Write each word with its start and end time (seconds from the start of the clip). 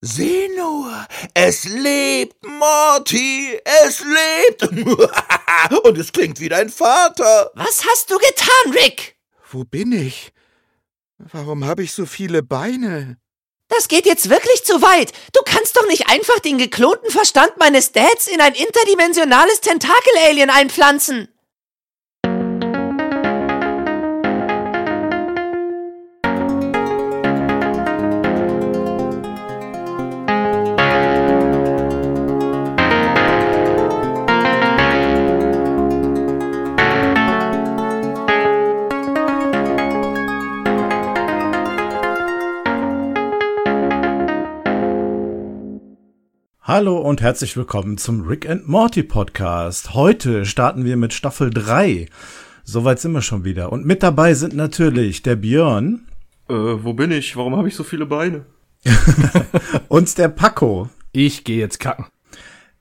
Seh 0.00 0.48
nur, 0.56 1.06
es 1.34 1.64
lebt, 1.64 2.44
Morty, 2.46 3.58
es 3.64 4.04
lebt. 4.04 4.62
Und 5.84 5.98
es 5.98 6.12
klingt 6.12 6.38
wie 6.38 6.48
dein 6.48 6.68
Vater. 6.68 7.50
Was 7.54 7.84
hast 7.84 8.08
du 8.10 8.16
getan, 8.18 8.72
Rick? 8.74 9.16
Wo 9.50 9.64
bin 9.64 9.90
ich? 9.90 10.32
Warum 11.18 11.64
habe 11.64 11.82
ich 11.82 11.92
so 11.92 12.06
viele 12.06 12.44
Beine? 12.44 13.18
Das 13.66 13.88
geht 13.88 14.06
jetzt 14.06 14.30
wirklich 14.30 14.64
zu 14.64 14.80
weit. 14.82 15.12
Du 15.32 15.40
kannst 15.44 15.76
doch 15.76 15.86
nicht 15.88 16.08
einfach 16.08 16.38
den 16.38 16.58
geklonten 16.58 17.10
Verstand 17.10 17.56
meines 17.58 17.90
Dads 17.90 18.28
in 18.28 18.40
ein 18.40 18.54
interdimensionales 18.54 19.60
Tentakel-Alien 19.60 20.50
einpflanzen. 20.50 21.28
Hallo 46.68 46.98
und 46.98 47.22
herzlich 47.22 47.56
willkommen 47.56 47.96
zum 47.96 48.26
Rick 48.26 48.46
and 48.46 48.68
Morty 48.68 49.02
Podcast. 49.02 49.94
Heute 49.94 50.44
starten 50.44 50.84
wir 50.84 50.98
mit 50.98 51.14
Staffel 51.14 51.48
3. 51.48 52.10
Soweit 52.62 53.00
sind 53.00 53.12
wir 53.12 53.22
schon 53.22 53.42
wieder. 53.42 53.72
Und 53.72 53.86
mit 53.86 54.02
dabei 54.02 54.34
sind 54.34 54.54
natürlich 54.54 55.22
der 55.22 55.36
Björn. 55.36 56.06
Äh, 56.46 56.52
wo 56.52 56.92
bin 56.92 57.10
ich? 57.10 57.38
Warum 57.38 57.56
habe 57.56 57.68
ich 57.68 57.74
so 57.74 57.84
viele 57.84 58.04
Beine? 58.04 58.44
und 59.88 60.18
der 60.18 60.28
Paco. 60.28 60.90
Ich 61.12 61.42
gehe 61.44 61.56
jetzt 61.56 61.80
kacken. 61.80 62.04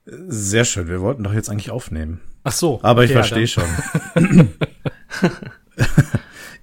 Sehr 0.06 0.66
schön. 0.66 0.90
Wir 0.90 1.00
wollten 1.00 1.24
doch 1.24 1.34
jetzt 1.34 1.50
eigentlich 1.50 1.72
aufnehmen. 1.72 2.20
Ach 2.44 2.52
so. 2.52 2.82
Aber 2.84 3.06
ich 3.06 3.14
verstehe 3.14 3.48
schon. 3.48 3.64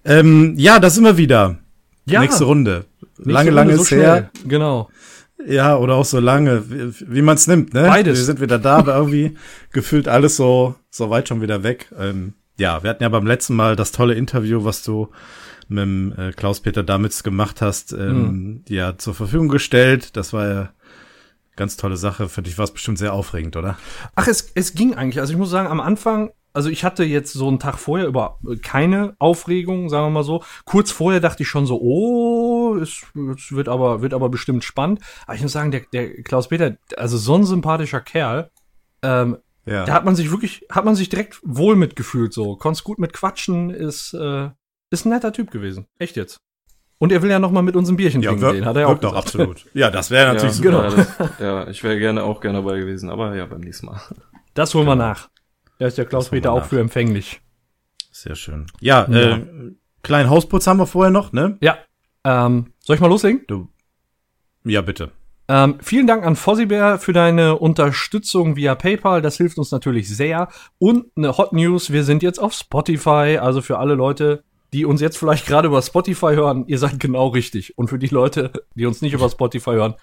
ähm, 0.04 0.52
ja, 0.58 0.78
da 0.78 0.90
sind 0.90 1.04
wir 1.04 1.16
wieder. 1.16 1.56
Ja. 2.04 2.20
Nächste 2.20 2.44
Runde. 2.44 2.84
Lange, 3.16 3.48
so 3.48 3.56
lange 3.56 3.76
so 3.76 3.82
ist 3.82 3.90
her. 3.92 4.30
schnell. 4.34 4.46
Genau. 4.46 4.90
Ja, 5.46 5.76
oder 5.76 5.94
auch 5.94 6.04
so 6.04 6.20
lange, 6.20 6.70
wie, 6.70 6.94
wie 7.14 7.22
man 7.22 7.36
es 7.36 7.46
nimmt, 7.46 7.74
ne? 7.74 7.82
Beides. 7.82 8.18
Wir 8.18 8.24
sind 8.24 8.40
wieder 8.40 8.58
da, 8.58 8.78
aber 8.78 8.96
irgendwie 8.96 9.36
gefühlt 9.72 10.08
alles 10.08 10.36
so, 10.36 10.74
so 10.90 11.10
weit 11.10 11.28
schon 11.28 11.40
wieder 11.42 11.62
weg. 11.62 11.90
Ähm, 11.98 12.34
ja, 12.56 12.82
wir 12.82 12.90
hatten 12.90 13.02
ja 13.02 13.08
beim 13.08 13.26
letzten 13.26 13.54
Mal 13.56 13.76
das 13.76 13.92
tolle 13.92 14.14
Interview, 14.14 14.64
was 14.64 14.82
du 14.82 15.10
mit 15.68 15.82
dem, 15.82 16.12
äh, 16.16 16.32
Klaus-Peter 16.32 16.82
Damitz 16.82 17.22
gemacht 17.22 17.60
hast, 17.62 17.92
ähm, 17.92 18.22
Mhm. 18.26 18.64
ja, 18.68 18.96
zur 18.98 19.14
Verfügung 19.14 19.48
gestellt. 19.48 20.16
Das 20.16 20.32
war 20.32 20.48
ja 20.48 20.70
ganz 21.56 21.76
tolle 21.76 21.96
Sache. 21.96 22.28
Für 22.28 22.42
dich 22.42 22.58
war 22.58 22.64
es 22.64 22.70
bestimmt 22.72 22.98
sehr 22.98 23.12
aufregend, 23.12 23.56
oder? 23.56 23.76
Ach, 24.14 24.26
es, 24.28 24.50
es 24.54 24.74
ging 24.74 24.94
eigentlich. 24.94 25.20
Also 25.20 25.32
ich 25.32 25.38
muss 25.38 25.50
sagen, 25.50 25.68
am 25.68 25.80
Anfang, 25.80 26.30
also 26.54 26.70
ich 26.70 26.84
hatte 26.84 27.04
jetzt 27.04 27.32
so 27.32 27.48
einen 27.48 27.58
Tag 27.58 27.78
vorher 27.78 28.06
über 28.06 28.38
keine 28.62 29.16
Aufregung, 29.18 29.88
sagen 29.88 30.06
wir 30.06 30.10
mal 30.10 30.22
so. 30.22 30.42
Kurz 30.64 30.92
vorher 30.92 31.20
dachte 31.20 31.42
ich 31.42 31.48
schon 31.48 31.66
so, 31.66 31.80
oh, 31.80 32.76
es, 32.76 33.02
es 33.36 33.52
wird 33.52 33.68
aber, 33.68 34.02
wird 34.02 34.14
aber 34.14 34.28
bestimmt 34.28 34.62
spannend. 34.64 35.00
Aber 35.26 35.34
ich 35.34 35.42
muss 35.42 35.52
sagen, 35.52 35.72
der, 35.72 35.82
der 35.92 36.22
Klaus-Peter, 36.22 36.76
also 36.96 37.18
so 37.18 37.34
ein 37.34 37.44
sympathischer 37.44 38.00
Kerl, 38.00 38.50
ähm, 39.02 39.38
Ja. 39.66 39.84
da 39.84 39.92
hat 39.94 40.04
man 40.04 40.14
sich 40.14 40.30
wirklich, 40.30 40.64
hat 40.70 40.84
man 40.84 40.94
sich 40.94 41.08
direkt 41.08 41.40
wohl 41.42 41.74
mitgefühlt, 41.74 42.32
so. 42.32 42.56
Konntest 42.56 42.84
gut 42.84 42.98
mit 43.00 43.12
quatschen, 43.12 43.70
ist, 43.70 44.14
äh, 44.14 44.48
ist 44.90 45.04
ein 45.06 45.10
netter 45.10 45.32
Typ 45.32 45.50
gewesen. 45.50 45.86
Echt 45.98 46.16
jetzt. 46.16 46.38
Und 46.98 47.10
er 47.10 47.20
will 47.22 47.30
ja 47.30 47.40
noch 47.40 47.50
mal 47.50 47.62
mit 47.62 47.74
uns 47.74 47.88
ein 47.88 47.96
Bierchen 47.96 48.22
ja, 48.22 48.30
trinken 48.30 48.42
wirkt, 48.42 48.54
gehen, 48.58 48.64
hat 48.64 48.76
er 48.76 48.82
ja 48.82 48.86
auch 48.86 48.98
doch 48.98 49.10
gesagt. 49.10 49.26
absolut. 49.26 49.66
Ja, 49.74 49.90
das 49.90 50.10
wäre 50.12 50.32
natürlich 50.32 50.58
ja, 50.60 50.62
super. 50.70 50.88
Genau. 50.88 50.96
Ja, 50.96 51.04
das, 51.18 51.38
ja 51.40 51.68
ich 51.68 51.82
wäre 51.82 51.98
gerne 51.98 52.22
auch 52.22 52.40
gerne 52.40 52.58
dabei 52.58 52.78
gewesen, 52.78 53.10
aber 53.10 53.34
ja, 53.34 53.44
beim 53.46 53.60
nächsten 53.60 53.86
Mal. 53.86 54.00
Das 54.54 54.72
holen 54.74 54.86
wir 54.86 54.94
nach. 54.94 55.28
Da 55.84 55.88
ist 55.88 55.98
der 55.98 56.06
Klaus-Peter 56.06 56.50
auch 56.50 56.60
nach. 56.60 56.66
für 56.66 56.80
empfänglich. 56.80 57.42
Sehr 58.10 58.36
schön. 58.36 58.68
Ja, 58.80 59.06
Ja. 59.10 59.36
äh, 59.36 59.74
kleinen 60.02 60.30
Hausputz 60.30 60.66
haben 60.66 60.78
wir 60.78 60.86
vorher 60.86 61.10
noch, 61.10 61.32
ne? 61.34 61.58
Ja. 61.60 61.76
Ähm, 62.24 62.72
soll 62.78 62.96
ich 62.96 63.02
mal 63.02 63.08
loslegen? 63.08 63.42
Du. 63.48 63.68
Ja, 64.64 64.80
bitte. 64.80 65.10
Ähm, 65.46 65.76
vielen 65.82 66.06
Dank 66.06 66.24
an 66.24 66.36
Fossibär 66.36 66.98
für 66.98 67.12
deine 67.12 67.58
Unterstützung 67.58 68.56
via 68.56 68.74
PayPal. 68.74 69.20
Das 69.20 69.36
hilft 69.36 69.58
uns 69.58 69.72
natürlich 69.72 70.08
sehr. 70.08 70.48
Und 70.78 71.04
eine 71.16 71.36
Hot 71.36 71.52
News, 71.52 71.92
wir 71.92 72.02
sind 72.02 72.22
jetzt 72.22 72.38
auf 72.38 72.54
Spotify. 72.54 73.36
Also 73.38 73.60
für 73.60 73.76
alle 73.78 73.94
Leute, 73.94 74.42
die 74.72 74.86
uns 74.86 75.02
jetzt 75.02 75.18
vielleicht 75.18 75.44
gerade 75.46 75.68
über 75.68 75.82
Spotify 75.82 76.32
hören, 76.34 76.64
ihr 76.66 76.78
seid 76.78 76.98
genau 76.98 77.26
richtig. 77.28 77.76
Und 77.76 77.88
für 77.88 77.98
die 77.98 78.06
Leute, 78.06 78.52
die 78.74 78.86
uns 78.86 79.02
nicht 79.02 79.12
über 79.12 79.28
Spotify 79.28 79.72
hören, 79.72 79.96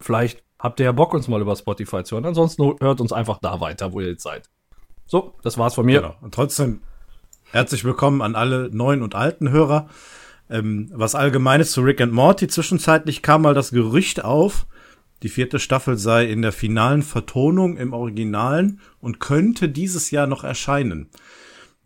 vielleicht 0.00 0.42
habt 0.58 0.80
ihr 0.80 0.86
ja 0.86 0.92
Bock, 0.92 1.14
uns 1.14 1.28
mal 1.28 1.40
über 1.40 1.54
Spotify 1.54 2.02
zu 2.02 2.16
hören. 2.16 2.24
Ansonsten 2.26 2.64
hört 2.80 3.00
uns 3.00 3.12
einfach 3.12 3.38
da 3.40 3.60
weiter, 3.60 3.92
wo 3.92 4.00
ihr 4.00 4.08
jetzt 4.08 4.24
seid. 4.24 4.50
So, 5.10 5.34
das 5.42 5.56
war's 5.56 5.74
von 5.74 5.86
mir. 5.86 6.02
Genau. 6.02 6.16
Und 6.20 6.34
trotzdem 6.34 6.80
herzlich 7.50 7.82
willkommen 7.82 8.20
an 8.20 8.34
alle 8.34 8.68
neuen 8.70 9.00
und 9.00 9.14
alten 9.14 9.50
Hörer. 9.50 9.88
Ähm, 10.50 10.90
was 10.92 11.14
Allgemeines 11.14 11.72
zu 11.72 11.80
Rick 11.80 12.02
and 12.02 12.12
Morty. 12.12 12.46
Zwischenzeitlich 12.46 13.22
kam 13.22 13.40
mal 13.40 13.54
das 13.54 13.70
Gerücht 13.70 14.22
auf, 14.22 14.66
die 15.22 15.30
vierte 15.30 15.60
Staffel 15.60 15.96
sei 15.96 16.26
in 16.26 16.42
der 16.42 16.52
finalen 16.52 17.02
Vertonung 17.02 17.78
im 17.78 17.94
Originalen 17.94 18.80
und 19.00 19.18
könnte 19.18 19.70
dieses 19.70 20.10
Jahr 20.10 20.26
noch 20.26 20.44
erscheinen. 20.44 21.08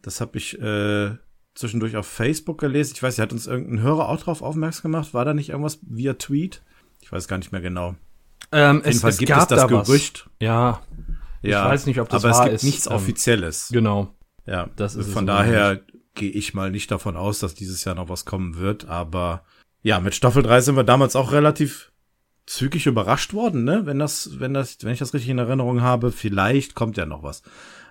Das 0.02 0.20
habe 0.20 0.36
ich 0.36 0.60
äh, 0.60 1.12
zwischendurch 1.54 1.96
auf 1.96 2.08
Facebook 2.08 2.58
gelesen. 2.58 2.94
Ich 2.96 3.04
weiß, 3.04 3.20
hat 3.20 3.32
uns 3.32 3.46
irgendein 3.46 3.82
Hörer 3.82 4.08
auch 4.08 4.20
drauf 4.20 4.42
aufmerksam 4.42 4.90
gemacht. 4.90 5.14
War 5.14 5.24
da 5.24 5.32
nicht 5.32 5.50
irgendwas 5.50 5.78
via 5.82 6.14
Tweet? 6.14 6.60
Ich 7.00 7.12
weiß 7.12 7.28
gar 7.28 7.38
nicht 7.38 7.52
mehr 7.52 7.60
genau. 7.60 7.94
Ähm, 8.50 8.80
Auf 8.80 8.86
jeden 8.86 8.98
Fall 8.98 9.12
gibt 9.12 9.30
es 9.30 9.46
das 9.46 9.60
da 9.60 9.70
was. 9.70 9.86
Gerücht. 9.86 10.28
Ja, 11.42 11.64
Ja, 11.64 11.68
weiß 11.68 11.86
nicht, 11.86 12.00
ob 12.00 12.08
das 12.08 12.24
aber 12.24 12.34
wahr 12.34 12.40
es 12.40 12.44
gibt 12.44 12.54
ist. 12.56 12.62
nichts 12.64 12.86
Ähm, 12.86 12.92
Offizielles. 12.92 13.68
genau. 13.72 14.14
Ja, 14.46 14.68
Das 14.76 14.96
ist 14.96 15.12
von 15.12 15.26
daher 15.26 15.80
gehe 16.14 16.30
ich 16.30 16.52
mal 16.54 16.70
nicht 16.70 16.90
davon 16.90 17.16
aus, 17.16 17.38
dass 17.38 17.54
dieses 17.54 17.84
Jahr 17.84 17.94
noch 17.94 18.08
was 18.08 18.24
kommen 18.24 18.56
wird, 18.56 18.86
aber 18.86 19.44
ja, 19.82 19.98
mit 20.00 20.14
Staffel 20.14 20.42
3 20.42 20.60
sind 20.60 20.76
wir 20.76 20.84
damals 20.84 21.16
auch 21.16 21.32
relativ 21.32 21.90
zügig 22.46 22.86
überrascht 22.86 23.34
worden, 23.34 23.64
ne? 23.64 23.82
Wenn 23.86 23.98
das, 23.98 24.38
wenn 24.40 24.52
das, 24.52 24.78
wenn 24.82 24.92
ich 24.92 24.98
das 24.98 25.14
richtig 25.14 25.30
in 25.30 25.38
Erinnerung 25.38 25.80
habe, 25.80 26.10
vielleicht 26.12 26.74
kommt 26.74 26.96
ja 26.96 27.06
noch 27.06 27.22
was. 27.22 27.42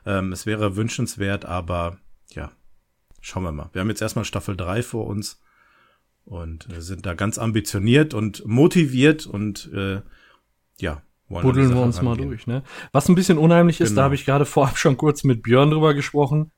Ähm, 0.06 0.31
es 0.34 0.45
wäre 0.45 0.75
wünschenswert, 0.75 1.45
aber 1.45 1.97
ja, 2.34 2.51
schauen 3.22 3.44
wir 3.44 3.51
mal. 3.51 3.69
Wir 3.73 3.81
haben 3.81 3.90
jetzt 3.90 4.01
erstmal 4.01 4.25
Staffel 4.25 4.56
3 4.57 4.84
vor 4.84 5.07
uns 5.07 5.40
und 6.25 6.69
äh, 6.72 6.81
sind 6.81 7.06
da 7.06 7.13
ganz 7.13 7.38
ambitioniert 7.38 8.13
und 8.13 8.45
motiviert 8.45 9.25
und 9.25 9.72
äh, 9.73 10.01
ja, 10.79 11.01
Buddeln 11.39 11.73
wir 11.73 11.81
uns 11.81 12.01
mal 12.01 12.11
rangehen. 12.11 12.29
durch, 12.29 12.47
ne? 12.47 12.63
Was 12.91 13.07
ein 13.07 13.15
bisschen 13.15 13.37
unheimlich 13.37 13.79
ist, 13.79 13.89
Genau. 13.89 14.01
da 14.01 14.03
habe 14.05 14.15
ich 14.15 14.25
gerade 14.25 14.45
vorab 14.45 14.77
schon 14.77 14.97
kurz 14.97 15.23
mit 15.23 15.41
Björn 15.43 15.71
drüber 15.71 15.93
gesprochen. 15.93 16.51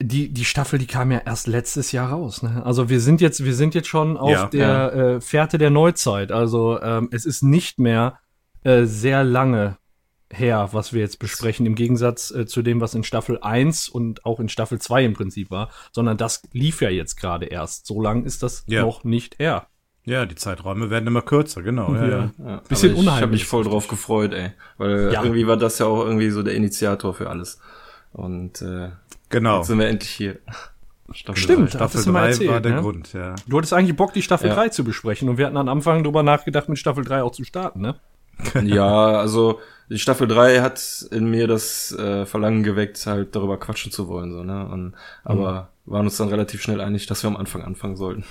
Die, 0.00 0.28
die 0.32 0.44
Staffel, 0.44 0.78
die 0.78 0.86
kam 0.86 1.10
ja 1.10 1.18
erst 1.24 1.46
letztes 1.48 1.90
Jahr 1.92 2.10
raus, 2.10 2.42
ne? 2.42 2.62
Also 2.64 2.88
wir 2.88 3.00
sind 3.00 3.20
jetzt, 3.20 3.44
wir 3.44 3.54
sind 3.54 3.74
jetzt 3.74 3.88
schon 3.88 4.16
auf 4.16 4.30
Ja. 4.30 4.46
der 4.46 4.92
Äh, 4.94 5.20
Fährte 5.20 5.58
der 5.58 5.70
Neuzeit. 5.70 6.30
Also 6.32 6.80
ähm, 6.80 7.08
es 7.12 7.24
ist 7.24 7.42
nicht 7.42 7.78
mehr 7.80 8.18
äh, 8.64 8.84
sehr 8.84 9.24
lange 9.24 9.76
her, 10.30 10.68
was 10.72 10.92
wir 10.92 11.00
jetzt 11.00 11.18
besprechen, 11.18 11.64
im 11.64 11.74
Gegensatz 11.74 12.30
äh, 12.30 12.44
zu 12.46 12.60
dem, 12.62 12.80
was 12.82 12.94
in 12.94 13.02
Staffel 13.02 13.38
1 13.40 13.88
und 13.88 14.24
auch 14.26 14.40
in 14.40 14.48
Staffel 14.50 14.78
2 14.78 15.04
im 15.04 15.14
Prinzip 15.14 15.50
war, 15.50 15.70
sondern 15.90 16.16
das 16.18 16.42
lief 16.52 16.80
ja 16.82 16.90
jetzt 16.90 17.16
gerade 17.16 17.46
erst. 17.46 17.86
So 17.86 18.00
lang 18.02 18.24
ist 18.24 18.42
das 18.42 18.62
Ja. 18.68 18.82
noch 18.82 19.04
nicht 19.04 19.38
her. 19.38 19.66
Ja, 20.08 20.24
die 20.24 20.34
Zeiträume 20.36 20.88
werden 20.90 21.06
immer 21.06 21.20
kürzer, 21.22 21.62
genau. 21.62 21.94
Ja, 21.94 22.06
ja. 22.08 22.30
Ja, 22.38 22.56
Bisschen 22.68 22.92
aber 22.92 23.00
ich 23.00 23.06
habe 23.06 23.16
unheimlich. 23.16 23.30
mich 23.42 23.44
voll 23.46 23.64
drauf 23.64 23.88
gefreut, 23.88 24.32
ey. 24.32 24.52
Weil 24.78 25.12
Ja. 25.12 25.22
irgendwie 25.22 25.46
war 25.46 25.56
das 25.58 25.78
ja 25.78 25.86
auch 25.86 26.02
irgendwie 26.04 26.30
so 26.30 26.42
der 26.42 26.54
Initiator 26.54 27.12
für 27.12 27.28
alles. 27.28 27.60
Und 28.12 28.62
äh, 28.62 28.88
Genau. 29.28 29.58
jetzt 29.58 29.66
sind 29.66 29.78
wir 29.78 29.86
endlich 29.88 30.10
hier. 30.10 30.38
Staffel 31.12 31.42
Stimmt. 31.42 31.72
drei. 31.74 31.78
Staffel 31.78 32.04
du 32.04 32.12
mal 32.12 32.20
3 32.22 32.28
erzählt, 32.28 32.50
war 32.50 32.60
der 32.60 32.74
ne? 32.76 32.80
Grund, 32.80 33.12
ja. 33.12 33.34
Du 33.46 33.56
hattest 33.58 33.72
eigentlich 33.74 33.96
Bock, 33.96 34.12
die 34.12 34.22
Staffel 34.22 34.48
Ja. 34.48 34.54
3 34.54 34.68
zu 34.70 34.84
besprechen 34.84 35.28
und 35.28 35.36
wir 35.38 35.46
hatten 35.46 35.56
am 35.56 35.68
Anfang 35.68 36.04
drüber 36.04 36.22
nachgedacht, 36.22 36.68
mit 36.68 36.78
Staffel 36.78 37.04
3 37.04 37.22
auch 37.22 37.32
zu 37.32 37.44
starten, 37.44 37.80
ne? 37.80 37.94
ja, 38.62 38.86
also 39.18 39.58
die 39.90 39.98
Staffel 39.98 40.26
3 40.28 40.60
hat 40.60 41.06
in 41.10 41.28
mir 41.30 41.46
das 41.46 41.92
äh, 41.92 42.24
Verlangen 42.26 42.62
geweckt, 42.62 43.06
halt 43.06 43.34
darüber 43.36 43.58
quatschen 43.58 43.90
zu 43.92 44.06
wollen, 44.08 44.32
so, 44.32 44.42
ne? 44.42 44.66
Und, 44.66 44.94
aber 45.24 45.68
waren 45.86 46.04
uns 46.06 46.16
dann 46.18 46.28
relativ 46.28 46.60
schnell 46.62 46.80
einig, 46.82 47.06
dass 47.06 47.22
wir 47.22 47.28
am 47.28 47.36
Anfang 47.36 47.62
anfangen 47.62 47.96
sollten. 47.96 48.24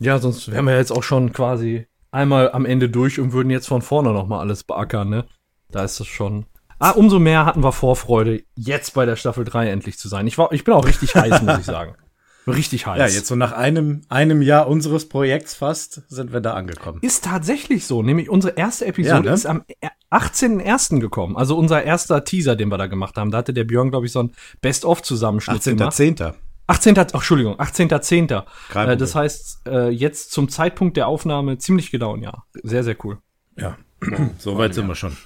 Ja, 0.00 0.18
sonst 0.18 0.50
wären 0.50 0.66
wir 0.66 0.76
jetzt 0.76 0.90
auch 0.92 1.02
schon 1.02 1.32
quasi 1.32 1.86
einmal 2.10 2.52
am 2.52 2.66
Ende 2.66 2.88
durch 2.88 3.20
und 3.20 3.32
würden 3.32 3.50
jetzt 3.50 3.68
von 3.68 3.82
vorne 3.82 4.12
nochmal 4.12 4.40
alles 4.40 4.64
beackern, 4.64 5.08
ne? 5.08 5.24
Da 5.70 5.84
ist 5.84 5.98
das 6.00 6.06
schon. 6.06 6.46
Ah, 6.78 6.90
umso 6.90 7.18
mehr 7.18 7.46
hatten 7.46 7.62
wir 7.62 7.72
Vorfreude, 7.72 8.42
jetzt 8.56 8.94
bei 8.94 9.06
der 9.06 9.16
Staffel 9.16 9.44
3 9.44 9.68
endlich 9.68 9.98
zu 9.98 10.08
sein. 10.08 10.26
Ich, 10.26 10.36
war, 10.36 10.52
ich 10.52 10.64
bin 10.64 10.74
auch 10.74 10.84
richtig 10.84 11.14
heiß, 11.14 11.42
muss 11.42 11.58
ich 11.58 11.64
sagen. 11.64 11.94
Richtig 12.46 12.86
heiß. 12.86 12.98
Ja, 12.98 13.06
jetzt 13.06 13.28
so 13.28 13.36
nach 13.36 13.52
einem, 13.52 14.00
einem 14.08 14.42
Jahr 14.42 14.66
unseres 14.66 15.08
Projekts 15.08 15.54
fast 15.54 16.02
sind 16.08 16.32
wir 16.32 16.40
da 16.40 16.54
angekommen. 16.54 16.98
Ist 17.00 17.24
tatsächlich 17.24 17.86
so. 17.86 18.02
Nämlich 18.02 18.28
unsere 18.28 18.54
erste 18.56 18.86
Episode 18.86 19.14
Ja, 19.14 19.20
ne? 19.20 19.30
ist 19.30 19.46
am 19.46 19.62
18.01. 20.10 20.98
gekommen. 20.98 21.36
Also 21.36 21.56
unser 21.56 21.84
erster 21.84 22.24
Teaser, 22.24 22.56
den 22.56 22.68
wir 22.68 22.78
da 22.78 22.88
gemacht 22.88 23.16
haben. 23.16 23.30
Da 23.30 23.38
hatte 23.38 23.54
der 23.54 23.62
Björn, 23.62 23.90
glaube 23.90 24.06
ich, 24.06 24.12
so 24.12 24.24
ein 24.24 24.32
Best-of-Zusammenschnitt 24.60 25.62
gemacht. 25.62 25.94
18.10. 25.94 26.34
18. 26.72 26.98
Ach, 26.98 27.06
Entschuldigung, 27.14 27.54
18.10. 27.60 28.44
Kein 28.70 28.88
Äh, 28.88 28.96
das 28.96 29.14
heißt, 29.14 29.68
äh, 29.68 29.90
jetzt 29.90 30.32
zum 30.32 30.48
Zeitpunkt 30.48 30.96
der 30.96 31.06
Aufnahme 31.06 31.58
ziemlich 31.58 31.90
genau 31.90 32.16
ein 32.16 32.22
Jahr. 32.22 32.46
Sehr, 32.62 32.82
sehr 32.82 32.96
cool. 33.04 33.18
Ja. 33.56 33.76
So 34.38 34.58
weit 34.58 34.74
sind 34.74 34.88
wir 34.88 34.94
schon. 34.94 35.16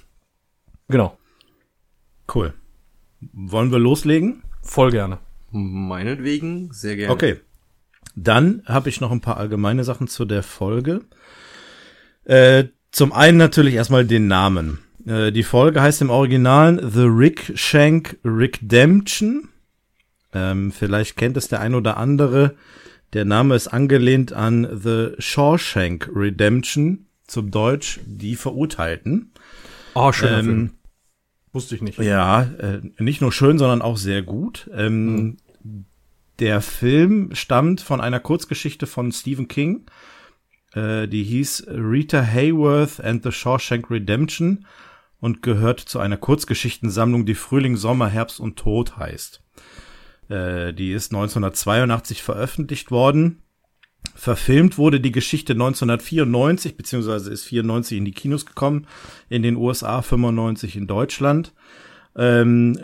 Genau. 0.89 1.17
Cool. 2.33 2.53
Wollen 3.33 3.71
wir 3.71 3.79
loslegen? 3.79 4.43
Voll 4.63 4.91
gerne. 4.91 5.19
Meinetwegen, 5.51 6.73
sehr 6.73 6.97
gerne. 6.97 7.15
Okay. 7.15 7.41
Dann 8.15 8.63
habe 8.67 8.89
ich 8.89 9.01
noch 9.01 9.13
ein 9.13 9.21
paar 9.21 9.37
allgemeine 9.37 9.85
Sachen 9.85 10.09
zu 10.09 10.25
der 10.25 10.43
Folge. 10.43 11.03
Äh, 12.25 12.65
zum 12.91 13.13
einen 13.13 13.39
natürlich 13.39 13.75
erstmal 13.75 14.05
den 14.05 14.27
Namen. 14.27 14.81
Äh, 15.07 15.33
die 15.33 15.43
Folge 15.43 15.81
heißt 15.81 16.03
im 16.03 16.11
Original 16.11 16.81
The 16.83 17.05
Rick 17.05 17.53
Shank 17.55 18.19
Redemption. 18.25 19.49
Ähm, 20.37 20.71
vielleicht 20.71 21.17
kennt 21.17 21.37
es 21.39 21.49
der 21.49 21.61
ein 21.61 21.75
oder 21.75 21.97
andere. 21.97 22.55
Der 23.15 23.25
Name 23.25 23.55
ist 23.55 23.69
angelehnt 23.69 24.33
an 24.35 24.69
The 24.83 25.13
Shawshank 25.19 26.11
Redemption, 26.15 27.07
zum 27.27 27.51
Deutsch 27.51 28.01
die 28.05 28.37
Verurteilten. 28.37 29.33
Oh, 29.95 30.13
schöner 30.13 30.39
Ähm, 30.39 30.45
Film. 30.45 30.71
Wusste 31.53 31.75
ich 31.75 31.81
nicht. 31.83 31.99
Ja, 31.99 32.43
äh, 32.43 32.81
nicht 32.99 33.23
nur 33.23 33.33
schön, 33.33 33.57
sondern 33.57 33.81
auch 33.81 33.97
sehr 33.97 34.23
gut. 34.23 34.69
Ähm, 34.75 35.39
Der 36.39 36.61
Film 36.61 37.31
stammt 37.35 37.81
von 37.81 38.03
einer 38.03 38.21
Kurzgeschichte 38.21 38.87
von 38.87 39.11
Stephen 39.11 39.49
King, 39.49 39.87
äh, 40.75 41.09
die 41.09 41.25
hieß 41.25 41.69
Rita 41.69 42.21
Hayworth 42.21 43.01
and 43.01 43.23
the 43.23 43.33
Shawshank 43.33 43.91
Redemption 43.91 44.67
und 45.19 45.41
gehört 45.41 45.81
zu 45.81 45.99
einer 45.99 46.19
Kurzgeschichtensammlung, 46.19 47.25
die 47.25 47.35
Frühling, 47.35 47.77
Sommer, 47.77 48.09
Herbst 48.09 48.39
und 48.39 48.57
Tod 48.59 48.99
heißt. 48.99 49.41
Äh, 50.29 50.73
die 50.73 50.93
ist 50.93 51.13
1982 51.13 52.23
veröffentlicht 52.23 52.91
worden. 52.91 53.43
Verfilmt 54.15 54.79
wurde 54.79 55.01
die 55.01 55.13
Geschichte 55.13 55.53
1994, 55.53 56.77
beziehungsweise 56.77 57.31
ist 57.33 57.45
94 57.45 57.99
in 57.99 58.05
die 58.05 58.13
Kinos 58.13 58.47
gekommen, 58.47 58.87
in 59.29 59.43
den 59.43 59.57
USA, 59.57 60.01
95 60.03 60.77
in 60.77 60.87
Deutschland. 60.87 61.53
Ähm, 62.17 62.79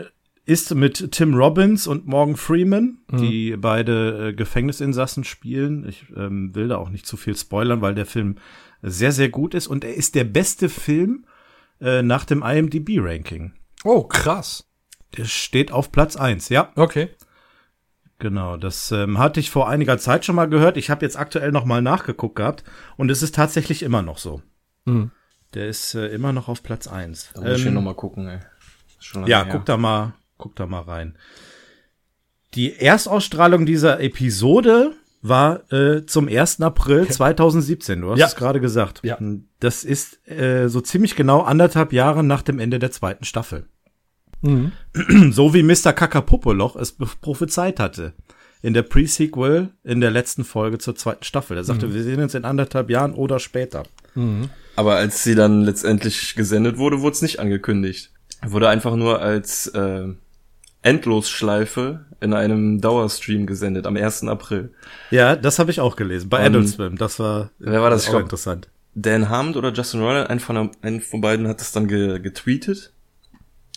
ist 0.45 0.75
mit 0.75 1.13
Tim 1.13 1.33
Robbins 1.35 1.87
und 1.87 2.05
Morgan 2.05 2.35
Freeman, 2.35 2.97
die 3.11 3.55
beide 3.57 4.29
äh, 4.29 4.33
Gefängnisinsassen 4.33 5.23
spielen. 5.23 5.87
Ich 5.87 6.05
ähm, 6.17 6.53
will 6.53 6.67
da 6.67 6.77
auch 6.77 6.89
nicht 6.89 7.05
zu 7.05 7.15
viel 7.15 7.37
spoilern, 7.37 7.81
weil 7.81 7.95
der 7.95 8.05
Film 8.05 8.35
sehr, 8.81 9.13
sehr 9.13 9.29
gut 9.29 9.53
ist 9.53 9.67
und 9.67 9.85
er 9.85 9.93
ist 9.93 10.15
der 10.15 10.25
beste 10.25 10.67
Film 10.67 11.25
äh, 11.79 12.01
nach 12.01 12.25
dem 12.25 12.43
IMDb-Ranking. 12.43 13.53
Oh, 13.85 14.03
krass. 14.03 14.69
Der 15.17 15.25
steht 15.25 15.71
auf 15.71 15.91
Platz 15.91 16.17
eins. 16.17 16.49
ja. 16.49 16.71
Okay. 16.75 17.09
Genau, 18.23 18.55
das 18.55 18.89
ähm, 18.93 19.17
hatte 19.17 19.41
ich 19.41 19.49
vor 19.51 19.67
einiger 19.67 19.97
Zeit 19.97 20.23
schon 20.23 20.35
mal 20.37 20.47
gehört. 20.47 20.77
Ich 20.77 20.89
habe 20.89 21.03
jetzt 21.03 21.19
aktuell 21.19 21.51
noch 21.51 21.65
mal 21.65 21.81
nachgeguckt 21.81 22.37
gehabt 22.37 22.63
und 22.95 23.11
es 23.11 23.21
ist 23.21 23.35
tatsächlich 23.35 23.83
immer 23.83 24.01
noch 24.01 24.17
so. 24.17 24.41
Mhm. 24.85 25.11
Der 25.53 25.67
ist 25.67 25.93
äh, 25.93 26.07
immer 26.07 26.31
noch 26.31 26.47
auf 26.47 26.63
Platz 26.63 26.87
eins. 26.87 27.31
Da 27.33 27.41
muss 27.41 27.59
ich 27.59 27.65
Ähm, 27.65 27.73
noch 27.73 27.81
mal 27.81 27.95
gucken, 27.95 28.29
ey. 28.29 28.39
Ja, 29.27 29.43
her. 29.43 29.47
guck 29.51 29.65
da 29.65 29.75
mal, 29.75 30.13
guck 30.37 30.55
da 30.55 30.65
mal 30.67 30.83
rein. 30.83 31.17
Die 32.53 32.79
Erstausstrahlung 32.79 33.65
dieser 33.65 33.99
Episode 33.99 34.93
war 35.21 35.69
äh, 35.73 36.05
zum 36.05 36.29
1. 36.29 36.61
April 36.61 37.05
2017. 37.09 37.99
Du 37.99 38.11
hast 38.11 38.19
Ja. 38.19 38.27
es 38.27 38.37
gerade 38.37 38.61
gesagt. 38.61 39.01
Ja. 39.03 39.17
Das 39.59 39.83
ist 39.83 40.25
äh, 40.29 40.69
so 40.69 40.79
ziemlich 40.79 41.17
genau 41.17 41.41
anderthalb 41.41 41.91
Jahre 41.91 42.23
nach 42.23 42.41
dem 42.41 42.59
Ende 42.59 42.79
der 42.79 42.91
zweiten 42.91 43.25
Staffel. 43.25 43.65
Mhm. 44.43 44.71
So 45.31 45.53
wie 45.53 45.63
Mr. 45.63 45.93
Kakapopoloch 45.93 46.75
es 46.75 46.91
prophezeit 47.21 47.79
hatte. 47.79 48.13
In 48.61 48.73
der 48.73 48.83
Pre-Sequel 48.83 49.69
in 49.83 49.99
der 49.99 50.11
letzten 50.11 50.43
Folge 50.45 50.77
zur 50.77 50.95
zweiten 50.95 51.23
Staffel. 51.23 51.57
Er 51.57 51.63
sagte, 51.63 51.93
wir 51.93 52.03
sehen 52.03 52.21
uns 52.21 52.33
in 52.35 52.45
anderthalb 52.45 52.89
Jahren 52.89 53.13
oder 53.13 53.39
später. 53.39 53.83
Aber 54.75 54.95
als 54.95 55.23
sie 55.23 55.35
dann 55.35 55.63
letztendlich 55.63 56.35
gesendet 56.35 56.77
wurde, 56.77 57.01
wurde 57.01 57.13
es 57.15 57.21
nicht 57.21 57.39
angekündigt. 57.39 58.11
Wurde 58.45 58.69
einfach 58.69 58.95
nur 58.95 59.21
als 59.21 59.67
äh, 59.67 60.07
Endlosschleife 60.81 62.05
in 62.21 62.33
einem 62.33 62.79
Dauerstream 62.79 63.45
gesendet 63.45 63.85
am 63.87 63.97
1. 63.97 64.23
April. 64.25 64.71
Ja, 65.11 65.35
das 65.35 65.59
habe 65.59 65.71
ich 65.71 65.79
auch 65.79 65.95
gelesen. 65.95 66.29
Bei 66.29 66.45
Adult 66.45 66.69
Swim. 66.69 66.97
Das 66.97 67.19
war 67.19 67.49
wer 67.59 67.81
war 67.81 67.89
das? 67.89 68.03
Ich 68.03 68.09
auch 68.09 68.13
glaub- 68.13 68.23
interessant. 68.23 68.69
Dan 68.95 69.27
Hammond 69.27 69.57
oder 69.57 69.73
Justin 69.73 70.01
Roiland, 70.01 70.29
ein 70.29 70.39
von, 70.39 70.69
ein 70.81 71.01
von 71.01 71.19
beiden 71.19 71.47
hat 71.47 71.59
das 71.59 71.71
dann 71.71 71.87
ge 71.87 72.19
getweetet. 72.19 72.92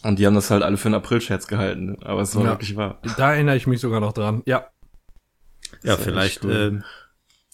Und 0.03 0.19
die 0.19 0.27
haben 0.27 0.35
das 0.35 0.51
halt 0.51 0.63
alle 0.63 0.77
für 0.77 0.87
einen 0.89 0.95
April-Scherz 0.97 1.47
gehalten. 1.47 1.97
Aber 2.03 2.21
es 2.21 2.35
war 2.37 2.45
Ja. 2.45 2.51
wirklich 2.51 2.77
wahr. 2.77 3.01
Da 3.17 3.33
erinnere 3.35 3.57
ich 3.57 3.67
mich 3.67 3.81
sogar 3.81 4.01
noch 4.01 4.13
dran. 4.13 4.43
Ja. 4.47 4.67
Ja, 5.83 5.97
vielleicht 5.97 6.45
äh, 6.45 6.79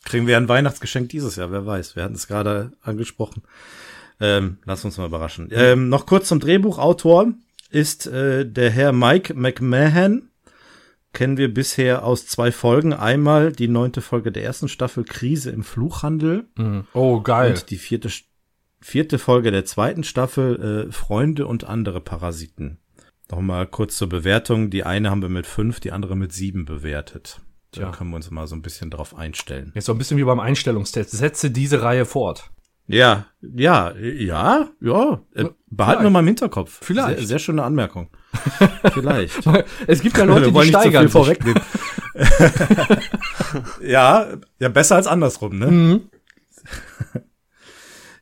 kriegen 0.05 0.27
wir 0.27 0.37
ein 0.37 0.49
Weihnachtsgeschenk 0.49 1.09
dieses 1.09 1.37
Jahr, 1.37 1.51
wer 1.51 1.65
weiß. 1.67 1.97
Wir 1.97 2.03
hatten 2.05 2.15
es 2.15 2.27
gerade 2.27 2.73
angesprochen. 2.83 3.43
Ähm, 4.21 4.59
lass 4.65 4.85
uns 4.85 4.99
mal 4.99 5.07
überraschen. 5.07 5.49
Ähm, 5.51 5.89
noch 5.89 6.05
kurz 6.07 6.29
zum 6.29 6.41
Drehbuchautor 6.41 7.33
ist 7.71 8.07
äh, 8.07 8.45
der 8.47 8.71
Herr 8.71 8.93
Mike 8.93 9.35
McMahon. 9.35 10.29
Kennen 11.15 11.37
wir 11.37 11.53
bisher 11.53 12.05
aus 12.05 12.27
zwei 12.27 12.53
Folgen. 12.53 12.93
Einmal 12.93 13.53
die 13.53 13.69
neunte 13.69 14.01
Folge 14.01 14.33
der 14.33 14.45
ersten 14.45 14.69
Staffel 14.69 15.05
Krise 15.05 15.51
im 15.51 15.63
Fluchhandel 15.63 16.47
Mhm. 16.57 16.87
Oh, 16.93 17.21
geil. 17.21 17.51
und 17.53 17.71
die 17.71 17.77
vierte, 17.77 18.11
vierte 18.83 19.19
Folge 19.19 19.51
der 19.51 19.65
zweiten 19.65 20.05
Staffel 20.05 20.89
äh, 20.89 20.93
Freunde 20.93 21.47
und 21.47 21.65
andere 21.65 22.01
Parasiten. 22.01 22.79
Nochmal 23.31 23.67
kurz 23.67 23.97
zur 23.97 24.09
Bewertung. 24.09 24.69
Die 24.69 24.85
eine 24.85 25.11
haben 25.11 25.23
wir 25.23 25.29
mit 25.29 25.47
fünf, 25.47 25.81
die 25.81 25.93
andere 25.93 26.17
mit 26.17 26.33
sieben 26.33 26.67
bewertet. 26.67 27.41
Da 27.71 27.81
Tja. 27.81 27.91
können 27.93 28.11
wir 28.11 28.17
uns 28.17 28.31
mal 28.31 28.47
so 28.47 28.55
ein 28.55 28.61
bisschen 28.61 28.91
drauf 28.91 29.17
einstellen. 29.17 29.73
Jetzt 29.75 29.87
so 29.87 29.93
ein 29.93 29.99
bisschen 29.99 30.19
wie 30.19 30.25
beim 30.25 30.41
Einstellungstest. 30.41 31.13
Setze 31.13 31.51
diese 31.51 31.83
Reihe 31.83 32.05
fort. 32.05 32.51
Ja, 32.87 33.27
ja, 33.41 33.95
ja, 33.97 34.69
ja. 34.81 35.23
Äh, 35.35 35.47
behalten 35.71 36.03
wir 36.03 36.11
mal 36.11 36.21
im 36.21 36.27
Hinterkopf. 36.27 36.81
Vielleicht. 36.83 37.19
Sehr, 37.21 37.27
sehr 37.27 37.39
schöne 37.39 37.63
Anmerkung. 37.63 38.11
Vielleicht. 38.93 39.41
Es 39.87 40.03
gibt 40.03 40.19
ja 40.19 40.25
Leute, 40.25 40.49
die 40.49 40.55
wollen 40.55 40.67
nicht 40.67 40.79
steigern 40.79 41.05
viel 41.05 41.11
vorwegnehmen. 41.11 41.63
ja, 43.83 44.27
ja, 44.59 44.69
besser 44.69 44.97
als 44.97 45.07
andersrum, 45.07 45.59
ne? 45.59 45.67
Mhm. 45.71 46.01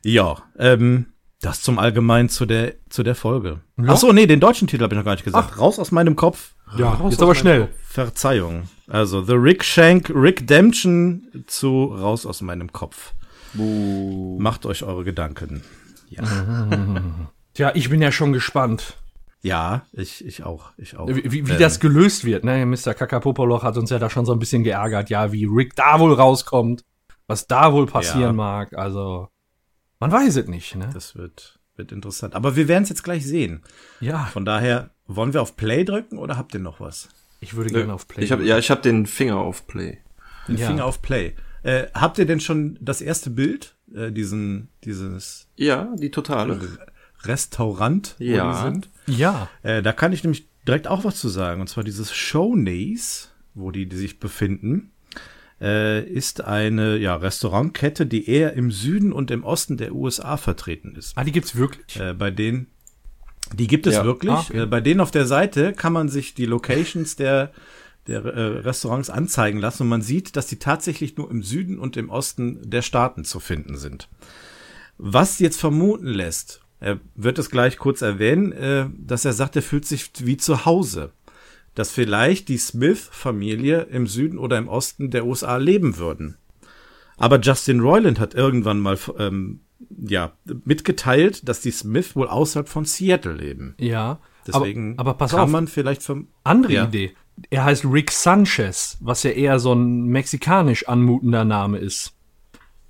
Ja, 0.03 0.37
ähm, 0.57 1.07
das 1.41 1.61
zum 1.61 1.79
Allgemeinen 1.79 2.29
zu 2.29 2.45
der, 2.45 2.73
zu 2.89 3.03
der 3.03 3.15
Folge. 3.15 3.61
Ja. 3.77 3.85
Ach 3.89 3.97
so, 3.97 4.11
nee, 4.11 4.27
den 4.27 4.39
deutschen 4.39 4.67
Titel 4.67 4.83
habe 4.83 4.93
ich 4.93 4.97
noch 4.97 5.05
gar 5.05 5.13
nicht 5.13 5.23
gesagt. 5.25 5.57
Raus 5.59 5.79
aus 5.79 5.91
meinem 5.91 6.15
Kopf. 6.15 6.53
Ja, 6.77 6.91
Raus 6.93 7.11
jetzt 7.11 7.19
aus 7.19 7.23
aber 7.23 7.35
schnell. 7.35 7.61
Kopf. 7.67 7.75
Verzeihung. 7.87 8.63
Also, 8.87 9.23
The 9.23 9.33
Rick 9.33 9.63
Shank 9.63 10.09
Redemption 10.13 11.43
zu 11.47 11.85
Raus 11.85 12.25
aus 12.25 12.41
meinem 12.41 12.71
Kopf. 12.71 13.13
Buh. 13.53 14.37
Macht 14.39 14.65
euch 14.65 14.83
eure 14.83 15.03
Gedanken. 15.03 15.63
Ja, 16.09 16.23
Tja, 17.53 17.71
ich 17.73 17.89
bin 17.89 18.01
ja 18.01 18.11
schon 18.11 18.31
gespannt, 18.33 18.97
ja 19.41 19.83
ich, 19.91 20.25
ich 20.25 20.43
auch, 20.43 20.71
ich 20.77 20.95
auch. 20.97 21.07
wie, 21.09 21.23
wie, 21.31 21.47
wie 21.47 21.51
Ähm, 21.53 21.59
das 21.59 21.79
gelöst 21.81 22.23
wird. 22.25 22.43
Ne? 22.45 22.65
Mr. 22.65 22.93
Kakapopoloch 22.93 23.63
hat 23.63 23.75
uns 23.77 23.89
ja 23.89 23.99
da 23.99 24.09
schon 24.09 24.25
so 24.25 24.31
ein 24.33 24.39
bisschen 24.39 24.63
geärgert, 24.63 25.09
ja, 25.09 25.31
wie 25.33 25.45
Rick 25.45 25.75
da 25.75 25.99
wohl 25.99 26.13
rauskommt, 26.13 26.83
was 27.27 27.47
da 27.47 27.73
wohl 27.73 27.87
passieren 27.87 28.21
Ja. 28.21 28.31
mag. 28.33 28.73
Also, 28.77 29.27
man 30.01 30.11
weiß 30.11 30.35
es 30.35 30.47
nicht, 30.47 30.75
ne? 30.75 30.89
Das 30.93 31.15
wird, 31.15 31.59
wird 31.77 31.93
interessant. 31.93 32.35
Aber 32.35 32.57
wir 32.57 32.67
werden 32.67 32.83
es 32.83 32.89
jetzt 32.89 33.03
gleich 33.03 33.25
sehen. 33.25 33.61
Ja, 34.01 34.25
Von 34.25 34.43
daher, 34.43 34.89
wollen 35.07 35.33
wir 35.33 35.41
auf 35.41 35.55
Play 35.55 35.85
drücken 35.85 36.17
oder 36.17 36.35
habt 36.37 36.53
ihr 36.53 36.59
noch 36.59 36.79
was? 36.81 37.07
ich 37.43 37.55
würde 37.55 37.71
gerne 37.71 37.93
auf 37.93 38.07
Play. 38.07 38.23
Ich 38.23 38.31
hab, 38.31 38.39
ja, 38.41 38.57
ich 38.59 38.69
habe 38.69 38.81
den 38.81 39.05
Finger 39.07 39.37
auf 39.37 39.65
Play. 39.65 39.97
Den 40.47 40.57
Ja. 40.57 40.67
Finger 40.67 40.85
auf 40.85 41.01
Play. 41.01 41.33
Äh, 41.63 41.87
habt 41.93 42.17
ihr 42.19 42.25
denn 42.25 42.39
schon 42.39 42.77
das 42.81 43.01
erste 43.01 43.29
Bild, 43.31 43.75
äh, 43.95 44.11
diesen, 44.11 44.69
dieses 44.83 45.47
Ja, 45.55 45.93
die 45.97 46.11
totale. 46.11 46.59
Restaurant, 47.23 48.15
wo 48.19 48.23
Ja. 48.23 48.51
die 48.51 48.61
sind? 48.73 48.89
ja, 49.07 49.49
Äh, 49.63 49.81
da 49.81 49.91
kann 49.93 50.13
ich 50.13 50.23
nämlich 50.23 50.47
direkt 50.67 50.87
auch 50.87 51.03
was 51.03 51.19
zu 51.19 51.29
sagen. 51.29 51.61
Und 51.61 51.67
zwar 51.67 51.83
dieses 51.83 52.13
Shownies, 52.13 53.29
wo 53.53 53.71
die, 53.71 53.87
die 53.87 53.97
sich 53.97 54.19
befinden, 54.19 54.91
äh, 55.61 56.03
ist 56.03 56.41
eine 56.43 56.97
ja, 56.97 57.15
Restaurantkette, 57.15 58.05
die 58.05 58.27
eher 58.27 58.53
im 58.53 58.71
Süden 58.71 59.13
und 59.13 59.31
im 59.31 59.43
Osten 59.43 59.77
der 59.77 59.93
USA 59.93 60.37
vertreten 60.37 60.95
ist. 60.95 61.17
ah, 61.17 61.23
die 61.23 61.31
gibt's 61.31 61.55
wirklich. 61.55 61.99
Äh, 61.99 62.13
bei 62.13 62.31
denen, 62.31 62.67
die 63.53 63.67
gibt 63.67 63.85
es 63.87 63.95
Ja. 63.95 64.03
wirklich. 64.05 64.31
Ah, 64.33 64.39
okay. 64.49 64.61
äh, 64.63 64.65
bei 64.65 64.81
denen 64.81 64.99
auf 65.01 65.11
der 65.11 65.25
Seite 65.25 65.73
kann 65.73 65.93
man 65.93 66.09
sich 66.09 66.33
die 66.33 66.45
Locations 66.45 67.15
der, 67.15 67.51
der 68.07 68.25
äh, 68.25 68.41
Restaurants 68.59 69.09
anzeigen 69.09 69.59
lassen 69.59 69.83
und 69.83 69.89
man 69.89 70.01
sieht, 70.01 70.35
dass 70.35 70.47
die 70.47 70.57
tatsächlich 70.59 71.15
nur 71.17 71.29
im 71.29 71.43
Süden 71.43 71.77
und 71.77 71.95
im 71.97 72.09
Osten 72.09 72.59
der 72.69 72.81
Staaten 72.81 73.23
zu 73.23 73.39
finden 73.39 73.77
sind. 73.77 74.09
Was 74.97 75.39
jetzt 75.39 75.59
vermuten 75.59 76.07
lässt, 76.07 76.61
er 76.79 76.99
wird 77.15 77.37
es 77.37 77.51
gleich 77.51 77.77
kurz 77.77 78.01
erwähnen, 78.01 78.51
äh, 78.53 78.87
dass 78.97 79.25
er 79.25 79.33
sagt, 79.33 79.55
er 79.55 79.61
fühlt 79.61 79.85
sich 79.85 80.11
wie 80.19 80.37
zu 80.37 80.65
Hause. 80.65 81.11
Dass 81.75 81.91
vielleicht 81.91 82.49
die 82.49 82.57
Smith-Familie 82.57 83.83
im 83.83 84.07
Süden 84.07 84.37
oder 84.37 84.57
im 84.57 84.67
Osten 84.67 85.09
der 85.09 85.25
USA 85.25 85.57
leben 85.57 85.97
würden. 85.97 86.37
Aber 87.17 87.39
Justin 87.39 87.79
Roiland 87.79 88.19
hat 88.19 88.33
irgendwann 88.33 88.79
mal 88.79 88.97
ähm, 89.19 89.61
ja, 90.05 90.33
mitgeteilt, 90.65 91.47
dass 91.47 91.61
die 91.61 91.71
Smith 91.71 92.15
wohl 92.15 92.27
außerhalb 92.27 92.67
von 92.67 92.85
Seattle 92.85 93.33
leben. 93.33 93.75
Ja, 93.79 94.19
Deswegen 94.47 94.93
aber, 94.97 95.11
aber 95.11 95.17
pass 95.19 95.31
kann 95.31 95.41
auf, 95.41 95.49
man 95.49 95.67
vielleicht 95.67 96.01
vom 96.03 96.27
andere 96.43 96.73
Ja. 96.73 96.83
Idee. 96.85 97.13
Er 97.49 97.63
heißt 97.63 97.85
Rick 97.85 98.11
Sanchez, 98.11 98.97
was 98.99 99.23
ja 99.23 99.31
eher 99.31 99.59
so 99.59 99.73
ein 99.73 100.03
mexikanisch 100.05 100.87
anmutender 100.87 101.45
Name 101.45 101.77
ist. 101.77 102.13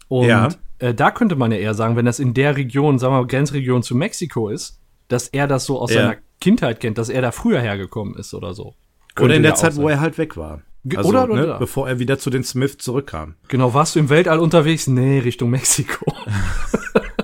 Und 0.08 0.28
Ja. 0.28 0.50
äh, 0.80 0.94
da 0.94 1.12
könnte 1.12 1.36
man 1.36 1.52
ja 1.52 1.58
eher 1.58 1.74
sagen, 1.74 1.96
wenn 1.96 2.06
das 2.06 2.20
in 2.20 2.34
der 2.34 2.56
Region, 2.58 3.00
sagen 3.00 3.14
wir 3.14 3.20
mal, 3.22 3.28
Grenzregion 3.28 3.84
zu 3.84 3.96
Mexiko 3.96 4.50
ist, 4.50 4.80
dass 5.10 5.28
er 5.28 5.48
das 5.48 5.66
so 5.66 5.80
aus 5.80 5.94
Ja. 5.94 6.02
seiner 6.02 6.18
Kindheit 6.42 6.82
kennt, 6.82 6.98
dass 6.98 7.08
er 7.08 7.22
da 7.22 7.32
früher 7.32 7.62
hergekommen 7.62 8.16
ist 8.16 8.34
oder 8.34 8.54
so. 8.54 8.66
Oder 8.66 8.76
Könnte 9.16 9.36
in 9.36 9.44
der 9.44 9.56
Zeit, 9.56 9.74
sein. 9.74 9.84
wo 9.84 9.88
er 9.90 10.02
halt 10.02 10.18
weg 10.18 10.36
war. 10.36 10.62
Also, 10.96 11.08
oder- 11.10 11.28
ne, 11.28 11.44
oder- 11.44 11.60
bevor 11.60 11.88
er 11.88 12.00
wieder 12.00 12.18
zu 12.20 12.30
den 12.30 12.44
Smith 12.44 12.78
zurückkam. 12.80 13.36
Genau, 13.48 13.74
warst 13.74 13.96
du 13.96 14.00
im 14.00 14.10
Weltall 14.10 14.40
unterwegs? 14.40 14.88
Nee, 14.88 15.20
Richtung 15.20 15.50
Mexiko. 15.52 16.06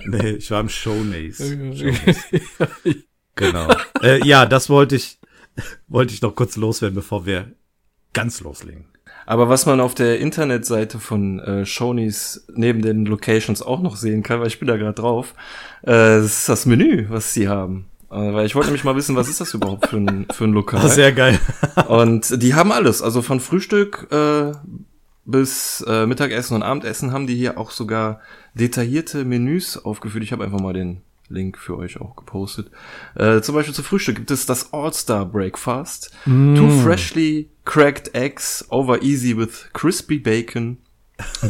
Nee, 0.09 0.29
ich 0.37 0.49
war 0.51 0.61
im 0.61 0.69
Shownace. 0.69 1.41
Genau. 3.35 3.67
äh, 4.01 4.25
ja, 4.25 4.45
das 4.45 4.69
wollte 4.69 4.95
ich, 4.95 5.19
wollte 5.87 6.13
ich 6.13 6.21
noch 6.21 6.33
kurz 6.35 6.55
loswerden, 6.55 6.95
bevor 6.95 7.25
wir 7.25 7.51
ganz 8.13 8.39
loslegen. 8.41 8.85
Aber 9.25 9.49
was 9.49 9.65
man 9.65 9.79
auf 9.81 9.93
der 9.93 10.19
Internetseite 10.19 10.99
von 10.99 11.39
äh, 11.39 11.65
Shoney's 11.65 12.47
neben 12.55 12.81
den 12.81 13.05
Locations 13.05 13.61
auch 13.61 13.81
noch 13.81 13.95
sehen 13.97 14.23
kann, 14.23 14.39
weil 14.39 14.47
ich 14.47 14.59
bin 14.59 14.67
da 14.69 14.77
gerade 14.77 14.93
drauf, 14.99 15.35
äh, 15.85 16.19
ist 16.23 16.47
das 16.49 16.65
Menü, 16.65 17.07
was 17.09 17.33
sie 17.33 17.47
haben. 17.49 17.85
Äh, 18.09 18.33
weil 18.33 18.45
ich 18.45 18.55
wollte 18.55 18.67
nämlich 18.67 18.83
mal 18.83 18.95
wissen, 18.95 19.15
was 19.15 19.29
ist 19.29 19.41
das 19.41 19.53
überhaupt 19.53 19.87
für 19.87 19.97
ein, 19.97 20.27
für 20.31 20.45
ein 20.45 20.53
Lokal? 20.53 20.87
Sehr 20.89 21.11
geil. 21.11 21.39
Und 21.87 22.41
die 22.41 22.53
haben 22.53 22.71
alles, 22.71 23.01
also 23.01 23.21
von 23.21 23.39
Frühstück 23.39 24.07
äh, 24.11 24.51
bis 25.25 25.83
äh, 25.87 26.05
Mittagessen 26.05 26.55
und 26.55 26.63
Abendessen 26.63 27.11
haben 27.11 27.27
die 27.27 27.35
hier 27.35 27.57
auch 27.57 27.71
sogar 27.71 28.21
detaillierte 28.53 29.25
Menüs 29.25 29.77
aufgeführt. 29.77 30.23
Ich 30.23 30.31
habe 30.31 30.43
einfach 30.43 30.59
mal 30.59 30.73
den 30.73 31.01
Link 31.29 31.57
für 31.57 31.77
euch 31.77 31.99
auch 31.99 32.15
gepostet. 32.15 32.71
Äh, 33.15 33.41
zum 33.41 33.55
Beispiel 33.55 33.73
zu 33.73 33.83
Frühstück 33.83 34.15
gibt 34.15 34.31
es 34.31 34.45
das 34.45 34.71
All-Star 34.73 35.25
Breakfast. 35.25 36.11
Two 36.23 36.69
freshly 36.81 37.49
cracked 37.65 38.15
eggs 38.15 38.65
over 38.69 39.01
easy 39.03 39.35
with 39.35 39.69
crispy 39.73 40.17
bacon, 40.17 40.77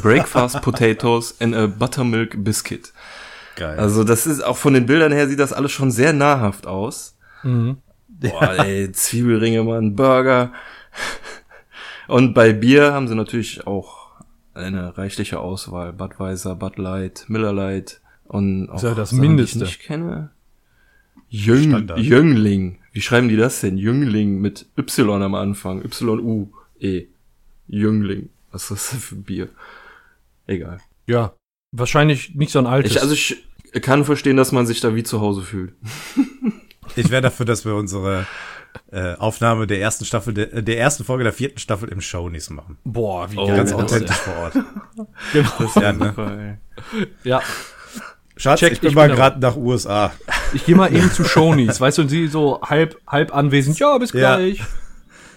breakfast 0.02 0.62
potatoes 0.64 1.36
and 1.40 1.56
a 1.56 1.68
buttermilk 1.68 2.44
biscuit. 2.44 2.92
Geil. 3.58 3.80
Also 3.80 4.04
das 4.04 4.28
ist 4.28 4.42
auch 4.42 4.56
von 4.56 4.76
den 4.76 4.86
Bildern 4.86 5.12
her 5.12 5.28
sieht 5.28 5.40
das 5.40 5.52
alles 5.52 5.72
schon 5.72 5.90
sehr 5.90 6.14
nahrhaft 6.14 6.68
aus. 6.68 7.18
Boah, 7.44 8.60
ey, 8.60 8.92
Zwiebelringe, 8.92 9.64
Mann, 9.64 9.96
Burger. 9.96 10.54
Und 12.08 12.34
bei 12.34 12.54
Bier 12.54 12.94
haben 12.94 13.08
sie 13.08 13.16
natürlich 13.16 13.66
auch 13.66 14.12
eine 14.54 14.96
reichliche 14.98 15.40
Auswahl. 15.40 15.92
Budweiser, 15.92 16.56
Bud 16.56 16.78
Light, 16.78 17.26
Miller 17.30 17.52
Light 17.52 18.00
und 18.26 18.70
auch 18.70 18.76
Ist 18.76 18.84
ja 18.84 18.94
das 18.94 19.10
Sachen, 19.10 19.22
die 19.22 19.28
Mindeste. 19.28 19.58
Ich 19.58 19.64
nicht 19.64 19.80
kenne. 19.82 20.30
Jüng, 21.30 21.70
Standard. 21.70 22.00
Jüngling. 22.00 22.78
Wie 22.92 23.02
schreiben 23.02 23.28
die 23.28 23.38
das 23.38 23.62
denn? 23.62 23.78
Jüngling 23.78 24.40
mit 24.40 24.68
Y 24.78 25.22
am 25.24 25.34
Anfang. 25.34 25.84
Y-U-E. 25.84 27.08
Jüngling. 27.68 28.30
Was 28.52 28.70
ist 28.70 28.94
das 28.94 29.04
für 29.04 29.16
ein 29.16 29.24
Bier? 29.24 29.50
Egal. 30.46 30.80
ja, 31.08 31.34
wahrscheinlich 31.72 32.36
nicht 32.36 32.52
so 32.52 32.60
ein 32.60 32.68
altes. 32.68 32.94
Ich, 32.94 33.02
also 33.02 33.14
ich 33.14 33.47
kann 33.81 34.05
verstehen, 34.05 34.38
dass 34.38 34.51
man 34.51 34.65
sich 34.67 34.79
da 34.81 34.95
wie 34.95 35.03
zu 35.03 35.21
Hause 35.21 35.41
fühlt. 35.41 35.74
Ich 36.95 37.12
wäre 37.12 37.21
dafür, 37.21 37.45
dass 37.45 37.63
wir 37.63 37.75
unsere 37.75 38.25
äh, 38.91 39.13
Aufnahme 39.15 39.67
der 39.67 39.79
ersten 39.79 40.03
Staffel, 40.05 40.33
der, 40.33 40.62
der 40.63 40.79
ersten 40.79 41.03
Folge 41.03 41.24
der 41.25 41.33
vierten 41.33 41.59
Staffel 41.59 41.89
im 41.89 42.01
Shownies 42.01 42.50
machen. 42.50 42.77
Boah, 42.86 43.29
wie 43.31 43.38
Oh, 43.38 43.45
geil. 43.45 43.57
Ganz 43.57 43.71
das- 43.71 43.79
authentisch 43.79 44.15
vor 44.15 44.33
Ort. 44.38 44.53
Genau. 45.33 45.50
Ja, 45.75 45.93
ne? 45.93 46.57
Ja, 47.24 47.41
Schatz, 48.36 48.62
Check, 48.62 48.71
ich 48.74 48.79
bin 48.81 48.89
ich 48.91 48.95
mal 48.95 49.09
gerade 49.09 49.39
nach 49.39 49.55
USA. 49.57 50.12
ich 50.53 50.65
gehe 50.65 50.75
mal 50.75 50.91
eben 50.95 51.12
zu 51.12 51.24
Shoney's, 51.25 51.79
weißt 51.79 51.97
du, 52.00 52.03
und 52.03 52.09
sie 52.09 52.27
so 52.27 52.62
halb, 52.63 52.97
halb 53.05 53.36
anwesend. 53.36 53.77
Ja, 53.77 53.97
bis 54.00 54.13
Ja. 54.13 54.38
gleich. 54.38 54.63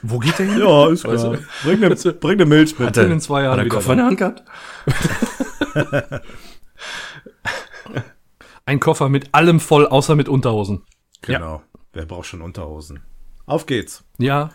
Wo 0.02 0.18
geht 0.18 0.38
der 0.38 0.46
hin? 0.46 0.58
Ja, 0.60 0.88
ist 0.88 1.04
Weißt 1.04 1.24
klar. 1.24 1.36
du? 1.36 1.42
Bring 1.68 1.84
eine, 1.84 1.94
bring 1.94 2.32
eine 2.32 2.46
Milch 2.46 2.78
mit. 2.78 2.88
Hat 2.88 2.96
er, 2.96 3.10
in 3.10 3.20
zwei 3.20 3.42
Jahren 3.42 3.58
hat 3.58 3.66
er 3.66 3.68
Koffer 3.68 3.92
in 3.92 3.98
der 3.98 4.06
Hand 4.06 4.16
gehabt? 4.18 4.42
Ein 8.66 8.80
Koffer 8.80 9.08
mit 9.08 9.34
allem 9.34 9.60
voll, 9.60 9.86
außer 9.86 10.14
mit 10.16 10.28
Unterhosen. 10.28 10.82
Genau. 11.22 11.62
Wer 11.92 12.06
braucht 12.06 12.26
schon 12.26 12.42
Unterhosen? 12.42 13.02
Auf 13.46 13.66
geht's. 13.66 14.04
Ja. 14.18 14.50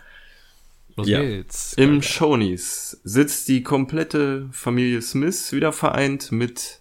Los 0.96 1.08
Ja. 1.08 1.20
geht's. 1.20 1.74
Im 1.74 2.00
Shoney's 2.02 2.98
sitzt 3.04 3.48
die 3.48 3.62
komplette 3.62 4.48
Familie 4.52 5.02
Smith 5.02 5.52
wieder 5.52 5.72
vereint 5.72 6.32
mit 6.32 6.80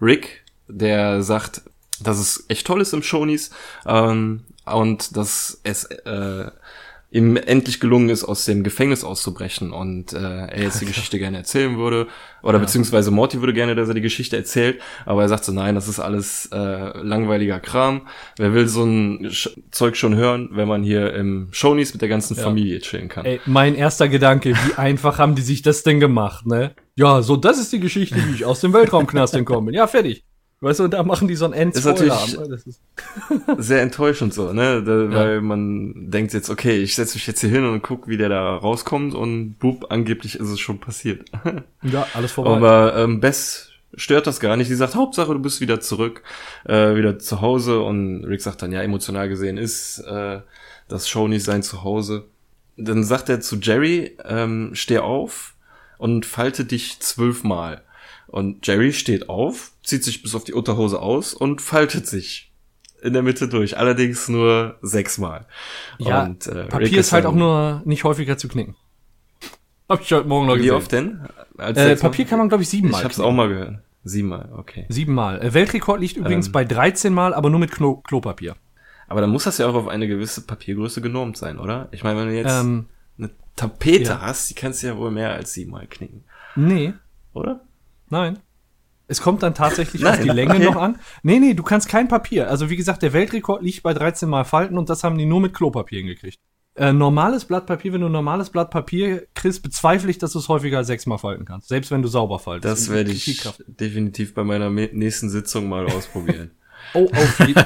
Rick, 0.00 0.44
der 0.66 1.22
sagt, 1.22 1.62
dass 2.00 2.18
es 2.18 2.44
echt 2.48 2.66
toll 2.66 2.80
ist 2.80 2.92
im 2.92 3.02
Shoney's 3.04 3.50
ähm, 3.86 4.44
und 4.64 5.16
dass 5.16 5.60
es 5.62 5.84
äh, 5.84 6.50
ihm 7.12 7.36
endlich 7.36 7.78
gelungen 7.78 8.08
ist, 8.08 8.24
aus 8.24 8.46
dem 8.46 8.62
Gefängnis 8.62 9.04
auszubrechen 9.04 9.70
und 9.70 10.14
äh, 10.14 10.18
er 10.18 10.62
jetzt 10.62 10.80
die 10.80 10.86
Geschichte 10.86 11.18
gerne 11.18 11.36
erzählen 11.36 11.76
würde 11.76 12.08
oder 12.42 12.58
beziehungsweise 12.58 13.10
Morty 13.10 13.40
würde 13.40 13.52
gerne, 13.52 13.74
dass 13.74 13.88
er 13.88 13.94
die 13.94 14.00
Geschichte 14.00 14.36
erzählt, 14.36 14.80
aber 15.04 15.22
er 15.22 15.28
sagt 15.28 15.44
so, 15.44 15.52
nein, 15.52 15.74
das 15.74 15.88
ist 15.88 16.00
alles 16.00 16.48
äh, 16.52 16.56
langweiliger 16.98 17.60
Kram. 17.60 18.08
Wer 18.38 18.54
will 18.54 18.66
so 18.66 18.84
ein 18.84 19.30
Sch 19.30 19.50
Zeug 19.70 19.96
schon 19.96 20.16
hören, 20.16 20.48
wenn 20.52 20.66
man 20.66 20.82
hier 20.82 21.12
im 21.12 21.48
Shoney's 21.52 21.92
mit 21.92 22.00
der 22.00 22.08
ganzen 22.08 22.34
Familie 22.34 22.80
chillen 22.80 23.08
kann? 23.08 23.26
Ey, 23.26 23.40
mein 23.44 23.74
erster 23.74 24.08
Gedanke, 24.08 24.54
wie 24.54 24.74
einfach 24.76 25.18
haben 25.18 25.34
die 25.34 25.42
sich 25.42 25.60
das 25.60 25.82
denn 25.82 26.00
gemacht, 26.00 26.46
ne? 26.46 26.74
Ja, 26.96 27.20
so, 27.20 27.36
das 27.36 27.58
ist 27.58 27.72
die 27.72 27.80
Geschichte, 27.80 28.16
wie 28.26 28.34
ich 28.34 28.44
aus 28.46 28.60
dem 28.60 28.72
Weltraumknast 28.72 29.34
entkommen 29.34 29.66
bin. 29.66 29.74
Ja, 29.74 29.86
fertig. 29.86 30.24
Weißt 30.62 30.78
du, 30.78 30.84
und 30.84 30.92
da 30.94 31.02
machen 31.02 31.26
die 31.26 31.34
so 31.34 31.44
ein 31.44 31.52
end 31.52 31.74
Ist 31.74 31.84
natürlich- 31.84 32.36
Das 32.48 32.62
ist 32.64 32.80
sehr 33.58 33.82
enttäuschend 33.82 34.32
so, 34.32 34.52
ne? 34.52 34.80
Da, 34.84 35.10
Weil 35.10 35.40
man 35.40 36.08
denkt 36.08 36.32
jetzt, 36.34 36.50
okay, 36.50 36.78
ich 36.78 36.94
setze 36.94 37.16
mich 37.16 37.26
jetzt 37.26 37.40
hier 37.40 37.50
hin 37.50 37.64
und 37.64 37.82
guck, 37.82 38.06
wie 38.06 38.16
der 38.16 38.28
da 38.28 38.56
rauskommt 38.56 39.12
und 39.12 39.54
bub, 39.58 39.86
angeblich 39.90 40.38
ist 40.38 40.48
es 40.48 40.60
schon 40.60 40.78
passiert. 40.78 41.28
ja, 41.82 42.06
alles 42.14 42.30
vorbei. 42.30 42.52
Aber 42.52 42.96
ähm, 42.96 43.18
Bess 43.18 43.70
stört 43.96 44.28
das 44.28 44.38
gar 44.38 44.56
nicht. 44.56 44.68
Sie 44.68 44.76
sagt, 44.76 44.94
Hauptsache, 44.94 45.32
du 45.32 45.40
bist 45.40 45.60
wieder 45.60 45.80
zurück, 45.80 46.22
äh, 46.64 46.94
wieder 46.94 47.18
zu 47.18 47.40
Hause. 47.40 47.80
Und 47.80 48.24
Rick 48.24 48.40
sagt 48.40 48.62
dann, 48.62 48.70
ja, 48.70 48.82
emotional 48.82 49.28
gesehen 49.28 49.58
ist 49.58 49.98
äh, 49.98 50.42
das 50.86 51.08
Show 51.08 51.26
nicht 51.26 51.42
sein 51.44 51.64
Zuhause. 51.64 52.26
Dann 52.76 53.02
sagt 53.02 53.28
er 53.28 53.40
zu 53.40 53.56
Jerry, 53.56 54.16
ähm, 54.24 54.70
steh 54.74 54.98
auf 54.98 55.54
und 55.98 56.24
falte 56.24 56.64
dich 56.64 57.00
zwölfmal. 57.00 57.82
Und 58.32 58.66
Jerry 58.66 58.92
steht 58.92 59.28
auf, 59.28 59.72
zieht 59.84 60.02
sich 60.02 60.22
bis 60.22 60.34
auf 60.34 60.42
die 60.44 60.54
Unterhose 60.54 61.00
aus 61.00 61.34
und 61.34 61.60
faltet 61.60 62.06
sich 62.06 62.50
in 63.02 63.12
der 63.12 63.22
Mitte 63.22 63.46
durch. 63.46 63.76
Allerdings 63.76 64.28
nur 64.28 64.78
sechsmal. 64.82 65.46
ja, 65.98 66.24
und, 66.24 66.46
äh, 66.46 66.58
Rick 66.60 66.68
Papier 66.70 66.98
ist 67.00 67.12
halt 67.12 67.26
auch 67.26 67.34
nur 67.34 67.82
nicht 67.84 68.04
häufiger 68.04 68.38
zu 68.38 68.48
knicken. 68.48 68.74
Hab 69.88 70.00
ich 70.00 70.12
heute 70.12 70.26
Morgen 70.26 70.46
noch 70.46 70.54
Wie 70.54 70.60
gesehen. 70.60 70.74
oft 70.74 70.92
denn? 70.92 71.20
Als 71.58 71.76
Äh? 71.78 71.94
Papier 71.96 72.24
kann 72.24 72.38
man, 72.38 72.48
glaube 72.48 72.62
ich, 72.62 72.68
siebenmal. 72.70 73.00
Ich 73.00 73.04
hab's 73.04 73.16
knicken. 73.16 73.30
auch 73.30 73.34
mal 73.36 73.48
gehört. 73.48 73.78
Siebenmal, 74.04 74.48
okay. 74.56 74.86
Siebenmal. 74.88 75.40
Äh, 75.42 75.52
Weltrekord 75.54 76.00
liegt 76.00 76.16
übrigens 76.16 76.46
Ähm. 76.46 76.52
bei 76.52 76.64
13 76.64 77.12
Mal, 77.12 77.34
aber 77.34 77.50
nur 77.50 77.60
mit 77.60 77.70
Klo 77.70 77.96
Klopapier. 77.96 78.56
Aber 79.08 79.20
dann 79.20 79.30
muss 79.30 79.44
das 79.44 79.58
ja 79.58 79.66
auch 79.68 79.74
auf 79.74 79.88
eine 79.88 80.08
gewisse 80.08 80.40
Papiergröße 80.46 81.02
genormt 81.02 81.36
sein, 81.36 81.58
oder? 81.58 81.88
Ich 81.92 82.02
meine, 82.02 82.18
wenn 82.20 82.28
du 82.28 82.34
jetzt 82.34 82.50
Ähm, 82.50 82.86
eine 83.18 83.30
Tapete 83.56 84.04
ja. 84.04 84.20
hast, 84.22 84.48
die 84.48 84.54
kannst 84.54 84.82
du 84.82 84.86
ja 84.86 84.96
wohl 84.96 85.10
mehr 85.10 85.32
als 85.32 85.52
siebenmal 85.52 85.86
knicken, 85.86 86.24
nee, 86.56 86.94
oder? 87.34 87.60
Nein. 88.12 88.38
Es 89.08 89.20
kommt 89.20 89.42
dann 89.42 89.54
tatsächlich 89.54 90.00
Nein, 90.00 90.14
auf 90.14 90.20
die 90.20 90.28
Länge 90.30 90.54
okay. 90.54 90.64
noch 90.64 90.76
an. 90.76 90.98
Nee, 91.22 91.38
nee, 91.40 91.52
du 91.54 91.62
kannst 91.62 91.88
kein 91.88 92.08
Papier. 92.08 92.48
Also 92.48 92.70
wie 92.70 92.76
gesagt, 92.76 93.02
der 93.02 93.12
Weltrekord 93.12 93.60
liegt 93.62 93.82
bei 93.82 93.92
13 93.92 94.28
Mal 94.28 94.44
Falten 94.44 94.78
und 94.78 94.88
das 94.88 95.04
haben 95.04 95.18
die 95.18 95.26
nur 95.26 95.40
mit 95.40 95.52
Klopapier 95.52 95.98
hingekriegt. 95.98 96.38
Äh, 96.76 96.92
normales 96.94 97.44
Blatt 97.44 97.66
Papier, 97.66 97.92
wenn 97.92 98.00
du 98.00 98.06
ein 98.06 98.12
normales 98.12 98.48
Blatt 98.48 98.70
Papier 98.70 99.26
kriegst, 99.34 99.62
bezweifle 99.62 100.08
ich, 100.10 100.16
dass 100.16 100.32
du 100.32 100.38
es 100.38 100.48
häufiger 100.48 100.78
als 100.78 100.86
sechsmal 100.86 101.18
falten 101.18 101.44
kannst. 101.44 101.68
Selbst 101.68 101.90
wenn 101.90 102.00
du 102.00 102.08
sauber 102.08 102.38
faltest. 102.38 102.72
Das 102.72 102.90
werde 102.90 103.10
ich 103.10 103.38
Kraft. 103.38 103.62
definitiv 103.66 104.32
bei 104.32 104.44
meiner 104.44 104.70
me- 104.70 104.88
nächsten 104.92 105.28
Sitzung 105.28 105.68
mal 105.68 105.84
ausprobieren. 105.86 106.52
Oh, 106.94 107.08
auf 107.12 107.38
jeden 107.46 107.64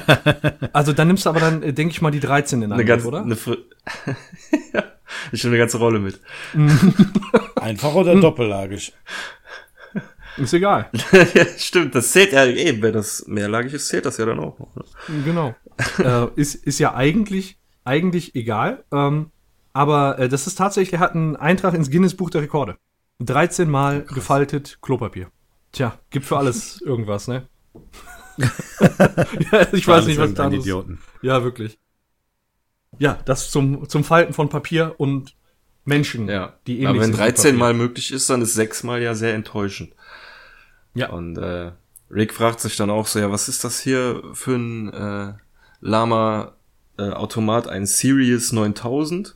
Also 0.73 0.93
dann 0.93 1.07
nimmst 1.07 1.25
du 1.25 1.29
aber 1.31 1.39
dann, 1.39 1.63
äh, 1.63 1.73
denke 1.73 1.91
ich 1.91 2.01
mal, 2.03 2.11
die 2.11 2.19
13 2.19 2.61
in 2.61 2.71
eine 2.71 2.75
Angriff, 2.81 2.87
ganze, 3.03 3.07
oder? 3.07 3.21
eine 3.23 3.33
ich 5.31 5.43
nehme 5.43 5.55
eine 5.55 5.57
ganze 5.57 5.77
Rolle 5.79 5.99
mit. 5.99 6.21
Einfach 7.55 7.95
oder 7.95 8.15
doppellagig? 8.15 8.93
Ist 10.37 10.53
egal. 10.53 10.89
ja, 11.11 11.45
stimmt, 11.57 11.95
das 11.95 12.11
zählt 12.11 12.31
ja 12.31 12.45
eben, 12.45 12.81
wenn 12.81 12.93
das 12.93 13.25
mehrlagig 13.27 13.73
ist, 13.73 13.87
zählt 13.87 14.05
das 14.05 14.17
ja 14.17 14.25
dann 14.25 14.39
auch 14.39 14.57
noch. 14.59 14.75
ne? 14.75 15.23
Genau. 15.23 15.55
äh, 15.99 16.27
ist, 16.35 16.55
ist 16.55 16.79
ja 16.79 16.93
eigentlich, 16.93 17.57
eigentlich 17.83 18.35
egal. 18.35 18.83
Ähm, 18.91 19.31
aber 19.73 20.19
äh, 20.19 20.29
das 20.29 20.47
ist 20.47 20.55
tatsächlich, 20.55 20.93
er 20.93 20.99
hat 20.99 21.13
einen 21.15 21.35
Eintrag 21.35 21.73
ins 21.73 21.89
Guinness 21.91 22.15
Buch 22.15 22.29
der 22.29 22.41
Rekorde. 22.41 22.77
13 23.19 23.69
Mal 23.69 24.03
gefaltet 24.03 24.79
Klopapier. 24.81 25.29
Tja, 25.71 25.97
gibt 26.09 26.25
für 26.25 26.37
alles 26.37 26.81
irgendwas, 26.85 27.27
ne? 27.27 27.47
ja, 29.51 29.67
ich 29.71 29.87
weiß 29.87 30.05
nicht, 30.05 30.19
was 30.19 30.33
da 30.33 30.47
ist. 30.47 30.53
Idioten. 30.53 30.99
Ja, 31.21 31.43
wirklich. 31.43 31.79
Ja, 32.99 33.19
das 33.25 33.51
zum, 33.51 33.89
zum 33.89 34.03
Falten 34.03 34.33
von 34.33 34.49
Papier 34.49 34.95
und 34.97 35.35
Menschen, 35.85 36.27
Ja, 36.27 36.53
die 36.67 36.77
ähnlich 36.79 36.87
aber 36.89 36.99
wenn 36.99 37.05
sind 37.05 37.13
wie 37.13 37.17
13 37.17 37.43
Papier. 37.43 37.59
Mal 37.59 37.73
möglich 37.73 38.11
ist, 38.11 38.29
dann 38.29 38.41
ist 38.41 38.53
6 38.53 38.83
Mal 38.83 39.01
ja 39.01 39.15
sehr 39.15 39.33
enttäuschend. 39.33 39.93
Ja. 40.97 41.09
Und 41.09 41.37
äh, 41.37 41.71
Rick 42.09 42.33
fragt 42.33 42.59
sich 42.59 42.75
dann 42.75 42.89
auch 42.89 43.07
so, 43.07 43.19
ja, 43.19 43.31
was 43.31 43.49
ist 43.49 43.63
das 43.63 43.79
hier 43.79 44.23
für 44.33 44.55
ein 44.55 44.93
äh, 44.93 45.33
Lama 45.81 46.53
äh, 46.97 47.09
Automat, 47.09 47.67
ein 47.67 47.85
Sirius 47.85 48.51
9000? 48.51 49.35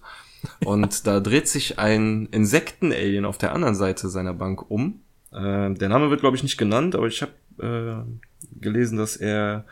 Und 0.65 1.05
da 1.05 1.19
dreht 1.19 1.47
sich 1.47 1.77
ein 1.77 2.27
Insekten-Alien 2.31 3.25
auf 3.25 3.37
der 3.37 3.53
anderen 3.53 3.75
Seite 3.75 4.09
seiner 4.09 4.33
Bank 4.33 4.69
um. 4.71 5.01
Äh, 5.31 5.73
der 5.73 5.89
Name 5.89 6.09
wird, 6.09 6.21
glaube 6.21 6.35
ich, 6.35 6.43
nicht 6.43 6.57
genannt, 6.57 6.95
aber 6.95 7.07
ich 7.07 7.21
habe 7.21 7.33
äh, 7.59 8.59
gelesen, 8.59 8.97
dass 8.97 9.17
er 9.17 9.65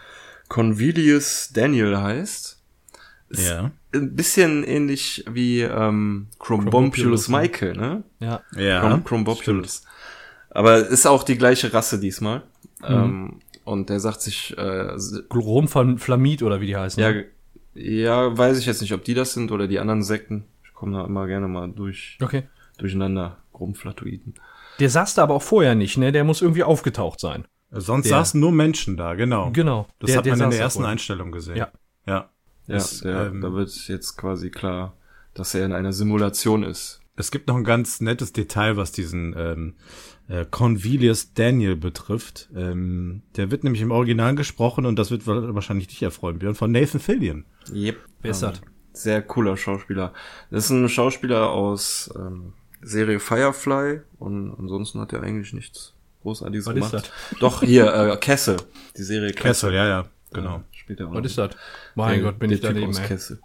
Convilius 0.47 1.51
Daniel 1.53 1.97
heißt. 1.97 2.61
Ist 3.29 3.49
Ja. 3.49 3.71
Ein 3.93 4.15
bisschen 4.15 4.63
ähnlich 4.63 5.23
wie 5.29 5.61
ähm, 5.61 6.27
Chrombopulus 6.37 7.29
ne? 7.29 7.37
Michael, 7.37 7.73
ne? 7.73 8.03
Ja. 8.19 8.41
Ja. 8.55 8.81
Chrom 8.81 9.03
Chrombopulus. 9.03 9.83
Aber 10.51 10.77
ist 10.77 11.05
auch 11.05 11.23
die 11.23 11.37
gleiche 11.37 11.73
Rasse 11.73 11.99
diesmal. 11.99 12.43
Ähm, 12.83 13.39
und 13.65 13.89
der 13.89 13.99
sagt 13.99 14.21
sich, 14.21 14.57
äh, 14.57 14.93
s- 14.95 15.23
Chloromflamid 15.29 16.43
oder 16.43 16.59
wie 16.61 16.67
die 16.67 16.75
heißen. 16.77 17.01
ja, 17.01 17.13
ja, 17.75 18.37
weiß 18.37 18.57
ich 18.57 18.65
jetzt 18.65 18.81
nicht, 18.81 18.93
ob 18.93 19.03
die 19.03 19.13
das 19.13 19.33
sind 19.33 19.51
oder 19.51 19.67
die 19.67 19.79
anderen 19.79 20.01
Sekten. 20.03 20.45
Ich 20.63 20.73
komme 20.73 20.97
da 20.97 21.05
immer 21.05 21.27
gerne 21.27 21.47
mal 21.47 21.69
durch, 21.71 22.17
Okay. 22.21 22.43
durcheinander. 22.77 23.37
Chromflatoiden. 23.53 24.35
Der 24.79 24.89
saß 24.89 25.13
da 25.15 25.23
aber 25.23 25.33
auch 25.35 25.41
vorher 25.41 25.75
nicht, 25.75 25.97
ne? 25.97 26.11
Der 26.13 26.23
muss 26.23 26.41
irgendwie 26.41 26.63
aufgetaucht 26.63 27.19
sein. 27.19 27.45
Sonst 27.71 28.05
Der- 28.05 28.17
saßen 28.17 28.39
nur 28.39 28.51
Menschen 28.53 28.95
da, 28.97 29.13
genau. 29.15 29.51
Genau. 29.51 29.87
Das 29.99 30.07
Der- 30.11 30.17
hat 30.19 30.25
der 30.25 30.37
man 30.37 30.45
in 30.45 30.51
der 30.51 30.59
ersten 30.61 30.79
vorher. 30.79 30.91
Einstellung 30.93 31.31
gesehen. 31.31 31.57
Ja. 31.57 31.67
Ja. 32.07 32.29
Ja, 32.67 32.75
Es, 32.75 33.01
der, 33.01 33.27
ähm, 33.27 33.41
da 33.41 33.51
wird 33.53 33.69
jetzt 33.87 34.15
quasi 34.15 34.49
klar, 34.49 34.95
dass 35.33 35.53
er 35.53 35.65
in 35.65 35.73
einer 35.73 35.91
Simulation 35.91 36.63
ist. 36.63 37.01
Es 37.17 37.31
gibt 37.31 37.47
noch 37.49 37.55
ein 37.57 37.63
ganz 37.65 37.99
nettes 37.99 38.31
Detail, 38.31 38.77
was 38.77 38.91
diesen 38.93 39.35
ähm, 39.37 39.73
äh, 40.29 40.45
Convilius 40.49 41.33
Daniel 41.33 41.75
betrifft. 41.75 42.49
Ähm, 42.55 43.23
der 43.35 43.51
wird 43.51 43.63
nämlich 43.63 43.81
im 43.81 43.91
Original 43.91 44.35
gesprochen 44.35 44.85
und 44.85 44.97
das 44.97 45.11
wird 45.11 45.27
wa- 45.27 45.53
wahrscheinlich 45.53 45.87
dich 45.87 46.01
erfreuen, 46.03 46.39
Björn, 46.39 46.55
von 46.55 46.71
Nathan 46.71 46.99
Fillion. 47.01 47.45
Yep. 47.73 47.97
Wer 48.21 48.31
ist 48.31 48.41
das? 48.43 48.61
Sehr 48.93 49.21
cooler 49.21 49.57
Schauspieler. 49.57 50.13
Das 50.51 50.65
ist 50.65 50.71
ein 50.71 50.87
Schauspieler 50.89 51.49
aus 51.51 52.09
ähm, 52.15 52.53
Serie 52.81 53.19
Firefly 53.19 54.01
und 54.19 54.55
ansonsten 54.57 54.99
hat 55.01 55.11
er 55.13 55.21
eigentlich 55.23 55.53
nichts 55.53 55.93
Großartiges 56.21 56.65
Was 56.65 56.75
ist 56.75 56.89
gemacht. 56.91 57.11
Doch, 57.39 57.61
hier, 57.63 57.93
äh, 57.93 58.17
Kessel. 58.17 58.57
Die 58.97 59.03
Serie 59.03 59.31
Kessel. 59.31 59.69
Kessel, 59.71 59.73
ja, 59.73 59.87
ja, 59.87 60.05
genau. 60.33 60.57
Äh, 60.57 60.61
spielt 60.75 60.99
er 60.99 61.07
auch 61.07 61.13
Was 61.13 61.25
ist 61.25 61.37
das? 61.37 61.51
Mein 61.95 62.15
Der- 62.21 62.23
Gott, 62.31 62.39
bin 62.39 62.51
ich 62.51 62.59
daneben, 62.61 62.89
aus 62.89 62.99
ey. 62.99 63.07
Kessel. 63.07 63.39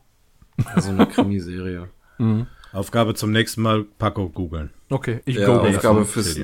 Also 0.74 0.90
eine 0.90 1.06
Krimiserie. 1.06 1.88
Aufgabe 2.72 3.14
zum 3.14 3.30
nächsten 3.30 3.62
Mal, 3.62 3.84
Paco 3.98 4.28
googeln. 4.28 4.70
Okay, 4.90 5.20
ich 5.24 5.36
Ja, 5.36 5.46
go. 5.46 5.52
Aufgabe 5.60 6.04
fürs. 6.04 6.36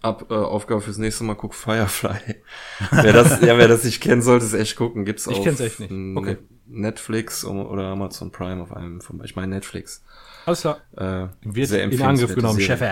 Ab, 0.00 0.26
äh, 0.30 0.34
Aufgabe 0.34 0.80
fürs 0.80 0.98
nächste 0.98 1.24
Mal 1.24 1.34
guck 1.34 1.54
Firefly. 1.54 2.36
wer 2.92 3.12
das, 3.12 3.40
ja, 3.40 3.58
wer 3.58 3.66
das 3.68 3.82
nicht 3.84 4.00
kennt, 4.00 4.22
sollte 4.22 4.44
es 4.44 4.54
echt 4.54 4.76
gucken. 4.76 5.04
Gibt's 5.04 5.26
Ich 5.26 5.38
auf 5.38 5.44
kenn's 5.44 5.60
echt 5.60 5.80
nicht. 5.80 6.16
Okay. 6.16 6.36
Netflix 6.66 7.44
oder 7.44 7.84
Amazon 7.84 8.30
Prime 8.30 8.62
auf 8.62 8.72
einem 8.76 9.00
von, 9.00 9.22
ich 9.24 9.34
meine 9.34 9.54
Netflix. 9.54 10.04
Alles 10.46 10.60
klar. 10.60 10.78
Äh, 10.96 11.28
Wird 11.42 11.68
sehr 11.68 11.84
in 11.84 12.02
Angriff 12.02 12.34
genommen. 12.34 12.60
Chef. 12.60 12.82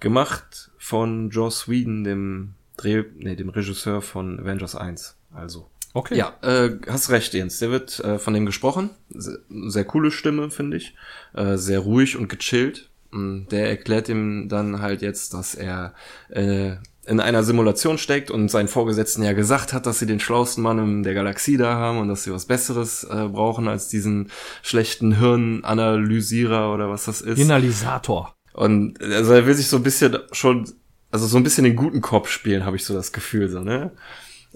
Gemacht 0.00 0.70
von 0.78 1.30
Joss 1.30 1.68
Whedon, 1.68 2.04
dem 2.04 2.54
Dreh, 2.76 3.04
nee, 3.16 3.36
dem 3.36 3.50
Regisseur 3.50 4.02
von 4.02 4.40
Avengers 4.40 4.74
1. 4.74 5.16
Also. 5.32 5.70
Okay. 5.92 6.16
Ja, 6.16 6.34
äh, 6.42 6.76
hast 6.88 7.10
recht, 7.10 7.34
Jens. 7.34 7.60
Der 7.60 7.70
wird 7.70 8.00
äh, 8.00 8.18
von 8.18 8.34
dem 8.34 8.46
gesprochen. 8.46 8.90
Sehr, 9.10 9.38
sehr 9.48 9.84
coole 9.84 10.10
Stimme, 10.10 10.50
finde 10.50 10.76
ich. 10.76 10.96
Äh, 11.34 11.56
sehr 11.56 11.80
ruhig 11.80 12.16
und 12.16 12.28
gechillt. 12.28 12.90
Mm, 13.14 13.46
Der 13.50 13.68
erklärt 13.68 14.08
ihm 14.08 14.48
dann 14.48 14.82
halt 14.82 15.00
jetzt, 15.02 15.34
dass 15.34 15.54
er 15.54 15.94
äh, 16.30 16.72
in 17.06 17.20
einer 17.20 17.42
Simulation 17.42 17.98
steckt 17.98 18.30
und 18.30 18.48
seinen 18.48 18.68
Vorgesetzten 18.68 19.22
ja 19.22 19.34
gesagt 19.34 19.72
hat, 19.72 19.86
dass 19.86 19.98
sie 19.98 20.06
den 20.06 20.20
schlauesten 20.20 20.62
Mann 20.62 20.78
in 20.78 21.02
der 21.02 21.14
Galaxie 21.14 21.56
da 21.56 21.74
haben 21.74 21.98
und 21.98 22.08
dass 22.08 22.24
sie 22.24 22.32
was 22.32 22.46
Besseres 22.46 23.04
äh, 23.04 23.28
brauchen 23.28 23.68
als 23.68 23.88
diesen 23.88 24.30
schlechten 24.62 25.18
Hirnanalysierer 25.18 26.72
oder 26.72 26.90
was 26.90 27.04
das 27.04 27.20
ist. 27.20 27.38
Inalisator. 27.38 28.34
Und 28.52 29.02
also 29.02 29.32
er 29.32 29.46
will 29.46 29.54
sich 29.54 29.68
so 29.68 29.76
ein 29.76 29.82
bisschen 29.82 30.16
schon, 30.32 30.68
also 31.10 31.26
so 31.26 31.36
ein 31.36 31.42
bisschen 31.42 31.64
den 31.64 31.76
guten 31.76 32.00
Kopf 32.00 32.28
spielen, 32.30 32.64
habe 32.64 32.76
ich 32.76 32.84
so 32.84 32.94
das 32.94 33.12
Gefühl, 33.12 33.48
so, 33.48 33.60
ne? 33.60 33.92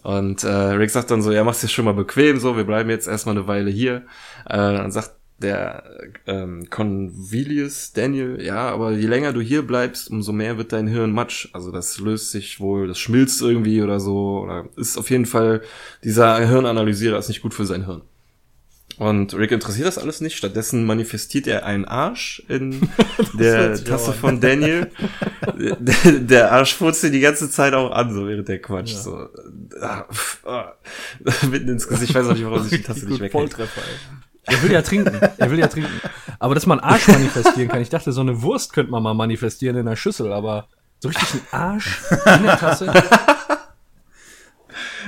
Und 0.04 0.44
äh, 0.44 0.48
Rick 0.48 0.90
sagt 0.90 1.10
dann 1.10 1.22
so, 1.22 1.32
ja, 1.32 1.42
mach's 1.42 1.60
dir 1.60 1.68
schon 1.68 1.84
mal 1.84 1.92
bequem, 1.92 2.38
so, 2.38 2.56
wir 2.56 2.62
bleiben 2.64 2.88
jetzt 2.88 3.08
erstmal 3.08 3.36
eine 3.36 3.48
Weile 3.48 3.70
hier. 3.70 4.06
Äh, 4.46 4.56
dann 4.56 4.92
sagt 4.92 5.17
der 5.40 5.84
ähm, 6.26 6.68
Convilius 6.68 7.92
Daniel, 7.92 8.42
ja, 8.42 8.70
aber 8.70 8.92
je 8.92 9.06
länger 9.06 9.32
du 9.32 9.40
hier 9.40 9.62
bleibst, 9.62 10.10
umso 10.10 10.32
mehr 10.32 10.58
wird 10.58 10.72
dein 10.72 10.88
Hirn 10.88 11.12
matsch. 11.12 11.48
Also 11.52 11.70
das 11.70 11.98
löst 12.00 12.32
sich 12.32 12.58
wohl, 12.58 12.88
das 12.88 12.98
schmilzt 12.98 13.40
irgendwie 13.40 13.82
oder 13.82 14.00
so. 14.00 14.40
Oder 14.42 14.68
ist 14.76 14.98
auf 14.98 15.10
jeden 15.10 15.26
Fall, 15.26 15.62
dieser 16.02 16.38
Hirnanalysierer 16.46 17.18
ist 17.18 17.28
nicht 17.28 17.42
gut 17.42 17.54
für 17.54 17.66
sein 17.66 17.86
Hirn. 17.86 18.02
Und 18.98 19.32
Rick 19.34 19.52
interessiert 19.52 19.86
das 19.86 19.96
alles 19.96 20.20
nicht. 20.20 20.36
Stattdessen 20.36 20.84
manifestiert 20.84 21.46
er 21.46 21.64
einen 21.64 21.84
Arsch 21.84 22.42
in 22.48 22.88
der 23.38 23.82
Tasse 23.84 24.12
von 24.12 24.40
Daniel. 24.40 24.90
der, 25.56 26.12
der 26.12 26.52
Arsch 26.52 26.74
furzt 26.74 27.04
ihn 27.04 27.12
die 27.12 27.20
ganze 27.20 27.48
Zeit 27.48 27.74
auch 27.74 27.92
an, 27.92 28.12
so 28.12 28.26
während 28.26 28.48
der 28.48 28.60
Quatsch. 28.60 28.94
So, 28.94 29.28
ah, 29.80 30.04
pff, 30.12 30.44
ah, 30.44 30.74
mitten 31.48 31.68
ins 31.68 31.86
Gesicht. 31.86 32.10
Ich 32.10 32.16
weiß 32.16 32.26
auch 32.26 32.34
nicht, 32.34 32.44
warum 32.44 32.62
sich 32.64 32.80
die 32.80 32.84
Tasse 32.84 33.06
nicht 33.06 33.20
weghält. 33.20 33.32
Volltreffer, 33.32 33.82
ey. 33.82 34.16
Er 34.48 34.62
will 34.62 34.72
ja 34.72 34.82
trinken. 34.82 35.20
Er 35.36 35.50
will 35.50 35.58
ja 35.58 35.68
trinken. 35.68 36.00
Aber 36.38 36.54
dass 36.54 36.66
man 36.66 36.80
Arsch 36.80 37.08
manifestieren 37.08 37.68
kann. 37.68 37.80
Ich 37.80 37.90
dachte, 37.90 38.12
so 38.12 38.20
eine 38.20 38.42
Wurst 38.42 38.72
könnte 38.72 38.90
man 38.90 39.02
mal 39.02 39.14
manifestieren 39.14 39.76
in 39.76 39.86
der 39.86 39.96
Schüssel, 39.96 40.32
aber 40.32 40.68
so 41.00 41.08
richtig 41.08 41.34
ein 41.34 41.58
Arsch 41.58 42.00
in 42.36 42.42
der 42.44 42.58
Tasse. 42.58 42.92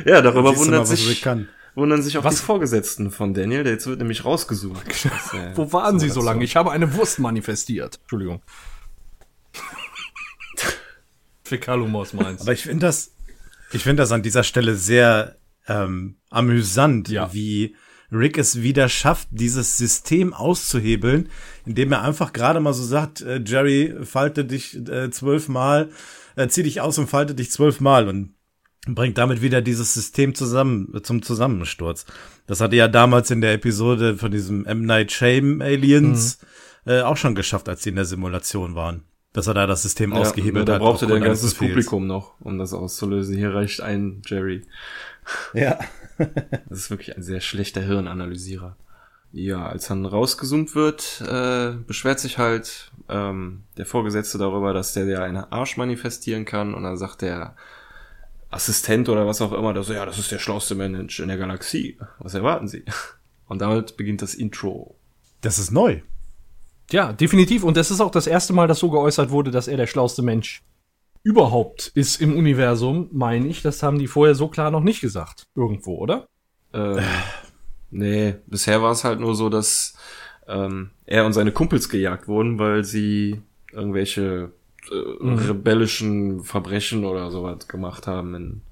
Ja, 0.04 0.22
darüber 0.22 0.52
mal, 0.52 0.58
wundert 0.58 0.88
Rick 0.90 0.98
sich, 0.98 1.22
kann. 1.22 1.48
wundern 1.74 2.02
sich 2.02 2.16
auch 2.18 2.24
Was? 2.24 2.36
die 2.36 2.42
Vorgesetzten 2.42 3.10
von 3.10 3.34
Daniel. 3.34 3.64
Der 3.64 3.72
jetzt 3.74 3.86
wird 3.86 3.98
nämlich 3.98 4.24
rausgesucht. 4.24 4.82
Wo 5.56 5.72
waren 5.72 5.98
Sie 5.98 6.08
so 6.10 6.22
lange? 6.22 6.44
Ich 6.44 6.56
habe 6.56 6.70
eine 6.72 6.94
Wurst 6.94 7.18
manifestiert. 7.18 7.98
Entschuldigung. 8.02 8.42
Fäkalumos 11.44 12.12
meinst 12.12 12.42
Aber 12.42 12.52
ich 12.52 12.62
finde 12.62 12.86
das, 12.86 13.12
ich 13.72 13.82
finde 13.82 14.02
das 14.02 14.12
an 14.12 14.22
dieser 14.22 14.42
Stelle 14.44 14.76
sehr 14.76 15.36
ähm, 15.66 16.16
amüsant, 16.30 17.08
Ja. 17.08 17.32
wie 17.32 17.76
Rick 18.12 18.38
es 18.38 18.62
wieder 18.62 18.88
schafft, 18.88 19.28
dieses 19.30 19.76
System 19.78 20.32
auszuhebeln, 20.34 21.28
indem 21.66 21.92
er 21.92 22.02
einfach 22.02 22.32
gerade 22.32 22.60
mal 22.60 22.72
so 22.72 22.82
sagt, 22.82 23.20
äh, 23.20 23.40
Jerry, 23.44 23.94
falte 24.02 24.44
dich 24.44 24.76
äh, 24.88 25.10
zwölfmal, 25.10 25.90
äh, 26.36 26.48
zieh 26.48 26.62
dich 26.62 26.80
aus 26.80 26.98
und 26.98 27.08
falte 27.08 27.34
dich 27.34 27.50
zwölfmal 27.50 28.08
und 28.08 28.34
bringt 28.86 29.18
damit 29.18 29.42
wieder 29.42 29.60
dieses 29.62 29.94
System 29.94 30.34
zusammen 30.34 31.00
zum 31.02 31.22
Zusammensturz. 31.22 32.06
Das 32.46 32.60
hatte 32.60 32.76
ja 32.76 32.88
damals 32.88 33.30
in 33.30 33.40
der 33.40 33.52
Episode 33.52 34.16
von 34.16 34.30
diesem 34.30 34.64
M. 34.64 34.84
Night 34.86 35.12
Shame 35.12 35.60
Aliens 35.60 36.38
äh, 36.86 37.02
auch 37.02 37.16
schon 37.16 37.34
geschafft, 37.34 37.68
als 37.68 37.82
sie 37.82 37.90
in 37.90 37.96
der 37.96 38.06
Simulation 38.06 38.74
waren. 38.74 39.04
Dass 39.32 39.46
er 39.46 39.54
da 39.54 39.66
das 39.68 39.82
System 39.82 40.10
Ja, 40.12 40.18
ausgehebelt 40.18 40.68
da 40.68 40.72
hat. 40.74 40.80
brauchte 40.80 41.06
der 41.06 41.16
ein 41.16 41.22
ganzes. 41.22 41.54
Publikum 41.54 42.06
noch, 42.08 42.40
um 42.40 42.58
das 42.58 42.72
auszulösen. 42.72 43.36
Hier 43.36 43.54
reicht 43.54 43.80
ein 43.80 44.22
Jerry. 44.26 44.62
Ja. 45.54 45.78
Das 46.68 46.78
ist 46.78 46.90
wirklich 46.90 47.16
ein 47.16 47.22
sehr 47.22 47.40
schlechter 47.40 47.80
Hirnanalysierer. 47.80 48.76
Ja, 49.32 49.66
als 49.66 49.88
dann 49.88 50.06
rausgezoomt 50.06 50.74
wird, 50.74 51.22
äh, 51.26 51.72
beschwert 51.86 52.18
sich 52.18 52.38
halt 52.38 52.90
ähm, 53.08 53.62
der 53.76 53.86
Vorgesetzte 53.86 54.38
darüber, 54.38 54.72
dass 54.72 54.92
der 54.92 55.06
ja 55.06 55.22
einen 55.22 55.36
Arsch 55.36 55.76
manifestieren 55.76 56.44
kann 56.44 56.74
und 56.74 56.82
dann 56.82 56.96
sagt 56.96 57.22
der 57.22 57.54
Assistent 58.50 59.08
oder 59.08 59.26
was 59.26 59.40
auch 59.40 59.52
immer, 59.52 59.72
dass, 59.72 59.88
ja, 59.88 60.04
das 60.04 60.18
ist 60.18 60.32
der 60.32 60.40
schlauste 60.40 60.74
Mensch 60.74 61.20
in 61.20 61.28
der 61.28 61.38
Galaxie. 61.38 61.98
Was 62.18 62.34
erwarten 62.34 62.66
Sie? 62.66 62.84
Und 63.46 63.60
damit 63.60 63.96
beginnt 63.96 64.22
das 64.22 64.34
Intro. 64.34 64.96
Das 65.40 65.58
ist 65.58 65.70
neu. 65.70 66.02
Ja, 66.90 67.12
definitiv. 67.12 67.62
Und 67.62 67.76
es 67.76 67.90
ist 67.90 68.00
auch 68.00 68.10
das 68.10 68.26
erste 68.26 68.52
Mal, 68.52 68.66
dass 68.66 68.80
so 68.80 68.90
geäußert 68.90 69.30
wurde, 69.30 69.50
dass 69.50 69.68
er 69.68 69.76
der 69.76 69.86
schlauste 69.86 70.22
Mensch 70.22 70.62
überhaupt 71.22 71.88
ist 71.94 72.20
im 72.20 72.36
Universum, 72.36 73.08
meine 73.12 73.48
ich. 73.48 73.62
Das 73.62 73.82
haben 73.82 73.98
die 73.98 74.06
vorher 74.06 74.34
so 74.34 74.48
klar 74.48 74.70
noch 74.70 74.82
nicht 74.82 75.00
gesagt. 75.00 75.44
Irgendwo, 75.54 75.96
oder? 75.96 76.26
Ähm, 76.72 77.00
nee, 77.90 78.34
bisher 78.46 78.82
war 78.82 78.92
es 78.92 79.04
halt 79.04 79.20
nur 79.20 79.34
so, 79.34 79.48
dass 79.48 79.94
ähm, 80.48 80.90
er 81.06 81.24
und 81.26 81.32
seine 81.32 81.52
Kumpels 81.52 81.88
gejagt 81.88 82.28
wurden, 82.28 82.58
weil 82.58 82.84
sie 82.84 83.40
irgendwelche 83.72 84.52
äh, 84.90 85.24
rebellischen 85.24 86.42
Verbrechen 86.42 87.04
oder 87.04 87.30
sowas 87.30 87.68
gemacht 87.68 88.06
haben 88.06 88.34
in 88.34 88.62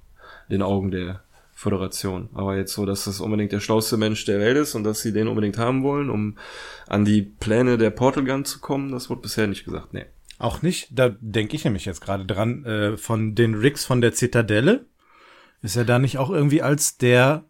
den 0.51 0.63
Augen 0.63 0.91
der 0.91 1.23
Föderation. 1.53 2.29
Aber 2.35 2.57
jetzt 2.57 2.73
so, 2.73 2.87
dass 2.87 3.05
das 3.05 3.21
unbedingt 3.21 3.53
der 3.53 3.61
schlauste 3.61 3.97
Mensch 3.97 4.25
der 4.25 4.39
Welt 4.39 4.57
ist 4.57 4.75
und 4.75 4.85
dass 4.85 5.03
sie 5.03 5.13
den 5.13 5.29
unbedingt 5.29 5.59
haben 5.59 5.83
wollen, 5.83 6.09
um 6.09 6.39
an 6.87 7.05
die 7.05 7.23
Pläne 7.23 7.79
der 7.79 7.91
Portal 7.91 8.25
Gun 8.25 8.45
zu 8.45 8.61
kommen, 8.61 8.93
das 8.93 9.11
wurde 9.11 9.23
bisher 9.23 9.47
nicht 9.47 9.65
gesagt. 9.65 9.93
Nee. 9.93 10.07
Auch 10.38 10.62
nicht, 10.62 10.88
da 10.92 11.09
denke 11.20 11.57
ich 11.57 11.64
nämlich 11.64 11.85
jetzt 11.85 12.01
gerade 12.01 12.24
dran, 12.24 12.64
äh, 12.64 12.96
von 12.96 13.35
den 13.35 13.55
Ricks 13.55 13.85
von 13.85 14.01
der 14.01 14.12
Zitadelle. 14.12 14.87
Ist 15.62 15.77
er 15.77 15.85
da 15.85 15.98
nicht 15.98 16.18
auch 16.18 16.31
irgendwie 16.31 16.62
als 16.62 16.96
der 16.98 17.44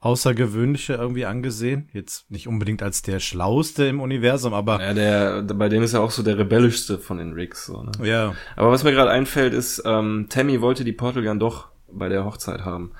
Außergewöhnliche 0.00 0.94
irgendwie 0.94 1.24
angesehen? 1.26 1.88
Jetzt 1.92 2.28
nicht 2.30 2.48
unbedingt 2.48 2.82
als 2.82 3.02
der 3.02 3.20
Schlauste 3.20 3.84
im 3.86 4.00
Universum, 4.00 4.52
aber 4.52 4.80
Ja, 4.82 4.94
der, 4.94 5.42
bei 5.42 5.68
dem 5.68 5.82
ist 5.84 5.92
er 5.94 6.00
auch 6.00 6.10
so 6.10 6.24
der 6.24 6.38
rebellischste 6.38 6.98
von 6.98 7.18
den 7.18 7.32
Ricks. 7.34 7.66
So, 7.66 7.84
ne? 7.84 7.92
ja, 8.02 8.34
Aber 8.56 8.72
was 8.72 8.82
mir 8.82 8.90
gerade 8.92 9.10
einfällt, 9.10 9.54
ist, 9.54 9.82
ähm, 9.86 10.26
Tammy 10.28 10.60
wollte 10.60 10.82
die 10.84 10.92
Portal 10.92 11.22
Gun 11.22 11.38
doch 11.38 11.68
bei 11.92 12.08
der 12.08 12.24
Hochzeit 12.24 12.62
haben. 12.64 12.92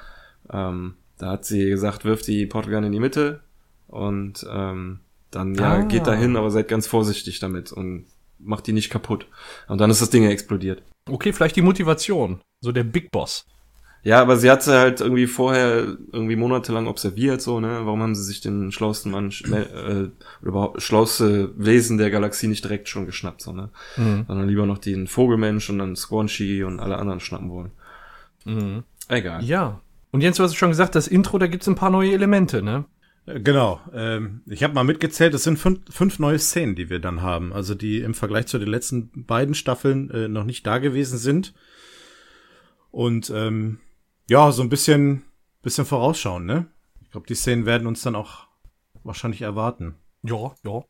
Ähm, 0.50 0.94
da 1.18 1.32
hat 1.32 1.44
sie 1.44 1.68
gesagt, 1.68 2.04
wirft 2.04 2.28
die 2.28 2.46
Portal 2.46 2.72
Gun 2.72 2.84
in 2.84 2.92
die 2.92 3.00
Mitte 3.00 3.40
und 3.88 4.46
ähm, 4.48 5.00
dann 5.32 5.54
ja, 5.56 5.72
Ah. 5.78 5.82
geht 5.82 6.06
da 6.06 6.14
hin, 6.14 6.36
aber 6.36 6.50
seid 6.52 6.68
ganz 6.68 6.86
vorsichtig 6.86 7.40
damit 7.40 7.72
und 7.72 8.06
macht 8.42 8.66
die 8.66 8.72
nicht 8.72 8.90
kaputt. 8.90 9.26
Und 9.68 9.80
dann 9.80 9.90
ist 9.90 10.02
das 10.02 10.10
Ding 10.10 10.24
ja 10.24 10.30
explodiert. 10.30 10.82
Okay, 11.08 11.32
vielleicht 11.32 11.56
die 11.56 11.62
Motivation. 11.62 12.40
So 12.60 12.72
der 12.72 12.84
Big 12.84 13.10
Boss. 13.10 13.46
Ja, 14.04 14.20
aber 14.20 14.36
sie 14.36 14.50
hat 14.50 14.64
sie 14.64 14.76
halt 14.76 15.00
irgendwie 15.00 15.28
vorher 15.28 15.96
irgendwie 16.12 16.34
monatelang 16.34 16.88
observiert, 16.88 17.40
so, 17.40 17.60
ne? 17.60 17.82
Warum 17.84 18.02
haben 18.02 18.16
sie 18.16 18.24
sich 18.24 18.40
den 18.40 18.72
schlauesten 18.72 19.12
Mann, 19.12 19.32
äh, 19.44 19.64
oder 19.84 20.10
überhaupt 20.42 20.82
schlauste 20.82 21.52
Wesen 21.56 21.98
der 21.98 22.10
Galaxie 22.10 22.48
nicht 22.48 22.64
direkt 22.64 22.88
schon 22.88 23.06
geschnappt, 23.06 23.42
so, 23.42 23.52
ne? 23.52 23.70
Mhm. 23.96 24.24
Sondern 24.26 24.48
lieber 24.48 24.66
noch 24.66 24.78
den 24.78 25.06
Vogelmensch 25.06 25.70
und 25.70 25.78
dann 25.78 25.94
Squanchy 25.94 26.64
und 26.64 26.80
alle 26.80 26.98
anderen 26.98 27.20
schnappen 27.20 27.50
wollen. 27.50 27.70
Mhm. 28.44 28.82
Egal. 29.08 29.44
Ja. 29.44 29.80
Und 30.10 30.20
Jens, 30.20 30.36
du 30.36 30.42
hast 30.42 30.56
schon 30.56 30.70
gesagt, 30.70 30.96
das 30.96 31.06
Intro, 31.06 31.38
da 31.38 31.46
gibt's 31.46 31.68
ein 31.68 31.76
paar 31.76 31.90
neue 31.90 32.12
Elemente, 32.12 32.60
ne? 32.60 32.84
Äh, 33.26 33.40
Genau. 33.40 33.80
Ähm, 33.92 34.42
ich 34.46 34.62
habe 34.62 34.74
mal 34.74 34.84
mitgezählt, 34.84 35.32
es 35.34 35.44
sind 35.44 35.58
fünf, 35.58 35.80
fünf 35.94 36.18
neue 36.18 36.38
Szenen, 36.38 36.74
die 36.74 36.90
wir 36.90 36.98
dann 36.98 37.22
haben. 37.22 37.52
Also 37.52 37.74
die 37.74 38.00
im 38.00 38.14
Vergleich 38.14 38.46
zu 38.46 38.58
den 38.58 38.68
letzten 38.68 39.24
beiden 39.26 39.54
Staffeln 39.54 40.10
äh, 40.10 40.28
noch 40.28 40.44
nicht 40.44 40.66
da 40.66 40.78
gewesen 40.78 41.18
sind. 41.18 41.54
Und 42.90 43.30
ähm, 43.30 43.80
ja, 44.28 44.52
so 44.52 44.62
ein 44.62 44.68
bisschen, 44.68 45.22
bisschen 45.62 45.84
vorausschauen, 45.86 46.44
ne? 46.44 46.66
Ich 47.00 47.10
glaube, 47.10 47.26
die 47.26 47.34
Szenen 47.34 47.66
werden 47.66 47.86
uns 47.86 48.02
dann 48.02 48.14
auch 48.14 48.46
wahrscheinlich 49.04 49.42
erwarten. 49.42 49.94
Ja, 50.22 50.54
ja. 50.64 50.82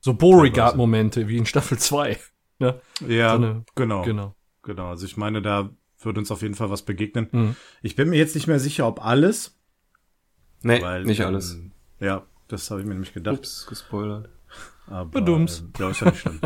So 0.00 0.14
Beauregard-Momente 0.14 1.28
wie 1.28 1.36
in 1.38 1.46
Staffel 1.46 1.78
2. 1.78 2.18
Ne? 2.60 2.80
Ja, 3.06 3.30
So 3.30 3.36
eine- 3.36 3.64
genau, 3.76 4.02
genau. 4.02 4.34
Genau. 4.64 4.88
Also 4.88 5.06
ich 5.06 5.16
meine, 5.16 5.40
da 5.42 5.70
wird 6.00 6.18
uns 6.18 6.32
auf 6.32 6.42
jeden 6.42 6.56
Fall 6.56 6.70
was 6.70 6.82
begegnen. 6.82 7.28
Mhm. 7.30 7.56
Ich 7.82 7.94
bin 7.94 8.10
mir 8.10 8.16
jetzt 8.16 8.34
nicht 8.34 8.48
mehr 8.48 8.58
sicher, 8.58 8.88
ob 8.88 9.04
alles. 9.04 9.56
Nee, 10.62 10.82
Weil, 10.82 11.04
nicht 11.04 11.20
ähm, 11.20 11.26
alles. 11.26 11.56
Ja, 12.00 12.22
das 12.48 12.70
habe 12.70 12.80
ich 12.80 12.86
mir 12.86 12.94
nämlich 12.94 13.12
gedacht. 13.12 13.38
Ups, 13.38 13.66
gespoilert. 13.68 14.28
Aber, 14.86 15.04
Bedumms. 15.10 15.64
Äh, 15.78 15.82
ja, 15.82 15.90
ist 15.90 16.00
ja 16.00 16.06
nicht 16.10 16.20
schlimm. 16.20 16.40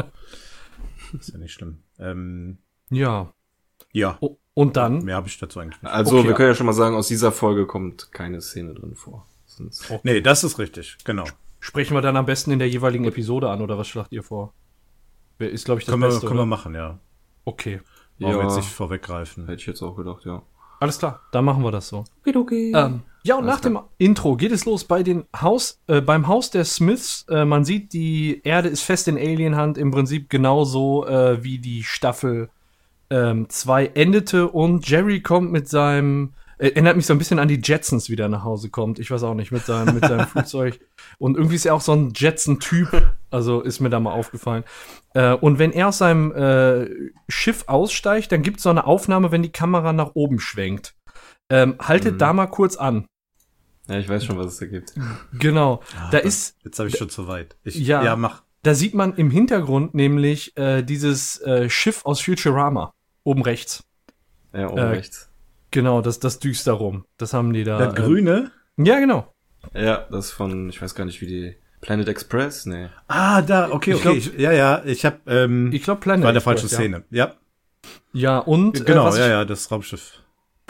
ist 1.19 1.29
ja 1.33 1.39
nicht 1.39 1.53
schlimm. 1.53 1.79
Ähm, 1.99 2.59
Ja. 2.91 3.33
ja, 3.93 4.17
O- 4.21 4.37
Und 4.55 4.77
dann? 4.77 5.05
mehr 5.05 5.17
habe 5.17 5.29
ich 5.29 5.39
dazu 5.39 5.61
eigentlich 5.61 5.81
nicht. 5.83 5.93
Also, 5.93 6.19
Okay. 6.19 6.29
wir 6.29 6.35
können 6.35 6.49
ja 6.49 6.55
schon 6.55 6.67
mal 6.67 6.73
sagen, 6.73 6.97
aus 6.97 7.09
dieser 7.09 7.33
Folge 7.33 7.67
kommt 7.67 8.13
keine 8.13 8.41
Szene 8.41 8.75
drin 8.75 8.95
vor. 8.97 9.27
Sonst 9.47 9.91
Nee, 10.03 10.21
das 10.21 10.45
ist 10.45 10.59
richtig, 10.59 10.97
genau. 11.05 11.25
Sprechen 11.61 11.95
wir 11.95 12.01
dann 12.01 12.17
am 12.17 12.27
besten 12.27 12.51
in 12.51 12.59
der 12.59 12.69
jeweiligen 12.69 13.05
Episode 13.05 13.49
an, 13.51 13.61
oder 13.63 13.79
was 13.79 13.87
schlagt 13.87 14.11
ihr 14.13 14.23
vor? 14.25 14.53
Wer 15.39 15.51
Ist, 15.51 15.65
glaube 15.67 15.81
ich, 15.81 15.87
das 15.87 15.93
Können 15.93 16.03
wir, 16.03 16.09
Beste, 16.09 16.27
können 16.27 16.39
wir 16.39 16.43
oder? 16.43 16.47
machen, 16.47 16.75
ja. 16.75 16.99
Okay. 17.45 17.81
Wollen 18.19 18.35
wir 18.35 18.39
Ja. 18.43 18.45
jetzt 18.49 18.57
nicht 18.57 18.69
vorweggreifen. 18.69 19.47
hätte 19.47 19.61
ich 19.61 19.67
jetzt 19.67 19.83
auch 19.83 19.95
gedacht, 19.97 20.25
ja. 20.25 20.43
Alles 20.81 20.99
klar, 20.99 21.21
dann 21.31 21.45
machen 21.45 21.63
wir 21.63 21.71
das 21.71 21.89
so. 21.89 22.05
Okay. 22.27 22.73
Ähm, 22.75 23.03
ja, 23.25 23.37
und 23.37 23.45
Alles 23.45 23.55
nach 23.55 23.61
dem 23.61 23.79
Intro 23.99 24.37
geht 24.37 24.53
es 24.53 24.65
los 24.65 24.85
bei 24.85 25.03
den 25.03 25.25
Haus, 25.41 25.81
äh, 25.87 26.01
beim 26.01 26.27
Haus 26.27 26.51
der 26.51 26.65
Smiths. 26.65 27.25
Äh, 27.29 27.45
man 27.45 27.65
sieht, 27.65 27.93
die 27.93 28.41
Erde 28.45 28.69
ist 28.69 28.83
fest 28.83 29.09
in 29.09 29.17
Alienhand, 29.17 29.79
im 29.79 29.91
Prinzip 29.91 30.29
genauso 30.31 31.07
äh, 31.07 31.43
wie 31.45 31.59
die 31.59 31.83
Staffel 31.83 32.49
2 33.15 33.89
endete. 33.89 34.49
Und 34.49 34.89
Jerry 34.89 35.21
kommt 35.21 35.53
mit 35.53 35.69
seinem, 35.69 36.33
äh, 36.57 36.69
erinnert 36.69 36.97
mich 36.97 37.05
so 37.05 37.13
ein 37.13 37.19
bisschen 37.19 37.39
an 37.39 37.47
die 37.49 37.61
Jetsons, 37.63 38.09
wie 38.09 38.17
der 38.17 38.31
nach 38.31 38.43
Hause 38.43 38.71
kommt. 38.71 38.99
Ich 38.99 39.11
weiß 39.11 39.23
auch 39.25 39.35
nicht, 39.35 39.53
mit 39.53 39.67
seinem, 39.67 39.97
mit 39.97 40.07
seinem 40.07 40.27
Flugzeug. 40.29 40.81
Und 41.19 41.37
irgendwie 41.37 41.57
ist 41.57 41.67
er 41.67 41.75
auch 41.75 41.83
so 41.83 41.93
ein 41.93 42.15
Jetson-Typ. 42.17 43.13
Also 43.31 43.61
ist 43.61 43.81
mir 43.81 43.91
da 43.91 44.01
mal 44.01 44.13
aufgefallen. 44.13 44.65
Äh, 45.13 45.35
und 45.35 45.59
wenn 45.59 45.73
er 45.73 45.89
aus 45.89 45.99
seinem 45.99 46.33
äh, 46.33 46.89
Schiff 47.29 47.65
aussteigt, 47.67 48.33
dann 48.33 48.41
gibt 48.41 48.57
es 48.59 48.63
so 48.63 48.71
eine 48.71 48.87
Aufnahme, 48.87 49.31
wenn 49.31 49.43
die 49.43 49.53
Kamera 49.53 49.93
nach 49.93 50.13
oben 50.15 50.39
schwenkt. 50.41 50.95
Ähm, 51.51 51.77
haltet 51.81 52.15
Mhm. 52.15 52.19
da 52.19 52.33
mal 52.33 52.47
kurz 52.47 52.77
an. 52.77 53.05
Ja, 53.89 53.99
ich 53.99 54.09
weiß 54.09 54.25
schon, 54.25 54.39
was 54.39 54.47
es 54.47 54.59
da 54.59 54.67
gibt. 54.67 54.93
Genau. 55.39 55.83
da 56.11 56.19
ist, 56.19 56.57
Jetzt 56.65 56.79
habe 56.79 56.89
ich 56.89 56.97
schon 56.97 57.11
zu 57.11 57.27
weit. 57.29 57.57
Ich, 57.65 57.75
Ja. 57.77 58.03
ja, 58.05 58.17
mach. 58.17 58.43
da 58.63 58.75
sieht 58.75 58.95
man 58.95 59.15
im 59.17 59.31
Hintergrund 59.31 59.95
nämlich 59.95 60.57
äh, 60.57 60.83
dieses 60.83 61.41
äh, 61.43 61.69
Schiff 61.69 62.05
aus 62.05 62.21
Futurama. 62.21 62.93
Oben 63.25 63.43
rechts. 63.43 63.85
Ja, 64.55 64.69
oben 64.69 64.79
Äh, 64.79 64.83
rechts. 64.83 65.29
Genau, 65.73 66.01
das, 66.03 66.21
das 66.21 66.39
Düsterum. 66.39 67.05
Das 67.17 67.33
haben 67.35 67.53
die 67.53 67.65
da. 67.65 67.79
Das 67.79 67.99
ähm, 67.99 68.05
Grüne? 68.05 68.53
Ja, 68.77 68.99
genau. 69.01 69.33
Ja, 69.75 70.07
das 70.11 70.31
von, 70.31 70.69
ich 70.69 70.81
weiß 70.83 70.95
gar 70.95 71.05
nicht, 71.05 71.21
wie 71.21 71.27
die 71.27 71.57
Planet 71.81 72.09
Express? 72.09 72.67
Nee. 72.67 72.89
Ah, 73.09 73.43
da, 73.43 73.71
okay, 73.71 73.91
Ich 73.93 73.97
okay. 73.97 74.03
glaub- 74.03 74.17
ich, 74.17 74.39
ja, 74.39 74.53
ja, 74.53 74.83
ich 74.85 75.05
habe, 75.05 75.19
ähm, 75.27 75.73
Ich 75.73 75.83
glaube 75.83 76.01
Planet. 76.01 76.23
war 76.25 76.31
in 76.31 76.35
der 76.35 76.41
Express, 76.41 76.61
falschen 76.61 76.73
ja. 76.73 76.79
Szene. 76.79 77.05
Ja, 77.11 77.35
Ja, 78.13 78.39
und 78.39 78.85
genau, 78.87 79.13
äh, 79.15 79.19
ja, 79.19 79.25
ich, 79.25 79.31
ja, 79.31 79.45
das 79.45 79.71
Raumschiff. 79.71 80.22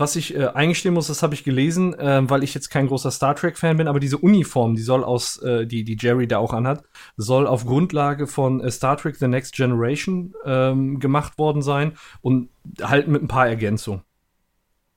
Was 0.02 0.16
ich 0.16 0.34
äh, 0.34 0.46
eingestehen 0.48 0.94
muss, 0.94 1.06
das 1.06 1.22
habe 1.22 1.34
ich 1.34 1.44
gelesen, 1.44 1.94
ähm, 1.96 2.28
weil 2.28 2.42
ich 2.42 2.54
jetzt 2.54 2.70
kein 2.70 2.88
großer 2.88 3.12
Star 3.12 3.36
Trek-Fan 3.36 3.76
bin, 3.76 3.86
aber 3.86 4.00
diese 4.00 4.18
Uniform, 4.18 4.74
die 4.74 4.82
soll 4.82 5.04
aus, 5.04 5.38
äh, 5.38 5.64
die, 5.64 5.84
die 5.84 5.96
Jerry 5.98 6.26
da 6.26 6.38
auch 6.38 6.52
anhat, 6.52 6.82
soll 7.16 7.46
auf 7.46 7.64
Grundlage 7.64 8.26
von 8.26 8.60
äh, 8.60 8.70
Star 8.72 8.96
Trek 8.96 9.14
The 9.14 9.28
Next 9.28 9.54
Generation 9.54 10.34
ähm, 10.44 10.98
gemacht 10.98 11.38
worden 11.38 11.62
sein 11.62 11.92
und 12.20 12.48
halt 12.82 13.06
mit 13.06 13.22
ein 13.22 13.28
paar 13.28 13.46
Ergänzungen. 13.46 14.02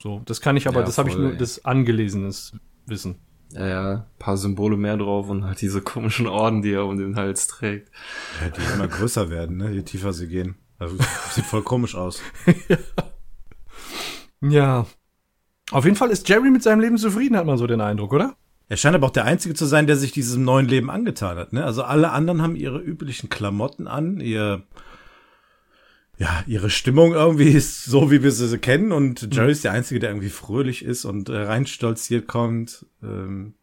So, 0.01 0.23
das 0.25 0.41
kann 0.41 0.57
ich 0.57 0.67
aber, 0.67 0.79
Ja, 0.79 0.85
das 0.87 0.97
habe 0.97 1.09
ich 1.09 1.17
nur 1.17 1.33
ey. 1.33 1.37
das 1.37 1.63
angelesenes 1.63 2.53
Wissen. 2.87 3.19
Ja, 3.51 3.67
ja, 3.67 4.07
paar 4.17 4.37
Symbole 4.37 4.75
mehr 4.75 4.97
drauf 4.97 5.29
und 5.29 5.45
halt 5.45 5.61
diese 5.61 5.81
komischen 5.81 6.25
Orden, 6.25 6.63
die 6.63 6.73
er 6.73 6.85
um 6.85 6.97
den 6.97 7.15
Hals 7.15 7.45
trägt. 7.45 7.91
Ja, 8.41 8.49
die 8.49 8.73
immer 8.73 8.87
größer 8.87 9.29
werden, 9.29 9.57
ne, 9.57 9.71
je 9.71 9.83
tiefer 9.83 10.13
sie 10.13 10.27
gehen. 10.27 10.55
Also, 10.79 10.97
sieht 11.29 11.45
voll 11.45 11.61
komisch 11.61 11.93
aus. 11.93 12.23
Ja. 12.67 12.77
Auf 15.71 15.85
jeden 15.85 15.97
Fall 15.97 16.11
ist 16.11 16.27
Jerry 16.29 16.49
mit 16.51 16.63
seinem 16.63 16.79
Leben 16.81 16.97
zufrieden, 16.97 17.35
hat 17.37 17.45
man 17.45 17.57
so 17.57 17.65
den 17.67 17.81
Eindruck, 17.81 18.13
oder? 18.13 18.35
Er 18.67 18.77
scheint 18.77 18.95
aber 18.95 19.07
auch 19.07 19.11
der 19.11 19.25
Einzige 19.25 19.53
zu 19.55 19.65
sein, 19.65 19.87
der 19.87 19.95
sich 19.95 20.11
diesem 20.11 20.43
neuen 20.43 20.67
Leben 20.67 20.89
angetan 20.89 21.37
hat. 21.37 21.53
Ne? 21.53 21.63
Also 21.63 21.83
alle 21.83 22.11
anderen 22.11 22.41
haben 22.41 22.55
ihre 22.55 22.79
üblichen 22.79 23.29
Klamotten 23.29 23.87
an, 23.87 24.19
ihr 24.19 24.63
ja, 26.17 26.43
ihre 26.47 26.69
Stimmung 26.69 27.11
irgendwie 27.13 27.49
ist 27.49 27.83
so, 27.85 28.09
wie 28.09 28.23
wir 28.23 28.31
sie 28.31 28.57
kennen. 28.57 28.91
Und 28.93 29.33
Jerry 29.35 29.51
ist 29.51 29.65
der 29.65 29.73
Einzige, 29.73 29.99
der 29.99 30.11
irgendwie 30.11 30.29
fröhlich 30.29 30.83
ist 30.85 31.03
und 31.03 31.27
äh, 31.29 31.35
reinstolziert 31.37 32.25
kommt. 32.27 32.85
Ähm, 33.03 33.53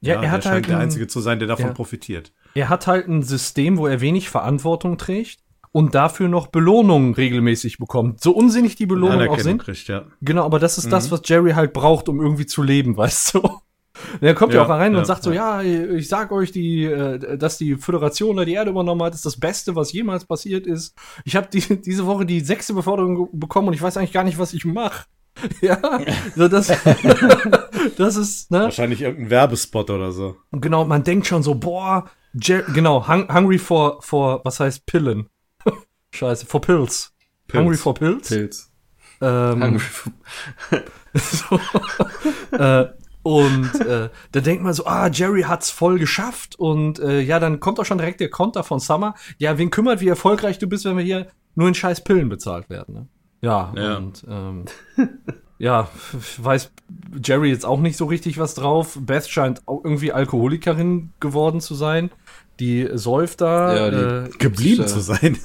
Ja, 0.00 0.20
er 0.22 0.30
hat 0.30 0.44
der 0.44 0.50
scheint 0.50 0.54
halt 0.54 0.68
der 0.68 0.76
ein- 0.76 0.82
Einzige 0.82 1.06
zu 1.06 1.20
sein, 1.20 1.38
der 1.38 1.48
davon 1.48 1.66
ja. 1.68 1.72
profitiert. 1.72 2.32
Er 2.54 2.68
hat 2.68 2.86
halt 2.86 3.08
ein 3.08 3.22
System, 3.22 3.78
wo 3.78 3.86
er 3.86 4.00
wenig 4.02 4.28
Verantwortung 4.28 4.98
trägt 4.98 5.40
und 5.72 5.94
dafür 5.94 6.28
noch 6.28 6.48
Belohnungen 6.48 7.14
regelmäßig 7.14 7.78
bekommt. 7.78 8.20
So 8.20 8.32
unsinnig 8.32 8.74
die 8.76 8.86
Belohnungen 8.86 9.28
auch 9.28 9.38
sind. 9.38 9.62
kriegt, 9.62 9.86
ja. 9.88 10.04
Genau, 10.20 10.44
aber 10.44 10.58
das 10.58 10.78
ist 10.78 10.86
Mhm. 10.86 10.90
das, 10.90 11.10
was 11.10 11.22
Jerry 11.24 11.52
halt 11.52 11.72
braucht, 11.72 12.08
um 12.08 12.20
irgendwie 12.20 12.46
zu 12.46 12.62
leben, 12.62 12.96
weißt 12.96 13.34
du? 13.34 13.40
Und 13.40 14.22
er 14.22 14.34
kommt 14.34 14.54
ja, 14.54 14.60
Ja, 14.60 14.66
auch 14.66 14.70
rein 14.70 14.92
ja, 14.94 14.98
und 14.98 15.04
sagt 15.04 15.22
so, 15.22 15.30
ja, 15.32 15.60
ich 15.62 16.08
sag 16.08 16.32
euch, 16.32 16.52
die, 16.52 16.84
äh, 16.84 17.36
dass 17.36 17.58
die 17.58 17.76
Föderation 17.76 18.36
da 18.36 18.44
die 18.44 18.54
Erde 18.54 18.70
übernommen 18.70 19.02
hat, 19.02 19.14
ist 19.14 19.26
das 19.26 19.38
Beste, 19.38 19.76
was 19.76 19.92
jemals 19.92 20.24
passiert 20.24 20.66
ist. 20.66 20.94
Ich 21.24 21.36
habe 21.36 21.48
die, 21.52 21.60
diese 21.82 22.06
Woche 22.06 22.24
die 22.24 22.40
sechste 22.40 22.72
Beförderung 22.72 23.28
bekommen 23.32 23.68
und 23.68 23.74
ich 23.74 23.82
weiß 23.82 23.96
eigentlich 23.96 24.12
gar 24.12 24.24
nicht, 24.24 24.38
was 24.38 24.52
ich 24.54 24.64
mache. 24.64 25.04
Ja, 25.62 25.78
so 26.34 26.48
das, 26.48 26.70
das 27.96 28.16
ist, 28.16 28.50
ne? 28.50 28.62
Wahrscheinlich 28.64 29.02
irgendein 29.02 29.30
Werbespot 29.30 29.88
oder 29.90 30.12
so. 30.12 30.36
Und 30.50 30.60
genau, 30.60 30.84
man 30.84 31.04
denkt 31.04 31.26
schon 31.26 31.42
so, 31.42 31.54
boah, 31.54 32.04
Jer 32.34 32.62
genau, 32.62 33.08
hung 33.08 33.32
hungry 33.32 33.58
for, 33.58 33.98
for, 34.02 34.40
was 34.44 34.60
heißt 34.60 34.86
Pillen? 34.86 35.28
Scheiße, 36.12 36.46
for 36.46 36.60
Pills. 36.60 37.12
Pills. 37.46 37.60
Hungry 37.64 37.76
for 37.76 37.94
Pills? 37.94 38.28
Pilz. 38.28 38.72
Ähm, 39.20 39.62
Hungry 39.62 39.78
for- 39.80 40.12
so, 41.14 41.60
äh, 42.56 42.86
und 43.22 43.80
äh, 43.80 44.08
da 44.32 44.40
denkt 44.40 44.62
man 44.62 44.72
so, 44.72 44.86
ah, 44.86 45.08
Jerry 45.08 45.42
hat's 45.42 45.70
voll 45.70 45.98
geschafft 45.98 46.56
und 46.58 46.98
äh, 47.00 47.20
ja, 47.20 47.38
dann 47.38 47.60
kommt 47.60 47.78
auch 47.78 47.84
schon 47.84 47.98
direkt 47.98 48.20
der 48.20 48.30
Konter 48.30 48.64
von 48.64 48.80
Summer. 48.80 49.14
Ja, 49.38 49.58
wen 49.58 49.70
kümmert, 49.70 50.00
wie 50.00 50.08
erfolgreich 50.08 50.58
du 50.58 50.66
bist, 50.66 50.84
wenn 50.86 50.96
wir 50.96 51.04
hier 51.04 51.26
nur 51.54 51.68
in 51.68 51.74
scheiß 51.74 52.02
Pillen 52.04 52.28
bezahlt 52.28 52.70
werden, 52.70 52.94
ne? 52.94 53.08
Ja, 53.42 53.72
Ja. 53.76 53.96
und 53.96 54.24
ähm, 54.28 54.64
ja, 55.58 55.88
weiß 56.38 56.70
Jerry 57.22 57.50
jetzt 57.50 57.66
auch 57.66 57.80
nicht 57.80 57.96
so 57.96 58.04
richtig 58.06 58.38
was 58.38 58.54
drauf. 58.54 58.98
Beth 59.00 59.28
scheint 59.28 59.66
auch 59.66 59.82
irgendwie 59.84 60.12
Alkoholikerin 60.12 61.12
geworden 61.20 61.60
zu 61.60 61.74
sein. 61.74 62.10
Die 62.60 62.88
säuft 62.92 63.40
da. 63.40 63.74
Ja, 63.74 63.90
die- 63.90 64.28
äh, 64.30 64.38
Geblieben 64.38 64.82
Ja. 64.82 64.86
zu 64.86 65.00
sein. 65.00 65.38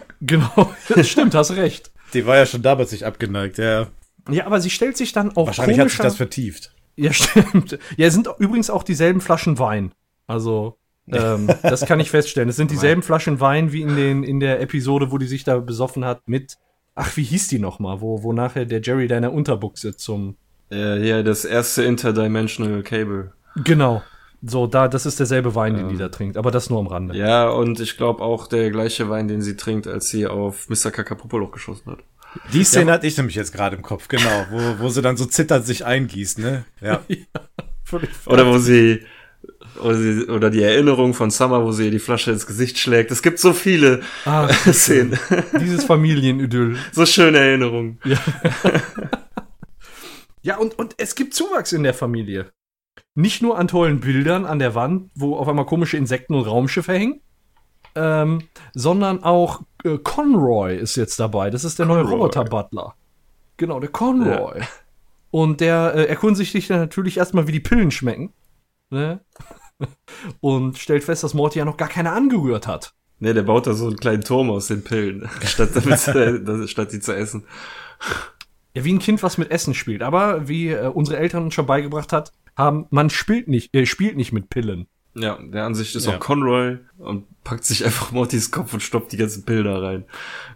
genau, 0.20 0.72
das 0.88 1.08
stimmt, 1.08 1.34
hast 1.34 1.52
recht. 1.52 1.92
Die 2.14 2.26
war 2.26 2.36
ja 2.36 2.46
schon 2.46 2.62
damals 2.62 2.90
nicht 2.92 3.04
abgeneigt, 3.04 3.58
ja. 3.58 3.86
Ja, 4.30 4.46
aber 4.46 4.60
sie 4.60 4.70
stellt 4.70 4.96
sich 4.96 5.12
dann 5.12 5.36
auch 5.36 5.46
Wahrscheinlich 5.48 5.78
hat 5.78 5.90
sich 5.90 5.98
das 5.98 6.16
vertieft. 6.16 6.72
Ja, 6.96 7.12
stimmt. 7.12 7.78
Ja, 7.96 8.06
es 8.06 8.14
sind 8.14 8.28
übrigens 8.38 8.70
auch 8.70 8.82
dieselben 8.82 9.20
Flaschen 9.20 9.58
Wein. 9.58 9.92
Also, 10.26 10.78
ähm, 11.08 11.48
das 11.62 11.84
kann 11.84 12.00
ich 12.00 12.10
feststellen. 12.10 12.48
Es 12.48 12.56
sind 12.56 12.70
dieselben 12.70 13.02
Flaschen 13.02 13.40
Wein 13.40 13.72
wie 13.72 13.82
in, 13.82 13.94
den, 13.96 14.22
in 14.24 14.40
der 14.40 14.60
Episode, 14.62 15.12
wo 15.12 15.18
die 15.18 15.26
sich 15.26 15.44
da 15.44 15.58
besoffen 15.58 16.04
hat 16.06 16.26
mit, 16.28 16.56
ach, 16.94 17.16
wie 17.16 17.24
hieß 17.24 17.48
die 17.48 17.58
nochmal, 17.58 18.00
wo, 18.00 18.22
wo 18.22 18.32
nachher 18.32 18.64
der 18.64 18.80
Jerry 18.80 19.06
da 19.08 19.16
in 19.16 19.22
der 19.22 19.32
Unterbuchse 19.34 19.94
zum, 19.96 20.36
Äh, 20.70 21.06
ja, 21.06 21.22
das 21.22 21.44
erste 21.44 21.82
Interdimensional 21.84 22.82
Cable. 22.82 23.32
genau. 23.62 24.02
So, 24.46 24.66
da, 24.66 24.88
das 24.88 25.06
ist 25.06 25.18
derselbe 25.18 25.54
Wein, 25.54 25.74
den 25.74 25.88
die 25.88 25.96
da 25.96 26.08
trinkt, 26.10 26.36
aber 26.36 26.50
das 26.50 26.68
nur 26.68 26.78
am 26.80 26.86
Rande. 26.86 27.16
Ja, 27.16 27.48
und 27.48 27.80
ich 27.80 27.96
glaube 27.96 28.22
auch 28.22 28.46
der 28.46 28.70
gleiche 28.70 29.08
Wein, 29.08 29.26
den 29.28 29.40
sie 29.40 29.56
trinkt, 29.56 29.86
als 29.86 30.08
sie 30.08 30.26
auf 30.26 30.68
Mr. 30.68 30.90
Kakapopoloch 30.90 31.50
geschossen 31.50 31.92
hat. 31.92 31.98
Die 32.52 32.64
Szene 32.64 32.92
hatte 32.92 33.06
ich 33.06 33.16
nämlich 33.16 33.36
jetzt 33.36 33.52
gerade 33.52 33.76
im 33.76 33.82
Kopf, 33.82 34.08
genau, 34.08 34.46
wo, 34.50 34.58
wo 34.84 34.88
sie 34.88 35.00
dann 35.02 35.16
so 35.16 35.24
zitternd 35.24 35.64
sich 35.66 35.84
eingießt, 35.86 36.38
ne? 36.40 36.64
Ja. 36.80 37.00
Völlig 37.84 38.10
Oder 38.26 38.46
wo 38.46 38.58
sie, 38.58 39.02
oder, 39.80 39.94
sie, 39.94 40.24
oder 40.26 40.50
die 40.50 40.62
Erinnerung 40.62 41.14
von 41.14 41.30
Summer, 41.30 41.64
wo 41.64 41.70
sie 41.72 41.84
ihr 41.86 41.90
die 41.90 41.98
Flasche 41.98 42.30
ins 42.32 42.46
Gesicht 42.46 42.78
schlägt. 42.78 43.10
Es 43.12 43.22
gibt 43.22 43.38
so 43.38 43.52
viele 43.52 44.00
Ah, 44.24 44.48
Szenen. 44.72 45.18
dieses 45.60 45.84
Familienidyll. 45.84 46.76
so 46.92 47.06
schöne 47.06 47.38
Erinnerungen. 47.38 47.98
Ja, 50.42 50.58
und, 50.58 50.78
und 50.78 50.94
es 50.98 51.14
gibt 51.14 51.32
Zuwachs 51.32 51.72
in 51.72 51.84
der 51.84 51.94
Familie. 51.94 52.52
Nicht 53.14 53.42
nur 53.42 53.58
an 53.58 53.68
tollen 53.68 54.00
Bildern 54.00 54.44
an 54.44 54.58
der 54.58 54.74
Wand, 54.74 55.10
wo 55.14 55.36
auf 55.36 55.46
einmal 55.48 55.66
komische 55.66 55.96
Insekten 55.96 56.34
und 56.34 56.46
Raumschiffe 56.46 56.92
hängen, 56.92 57.20
ähm, 57.94 58.42
sondern 58.74 59.22
auch 59.22 59.62
äh, 59.84 59.98
Conroy 59.98 60.76
ist 60.76 60.96
jetzt 60.96 61.20
dabei. 61.20 61.50
Das 61.50 61.64
ist 61.64 61.78
der 61.78 61.86
neue 61.86 62.02
Conroy. 62.02 62.14
Roboter-Butler. 62.18 62.94
Genau, 63.56 63.78
der 63.78 63.90
Conroy. 63.90 64.62
Und 65.30 65.60
der 65.60 65.92
äh, 65.94 66.04
erkundigt 66.06 66.50
sich 66.52 66.66
dann 66.66 66.80
natürlich 66.80 67.18
erstmal, 67.18 67.46
wie 67.46 67.52
die 67.52 67.60
Pillen 67.60 67.90
schmecken. 67.92 68.32
Ne? 68.90 69.20
Und 70.40 70.78
stellt 70.78 71.04
fest, 71.04 71.22
dass 71.22 71.34
Morty 71.34 71.58
ja 71.60 71.64
noch 71.64 71.76
gar 71.76 71.88
keine 71.88 72.12
angerührt 72.12 72.66
hat. 72.66 72.94
Ne, 73.20 73.32
der 73.32 73.42
baut 73.44 73.66
da 73.68 73.74
so 73.74 73.86
einen 73.86 73.96
kleinen 73.96 74.22
Turm 74.24 74.50
aus 74.50 74.66
den 74.66 74.82
Pillen, 74.82 75.28
statt, 75.44 75.70
damit, 75.74 75.98
sie- 76.00 76.68
statt 76.68 76.92
die 76.92 77.00
zu 77.00 77.14
essen. 77.14 77.44
Ja, 78.74 78.84
wie 78.84 78.92
ein 78.92 78.98
Kind, 78.98 79.22
was 79.22 79.38
mit 79.38 79.52
Essen 79.52 79.72
spielt. 79.74 80.02
Aber 80.02 80.48
wie 80.48 80.70
äh, 80.70 80.88
unsere 80.88 81.16
Eltern 81.18 81.44
uns 81.44 81.54
schon 81.54 81.66
beigebracht 81.66 82.12
hat, 82.12 82.32
haben, 82.56 82.86
man 82.90 83.10
spielt 83.10 83.48
nicht, 83.48 83.74
äh, 83.74 83.86
spielt 83.86 84.16
nicht 84.16 84.32
mit 84.32 84.48
Pillen. 84.50 84.86
Ja, 85.16 85.38
der 85.40 85.64
Ansicht 85.64 85.94
ist 85.94 86.06
Ja. 86.06 86.16
auch 86.16 86.20
Conroy 86.20 86.78
und 86.98 87.24
packt 87.44 87.64
sich 87.64 87.84
einfach 87.84 88.10
Mortys 88.12 88.50
Kopf 88.50 88.72
und 88.74 88.80
stoppt 88.80 89.12
die 89.12 89.16
ganzen 89.16 89.44
Pillen 89.44 89.64
da 89.64 89.78
rein. 89.78 90.04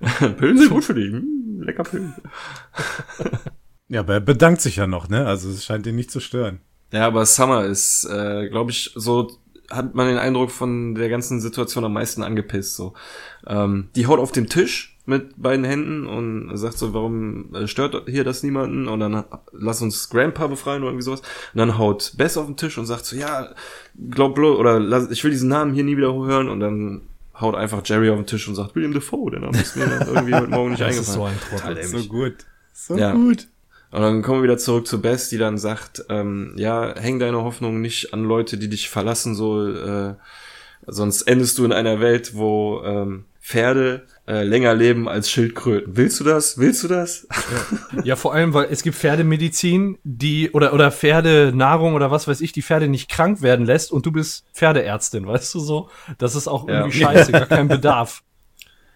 Pillen 0.36 0.58
sind 0.58 0.70
gut 0.70 0.84
für 0.84 0.94
dich. 0.94 1.12
Hm, 1.12 1.60
lecker 1.62 1.84
Pillen. 1.84 2.14
Ja, 3.90 4.00
aber 4.00 4.12
er 4.14 4.20
bedankt 4.20 4.60
sich 4.60 4.76
ja 4.76 4.86
noch, 4.86 5.08
ne? 5.08 5.26
Also 5.26 5.48
es 5.48 5.64
scheint 5.64 5.86
ihn 5.86 5.96
nicht 5.96 6.10
zu 6.10 6.20
stören. 6.20 6.60
Ja, 6.92 7.06
aber 7.06 7.24
Summer 7.24 7.64
ist, 7.64 8.04
äh, 8.04 8.46
glaube 8.50 8.70
ich, 8.70 8.92
so 8.94 9.30
hat 9.70 9.94
man 9.94 10.08
den 10.08 10.18
Eindruck 10.18 10.50
von 10.50 10.94
der 10.94 11.08
ganzen 11.08 11.40
Situation 11.40 11.86
am 11.86 11.94
meisten 11.94 12.22
angepisst. 12.22 12.76
So, 12.76 12.92
ähm, 13.46 13.88
die 13.96 14.06
haut 14.06 14.18
auf 14.18 14.30
den 14.30 14.46
Tisch 14.46 14.97
mit 15.08 15.40
beiden 15.42 15.64
Händen 15.64 16.06
und 16.06 16.56
sagt 16.56 16.78
so, 16.78 16.92
warum 16.94 17.54
äh, 17.54 17.66
stört 17.66 18.08
hier 18.08 18.24
das 18.24 18.42
niemanden? 18.42 18.86
Und 18.88 19.00
dann 19.00 19.24
lass 19.52 19.80
uns 19.82 20.08
Grandpa 20.10 20.46
befreien 20.46 20.82
oder 20.82 20.90
irgendwie 20.90 21.04
sowas. 21.04 21.20
Und 21.54 21.58
dann 21.58 21.78
haut 21.78 22.12
Bess 22.16 22.36
auf 22.36 22.46
den 22.46 22.56
Tisch 22.56 22.78
und 22.78 22.86
sagt 22.86 23.06
so, 23.06 23.16
ja, 23.16 23.54
glaub 24.10 24.34
bloß, 24.34 24.58
oder 24.58 24.78
lass, 24.78 25.10
ich 25.10 25.24
will 25.24 25.30
diesen 25.30 25.48
Namen 25.48 25.72
hier 25.74 25.84
nie 25.84 25.96
wieder 25.96 26.14
hören. 26.14 26.48
Und 26.48 26.60
dann 26.60 27.00
haut 27.40 27.54
einfach 27.54 27.80
Jerry 27.84 28.10
auf 28.10 28.16
den 28.16 28.26
Tisch 28.26 28.46
und 28.48 28.54
sagt 28.54 28.74
William 28.74 28.92
Defoe, 28.92 29.30
der 29.30 29.40
Name 29.40 29.58
ist 29.60 29.76
mir 29.76 29.84
irgendwie 30.06 30.34
heute 30.34 30.48
Morgen 30.50 30.70
nicht 30.70 30.82
Das 30.82 30.96
ist 30.96 31.12
so 31.12 31.24
eingefallen. 31.24 31.78
ein 31.78 31.78
Trottel. 31.84 32.00
So 32.02 32.08
gut. 32.08 32.34
So 32.74 32.96
Ja. 32.96 33.12
gut. 33.12 33.48
Und 33.90 34.02
dann 34.02 34.20
kommen 34.22 34.40
wir 34.40 34.44
wieder 34.44 34.58
zurück 34.58 34.86
zu 34.86 35.00
Bess, 35.00 35.30
die 35.30 35.38
dann 35.38 35.56
sagt, 35.56 36.04
ähm, 36.10 36.52
ja, 36.56 36.94
häng 36.98 37.18
deine 37.18 37.42
Hoffnung 37.42 37.80
nicht 37.80 38.12
an 38.12 38.24
Leute, 38.24 38.58
die 38.58 38.68
dich 38.68 38.90
verlassen, 38.90 39.34
so, 39.34 39.66
äh, 39.66 40.14
sonst 40.86 41.22
endest 41.22 41.56
du 41.58 41.64
in 41.64 41.72
einer 41.72 41.98
Welt, 42.00 42.34
wo 42.34 42.82
ähm, 42.84 43.24
Pferde 43.48 44.02
äh, 44.26 44.42
länger 44.44 44.74
leben 44.74 45.08
als 45.08 45.30
Schildkröten. 45.30 45.96
Willst 45.96 46.20
du 46.20 46.24
das? 46.24 46.58
Willst 46.58 46.84
du 46.84 46.88
das? 46.88 47.26
Ja, 48.04 48.14
vor 48.14 48.34
allem, 48.34 48.52
weil 48.52 48.68
es 48.70 48.82
gibt 48.82 48.94
Pferdemedizin, 48.96 49.96
die, 50.04 50.50
oder, 50.50 50.74
oder 50.74 50.90
Pferdenahrung 50.92 51.94
oder 51.94 52.10
was 52.10 52.28
weiß 52.28 52.42
ich, 52.42 52.52
die 52.52 52.60
Pferde 52.60 52.88
nicht 52.88 53.08
krank 53.08 53.40
werden 53.40 53.64
lässt 53.64 53.90
und 53.90 54.04
du 54.04 54.12
bist 54.12 54.44
Pferdeärztin, 54.52 55.26
weißt 55.26 55.54
du 55.54 55.60
so? 55.60 55.88
Das 56.18 56.34
ist 56.34 56.46
auch 56.46 56.68
Ja. 56.68 56.80
irgendwie 56.80 56.98
scheiße, 56.98 57.32
gar 57.32 57.46
kein 57.46 57.68
Bedarf. 57.68 58.22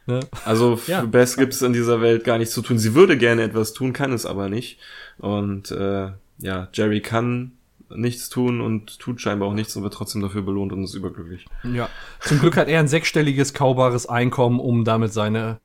Ne? 0.04 0.20
Also 0.44 0.76
für 0.76 0.90
Ja. 0.92 1.00
Bess 1.02 1.38
gibt 1.38 1.54
es 1.54 1.62
in 1.62 1.72
dieser 1.72 2.02
Welt 2.02 2.24
gar 2.24 2.36
nichts 2.36 2.52
zu 2.52 2.60
tun. 2.60 2.76
Sie 2.78 2.94
würde 2.94 3.16
gerne 3.16 3.44
etwas 3.44 3.72
tun, 3.72 3.94
kann 3.94 4.12
es 4.12 4.26
aber 4.26 4.50
nicht. 4.50 4.78
Und 5.16 5.70
äh, 5.70 6.10
ja, 6.40 6.68
Jerry 6.74 7.00
kann 7.00 7.52
nichts 7.96 8.28
tun 8.28 8.60
und 8.60 8.98
tut 8.98 9.20
scheinbar 9.20 9.48
auch 9.48 9.54
nichts 9.54 9.74
und 9.76 9.82
wird 9.82 9.94
trotzdem 9.94 10.22
dafür 10.22 10.42
belohnt 10.42 10.72
und 10.72 10.82
ist 10.84 10.94
überglücklich. 10.94 11.46
Ja. 11.64 11.88
Zum 12.20 12.38
Glück 12.40 12.56
hat 12.56 12.68
er 12.68 12.80
ein 12.80 12.88
sechsstelliges 12.88 13.54
kaubares 13.54 14.06
Einkommen, 14.06 14.60
um 14.60 14.84
damit 14.84 15.12
seine 15.12 15.60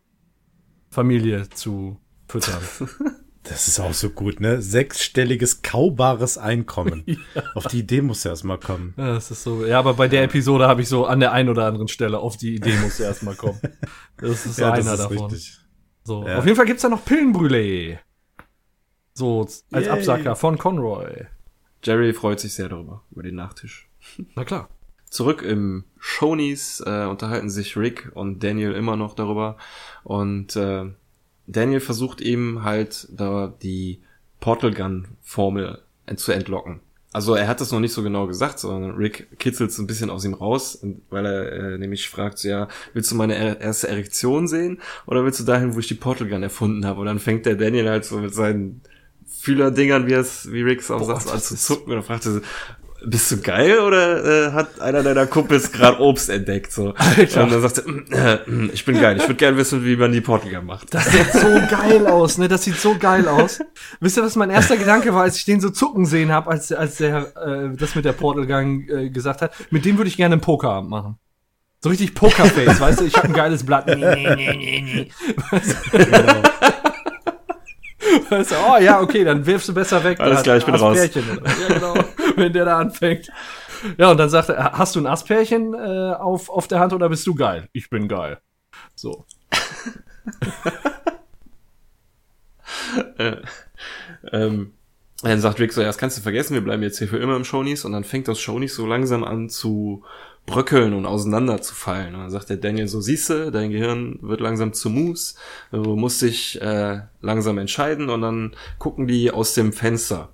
Familie 0.89 1.49
zu 1.49 1.99
füttern. 2.27 2.61
Das 3.49 3.69
ist 3.69 3.79
auch 3.79 3.93
so 3.93 4.09
gut, 4.09 4.41
ne? 4.41 4.61
Sechsstelliges 4.61 5.61
kaubares 5.61 6.37
Einkommen. 6.37 7.05
Auf 7.55 7.67
die 7.67 7.79
Idee 7.79 8.01
muss 8.01 8.25
er 8.25 8.31
erst 8.31 8.43
mal 8.43 8.57
kommen. 8.59 8.93
Ja, 8.97 9.13
das 9.13 9.31
ist 9.31 9.41
so. 9.43 9.65
Ja, 9.65 9.79
aber 9.79 9.93
bei 9.93 10.09
der 10.09 10.23
Episode 10.23 10.67
habe 10.67 10.81
ich 10.81 10.89
so 10.89 11.05
an 11.05 11.21
der 11.21 11.31
einen 11.31 11.47
oder 11.47 11.65
anderen 11.65 11.87
Stelle 11.87 12.19
auf 12.19 12.35
die 12.35 12.55
Idee 12.55 12.75
muss 12.83 12.99
er 12.99 13.07
erstmal 13.07 13.35
kommen. 13.35 13.57
Das 14.17 14.45
ist 14.45 14.59
Ja, 14.59 14.73
einer 14.73 14.83
das 14.83 14.99
ist 14.99 14.99
davon. 14.99 15.17
richtig. 15.31 15.57
So. 16.03 16.27
Ja. 16.27 16.39
Auf 16.39 16.43
jeden 16.45 16.57
Fall 16.57 16.65
gibt's 16.65 16.81
da 16.81 16.89
noch 16.89 17.05
Pillenbrûlée. 17.05 17.99
So, 19.13 19.41
als 19.43 19.63
Yay. 19.71 19.87
Absacker 19.91 20.35
von 20.35 20.57
Conroy. 20.57 21.27
Jerry 21.87 22.11
freut 22.11 22.41
sich 22.41 22.53
sehr 22.53 22.67
darüber, 22.67 23.01
über 23.11 23.23
den 23.23 23.35
Nachtisch. 23.35 23.87
Na 24.35 24.43
klar. 24.43 24.69
Zurück 25.09 25.41
im 25.41 25.85
Shonies 25.99 26.83
äh, 26.85 27.05
unterhalten 27.05 27.49
sich 27.49 27.77
Rick 27.77 28.11
und 28.13 28.43
Daniel 28.43 28.73
immer 28.73 28.97
noch 28.97 29.15
darüber. 29.15 29.55
Und 30.03 30.57
äh, 30.57 30.83
Daniel 31.47 31.79
versucht 31.79 32.19
ihm 32.19 32.63
halt 32.63 33.07
da 33.09 33.53
die 33.63 34.01
Portal 34.41 34.73
Gun 34.73 35.07
Formel 35.21 35.81
zu 36.17 36.33
entlocken. 36.33 36.81
Also 37.13 37.35
er 37.35 37.47
hat 37.47 37.61
das 37.61 37.71
noch 37.71 37.79
nicht 37.79 37.93
so 37.93 38.03
genau 38.03 38.27
gesagt, 38.27 38.59
sondern 38.59 38.97
Rick 38.97 39.39
kitzelt 39.39 39.69
es 39.69 39.77
ein 39.77 39.87
bisschen 39.87 40.09
aus 40.09 40.25
ihm 40.25 40.33
raus, 40.33 40.85
weil 41.09 41.25
er 41.25 41.51
äh, 41.53 41.77
nämlich 41.77 42.09
fragt, 42.09 42.37
so, 42.37 42.49
ja, 42.49 42.67
willst 42.93 43.09
du 43.11 43.15
meine 43.15 43.35
er 43.35 43.61
erste 43.61 43.87
Erektion 43.87 44.49
sehen 44.49 44.81
oder 45.05 45.23
willst 45.23 45.39
du 45.39 45.45
dahin, 45.45 45.73
wo 45.73 45.79
ich 45.79 45.87
die 45.87 45.95
Portal 45.95 46.27
Gun 46.27 46.43
erfunden 46.43 46.85
habe? 46.85 46.99
Und 46.99 47.05
dann 47.05 47.19
fängt 47.19 47.45
der 47.45 47.55
Daniel 47.55 47.89
halt 47.89 48.03
so 48.03 48.17
mit 48.17 48.33
seinen 48.33 48.81
Fühlerdingern, 49.47 50.07
wie 50.07 50.13
es, 50.13 50.51
wie 50.51 50.61
Rick 50.61 50.81
es 50.81 50.91
auch 50.91 50.99
Boah, 50.99 51.05
sagt, 51.05 51.21
so 51.23 51.29
an 51.29 51.35
das 51.37 51.45
zu 51.47 51.53
ist- 51.53 51.65
zucken 51.65 51.91
und 51.93 51.95
dann 51.99 52.03
fragt 52.03 52.25
er 52.25 52.31
so, 52.33 52.41
bist 53.05 53.31
du 53.31 53.37
geil 53.39 53.77
oder 53.79 54.47
äh, 54.47 54.51
hat 54.51 54.81
einer 54.81 55.03
deiner 55.03 55.25
Kumpels 55.27 55.71
gerade 55.71 55.99
Obst 56.01 56.29
entdeckt? 56.29 56.71
So. 56.73 56.93
Alter. 56.95 57.43
Und 57.43 57.51
dann 57.53 57.61
sagt 57.61 57.77
er, 57.77 57.85
äh, 57.85 58.33
äh, 58.65 58.69
ich 58.73 58.83
bin 58.83 58.99
geil, 58.99 59.15
ich 59.15 59.23
würde 59.23 59.35
gerne 59.35 59.55
wissen, 59.55 59.85
wie 59.85 59.95
man 59.95 60.11
die 60.11 60.19
Portal 60.19 60.51
Gun 60.51 60.65
macht. 60.65 60.93
Das 60.93 61.05
sieht 61.11 61.31
so 61.31 61.47
geil 61.69 62.05
aus, 62.07 62.37
ne? 62.39 62.47
Das 62.49 62.63
sieht 62.63 62.75
so 62.75 62.95
geil 62.99 63.27
aus. 63.27 63.59
Wisst 64.01 64.17
ihr, 64.17 64.23
was 64.23 64.35
mein 64.35 64.49
erster 64.49 64.75
Gedanke 64.77 65.13
war, 65.13 65.21
als 65.23 65.37
ich 65.37 65.45
den 65.45 65.61
so 65.61 65.69
zucken 65.69 66.05
sehen 66.05 66.31
habe, 66.33 66.49
als, 66.49 66.71
als 66.73 66.97
der 66.97 67.31
äh, 67.37 67.77
das 67.77 67.95
mit 67.95 68.03
der 68.03 68.13
Portalgang 68.13 68.81
äh, 68.89 69.09
gesagt 69.11 69.41
hat? 69.41 69.53
Mit 69.69 69.85
dem 69.85 69.97
würde 69.97 70.09
ich 70.09 70.17
gerne 70.17 70.33
einen 70.33 70.41
Pokerabend 70.41 70.89
machen. 70.89 71.17
So 71.79 71.89
richtig 71.89 72.15
Pokerface, 72.15 72.79
weißt 72.81 73.01
du? 73.01 73.05
Ich 73.05 73.15
habe 73.15 73.27
ein 73.27 73.33
geiles 73.33 73.63
Blatt. 73.63 73.85
Nee, 73.85 73.95
nee, 73.95 74.35
nee, 74.35 74.55
nee, 74.57 74.81
nee. 74.81 75.11
Weißt 75.51 75.75
du, 75.93 75.97
oh 78.31 78.77
ja, 78.79 79.01
okay, 79.01 79.23
dann 79.23 79.45
wirfst 79.45 79.69
du 79.69 79.73
besser 79.73 80.03
weg. 80.03 80.19
Alles 80.19 80.43
klar, 80.43 80.57
ich 80.57 80.65
bin 80.65 80.75
raus. 80.75 80.97
Ja, 80.97 81.07
genau. 81.07 81.93
Wenn 82.35 82.53
der 82.53 82.65
da 82.65 82.79
anfängt. 82.79 83.29
Ja, 83.97 84.11
und 84.11 84.17
dann 84.17 84.29
sagt 84.29 84.49
er, 84.49 84.73
hast 84.73 84.95
du 84.95 84.99
ein 84.99 85.07
Aspärchen 85.07 85.73
äh, 85.73 86.13
auf, 86.13 86.49
auf 86.49 86.67
der 86.67 86.79
Hand 86.79 86.93
oder 86.93 87.09
bist 87.09 87.25
du 87.27 87.35
geil? 87.35 87.69
Ich 87.73 87.89
bin 87.89 88.07
geil. 88.07 88.39
So. 88.95 89.25
Ähm, 94.31 94.73
dann 95.23 95.41
sagt 95.41 95.59
Rick 95.59 95.73
so, 95.73 95.81
ja, 95.81 95.87
das 95.87 95.97
kannst 95.97 96.17
du 96.17 96.21
vergessen, 96.21 96.53
wir 96.53 96.61
bleiben 96.61 96.83
jetzt 96.83 96.99
hier 96.99 97.07
für 97.07 97.17
immer 97.17 97.35
im 97.35 97.43
Shonies. 97.43 97.85
Und 97.85 97.93
dann 97.93 98.03
fängt 98.03 98.27
das 98.27 98.39
Shonies 98.39 98.75
so 98.75 98.85
langsam 98.85 99.23
an 99.23 99.49
zu 99.49 100.03
bröckeln 100.47 100.93
und 100.93 101.05
auseinanderzufallen. 101.05 102.15
Und 102.15 102.21
dann 102.21 102.29
sagt 102.31 102.49
der 102.49 102.57
Daniel 102.57 102.87
so, 102.87 102.99
siehste, 103.01 103.51
dein 103.51 103.69
Gehirn 103.69 104.17
wird 104.21 104.41
langsam 104.41 104.73
zu 104.73 104.89
Mus, 104.89 105.35
du 105.71 105.95
musst 105.95 106.23
dich 106.23 106.59
äh, 106.59 107.01
langsam 107.21 107.59
entscheiden. 107.59 108.09
Und 108.09 108.21
dann 108.21 108.55
gucken 108.79 109.05
die 109.05 109.29
aus 109.29 109.53
dem 109.53 109.71
Fenster. 109.73 110.29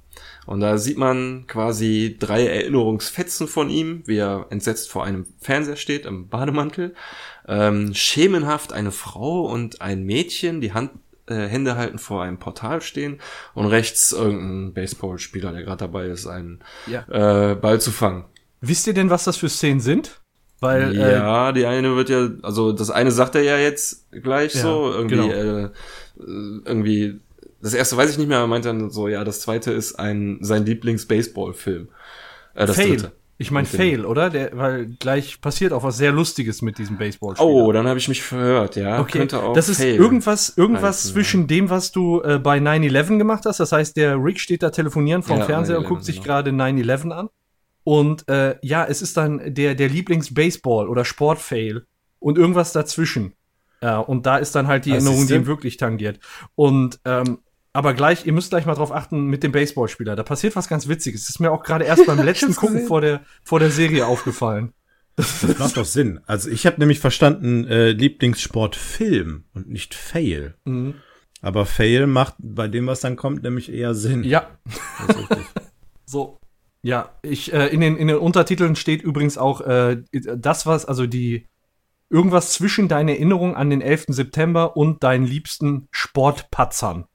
Und 0.46 0.60
da 0.60 0.78
sieht 0.78 0.98
man 0.98 1.46
quasi 1.48 2.16
drei 2.20 2.46
Erinnerungsfetzen 2.46 3.48
von 3.48 3.70
ihm, 3.70 4.04
wie 4.06 4.18
er 4.18 4.46
entsetzt 4.50 4.90
vor 4.92 5.04
einem 5.04 5.26
Fernseher 5.40 5.78
steht, 5.78 6.06
im 6.06 6.28
Bademantel. 6.28 6.94
Ähm, 7.48 7.94
schemenhaft 7.94 8.72
eine 8.72 8.92
Frau 8.92 9.46
und 9.46 9.82
ein 9.82 10.04
Mädchen, 10.04 10.62
die 10.62 10.74
Hand, 10.74 10.92
äh, 11.28 11.48
Hände 11.48 11.76
halten 11.76 11.98
vor 11.98 12.22
einem 12.22 12.38
Portal 12.38 12.82
stehen 12.82 13.20
und 13.54 13.66
rechts 13.66 14.12
irgendein 14.12 14.74
Baseballspieler, 14.74 15.54
der 15.54 15.64
gerade 15.64 15.78
dabei 15.78 16.08
ist, 16.08 16.28
einen 16.28 16.60
Ja. 16.88 17.06
äh, 17.52 17.56
Ball 17.56 17.80
zu 17.82 17.92
fangen. 17.92 18.26
Wisst 18.66 18.88
ihr 18.88 18.94
denn, 18.94 19.10
was 19.10 19.26
das 19.26 19.38
für 19.38 19.50
Szenen 19.50 19.82
sind? 19.82 20.22
Weil, 20.62 20.98
äh, 20.98 21.12
ja, 21.14 21.52
die 21.52 21.66
eine 21.66 21.98
wird 21.98 22.08
ja, 22.08 22.30
also 22.42 22.72
das 22.72 22.90
eine 22.90 23.12
sagt 23.12 23.36
er 23.36 23.42
ja 23.44 23.58
jetzt 23.58 24.10
gleich 24.12 24.56
Ja, 24.56 24.62
so, 24.62 24.94
irgendwie, 24.94 25.16
genau. 25.18 25.28
äh, 25.30 25.64
äh, 25.66 25.70
irgendwie, 26.66 27.20
das 27.62 27.74
erste 27.74 27.98
weiß 27.98 28.12
ich 28.12 28.18
nicht 28.18 28.30
mehr, 28.30 28.38
er 28.38 28.48
meint 28.48 28.64
dann 28.64 28.90
so, 28.90 29.10
ja, 29.10 29.26
das 29.26 29.42
zweite 29.42 29.74
ist 29.74 30.00
ein, 30.00 30.38
sein 30.40 30.66
Lieblings-Baseball-Film. 30.66 31.90
Äh, 32.54 32.66
das 32.66 32.78
Fail. 32.78 32.92
dritte. 32.92 33.12
Ich 33.38 33.52
meine 33.52 33.68
Fail, 33.68 34.06
oder? 34.06 34.30
Der, 34.30 34.52
weil 34.56 34.86
gleich 34.86 35.42
passiert 35.42 35.74
auch 35.74 35.84
was 35.84 35.98
sehr 35.98 36.14
Lustiges 36.14 36.62
mit 36.62 36.78
diesem 36.78 36.98
baseball 36.98 37.36
Oh, 37.40 37.70
dann 37.74 37.88
habe 37.88 38.00
ich 38.00 38.08
mich 38.08 38.22
verhört, 38.22 38.78
ja. 38.78 39.02
Okay, 39.02 39.18
Könnte 39.18 39.44
auch 39.44 39.54
das 39.54 39.68
ist 39.68 39.82
Fail 39.82 39.96
irgendwas, 39.96 40.54
irgendwas 40.56 41.00
heißen, 41.00 41.12
zwischen 41.12 41.48
dem, 41.48 41.70
was 41.70 41.92
du 41.92 42.22
äh, 42.22 42.40
bei 42.40 42.60
9-11 42.60 43.18
gemacht 43.18 43.44
hast. 43.46 43.60
Das 43.60 43.74
heißt, 43.74 43.98
der 43.98 44.16
Rick 44.24 44.40
steht 44.40 44.64
da 44.64 44.70
telefonieren 44.70 45.24
vom 45.24 45.40
Ja, 45.40 45.46
Fernseher 45.46 45.80
und 45.80 45.86
9/11, 45.86 45.88
guckt 45.90 46.06
sich 46.06 46.16
genau. 46.18 46.28
gerade 46.28 46.52
9-11 46.52 47.10
an. 47.12 47.30
Und 47.84 48.28
äh, 48.30 48.56
ja, 48.62 48.86
es 48.86 49.02
ist 49.02 49.18
dann 49.18 49.54
der, 49.54 49.76
der 49.76 49.90
Lieblings-Baseball- 49.90 50.88
oder 50.88 51.06
Sport-Fail 51.06 51.86
und 52.20 52.38
irgendwas 52.38 52.72
dazwischen. 52.72 53.34
Ja, 53.82 54.00
und 54.00 54.26
da 54.26 54.38
ist 54.38 54.56
dann 54.56 54.68
halt 54.68 54.86
die 54.86 54.92
Ah, 54.92 54.96
Erinnerung, 54.96 55.28
die 55.28 55.34
ihn 55.34 55.46
wirklich 55.46 55.76
tangiert. 55.78 56.20
Und 56.56 57.00
ähm, 57.04 57.40
aber 57.74 57.96
gleich, 57.96 58.26
ihr 58.26 58.34
müsst 58.34 58.52
gleich 58.52 58.66
mal 58.66 58.76
drauf 58.76 58.92
achten 58.92 59.26
mit 59.26 59.44
dem 59.44 59.52
Baseballspieler. 59.52 60.16
Da 60.16 60.24
passiert 60.24 60.56
was 60.56 60.70
ganz 60.70 60.88
Witziges. 60.88 61.22
Das 61.22 61.32
ist 61.32 61.40
mir 61.40 61.52
auch 61.52 61.64
gerade 61.64 61.86
erst 61.86 62.06
beim 62.06 62.20
letzten 62.24 62.56
Gucken 62.56 62.86
vor 62.86 63.02
der, 63.02 63.22
vor 63.44 63.60
der 63.60 63.72
Serie 63.72 64.06
aufgefallen. 64.06 64.74
Das 65.16 65.44
macht 65.60 65.78
doch 65.78 65.86
Sinn. 65.86 66.20
Also 66.26 66.50
ich 66.50 66.66
habe 66.66 66.80
nämlich 66.80 67.00
verstanden, 67.00 67.66
äh, 67.66 67.92
Lieblingssport 67.92 68.76
Film 68.76 69.46
und 69.54 69.70
nicht 69.70 69.96
Fail. 69.96 70.56
Mhm. 70.66 70.96
Aber 71.42 71.66
Fail 71.66 72.08
macht 72.08 72.36
bei 72.40 72.68
dem, 72.68 72.88
was 72.88 73.02
dann 73.02 73.16
kommt, 73.16 73.44
nämlich 73.44 73.72
eher 73.72 73.94
Sinn. 73.96 74.24
Ja. 74.24 74.48
So. 76.06 76.40
Ja, 76.84 77.10
ich, 77.22 77.54
äh, 77.54 77.68
in, 77.68 77.80
den, 77.82 77.96
in 77.98 78.10
den 78.10 78.18
Untertiteln 78.18 78.76
steht 78.76 79.02
übrigens 79.02 79.38
auch 79.38 79.62
äh, 79.62 80.04
das, 80.12 80.66
was, 80.66 80.86
also 80.86 81.08
die, 81.08 81.48
irgendwas 82.10 82.52
zwischen 82.54 82.90
deiner 82.90 83.14
Erinnerung 83.14 83.56
an 83.56 83.70
den 83.70 83.82
11. 83.82 84.06
September 84.10 84.76
und 84.76 85.02
deinen 85.04 85.26
liebsten 85.26 85.88
Sportpatzern. 85.92 87.06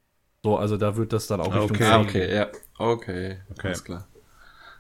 So, 0.43 0.57
also 0.57 0.77
da 0.79 0.97
wird 0.97 1.13
das 1.13 1.27
dann 1.27 1.41
auch 1.43 1.55
Okay. 1.55 1.85
Ah, 1.85 2.01
okay, 2.01 2.35
ja. 2.35 2.47
Okay, 2.79 3.37
Okay. 3.51 3.67
alles 3.69 3.85
klar. 3.85 4.09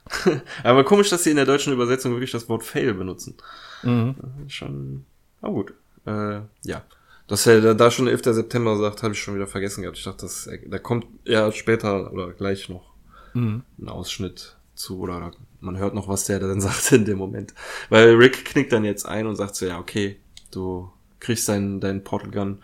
Aber 0.65 0.85
komisch, 0.85 1.11
dass 1.11 1.25
sie 1.25 1.31
in 1.31 1.37
der 1.37 1.45
deutschen 1.45 1.73
Übersetzung 1.73 2.13
wirklich 2.13 2.31
das 2.31 2.49
Wort 2.49 2.65
Fail 2.65 2.95
benutzen. 2.95 3.37
Mhm. 3.83 4.15
Schon, 4.49 5.05
na 5.43 5.51
gut. 5.51 5.75
Äh, 6.07 6.41
ja. 6.65 6.83
Dass 7.27 7.47
er 7.47 7.75
da, 7.75 7.91
schon 7.91 8.09
11. 8.09 8.23
September 8.25 8.77
sagt, 8.79 9.03
habe 9.03 9.13
ich 9.13 9.21
schon 9.21 9.35
wieder 9.35 9.47
vergessen 9.47 9.83
gehabt. 9.83 9.99
Ich 9.99 10.05
dachte, 10.05 10.23
das, 10.23 10.49
da 10.67 10.79
kommt 10.79 11.07
ja 11.25 11.53
später 11.53 12.11
oder 12.13 12.33
gleich 12.33 12.71
noch 12.71 12.95
Mhm. 13.35 13.63
ein 13.79 13.89
Ausschnitt 13.91 14.57
zu 14.79 15.01
oder 15.01 15.33
man 15.61 15.79
hört 15.79 15.95
noch, 15.95 16.09
was 16.09 16.25
der 16.25 16.39
dann 16.39 16.61
sagt 16.63 16.93
in 16.93 17.05
dem 17.05 17.19
Moment. 17.19 17.55
Weil 17.89 18.15
Rick 18.15 18.45
knickt 18.45 18.73
dann 18.73 18.85
jetzt 18.85 19.07
ein 19.07 19.27
und 19.27 19.37
sagt 19.37 19.57
so, 19.57 19.67
ja, 19.67 19.79
okay, 19.79 20.17
du 20.51 20.91
kriegst 21.21 21.49
deinen 21.49 21.81
dein 21.81 22.05
Portal 22.05 22.31
Gun 22.31 22.59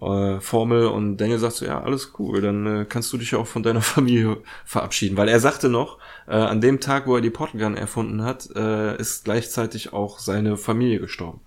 äh, 0.00 0.40
Formel 0.40 0.86
und 0.86 1.18
Daniel 1.18 1.38
sagt 1.38 1.56
so, 1.56 1.66
ja, 1.66 1.82
alles 1.82 2.12
cool, 2.18 2.40
dann 2.40 2.66
äh, 2.66 2.86
kannst 2.88 3.12
du 3.12 3.18
dich 3.18 3.32
ja 3.32 3.38
auch 3.38 3.46
von 3.46 3.62
deiner 3.62 3.82
Familie 3.82 4.38
verabschieden. 4.64 5.16
Weil 5.16 5.28
er 5.28 5.40
sagte 5.40 5.68
noch, 5.68 5.98
äh, 6.26 6.32
an 6.32 6.60
dem 6.60 6.80
Tag, 6.80 7.06
wo 7.06 7.16
er 7.16 7.22
die 7.22 7.30
Portal 7.30 7.60
Gun 7.60 7.76
erfunden 7.76 8.22
hat, 8.22 8.48
äh, 8.54 8.96
ist 8.96 9.24
gleichzeitig 9.24 9.92
auch 9.92 10.18
seine 10.18 10.56
Familie 10.56 11.00
gestorben. 11.00 11.40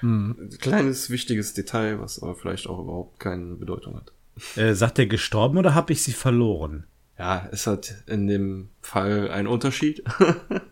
Mhm. 0.00 0.50
Kleines, 0.60 1.10
wichtiges 1.10 1.54
Detail, 1.54 2.00
was 2.00 2.20
aber 2.20 2.34
vielleicht 2.34 2.66
auch 2.66 2.80
überhaupt 2.80 3.20
keine 3.20 3.54
Bedeutung 3.54 3.96
hat. 3.96 4.12
Äh, 4.56 4.74
sagt 4.74 4.98
er 4.98 5.06
gestorben 5.06 5.58
oder 5.58 5.74
habe 5.74 5.92
ich 5.92 6.02
sie 6.02 6.12
verloren? 6.12 6.84
Ja, 7.18 7.48
es 7.52 7.66
hat 7.66 7.94
in 8.06 8.26
dem 8.26 8.70
Fall 8.80 9.30
einen 9.30 9.48
Unterschied. 9.48 10.02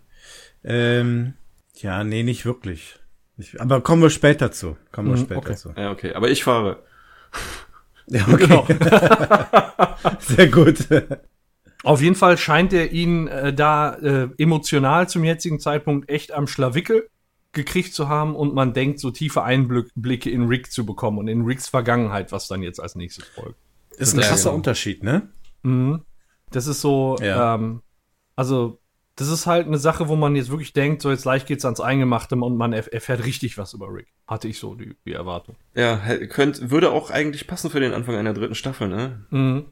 Ähm, 0.62 1.32
ja, 1.76 2.04
nee, 2.04 2.22
nicht 2.22 2.44
wirklich. 2.44 2.98
Nicht, 3.38 3.58
aber 3.60 3.80
kommen 3.80 4.02
wir 4.02 4.10
später 4.10 4.52
zu. 4.52 4.76
Kommen 4.92 5.08
wir 5.08 5.16
Mhm, 5.16 5.22
später 5.24 5.38
okay. 5.38 5.56
zu. 5.56 5.72
ja, 5.76 5.90
okay. 5.90 6.12
Aber 6.12 6.28
ich 6.30 6.44
fahre. 6.44 6.82
Ja, 8.12 8.26
okay. 8.28 8.64
Sehr 10.18 10.48
gut. 10.48 10.86
Auf 11.84 12.02
jeden 12.02 12.16
Fall 12.16 12.36
scheint 12.38 12.72
er 12.72 12.90
ihn 12.90 13.28
äh, 13.28 13.54
da 13.54 13.94
äh, 13.94 14.28
emotional 14.36 15.08
zum 15.08 15.22
jetzigen 15.22 15.60
Zeitpunkt 15.60 16.10
echt 16.10 16.32
am 16.32 16.48
Schlawickel 16.48 17.08
gekriegt 17.52 17.94
zu 17.94 18.08
haben 18.08 18.34
und 18.34 18.52
man 18.52 18.72
denkt, 18.74 18.98
so 18.98 19.12
tiefe 19.12 19.44
Einblicke 19.44 20.28
in 20.28 20.48
Rick 20.48 20.72
zu 20.72 20.84
bekommen 20.84 21.18
und 21.18 21.28
in 21.28 21.42
Ricks 21.44 21.68
Vergangenheit, 21.68 22.32
was 22.32 22.48
dann 22.48 22.62
jetzt 22.62 22.80
als 22.80 22.96
nächstes 22.96 23.26
folgt. 23.28 23.54
ist 23.96 24.12
ein 24.14 24.20
Ja, 24.20 24.26
krasser 24.26 24.50
genau. 24.50 24.56
Unterschied, 24.56 25.04
ne? 25.04 25.28
Mhm. 25.62 26.02
Das 26.50 26.66
ist 26.66 26.80
so, 26.80 27.16
Ja. 27.20 27.54
ähm, 27.54 27.82
also 28.36 28.78
das 29.16 29.28
ist 29.28 29.46
halt 29.46 29.66
eine 29.66 29.78
Sache, 29.78 30.08
wo 30.08 30.16
man 30.16 30.34
jetzt 30.34 30.50
wirklich 30.50 30.72
denkt, 30.72 31.02
so 31.02 31.10
jetzt 31.10 31.22
gleich 31.22 31.44
geht's 31.44 31.64
ans 31.64 31.80
Eingemachte 31.80 32.36
und 32.36 32.56
man 32.56 32.72
erf 32.72 32.88
erfährt 32.90 33.24
richtig 33.24 33.58
was 33.58 33.74
über 33.74 33.92
Rick. 33.92 34.06
Hatte 34.26 34.48
ich 34.48 34.58
so 34.58 34.74
die, 34.74 34.94
die 35.04 35.12
Erwartung. 35.12 35.56
Ja, 35.74 35.96
könnt, 36.28 36.70
würde 36.70 36.90
auch 36.90 37.10
eigentlich 37.10 37.46
passen 37.46 37.70
für 37.70 37.80
den 37.80 37.92
Anfang 37.92 38.14
einer 38.16 38.32
dritten 38.32 38.54
Staffel, 38.54 38.88
ne? 38.88 39.24
Mhm. 39.30 39.66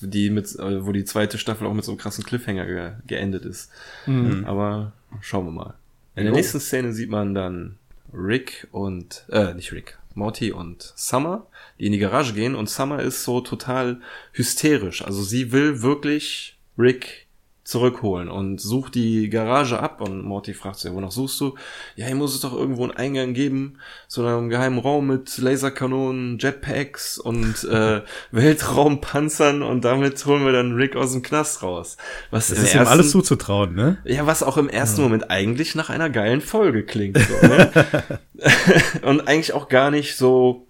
Die 0.00 0.30
mit, 0.30 0.54
äh, 0.58 0.86
wo 0.86 0.92
die 0.92 1.04
zweite 1.04 1.38
Staffel 1.38 1.66
auch 1.66 1.74
mit 1.74 1.84
so 1.84 1.92
einem 1.92 1.98
krassen 1.98 2.24
Cliffhanger 2.24 2.66
ge 2.66 2.92
geendet 3.06 3.44
ist. 3.44 3.70
Mhm. 4.06 4.44
Aber 4.46 4.92
schauen 5.20 5.46
wir 5.46 5.52
mal. 5.52 5.74
In 6.14 6.24
der 6.24 6.32
nächsten 6.32 6.60
Szene 6.60 6.92
sieht 6.92 7.10
man 7.10 7.34
dann 7.34 7.78
Rick 8.12 8.68
und, 8.70 9.26
äh, 9.30 9.54
nicht 9.54 9.72
Rick, 9.72 9.98
Morty 10.14 10.52
und 10.52 10.92
Summer, 10.94 11.48
die 11.78 11.86
in 11.86 11.92
die 11.92 11.98
Garage 11.98 12.32
gehen 12.34 12.54
und 12.54 12.68
Summer 12.70 13.00
ist 13.02 13.24
so 13.24 13.40
total 13.40 14.00
hysterisch. 14.32 15.02
Also 15.04 15.22
sie 15.22 15.52
will 15.52 15.82
wirklich 15.82 16.56
Rick 16.78 17.22
zurückholen 17.66 18.28
und 18.28 18.60
sucht 18.60 18.94
die 18.94 19.30
Garage 19.30 19.78
ab 19.80 20.02
und 20.02 20.22
Morty 20.22 20.52
fragt 20.52 20.76
sie, 20.80 20.92
wonach 20.92 21.10
suchst 21.12 21.40
du? 21.40 21.54
Ja, 21.96 22.04
hier 22.04 22.14
muss 22.14 22.34
es 22.34 22.42
doch 22.42 22.52
irgendwo 22.52 22.82
einen 22.82 22.92
Eingang 22.92 23.32
geben, 23.32 23.78
zu 24.06 24.22
einem 24.26 24.50
geheimen 24.50 24.78
Raum 24.78 25.06
mit 25.06 25.38
Laserkanonen, 25.38 26.36
Jetpacks 26.38 27.18
und 27.18 27.64
äh, 27.64 28.02
Weltraumpanzern 28.32 29.62
und 29.62 29.82
damit 29.82 30.24
holen 30.26 30.44
wir 30.44 30.52
dann 30.52 30.74
Rick 30.74 30.94
aus 30.94 31.12
dem 31.12 31.22
Knast 31.22 31.62
raus. 31.62 31.96
Was 32.30 32.48
Das 32.48 32.58
ist 32.58 32.74
ihm 32.74 32.80
ersten- 32.80 32.92
alles 32.92 33.10
zuzutrauen, 33.10 33.74
ne? 33.74 33.96
ja, 34.04 34.26
was 34.26 34.42
auch 34.42 34.58
im 34.58 34.68
ersten 34.68 35.00
Moment 35.00 35.30
eigentlich 35.30 35.74
nach 35.74 35.88
einer 35.88 36.10
geilen 36.10 36.42
Folge 36.42 36.84
klingt. 36.84 37.16
So, 37.18 37.46
ne? 37.46 37.70
Und 39.02 39.26
eigentlich 39.26 39.54
auch 39.54 39.68
gar 39.70 39.90
nicht 39.90 40.16
so, 40.16 40.66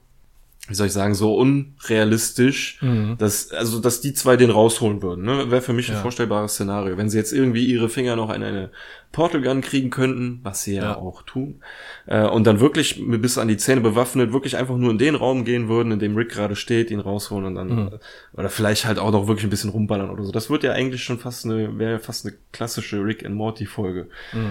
wie 0.67 0.75
soll 0.75 0.87
ich 0.87 0.93
sagen, 0.95 1.15
so 1.15 1.35
unrealistisch, 1.37 2.79
Mhm. 2.81 3.17
dass, 3.19 3.51
also, 3.51 3.81
dass 3.81 4.01
die 4.01 4.15
zwei 4.15 4.37
den 4.37 4.51
rausholen 4.51 5.03
würden. 5.03 5.25
Ne? 5.25 5.51
Wäre 5.51 5.61
für 5.63 5.73
mich 5.75 5.89
ein 5.91 5.97
Ja. 5.97 6.01
vorstellbares 6.03 6.55
Szenario. 6.55 6.97
Wenn 6.97 7.11
sie 7.11 7.19
jetzt 7.19 7.33
irgendwie 7.33 7.67
ihre 7.67 7.89
Finger 7.91 8.17
noch 8.17 8.31
an 8.31 8.43
eine 8.43 8.71
Portal 9.13 9.43
Gun 9.43 9.61
kriegen 9.61 9.91
könnten, 9.91 10.41
was 10.43 10.63
sie 10.65 10.75
ja, 10.77 10.83
Ja. 10.83 10.97
auch 10.97 11.23
tun, 11.23 11.61
äh, 12.07 12.27
und 12.27 12.47
dann 12.47 12.61
wirklich 12.61 13.01
bis 13.07 13.37
an 13.39 13.47
die 13.49 13.59
Zähne 13.59 13.81
bewaffnet, 13.83 14.33
wirklich 14.33 14.57
einfach 14.57 14.77
nur 14.77 14.91
in 14.91 14.99
den 14.99 15.15
Raum 15.15 15.45
gehen 15.45 15.69
würden, 15.69 15.93
in 15.93 15.99
dem 15.99 16.17
Rick 16.17 16.31
gerade 16.31 16.57
steht, 16.57 16.91
ihn 16.91 16.99
rausholen 17.01 17.45
und 17.45 17.55
dann, 17.55 17.69
Mhm. 17.69 17.89
äh, 17.93 18.39
oder 18.39 18.49
vielleicht 18.49 18.87
halt 18.87 18.99
auch 18.99 19.13
noch 19.13 19.29
wirklich 19.29 19.45
ein 19.45 19.51
bisschen 19.51 19.71
rumballern 19.71 20.11
oder 20.11 20.25
so. 20.25 20.33
Das 20.33 20.49
wird 20.51 20.65
ja 20.65 20.73
eigentlich 20.73 21.05
schon 21.05 21.19
fast 21.19 21.45
eine, 21.45 21.79
wäre 21.79 21.99
fast 22.01 22.25
eine 22.27 22.35
klassische 22.53 23.05
Rick 23.05 23.25
and 23.25 23.35
Morty 23.37 23.67
Folge. 23.67 24.09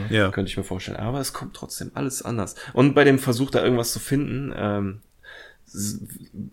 Ja. 0.10 0.30
Könnte 0.30 0.50
ich 0.52 0.58
mir 0.58 0.64
vorstellen. 0.64 0.98
Aber 0.98 1.20
es 1.20 1.34
kommt 1.34 1.56
trotzdem 1.56 1.92
alles 1.96 2.22
anders. 2.22 2.56
Und 2.74 2.94
bei 2.94 3.04
dem 3.04 3.18
Versuch, 3.20 3.50
da 3.50 3.64
irgendwas 3.64 3.92
zu 3.92 4.00
finden, 4.00 4.54
ähm, 4.56 5.00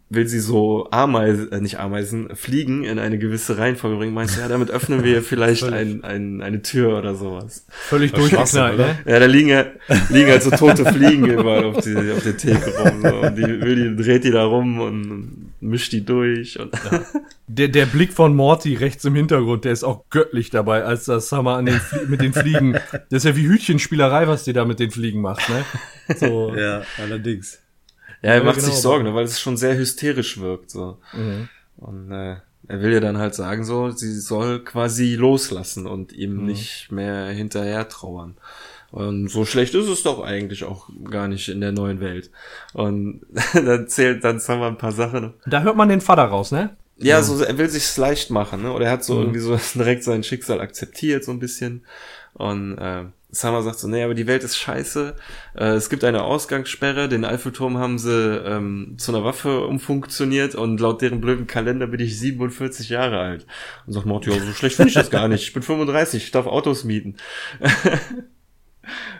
will 0.08 0.26
sie 0.26 0.40
so 0.40 0.88
Ameisen, 0.90 1.52
äh, 1.52 1.60
nicht 1.60 1.78
Ameisen, 1.78 2.34
Fliegen 2.34 2.84
in 2.84 2.98
eine 2.98 3.18
gewisse 3.18 3.58
Reihenfolge 3.58 3.96
bringen. 3.98 4.14
Meinst 4.14 4.36
du, 4.36 4.40
ja, 4.40 4.48
damit 4.48 4.70
öffnen 4.70 5.04
wir 5.04 5.22
vielleicht 5.22 5.64
ein, 5.64 6.02
ein, 6.04 6.40
eine 6.42 6.62
Tür 6.62 6.98
oder 6.98 7.14
sowas. 7.14 7.66
Völlig 7.68 8.12
durchgeknallt, 8.12 8.74
oder? 8.74 8.86
ne? 8.86 8.98
Ja, 9.06 9.18
da 9.18 9.26
liegen, 9.26 9.48
ja- 9.48 9.66
liegen 10.08 10.30
halt 10.30 10.42
so 10.42 10.50
tote 10.50 10.84
Fliegen 10.92 11.26
überall 11.26 11.64
auf, 11.64 11.84
die, 11.84 11.94
auf 11.96 12.22
der 12.22 12.36
Theke 12.36 12.76
rum. 12.78 13.02
So. 13.02 13.08
Und 13.20 13.36
die, 13.36 13.42
will 13.60 13.94
die 13.96 14.02
dreht 14.02 14.24
die 14.24 14.30
da 14.30 14.44
rum 14.44 14.80
und 14.80 15.52
mischt 15.60 15.92
die 15.92 16.04
durch. 16.04 16.58
Und 16.58 16.72
Der, 17.46 17.68
der 17.68 17.86
Blick 17.86 18.12
von 18.12 18.34
Morty 18.34 18.74
rechts 18.76 19.04
im 19.04 19.14
Hintergrund, 19.14 19.64
der 19.64 19.72
ist 19.72 19.84
auch 19.84 20.04
göttlich 20.08 20.50
dabei, 20.50 20.84
als 20.84 21.04
das 21.04 21.28
Summer 21.28 21.56
an 21.56 21.66
den 21.66 21.78
Flie 21.80 22.06
mit 22.06 22.20
den 22.22 22.32
Fliegen. 22.32 22.72
Das 22.72 23.04
ist 23.10 23.24
ja 23.24 23.36
wie 23.36 23.46
Hütchenspielerei, 23.48 24.26
was 24.28 24.44
die 24.44 24.52
da 24.54 24.64
mit 24.64 24.80
den 24.80 24.90
Fliegen 24.90 25.20
macht, 25.20 25.46
ne? 25.50 25.64
So. 26.16 26.54
Ja, 26.56 26.82
allerdings. 27.02 27.58
Ja, 28.22 28.30
er 28.30 28.38
Ja, 28.38 28.44
macht 28.44 28.56
genau, 28.56 28.68
sich 28.68 28.76
Sorgen, 28.76 29.04
ne, 29.04 29.14
weil 29.14 29.24
es 29.24 29.40
schon 29.40 29.56
sehr 29.56 29.76
hysterisch 29.76 30.38
wirkt. 30.40 30.70
So. 30.70 30.98
Mhm. 31.12 31.48
Und 31.76 32.12
äh, 32.12 32.36
er 32.68 32.82
will 32.82 32.92
ihr 32.92 33.00
dann 33.00 33.18
halt 33.18 33.34
sagen, 33.34 33.64
so, 33.64 33.90
sie 33.90 34.18
soll 34.20 34.62
quasi 34.64 35.14
loslassen 35.16 35.86
und 35.86 36.12
ihm 36.12 36.36
Mhm. 36.36 36.46
nicht 36.46 36.92
mehr 36.92 37.26
hinterher 37.26 37.88
trauern. 37.88 38.36
Und 38.92 39.28
so 39.28 39.44
schlecht 39.44 39.74
ist 39.74 39.86
es 39.88 40.02
doch 40.02 40.20
eigentlich 40.20 40.64
auch 40.64 40.88
gar 41.08 41.28
nicht 41.28 41.48
in 41.48 41.60
der 41.60 41.70
neuen 41.72 42.00
Welt. 42.00 42.30
Und 42.72 43.22
dann 43.54 43.86
zählt 43.88 44.24
dann 44.24 44.40
Summer 44.40 44.66
ein 44.66 44.78
paar 44.78 44.92
Sachen. 44.92 45.34
Da 45.46 45.62
hört 45.62 45.76
man 45.76 45.88
den 45.88 46.00
Vater 46.00 46.24
raus, 46.24 46.50
ne? 46.52 46.76
Ja, 47.02 47.22
so 47.22 47.42
er 47.42 47.56
will 47.56 47.68
sich's 47.70 47.96
leicht 47.96 48.30
machen, 48.30 48.62
ne? 48.62 48.72
Oder 48.72 48.86
er 48.86 48.92
hat 48.92 49.04
so 49.04 49.14
Mhm. 49.14 49.20
irgendwie 49.20 49.38
so 49.40 49.58
direkt 49.74 50.04
sein 50.04 50.22
Schicksal 50.24 50.60
akzeptiert, 50.60 51.24
so 51.24 51.30
ein 51.32 51.38
bisschen. 51.38 51.84
Und 52.34 52.78
äh, 52.78 53.04
Summer 53.32 53.62
sagt 53.62 53.78
so, 53.78 53.88
nee, 53.88 54.02
aber 54.02 54.14
die 54.14 54.26
Welt 54.26 54.42
ist 54.42 54.56
scheiße. 54.56 55.14
Äh, 55.54 55.64
es 55.74 55.88
gibt 55.88 56.04
eine 56.04 56.22
Ausgangssperre, 56.22 57.08
den 57.08 57.24
Eiffelturm 57.24 57.78
haben 57.78 57.98
sie 57.98 58.10
ähm, 58.10 58.96
zu 58.98 59.12
einer 59.12 59.24
Waffe 59.24 59.66
umfunktioniert 59.66 60.54
und 60.54 60.80
laut 60.80 61.02
deren 61.02 61.20
blöden 61.20 61.46
Kalender 61.46 61.86
bin 61.86 62.00
ich 62.00 62.18
47 62.18 62.88
Jahre 62.88 63.18
alt. 63.18 63.46
Und 63.86 63.92
sagt 63.92 64.06
Morty, 64.06 64.30
so 64.30 64.52
schlecht 64.52 64.76
finde 64.76 64.88
ich 64.88 64.94
das 64.94 65.10
gar 65.10 65.28
nicht. 65.28 65.42
Ich 65.42 65.52
bin 65.52 65.62
35, 65.62 66.24
ich 66.24 66.30
darf 66.30 66.46
Autos 66.46 66.84
mieten. 66.84 67.16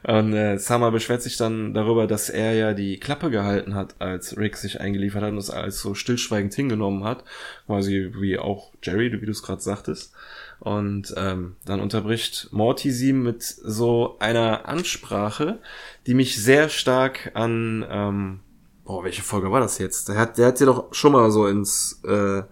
Und 0.02 0.32
äh, 0.32 0.58
Summer 0.58 0.90
beschwert 0.90 1.22
sich 1.22 1.36
dann 1.36 1.74
darüber, 1.74 2.06
dass 2.06 2.30
er 2.30 2.54
ja 2.54 2.72
die 2.72 2.98
Klappe 2.98 3.30
gehalten 3.30 3.74
hat, 3.74 4.00
als 4.00 4.36
Rick 4.36 4.56
sich 4.56 4.80
eingeliefert 4.80 5.22
hat 5.22 5.30
und 5.30 5.38
es 5.38 5.50
als 5.50 5.80
so 5.80 5.94
stillschweigend 5.94 6.54
hingenommen 6.54 7.04
hat. 7.04 7.24
Quasi 7.66 8.10
wie 8.18 8.38
auch 8.38 8.72
Jerry, 8.82 9.12
wie 9.12 9.26
du 9.26 9.30
es 9.30 9.42
gerade 9.42 9.60
sagtest. 9.60 10.12
Und 10.60 11.14
ähm, 11.16 11.56
dann 11.64 11.80
unterbricht 11.80 12.48
Morty 12.52 12.92
sie 12.92 13.12
mit 13.12 13.42
so 13.42 14.16
einer 14.18 14.68
Ansprache, 14.68 15.58
die 16.06 16.14
mich 16.14 16.42
sehr 16.42 16.68
stark 16.68 17.32
an... 17.34 17.84
Ähm, 17.88 18.40
boah, 18.84 19.02
welche 19.04 19.22
Folge 19.22 19.50
war 19.50 19.60
das 19.60 19.78
jetzt? 19.78 20.08
Der 20.08 20.16
hat, 20.16 20.38
der 20.38 20.48
hat 20.48 20.58
sie 20.58 20.66
doch 20.66 20.92
schon 20.94 21.12
mal 21.12 21.30
so 21.30 21.46
ins... 21.46 22.00
Äh, 22.04 22.42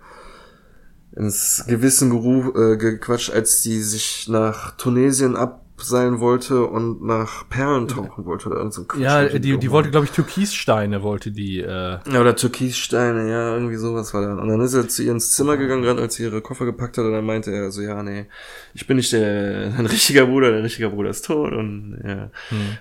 ins 1.17 1.65
Gewissen 1.67 2.11
geru 2.11 2.53
äh, 2.55 2.77
gequatscht, 2.77 3.31
als 3.31 3.63
die 3.63 3.81
sich 3.81 4.29
nach 4.29 4.77
Tunesien 4.77 5.37
abseilen 5.79 6.19
wollte 6.19 6.67
und 6.67 7.05
nach 7.05 7.49
Perlen 7.49 7.87
tauchen 7.87 8.25
wollte 8.25 8.49
oder 8.49 8.57
irgend 8.57 8.75
so. 8.75 8.85
Ja, 8.99 9.27
die, 9.29 9.59
die 9.59 9.71
wollte, 9.71 9.93
glaube 9.93 10.07
ich, 10.07 10.13
Türkissteine, 10.13 11.05
wollte 11.05 11.31
die, 11.31 11.61
äh, 11.61 11.99
Ja, 12.05 12.21
oder 12.21 12.35
Türkissteine, 12.35 13.31
ja, 13.31 13.55
irgendwie 13.55 13.77
sowas 13.77 14.13
war 14.13 14.23
da. 14.23 14.43
Und 14.43 14.49
dann 14.49 14.61
ist 14.61 14.75
er 14.75 14.89
zu 14.89 15.05
ihr 15.05 15.13
ins 15.13 15.35
Zimmer 15.35 15.57
gegangen, 15.57 15.83
gerade 15.83 16.03
als 16.03 16.17
sie 16.17 16.25
ihre 16.25 16.43
Koffer 16.43 16.65
gepackt 16.65 16.99
hat, 16.99 17.05
und 17.05 17.13
dann 17.13 17.25
meinte 17.25 17.53
er 17.53 17.71
so, 17.71 17.81
ja, 17.81 18.03
nee, 18.03 18.27
ich 18.75 18.89
bin 18.89 18.97
nicht 18.97 19.13
der, 19.13 19.73
ein 19.79 19.87
richtiger 19.87 20.27
Bruder, 20.27 20.51
der 20.51 20.65
richtige 20.65 20.91
Bruder 20.91 21.11
ist 21.11 21.25
tot, 21.25 21.53
und 21.53 22.03
ja, 22.05 22.31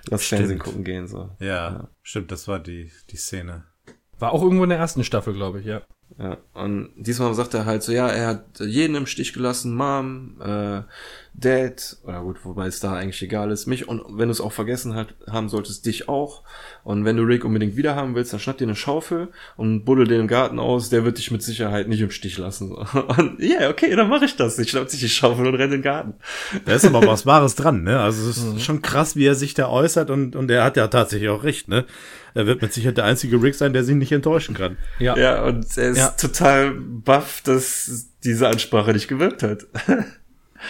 lass 0.10 0.26
Fernsehen 0.26 0.58
gucken 0.58 0.84
gehen, 0.84 1.08
so. 1.08 1.30
Ja, 1.40 1.90
stimmt, 2.02 2.32
das 2.32 2.48
war 2.48 2.58
die, 2.58 2.92
die 3.12 3.18
Szene. 3.18 3.66
war 4.18 4.32
auch 4.32 4.42
irgendwo 4.42 4.64
in 4.64 4.72
der 4.72 4.80
ersten 4.80 5.04
Staffel, 5.04 5.36
glaube 5.36 5.60
ich, 5.60 5.68
ja. 5.68 5.84
Ja, 6.18 6.38
und 6.54 6.90
diesmal 6.96 7.34
sagt 7.34 7.54
er 7.54 7.66
halt 7.66 7.84
so, 7.84 7.92
ja, 7.92 8.08
er 8.08 8.28
hat 8.28 8.60
jeden 8.62 8.96
im 8.96 9.06
Stich 9.06 9.34
gelassen, 9.34 9.76
Mom, 9.76 10.42
äh, 10.42 10.82
Dad, 11.40 11.98
oder 12.04 12.22
gut, 12.22 12.38
wobei 12.44 12.66
es 12.66 12.80
da 12.80 12.94
eigentlich 12.94 13.22
egal 13.22 13.52
ist, 13.52 13.68
mich 13.68 13.88
und 13.88 14.02
wenn 14.18 14.28
du 14.28 14.32
es 14.32 14.42
auch 14.42 14.52
vergessen 14.52 14.96
hat, 14.96 15.14
haben 15.30 15.50
solltest, 15.50 15.86
dich 15.86 16.10
auch. 16.10 16.42
Und 16.84 17.06
wenn 17.06 17.16
du 17.16 17.22
Rick 17.24 17.46
unbedingt 17.46 17.76
wieder 17.78 17.96
haben 17.96 18.16
willst, 18.16 18.34
dann 18.34 18.40
schnapp 18.40 18.58
dir 18.58 18.64
eine 18.66 18.76
Schaufel 18.76 19.28
und 19.56 19.86
buddel 19.86 20.08
den 20.08 20.22
im 20.22 20.28
Garten 20.28 20.58
aus, 20.58 20.90
der 20.90 21.06
wird 21.06 21.20
dich 21.20 21.30
mit 21.30 21.44
Sicherheit 21.44 21.88
nicht 21.90 22.02
im 22.02 22.10
Stich 22.10 22.40
lassen. 22.40 22.72
Und 23.18 23.40
ja, 23.40 23.60
yeah, 23.60 23.70
okay, 23.70 23.96
dann 23.96 24.10
mache 24.10 24.26
ich 24.26 24.36
das. 24.36 24.58
Ich 24.58 24.72
schnapp 24.72 24.90
sich 24.90 25.00
die 25.00 25.10
Schaufel 25.10 25.46
und 25.46 25.54
renne 25.54 25.66
in 25.66 25.72
den 25.72 25.82
Garten. 25.84 26.16
Da 26.66 26.74
ist 26.74 26.86
aber 26.86 27.06
was 27.06 27.26
Wahres 27.28 27.54
dran, 27.54 27.84
ne? 27.84 28.00
Also 28.00 28.28
es 28.30 28.38
ist 28.38 28.64
schon 28.64 28.82
krass, 28.82 29.16
wie 29.16 29.26
er 29.26 29.36
sich 29.36 29.54
da 29.54 29.70
äußert 29.70 30.10
und, 30.10 30.36
und 30.36 30.50
er 30.50 30.64
hat 30.64 30.76
ja 30.76 30.88
tatsächlich 30.88 31.30
auch 31.30 31.44
recht, 31.44 31.68
ne? 31.68 31.86
Er 32.34 32.48
wird 32.48 32.62
mit 32.64 32.74
Sicherheit 32.74 32.98
der 32.98 33.06
einzige 33.06 33.42
Rick 33.42 33.56
sein, 33.56 33.74
der 33.74 33.84
sich 33.84 33.96
nicht 33.96 34.12
enttäuschen 34.12 34.56
kann. 34.56 34.78
Ja. 35.00 35.16
Ja, 35.18 35.44
und 35.44 35.66
er 35.78 35.90
ist 35.90 35.98
Ja. 35.98 36.10
total 36.10 36.72
baff, 36.72 37.42
dass 37.44 38.08
diese 38.24 38.48
Ansprache 38.48 38.92
nicht 38.94 39.08
gewirkt 39.08 39.44
hat. 39.44 39.68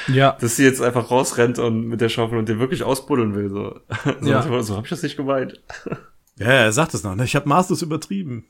Ja. 0.07 0.37
dass 0.39 0.55
sie 0.55 0.63
jetzt 0.63 0.81
einfach 0.81 1.09
rausrennt 1.11 1.59
und 1.59 1.87
mit 1.87 2.01
der 2.01 2.09
Schaufel 2.09 2.37
und 2.37 2.47
den 2.49 2.59
wirklich 2.59 2.83
ausbuddeln 2.83 3.35
will. 3.35 3.49
So, 3.49 3.79
so, 4.21 4.29
Ja. 4.29 4.41
so, 4.41 4.61
so 4.61 4.75
habe 4.75 4.85
ich 4.85 4.89
das 4.89 5.03
nicht 5.03 5.17
gemeint. 5.17 5.61
Ja, 6.39 6.45
er 6.51 6.71
sagt 6.71 6.93
es 6.93 7.03
noch, 7.03 7.15
ne? 7.15 7.23
Ich 7.23 7.35
habe 7.35 7.49
maßlos 7.49 7.81
übertrieben. 7.81 8.45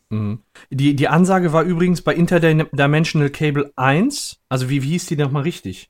Die, 0.69 0.93
die 0.93 1.07
Ansage 1.07 1.53
war 1.53 1.63
übrigens 1.63 2.01
bei 2.01 2.13
Interdimensional 2.13 3.29
Cable 3.29 3.71
1. 3.77 4.41
Also 4.49 4.69
wie, 4.69 4.83
wie 4.83 4.89
hieß 4.89 5.05
die 5.05 5.15
nochmal 5.15 5.43
richtig? 5.43 5.89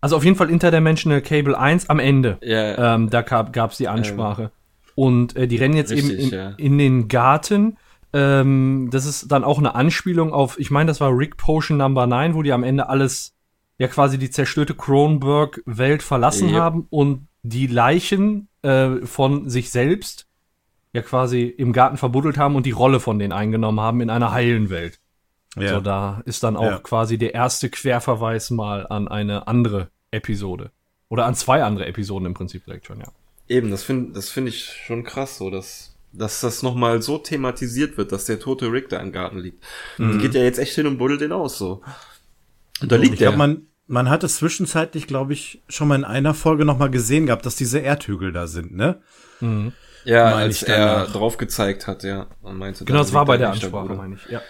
Also 0.00 0.16
auf 0.16 0.24
jeden 0.24 0.36
Fall 0.38 0.48
Interdimensional 0.48 1.20
Cable 1.20 1.58
1 1.58 1.90
am 1.90 1.98
Ende. 1.98 2.38
Ja, 2.40 2.94
Ähm, 2.94 3.10
da 3.10 3.20
gab 3.20 3.72
es 3.72 3.76
die 3.76 3.88
Ansprache. 3.88 4.52
Und 4.94 5.36
äh, 5.36 5.46
die 5.46 5.56
rennen 5.58 5.76
jetzt 5.76 5.92
Richtig, 5.92 6.12
eben 6.18 6.22
in, 6.22 6.30
ja. 6.30 6.48
in 6.56 6.78
den 6.78 7.08
Garten. 7.08 7.76
Ähm, 8.14 8.88
das 8.90 9.04
ist 9.04 9.30
dann 9.30 9.44
auch 9.44 9.58
eine 9.58 9.74
Anspielung 9.74 10.32
auf, 10.32 10.58
ich 10.58 10.70
meine, 10.70 10.88
das 10.88 11.02
war 11.02 11.10
Rick 11.14 11.36
Potion 11.36 11.76
Number 11.76 12.06
9, 12.06 12.32
wo 12.34 12.42
die 12.42 12.52
am 12.52 12.64
Ende 12.64 12.88
alles, 12.88 13.34
ja 13.78 13.88
quasi 13.88 14.18
die 14.18 14.30
zerstörte 14.30 14.74
Kronberg-Welt 14.74 16.02
verlassen 16.02 16.48
Yep. 16.48 16.56
haben 16.56 16.86
und 16.90 17.26
die 17.42 17.66
Leichen 17.66 18.48
äh, 18.62 18.96
von 19.04 19.48
sich 19.50 19.70
selbst 19.70 20.26
ja 20.92 21.02
quasi 21.02 21.42
im 21.44 21.72
Garten 21.72 21.96
verbuddelt 21.96 22.36
haben 22.38 22.54
und 22.54 22.66
die 22.66 22.70
Rolle 22.70 23.00
von 23.00 23.18
denen 23.18 23.32
eingenommen 23.32 23.80
haben 23.80 24.00
in 24.00 24.10
einer 24.10 24.32
heilen 24.32 24.70
Welt. 24.70 24.98
Ja. 25.56 25.74
So, 25.74 25.80
da 25.80 26.22
ist 26.24 26.42
dann 26.42 26.56
auch 26.56 26.64
Ja. 26.64 26.78
quasi 26.78 27.18
der 27.18 27.34
erste 27.34 27.68
Querverweis 27.70 28.50
mal 28.50 28.86
an 28.86 29.08
eine 29.08 29.46
andere 29.48 29.88
Episode. 30.10 30.70
Oder 31.08 31.26
an 31.26 31.34
zwei 31.34 31.62
andere 31.62 31.86
Episoden 31.86 32.26
im 32.26 32.34
Prinzip 32.34 32.64
direkt 32.64 32.86
schon, 32.86 33.00
ja. 33.00 33.08
eben, 33.48 33.70
das 33.70 33.82
finde 33.82 34.12
das 34.12 34.30
finde 34.30 34.48
ich 34.50 34.64
schon 34.64 35.02
krass, 35.04 35.36
so 35.38 35.50
dass, 35.50 35.94
dass 36.12 36.40
das 36.40 36.62
nochmal 36.62 37.02
so 37.02 37.18
thematisiert 37.18 37.98
wird, 37.98 38.12
dass 38.12 38.24
der 38.26 38.38
tote 38.40 38.70
Rick 38.72 38.88
da 38.88 38.98
im 38.98 39.12
Garten 39.12 39.38
liegt. 39.38 39.62
Die 39.98 40.16
geht 40.18 40.34
ja 40.34 40.42
jetzt 40.42 40.58
echt 40.58 40.74
hin 40.74 40.86
und 40.86 40.96
buddelt 40.98 41.20
den 41.20 41.32
aus, 41.32 41.58
so. 41.58 41.82
Und 42.82 42.92
da 42.92 42.96
liegt 42.96 43.14
ich 43.14 43.18
der. 43.18 43.28
glaube, 43.28 43.38
man, 43.38 43.62
man 43.86 44.10
hat 44.10 44.24
es 44.24 44.36
zwischenzeitlich, 44.36 45.06
glaube 45.06 45.32
ich, 45.32 45.62
schon 45.68 45.88
mal 45.88 45.96
in 45.96 46.04
einer 46.04 46.34
Folge 46.34 46.64
noch 46.64 46.78
mal 46.78 46.90
gesehen 46.90 47.26
gehabt, 47.26 47.46
dass 47.46 47.56
diese 47.56 47.78
Erdhügel 47.78 48.32
da 48.32 48.46
sind, 48.46 48.74
ne? 48.74 49.00
ja, 50.04 50.24
meine 50.24 50.36
als 50.36 50.62
ich 50.62 50.68
er 50.68 51.06
drauf 51.06 51.36
gezeigt 51.36 51.86
hat, 51.86 52.02
ja. 52.04 52.26
Und 52.42 52.58
meinte, 52.58 52.84
Genau, 52.84 52.98
da 52.98 53.04
das 53.04 53.12
war 53.14 53.24
bei 53.24 53.34
er 53.34 53.38
der 53.38 53.50
Ansprache, 53.50 53.94
meine 53.94 54.16
ich. 54.16 54.30
Ja. 54.30 54.40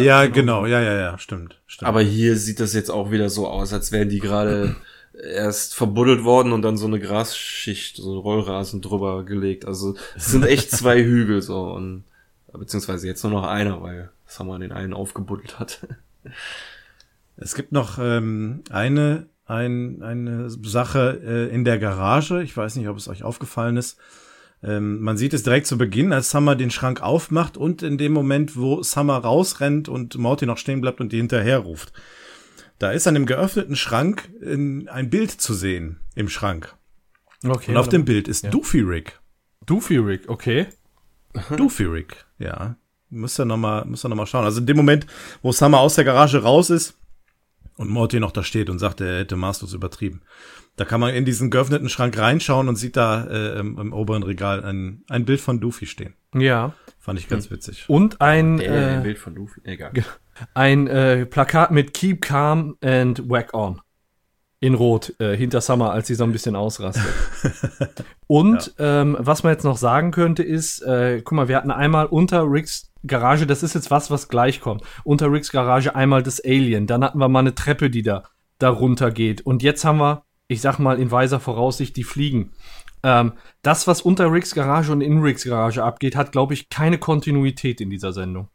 Ja, 0.00 0.26
genau. 0.26 0.64
Ja, 0.66 0.80
ja, 0.80 0.94
ja, 0.94 1.18
stimmt. 1.18 1.60
stimmt. 1.66 1.88
Aber 1.88 2.00
hier 2.00 2.36
sieht 2.36 2.60
das 2.60 2.72
jetzt 2.72 2.90
auch 2.90 3.10
wieder 3.10 3.28
so 3.28 3.46
aus, 3.46 3.72
als 3.72 3.92
wären 3.92 4.08
die 4.08 4.20
gerade 4.20 4.76
erst 5.12 5.74
verbuddelt 5.74 6.24
worden 6.24 6.52
und 6.52 6.62
dann 6.62 6.76
so 6.78 6.86
eine 6.86 6.98
Grasschicht, 6.98 7.96
so 7.96 8.14
ein 8.14 8.18
Rollrasen 8.18 8.80
drüber 8.80 9.24
gelegt. 9.24 9.66
Also 9.66 9.94
es 10.16 10.26
sind 10.26 10.44
echt 10.46 10.70
zwei 10.70 11.02
Hügel 11.04 11.42
so 11.42 11.64
und 11.64 12.04
beziehungsweise 12.52 13.06
jetzt 13.06 13.22
nur 13.22 13.32
noch 13.32 13.46
einer, 13.46 13.82
weil 13.82 14.10
Summer 14.26 14.58
den 14.58 14.72
einen 14.72 14.94
aufgebuddelt 14.94 15.58
hat. 15.58 15.80
Es 17.36 17.54
gibt 17.54 17.72
noch 17.72 17.98
ähm, 17.98 18.62
eine, 18.70 19.28
ein, 19.46 20.02
eine 20.02 20.50
Sache 20.50 21.20
äh, 21.24 21.54
in 21.54 21.64
der 21.64 21.78
Garage. 21.78 22.42
Ich 22.42 22.56
weiß 22.56 22.76
nicht, 22.76 22.88
ob 22.88 22.96
es 22.96 23.08
euch 23.08 23.22
aufgefallen 23.22 23.76
ist. 23.76 23.98
Ähm, 24.62 25.00
man 25.00 25.16
sieht 25.16 25.34
es 25.34 25.42
direkt 25.42 25.66
zu 25.66 25.76
Beginn, 25.76 26.12
als 26.12 26.30
Summer 26.30 26.54
den 26.54 26.70
Schrank 26.70 27.02
aufmacht 27.02 27.56
und 27.56 27.82
in 27.82 27.98
dem 27.98 28.12
Moment, 28.12 28.56
wo 28.56 28.82
Summer 28.82 29.18
rausrennt 29.18 29.88
und 29.88 30.16
Morty 30.16 30.46
noch 30.46 30.58
stehen 30.58 30.80
bleibt 30.80 31.00
und 31.00 31.12
die 31.12 31.16
hinterher 31.16 31.58
ruft. 31.58 31.92
Da 32.78 32.92
ist 32.92 33.06
an 33.06 33.14
dem 33.14 33.26
geöffneten 33.26 33.76
Schrank 33.76 34.30
in, 34.40 34.88
ein 34.88 35.10
Bild 35.10 35.30
zu 35.30 35.54
sehen 35.54 36.00
im 36.14 36.28
Schrank. 36.28 36.76
Okay. 37.44 37.72
Und 37.72 37.76
auf 37.76 37.88
dem 37.88 38.04
Bild 38.04 38.28
ist 38.28 38.52
Doofy 38.52 38.80
Rick. 38.80 39.20
Doofy 39.66 39.98
Rick, 39.98 40.28
okay. 40.28 40.66
Doofy 41.56 41.84
Rick, 41.84 42.24
ja. 42.38 42.76
Muss 43.10 43.36
ja 43.36 43.44
noch 43.44 43.56
mal, 43.56 43.84
muss 43.84 44.02
ja 44.02 44.08
noch 44.08 44.16
mal 44.16 44.26
schauen. 44.26 44.44
Also 44.44 44.60
in 44.60 44.66
dem 44.66 44.76
Moment, 44.76 45.06
wo 45.42 45.52
Summer 45.52 45.80
aus 45.80 45.96
der 45.96 46.04
Garage 46.04 46.42
raus 46.42 46.70
ist 46.70 46.96
und 47.76 47.88
Morty 47.88 48.20
noch 48.20 48.32
da 48.32 48.42
steht 48.42 48.70
und 48.70 48.78
sagt, 48.78 49.00
er 49.00 49.20
hätte 49.20 49.36
maßlos 49.36 49.72
übertrieben. 49.72 50.22
Da 50.76 50.84
kann 50.84 51.00
man 51.00 51.14
in 51.14 51.24
diesen 51.24 51.50
geöffneten 51.50 51.88
Schrank 51.88 52.16
reinschauen 52.18 52.68
und 52.68 52.76
sieht 52.76 52.96
da 52.96 53.24
äh, 53.24 53.58
im, 53.58 53.78
im 53.78 53.92
oberen 53.92 54.22
Regal 54.22 54.64
ein, 54.64 55.04
ein 55.08 55.24
Bild 55.24 55.40
von 55.40 55.60
Doofy 55.60 55.86
stehen. 55.86 56.14
Ja. 56.34 56.74
Fand 56.98 57.18
ich 57.18 57.28
ganz 57.28 57.50
witzig. 57.50 57.84
Und 57.88 58.20
ein, 58.20 58.58
Der 58.58 58.72
ein 58.72 59.00
äh, 59.00 59.02
Bild 59.02 59.18
von 59.18 59.34
Luffy. 59.34 59.60
Egal. 59.64 59.92
ein 60.54 60.86
äh, 60.86 61.26
Plakat 61.26 61.70
mit 61.72 61.92
Keep 61.94 62.22
Calm 62.22 62.76
and 62.82 63.28
Whack 63.28 63.54
On. 63.54 63.80
In 64.62 64.74
Rot, 64.74 65.12
äh, 65.18 65.36
hinter 65.36 65.60
Summer, 65.60 65.90
als 65.90 66.06
sie 66.06 66.14
so 66.14 66.22
ein 66.22 66.30
bisschen 66.30 66.54
ausrastet. 66.54 67.02
Und 68.28 68.72
ähm, 68.78 69.16
was 69.18 69.42
man 69.42 69.52
jetzt 69.52 69.64
noch 69.64 69.76
sagen 69.76 70.12
könnte, 70.12 70.44
ist, 70.44 70.82
äh, 70.82 71.20
guck 71.20 71.34
mal, 71.34 71.48
wir 71.48 71.56
hatten 71.56 71.72
einmal 71.72 72.06
unter 72.06 72.44
Ricks 72.48 72.92
Garage, 73.04 73.44
das 73.44 73.64
ist 73.64 73.74
jetzt 73.74 73.90
was, 73.90 74.12
was 74.12 74.28
gleich 74.28 74.60
kommt. 74.60 74.84
Unter 75.02 75.32
Ricks 75.32 75.50
Garage 75.50 75.96
einmal 75.96 76.22
das 76.22 76.40
Alien. 76.44 76.86
Dann 76.86 77.02
hatten 77.02 77.18
wir 77.18 77.28
mal 77.28 77.40
eine 77.40 77.56
Treppe, 77.56 77.90
die 77.90 78.02
da, 78.02 78.22
da 78.60 78.70
runter 78.70 79.10
geht. 79.10 79.40
Und 79.40 79.64
jetzt 79.64 79.84
haben 79.84 79.98
wir, 79.98 80.22
ich 80.46 80.60
sag 80.60 80.78
mal 80.78 81.00
in 81.00 81.10
weiser 81.10 81.40
Voraussicht, 81.40 81.96
die 81.96 82.04
Fliegen. 82.04 82.52
Ähm, 83.02 83.32
das, 83.62 83.88
was 83.88 84.00
unter 84.00 84.30
Ricks 84.30 84.54
Garage 84.54 84.92
und 84.92 85.00
in 85.00 85.18
Ricks 85.18 85.42
Garage 85.42 85.82
abgeht, 85.82 86.14
hat, 86.14 86.30
glaube 86.30 86.54
ich, 86.54 86.68
keine 86.68 86.98
Kontinuität 86.98 87.80
in 87.80 87.90
dieser 87.90 88.12
Sendung. 88.12 88.46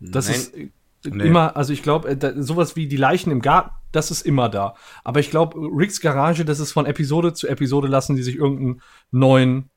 Das 0.00 0.28
Nein. 0.28 0.36
ist 0.36 0.54
äh, 0.56 0.70
Nee. 1.04 1.24
immer, 1.26 1.56
also 1.56 1.72
ich 1.72 1.82
glaube, 1.82 2.18
sowas 2.38 2.74
wie 2.76 2.88
die 2.88 2.96
Leichen 2.96 3.30
im 3.30 3.40
Garten, 3.40 3.70
das 3.92 4.10
ist 4.10 4.22
immer 4.22 4.48
da. 4.48 4.74
Aber 5.04 5.20
ich 5.20 5.30
glaube, 5.30 5.58
Ricks 5.58 6.00
Garage, 6.00 6.44
das 6.44 6.58
ist 6.60 6.72
von 6.72 6.86
Episode 6.86 7.32
zu 7.34 7.46
Episode, 7.48 7.88
lassen 7.88 8.16
die 8.16 8.22
sich 8.22 8.36
irgendeinen 8.36 8.82
neuen 9.10 9.70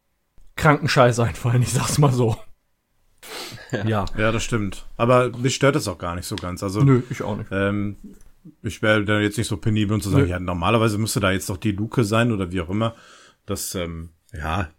kranken 0.55 0.88
Scheiß 0.89 1.19
einfallen, 1.19 1.61
ich 1.61 1.74
sag's 1.74 1.97
mal 1.97 2.11
so. 2.11 2.38
Ja. 3.86 4.05
Ja, 4.17 4.32
das 4.32 4.43
stimmt. 4.43 4.86
Aber 4.97 5.30
mich 5.38 5.55
stört 5.55 5.76
das 5.76 5.88
auch 5.88 5.97
gar 5.97 6.15
nicht 6.15 6.26
so 6.26 6.36
ganz. 6.36 6.63
Also 6.63 6.82
Nö, 6.82 7.03
ich 7.09 7.22
auch 7.22 7.38
nicht. 7.38 7.49
Ähm, 7.51 7.95
ich 8.63 8.82
wäre 8.82 9.05
da 9.05 9.19
jetzt 9.19 9.38
nicht 9.38 9.47
so 9.47 9.57
penibel 9.57 9.93
und 9.93 10.01
zu 10.01 10.09
sagen, 10.09 10.24
Nö. 10.24 10.30
ja, 10.30 10.39
normalerweise 10.39 10.97
müsste 10.97 11.19
da 11.19 11.32
jetzt 11.32 11.49
doch 11.49 11.57
die 11.57 11.72
Luke 11.72 12.03
sein 12.03 12.32
oder 12.32 12.51
wie 12.51 12.61
auch 12.61 12.69
immer. 12.69 12.95
Das, 13.45 13.76
ähm, 13.76 14.09
ja, 14.34 14.69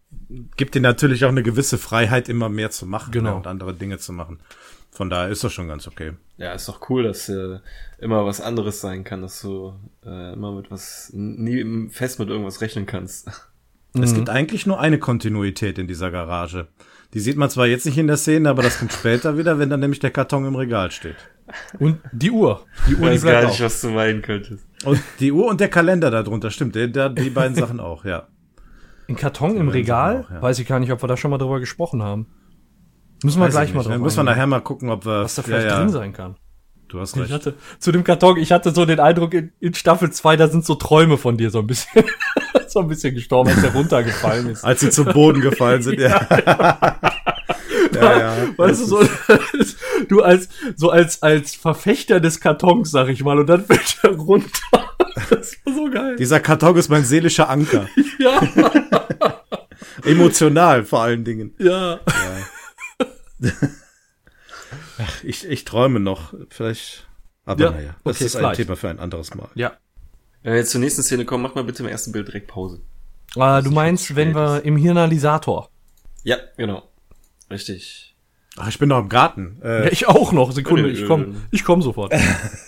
gibt 0.57 0.75
dir 0.75 0.81
natürlich 0.81 1.25
auch 1.25 1.29
eine 1.31 1.43
gewisse 1.43 1.79
Freiheit, 1.79 2.29
immer 2.29 2.49
mehr 2.49 2.71
zu 2.71 2.85
machen 2.87 3.13
Genau. 3.13 3.37
und 3.37 3.47
andere 3.47 3.75
Dinge 3.75 3.99
zu 3.99 4.13
machen. 4.13 4.41
Von 4.91 5.09
daher 5.09 5.31
ist 5.31 5.43
das 5.43 5.53
schon 5.53 5.69
ganz 5.69 5.87
okay. 5.89 6.13
Ja, 6.43 6.55
ist 6.55 6.69
doch 6.69 6.91
cool, 6.91 7.05
dass 7.05 7.29
äh, 7.29 7.59
immer 7.99 8.27
was 8.27 8.41
anderes 8.41 8.81
sein 8.81 9.05
kann, 9.05 9.23
dass 9.23 9.41
du 9.43 9.75
äh, 10.05 10.33
immer 10.33 10.51
mit 10.51 10.73
was 10.73 11.11
nie 11.15 11.89
fest 11.89 12.19
mit 12.19 12.29
irgendwas 12.31 12.61
rechnen 12.61 12.85
kannst. 12.85 13.31
Es 13.95 14.15
gibt 14.15 14.29
eigentlich 14.29 14.67
nur 14.67 14.81
eine 14.81 14.99
Kontinuität 14.99 15.79
in 15.79 15.87
dieser 15.87 16.11
Garage. 16.11 16.67
Die 17.15 17.21
sieht 17.21 17.37
man 17.37 17.49
zwar 17.51 17.67
jetzt 17.67 17.87
nicht 17.87 17.99
in 17.99 18.07
der 18.09 18.17
Szene, 18.17 18.49
aber 18.49 18.63
das 18.63 18.79
kommt 18.79 18.93
später 18.93 19.37
wieder, 19.39 19.59
wenn 19.61 19.71
dann 19.71 19.81
nämlich 19.81 20.01
der 20.01 20.11
Karton 20.11 20.45
im 20.47 20.57
Regal 20.57 20.91
steht. 20.91 21.15
Und 21.79 22.01
die 22.11 22.31
Uhr. 22.31 22.65
Die 22.89 22.93
Ich 22.95 22.99
Uhr, 22.99 23.11
die 23.11 23.15
weiß 23.17 23.23
gar 23.25 23.45
nicht, 23.45 23.61
auch. 23.61 23.67
was 23.67 23.81
du 23.83 23.91
meinen 23.91 24.23
könntest. 24.23 24.67
Und 24.85 25.01
die 25.21 25.31
Uhr 25.31 25.47
und 25.47 25.61
der 25.61 25.69
Kalender 25.69 26.11
darunter, 26.11 26.51
stimmt. 26.51 26.75
Der, 26.75 26.89
der, 26.89 27.11
die 27.11 27.31
beiden 27.31 27.55
Sachen 27.55 27.79
auch, 27.79 28.05
ja. 28.05 28.27
Ein 29.09 29.15
Karton 29.17 29.57
im 29.59 29.69
Regal? 29.69 30.25
auch, 30.27 30.31
ja. 30.31 30.43
Weiß 30.43 30.59
ich 30.59 30.67
gar 30.67 30.81
nicht, 30.81 30.91
ob 30.91 31.03
wir 31.03 31.07
da 31.07 31.17
schon 31.17 31.31
mal 31.31 31.39
drüber 31.39 31.61
gesprochen 31.61 32.03
haben. 32.03 32.27
Müssen 33.25 33.39
wir 33.41 33.47
Weiß 33.47 33.53
gleich 33.53 33.69
ich 33.71 33.75
mal 33.75 33.81
nicht, 33.81 33.89
drauf 33.91 33.97
ne? 33.99 34.03
Müssen 34.03 34.17
wir 34.19 34.25
nachher 34.25 34.47
mal 34.47 34.61
gucken, 34.61 34.91
ob 34.91 35.05
wir. 35.07 35.23
was 35.25 35.35
da 35.35 35.43
vielleicht 35.43 35.67
ja, 35.67 35.73
ja, 35.73 35.79
drin 35.79 35.89
sein 35.91 36.13
kann. 36.13 36.37
Du 36.89 37.01
hast 37.01 37.17
Ich 37.17 37.23
recht. 37.23 37.33
hatte 37.33 37.55
zu 37.79 37.91
dem 37.91 38.05
Karton, 38.05 38.37
ich 38.37 38.53
hatte 38.53 38.71
so 38.73 38.85
den 38.85 39.01
Eindruck, 39.01 39.33
in, 39.33 39.53
in 39.61 39.73
Staffel 39.73 40.11
2, 40.11 40.37
da 40.37 40.49
sind 40.49 40.65
so 40.67 40.75
Träume 40.75 41.17
von 41.17 41.39
dir 41.39 41.51
so 41.51 41.61
ein 41.61 41.67
bisschen, 41.67 42.05
so 42.69 42.81
ein 42.81 42.89
bisschen 42.89 43.15
gestorben, 43.15 43.49
als 43.51 43.63
der 43.63 43.73
runtergefallen 43.73 44.49
ist. 44.51 44.63
Als 44.63 44.81
sie 44.81 44.91
zu 44.91 45.05
Boden 45.07 45.41
gefallen 45.41 45.83
sind, 45.83 45.99
ja. 46.01 46.27
ja, 47.95 48.19
ja. 48.19 48.37
Weißt 48.59 48.83
du, 48.83 48.85
so, 48.85 49.01
du 50.09 50.21
als, 50.21 50.49
so 50.77 50.91
als, 50.91 51.23
als 51.23 51.55
Verfechter 51.55 52.21
des 52.21 52.41
Kartons, 52.41 52.91
sag 52.91 53.09
ich 53.09 53.25
mal, 53.25 53.39
und 53.39 53.47
dann 53.47 53.65
fällt 53.65 53.99
er 54.03 54.11
runter. 54.11 54.49
Das 55.31 55.57
war 55.65 55.75
so 55.75 55.91
geil. 55.91 56.17
Dieser 56.17 56.41
Karton 56.41 56.77
ist 56.77 56.91
mein 56.91 57.05
seelischer 57.05 57.49
Anker. 57.49 57.87
Ja, 58.19 58.41
Emotional 60.05 60.85
vor 60.85 61.03
allen 61.03 61.25
Dingen. 61.25 61.55
ja. 61.59 62.01
Ich, 65.23 65.45
ich 65.47 65.65
träume 65.65 66.01
noch. 66.01 66.35
Vielleicht. 66.49 67.07
Aber 67.45 67.63
Ja, 67.65 67.71
naja, 67.73 67.97
das 68.05 68.17
okay, 68.17 68.25
ist 68.25 68.37
ein 68.37 68.41
vielleicht. 68.41 68.57
Thema 68.63 68.77
für 68.77 68.89
ein 68.89 68.99
anderes 68.99 69.35
Mal. 69.35 69.49
Ja. 69.55 69.73
Wenn 70.43 70.53
wir 70.53 70.59
jetzt 70.61 70.71
zur 70.71 70.81
nächsten 70.81 71.03
Szene 71.03 71.25
kommen, 71.25 71.43
mach 71.43 71.55
mal 71.55 71.65
bitte 71.65 71.83
im 71.83 71.89
ersten 71.89 72.13
Bild 72.13 72.29
direkt 72.29 72.49
Pause. 72.49 72.81
Äh, 73.37 73.63
du 73.63 73.71
meinst, 73.71 74.17
wenn 74.17 74.35
wir 74.35 74.63
im 74.65 74.77
Hirnalisator. 74.77 75.71
Ja, 76.25 76.37
genau. 76.57 76.89
Richtig. 77.51 78.17
Ach, 78.57 78.69
ich 78.69 78.79
bin 78.79 78.89
noch 78.89 79.01
im 79.01 79.09
Garten. 79.09 79.61
Äh, 79.63 79.85
Ja, 79.85 79.93
ich 79.93 80.07
auch 80.09 80.33
noch. 80.33 80.53
Sekunde, 80.53 80.91
ich 80.91 81.07
komm, 81.07 81.43
ich 81.51 81.65
komm 81.65 81.83
sofort. 81.83 82.13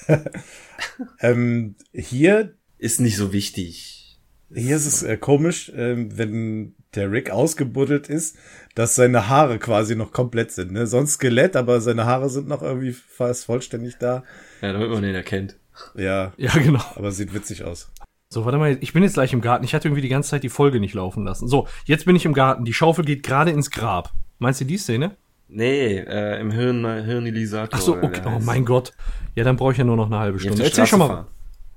ähm, 1.21 1.77
hier, 1.93 2.55
Ist 2.79 3.01
nicht 3.01 3.17
so 3.17 3.33
wichtig. 3.33 4.19
hier 4.53 4.77
ist 4.77 4.87
es 4.87 5.03
äh, 5.03 5.17
komisch, 5.17 5.73
ähm, 5.75 6.17
wenn 6.19 6.75
der 6.95 7.11
Rick 7.11 7.31
ausgebuddelt 7.31 8.09
ist, 8.09 8.37
dass 8.75 8.95
seine 8.95 9.29
Haare 9.29 9.59
quasi 9.59 9.95
noch 9.97 10.13
komplett 10.13 10.51
sind. 10.53 10.73
Ne? 10.73 10.87
Sonst 10.87 11.15
Skelett, 11.15 11.57
aber 11.57 11.81
seine 11.81 12.07
Haare 12.07 12.29
sind 12.29 12.49
noch 12.49 12.63
irgendwie 12.63 12.93
fast 12.93 13.47
vollständig 13.47 13.97
da. 13.99 14.25
Ja, 14.61 14.73
damit 14.73 14.91
man 14.91 15.03
den 15.03 15.15
erkennt. 15.15 15.57
Ja, 15.95 16.33
Ja, 16.37 16.53
genau. 16.53 16.83
aber 16.95 17.11
sieht 17.13 17.35
witzig 17.35 17.65
aus. 17.65 17.91
So, 18.31 18.45
warte 18.45 18.59
mal, 18.59 18.77
ich 18.81 18.93
bin 18.93 19.03
jetzt 19.05 19.15
gleich 19.15 19.33
im 19.33 19.41
Garten. 19.41 19.65
Ich 19.65 19.75
hatte 19.75 19.87
irgendwie 19.87 20.03
die 20.03 20.09
ganze 20.09 20.31
Zeit 20.31 20.43
die 20.43 20.49
Folge 20.49 20.81
nicht 20.81 20.95
laufen 20.95 21.25
lassen. 21.25 21.47
So, 21.47 21.69
jetzt 21.85 22.05
bin 22.05 22.17
ich 22.17 22.25
im 22.25 22.33
Garten. 22.35 22.65
Die 22.65 22.75
Schaufel 22.75 23.05
geht 23.05 23.23
gerade 23.23 23.53
ins 23.53 23.71
Grab. 23.71 24.13
Meinst 24.39 24.61
du 24.61 24.65
die 24.65 24.77
Szene? 24.79 25.13
Nee, 25.47 25.99
äh, 25.99 26.41
im 26.41 26.51
Hirn, 26.51 26.85
Hirnilisator. 27.05 27.79
Ach 27.79 27.81
so, 27.81 27.97
okay. 27.97 28.23
Oh 28.27 28.41
mein 28.41 28.65
Gott. 28.65 28.93
Ja, 29.37 29.45
dann 29.45 29.57
brauche 29.57 29.73
ich 29.73 29.79
ja 29.79 29.85
nur 29.85 29.97
noch 29.97 30.07
eine 30.07 30.19
halbe 30.19 30.41
Stunde. 30.41 30.65
Erzähl 30.65 30.87
schon 30.87 30.99
mal. 30.99 31.07
fahren. 31.09 31.27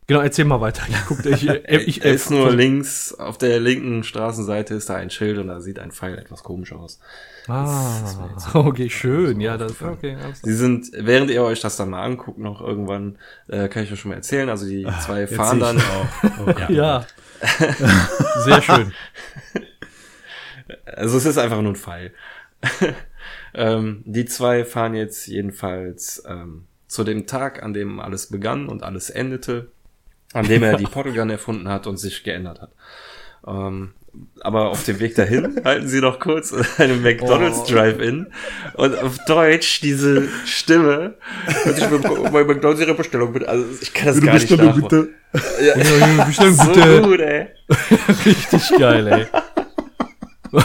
Genau, 0.08 0.22
erzähl 0.22 0.46
mal 0.46 0.62
weiter. 0.62 0.84
Ich, 0.88 0.96
guck, 1.06 1.26
ich, 1.26 1.50
ich, 1.50 2.06
er 2.06 2.14
ist 2.14 2.32
nur 2.32 2.50
links, 2.52 3.14
auf 3.14 3.38
der 3.38 3.60
linken 3.60 4.04
Straßenseite 4.04 4.74
ist 4.74 4.90
da 4.90 4.96
ein 4.96 5.10
Schild 5.10 5.38
und 5.38 5.48
da 5.48 5.60
sieht 5.60 5.80
ein 5.80 5.92
Pfeil 5.92 6.18
etwas 6.18 6.44
komisch 6.44 6.72
aus. 6.72 7.00
Ah, 7.50 8.30
okay, 8.54 8.90
schön. 8.90 9.42
Ja, 9.42 9.58
das 9.58 9.82
okay. 9.82 10.16
alles 10.16 10.42
klar. 10.42 10.52
Sie 10.52 10.54
sind, 10.54 10.92
während 10.94 11.30
ihr 11.30 11.44
euch 11.44 11.60
das 11.60 11.76
dann 11.76 11.90
mal 11.90 12.04
anguckt, 12.04 12.38
noch 12.38 12.62
irgendwann, 12.62 13.18
äh, 13.50 13.68
kann 13.68 13.84
ich 13.84 13.92
euch 13.92 14.00
schon 14.00 14.10
mal 14.10 14.16
erzählen, 14.16 14.50
also 14.50 14.66
die 14.66 14.88
zwei 15.06 15.22
Jetzt 15.22 15.36
fahren 15.36 15.60
dann, 15.60 15.78
auch. 15.78 16.08
Oh, 16.46 16.72
Ja. 16.72 17.06
Sehr 18.44 18.62
schön. 18.62 18.94
also 20.86 21.18
es 21.18 21.26
ist 21.26 21.38
einfach 21.38 21.62
nur 21.62 21.74
ein 21.74 21.76
Pfeil. 21.76 22.14
ähm, 23.54 24.04
die 24.06 24.26
zwei 24.26 24.64
fahren 24.64 24.96
jetzt 24.96 25.28
jedenfalls 25.28 26.24
ähm, 26.28 26.66
zu 26.88 27.04
dem 27.04 27.28
Tag, 27.28 27.62
an 27.62 27.74
dem 27.74 28.00
alles 28.00 28.28
begann 28.28 28.68
und 28.68 28.84
alles 28.84 29.10
endete, 29.10 29.70
an 30.38 30.48
dem 30.48 30.64
er 30.64 30.78
die 30.78 30.86
Portal 30.86 31.14
Gun 31.14 31.30
erfunden 31.30 31.68
hat 31.70 31.88
und 31.88 31.98
sich 31.98 32.24
geändert 32.24 32.62
hat. 32.62 32.72
Ähm, 33.48 33.92
aber 34.42 34.70
auf 34.70 34.84
dem 34.84 35.00
Weg 35.00 35.14
dahin 35.16 35.62
halten 35.66 35.88
sie 35.88 36.00
noch 36.02 36.20
kurz 36.20 36.52
in 36.52 36.66
einem 36.80 37.04
McDonald's 37.04 37.60
Oh. 37.60 37.66
Drive-In 37.72 38.28
und 38.76 38.98
auf 39.00 39.18
Deutsch 39.28 39.80
diese 39.82 40.28
Stimme. 40.46 41.16
Und 41.66 41.78
ich 41.78 41.84
bei 42.32 42.44
McDonald's 42.44 42.82
ihre 42.82 42.96
Bestellung 42.96 43.34
bitte. 43.34 43.48
Also 43.48 43.66
ich 43.80 43.94
kann 43.94 44.08
das 44.08 44.22
gar 44.22 44.34
nicht 44.34 44.50
nachmachen. 44.50 45.10
Ja, 45.62 45.78
Ja, 45.78 46.24
Bestellung 46.26 46.54
so 46.56 46.72
bitte. 46.72 47.02
gut, 47.04 47.20
ey. 47.20 47.48
Richtig 48.26 48.80
geil, 48.80 49.08
ey. 49.08 49.28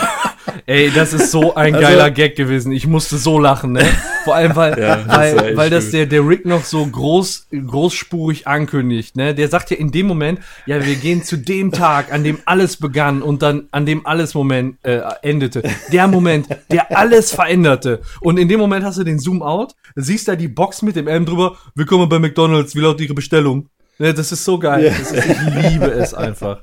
Ey, 0.66 0.90
das 0.90 1.12
ist 1.12 1.30
so 1.30 1.54
ein 1.54 1.74
Also- 1.74 1.86
geiler 1.86 2.10
Gag 2.10 2.36
gewesen. 2.36 2.72
Ich 2.72 2.86
musste 2.86 3.16
so 3.16 3.38
lachen, 3.38 3.72
ne? 3.72 3.84
Vor 4.24 4.34
allem, 4.34 4.54
weil, 4.56 4.78
Ja, 4.78 4.96
das 4.96 5.08
weil, 5.16 5.38
echt 5.48 5.56
weil 5.56 5.70
das 5.70 5.90
der, 5.90 6.06
der 6.06 6.26
Rick 6.26 6.44
noch 6.46 6.64
so 6.64 6.84
groß, 6.86 7.48
großspurig 7.66 8.46
ankündigt, 8.46 9.16
ne? 9.16 9.34
Der 9.34 9.48
sagt 9.48 9.70
ja 9.70 9.76
in 9.76 9.90
dem 9.92 10.06
Moment, 10.06 10.40
ja, 10.66 10.84
wir 10.84 10.94
gehen 10.96 11.22
zu 11.22 11.36
dem 11.36 11.72
Tag, 11.72 12.12
an 12.12 12.24
dem 12.24 12.38
alles 12.44 12.76
begann 12.76 13.22
und 13.22 13.42
dann 13.42 13.68
an 13.70 13.86
dem 13.86 14.06
alles 14.06 14.34
Moment 14.34 14.76
äh, 14.84 15.00
endete. 15.22 15.62
Der 15.92 16.06
Moment, 16.08 16.46
der 16.70 16.96
alles 16.96 17.32
veränderte. 17.32 18.00
Und 18.20 18.38
in 18.38 18.48
dem 18.48 18.58
Moment 18.60 18.84
hast 18.84 18.98
du 18.98 19.04
den 19.04 19.18
Zoom-Out, 19.18 19.74
siehst 19.96 20.28
da 20.28 20.36
die 20.36 20.48
Box 20.48 20.82
mit 20.82 20.96
dem 20.96 21.08
M 21.08 21.24
drüber, 21.26 21.56
willkommen 21.74 22.08
bei 22.08 22.18
McDonalds, 22.18 22.74
wie 22.74 22.80
lautet 22.80 23.02
Ihre 23.02 23.14
Bestellung? 23.14 23.68
Ne, 23.98 24.12
das 24.14 24.32
ist 24.32 24.44
so 24.44 24.58
geil. 24.58 24.92
Das 24.98 25.12
ist, 25.12 25.26
ich 25.26 25.70
liebe 25.70 25.86
es 25.86 26.14
einfach. 26.14 26.62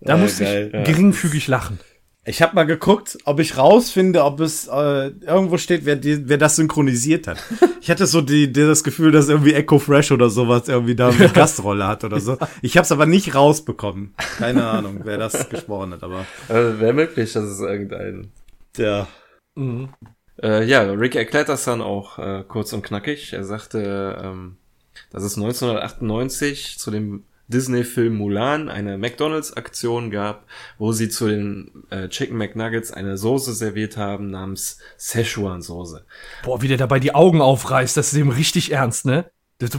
Da 0.00 0.14
Ja, 0.14 0.16
musste 0.16 0.44
geil, 0.44 0.66
ich 0.68 0.72
ja. 0.74 0.82
geringfügig 0.82 1.46
lachen. 1.48 1.78
Ich 2.24 2.40
habe 2.40 2.54
mal 2.54 2.64
geguckt, 2.64 3.18
ob 3.24 3.40
ich 3.40 3.56
rausfinde, 3.56 4.22
ob 4.22 4.38
es 4.38 4.68
äh, 4.68 5.08
irgendwo 5.26 5.56
steht, 5.58 5.84
wer, 5.84 5.96
die, 5.96 6.28
wer 6.28 6.38
das 6.38 6.54
synchronisiert 6.54 7.26
hat. 7.26 7.42
Ich 7.80 7.90
hatte 7.90 8.06
so 8.06 8.20
die, 8.20 8.52
die, 8.52 8.60
das 8.60 8.84
Gefühl, 8.84 9.10
dass 9.10 9.28
irgendwie 9.28 9.54
Echo 9.54 9.80
Fresh 9.80 10.12
oder 10.12 10.30
sowas 10.30 10.68
irgendwie 10.68 10.94
da 10.94 11.08
eine 11.08 11.28
Gastrolle 11.34 11.84
hat 11.88 12.04
oder 12.04 12.20
so. 12.20 12.38
Ich 12.60 12.76
habe 12.76 12.84
es 12.84 12.92
aber 12.92 13.06
nicht 13.06 13.34
rausbekommen. 13.34 14.14
Keine 14.38 14.64
Ahnung, 14.64 15.00
wer 15.02 15.18
das 15.18 15.48
gesprochen 15.48 15.94
hat, 15.94 16.04
aber 16.04 16.24
Also, 16.48 16.78
Wäre 16.78 16.92
möglich, 16.92 17.32
dass 17.32 17.42
es 17.42 17.58
irgendein 17.58 18.30
der 18.78 19.08
Äh, 20.40 20.64
ja, 20.64 20.82
Rick 20.82 21.16
erklärt 21.16 21.48
das 21.48 21.64
dann 21.64 21.82
auch 21.82 22.20
äh, 22.20 22.44
kurz 22.46 22.72
und 22.72 22.82
knackig. 22.82 23.32
Er 23.32 23.44
sagte, 23.44 24.20
ähm, 24.22 24.58
dass 25.10 25.24
es 25.24 25.36
1998 25.36 26.78
zu 26.78 26.92
dem 26.92 27.24
Disney-Film 27.48 28.14
Mulan 28.16 28.68
eine 28.68 28.96
McDonalds-Aktion 28.98 30.10
gab, 30.10 30.46
wo 30.78 30.92
sie 30.92 31.08
zu 31.08 31.28
den 31.28 31.84
äh, 31.90 32.08
Chicken 32.08 32.36
McNuggets 32.36 32.92
eine 32.92 33.16
Soße 33.18 33.52
serviert 33.54 33.96
haben 33.96 34.30
namens 34.30 34.78
Szechuan-Soße. 34.98 36.04
Boah, 36.44 36.62
wie 36.62 36.68
der 36.68 36.76
dabei 36.78 36.98
die 37.00 37.14
Augen 37.14 37.40
aufreißt, 37.40 37.96
das 37.96 38.12
ist 38.12 38.18
ihm 38.18 38.30
richtig 38.30 38.72
ernst, 38.72 39.04
ne? 39.06 39.30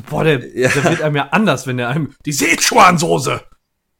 Boah, 0.09 0.23
der, 0.23 0.39
Ja. 0.57 0.69
der 0.69 0.83
wird 0.85 1.01
einem 1.01 1.15
ja 1.15 1.29
anders, 1.31 1.67
wenn 1.67 1.77
der 1.77 1.89
einem 1.89 2.13
die 2.25 2.31
Sichuan-Soße. 2.33 3.41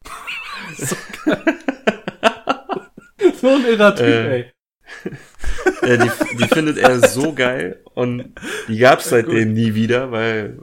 so, 0.78 0.96
geil. 1.26 1.44
so 3.42 3.48
ein 3.48 3.66
irrer 3.66 3.96
Typ, 3.96 4.06
Äh, 4.06 4.36
ey. 4.36 4.52
Äh, 5.82 5.98
die, 5.98 6.12
die 6.38 6.48
findet 6.48 6.78
er 6.78 7.00
so 7.10 7.34
geil 7.34 7.83
und 7.96 8.34
die 8.68 8.78
gab 8.78 9.00
es 9.00 9.06
seitdem 9.10 9.54
nie 9.54 9.74
wieder, 9.76 10.12
weil 10.12 10.58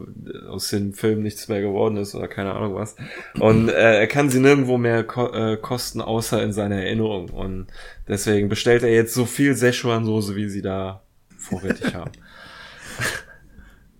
aus 0.49 0.69
dem 0.69 0.93
Film 0.95 1.23
nichts 1.23 1.49
mehr 1.49 1.61
geworden 1.61 1.97
ist 1.97 2.15
oder 2.15 2.29
keine 2.29 2.53
Ahnung 2.53 2.75
was. 2.75 2.97
Und 3.39 3.69
äh, 3.69 3.99
er 4.01 4.07
kann 4.07 4.31
sie 4.31 4.41
nirgendwo 4.41 4.79
mehr 4.79 5.05
ko 5.05 5.33
äh, 5.33 5.57
kosten, 5.57 6.01
außer 6.01 6.43
in 6.43 6.53
seiner 6.53 6.77
Erinnerung. 6.83 7.31
Und 7.31 7.67
deswegen 8.09 8.49
bestellt 8.49 8.83
er 8.83 8.93
jetzt 8.93 9.15
so 9.15 9.27
viel 9.27 9.55
Szechuan-Soße, 9.55 10.35
wie 10.37 10.49
sie 10.49 10.63
da 10.63 11.03
vorrätig 11.39 11.95
haben. 11.95 12.13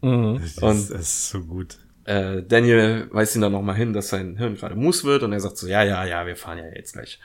Mhm. 0.03 0.41
das, 0.41 0.59
Und- 0.59 0.77
ist, 0.77 0.91
das 0.91 1.01
ist 1.01 1.29
so 1.31 1.41
gut. 1.45 1.79
Äh, 2.05 2.43
Daniel 2.43 3.09
weist 3.13 3.37
ihn 3.37 3.43
dann 3.43 3.53
nochmal 3.53 3.77
hin, 3.77 3.93
dass 3.93 4.09
sein 4.09 4.37
Hirn 4.39 4.57
gerade 4.57 4.75
Mus 4.75 5.05
wird 5.05 5.23
und 5.23 5.33
er 5.33 5.41
sagt 5.41 5.59
so, 5.59 5.67
ja, 5.67 5.83
ja, 5.83 6.05
ja, 6.07 6.27
wir 6.27 6.37
fahren 6.37 6.59
ja 6.59 6.65
jetzt 6.75 6.95
gleich. 6.95 7.21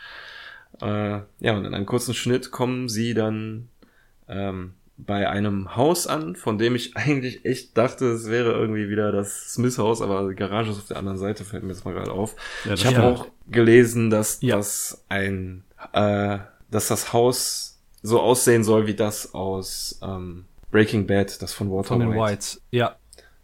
Äh, 0.81 1.19
ja, 1.39 1.53
und 1.55 1.63
in 1.65 1.73
einem 1.73 1.85
kurzen 1.85 2.13
Schnitt 2.13 2.51
kommen 2.51 2.89
sie 2.89 3.13
dann 3.13 3.69
ähm, 4.27 4.73
bei 4.97 5.27
einem 5.29 5.75
Haus 5.75 6.07
an, 6.07 6.35
von 6.35 6.57
dem 6.57 6.75
ich 6.75 6.95
eigentlich 6.97 7.45
echt 7.45 7.77
dachte, 7.77 8.05
es 8.11 8.29
wäre 8.29 8.53
irgendwie 8.53 8.89
wieder 8.89 9.11
das 9.11 9.53
Smith-Haus, 9.53 10.01
aber 10.01 10.29
die 10.29 10.35
Garage 10.35 10.71
ist 10.71 10.77
auf 10.77 10.87
der 10.87 10.97
anderen 10.97 11.17
Seite, 11.17 11.43
fällt 11.43 11.63
mir 11.63 11.73
jetzt 11.73 11.85
mal 11.85 11.93
gerade 11.93 12.11
auf. 12.11 12.35
Ja, 12.65 12.73
ich 12.73 12.85
habe 12.85 12.95
stimmt. 12.95 13.07
auch 13.19 13.27
gelesen, 13.49 14.09
dass 14.09 14.39
Ja. 14.41 14.57
das 14.57 15.03
ein, 15.09 15.63
äh, 15.93 16.37
dass 16.71 16.87
das 16.87 17.13
Haus 17.13 17.79
so 18.01 18.19
aussehen 18.21 18.63
soll 18.63 18.87
wie 18.87 18.93
das 18.93 19.33
aus 19.33 19.99
ähm, 20.03 20.45
Breaking 20.71 21.07
Bad, 21.07 21.41
das 21.41 21.53
von 21.53 21.71
Walter 21.71 21.89
Von 21.89 21.99
den 21.99 22.09
White. 22.11 22.19
Whites. 22.33 22.61
Ja. 22.71 22.95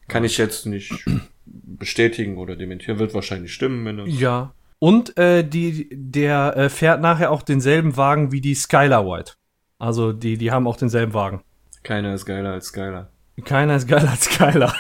Kann 0.08 0.24
ich 0.24 0.38
jetzt 0.38 0.66
nicht 0.66 1.06
bestätigen 1.46 2.38
oder 2.38 2.56
dementieren. 2.56 3.00
Wird 3.00 3.14
wahrscheinlich 3.14 3.54
stimmen, 3.54 3.86
wenn. 3.86 4.06
Ja. 4.08 4.54
Und 4.80 5.18
äh, 5.18 5.44
die, 5.48 5.90
der 5.92 6.56
äh, 6.58 6.70
fährt 6.70 7.02
nachher 7.02 7.32
auch 7.32 7.42
denselben 7.44 7.98
Wagen 7.98 8.32
wie 8.32 8.42
die 8.42 8.56
Skylar 8.56 9.06
White. 9.06 9.34
Also 9.82 10.14
die, 10.14 10.38
die 10.38 10.52
haben 10.52 10.68
auch 10.68 10.78
denselben 10.78 11.16
Wagen. 11.16 11.42
Keiner 11.82 12.14
ist 12.14 12.28
geiler 12.28 12.52
als 12.52 12.68
Skylar. 12.68 13.10
Keiner 13.46 13.78
ist 13.78 13.88
geiler 13.88 14.12
als 14.12 14.26
Skylar. 14.26 14.76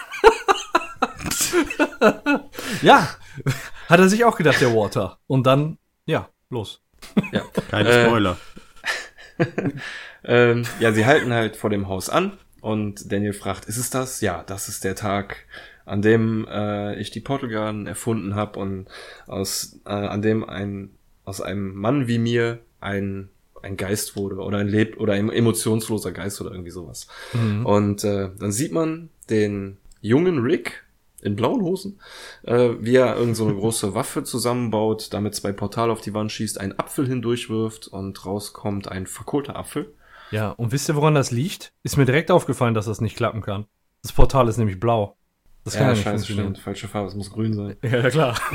ja, 2.83 3.07
hat 3.89 3.99
er 3.99 4.09
sich 4.09 4.23
auch 4.25 4.37
gedacht, 4.37 4.61
der 4.61 4.75
Water. 4.75 5.17
Und 5.25 5.47
dann, 5.47 5.79
ja, 6.05 6.29
los. 6.51 6.83
Ja. 7.31 7.41
Keine 7.71 7.89
Äh, 7.89 8.05
Spoiler. 8.05 8.37
Ähm, 10.23 10.67
ja, 10.79 10.91
sie 10.91 11.07
halten 11.07 11.33
halt 11.33 11.55
vor 11.55 11.71
dem 11.71 11.87
Haus 11.87 12.07
an 12.07 12.37
und 12.59 13.11
Daniel 13.11 13.33
fragt, 13.33 13.65
ist 13.65 13.77
es 13.77 13.89
das? 13.89 14.21
Ja, 14.21 14.43
das 14.43 14.69
ist 14.69 14.83
der 14.83 14.93
Tag, 14.93 15.47
an 15.83 16.03
dem 16.03 16.47
äh, 16.47 16.93
ich 16.99 17.09
die 17.09 17.21
Portal 17.21 17.49
Gun 17.49 17.87
erfunden 17.87 18.35
habe 18.35 18.59
und 18.59 18.85
aus 19.25 19.79
äh, 19.87 19.89
an 19.89 20.21
dem 20.21 20.47
ein 20.47 20.91
aus 21.25 21.41
einem 21.41 21.73
Mann 21.73 22.07
wie 22.07 22.19
mir 22.19 22.59
ein 22.79 23.29
ein 23.63 23.77
Geist 23.77 24.15
wurde 24.15 24.35
oder 24.37 24.57
ein 24.57 24.67
Leb 24.67 24.99
oder 24.99 25.13
ein 25.13 25.29
emotionsloser 25.29 26.11
Geist 26.11 26.41
oder 26.41 26.51
irgendwie 26.51 26.71
sowas. 26.71 27.07
Und 27.63 28.03
äh, 28.03 28.29
dann 28.37 28.51
sieht 28.51 28.71
man 28.71 29.09
den 29.29 29.77
jungen 30.01 30.39
Rick 30.39 30.83
in 31.21 31.35
blauen 31.35 31.61
Hosen, 31.61 31.99
äh, 32.43 32.69
wie 32.79 32.95
er 32.95 33.15
irgend 33.15 33.37
so 33.37 33.45
eine 33.45 33.53
große 33.55 33.93
Waffe 33.95 34.23
zusammenbaut, 34.23 35.13
damit 35.13 35.35
zwei 35.35 35.51
Portale 35.51 35.91
auf 35.91 36.01
die 36.01 36.13
Wand 36.13 36.31
schießt, 36.31 36.59
einen 36.59 36.77
Apfel 36.79 37.07
hindurchwirft 37.07 37.87
und 37.87 38.25
rauskommt 38.25 38.87
ein 38.87 39.05
verkohlter 39.05 39.55
Apfel. 39.55 39.93
Ja, 40.31 40.49
und 40.51 40.71
wisst 40.71 40.89
ihr, 40.89 40.95
woran 40.95 41.13
das 41.13 41.31
liegt? 41.31 41.73
Ist 41.83 41.97
mir 41.97 42.05
direkt 42.05 42.31
aufgefallen, 42.31 42.73
dass 42.73 42.85
das 42.85 43.01
nicht 43.01 43.17
klappen 43.17 43.41
kann. 43.41 43.65
Das 44.01 44.13
Portal 44.13 44.47
ist 44.47 44.57
nämlich 44.57 44.79
blau. 44.79 45.17
Das 45.63 45.73
kann 45.75 45.83
ja, 45.83 45.87
ja, 45.89 45.93
nicht 45.93 46.03
scheiße, 46.03 46.33
stimmt. 46.33 46.57
Falsche 46.57 46.87
Farbe, 46.87 47.09
es 47.09 47.15
muss 47.15 47.31
grün 47.31 47.53
sein. 47.53 47.75
Ja, 47.83 48.09
klar. 48.09 48.39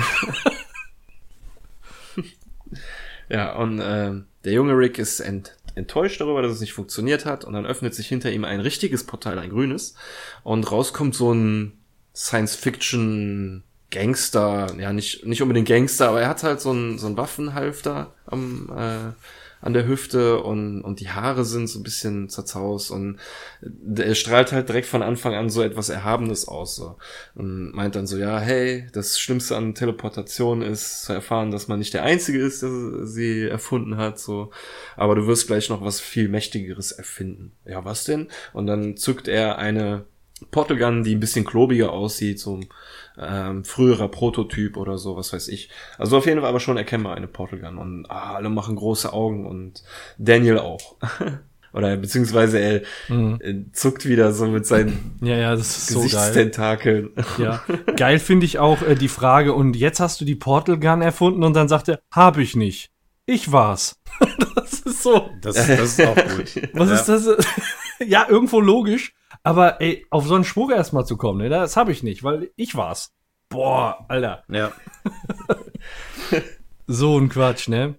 Ja, 3.28 3.57
und 3.57 3.80
äh, 3.80 4.12
der 4.47 4.55
junge 4.55 4.72
Rick 4.72 4.99
ist 4.99 5.20
ent 5.20 5.57
enttäuscht 5.74 6.22
darüber, 6.22 6.40
dass 6.40 6.53
es 6.53 6.61
nicht 6.61 6.72
funktioniert 6.72 7.26
hat. 7.26 7.44
Und 7.44 7.53
dann 7.53 7.66
öffnet 7.66 7.94
sich 7.94 8.09
hinter 8.09 8.32
ihm 8.32 8.44
ein 8.44 8.61
richtiges 8.61 9.05
Portal, 9.05 9.38
ein 9.38 9.51
grünes. 9.51 9.94
Und 10.42 10.70
rauskommt 10.72 11.14
so 11.14 11.34
ein 11.34 11.72
Science-Fiction 12.14 13.62
Gangster, 13.90 14.74
ja, 14.78 14.92
nicht, 14.92 15.26
nicht 15.26 15.42
unbedingt 15.42 15.68
Gangster, 15.68 16.09
aber 16.09 16.22
er 16.22 16.28
hat 16.28 16.42
halt 16.42 16.61
so 16.61 16.72
ein, 16.72 16.99
so 16.99 17.07
ein 17.07 17.16
Waffenhalfter 17.16 18.14
am, 18.24 18.70
äh, 18.74 19.12
an 19.61 19.72
der 19.72 19.86
Hüfte 19.86 20.42
und, 20.42 20.82
und 20.82 21.00
die 21.00 21.11
Haare 21.11 21.44
sind 21.44 21.68
so 21.68 21.78
ein 21.78 21.82
bisschen 21.82 22.28
zerzaust 22.28 22.90
und 22.90 23.18
er 23.96 24.14
strahlt 24.14 24.52
halt 24.52 24.68
direkt 24.68 24.86
von 24.86 25.02
Anfang 25.02 25.34
an 25.34 25.50
so 25.50 25.62
etwas 25.62 25.88
Erhabenes 25.88 26.46
aus. 26.46 26.76
So. 26.76 26.96
Und 27.34 27.72
meint 27.74 27.96
dann 27.96 28.07
so, 28.07 28.18
ja, 28.18 28.38
hey, 28.38 28.86
das 28.92 29.18
Schlimmste 29.18 29.57
an 29.57 29.74
Teleportation 29.74 30.62
ist 30.62 31.04
zu 31.04 31.12
erfahren, 31.12 31.50
dass 31.50 31.68
man 31.68 31.78
nicht 31.78 31.94
der 31.94 32.04
Einzige 32.04 32.38
ist, 32.38 32.62
der 32.62 33.07
sie 33.07 33.42
erfunden 33.42 33.96
hat. 33.96 34.18
So. 34.18 34.50
Aber 34.96 35.14
du 35.14 35.26
wirst 35.26 35.46
gleich 35.46 35.68
noch 35.68 35.82
was 35.82 36.00
viel 36.00 36.28
Mächtigeres 36.28 36.92
erfinden. 36.92 37.52
Ja, 37.64 37.84
was 37.84 38.04
denn? 38.04 38.28
Und 38.52 38.66
dann 38.66 38.96
zückt 38.96 39.28
er 39.28 39.59
eine 39.59 40.04
Portal 40.50 40.76
Gun, 40.76 41.02
die 41.02 41.14
ein 41.14 41.20
bisschen 41.20 41.46
klobiger 41.46 41.92
aussieht, 41.92 42.38
so 42.38 42.61
ähm, 43.18 43.64
früherer 43.64 44.08
Prototyp 44.08 44.76
oder 44.76 44.98
so, 44.98 45.16
was 45.16 45.32
weiß 45.32 45.48
ich. 45.48 45.70
Also 45.98 46.18
auf 46.18 46.26
jeden 46.26 46.40
Fall 46.40 46.48
aber 46.48 46.60
schon 46.60 46.76
erkennbar 46.76 47.14
eine 47.14 47.28
Portal 47.28 47.60
Gun 47.60 47.78
und 47.78 48.06
ah, 48.10 48.34
alle 48.34 48.48
machen 48.48 48.76
große 48.76 49.12
Augen 49.12 49.46
und 49.46 49.82
Daniel 50.18 50.58
auch. 50.58 50.96
oder 51.72 51.96
beziehungsweise 51.96 52.58
er 52.58 52.82
mhm. 53.08 53.38
Äh, 53.40 53.72
zuckt 53.72 54.06
wieder 54.06 54.32
so 54.32 54.46
mit 54.46 54.66
seinen 54.66 55.18
ja, 55.22 55.36
ja, 55.36 55.56
das 55.56 55.76
ist 55.76 55.88
so 55.88 56.00
geil. 56.00 56.08
Gesichtstentakeln. 56.08 57.10
Ja, 57.38 57.62
geil 57.96 58.18
finde 58.18 58.46
ich 58.46 58.58
auch 58.58 58.82
äh, 58.82 58.94
die 58.94 59.08
Frage 59.08 59.52
und 59.52 59.76
jetzt 59.76 60.00
hast 60.00 60.20
du 60.20 60.24
die 60.24 60.36
Portal 60.36 60.78
Gun 60.78 61.02
erfunden 61.02 61.42
und 61.44 61.54
dann 61.54 61.68
sagt 61.68 61.88
er, 61.88 62.00
hab 62.10 62.38
ich 62.38 62.56
nicht. 62.56 62.90
Ich 63.26 63.52
war's. 63.52 64.00
das 64.54 64.80
ist 64.80 65.02
so. 65.02 65.30
Das, 65.42 65.56
das 65.56 65.68
ist 65.68 66.00
auch 66.00 66.14
gut. 66.14 66.62
Was 66.72 66.88
ja. 66.88 66.94
ist 66.94 67.08
das? 67.08 67.46
ja, 68.06 68.26
irgendwo 68.28 68.60
logisch. 68.60 69.12
Aber 69.47 69.80
ey, 69.80 70.05
auf 70.11 70.26
so 70.26 70.34
einen 70.34 70.42
Schwur 70.42 70.74
erstmal 70.74 71.07
zu 71.07 71.16
kommen, 71.16 71.38
ne, 71.38 71.49
das 71.49 71.76
habe 71.76 71.92
ich 71.92 72.03
nicht, 72.03 72.24
weil 72.24 72.51
ich 72.57 72.74
war's. 72.74 73.12
Boah, 73.49 74.05
Alter. 74.09 74.42
Ja. 74.49 74.72
so 76.88 77.16
ein 77.16 77.28
Quatsch, 77.28 77.68
ne? 77.68 77.94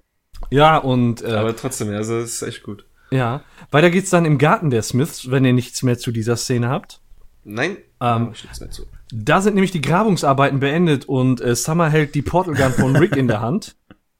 Ja, 0.49 0.77
und. 0.77 1.23
Äh, 1.23 1.31
Aber 1.31 1.55
trotzdem, 1.55 1.89
also 1.91 2.19
das 2.19 2.33
ist 2.33 2.41
echt 2.41 2.63
gut. 2.63 2.85
Ja. 3.11 3.43
Weiter 3.71 3.89
geht's 3.89 4.09
dann 4.09 4.25
im 4.25 4.37
Garten 4.37 4.71
der 4.71 4.81
Smiths, 4.81 5.31
wenn 5.31 5.45
ihr 5.45 5.53
nichts 5.53 5.83
mehr 5.83 5.97
zu 5.97 6.11
dieser 6.11 6.35
Szene 6.35 6.67
habt. 6.67 6.99
Nein, 7.45 7.77
ähm, 8.01 8.31
nichts 8.31 8.59
mehr 8.59 8.69
zu. 8.69 8.83
Da 9.13 9.39
sind 9.39 9.53
nämlich 9.53 9.71
die 9.71 9.79
Grabungsarbeiten 9.79 10.59
beendet 10.59 11.05
und 11.05 11.39
äh, 11.39 11.55
Summer 11.55 11.89
hält 11.89 12.13
die 12.13 12.23
Portal 12.23 12.55
Gun 12.55 12.73
von 12.73 12.93
Rick 12.97 13.15
in 13.15 13.29
der 13.29 13.39
Hand. 13.39 13.77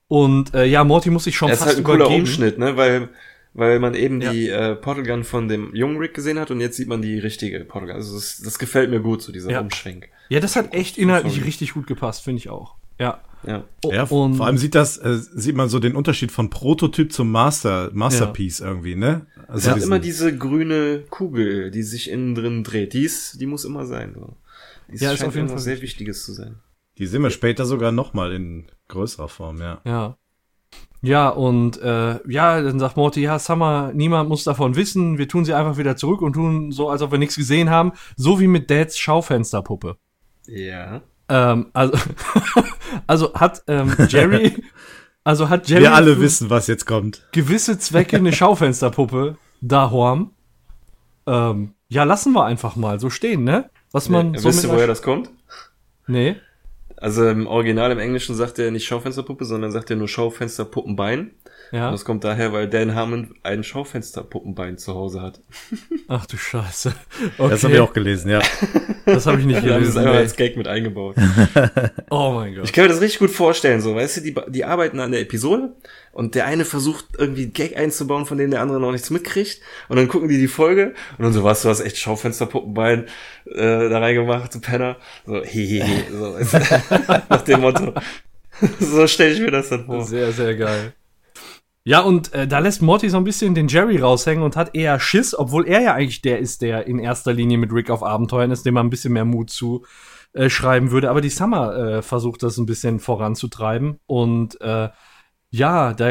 Und 0.07 0.53
äh, 0.53 0.63
ja, 0.63 0.85
Morty 0.85 1.09
muss 1.09 1.25
sich 1.25 1.35
schon 1.35 1.49
das 1.49 1.59
fast 1.59 1.71
ist 1.71 1.75
halt 1.75 1.85
ein 1.85 1.89
übergeben. 1.89 2.07
cooler 2.07 2.19
Umschnitt, 2.21 2.57
ne? 2.57 2.77
Weil 2.77 3.09
weil 3.57 3.79
man 3.79 3.95
eben 3.95 4.21
ja. 4.21 4.31
die 4.31 4.49
äh, 4.49 4.75
Portal 4.75 5.03
Gun 5.03 5.23
von 5.23 5.49
dem 5.49 5.75
jungen 5.75 5.97
Rick 5.97 6.13
gesehen 6.13 6.39
hat 6.39 6.51
und 6.51 6.61
jetzt 6.61 6.77
sieht 6.77 6.87
man 6.87 7.01
die 7.01 7.17
richtige 7.17 7.59
Portal 7.65 7.87
Gun. 7.87 7.95
Also 7.95 8.13
das, 8.13 8.39
das 8.43 8.59
gefällt 8.59 8.91
mir 8.91 9.01
gut, 9.01 9.23
so 9.23 9.31
dieser 9.31 9.49
ja. 9.49 9.59
Umschwenk. 9.59 10.09
Ja, 10.29 10.39
das 10.39 10.55
hat 10.55 10.73
echt 10.73 10.97
inhaltlich 10.97 11.33
Sorry. 11.33 11.45
richtig 11.45 11.73
gut 11.73 11.87
gepasst, 11.87 12.23
finde 12.23 12.37
ich 12.37 12.49
auch. 12.49 12.75
Ja. 12.99 13.21
Ja. 13.45 13.63
Oh, 13.83 13.91
ja, 13.91 14.03
und 14.03 14.35
vor 14.35 14.45
allem 14.45 14.57
sieht 14.57 14.75
das, 14.75 14.97
äh, 14.97 15.17
sieht 15.17 15.55
man 15.55 15.69
so 15.69 15.79
den 15.79 15.95
Unterschied 15.95 16.31
von 16.31 16.49
Prototyp 16.49 17.11
zum 17.11 17.31
Master, 17.31 17.91
Masterpiece 17.93 18.59
ja. 18.59 18.67
irgendwie, 18.67 18.95
ne? 18.95 19.25
Also 19.47 19.69
es 19.69 19.75
hat 19.75 19.83
immer 19.83 19.99
diese 19.99 20.35
grüne 20.35 21.03
Kugel, 21.09 21.71
die 21.71 21.83
sich 21.83 22.09
innen 22.09 22.35
drin 22.35 22.63
dreht. 22.63 22.93
Die 22.93 23.03
ist, 23.03 23.39
die 23.39 23.45
muss 23.45 23.65
immer 23.65 23.85
sein. 23.85 24.13
So. 24.15 24.35
Die 24.91 25.03
ja, 25.03 25.11
ist 25.11 25.23
auf 25.23 25.35
jeden 25.35 25.49
Fall 25.49 25.59
sehr 25.59 25.81
Wichtiges 25.81 26.25
zu 26.25 26.33
sein. 26.33 26.59
Die 26.97 27.05
sehen 27.07 27.21
wir 27.21 27.29
später 27.29 27.65
sogar 27.65 27.91
nochmal 27.91 28.33
in 28.33 28.65
größerer 28.87 29.29
Form, 29.29 29.59
ja. 29.59 29.81
Ja. 29.85 30.17
Ja, 31.07 31.29
und 31.29 31.81
äh, 31.81 32.19
ja, 32.29 32.61
dann 32.61 32.79
sagt 32.79 32.97
Morty, 32.97 33.21
ja, 33.21 33.39
Summer, 33.39 33.91
niemand 33.93 34.27
muss 34.27 34.43
davon 34.43 34.75
wissen, 34.75 35.17
wir 35.17 35.29
tun 35.29 35.45
sie 35.45 35.53
einfach 35.53 35.77
wieder 35.77 35.95
zurück 35.95 36.21
und 36.21 36.33
tun 36.33 36.73
so, 36.73 36.89
als 36.89 37.01
ob 37.01 37.11
wir 37.11 37.17
nichts 37.17 37.37
gesehen 37.37 37.69
haben, 37.69 37.93
so 38.17 38.41
wie 38.41 38.47
mit 38.47 38.69
Dads 38.69 38.97
Schaufensterpuppe. 38.97 39.95
Ja. 40.47 40.99
Ähm, 41.29 41.67
also, 41.71 41.97
also 43.07 43.33
hat 43.35 43.63
ähm, 43.67 43.95
Jerry, 44.09 44.61
also 45.23 45.47
hat 45.47 45.69
Jerry. 45.69 45.83
Wir 45.83 45.93
alle 45.93 46.19
wissen, 46.19 46.49
was 46.49 46.67
jetzt 46.67 46.85
kommt. 46.85 47.25
Gewisse 47.31 47.79
Zwecke 47.79 48.17
eine 48.17 48.33
Schaufensterpuppe 48.33 49.37
da 49.61 49.89
Horm. 49.91 50.31
Ähm, 51.25 51.73
ja, 51.87 52.03
lassen 52.03 52.33
wir 52.33 52.43
einfach 52.43 52.75
mal 52.75 52.99
so 52.99 53.09
stehen, 53.09 53.45
ne? 53.45 53.69
Was 53.93 54.09
man. 54.09 54.33
Ja, 54.33 54.41
so 54.41 54.49
wisst 54.49 54.65
ihr, 54.65 54.71
woher 54.71 54.87
das 54.87 55.01
kommt? 55.01 55.29
Nee. 56.05 56.35
Also 56.97 57.29
im 57.29 57.45
Original 57.45 57.91
im 57.91 57.99
Englischen 57.99 58.35
sagt 58.35 58.57
er 58.59 58.71
nicht 58.71 58.85
Schaufensterpuppe, 58.85 59.45
sondern 59.45 59.71
sagt 59.71 59.89
er 59.91 59.95
nur 59.95 60.07
Schaufensterpuppenbein. 60.07 61.31
Ja. 61.71 61.87
Und 61.87 61.93
das 61.93 62.05
kommt 62.05 62.23
daher, 62.23 62.53
weil 62.53 62.67
Dan 62.67 62.95
Harmon 62.95 63.35
ein 63.43 63.63
Schaufensterpuppenbein 63.63 64.77
zu 64.77 64.93
Hause 64.93 65.21
hat. 65.21 65.41
Ach 66.07 66.25
du 66.25 66.37
Scheiße. 66.37 66.93
Okay. 67.37 67.49
Das 67.49 67.63
habe 67.63 67.73
ich 67.73 67.79
auch 67.79 67.93
gelesen, 67.93 68.29
ja. 68.31 68.41
Das 69.05 69.25
habe 69.25 69.39
ich 69.39 69.45
nicht 69.45 69.61
gelesen. 69.63 69.79
Das 69.79 69.89
ist 69.89 69.97
einfach 69.97 70.13
als 70.15 70.35
Gag 70.35 70.55
mit 70.55 70.67
eingebaut. 70.67 71.15
oh 72.09 72.31
mein 72.33 72.55
Gott. 72.55 72.65
Ich 72.65 72.73
kann 72.73 72.85
mir 72.85 72.89
das 72.89 73.01
richtig 73.01 73.19
gut 73.19 73.31
vorstellen, 73.31 73.81
so, 73.81 73.95
weißt 73.95 74.17
du, 74.17 74.21
die, 74.21 74.35
die 74.49 74.65
arbeiten 74.65 74.99
an 74.99 75.11
der 75.11 75.21
Episode 75.21 75.75
und 76.13 76.35
der 76.35 76.45
eine 76.45 76.65
versucht 76.65 77.05
irgendwie 77.17 77.43
einen 77.43 77.53
Gag 77.53 77.77
einzubauen, 77.77 78.25
von 78.25 78.37
dem 78.37 78.51
der 78.51 78.61
andere 78.61 78.79
noch 78.79 78.91
nichts 78.91 79.09
mitkriegt 79.09 79.61
und 79.89 79.97
dann 79.97 80.07
gucken 80.07 80.29
die 80.29 80.37
die 80.37 80.47
Folge 80.47 80.93
und 81.17 81.23
dann 81.25 81.33
so, 81.33 81.43
was, 81.43 81.61
du 81.61 81.69
hast 81.69 81.81
echt 81.81 81.97
Schaufensterpuppenbein 81.97 83.05
äh, 83.45 83.89
da 83.89 83.99
reingemacht, 83.99 84.53
du 84.55 84.59
Penner. 84.59 84.97
So, 85.25 85.43
hehehe, 85.43 85.85
so, 86.11 86.33
weißt 86.33 86.53
du, 86.53 87.23
nach 87.29 87.41
dem 87.41 87.61
Motto. 87.61 87.93
so 88.79 89.05
stelle 89.07 89.33
ich 89.33 89.41
mir 89.41 89.51
das 89.51 89.69
dann 89.69 89.85
vor. 89.85 90.03
Sehr, 90.03 90.31
sehr 90.31 90.55
geil. 90.55 90.93
Ja, 91.87 92.01
und 92.01 92.33
äh, 92.33 92.49
da 92.49 92.59
lässt 92.59 92.81
Morty 92.81 93.09
so 93.09 93.15
ein 93.15 93.23
bisschen 93.23 93.55
den 93.55 93.69
Jerry 93.69 93.95
raushängen 93.95 94.43
und 94.43 94.57
hat 94.57 94.75
eher 94.75 94.99
Schiss, 94.99 95.33
obwohl 95.33 95.65
er 95.65 95.79
ja 95.79 95.93
eigentlich 95.93 96.21
der 96.21 96.39
ist, 96.39 96.61
der 96.61 96.85
in 96.85 96.99
erster 96.99 97.31
Linie 97.31 97.57
mit 97.57 97.71
Rick 97.71 97.89
auf 97.89 98.03
Abenteuern 98.03 98.51
ist, 98.51 98.65
dem 98.65 98.73
man 98.73 98.87
ein 98.87 98.89
bisschen 98.89 99.13
mehr 99.13 99.23
Mut 99.23 99.49
zu 99.49 99.85
äh, 100.33 100.49
schreiben 100.49 100.91
würde. 100.91 101.09
Aber 101.09 101.21
die 101.21 101.29
Summer 101.29 101.73
äh, 101.77 102.01
versucht 102.01 102.43
das 102.43 102.57
ein 102.57 102.65
bisschen 102.65 102.99
voranzutreiben 102.99 104.01
und 104.05 104.59
äh, 104.59 104.89
ja, 105.49 105.93
da 105.93 106.09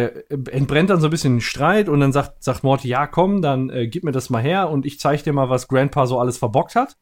entbrennt 0.51 0.89
dann 0.89 1.03
so 1.03 1.09
ein 1.09 1.11
bisschen 1.11 1.43
Streit 1.43 1.91
und 1.91 2.01
dann 2.01 2.11
sagt, 2.11 2.43
sagt 2.43 2.64
Morty, 2.64 2.89
ja, 2.89 3.07
komm, 3.07 3.43
dann 3.43 3.68
äh, 3.68 3.87
gib 3.87 4.03
mir 4.03 4.12
das 4.12 4.31
mal 4.31 4.41
her 4.41 4.70
und 4.70 4.87
ich 4.87 4.99
zeig 4.99 5.24
dir 5.24 5.35
mal, 5.35 5.51
was 5.51 5.68
Grandpa 5.68 6.07
so 6.07 6.18
alles 6.18 6.39
verbockt 6.39 6.74
hat. 6.74 6.97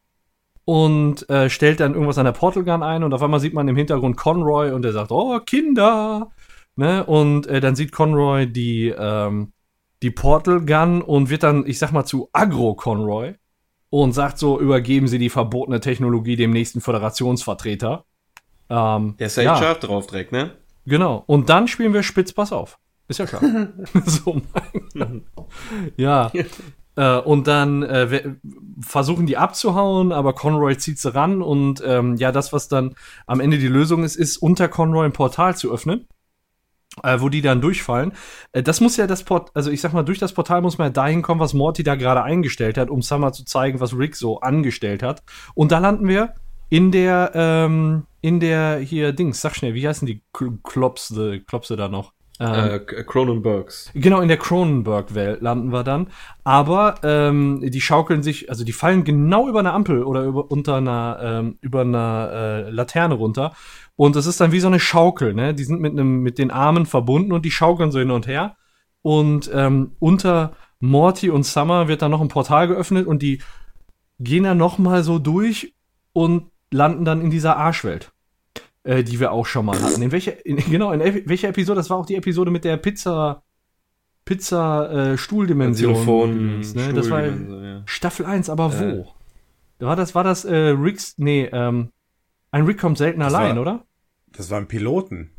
Und 0.65 1.29
äh, 1.29 1.49
stellt 1.49 1.79
dann 1.79 1.93
irgendwas 1.93 2.17
an 2.17 2.25
der 2.25 2.33
Portal 2.33 2.65
Gun 2.65 2.83
ein 2.83 3.05
und 3.05 3.13
auf 3.13 3.21
einmal 3.21 3.39
sieht 3.39 3.53
man 3.53 3.69
im 3.69 3.77
Hintergrund 3.77 4.17
Conroy 4.17 4.71
und 4.71 4.81
der 4.81 4.91
sagt, 4.91 5.11
oh, 5.11 5.39
Kinder! 5.39 6.29
Ne? 6.75 7.05
Und 7.05 7.47
äh, 7.47 7.61
dann 7.61 7.75
sieht 7.75 7.91
Conroy 7.91 8.47
die, 8.47 8.93
ähm, 8.97 9.53
die 10.01 10.11
Portal 10.11 10.61
Gun 10.65 11.01
und 11.01 11.29
wird 11.29 11.43
dann, 11.43 11.65
ich 11.65 11.79
sag 11.79 11.91
mal, 11.91 12.05
zu 12.05 12.29
Agro 12.33 12.75
Conroy 12.75 13.35
und 13.89 14.11
sagt 14.11 14.37
so, 14.37 14.59
übergeben 14.59 15.07
Sie 15.07 15.19
die 15.19 15.29
verbotene 15.29 15.79
Technologie 15.79 16.35
dem 16.35 16.51
nächsten 16.51 16.81
Föderationsvertreter. 16.81 18.03
Ähm, 18.69 19.15
Der 19.17 19.27
ist 19.27 19.37
ja, 19.37 19.43
ja. 19.43 19.57
scharf 19.57 19.79
drauf 19.79 20.07
direkt, 20.07 20.31
ne? 20.31 20.51
Genau. 20.85 21.23
Und 21.27 21.49
dann 21.49 21.67
spielen 21.67 21.93
wir 21.93 22.03
Spitz, 22.03 22.33
pass 22.33 22.51
auf. 22.51 22.77
Ist 23.07 23.19
ja 23.19 23.25
klar. 23.25 23.41
so 24.05 24.41
mein 24.93 25.23
Ja. 25.95 26.31
äh, 26.97 27.17
und 27.19 27.47
dann 27.47 27.83
äh, 27.83 28.35
versuchen 28.81 29.27
die 29.27 29.37
abzuhauen, 29.37 30.11
aber 30.11 30.33
Conroy 30.33 30.77
zieht 30.77 30.99
sie 30.99 31.13
ran 31.13 31.41
und 31.41 31.81
ähm, 31.85 32.15
ja, 32.17 32.33
das, 32.33 32.51
was 32.51 32.67
dann 32.67 32.95
am 33.27 33.39
Ende 33.39 33.59
die 33.59 33.67
Lösung 33.67 34.03
ist, 34.03 34.17
ist 34.17 34.37
unter 34.37 34.67
Conroy 34.67 35.05
ein 35.05 35.13
Portal 35.13 35.55
zu 35.55 35.71
öffnen 35.71 36.07
äh, 37.03 37.19
wo 37.19 37.29
die 37.29 37.41
dann 37.41 37.61
durchfallen. 37.61 38.13
Äh, 38.51 38.63
das 38.63 38.81
muss 38.81 38.97
ja 38.97 39.07
das 39.07 39.23
Port, 39.23 39.51
also 39.53 39.71
ich 39.71 39.81
sag 39.81 39.93
mal, 39.93 40.03
durch 40.03 40.19
das 40.19 40.33
Portal 40.33 40.61
muss 40.61 40.77
man 40.77 40.87
ja 40.87 40.93
dahin 40.93 41.21
kommen, 41.21 41.39
was 41.39 41.53
Morty 41.53 41.83
da 41.83 41.95
gerade 41.95 42.23
eingestellt 42.23 42.77
hat, 42.77 42.89
um 42.89 43.01
Summer 43.01 43.31
zu 43.33 43.45
zeigen, 43.45 43.79
was 43.79 43.97
Rick 43.97 44.15
so 44.15 44.39
angestellt 44.39 45.03
hat. 45.03 45.23
Und 45.53 45.71
da 45.71 45.79
landen 45.79 46.07
wir 46.07 46.33
in 46.69 46.91
der, 46.91 47.31
ähm, 47.35 48.05
in 48.21 48.39
der 48.39 48.79
hier 48.79 49.11
Dings, 49.11 49.41
sag 49.41 49.55
schnell, 49.55 49.73
wie 49.73 49.87
heißen 49.87 50.05
die 50.05 50.21
Klopse, 50.63 51.41
Klopse 51.41 51.75
da 51.75 51.87
noch? 51.87 52.13
Ähm, 52.37 52.81
äh, 52.87 53.03
Cronenbergs. 53.03 53.91
Genau, 53.93 54.19
in 54.19 54.27
der 54.27 54.37
Cronenberg-Welt 54.37 55.41
landen 55.41 55.71
wir 55.71 55.83
dann. 55.83 56.07
Aber 56.43 56.95
ähm, 57.03 57.61
die 57.63 57.79
schaukeln 57.79 58.23
sich, 58.23 58.49
also 58.49 58.65
die 58.65 58.73
fallen 58.73 59.05
genau 59.05 59.47
über 59.47 59.59
eine 59.59 59.71
Ampel 59.71 60.03
oder 60.03 60.23
über, 60.23 60.51
unter 60.51 60.75
einer, 60.75 61.19
ähm, 61.21 61.57
über 61.61 61.81
einer 61.81 62.29
äh, 62.33 62.69
Laterne 62.69 63.15
runter. 63.15 63.53
Und 63.95 64.15
es 64.15 64.25
ist 64.25 64.41
dann 64.41 64.51
wie 64.51 64.59
so 64.59 64.67
eine 64.67 64.79
Schaukel, 64.79 65.33
ne? 65.33 65.53
Die 65.53 65.63
sind 65.63 65.79
mit, 65.79 65.93
einem, 65.93 66.21
mit 66.21 66.37
den 66.37 66.51
Armen 66.51 66.85
verbunden 66.85 67.31
und 67.31 67.45
die 67.45 67.51
schaukeln 67.51 67.91
so 67.91 67.99
hin 67.99 68.11
und 68.11 68.27
her. 68.27 68.57
Und 69.01 69.49
ähm, 69.53 69.95
unter 69.99 70.53
Morty 70.79 71.29
und 71.29 71.43
Summer 71.43 71.87
wird 71.87 72.01
dann 72.01 72.11
noch 72.11 72.21
ein 72.21 72.27
Portal 72.27 72.67
geöffnet 72.67 73.07
und 73.07 73.21
die 73.21 73.41
gehen 74.19 74.43
dann 74.43 74.57
noch 74.57 74.77
mal 74.77 75.03
so 75.03 75.19
durch 75.19 75.73
und 76.13 76.51
landen 76.71 77.05
dann 77.05 77.21
in 77.21 77.29
dieser 77.29 77.57
Arschwelt, 77.57 78.11
äh, 78.83 79.03
die 79.03 79.19
wir 79.19 79.31
auch 79.31 79.45
schon 79.45 79.65
mal 79.65 79.81
hatten. 79.81 80.01
In 80.01 80.11
welcher, 80.11 80.45
in, 80.45 80.57
genau, 80.69 80.91
in 80.91 80.99
welcher 81.27 81.49
Episode? 81.49 81.77
Das 81.77 81.89
war 81.89 81.97
auch 81.97 82.05
die 82.05 82.15
Episode 82.15 82.51
mit 82.51 82.65
der 82.65 82.77
Pizza, 82.77 83.43
Pizza 84.25 84.91
äh, 84.91 85.17
Stuhldimension. 85.17 85.93
Telefon, 85.93 86.59
ne? 86.59 86.93
Das 86.93 87.09
war 87.09 87.25
ja. 87.25 87.83
Staffel 87.85 88.25
1, 88.25 88.49
aber 88.49 88.77
wo? 88.77 88.83
Äh. 88.83 89.05
War 89.79 89.95
das, 89.95 90.15
war 90.15 90.23
das 90.23 90.45
äh, 90.45 90.55
Ricks, 90.55 91.15
nee, 91.17 91.49
ähm, 91.51 91.91
ein 92.55 92.65
Rick 92.65 92.79
kommt 92.79 92.97
selten 92.97 93.19
das 93.19 93.33
allein, 93.33 93.57
war, 93.57 93.61
oder? 93.61 93.85
Das 94.31 94.49
war 94.49 94.59
ein 94.59 94.67
Piloten. 94.67 95.31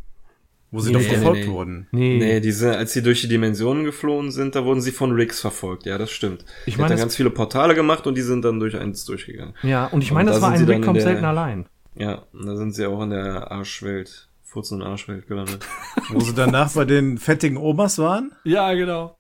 Wo 0.71 0.81
sie 0.81 0.93
nee, 0.93 0.99
doch 0.99 1.07
verfolgt 1.07 1.39
nee, 1.39 1.47
nee. 1.47 1.53
wurden. 1.53 1.89
Nee. 1.91 2.19
Nee, 2.19 2.41
diese, 2.41 2.77
als 2.77 2.93
sie 2.93 3.03
durch 3.03 3.23
die 3.23 3.29
Dimensionen 3.29 3.85
geflohen 3.85 4.31
sind, 4.31 4.55
da 4.55 4.65
wurden 4.67 4.83
sie 4.83 4.91
von 4.91 5.13
Ricks 5.13 5.41
verfolgt. 5.41 5.87
Ja, 5.87 5.97
das 5.97 6.11
stimmt. 6.11 6.45
Ich 6.67 6.77
meine, 6.77 6.91
dann 6.91 6.99
ganz 6.99 7.17
viele 7.17 7.31
Portale 7.31 7.75
gemacht 7.75 8.07
und 8.07 8.17
die 8.17 8.23
sind 8.23 8.45
dann 8.45 8.61
durch 8.61 8.77
eins 8.77 9.07
durchgegangen. 9.07 9.55
Ja, 9.63 9.87
und 9.87 10.03
ich 10.03 10.13
meine, 10.13 10.31
das 10.31 10.43
war 10.43 10.51
ein 10.51 10.65
Rick 10.65 10.85
kommt 10.85 11.01
selten 11.01 11.25
allein. 11.25 11.67
Ja, 11.95 12.27
da 12.35 12.57
sind 12.57 12.75
sie 12.75 12.85
auch 12.85 13.03
in 13.03 13.11
der 13.11 13.51
Arschwelt 13.51 14.29
Furz 14.43 14.71
und 14.73 14.83
Arschwelt 14.83 15.27
gelandet. 15.27 15.67
Wo 16.11 16.21
sie 16.21 16.35
danach 16.35 16.73
bei 16.75 16.85
den 16.85 17.17
fettigen 17.17 17.57
Omas 17.57 17.99
waren? 17.99 18.33
Ja, 18.45 18.75
genau. 18.75 19.17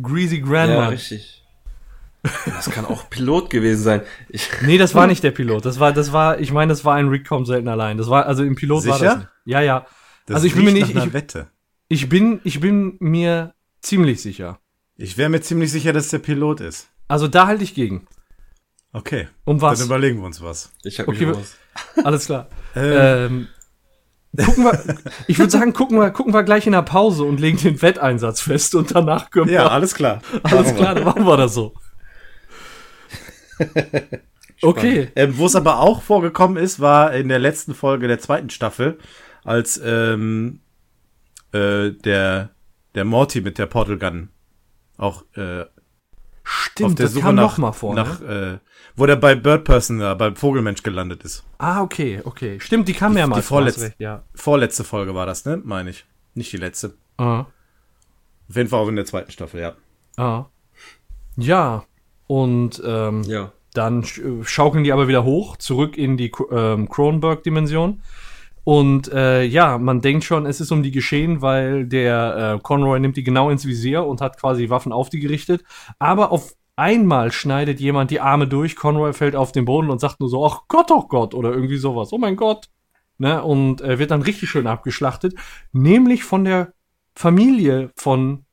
Greasy 0.00 0.38
Ja, 0.38 0.44
Grandma. 0.44 0.88
richtig. 0.88 1.43
Das 2.46 2.70
kann 2.70 2.86
auch 2.86 3.10
Pilot 3.10 3.50
gewesen 3.50 3.82
sein. 3.82 4.00
Ich, 4.28 4.48
nee, 4.62 4.78
das 4.78 4.94
war 4.94 5.06
nicht 5.06 5.22
der 5.22 5.30
Pilot. 5.30 5.64
Das 5.66 5.78
war, 5.78 5.92
das 5.92 6.12
war, 6.12 6.40
ich 6.40 6.52
meine, 6.52 6.70
das 6.70 6.84
war 6.84 6.94
ein 6.94 7.08
Rick 7.08 7.28
kommt 7.28 7.46
selten 7.46 7.68
allein. 7.68 7.98
Das 7.98 8.08
war, 8.08 8.26
also 8.26 8.42
im 8.44 8.54
Pilot 8.56 8.86
war 8.86 8.96
Sicher? 8.96 9.04
das. 9.06 9.16
Nicht. 9.18 9.28
Ja, 9.44 9.60
ja. 9.60 9.86
Das 10.26 10.36
Also 10.36 10.46
ich 10.46 10.54
bin 10.54 10.64
mir 10.64 10.72
nicht- 10.72 10.94
ich- 10.96 11.12
Wette. 11.12 11.48
Ich 11.88 12.08
bin, 12.08 12.40
ich 12.44 12.60
bin 12.60 12.96
mir 12.98 13.52
ziemlich 13.82 14.22
sicher. 14.22 14.58
Ich 14.96 15.18
wäre 15.18 15.28
mir 15.28 15.42
ziemlich 15.42 15.70
sicher, 15.70 15.92
dass 15.92 16.04
es 16.06 16.10
der 16.12 16.18
Pilot 16.18 16.60
ist. 16.60 16.88
Also 17.08 17.28
da 17.28 17.46
halte 17.46 17.62
ich 17.62 17.74
gegen. 17.74 18.06
Okay. 18.94 19.28
Um 19.44 19.58
Dann 19.58 19.70
was? 19.72 19.84
überlegen 19.84 20.18
wir 20.20 20.24
uns 20.26 20.40
was. 20.42 20.72
ich 20.82 20.98
hab 21.00 21.08
Okay, 21.08 21.26
raus. 21.30 21.56
Alles 22.04 22.24
klar. 22.26 22.48
Ähm, 22.74 23.48
Ähm, 24.36 24.46
gucken 24.46 24.64
wir, 24.64 24.96
ich 25.26 25.38
würde 25.38 25.50
sagen, 25.50 25.72
gucken 25.74 25.98
wir, 25.98 26.10
gucken 26.10 26.32
wir 26.32 26.42
gleich 26.42 26.66
in 26.66 26.72
der 26.72 26.82
Pause 26.82 27.24
und 27.24 27.38
legen 27.38 27.58
den 27.58 27.82
Wetteinsatz 27.82 28.40
fest 28.40 28.74
und 28.74 28.94
danach 28.94 29.30
können 29.30 29.46
wir. 29.48 29.54
ja, 29.54 29.68
alles 29.68 29.94
klar. 29.94 30.22
alles 30.42 30.74
klar, 30.74 30.94
dann 30.94 31.04
machen 31.04 31.26
wir 31.26 31.36
das 31.36 31.52
so. 31.54 31.74
Okay. 34.62 35.10
Ähm, 35.16 35.36
Wo 35.36 35.46
es 35.46 35.56
aber 35.56 35.80
auch 35.80 36.02
vorgekommen 36.02 36.56
ist, 36.56 36.80
war 36.80 37.12
in 37.12 37.28
der 37.28 37.38
letzten 37.38 37.74
Folge 37.74 38.08
der 38.08 38.18
zweiten 38.18 38.50
Staffel, 38.50 38.98
als 39.42 39.80
ähm, 39.84 40.60
äh, 41.52 41.90
der, 41.90 42.50
der 42.94 43.04
Morty 43.04 43.40
mit 43.40 43.58
der 43.58 43.66
Portal 43.66 43.98
Gun 43.98 44.30
auch 44.96 45.24
äh, 45.36 45.64
Stimmt, 46.44 46.90
auf 46.90 46.94
der 46.94 47.06
das 47.06 47.12
Suche 47.14 47.24
kam 47.24 47.34
nach, 47.34 47.58
mal 47.58 47.72
vor. 47.72 47.94
nach 47.94 48.20
ne? 48.20 48.60
äh, 48.62 48.68
wo 48.96 49.06
der 49.06 49.16
bei 49.16 49.34
Bird 49.34 49.64
Person, 49.64 50.00
äh, 50.00 50.14
beim 50.14 50.36
Vogelmensch 50.36 50.82
gelandet 50.82 51.24
ist. 51.24 51.42
Ah, 51.58 51.82
okay, 51.82 52.20
okay. 52.24 52.60
Stimmt, 52.60 52.86
die 52.88 52.92
kam 52.92 53.14
die 53.14 53.22
vor, 53.22 53.36
hast 53.36 53.46
vorletzte. 53.46 53.82
recht, 53.82 54.00
ja. 54.00 54.22
Vorletzte 54.34 54.84
Folge 54.84 55.14
war 55.14 55.26
das, 55.26 55.44
ne? 55.44 55.60
Meine 55.64 55.90
ich. 55.90 56.04
Nicht 56.34 56.52
die 56.52 56.58
letzte. 56.58 56.94
Ah, 57.16 57.40
Auf 58.48 58.56
jeden 58.56 58.68
Fall 58.68 58.80
auch 58.80 58.88
in 58.88 58.96
der 58.96 59.04
zweiten 59.04 59.30
Staffel, 59.30 59.60
ja. 59.60 59.74
ah. 60.16 60.46
Ja, 61.36 61.84
und 62.26 62.82
ähm, 62.84 63.22
Ja. 63.24 63.52
Dann 63.74 64.02
äh, 64.02 64.44
schaukeln 64.44 64.84
die 64.84 64.92
aber 64.92 65.08
wieder 65.08 65.24
hoch, 65.24 65.56
zurück 65.56 65.98
in 65.98 66.16
die 66.16 66.30
ähm, 66.50 66.88
Cronenberg-Dimension. 66.88 68.00
Und 68.62 69.12
äh, 69.12 69.42
ja, 69.44 69.76
man 69.76 70.00
denkt 70.00 70.24
schon, 70.24 70.46
es 70.46 70.60
ist 70.60 70.72
um 70.72 70.82
die 70.82 70.90
geschehen, 70.90 71.42
weil 71.42 71.86
der 71.86 72.54
äh, 72.56 72.62
Conroy 72.62 72.98
nimmt 72.98 73.16
die 73.16 73.24
genau 73.24 73.50
ins 73.50 73.66
Visier 73.66 74.06
und 74.06 74.22
hat 74.22 74.40
quasi 74.40 74.70
Waffen 74.70 74.92
auf 74.92 75.10
die 75.10 75.20
gerichtet. 75.20 75.64
Aber 75.98 76.32
auf 76.32 76.54
einmal 76.76 77.30
schneidet 77.30 77.78
jemand 77.80 78.10
die 78.10 78.20
Arme 78.20 78.48
durch, 78.48 78.74
Conroy 78.74 79.12
fällt 79.12 79.36
auf 79.36 79.52
den 79.52 79.66
Boden 79.66 79.90
und 79.90 80.00
sagt 80.00 80.20
nur 80.20 80.30
so, 80.30 80.46
ach 80.46 80.62
Gott, 80.68 80.90
oh 80.90 81.06
Gott, 81.08 81.34
oder 81.34 81.52
irgendwie 81.52 81.76
sowas, 81.76 82.12
oh 82.12 82.18
mein 82.18 82.36
Gott. 82.36 82.70
Ne? 83.18 83.42
Und 83.42 83.80
äh, 83.82 83.98
wird 83.98 84.10
dann 84.10 84.22
richtig 84.22 84.48
schön 84.48 84.66
abgeschlachtet, 84.66 85.34
nämlich 85.72 86.24
von 86.24 86.44
der 86.44 86.72
Familie 87.14 87.92
von 87.96 88.43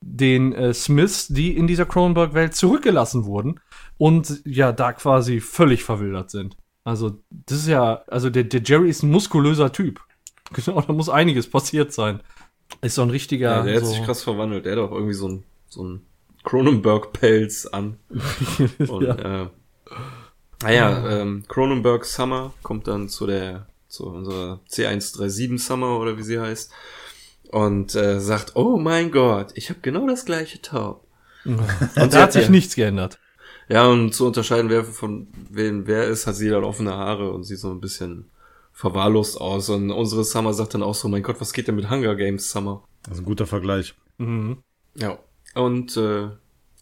den 0.00 0.52
äh, 0.52 0.72
Smiths, 0.72 1.28
die 1.28 1.56
in 1.56 1.66
dieser 1.66 1.86
Cronenberg-Welt 1.86 2.54
zurückgelassen 2.54 3.24
wurden 3.26 3.60
und 3.98 4.40
ja, 4.44 4.72
da 4.72 4.92
quasi 4.92 5.40
völlig 5.40 5.84
verwildert 5.84 6.30
sind. 6.30 6.56
Also, 6.84 7.22
das 7.30 7.58
ist 7.58 7.68
ja, 7.68 8.02
also 8.06 8.30
der, 8.30 8.44
der 8.44 8.62
Jerry 8.62 8.88
ist 8.88 9.02
ein 9.02 9.10
muskulöser 9.10 9.72
Typ. 9.72 10.00
Genau, 10.52 10.80
da 10.80 10.92
muss 10.92 11.08
einiges 11.08 11.48
passiert 11.48 11.92
sein. 11.92 12.22
Ist 12.80 12.96
so 12.96 13.02
ein 13.02 13.10
richtiger. 13.10 13.58
Ja, 13.58 13.62
der 13.62 13.76
hat 13.76 13.84
so, 13.84 13.92
sich 13.92 14.02
krass 14.02 14.24
verwandelt. 14.24 14.64
Der 14.64 14.72
hat 14.72 14.80
auch 14.80 14.90
irgendwie 14.90 15.14
so 15.14 15.28
ein, 15.28 15.44
so 15.68 15.84
ein 15.84 16.00
Cronenberg-Pelz 16.42 17.66
an. 17.66 17.98
Und, 18.88 19.04
ja. 19.04 19.42
äh, 19.44 19.46
naja, 20.62 21.20
ähm, 21.20 21.44
Cronenberg 21.46 22.04
Summer 22.04 22.52
kommt 22.64 22.88
dann 22.88 23.08
zu 23.08 23.28
der, 23.28 23.68
zu 23.86 24.06
unserer 24.06 24.58
C137 24.68 25.58
Summer 25.60 26.00
oder 26.00 26.18
wie 26.18 26.24
sie 26.24 26.40
heißt. 26.40 26.72
Und 27.50 27.94
äh, 27.96 28.20
sagt, 28.20 28.54
oh 28.54 28.76
mein 28.76 29.10
Gott, 29.10 29.48
ich 29.54 29.70
habe 29.70 29.80
genau 29.82 30.06
das 30.06 30.24
gleiche 30.24 30.62
Top. 30.62 31.04
Und 31.44 31.58
da 32.12 32.22
hat 32.22 32.32
sich 32.32 32.44
ja- 32.44 32.50
nichts 32.50 32.74
geändert. 32.76 33.18
Ja, 33.68 33.86
und 33.86 34.12
zu 34.12 34.26
unterscheiden, 34.26 34.68
wer 34.68 34.82
von 34.84 35.28
wem 35.48 35.86
wer 35.86 36.08
ist, 36.08 36.26
hat 36.26 36.34
sie 36.34 36.48
dann 36.48 36.64
offene 36.64 36.90
Haare 36.92 37.30
und 37.30 37.44
sieht 37.44 37.60
so 37.60 37.70
ein 37.70 37.80
bisschen 37.80 38.28
verwahrlost 38.72 39.40
aus. 39.40 39.68
Und 39.68 39.92
unsere 39.92 40.24
Summer 40.24 40.52
sagt 40.54 40.74
dann 40.74 40.82
auch 40.82 40.96
so, 40.96 41.06
mein 41.06 41.22
Gott, 41.22 41.40
was 41.40 41.52
geht 41.52 41.68
denn 41.68 41.76
mit 41.76 41.88
Hunger 41.88 42.16
Games 42.16 42.50
Summer? 42.50 42.82
Das 43.04 43.14
ist 43.14 43.20
ein 43.20 43.26
guter 43.26 43.46
Vergleich. 43.46 43.94
Mhm. 44.18 44.58
Ja. 44.96 45.20
Und 45.54 45.96
äh, 45.96 46.30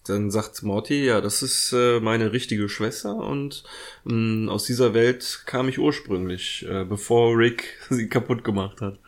dann 0.07 0.31
sagt 0.31 0.63
Morty, 0.63 1.05
ja, 1.05 1.21
das 1.21 1.43
ist 1.43 1.75
äh, 1.75 2.01
meine 2.01 2.33
richtige 2.33 2.71
Schwester 2.71 3.15
und 3.17 3.65
mh, 4.05 4.51
aus 4.51 4.65
dieser 4.65 4.95
Welt 4.95 5.43
kam 5.45 5.69
ich 5.69 5.79
ursprünglich, 5.79 6.65
äh, 6.71 6.85
bevor 6.87 7.37
Rick 7.37 7.65
sie 7.91 8.09
kaputt 8.09 8.45
gemacht 8.45 8.81
hat. 8.81 8.99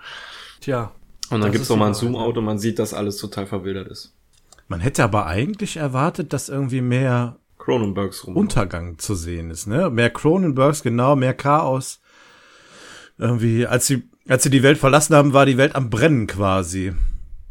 Tja. 0.61 0.93
Und 1.31 1.41
dann 1.41 1.43
Das 1.43 1.53
gibt's 1.53 1.63
ist 1.67 1.71
noch 1.71 1.77
mal 1.77 1.89
ein 1.89 1.95
Zoom-Out 1.95 2.39
und 2.39 2.45
man 2.45 2.59
sieht, 2.59 2.79
dass 2.79 2.93
alles 2.93 3.17
total 3.17 3.47
verwildert 3.47 3.89
ist. 3.89 4.15
Man 4.69 4.81
hätte 4.81 5.05
aber 5.05 5.27
eigentlich 5.27 5.77
erwartet, 5.77 6.33
dass 6.33 6.49
irgendwie 6.49 6.81
mehr 6.81 7.39
Cronenbergs 7.59 8.27
rum. 8.27 8.37
Untergang 8.37 8.99
zu 8.99 9.15
sehen 9.15 9.51
ist, 9.51 9.67
ne? 9.67 9.91
Mehr 9.91 10.11
Cronenbergs, 10.11 10.83
genau, 10.83 11.15
mehr 11.17 11.35
Chaos. 11.35 12.01
Irgendwie, 13.19 13.67
als 13.67 13.87
sie, 13.87 14.05
als 14.29 14.43
sie 14.45 14.51
die 14.51 14.63
Welt 14.63 14.79
verlassen 14.79 15.15
haben, 15.15 15.33
war 15.33 15.45
die 15.47 15.57
Welt 15.59 15.75
am 15.75 15.91
Brennen 15.91 16.27
quasi. 16.27 16.93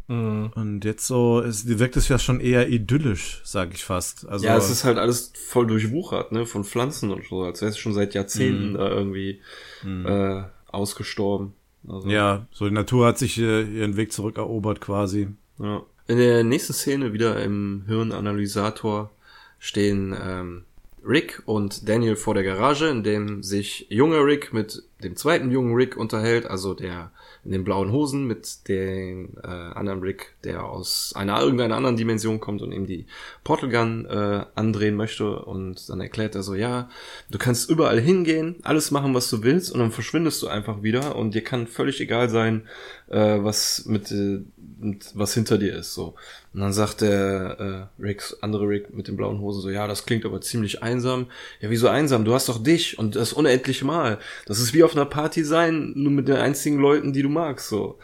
Mhm. 0.08 0.50
Und 0.56 0.84
jetzt 0.84 1.06
so, 1.06 1.40
ist, 1.40 1.78
wirkt 1.78 1.96
es 1.96 2.08
ja 2.08 2.18
schon 2.18 2.40
eher 2.40 2.68
idyllisch, 2.68 3.40
sag 3.44 3.72
ich 3.72 3.84
fast. 3.84 4.28
Also, 4.28 4.44
ja, 4.44 4.56
es 4.56 4.68
ist 4.68 4.84
halt 4.84 4.98
alles 4.98 5.32
voll 5.46 5.68
durchwuchert, 5.68 6.32
ne, 6.32 6.44
von 6.46 6.64
Pflanzen 6.64 7.12
und 7.12 7.24
so, 7.28 7.44
als 7.44 7.60
wäre 7.60 7.70
es 7.70 7.78
schon 7.78 7.94
seit 7.94 8.10
Mhm. 8.10 8.14
Jahrzehnten 8.14 8.74
da 8.74 8.88
irgendwie 8.88 9.40
äh, 9.84 10.42
ausgestorben. 10.66 11.54
Also, 11.88 12.08
ja, 12.08 12.46
so 12.52 12.68
die 12.68 12.74
Natur 12.74 13.06
hat 13.06 13.18
sich 13.18 13.38
äh, 13.38 13.62
ihren 13.62 13.96
Weg 13.96 14.12
zurückerobert 14.12 14.80
quasi. 14.80 15.28
Ja. 15.58 15.82
In 16.06 16.18
der 16.18 16.44
nächsten 16.44 16.72
Szene 16.72 17.12
wieder 17.12 17.42
im 17.42 17.84
Hirnanalysator 17.86 19.10
stehen 19.58 20.16
ähm, 20.20 20.64
Rick 21.06 21.42
und 21.46 21.88
Daniel 21.88 22.16
vor 22.16 22.34
der 22.34 22.42
Garage, 22.42 22.88
in 22.88 23.02
dem 23.02 23.42
sich 23.42 23.86
junge 23.90 24.18
Rick 24.24 24.52
mit 24.52 24.82
dem 25.02 25.16
zweiten 25.16 25.50
jungen 25.50 25.74
Rick 25.74 25.96
unterhält, 25.96 26.46
also 26.46 26.74
der 26.74 27.12
in 27.44 27.52
den 27.52 27.64
blauen 27.64 27.90
Hosen 27.90 28.26
mit 28.26 28.68
dem 28.68 29.30
äh, 29.42 29.46
anderen 29.46 30.00
Rick, 30.00 30.34
der 30.44 30.64
aus 30.64 31.12
einer 31.16 31.40
irgendeiner 31.40 31.76
anderen 31.76 31.96
Dimension 31.96 32.40
kommt 32.40 32.60
und 32.60 32.72
ihm 32.72 32.86
die 32.86 33.06
Portal 33.44 33.70
Gun 33.70 34.04
äh, 34.06 34.44
andrehen 34.54 34.94
möchte. 34.94 35.40
Und 35.40 35.88
dann 35.88 36.00
erklärt 36.00 36.34
er 36.34 36.42
so, 36.42 36.54
ja, 36.54 36.90
du 37.30 37.38
kannst 37.38 37.70
überall 37.70 38.00
hingehen, 38.00 38.56
alles 38.62 38.90
machen, 38.90 39.14
was 39.14 39.30
du 39.30 39.42
willst 39.42 39.72
und 39.72 39.80
dann 39.80 39.90
verschwindest 39.90 40.42
du 40.42 40.48
einfach 40.48 40.82
wieder. 40.82 41.16
Und 41.16 41.34
dir 41.34 41.42
kann 41.42 41.66
völlig 41.66 42.00
egal 42.00 42.28
sein, 42.28 42.66
äh, 43.10 43.42
was 43.42 43.84
mit, 43.86 44.10
äh, 44.10 44.40
mit 44.78 45.10
was 45.14 45.34
hinter 45.34 45.58
dir 45.58 45.74
ist 45.74 45.94
so. 45.94 46.14
Und 46.54 46.60
dann 46.60 46.72
sagt 46.72 47.02
der 47.02 47.90
äh, 47.98 48.02
Rick, 48.02 48.22
andere 48.40 48.66
Rick 48.66 48.94
mit 48.94 49.08
den 49.08 49.16
blauen 49.16 49.40
Hosen 49.40 49.60
so, 49.60 49.70
ja, 49.70 49.86
das 49.86 50.06
klingt 50.06 50.24
aber 50.24 50.40
ziemlich 50.40 50.82
einsam. 50.82 51.26
Ja, 51.60 51.70
wieso 51.70 51.88
einsam? 51.88 52.24
Du 52.24 52.32
hast 52.32 52.48
doch 52.48 52.62
dich 52.62 52.98
und 52.98 53.16
das 53.16 53.32
unendliche 53.32 53.84
Mal. 53.84 54.18
Das 54.46 54.58
ist 54.58 54.72
wie 54.72 54.82
auf 54.82 54.96
einer 54.96 55.06
Party 55.06 55.44
sein, 55.44 55.92
nur 55.96 56.12
mit 56.12 56.28
den 56.28 56.36
einzigen 56.36 56.78
Leuten, 56.78 57.12
die 57.12 57.22
du 57.22 57.28
magst, 57.28 57.68
so. 57.68 57.98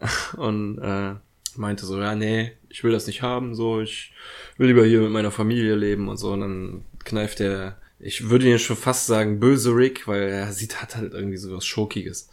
Und 0.36 0.78
äh, 0.78 1.14
meinte 1.56 1.86
so, 1.86 2.00
ja, 2.00 2.14
nee, 2.14 2.52
ich 2.68 2.82
will 2.82 2.90
das 2.90 3.06
nicht 3.06 3.22
haben, 3.22 3.54
so, 3.54 3.80
ich 3.80 4.12
will 4.56 4.66
lieber 4.68 4.84
hier 4.84 5.00
mit 5.00 5.10
meiner 5.10 5.30
Familie 5.30 5.76
leben 5.76 6.08
und 6.08 6.16
so. 6.16 6.32
Und 6.32 6.40
dann 6.40 6.84
kneift 7.04 7.38
der, 7.38 7.76
ich 8.00 8.30
würde 8.30 8.50
ihn 8.50 8.58
schon 8.58 8.76
fast 8.76 9.06
sagen, 9.06 9.38
böse 9.38 9.70
Rick, 9.76 10.08
weil 10.08 10.22
er 10.22 10.52
sieht, 10.52 10.82
hat 10.82 10.96
halt 10.96 11.12
irgendwie 11.12 11.36
so 11.36 11.54
was 11.54 11.64
Schokiges. 11.64 12.30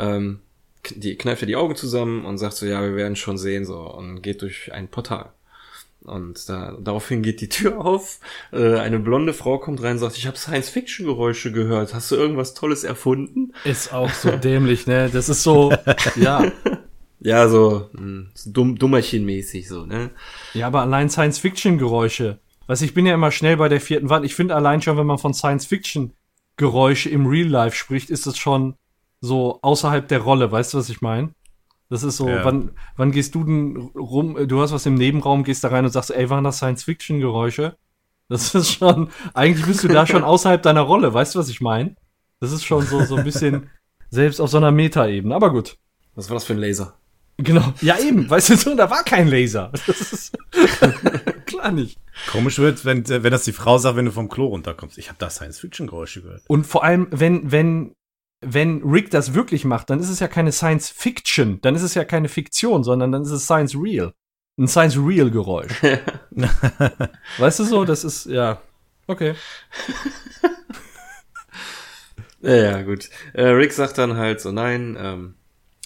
Ähm, 0.00 0.40
die 0.96 1.16
kneift 1.16 1.42
er 1.42 1.46
die 1.46 1.56
Augen 1.56 1.76
zusammen 1.76 2.24
und 2.24 2.38
sagt 2.38 2.54
so, 2.54 2.66
ja, 2.66 2.82
wir 2.82 2.96
werden 2.96 3.16
schon 3.16 3.38
sehen, 3.38 3.64
so, 3.64 3.78
und 3.78 4.22
geht 4.22 4.42
durch 4.42 4.72
ein 4.72 4.88
Portal. 4.88 5.32
Und 6.06 6.48
da, 6.48 6.76
daraufhin 6.80 7.22
geht 7.22 7.40
die 7.40 7.48
Tür 7.48 7.84
auf, 7.84 8.20
äh, 8.52 8.78
eine 8.78 9.00
blonde 9.00 9.32
Frau 9.32 9.58
kommt 9.58 9.82
rein 9.82 9.92
und 9.92 9.98
sagt, 9.98 10.16
ich 10.16 10.26
habe 10.26 10.36
Science-Fiction-Geräusche 10.36 11.50
gehört, 11.50 11.94
hast 11.94 12.10
du 12.10 12.16
irgendwas 12.16 12.54
Tolles 12.54 12.84
erfunden? 12.84 13.52
Ist 13.64 13.92
auch 13.92 14.10
so 14.10 14.30
dämlich, 14.30 14.86
ne? 14.86 15.10
Das 15.12 15.28
ist 15.28 15.42
so, 15.42 15.72
ja. 16.16 16.52
Ja, 17.18 17.48
so 17.48 17.90
mh, 17.92 18.26
so 18.34 18.50
dumm, 18.50 18.78
dummerchen-mäßig 18.78 19.66
so, 19.66 19.84
ne? 19.84 20.10
Ja, 20.54 20.68
aber 20.68 20.82
allein 20.82 21.10
Science-Fiction-Geräusche. 21.10 22.38
Weißt 22.68 22.82
du, 22.82 22.86
ich 22.86 22.94
bin 22.94 23.06
ja 23.06 23.14
immer 23.14 23.32
schnell 23.32 23.56
bei 23.56 23.68
der 23.68 23.80
vierten 23.80 24.08
Wand. 24.08 24.24
Ich 24.24 24.34
finde 24.34 24.54
allein 24.54 24.82
schon, 24.82 24.96
wenn 24.96 25.06
man 25.06 25.18
von 25.18 25.34
Science-Fiction-Geräusche 25.34 27.10
im 27.10 27.26
Real 27.26 27.48
Life 27.48 27.76
spricht, 27.76 28.10
ist 28.10 28.26
das 28.26 28.38
schon 28.38 28.74
so 29.20 29.58
außerhalb 29.62 30.06
der 30.08 30.20
Rolle. 30.20 30.50
Weißt 30.52 30.74
du, 30.74 30.78
was 30.78 30.88
ich 30.88 31.00
meine? 31.00 31.30
Das 31.88 32.02
ist 32.02 32.16
so, 32.16 32.28
Ja. 32.28 32.44
wann, 32.44 32.72
wann 32.96 33.12
gehst 33.12 33.34
du 33.34 33.44
denn 33.44 33.76
rum, 33.94 34.36
du 34.48 34.60
hast 34.60 34.72
was 34.72 34.86
im 34.86 34.94
Nebenraum, 34.94 35.44
gehst 35.44 35.62
da 35.64 35.68
rein 35.68 35.84
und 35.84 35.90
sagst, 35.92 36.10
ey, 36.10 36.28
waren 36.30 36.42
das 36.44 36.56
Science-Fiction-Geräusche? 36.56 37.76
Das 38.28 38.54
ist 38.54 38.72
schon, 38.72 39.10
eigentlich 39.34 39.66
bist 39.66 39.84
du 39.84 39.88
da 39.88 40.06
schon 40.06 40.24
außerhalb 40.24 40.62
deiner 40.62 40.80
Rolle. 40.80 41.14
Weißt 41.14 41.34
du, 41.34 41.38
was 41.38 41.48
ich 41.48 41.60
meine? 41.60 41.94
Das 42.40 42.52
ist 42.52 42.64
schon 42.64 42.84
so, 42.84 43.04
so 43.04 43.16
ein 43.16 43.24
bisschen 43.24 43.70
selbst 44.10 44.40
auf 44.40 44.50
so 44.50 44.56
einer 44.56 44.72
Meta-Ebene. 44.72 45.34
Aber 45.34 45.52
gut. 45.52 45.76
Was 46.14 46.28
war 46.28 46.34
das 46.34 46.44
für 46.44 46.54
ein 46.54 46.58
Laser? 46.58 46.98
Genau. 47.38 47.72
Ja, 47.82 47.98
eben. 47.98 48.28
Weißt 48.28 48.48
du, 48.48 48.56
so, 48.56 48.74
da 48.74 48.90
war 48.90 49.04
kein 49.04 49.28
Laser. 49.28 49.70
Das 49.86 49.88
ist 50.12 50.36
klar 51.46 51.70
nicht. 51.70 51.98
Komisch 52.32 52.58
wird, 52.58 52.84
wenn, 52.84 53.06
wenn 53.08 53.30
das 53.30 53.44
die 53.44 53.52
Frau 53.52 53.76
sagt, 53.78 53.96
wenn 53.96 54.06
du 54.06 54.10
vom 54.12 54.28
Klo 54.28 54.46
runterkommst. 54.46 54.96
Ich 54.98 55.08
habe 55.08 55.18
da 55.18 55.28
Science-Fiction-Geräusche 55.30 56.22
gehört. 56.22 56.42
Und 56.48 56.66
vor 56.66 56.82
allem, 56.82 57.08
wenn, 57.10 57.52
wenn 57.52 57.94
wenn 58.46 58.82
Rick 58.82 59.10
das 59.10 59.34
wirklich 59.34 59.64
macht, 59.64 59.90
dann 59.90 60.00
ist 60.00 60.08
es 60.08 60.20
ja 60.20 60.28
keine 60.28 60.52
Science 60.52 60.88
Fiction, 60.90 61.60
dann 61.62 61.74
ist 61.74 61.82
es 61.82 61.94
ja 61.94 62.04
keine 62.04 62.28
Fiktion, 62.28 62.84
sondern 62.84 63.12
dann 63.12 63.22
ist 63.22 63.30
es 63.30 63.44
Science 63.44 63.74
Real. 63.76 64.12
Ein 64.58 64.68
Science 64.68 64.96
Real 64.96 65.30
Geräusch. 65.30 65.82
weißt 67.38 67.58
du 67.58 67.64
so, 67.64 67.84
das 67.84 68.04
ist, 68.04 68.26
ja. 68.26 68.60
Okay. 69.06 69.34
Ja, 72.42 72.54
ja, 72.54 72.82
gut. 72.82 73.10
Äh, 73.32 73.46
Rick 73.46 73.72
sagt 73.72 73.98
dann 73.98 74.16
halt 74.16 74.40
so, 74.40 74.52
nein, 74.52 74.96
ähm, 75.00 75.34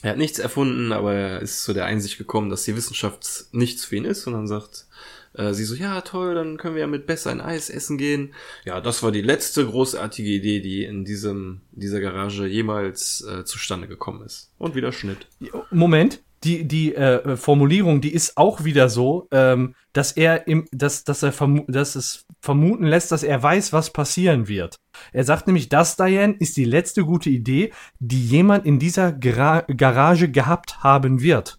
er 0.02 0.10
hat 0.10 0.18
nichts 0.18 0.38
erfunden, 0.38 0.92
aber 0.92 1.14
er 1.14 1.40
ist 1.40 1.64
zu 1.64 1.72
der 1.72 1.86
Einsicht 1.86 2.18
gekommen, 2.18 2.50
dass 2.50 2.64
die 2.64 2.76
Wissenschaft 2.76 3.46
nichts 3.52 3.84
für 3.86 3.96
ihn 3.96 4.04
ist 4.04 4.26
und 4.26 4.34
dann 4.34 4.46
sagt 4.46 4.86
äh, 5.34 5.52
sie 5.52 5.64
so, 5.64 5.74
ja, 5.74 6.00
toll, 6.00 6.34
dann 6.34 6.56
können 6.56 6.74
wir 6.74 6.80
ja 6.80 6.86
mit 6.86 7.06
besser 7.06 7.30
ein 7.30 7.40
Eis 7.40 7.70
essen 7.70 7.98
gehen. 7.98 8.34
Ja, 8.64 8.80
das 8.80 9.02
war 9.02 9.12
die 9.12 9.22
letzte 9.22 9.66
großartige 9.66 10.30
Idee, 10.30 10.60
die 10.60 10.84
in 10.84 11.04
diesem, 11.04 11.60
dieser 11.72 12.00
Garage 12.00 12.46
jemals 12.46 13.22
äh, 13.22 13.44
zustande 13.44 13.88
gekommen 13.88 14.22
ist. 14.24 14.52
Und 14.58 14.74
wieder 14.74 14.92
Schnitt. 14.92 15.26
Moment, 15.70 16.20
die, 16.42 16.66
die 16.66 16.94
äh, 16.94 17.36
Formulierung, 17.36 18.00
die 18.00 18.14
ist 18.14 18.36
auch 18.36 18.64
wieder 18.64 18.88
so, 18.88 19.28
ähm, 19.30 19.74
dass 19.92 20.12
er 20.12 20.46
im, 20.48 20.66
dass, 20.72 21.04
dass 21.04 21.22
er 21.22 21.32
dass 21.68 21.96
es 21.96 22.24
vermuten 22.40 22.84
lässt, 22.84 23.12
dass 23.12 23.22
er 23.22 23.42
weiß, 23.42 23.72
was 23.72 23.92
passieren 23.92 24.48
wird. 24.48 24.76
Er 25.12 25.24
sagt 25.24 25.46
nämlich, 25.46 25.68
das, 25.68 25.96
Diane, 25.96 26.36
ist 26.38 26.56
die 26.56 26.64
letzte 26.64 27.04
gute 27.04 27.28
Idee, 27.28 27.72
die 27.98 28.24
jemand 28.24 28.64
in 28.64 28.78
dieser 28.78 29.12
Gra 29.12 29.60
Garage 29.62 30.30
gehabt 30.30 30.82
haben 30.82 31.20
wird. 31.20 31.58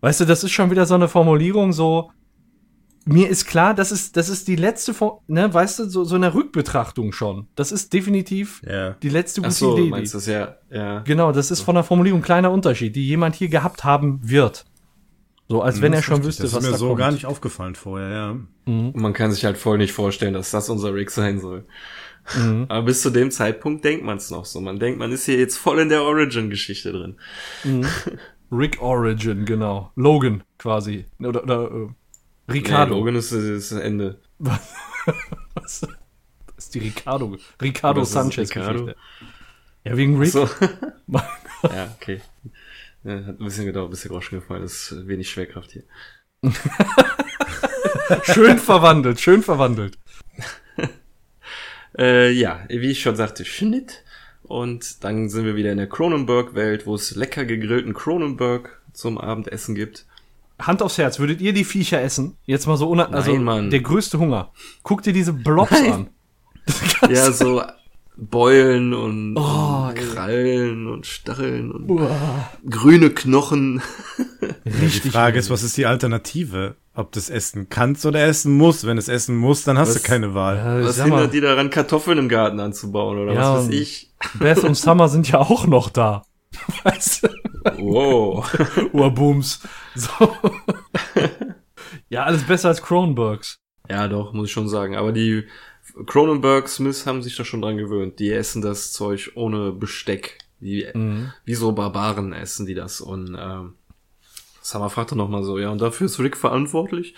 Weißt 0.00 0.20
du, 0.20 0.24
das 0.24 0.44
ist 0.44 0.52
schon 0.52 0.70
wieder 0.70 0.86
so 0.86 0.94
eine 0.94 1.08
Formulierung, 1.08 1.74
so, 1.74 2.10
mir 3.12 3.28
ist 3.28 3.46
klar, 3.46 3.74
das 3.74 3.92
ist, 3.92 4.16
das 4.16 4.28
ist 4.28 4.48
die 4.48 4.56
letzte, 4.56 4.94
Vor 4.94 5.22
ne, 5.26 5.52
weißt 5.52 5.80
du, 5.80 5.88
so, 5.88 6.04
so 6.04 6.14
eine 6.14 6.32
Rückbetrachtung 6.34 7.12
schon. 7.12 7.48
Das 7.56 7.72
ist 7.72 7.92
definitiv 7.92 8.62
Ja. 8.66 8.92
die 9.02 9.08
letzte 9.08 9.40
Ach 9.40 9.44
gute 9.46 9.54
so, 9.54 9.76
Idee. 9.78 9.88
meinst 9.90 10.14
das 10.14 10.26
ja, 10.26 10.56
ja. 10.70 11.00
genau, 11.00 11.32
das 11.32 11.50
ist 11.50 11.60
von 11.60 11.74
der 11.74 11.84
Formulierung 11.84 12.20
ein 12.20 12.24
kleiner 12.24 12.50
Unterschied, 12.50 12.94
die 12.96 13.06
jemand 13.06 13.34
hier 13.34 13.48
gehabt 13.48 13.84
haben 13.84 14.20
wird. 14.22 14.64
So, 15.48 15.62
als 15.62 15.80
wenn 15.82 15.92
er 15.92 16.02
schon 16.02 16.22
wüsste, 16.22 16.44
das 16.44 16.52
was 16.52 16.60
ist 16.62 16.66
mir 16.66 16.72
da 16.72 16.78
so 16.78 16.86
kommt. 16.88 16.98
gar 17.00 17.10
nicht 17.10 17.26
aufgefallen 17.26 17.74
vorher, 17.74 18.08
ja. 18.08 18.36
Und 18.66 18.94
man 18.96 19.12
kann 19.12 19.32
sich 19.32 19.44
halt 19.44 19.58
voll 19.58 19.78
nicht 19.78 19.92
vorstellen, 19.92 20.34
dass 20.34 20.52
das 20.52 20.68
unser 20.70 20.94
Rick 20.94 21.10
sein 21.10 21.40
soll. 21.40 21.64
Mhm. 22.36 22.66
Aber 22.68 22.84
bis 22.84 23.02
zu 23.02 23.10
dem 23.10 23.32
Zeitpunkt 23.32 23.84
denkt 23.84 24.04
man 24.04 24.18
es 24.18 24.30
noch 24.30 24.44
so. 24.44 24.60
Man 24.60 24.78
denkt, 24.78 25.00
man 25.00 25.10
ist 25.10 25.24
hier 25.24 25.36
jetzt 25.38 25.56
voll 25.56 25.80
in 25.80 25.88
der 25.88 26.02
Origin-Geschichte 26.04 26.92
drin. 26.92 27.16
Rick 28.52 28.80
Origin, 28.80 29.44
genau. 29.44 29.90
Logan 29.96 30.44
quasi. 30.58 31.06
Oder, 31.18 31.42
oder 31.42 31.88
Ricardo. 32.52 32.96
Logan 32.96 33.16
ist, 33.16 33.32
ist 33.32 33.72
das 33.72 33.80
Ende. 33.80 34.20
Was? 34.38 34.66
Das 35.54 35.82
ist 36.56 36.74
die 36.74 36.80
Ricardo. 36.80 37.36
Ricardo 37.60 38.00
Was 38.02 38.08
ist 38.08 38.14
Sanchez 38.14 38.50
Ricardo? 38.50 38.86
Geschichte. 38.86 39.00
Ja, 39.84 39.96
wegen 39.96 40.18
Rick. 40.18 40.30
So. 40.30 40.48
ja, 41.62 41.94
okay. 42.00 42.20
Ja, 43.04 43.24
hat 43.24 43.40
ein 43.40 43.44
bisschen 43.44 43.64
gedauert, 43.64 43.90
bis 43.90 44.02
der 44.02 44.10
Groschen 44.10 44.40
gefallen 44.40 44.62
ist. 44.62 44.94
Wenig 45.06 45.30
Schwerkraft 45.30 45.72
hier. 45.72 45.84
Schön 48.24 48.58
verwandelt, 48.58 49.20
schön 49.20 49.42
verwandelt. 49.42 49.98
Äh, 51.96 52.30
ja, 52.30 52.64
wie 52.68 52.90
ich 52.90 53.02
schon 53.02 53.16
sagte, 53.16 53.44
Schnitt. 53.44 54.04
Und 54.42 55.04
dann 55.04 55.28
sind 55.28 55.44
wir 55.44 55.54
wieder 55.54 55.70
in 55.70 55.78
der 55.78 55.88
Cronenberg-Welt, 55.88 56.86
wo 56.86 56.94
es 56.94 57.14
lecker 57.14 57.44
gegrillten 57.44 57.94
Cronenberg 57.94 58.80
zum 58.92 59.18
Abendessen 59.18 59.74
gibt. 59.74 60.06
Hand 60.60 60.82
aufs 60.82 60.98
Herz, 60.98 61.18
würdet 61.18 61.40
ihr 61.40 61.52
die 61.52 61.64
Viecher 61.64 62.00
essen? 62.02 62.36
Jetzt 62.46 62.66
mal 62.66 62.76
so 62.76 62.88
una 62.88 63.04
also 63.10 63.34
Mann. 63.36 63.70
der 63.70 63.80
größte 63.80 64.18
Hunger. 64.18 64.52
Guck 64.82 65.02
dir 65.02 65.12
diese 65.12 65.32
Blobs 65.32 65.70
Nein. 65.72 65.92
an. 65.92 66.10
Ja, 67.10 67.32
so 67.32 67.62
Beulen 68.16 68.92
und, 68.92 69.34
Oh, 69.36 69.88
und. 69.88 69.94
Krallen 69.94 70.86
und 70.86 71.06
Stacheln 71.06 71.70
und 71.72 71.88
grüne 72.68 73.10
Knochen. 73.10 73.80
Die 74.66 75.10
Frage 75.10 75.38
ist, 75.38 75.48
was 75.50 75.62
ist 75.62 75.76
die 75.78 75.86
Alternative? 75.86 76.76
Ob 76.94 77.12
du 77.12 77.18
es 77.18 77.30
essen 77.30 77.68
kannst 77.70 78.04
oder 78.04 78.22
essen 78.26 78.52
musst. 78.56 78.86
Wenn 78.86 78.96
du 78.96 79.00
es 79.00 79.08
essen 79.08 79.36
musst, 79.36 79.66
dann 79.66 79.78
hast 79.78 79.94
Was- 79.94 80.02
du 80.02 80.08
keine 80.08 80.34
Wahl. 80.34 80.58
Äh, 80.82 80.84
Was 80.84 81.02
hindert 81.02 81.32
die 81.32 81.40
daran, 81.40 81.70
Kartoffeln 81.70 82.18
im 82.18 82.28
Garten 82.28 82.60
anzubauen 82.60 83.18
oder 83.18 83.32
Ja, 83.32 83.54
was 83.54 83.66
weiß 83.68 83.74
ich? 83.74 84.10
Beth 84.38 84.64
und 84.64 84.74
Summer 84.76 85.08
sind 85.08 85.28
ja 85.30 85.38
auch 85.38 85.66
noch 85.66 85.88
da. 85.88 86.22
Weißt 86.84 87.24
du? 87.24 87.28
Wow. 87.78 88.52
Urbooms. 88.92 89.60
So. 89.94 90.10
ja, 92.08 92.24
alles 92.24 92.44
besser 92.44 92.68
als 92.68 92.82
Cronenbergs. 92.82 93.56
Ja, 93.88 94.08
doch, 94.08 94.32
muss 94.32 94.46
ich 94.46 94.52
schon 94.52 94.68
sagen. 94.68 94.96
Aber 94.96 95.12
die 95.12 95.44
Cronenberg 96.06 96.68
Smiths 96.68 97.06
haben 97.06 97.22
sich 97.22 97.36
da 97.36 97.44
schon 97.44 97.62
dran 97.62 97.76
gewöhnt. 97.76 98.18
Die 98.18 98.30
essen 98.30 98.62
das 98.62 98.92
Zeug 98.92 99.32
ohne 99.34 99.72
Besteck. 99.72 100.38
Die, 100.60 100.86
Mhm. 100.94 101.32
Wie 101.44 101.54
so 101.54 101.72
Barbaren 101.72 102.32
essen 102.32 102.66
die 102.66 102.74
das. 102.74 103.00
Und 103.00 103.36
ähm, 103.38 103.74
Summer 104.62 104.90
fragt 104.90 105.10
dann 105.12 105.18
nochmal 105.18 105.42
so, 105.42 105.58
ja, 105.58 105.70
und 105.70 105.80
dafür 105.80 106.06
ist 106.06 106.18
Rick 106.20 106.36
verantwortlich? 106.36 107.14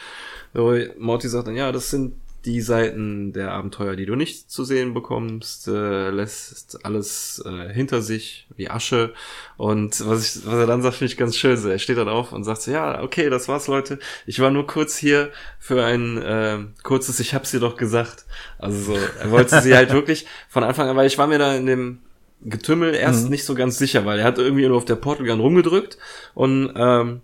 Morty 0.54 1.28
sagt 1.28 1.48
dann, 1.48 1.56
ja, 1.56 1.72
das 1.72 1.90
sind 1.90 2.14
die 2.44 2.60
Seiten 2.60 3.32
der 3.32 3.52
Abenteuer, 3.52 3.94
die 3.94 4.06
du 4.06 4.16
nicht 4.16 4.50
zu 4.50 4.64
sehen 4.64 4.94
bekommst, 4.94 5.68
äh, 5.68 6.10
lässt 6.10 6.84
alles 6.84 7.42
äh, 7.46 7.72
hinter 7.72 8.02
sich 8.02 8.48
wie 8.56 8.68
Asche. 8.68 9.14
Und 9.56 10.06
was, 10.06 10.36
ich, 10.36 10.46
was 10.46 10.54
er 10.54 10.66
dann 10.66 10.82
sagt, 10.82 10.96
finde 10.96 11.12
ich 11.12 11.18
ganz 11.18 11.36
schön. 11.36 11.56
So, 11.56 11.68
er 11.68 11.78
steht 11.78 11.98
dann 11.98 12.08
auf 12.08 12.32
und 12.32 12.44
sagt 12.44 12.62
so, 12.62 12.70
ja, 12.70 13.02
okay, 13.02 13.30
das 13.30 13.48
war's, 13.48 13.68
Leute. 13.68 13.98
Ich 14.26 14.40
war 14.40 14.50
nur 14.50 14.66
kurz 14.66 14.96
hier 14.96 15.30
für 15.58 15.84
ein 15.84 16.18
äh, 16.18 16.58
kurzes, 16.82 17.20
ich 17.20 17.34
hab's 17.34 17.52
dir 17.52 17.60
doch 17.60 17.76
gesagt. 17.76 18.24
Also 18.58 18.94
so, 18.94 18.98
er 19.20 19.30
wollte 19.30 19.60
sie 19.60 19.76
halt 19.76 19.92
wirklich 19.92 20.26
von 20.48 20.64
Anfang 20.64 20.88
an, 20.88 20.96
weil 20.96 21.06
ich 21.06 21.18
war 21.18 21.28
mir 21.28 21.38
da 21.38 21.54
in 21.54 21.66
dem 21.66 21.98
Getümmel 22.44 22.94
erst 22.94 23.30
nicht 23.30 23.44
so 23.44 23.54
ganz 23.54 23.78
sicher, 23.78 24.04
weil 24.04 24.18
er 24.18 24.24
hat 24.24 24.38
irgendwie 24.38 24.66
nur 24.66 24.76
auf 24.76 24.84
der 24.84 24.96
Portal 24.96 25.26
Gun 25.26 25.38
rumgedrückt 25.38 25.96
und 26.34 26.72
ähm, 26.74 27.20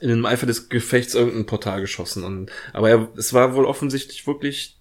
in 0.00 0.08
dem 0.08 0.24
Eifer 0.26 0.46
des 0.46 0.68
Gefechts 0.68 1.14
irgendein 1.14 1.46
Portal 1.46 1.80
geschossen. 1.80 2.24
Und, 2.24 2.50
aber 2.72 2.90
er, 2.90 3.08
es 3.16 3.32
war 3.34 3.54
wohl 3.54 3.66
offensichtlich 3.66 4.26
wirklich 4.26 4.76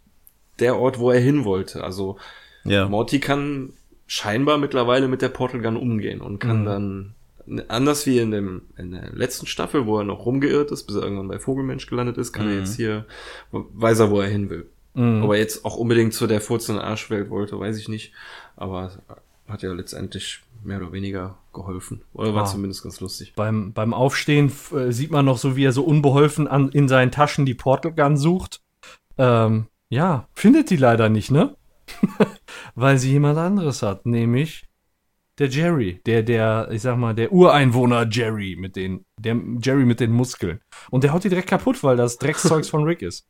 der 0.59 0.77
Ort, 0.77 0.99
wo 0.99 1.11
er 1.11 1.19
hin 1.19 1.43
wollte. 1.43 1.83
Also 1.83 2.17
Ja. 2.63 2.87
Morty 2.87 3.19
kann 3.19 3.73
scheinbar 4.07 4.57
mittlerweile 4.57 5.07
mit 5.07 5.21
der 5.21 5.29
Portal 5.29 5.61
Gun 5.61 5.77
umgehen 5.77 6.21
und 6.21 6.39
kann 6.39 6.65
dann 6.65 7.13
anders 7.67 8.05
wie 8.05 8.19
in 8.19 8.31
dem 8.31 8.61
in 8.77 8.91
der 8.91 9.09
letzten 9.13 9.47
Staffel, 9.47 9.85
wo 9.85 9.97
er 9.97 10.03
noch 10.03 10.25
rumgeirrt 10.25 10.71
ist, 10.71 10.83
bis 10.83 10.95
er 10.95 11.03
irgendwann 11.03 11.27
bei 11.27 11.39
Vogelmensch 11.39 11.87
gelandet 11.87 12.17
ist, 12.17 12.33
kann 12.33 12.47
er 12.47 12.59
jetzt 12.59 12.75
hier 12.75 13.05
weiß 13.51 13.99
er, 13.99 14.11
wo 14.11 14.21
er 14.21 14.27
hin 14.27 14.49
will. 14.49 14.69
Mhm. 14.93 15.23
Ob 15.23 15.31
er 15.31 15.37
jetzt 15.37 15.65
auch 15.65 15.75
unbedingt 15.77 16.13
zu 16.13 16.27
der 16.27 16.41
furzenden 16.41 16.83
Arschwelt 16.83 17.29
wollte, 17.29 17.59
weiß 17.59 17.77
ich 17.77 17.87
nicht. 17.87 18.13
Aber 18.55 18.91
hat 19.47 19.63
ja 19.63 19.73
letztendlich 19.73 20.41
mehr 20.63 20.79
oder 20.79 20.91
weniger 20.91 21.37
geholfen. 21.53 22.03
Oder 22.13 22.33
war 22.33 22.43
Ah. 22.43 22.45
zumindest 22.45 22.83
ganz 22.83 22.99
lustig. 22.99 23.33
Beim, 23.35 23.73
beim 23.73 23.93
Aufstehen 23.93 24.51
äh, 24.75 24.91
sieht 24.91 25.11
man 25.11 25.25
noch 25.25 25.37
so, 25.37 25.55
wie 25.55 25.65
er 25.65 25.71
so 25.71 25.83
unbeholfen 25.83 26.47
an, 26.47 26.69
in 26.69 26.87
seinen 26.87 27.11
Taschen 27.11 27.45
die 27.45 27.53
Portal 27.53 27.93
Gun 27.93 28.17
sucht. 28.17 28.61
Ähm, 29.17 29.67
ja, 29.89 30.27
findet 30.33 30.69
die 30.69 30.77
leider 30.77 31.09
nicht, 31.09 31.31
ne? 31.31 31.55
Weil 32.75 32.97
sie 32.97 33.11
jemand 33.11 33.37
anderes 33.37 33.81
hat, 33.81 34.05
nämlich 34.05 34.65
der 35.39 35.47
Jerry, 35.49 35.99
der, 36.05 36.23
der, 36.23 36.69
ich 36.71 36.81
sag 36.83 36.97
mal, 36.97 37.13
der 37.15 37.31
Ureinwohner 37.33 38.07
Jerry 38.09 38.55
mit 38.59 38.75
den, 38.75 39.05
der 39.17 39.37
Jerry 39.61 39.85
mit 39.85 39.99
den 39.99 40.11
Muskeln. 40.11 40.59
Und 40.91 41.03
der 41.03 41.13
haut 41.13 41.23
die 41.23 41.29
direkt 41.29 41.49
kaputt, 41.49 41.83
weil 41.83 41.97
das 41.97 42.17
Dreckszeugs 42.17 42.69
von 42.69 42.83
Rick 42.83 43.01
ist. 43.01 43.25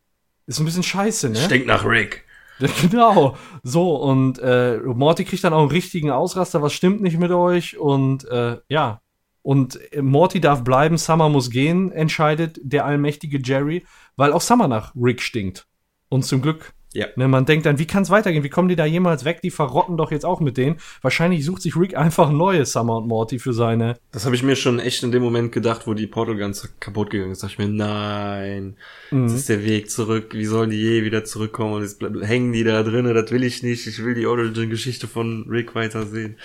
Ist 0.47 0.59
ein 0.59 0.65
bisschen 0.65 0.83
scheiße, 0.83 1.29
ne? 1.29 1.37
Stinkt 1.37 1.67
nach 1.67 1.85
Rick. 1.85 2.25
Genau. 2.81 3.35
So, 3.63 3.95
und 3.95 4.39
äh, 4.39 4.77
Morty 4.77 5.25
kriegt 5.25 5.43
dann 5.43 5.53
auch 5.53 5.61
einen 5.61 5.71
richtigen 5.71 6.11
Ausraster, 6.11 6.61
was 6.61 6.73
stimmt 6.73 7.01
nicht 7.01 7.17
mit 7.17 7.31
euch? 7.31 7.77
Und 7.77 8.25
äh, 8.25 8.57
ja. 8.69 9.01
Und 9.43 9.79
äh, 9.93 10.01
Morty 10.01 10.39
darf 10.39 10.63
bleiben, 10.63 10.97
Summer 10.97 11.29
muss 11.29 11.49
gehen, 11.49 11.91
entscheidet 11.91 12.59
der 12.61 12.85
allmächtige 12.85 13.39
Jerry, 13.43 13.85
weil 14.15 14.33
auch 14.33 14.41
Summer 14.41 14.67
nach 14.67 14.93
Rick 14.95 15.21
stinkt. 15.21 15.67
Und 16.09 16.23
zum 16.23 16.41
Glück. 16.41 16.73
Ja. 16.93 17.07
Ne, 17.15 17.27
man 17.29 17.45
denkt 17.45 17.65
dann, 17.65 17.79
wie 17.79 17.87
kann 17.87 18.03
es 18.03 18.09
weitergehen? 18.09 18.43
Wie 18.43 18.49
kommen 18.49 18.67
die 18.67 18.75
da 18.75 18.85
jemals 18.85 19.23
weg? 19.23 19.41
Die 19.41 19.49
verrotten 19.51 19.95
doch 19.95 20.11
jetzt 20.11 20.25
auch 20.25 20.41
mit 20.41 20.57
denen. 20.57 20.75
Wahrscheinlich 21.01 21.45
sucht 21.45 21.61
sich 21.61 21.77
Rick 21.77 21.95
einfach 21.95 22.31
neue 22.31 22.65
Summer 22.65 22.97
und 22.97 23.07
Morty 23.07 23.39
für 23.39 23.53
seine. 23.53 23.95
Das 24.11 24.25
habe 24.25 24.35
ich 24.35 24.43
mir 24.43 24.57
schon 24.57 24.77
echt 24.79 25.01
in 25.03 25.11
dem 25.13 25.23
Moment 25.23 25.53
gedacht, 25.53 25.87
wo 25.87 25.93
die 25.93 26.07
Portal 26.07 26.35
ganz 26.35 26.67
kaputt 26.81 27.09
gegangen 27.09 27.31
ist. 27.31 27.43
Da 27.43 27.47
dachte 27.47 27.61
ich 27.63 27.67
mir, 27.69 27.73
nein, 27.73 28.75
das 29.09 29.33
ist 29.33 29.49
der 29.49 29.63
Weg 29.63 29.89
zurück. 29.89 30.33
Wie 30.33 30.45
sollen 30.45 30.69
die 30.69 30.81
je 30.81 31.03
wieder 31.03 31.23
zurückkommen? 31.23 31.73
Und 31.75 31.81
jetzt 31.83 32.01
hängen 32.23 32.51
die 32.51 32.63
da 32.63 32.83
drinnen. 32.83 33.13
Das 33.15 33.31
will 33.31 33.43
ich 33.43 33.63
nicht. 33.63 33.87
Ich 33.87 34.03
will 34.03 34.13
die 34.13 34.25
Origin-Geschichte 34.25 35.07
von 35.07 35.45
Rick 35.49 35.73
weitersehen. 35.75 36.35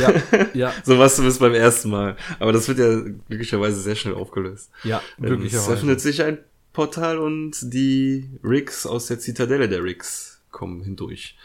Ja, 0.00 0.12
ja, 0.54 0.72
So 0.84 0.98
was 0.98 1.16
zumindest 1.16 1.40
beim 1.40 1.54
ersten 1.54 1.90
Mal. 1.90 2.16
Aber 2.38 2.52
das 2.52 2.68
wird 2.68 2.78
ja 2.78 3.00
glücklicherweise 3.28 3.80
sehr 3.80 3.96
schnell 3.96 4.14
aufgelöst. 4.14 4.70
ja, 4.84 4.98
Ähm, 5.18 5.24
Es 5.24 5.26
glücklicherweise. 5.26 5.72
öffnet 5.72 6.00
sich 6.00 6.22
ein 6.22 6.38
Portal 6.72 7.18
und 7.18 7.72
die 7.72 8.28
Ricks 8.44 8.86
aus 8.86 9.06
der 9.06 9.18
Zitadelle 9.18 9.68
der 9.68 9.82
Ricks 9.82 10.40
kommen 10.50 10.82
hindurch. 10.82 11.36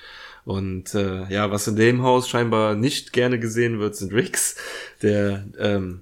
Und 0.46 0.94
äh, 0.94 1.28
ja, 1.34 1.50
was 1.50 1.68
in 1.68 1.76
dem 1.76 2.04
Haus 2.04 2.30
scheinbar 2.30 2.76
nicht 2.76 3.14
gerne 3.14 3.40
gesehen 3.40 3.80
wird, 3.80 3.96
sind 3.96 4.14
Ricks. 4.14 4.56
Der 5.02 5.46
ähm, 5.58 6.02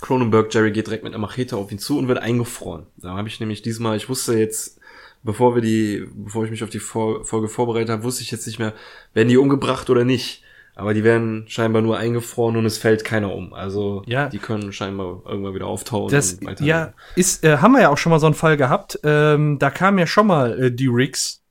Cronenberg 0.00 0.52
Jerry 0.52 0.72
geht 0.72 0.88
direkt 0.88 1.04
mit 1.04 1.12
einer 1.12 1.20
Machete 1.20 1.56
auf 1.56 1.70
ihn 1.70 1.78
zu 1.78 1.98
und 1.98 2.08
wird 2.08 2.18
eingefroren. 2.18 2.86
Da 2.96 3.16
habe 3.16 3.28
ich 3.28 3.40
nämlich 3.40 3.62
diesmal, 3.62 3.96
ich 3.96 4.08
wusste 4.08 4.36
jetzt, 4.36 4.78
bevor 5.22 5.54
wir 5.54 5.62
die, 5.62 6.06
bevor 6.12 6.44
ich 6.44 6.50
mich 6.50 6.62
auf 6.62 6.70
die 6.70 6.80
Folge 6.80 7.48
vorbereitet 7.48 7.90
habe, 7.90 8.04
wusste 8.04 8.22
ich 8.22 8.30
jetzt 8.30 8.46
nicht 8.46 8.58
mehr, 8.58 8.74
werden 9.14 9.28
die 9.28 9.38
umgebracht 9.38 9.88
oder 9.90 10.04
nicht. 10.04 10.43
Aber 10.76 10.92
die 10.92 11.04
werden 11.04 11.44
scheinbar 11.46 11.82
nur 11.82 11.96
eingefroren 11.98 12.56
und 12.56 12.66
es 12.66 12.78
fällt 12.78 13.04
keiner 13.04 13.32
um. 13.32 13.52
Also 13.54 14.02
Ja. 14.06 14.28
die 14.28 14.38
können 14.38 14.72
scheinbar 14.72 15.22
irgendwann 15.24 15.54
wieder 15.54 15.66
auftauchen 15.66 16.10
Das, 16.10 16.38
ja, 16.60 16.92
ist, 17.14 17.44
äh, 17.44 17.58
haben 17.58 17.72
wir 17.72 17.82
ja 17.82 17.90
auch 17.90 17.98
schon 17.98 18.10
mal 18.10 18.18
so 18.18 18.26
einen 18.26 18.34
Fall 18.34 18.56
gehabt. 18.56 18.98
Ähm, 19.04 19.58
da 19.60 19.70
kamen 19.70 19.98
ja 19.98 20.06
schon 20.08 20.26
mal 20.26 20.60
äh, 20.64 20.72
die 20.72 20.88
Ricks 20.88 21.42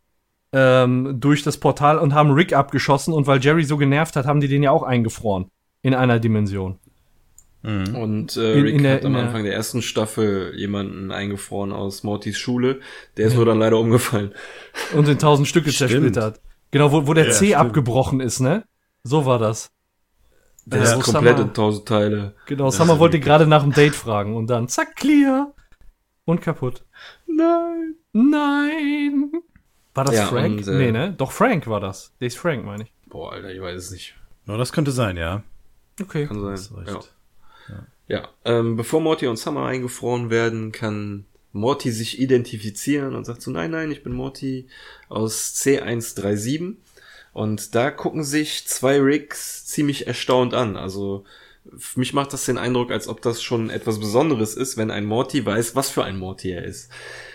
ähm, 0.51 1.15
durch 1.21 1.41
das 1.43 1.57
Portal 1.57 1.97
und 1.99 2.13
haben 2.13 2.31
Rick 2.31 2.53
abgeschossen 2.53 3.13
und 3.13 3.25
weil 3.25 3.39
Jerry 3.41 3.63
so 3.63 3.77
genervt 3.77 4.15
hat, 4.17 4.25
haben 4.25 4.41
die 4.41 4.47
den 4.49 4.61
ja 4.61 4.71
auch 4.71 4.83
eingefroren. 4.83 5.45
In 5.81 5.93
einer 5.95 6.19
Dimension. 6.19 6.79
Und 7.63 8.35
äh, 8.35 8.53
In- 8.55 8.61
Rick 8.63 8.75
in 8.75 8.83
der- 8.83 8.95
hat 8.95 9.05
am 9.05 9.15
in 9.15 9.21
Anfang 9.21 9.43
der 9.45 9.53
ersten 9.53 9.81
Staffel 9.81 10.53
jemanden 10.57 11.11
eingefroren 11.11 11.71
aus 11.71 12.03
Mortys 12.03 12.37
Schule. 12.37 12.81
Der 13.15 13.27
ist 13.27 13.35
nur 13.35 13.45
dann 13.45 13.57
leider 13.59 13.79
umgefallen. 13.79 14.33
Und 14.93 15.07
in 15.07 15.17
tausend 15.17 15.47
Stücke 15.47 15.71
zersplittert. 15.71 16.41
Genau, 16.71 16.91
wo, 16.91 17.07
wo 17.07 17.13
der 17.13 17.27
Ja, 17.27 17.31
C 17.31 17.45
stimmt. 17.47 17.55
abgebrochen 17.61 18.19
ist, 18.19 18.41
ne? 18.41 18.65
So 19.03 19.25
war 19.25 19.39
das. 19.39 19.71
Der 20.65 20.81
Ja, 20.81 20.85
ist 20.97 21.07
wo 21.07 21.11
komplett 21.11 21.39
in 21.39 21.53
tausend 21.53 21.87
Teile. 21.87 22.35
Genau, 22.45 22.69
Summer 22.69 22.99
wollte 22.99 23.19
gerade 23.19 23.45
nach 23.45 23.63
dem 23.63 23.73
Date 23.73 23.95
fragen 23.95 24.35
und 24.35 24.47
dann 24.47 24.69
zack, 24.69 24.95
clear. 24.95 25.53
Und 26.25 26.41
kaputt. 26.41 26.85
Nein. 27.27 27.95
Nein. 28.13 29.31
War 29.93 30.05
das 30.05 30.15
Ja, 30.15 30.27
Frank? 30.27 30.59
und, 30.59 30.67
äh, 30.67 30.77
nee, 30.77 30.91
ne? 30.91 31.13
Doch, 31.17 31.33
Frank 31.33 31.67
war 31.67 31.81
das. 31.81 32.13
Der 32.21 32.27
ist 32.27 32.37
Frank, 32.37 32.63
meine 32.65 32.83
ich. 32.83 32.93
Boah, 33.07 33.33
Alter, 33.33 33.51
ich 33.53 33.61
weiß 33.61 33.75
es 33.77 33.91
nicht. 33.91 34.15
No, 34.45 34.57
das 34.57 34.71
könnte 34.71 34.91
sein, 34.91 35.17
ja. 35.17 35.43
Okay. 36.01 36.25
Kann 36.27 36.41
sein. 36.57 36.77
Recht. 36.77 37.11
Ja. 37.69 37.85
Ja, 38.07 38.27
ähm, 38.43 38.75
bevor 38.75 38.99
Morty 39.01 39.27
und 39.27 39.37
Summer 39.37 39.65
eingefroren 39.65 40.29
werden, 40.29 40.71
kann 40.73 41.25
Morty 41.53 41.91
sich 41.91 42.19
identifizieren 42.19 43.15
und 43.15 43.23
sagt 43.25 43.41
so, 43.41 43.49
nein, 43.51 43.71
nein, 43.71 43.91
ich 43.91 44.03
bin 44.03 44.13
Morty 44.13 44.67
aus 45.07 45.53
C137. 45.55 46.75
Und 47.33 47.75
da 47.75 47.91
gucken 47.91 48.23
sich 48.23 48.67
zwei 48.67 48.99
Ricks 48.99 49.65
ziemlich 49.65 50.07
erstaunt 50.07 50.53
an. 50.53 50.77
Also 50.77 51.25
für 51.77 51.99
mich 51.99 52.13
macht 52.13 52.33
das 52.33 52.45
den 52.45 52.57
Eindruck, 52.57 52.91
als 52.91 53.07
ob 53.07 53.21
das 53.21 53.41
schon 53.41 53.69
etwas 53.69 53.99
Besonderes 53.99 54.55
ist, 54.55 54.77
wenn 54.77 54.91
ein 54.91 55.05
Morty 55.05 55.45
weiß, 55.45 55.75
was 55.75 55.89
für 55.89 56.03
ein 56.03 56.17
Morty 56.17 56.51
er 56.51 56.63
ist. 56.63 56.91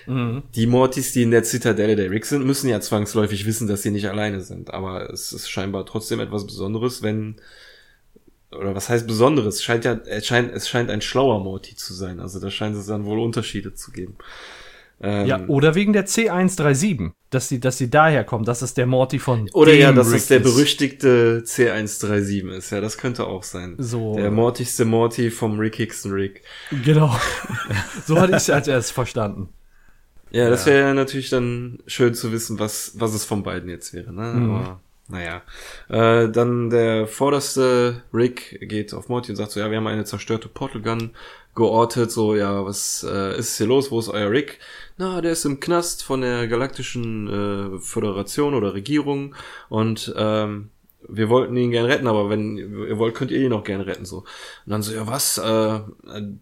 Mhm. 0.06 0.42
Die 0.54 0.66
Mortys, 0.66 1.12
die 1.12 1.22
in 1.22 1.30
der 1.30 1.44
Zitadelle 1.44 1.96
der 1.96 2.10
Ricks 2.10 2.28
sind, 2.28 2.46
müssen 2.46 2.68
ja 2.68 2.80
zwangsläufig 2.80 3.46
wissen, 3.46 3.66
dass 3.68 3.82
sie 3.82 3.90
nicht 3.90 4.08
alleine 4.08 4.40
sind. 4.42 4.72
Aber 4.72 5.10
es 5.10 5.32
ist 5.32 5.48
scheinbar 5.48 5.86
trotzdem 5.86 6.20
etwas 6.20 6.46
Besonderes, 6.46 7.02
wenn 7.02 7.36
oder 8.50 8.74
was 8.74 8.88
heißt 8.88 9.06
Besonderes? 9.06 9.56
Es 9.56 9.62
scheint 9.62 9.84
ja, 9.84 10.00
es 10.06 10.26
scheint, 10.26 10.52
es 10.52 10.68
scheint 10.68 10.90
ein 10.90 11.02
schlauer 11.02 11.40
Morty 11.40 11.76
zu 11.76 11.92
sein. 11.92 12.20
Also 12.20 12.40
da 12.40 12.50
scheint 12.50 12.76
es 12.76 12.86
dann 12.86 13.04
wohl 13.04 13.18
Unterschiede 13.18 13.74
zu 13.74 13.90
geben. 13.90 14.16
Ähm, 15.00 15.26
Ja, 15.26 15.40
oder 15.46 15.74
wegen 15.74 15.92
der 15.92 16.06
C137, 16.06 17.12
dass 17.30 17.48
sie, 17.48 17.60
dass 17.60 17.78
sie 17.78 17.88
daher 17.90 18.24
kommt, 18.24 18.48
dass 18.48 18.62
es 18.62 18.74
der 18.74 18.86
Morty 18.86 19.18
von 19.18 19.48
oder 19.52 19.72
ja, 19.74 19.92
dass 19.92 20.08
Rick 20.08 20.16
es 20.16 20.26
der 20.26 20.40
berüchtigte 20.40 21.42
C137 21.44 22.50
ist. 22.50 22.70
Ja, 22.70 22.80
das 22.80 22.98
könnte 22.98 23.26
auch 23.26 23.42
sein. 23.42 23.76
So. 23.78 24.16
Der 24.16 24.30
mortigste 24.30 24.84
Morty 24.84 25.30
vom 25.30 25.58
Rick 25.58 25.76
Hickson 25.76 26.12
Rick. 26.12 26.42
Genau. 26.84 27.14
so 28.06 28.18
hatte 28.18 28.32
ich 28.32 28.38
es 28.38 28.50
als 28.50 28.66
erstes 28.66 28.90
verstanden. 28.90 29.50
Ja, 30.30 30.50
das 30.50 30.66
wäre 30.66 30.94
natürlich 30.94 31.30
dann 31.30 31.78
schön 31.86 32.14
zu 32.14 32.32
wissen, 32.32 32.58
was, 32.58 32.92
was 32.96 33.14
es 33.14 33.24
von 33.24 33.42
beiden 33.42 33.70
jetzt 33.70 33.94
wäre, 33.94 34.12
ne? 34.12 34.34
Mhm. 34.34 34.50
Aber, 34.50 34.80
naja. 35.08 35.42
Äh, 35.88 36.28
dann 36.30 36.68
der 36.68 37.06
vorderste 37.06 38.02
Rick 38.12 38.58
geht 38.68 38.92
auf 38.92 39.08
Morty 39.08 39.32
und 39.32 39.36
sagt 39.36 39.52
so, 39.52 39.60
ja, 39.60 39.70
wir 39.70 39.78
haben 39.78 39.86
eine 39.86 40.04
zerstörte 40.04 40.48
Portal 40.48 40.82
Gun 40.82 41.12
geortet, 41.54 42.12
so, 42.12 42.34
ja, 42.34 42.64
was 42.64 43.06
äh, 43.08 43.38
ist 43.38 43.56
hier 43.56 43.66
los, 43.66 43.90
wo 43.90 43.98
ist 43.98 44.08
euer 44.10 44.30
Rick? 44.30 44.58
Na, 44.98 45.20
der 45.20 45.32
ist 45.32 45.44
im 45.44 45.60
Knast 45.60 46.02
von 46.02 46.22
der 46.22 46.48
galaktischen 46.48 47.28
äh, 47.28 47.78
Föderation 47.78 48.54
oder 48.54 48.74
Regierung 48.74 49.36
und 49.68 50.12
ähm, 50.16 50.70
wir 51.08 51.28
wollten 51.28 51.56
ihn 51.56 51.70
gern 51.70 51.86
retten, 51.86 52.08
aber 52.08 52.28
wenn 52.28 52.58
ihr 52.58 52.98
wollt, 52.98 53.14
könnt 53.14 53.30
ihr 53.30 53.40
ihn 53.40 53.52
auch 53.52 53.62
gern 53.62 53.80
retten, 53.80 54.04
so. 54.04 54.18
Und 54.18 54.26
dann 54.66 54.82
so, 54.82 54.92
ja, 54.92 55.06
was? 55.06 55.38
Äh, 55.38 55.80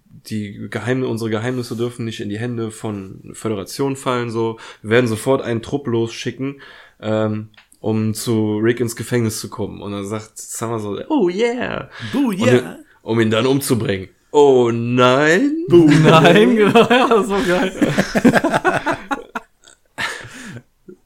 die 0.08 0.68
Geheimnisse, 0.70 1.10
unsere 1.10 1.30
Geheimnisse 1.30 1.76
dürfen 1.76 2.06
nicht 2.06 2.20
in 2.20 2.30
die 2.30 2.38
Hände 2.38 2.70
von 2.70 3.30
Föderation 3.34 3.94
fallen, 3.96 4.30
so. 4.30 4.58
Wir 4.80 4.90
werden 4.90 5.06
sofort 5.06 5.42
einen 5.42 5.60
Trupp 5.62 5.86
losschicken, 5.86 6.62
ähm, 7.00 7.50
um 7.80 8.14
zu 8.14 8.56
Rick 8.56 8.80
ins 8.80 8.96
Gefängnis 8.96 9.38
zu 9.38 9.50
kommen. 9.50 9.82
Und 9.82 9.92
dann 9.92 10.06
sagt 10.06 10.38
Summer 10.38 10.78
so, 10.78 10.98
oh 11.10 11.28
yeah. 11.28 11.90
Boo, 12.12 12.32
Und, 12.32 12.78
um 13.02 13.20
ihn 13.20 13.30
dann 13.30 13.46
umzubringen. 13.46 14.08
Oh 14.38 14.70
nein. 14.70 15.64
Nein, 15.68 16.56
genau, 16.56 16.86
ja, 16.90 17.22
so 17.22 17.36
geil. 17.46 17.72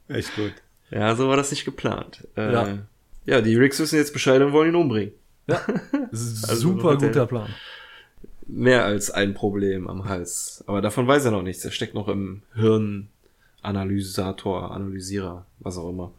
Echt 0.09 0.35
gut. 0.35 0.53
Ja, 0.91 1.15
so 1.15 1.29
war 1.29 1.37
das 1.37 1.53
nicht 1.53 1.65
geplant. 1.65 2.27
Äh, 2.37 2.53
Ja. 2.53 2.79
ja. 3.27 3.41
die 3.41 3.55
Ricks 3.55 3.79
wissen 3.79 3.95
jetzt 3.97 4.13
Bescheid 4.13 4.43
und 4.43 4.53
wollen 4.53 4.71
ihn 4.71 4.75
umbringen. 4.75 5.13
Super 6.11 6.95
hat 6.95 7.03
der- 7.03 7.11
guter 7.11 7.27
Plan. 7.27 7.49
mehr 8.49 8.85
als 8.85 9.13
ein 9.13 9.33
Problem 9.35 9.87
am 9.89 10.07
Hals. 10.09 10.65
Aber 10.67 10.81
davon 10.83 11.07
weiß 11.07 11.27
er 11.27 11.31
noch 11.31 11.43
nichts. 11.43 11.65
Er 11.65 11.71
steckt 11.71 11.95
noch 11.95 12.09
im 12.09 12.43
Hirnanalysator, 12.55 14.73
Analysierer, 14.73 15.47
was 15.61 15.79
auch 15.79 15.91
immer. 15.91 16.11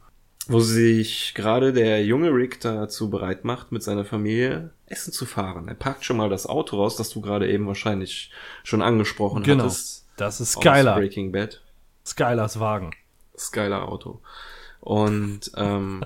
Wo 0.48 0.60
sich 0.60 1.34
gerade 1.36 1.72
der 1.72 2.04
junge 2.04 2.30
Rick 2.34 2.60
dazu 2.62 3.10
bereit 3.10 3.46
macht, 3.46 3.72
mit 3.72 3.84
seiner 3.84 4.06
Familie 4.06 4.72
Essen 4.88 5.14
zu 5.14 5.26
fahren. 5.26 5.68
Er 5.68 5.76
packt 5.76 6.04
schon 6.04 6.18
mal 6.18 6.30
das 6.30 6.46
Auto 6.48 6.78
raus, 6.78 6.96
das 6.96 7.10
du 7.10 7.22
gerade 7.22 7.50
eben 7.50 7.68
wahrscheinlich 7.68 8.32
schon 8.64 8.82
angesprochen 8.82 9.44
Genau. 9.44 9.64
hattest. 9.66 10.06
Das 10.18 10.42
ist 10.42 10.58
aus 10.58 10.64
Skylar. 10.64 10.98
Breaking 10.98 11.32
Bad. 11.32 11.62
Skylars 12.06 12.60
Wagen. 12.60 12.92
Skylar 13.38 13.88
Auto. 13.88 14.20
Und 14.82 15.52
ähm, 15.56 16.04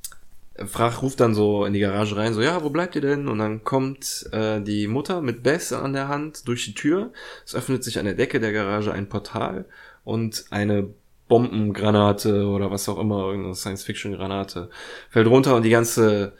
Frach 0.66 1.00
ruft 1.02 1.18
dann 1.20 1.34
so 1.34 1.64
in 1.64 1.72
die 1.72 1.80
Garage 1.80 2.14
rein, 2.16 2.34
so, 2.34 2.42
ja, 2.42 2.62
wo 2.62 2.70
bleibt 2.70 2.94
ihr 2.94 3.00
denn? 3.00 3.26
Und 3.26 3.38
dann 3.38 3.64
kommt 3.64 4.28
äh, 4.32 4.60
die 4.60 4.86
Mutter 4.86 5.22
mit 5.22 5.42
Bess 5.42 5.72
an 5.72 5.94
der 5.94 6.08
Hand 6.08 6.46
durch 6.46 6.66
die 6.66 6.74
Tür. 6.74 7.12
Es 7.44 7.54
öffnet 7.54 7.82
sich 7.82 7.98
an 7.98 8.04
der 8.04 8.14
Decke 8.14 8.38
der 8.38 8.52
Garage 8.52 8.92
ein 8.92 9.08
Portal 9.08 9.64
und 10.04 10.44
eine 10.50 10.90
Bombengranate 11.32 12.46
oder 12.46 12.70
was 12.70 12.90
auch 12.90 12.98
immer, 12.98 13.24
irgendeine 13.24 13.54
Science-Fiction-Granate 13.54 14.68
fällt 15.08 15.26
runter 15.26 15.56
und 15.56 15.62
die 15.62 15.70
ganze 15.70 16.34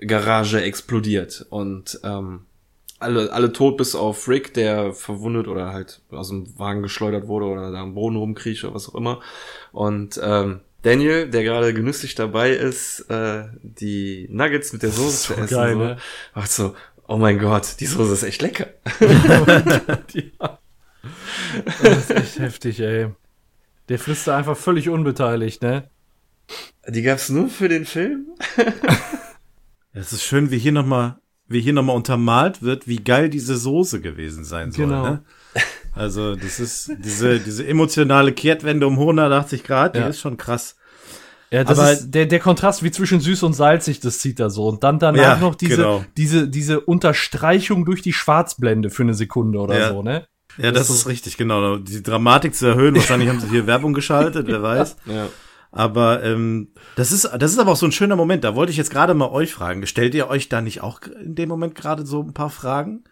Garage 0.00 0.62
explodiert. 0.62 1.44
Und 1.50 2.00
ähm, 2.04 2.46
alle, 3.00 3.30
alle 3.34 3.52
tot 3.52 3.76
bis 3.76 3.94
auf 3.94 4.28
Rick, 4.28 4.54
der 4.54 4.94
verwundet 4.94 5.46
oder 5.46 5.74
halt 5.74 6.00
aus 6.10 6.30
dem 6.30 6.58
Wagen 6.58 6.80
geschleudert 6.80 7.28
wurde 7.28 7.44
oder 7.44 7.70
da 7.70 7.82
am 7.82 7.92
Boden 7.92 8.16
rumkriecht 8.16 8.64
oder 8.64 8.72
was 8.72 8.88
auch 8.88 8.94
immer. 8.94 9.20
Und 9.72 10.18
ähm, 10.24 10.60
Daniel, 10.80 11.28
der 11.28 11.42
gerade 11.42 11.74
genüsslich 11.74 12.14
dabei 12.14 12.52
ist, 12.52 13.10
äh, 13.10 13.44
die 13.62 14.26
Nuggets 14.30 14.72
mit 14.72 14.82
der 14.82 14.90
Soße 14.90 15.10
So 15.10 15.34
zu 15.34 15.40
essen, 15.42 15.54
geil, 15.54 15.72
so, 15.74 15.78
ne? 15.80 15.96
macht 16.34 16.50
so, 16.50 16.74
oh 17.06 17.18
mein 17.18 17.38
Gott, 17.38 17.74
die 17.78 17.84
Soße 17.84 18.14
ist 18.14 18.22
echt 18.22 18.40
lecker. 18.40 18.68
ja. 20.14 20.58
Das 21.82 21.98
ist 21.98 22.10
echt 22.10 22.38
heftig, 22.38 22.80
ey. 22.80 23.10
Der 23.90 23.98
frisst 23.98 24.26
da 24.26 24.36
einfach 24.38 24.56
völlig 24.56 24.88
unbeteiligt, 24.88 25.60
ne? 25.62 25.90
Die 26.88 27.02
gab's 27.02 27.28
nur 27.28 27.48
für 27.48 27.68
den 27.68 27.84
Film? 27.84 28.26
Es 29.92 30.12
ist 30.12 30.22
schön, 30.22 30.52
wie 30.52 30.58
hier 30.58 30.70
nochmal, 30.70 31.16
wie 31.48 31.60
hier 31.60 31.72
nochmal 31.72 31.96
untermalt 31.96 32.62
wird, 32.62 32.86
wie 32.86 32.98
geil 33.02 33.28
diese 33.28 33.56
Soße 33.56 34.00
gewesen 34.00 34.44
sein 34.44 34.70
soll. 34.70 34.86
Genau. 34.86 35.02
Ne? 35.02 35.24
Also, 35.92 36.36
das 36.36 36.60
ist 36.60 36.92
diese, 37.00 37.40
diese 37.40 37.66
emotionale 37.66 38.32
Kehrtwende 38.32 38.86
um 38.86 38.92
180 38.94 39.64
Grad, 39.64 39.96
die 39.96 39.98
Ja. 39.98 40.06
ist 40.06 40.20
schon 40.20 40.36
krass. 40.36 40.76
Ja, 41.50 41.64
das 41.64 41.80
Aber- 41.80 41.90
ist 41.92 42.12
der, 42.12 42.26
der 42.26 42.38
Kontrast 42.38 42.84
wie 42.84 42.92
zwischen 42.92 43.18
süß 43.18 43.42
und 43.42 43.54
salzig, 43.54 43.98
das 43.98 44.20
zieht 44.20 44.38
er 44.38 44.50
so. 44.50 44.68
Und 44.68 44.84
dann 44.84 45.00
danach 45.00 45.20
Ja, 45.20 45.36
noch 45.38 45.56
diese, 45.56 45.76
genau. 45.78 46.04
diese, 46.16 46.46
diese 46.48 46.78
Unterstreichung 46.80 47.84
durch 47.84 48.00
die 48.02 48.12
Schwarzblende 48.12 48.90
für 48.90 49.02
eine 49.02 49.14
Sekunde 49.14 49.58
oder 49.58 49.76
Ja. 49.76 49.88
so, 49.88 50.04
ne? 50.04 50.28
Ja, 50.62 50.72
das, 50.72 50.90
ist 50.90 51.06
richtig, 51.06 51.36
genau. 51.36 51.76
Die 51.76 52.02
Dramatik 52.02 52.54
zu 52.54 52.66
erhöhen, 52.66 52.94
wahrscheinlich 52.94 53.28
haben 53.28 53.40
sie 53.40 53.48
hier 53.48 53.66
Werbung 53.66 53.92
geschaltet, 53.94 54.46
wer 54.46 54.62
weiß. 54.62 54.96
Ja. 55.06 55.28
Aber 55.72 56.22
ähm, 56.24 56.72
das 56.96 57.12
ist 57.12 57.30
das 57.38 57.52
ist 57.52 57.58
aber 57.58 57.72
auch 57.72 57.76
so 57.76 57.86
ein 57.86 57.92
schöner 57.92 58.16
Moment. 58.16 58.42
Da 58.42 58.56
wollte 58.56 58.72
ich 58.72 58.76
jetzt 58.76 58.90
gerade 58.90 59.14
mal 59.14 59.30
euch 59.30 59.52
fragen. 59.52 59.86
Stellt 59.86 60.14
ihr 60.14 60.28
euch 60.28 60.48
da 60.48 60.60
nicht 60.60 60.80
auch 60.82 61.00
in 61.02 61.34
dem 61.36 61.48
Moment 61.48 61.74
gerade 61.74 62.04
so 62.04 62.22
ein 62.22 62.34
paar 62.34 62.50
Fragen? 62.50 63.04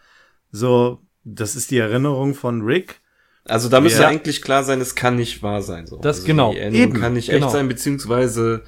So, 0.50 1.02
das 1.24 1.54
ist 1.54 1.70
die 1.70 1.78
Erinnerung 1.78 2.34
von 2.34 2.62
Rick. 2.62 3.00
Also 3.44 3.68
da 3.68 3.80
müsste 3.80 4.02
Ja. 4.02 4.08
eigentlich 4.08 4.42
klar 4.42 4.64
sein, 4.64 4.80
es 4.80 4.94
kann 4.94 5.16
nicht 5.16 5.42
wahr 5.42 5.62
sein. 5.62 5.86
So. 5.86 5.98
Das 5.98 6.16
also 6.16 6.26
genau. 6.26 6.52
Die 6.52 6.58
Erinnerung 6.58 6.82
Eben, 6.90 7.00
kann 7.00 7.12
nicht 7.14 7.30
genau. 7.30 7.46
echt 7.46 7.52
sein, 7.52 7.68
beziehungsweise 7.68 8.62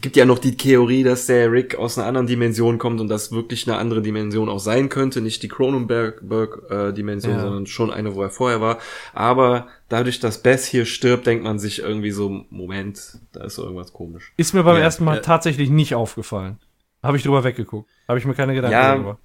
gibt 0.00 0.16
ja 0.16 0.24
noch 0.24 0.38
die 0.38 0.56
Theorie, 0.56 1.02
dass 1.04 1.26
der 1.26 1.52
Rick 1.52 1.76
aus 1.76 1.98
einer 1.98 2.06
anderen 2.06 2.26
Dimension 2.26 2.78
kommt 2.78 3.00
und 3.00 3.08
das 3.08 3.32
wirklich 3.32 3.68
eine 3.68 3.76
andere 3.78 4.02
Dimension 4.02 4.48
auch 4.48 4.58
sein 4.58 4.88
könnte. 4.88 5.20
Nicht 5.20 5.42
die 5.42 5.48
Cronenberg-Dimension, 5.48 7.34
Ja. 7.34 7.40
sondern 7.40 7.66
schon 7.66 7.90
eine, 7.90 8.14
wo 8.14 8.22
er 8.22 8.30
vorher 8.30 8.60
war. 8.60 8.78
Aber 9.12 9.66
dadurch, 9.88 10.20
dass 10.20 10.42
Bess 10.42 10.66
hier 10.66 10.86
stirbt, 10.86 11.26
denkt 11.26 11.44
man 11.44 11.58
sich 11.58 11.80
irgendwie 11.80 12.10
so, 12.10 12.44
Moment, 12.50 13.18
da 13.32 13.44
ist 13.44 13.56
so 13.56 13.62
irgendwas 13.64 13.92
komisch. 13.92 14.32
Ist 14.36 14.54
mir 14.54 14.62
beim 14.64 14.76
Ja, 14.76 14.82
ersten 14.82 15.04
Mal 15.04 15.16
ja. 15.16 15.20
tatsächlich 15.22 15.70
nicht 15.70 15.94
aufgefallen. 15.94 16.58
Habe 17.02 17.16
ich 17.16 17.22
drüber 17.22 17.44
weggeguckt. 17.44 17.88
Habe 18.08 18.18
ich 18.18 18.24
mir 18.24 18.34
keine 18.34 18.54
Gedanken 18.54 18.72
Ja, 18.72 18.94
darüber. 18.94 19.18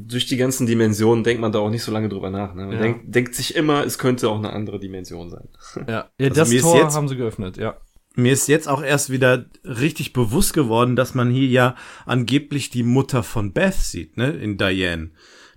Durch 0.00 0.26
die 0.26 0.36
ganzen 0.36 0.66
Dimensionen 0.66 1.24
denkt 1.24 1.40
man 1.40 1.50
da 1.52 1.58
auch 1.58 1.70
nicht 1.70 1.82
so 1.82 1.90
lange 1.92 2.08
drüber 2.08 2.30
nach. 2.30 2.54
Ne? 2.54 2.62
Man 2.66 2.72
Ja. 2.76 2.80
denkt, 2.80 3.00
denkt 3.14 3.34
sich 3.34 3.56
immer, 3.56 3.84
es 3.84 3.98
könnte 3.98 4.28
auch 4.30 4.38
eine 4.38 4.52
andere 4.52 4.78
Dimension 4.78 5.28
sein. 5.28 5.48
Ja, 5.88 5.92
ja 5.92 6.08
Also 6.30 6.34
das 6.54 6.62
Tor 6.62 6.76
jetzt- 6.76 6.94
haben 6.96 7.08
sie 7.08 7.16
geöffnet, 7.16 7.56
ja. 7.56 7.76
Mir 8.18 8.32
ist 8.32 8.48
jetzt 8.48 8.68
auch 8.68 8.82
erst 8.82 9.10
wieder 9.10 9.46
richtig 9.64 10.12
bewusst 10.12 10.52
geworden, 10.52 10.96
dass 10.96 11.14
man 11.14 11.30
hier 11.30 11.46
ja 11.48 11.74
angeblich 12.06 12.70
die 12.70 12.82
Mutter 12.82 13.22
von 13.22 13.52
Beth 13.52 13.74
sieht, 13.74 14.16
ne, 14.16 14.30
in 14.30 14.58
Diane, 14.58 15.10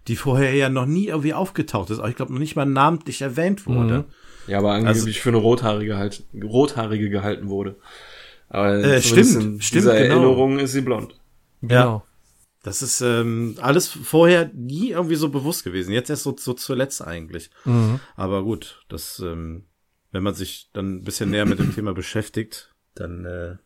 die 0.07 0.15
vorher 0.15 0.53
ja 0.53 0.69
noch 0.69 0.85
nie 0.85 1.07
irgendwie 1.07 1.33
aufgetaucht 1.33 1.89
ist, 1.89 1.99
auch 1.99 2.07
ich 2.07 2.15
glaube 2.15 2.31
noch 2.33 2.39
nicht 2.39 2.55
mal 2.55 2.65
namentlich 2.65 3.21
erwähnt 3.21 3.65
wurde. 3.65 3.99
Mhm. 3.99 4.03
Ja, 4.47 4.59
aber 4.59 4.71
angeblich 4.73 5.03
Also- 5.05 5.11
für 5.19 5.29
eine 5.29 5.37
rothaarige 5.37 5.97
halt, 5.97 6.23
rothaarige 6.41 7.09
gehalten 7.09 7.49
wurde. 7.49 7.75
Aber 8.49 8.75
Äh, 8.83 9.01
stimmt, 9.01 9.19
in 9.19 9.61
stimmt, 9.61 9.73
dieser 9.83 9.93
genau. 9.97 10.15
Erinnerung 10.15 10.59
ist 10.59 10.73
sie 10.73 10.81
blond. 10.81 11.15
Genau. 11.61 12.03
Das 12.63 12.81
ist 12.83 13.01
ähm, 13.01 13.55
alles 13.61 13.87
vorher 13.87 14.51
nie 14.53 14.89
irgendwie 14.91 15.15
so 15.15 15.29
bewusst 15.29 15.63
gewesen. 15.63 15.93
Jetzt 15.93 16.09
erst 16.09 16.23
so, 16.23 16.35
so 16.37 16.53
zuletzt 16.53 17.01
eigentlich. 17.01 17.49
Mhm. 17.65 17.99
Aber 18.15 18.43
gut, 18.43 18.83
das, 18.89 19.19
ähm, 19.19 19.63
wenn 20.11 20.23
man 20.23 20.33
sich 20.33 20.69
dann 20.73 20.97
ein 20.97 21.03
bisschen 21.03 21.29
näher 21.29 21.45
mit 21.45 21.59
dem 21.59 21.73
Thema 21.73 21.93
beschäftigt, 21.93 22.75
dann, 22.95 23.25
äh, 23.25 23.57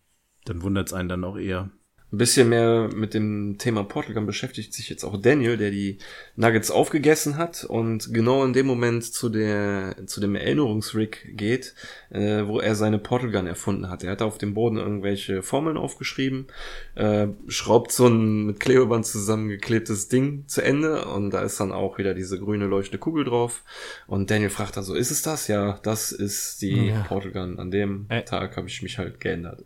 dann 0.45 0.61
wundert 0.61 0.87
es 0.87 0.93
einen 0.93 1.09
dann 1.09 1.23
auch 1.23 1.37
eher. 1.37 1.69
Ein 2.15 2.17
bisschen 2.17 2.47
mehr 2.47 2.87
mit 2.95 3.13
dem 3.13 3.57
Thema 3.57 3.83
Portal 3.83 4.13
Gun 4.13 4.25
beschäftigt 4.25 4.73
sich 4.73 4.87
jetzt 4.87 5.03
auch 5.03 5.17
Daniel, 5.21 5.57
der 5.57 5.69
die 5.69 5.97
Nuggets 6.37 6.71
aufgegessen 6.71 7.35
hat 7.35 7.65
und 7.65 8.13
genau 8.13 8.45
in 8.45 8.53
dem 8.53 8.65
Moment 8.67 9.03
zu 9.03 9.27
der 9.27 9.97
zu 10.05 10.21
dem 10.21 10.35
Erinnerungsrig 10.35 11.33
geht, 11.35 11.75
äh, 12.11 12.43
wo 12.45 12.61
er 12.61 12.75
seine 12.75 12.99
Portal 12.99 13.31
Gun 13.31 13.47
erfunden 13.47 13.89
hat. 13.89 14.01
Er 14.05 14.11
hat 14.11 14.21
auf 14.21 14.37
dem 14.37 14.53
Boden 14.53 14.77
irgendwelche 14.77 15.43
Formeln 15.43 15.75
aufgeschrieben, 15.75 16.47
äh, 16.95 17.27
schraubt 17.49 17.91
so 17.91 18.07
ein 18.07 18.45
mit 18.45 18.61
Klebeband 18.61 19.05
zusammengeklebtes 19.05 20.07
Ding 20.07 20.45
zu 20.47 20.61
Ende 20.63 21.03
und 21.03 21.31
da 21.31 21.41
ist 21.41 21.59
dann 21.59 21.73
auch 21.73 21.97
wieder 21.97 22.13
diese 22.13 22.39
grüne 22.39 22.65
leuchtende 22.65 22.99
Kugel 22.99 23.25
drauf 23.25 23.65
und 24.07 24.31
Daniel 24.31 24.51
fragt 24.51 24.77
dann 24.77 24.85
so, 24.85 24.95
ist 24.95 25.11
es 25.11 25.21
das? 25.21 25.49
Ja, 25.49 25.79
das 25.83 26.13
ist 26.13 26.61
die 26.61 26.87
Ja. 26.87 27.01
Portal 27.09 27.31
Gun. 27.31 27.59
An 27.59 27.71
dem 27.71 28.05
Äh. 28.07 28.23
Tag 28.23 28.55
habe 28.55 28.69
ich 28.69 28.81
mich 28.81 28.97
halt 28.99 29.19
geändert. 29.19 29.65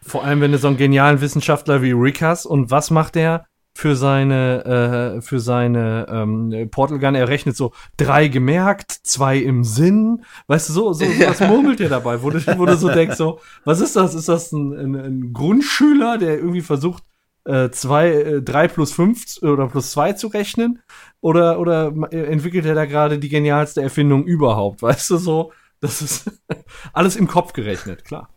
Vor 0.00 0.22
allem, 0.22 0.40
wenn 0.40 0.52
du 0.52 0.58
so 0.58 0.68
einen 0.68 0.76
genialen 0.76 1.20
Wissenschaftler 1.20 1.82
wie 1.82 1.87
Rick 1.92 2.22
hast 2.22 2.46
und 2.46 2.70
was 2.70 2.90
macht 2.90 3.16
er 3.16 3.46
für 3.74 3.94
seine 3.94 5.18
äh, 5.18 5.20
für 5.20 5.38
seine 5.38 6.06
ähm, 6.10 6.68
Portal 6.70 6.98
Gun? 6.98 7.14
Er 7.14 7.28
rechnet 7.28 7.56
so 7.56 7.72
drei 7.96 8.28
gemerkt, 8.28 8.90
zwei 8.90 9.38
im 9.38 9.62
Sinn, 9.62 10.24
weißt 10.48 10.68
du 10.68 10.72
so 10.72 10.92
so 10.92 11.04
was 11.04 11.40
murmelt 11.48 11.80
er 11.80 11.88
dabei, 11.88 12.22
wo 12.22 12.30
du, 12.30 12.40
wo 12.58 12.66
du 12.66 12.76
so 12.76 12.88
denkst 12.88 13.16
so, 13.16 13.40
was 13.64 13.80
ist 13.80 13.94
das? 13.94 14.14
Ist 14.14 14.28
das 14.28 14.52
ein, 14.52 14.72
ein, 14.72 14.94
ein 14.96 15.32
Grundschüler, 15.32 16.18
der 16.18 16.38
irgendwie 16.38 16.62
versucht 16.62 17.04
äh, 17.44 17.70
zwei, 17.70 18.10
äh, 18.10 18.42
drei 18.42 18.68
plus 18.68 18.92
fünf 18.92 19.24
oder 19.42 19.68
plus 19.68 19.92
zwei 19.92 20.12
zu 20.12 20.28
rechnen? 20.28 20.82
Oder 21.20 21.58
oder 21.58 21.92
entwickelt 22.10 22.66
er 22.66 22.74
da 22.74 22.84
gerade 22.84 23.18
die 23.18 23.28
genialste 23.28 23.80
Erfindung 23.82 24.24
überhaupt? 24.24 24.82
Weißt 24.82 25.10
du 25.10 25.16
so? 25.16 25.52
Das 25.80 26.02
ist 26.02 26.30
alles 26.92 27.16
im 27.16 27.28
Kopf 27.28 27.52
gerechnet, 27.52 28.04
klar. 28.04 28.28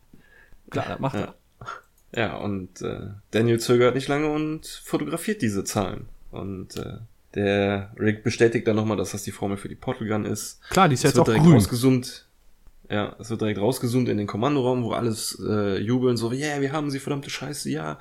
Klar, 0.70 0.86
das 0.88 1.00
macht 1.00 1.16
er. 1.16 1.22
Ja. 1.22 1.36
Ja, 2.16 2.38
und 2.38 2.82
äh, 2.82 3.08
Daniel 3.32 3.60
zögert 3.60 3.96
nicht 3.96 4.08
lange 4.08 4.30
und 4.32 4.66
fotografiert 4.84 5.42
diese 5.42 5.64
Zahlen. 5.64 6.08
Und 6.32 6.78
äh, 6.78 6.98
der 7.36 7.94
Rick 7.98 8.24
bestätigt 8.24 8.68
dann 8.68 8.76
nochmal, 8.76 8.98
dass 8.98 9.12
das 9.12 9.24
die 9.24 9.32
Formel 9.32 9.58
für 9.58 9.70
die 9.70 9.76
Portal 9.76 10.08
Gun 10.08 10.26
ist. 10.26 10.62
Klar, 10.70 10.90
die 10.90 10.96
ist 10.96 11.00
Es 11.02 11.04
jetzt 11.04 11.16
wird 11.16 11.22
auch 11.22 11.26
direkt 11.26 11.46
grün. 11.46 11.54
rausgezoomt. 11.56 12.28
Ja, 12.90 13.16
es 13.20 13.30
wird 13.30 13.40
direkt 13.40 13.60
rausgezoomt 13.60 14.10
in 14.10 14.18
den 14.18 14.28
Kommandoraum, 14.28 14.84
wo 14.84 14.92
alles 14.92 15.42
äh, 15.48 15.78
jubeln, 15.78 16.18
so, 16.18 16.32
yeah, 16.34 16.60
wir 16.60 16.74
haben 16.74 16.92
sie, 16.92 17.00
verdammte 17.00 17.30
Scheiße, 17.30 17.70
ja. 17.70 17.98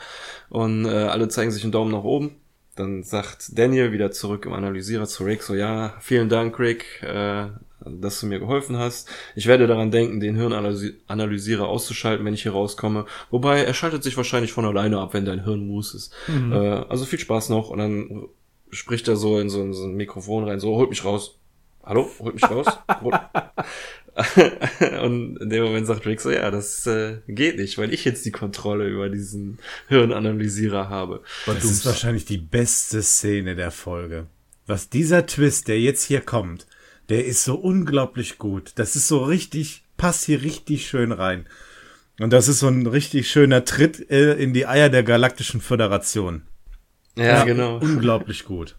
Und 0.49 0.85
äh, 0.85 0.89
alle 0.89 1.29
zeigen 1.29 1.53
sich 1.53 1.63
einen 1.63 1.71
Daumen 1.71 1.93
nach 1.93 2.03
oben. 2.03 2.33
Dann 2.75 3.05
sagt 3.05 3.57
Daniel 3.57 3.93
wieder 3.93 4.11
zurück 4.11 4.47
im 4.47 4.53
Analysierer 4.53 5.07
zu 5.07 5.23
Rick, 5.23 5.45
so, 5.45 5.55
ja, 5.55 5.95
vielen 6.01 6.29
Dank, 6.29 6.59
Rick, 6.59 7.03
äh, 7.05 7.47
dass 7.85 8.21
du 8.21 8.27
mir 8.27 8.39
geholfen 8.39 8.77
hast. 8.77 9.09
Ich 9.35 9.47
werde 9.47 9.67
daran 9.67 9.91
denken, 9.91 10.21
den 10.21 10.37
Hirnanalysierer 10.37 11.69
auszuschalten, 11.69 12.25
wenn 12.25 12.35
ich 12.35 12.43
hier 12.43 12.53
rauskomme. 12.53 13.07
Wobei, 13.31 13.65
er 13.65 13.75
schaltet 13.75 14.03
sich 14.03 14.17
wahrscheinlich 14.17 14.53
von 14.53 14.65
alleine 14.65 15.01
ab, 15.01 15.15
wenn 15.15 15.25
dein 15.25 15.45
Hirn 15.45 15.67
mus 15.67 15.95
ist. 15.95 16.13
Mhm. 16.29 16.53
Äh, 16.53 16.57
also 16.57 17.05
viel 17.05 17.19
Spaß 17.19 17.49
noch. 17.49 17.71
Und 17.71 17.79
dann 17.79 18.29
spricht 18.71 19.09
er 19.09 19.17
so 19.17 19.39
in 19.39 19.49
so, 19.49 19.63
in 19.63 19.73
so 19.73 19.85
ein 19.85 19.95
Mikrofon 19.95 20.45
rein, 20.45 20.61
so, 20.61 20.77
holt 20.77 20.91
mich 20.91 21.05
raus. 21.05 21.39
Hallo, 21.83 22.09
holt 22.19 22.35
mich 22.35 22.49
raus. 22.49 22.67
Und 25.03 25.39
in 25.39 25.51
dem 25.51 25.65
Moment 25.65 25.87
sagt 25.87 26.07
Rick 26.07 26.21
so, 26.21 26.31
ja, 26.31 26.51
das 26.51 26.87
äh, 26.87 27.19
geht 27.27 27.57
nicht, 27.57 27.79
weil 27.79 27.93
ich 27.93 28.05
jetzt 28.05 28.25
die 28.27 28.33
Kontrolle 28.33 28.87
über 28.87 29.09
diesen 29.09 29.59
Hirnanalysierer 29.89 30.89
habe. 30.89 31.23
Das 31.47 31.65
ist 31.65 31.87
wahrscheinlich 31.87 32.27
die 32.27 32.39
beste 32.39 33.03
Szene 33.03 33.57
der 33.57 33.71
Folge. 33.71 34.27
Was 34.67 34.89
dieser 34.89 35.27
Twist, 35.27 35.69
der 35.69 35.81
jetzt 35.81 36.05
hier 36.05 36.21
kommt, 36.21 36.67
der 37.11 37.27
ist 37.27 37.45
so 37.45 37.57
unglaublich 37.57 38.39
gut. 38.39 38.73
Das 38.77 38.97
ist 38.97 39.09
so 39.09 39.19
richtig, 39.19 39.85
passt 39.97 40.25
hier 40.25 40.43
richtig 40.43 40.89
schön 40.89 41.13
rein. 41.13 41.47
Und 42.21 42.33
das 42.33 42.49
ist 42.49 42.61
so 42.61 42.69
ein 42.69 42.87
richtig 42.87 43.31
schöner 43.31 43.65
Tritt 43.65 44.11
äh, 44.11 44.35
in 44.35 44.55
die 44.55 44.67
Eier 44.67 44.89
der 44.89 45.03
Galaktischen 45.03 45.61
Föderation. 45.61 46.43
Ja, 47.17 47.45
genau. 47.45 47.79
Unglaublich 47.79 48.45
gut. 48.45 48.77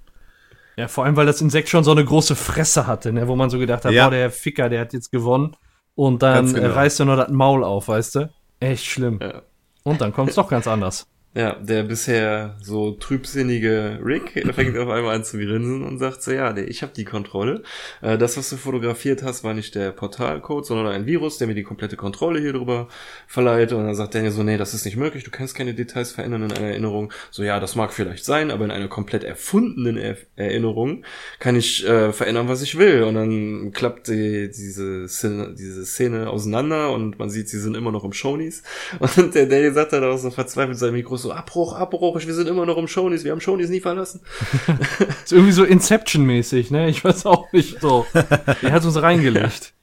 Ja, 0.77 0.87
vor 0.87 1.05
allem, 1.05 1.15
weil 1.15 1.25
das 1.25 1.41
Insekt 1.41 1.69
schon 1.69 1.83
so 1.83 1.91
eine 1.91 2.05
große 2.05 2.35
Fresse 2.35 2.87
hatte, 2.87 3.11
ne, 3.11 3.27
wo 3.27 3.35
man 3.35 3.49
so 3.49 3.59
gedacht 3.59 3.83
hat, 3.83 3.91
Ja. 3.91 4.05
boah, 4.05 4.11
der 4.11 4.31
Ficker, 4.31 4.69
der 4.69 4.79
hat 4.81 4.93
jetzt 4.93 5.11
gewonnen. 5.11 5.55
Und 5.95 6.23
dann 6.23 6.53
genau. 6.53 6.73
reißt 6.73 7.01
er 7.01 7.05
nur 7.05 7.17
das 7.17 7.29
Maul 7.29 7.63
auf, 7.63 7.89
weißt 7.89 8.15
du? 8.15 8.29
Echt 8.59 8.85
schlimm. 8.85 9.19
Ja. 9.21 9.41
Und 9.83 9.99
dann 9.99 10.13
kommt's 10.13 10.35
doch 10.35 10.47
ganz 10.47 10.67
anders. 10.67 11.07
Ja, 11.33 11.55
der 11.55 11.83
bisher 11.83 12.57
so 12.61 12.91
trübsinnige 12.91 14.01
Rick 14.03 14.33
fängt 14.53 14.77
auf 14.77 14.89
einmal 14.89 15.15
an 15.15 15.23
zu 15.23 15.37
grinsen 15.37 15.81
und 15.81 15.97
sagt 15.97 16.21
so, 16.21 16.31
ja, 16.31 16.53
ich 16.57 16.81
habe 16.81 16.91
die 16.93 17.05
Kontrolle. 17.05 17.63
Äh, 18.01 18.17
das, 18.17 18.35
was 18.35 18.49
du 18.49 18.57
fotografiert 18.57 19.23
hast, 19.23 19.45
war 19.45 19.53
nicht 19.53 19.73
der 19.75 19.91
Portalcode, 19.91 20.65
sondern 20.65 20.87
ein 20.87 21.05
Virus, 21.05 21.37
der 21.37 21.47
mir 21.47 21.55
die 21.55 21.63
komplette 21.63 21.95
Kontrolle 21.95 22.41
hier 22.41 22.51
drüber 22.51 22.89
verleiht. 23.27 23.71
Und 23.71 23.85
dann 23.85 23.95
sagt 23.95 24.13
Daniel 24.13 24.31
so, 24.31 24.43
nee, 24.43 24.57
das 24.57 24.73
ist 24.73 24.83
nicht 24.83 24.97
möglich, 24.97 25.23
du 25.23 25.31
kannst 25.31 25.55
keine 25.55 25.73
Details 25.73 26.11
verändern 26.11 26.43
in 26.43 26.51
einer 26.51 26.67
Erinnerung. 26.67 27.13
So, 27.29 27.43
ja, 27.43 27.61
das 27.61 27.77
mag 27.77 27.93
vielleicht 27.93 28.25
sein, 28.25 28.51
aber 28.51 28.65
in 28.65 28.71
einer 28.71 28.89
komplett 28.89 29.23
erfundenen 29.23 29.95
er 29.95 30.17
Erinnerung 30.35 31.05
kann 31.39 31.55
ich 31.55 31.87
äh, 31.87 32.11
verändern, 32.11 32.49
was 32.49 32.61
ich 32.61 32.77
will. 32.77 33.03
Und 33.03 33.15
dann 33.15 33.71
klappt 33.71 34.09
die, 34.09 34.49
diese, 34.49 35.07
Szene, 35.07 35.55
diese 35.57 35.85
Szene 35.85 36.29
auseinander 36.29 36.91
und 36.91 37.19
man 37.19 37.29
sieht, 37.29 37.47
sie 37.47 37.59
sind 37.59 37.77
immer 37.77 37.93
noch 37.93 38.03
im 38.03 38.11
Shonies. 38.11 38.63
Und 38.99 39.33
der 39.35 39.45
Daniel 39.45 39.73
sagt 39.73 39.93
dann 39.93 40.03
auch 40.03 40.17
so 40.17 40.29
verzweifelt 40.29 40.77
sein 40.77 40.93
Mikro 40.93 41.20
so, 41.21 41.31
Abbruch, 41.31 41.73
Abbruch, 41.73 42.19
wir 42.25 42.33
sind 42.33 42.47
immer 42.47 42.65
noch 42.65 42.77
im 42.77 42.87
Shonies, 42.87 43.23
wir 43.23 43.31
haben 43.31 43.41
Shonies 43.41 43.69
nie 43.69 43.79
verlassen. 43.79 44.21
Ist 45.23 45.31
irgendwie 45.31 45.51
so 45.51 45.63
Inception-mäßig, 45.63 46.71
ne? 46.71 46.89
Ich 46.89 47.03
weiß 47.03 47.25
auch 47.25 47.51
nicht 47.53 47.79
so. 47.79 48.05
Der 48.13 48.71
hat 48.71 48.83
uns 48.83 49.01
reingelegt. 49.01 49.73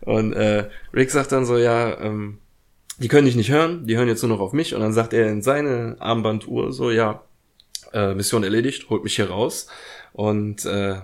Und 0.00 0.32
äh, 0.32 0.68
Rick 0.94 1.10
sagt 1.10 1.32
dann 1.32 1.44
so, 1.44 1.56
ja, 1.58 2.00
ähm, 2.00 2.38
die 2.98 3.08
können 3.08 3.26
dich 3.26 3.36
nicht 3.36 3.50
hören, 3.50 3.86
die 3.86 3.96
hören 3.96 4.08
jetzt 4.08 4.22
nur 4.22 4.30
noch 4.30 4.40
auf 4.40 4.52
mich. 4.52 4.74
Und 4.74 4.80
dann 4.80 4.92
sagt 4.92 5.12
er 5.12 5.28
in 5.28 5.42
seine 5.42 5.96
Armbanduhr 5.98 6.72
so, 6.72 6.90
ja, 6.90 7.22
äh, 7.92 8.14
Mission 8.14 8.42
erledigt, 8.44 8.90
holt 8.90 9.04
mich 9.04 9.16
hier 9.16 9.30
raus. 9.30 9.66
Und 10.12 10.64
äh, 10.64 10.96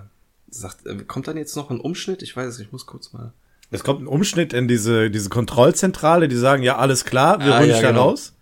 sagt, 0.49 0.85
äh, 0.85 0.95
kommt 1.07 1.27
dann 1.27 1.37
jetzt 1.37 1.55
noch 1.55 1.69
ein 1.69 1.79
Umschnitt? 1.79 2.21
Ich 2.21 2.35
weiß 2.35 2.47
es, 2.47 2.59
ich 2.59 2.71
muss 2.71 2.85
kurz 2.85 3.13
mal. 3.13 3.33
Es 3.71 3.83
kommt 3.83 4.01
ein 4.01 4.07
Umschnitt 4.07 4.53
in 4.53 4.67
diese, 4.67 5.09
diese 5.09 5.29
Kontrollzentrale, 5.29 6.27
die 6.27 6.35
sagen, 6.35 6.63
ja, 6.63 6.77
alles 6.77 7.03
klar, 7.05 7.39
wir 7.39 7.53
Ah, 7.53 7.59
holen 7.59 7.69
ja, 7.69 7.73
dich 7.75 7.81
da 7.81 7.89
genau. 7.89 8.09
raus. 8.09 8.34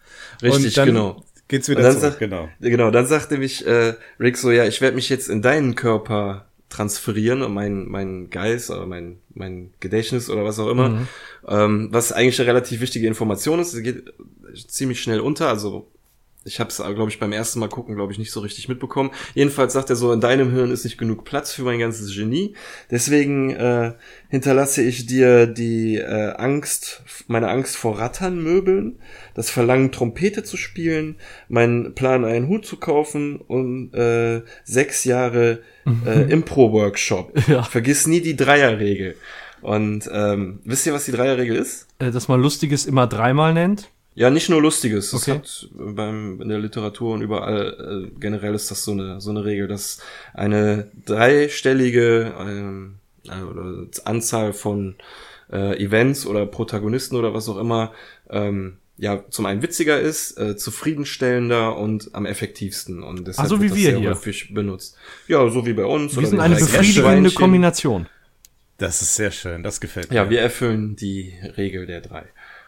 Richtig, 0.43 0.75
genau. 0.75 1.23
Geht's 1.47 1.69
wieder 1.69 1.81
dann 1.81 1.91
zurück, 1.91 2.03
sagt- 2.03 2.19
genau. 2.19 2.49
Genau, 2.61 2.89
dann 2.91 3.05
sagt 3.05 3.31
nämlich 3.31 3.65
äh, 3.67 3.93
Rick 4.19 4.37
so, 4.37 4.51
ja, 4.51 4.65
ich 4.65 4.81
werde 4.81 4.95
mich 4.95 5.09
jetzt 5.09 5.29
in 5.29 5.41
deinen 5.41 5.75
Körper 5.75 6.45
transferieren 6.69 7.43
und 7.43 7.53
mein, 7.53 7.87
mein 7.87 8.29
Geist 8.31 8.71
oder 8.71 8.87
mein, 8.87 9.19
mein 9.35 9.71
Gedächtnis 9.79 10.29
oder 10.29 10.43
was 10.43 10.57
auch 10.57 10.69
immer, 10.69 11.05
ähm, 11.47 11.89
was 11.91 12.11
eigentlich 12.11 12.39
eine 12.39 12.47
relativ 12.49 12.81
wichtige 12.81 13.07
Information 13.07 13.59
ist. 13.59 13.71
Sie 13.71 13.83
geht 13.83 14.11
ziemlich 14.67 14.99
schnell 15.01 15.19
unter, 15.19 15.49
also 15.49 15.91
ich 16.45 16.59
habe 16.59 16.69
es, 16.69 16.77
glaube 16.77 17.09
ich, 17.09 17.19
beim 17.19 17.31
ersten 17.31 17.59
Mal 17.59 17.69
gucken, 17.69 17.95
glaube 17.95 18.11
ich, 18.11 18.19
nicht 18.19 18.31
so 18.31 18.41
richtig 18.41 18.67
mitbekommen. 18.67 19.11
Jedenfalls 19.33 19.73
sagt 19.73 19.89
er 19.89 19.95
so, 19.95 20.11
in 20.11 20.19
deinem 20.19 20.51
Hirn 20.51 20.71
ist 20.71 20.83
nicht 20.83 20.97
genug 20.97 21.23
Platz 21.23 21.53
für 21.53 21.63
mein 21.63 21.79
ganzes 21.79 22.13
Genie. 22.13 22.53
Deswegen 22.91 23.51
äh, 23.51 23.93
hinterlasse 24.29 24.81
ich 24.81 25.05
dir 25.05 25.47
die 25.47 25.97
äh, 25.97 26.33
Angst, 26.35 27.03
meine 27.27 27.49
Angst 27.49 27.77
vor 27.77 27.99
Ratternmöbeln, 27.99 28.99
das 29.35 29.49
Verlangen, 29.49 29.91
Trompete 29.91 30.43
zu 30.43 30.57
spielen, 30.57 31.15
meinen 31.47 31.95
Plan, 31.95 32.25
einen 32.25 32.47
Hut 32.47 32.65
zu 32.65 32.77
kaufen 32.77 33.37
und 33.37 33.93
äh, 33.93 34.41
sechs 34.63 35.05
Jahre 35.05 35.61
äh, 36.05 36.23
Impro-Workshop. 36.31 37.33
Ja. 37.47 37.63
Vergiss 37.63 38.05
nie 38.07 38.21
die 38.21 38.35
Dreierregel. 38.35 39.15
Und 39.61 40.09
ähm, 40.11 40.59
wisst 40.65 40.85
ihr, 40.85 40.93
was 40.93 41.05
die 41.05 41.13
Dreierregel 41.13 41.55
ist? 41.55 41.87
Äh, 41.99 42.11
dass 42.11 42.27
man 42.27 42.41
Lustiges 42.41 42.85
immer 42.85 43.07
dreimal 43.07 43.53
nennt. 43.53 43.89
Ja, 44.15 44.29
nicht 44.29 44.49
nur 44.49 44.61
Lustiges. 44.61 45.11
Das 45.11 45.21
Okay. 45.27 45.39
hat 45.39 45.69
beim, 45.73 46.39
in 46.41 46.49
der 46.49 46.59
Literatur 46.59 47.13
und 47.15 47.21
überall 47.21 48.07
äh, 48.13 48.19
generell 48.19 48.53
ist 48.53 48.69
das 48.69 48.83
so 48.83 48.91
eine, 48.91 49.19
so 49.19 49.31
eine 49.31 49.43
Regel, 49.43 49.67
dass 49.67 49.99
eine 50.33 50.91
dreistellige 51.05 52.33
ähm, 52.39 52.95
äh, 53.27 53.41
oder 53.41 53.87
Anzahl 54.05 54.53
von 54.53 54.95
äh, 55.51 55.83
Events 55.83 56.25
oder 56.25 56.45
Protagonisten 56.45 57.15
oder 57.15 57.33
was 57.33 57.49
auch 57.49 57.57
immer 57.57 57.91
ähm, 58.29 58.77
ja 58.97 59.23
zum 59.29 59.47
einen 59.47 59.63
witziger 59.63 59.99
ist, 59.99 60.37
äh, 60.39 60.55
zufriedenstellender 60.55 61.75
und 61.77 62.13
am 62.13 62.25
effektivsten. 62.27 63.01
Und 63.01 63.27
deshalb 63.27 63.45
Ach, 63.45 63.49
so 63.49 63.57
wie 63.57 63.63
wird 63.63 63.71
das 63.71 63.77
wir 63.79 63.89
sehr 63.89 63.99
hier. 63.99 64.09
häufig 64.11 64.53
benutzt. 64.53 64.95
Ja, 65.27 65.49
so 65.49 65.65
wie 65.65 65.73
bei 65.73 65.85
uns. 65.85 66.13
Wir 66.13 66.19
oder 66.19 66.27
sind 66.27 66.39
eine 66.39 66.55
befriedigende. 66.55 67.31
Kombination. 67.31 68.07
Das 68.77 69.01
ist 69.01 69.15
sehr 69.15 69.31
schön, 69.31 69.63
das 69.63 69.79
gefällt 69.81 70.09
mir. 70.09 70.15
Ja, 70.17 70.29
wir 70.29 70.41
erfüllen 70.41 70.95
die 70.95 71.33
Regel 71.57 71.85
der 71.85 72.01
drei. 72.01 72.25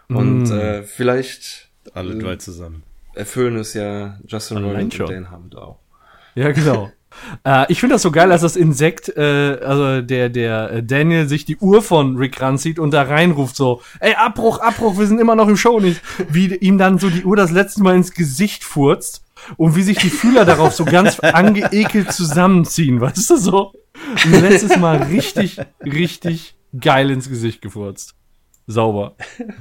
Und 0.07 0.51
äh, 0.51 0.83
vielleicht 0.83 1.69
Alle 1.93 2.17
drei 2.17 2.35
zusammen. 2.35 2.83
erfüllen 3.13 3.57
es 3.57 3.73
ja 3.73 4.19
Justin 4.27 4.57
Roiland 4.57 4.99
und 4.99 5.09
Dan 5.09 5.31
Hammond 5.31 5.55
auch. 5.55 5.79
Ja, 6.35 6.51
genau. 6.51 6.91
äh, 7.45 7.71
ich 7.71 7.79
finde 7.79 7.95
das 7.95 8.01
so 8.01 8.11
geil, 8.11 8.29
dass 8.29 8.41
das 8.41 8.55
Insekt, 8.55 9.09
äh, 9.15 9.59
also 9.61 10.01
der, 10.01 10.29
der 10.29 10.71
äh, 10.71 10.83
Daniel 10.83 11.27
sich 11.27 11.45
die 11.45 11.57
Uhr 11.57 11.81
von 11.81 12.17
Rick 12.17 12.41
ranzieht 12.41 12.79
und 12.79 12.91
da 12.91 13.03
reinruft 13.03 13.55
so, 13.55 13.81
ey, 13.99 14.13
Abbruch, 14.15 14.59
Abbruch, 14.59 14.97
wir 14.97 15.07
sind 15.07 15.19
immer 15.19 15.35
noch 15.35 15.47
im 15.47 15.57
Show 15.57 15.79
nicht. 15.79 16.01
Wie 16.29 16.53
ihm 16.55 16.77
dann 16.77 16.99
so 16.99 17.09
die 17.09 17.23
Uhr 17.23 17.35
das 17.35 17.51
letzte 17.51 17.81
Mal 17.83 17.95
ins 17.95 18.13
Gesicht 18.13 18.63
furzt 18.63 19.23
und 19.57 19.75
wie 19.75 19.83
sich 19.83 19.97
die 19.97 20.09
Fühler 20.09 20.45
darauf 20.45 20.73
so 20.73 20.85
ganz 20.85 21.19
angeekelt 21.21 22.11
zusammenziehen, 22.11 23.01
weißt 23.01 23.29
du 23.29 23.37
so? 23.37 23.73
Und 24.25 24.41
letztes 24.41 24.77
Mal 24.77 25.03
richtig, 25.03 25.57
richtig 25.83 26.55
geil 26.79 27.09
ins 27.11 27.29
Gesicht 27.29 27.61
gefurzt. 27.61 28.13
Sauber. 28.67 29.15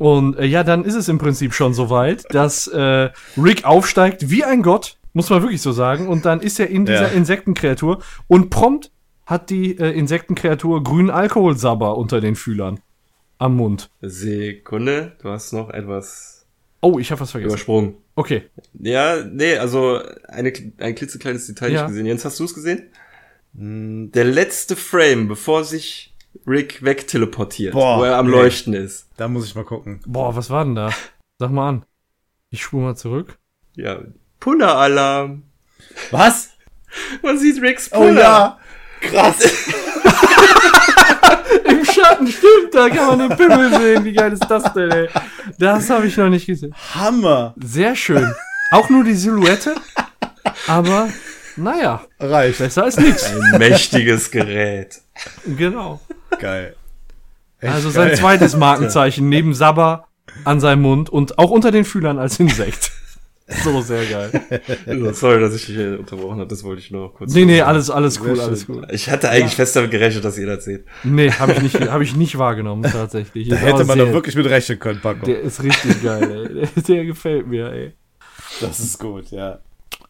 Und 0.00 0.38
äh, 0.38 0.46
ja, 0.46 0.64
dann 0.64 0.84
ist 0.86 0.94
es 0.94 1.08
im 1.08 1.18
Prinzip 1.18 1.52
schon 1.52 1.74
soweit, 1.74 2.24
dass 2.34 2.66
äh, 2.68 3.10
Rick 3.36 3.64
aufsteigt 3.64 4.30
wie 4.30 4.44
ein 4.44 4.62
Gott, 4.62 4.96
muss 5.12 5.28
man 5.28 5.42
wirklich 5.42 5.60
so 5.60 5.72
sagen. 5.72 6.08
Und 6.08 6.24
dann 6.24 6.40
ist 6.40 6.58
er 6.58 6.68
in 6.70 6.86
dieser 6.86 7.08
Ja. 7.08 7.08
Insektenkreatur 7.08 8.02
und 8.26 8.48
prompt 8.48 8.90
hat 9.26 9.50
die 9.50 9.78
äh, 9.78 9.90
Insektenkreatur 9.90 10.82
grünen 10.82 11.10
Alkoholsabber 11.10 11.98
unter 11.98 12.22
den 12.22 12.34
Fühlern 12.34 12.80
am 13.36 13.56
Mund. 13.56 13.90
Sekunde, 14.00 15.12
du 15.22 15.28
hast 15.28 15.52
noch 15.52 15.68
etwas 15.70 16.46
Oh, 16.80 16.98
ich 16.98 17.10
habe 17.10 17.20
was 17.20 17.32
vergessen. 17.32 17.50
übersprungen. 17.50 17.94
Okay. 18.14 18.44
Ja, 18.72 19.22
nee, 19.22 19.58
also 19.58 20.00
eine, 20.28 20.50
ein 20.78 20.94
klitzekleines 20.94 21.46
Detail 21.46 21.72
Ja. 21.72 21.82
nicht 21.82 21.88
gesehen. 21.90 22.06
Jens, 22.06 22.24
hast 22.24 22.40
du 22.40 22.44
es 22.44 22.54
gesehen? 22.54 22.84
Hm, 23.54 24.12
Der 24.12 24.24
letzte 24.24 24.76
Frame, 24.76 25.28
bevor 25.28 25.64
sich 25.64 26.09
Rick 26.46 26.82
wegteleportiert, 26.84 27.72
Boah, 27.74 27.98
wo 27.98 28.04
er 28.04 28.16
am. 28.16 28.28
Leuchten 28.28 28.72
ist. 28.74 29.08
Da 29.16 29.28
muss 29.28 29.46
ich 29.46 29.54
mal 29.54 29.64
gucken. 29.64 30.00
Boah, 30.06 30.34
was 30.36 30.50
war 30.50 30.64
denn 30.64 30.74
da? 30.74 30.90
Sag 31.38 31.50
mal 31.50 31.68
an. 31.68 31.84
Ich 32.50 32.62
spule 32.62 32.84
mal 32.84 32.96
zurück. 32.96 33.38
Ja, 33.76 34.00
Puller-Alarm. 34.40 35.42
Was? 36.10 36.50
Man 37.22 37.38
sieht 37.38 37.60
Ricks 37.62 37.90
Oh 37.92 37.98
Puller. 37.98 38.20
ja. 38.20 38.58
Krass. 39.00 39.38
Im 41.64 41.84
Schatten, 41.84 42.26
stimmt, 42.26 42.74
da 42.74 42.88
kann 42.90 43.18
man 43.18 43.28
den 43.28 43.36
Pimmel 43.36 43.70
sehen. 43.80 44.04
Wie 44.04 44.12
geil 44.12 44.32
ist 44.32 44.46
das 44.48 44.72
denn, 44.72 44.90
ey? 44.90 45.08
Das 45.58 45.88
habe 45.90 46.06
ich 46.06 46.16
noch 46.16 46.28
nicht 46.28 46.46
gesehen. 46.46 46.74
Hammer. 46.94 47.54
Sehr 47.62 47.94
schön. 47.96 48.32
Auch 48.72 48.88
nur 48.88 49.02
die 49.04 49.14
Silhouette, 49.14 49.74
aber 50.68 51.08
naja, 51.56 52.02
Reicht. 52.20 52.58
besser 52.58 52.84
als 52.84 52.96
nichts. 52.98 53.24
Ein 53.32 53.58
mächtiges 53.58 54.30
Gerät. 54.30 55.00
Genau. 55.44 56.00
Geil. 56.38 56.76
Echt 57.60 57.72
Also 57.72 57.90
sein 57.90 58.08
geil. 58.08 58.16
zweites 58.16 58.56
Markenzeichen 58.56 59.28
neben 59.28 59.54
Sabber 59.54 60.06
an 60.44 60.60
seinem 60.60 60.82
Mund 60.82 61.10
und 61.10 61.38
auch 61.38 61.50
unter 61.50 61.70
den 61.70 61.84
Fühlern 61.84 62.18
als 62.18 62.38
Insekt. 62.40 62.92
So 63.64 63.80
sehr 63.80 64.04
geil. 64.06 64.30
Sorry, 65.12 65.40
dass 65.40 65.52
ich 65.56 65.66
dich 65.66 65.74
hier 65.74 65.98
unterbrochen 65.98 66.38
habe, 66.38 66.46
das 66.46 66.62
wollte 66.62 66.82
ich 66.82 66.92
nur 66.92 67.08
noch 67.08 67.14
kurz 67.14 67.34
Nee, 67.34 67.44
nee, 67.44 67.60
alles, 67.60 67.90
alles 67.90 68.20
cool, 68.20 68.38
alles 68.40 68.68
cool. 68.68 68.86
Ich 68.92 69.10
hatte 69.10 69.28
eigentlich 69.28 69.56
fest 69.56 69.74
damit 69.74 69.90
gerechnet, 69.90 70.24
dass 70.24 70.38
ihr 70.38 70.46
das 70.46 70.64
seht. 70.64 70.84
Nee, 71.02 71.32
habe 71.32 71.54
ich 71.54 71.60
nicht, 71.60 71.80
habe 71.90 72.04
ich 72.04 72.14
nicht 72.14 72.38
wahrgenommen, 72.38 72.84
tatsächlich. 72.84 73.48
Da 73.48 73.56
hätte 73.56 73.84
man 73.86 73.98
doch 73.98 74.12
wirklich 74.12 74.36
mit 74.36 74.46
rechnen 74.46 74.78
können, 74.78 75.00
Paco. 75.00 75.26
Der 75.26 75.40
ist 75.40 75.64
richtig 75.64 76.00
geil, 76.00 76.30
ey. 76.30 76.54
Der, 76.76 76.82
der 76.94 77.04
gefällt 77.06 77.48
mir, 77.48 77.72
ey. 77.72 77.92
Das 78.60 78.78
ist 78.78 79.00
gut, 79.00 79.32
ja. 79.32 79.58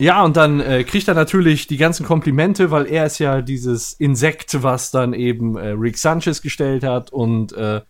Ja, 0.00 0.24
und 0.24 0.38
dann 0.38 0.60
äh, 0.60 0.82
kriegt 0.82 1.08
er 1.08 1.14
natürlich 1.14 1.66
die 1.66 1.76
ganzen 1.76 2.06
Komplimente, 2.06 2.70
weil 2.70 2.86
er 2.86 3.04
ist 3.04 3.18
ja 3.18 3.42
dieses 3.42 3.92
Insekt, 3.92 4.62
was 4.62 4.90
dann 4.90 5.12
eben 5.12 5.58
äh, 5.58 5.68
Rick 5.72 5.98
Sanchez 5.98 6.40
gestellt 6.40 6.84
hat 6.84 7.12
und 7.12 7.52
äh, 7.52 7.82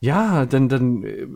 ja, 0.00 0.44
dann, 0.44 0.68
dann 0.68 1.04
äh, 1.04 1.26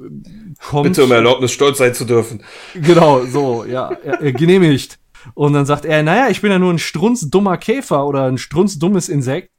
kommt. 0.61 0.89
Bitte 0.89 1.05
um 1.05 1.13
Erlaubnis, 1.13 1.53
stolz 1.53 1.79
sein 1.79 1.95
zu 1.95 2.05
dürfen. 2.05 2.43
Genau, 2.75 3.25
so, 3.25 3.65
ja, 3.65 3.97
äh, 4.21 4.33
genehmigt. 4.33 4.99
Und 5.35 5.53
dann 5.53 5.65
sagt 5.65 5.85
er, 5.85 6.03
naja, 6.03 6.29
ich 6.29 6.41
bin 6.41 6.51
ja 6.51 6.59
nur 6.59 6.73
ein 6.73 6.81
strunzdummer 6.81 7.57
Käfer 7.57 8.05
oder 8.05 8.25
ein 8.25 8.39
strunzdummes 8.39 9.09
Insekt. 9.09 9.51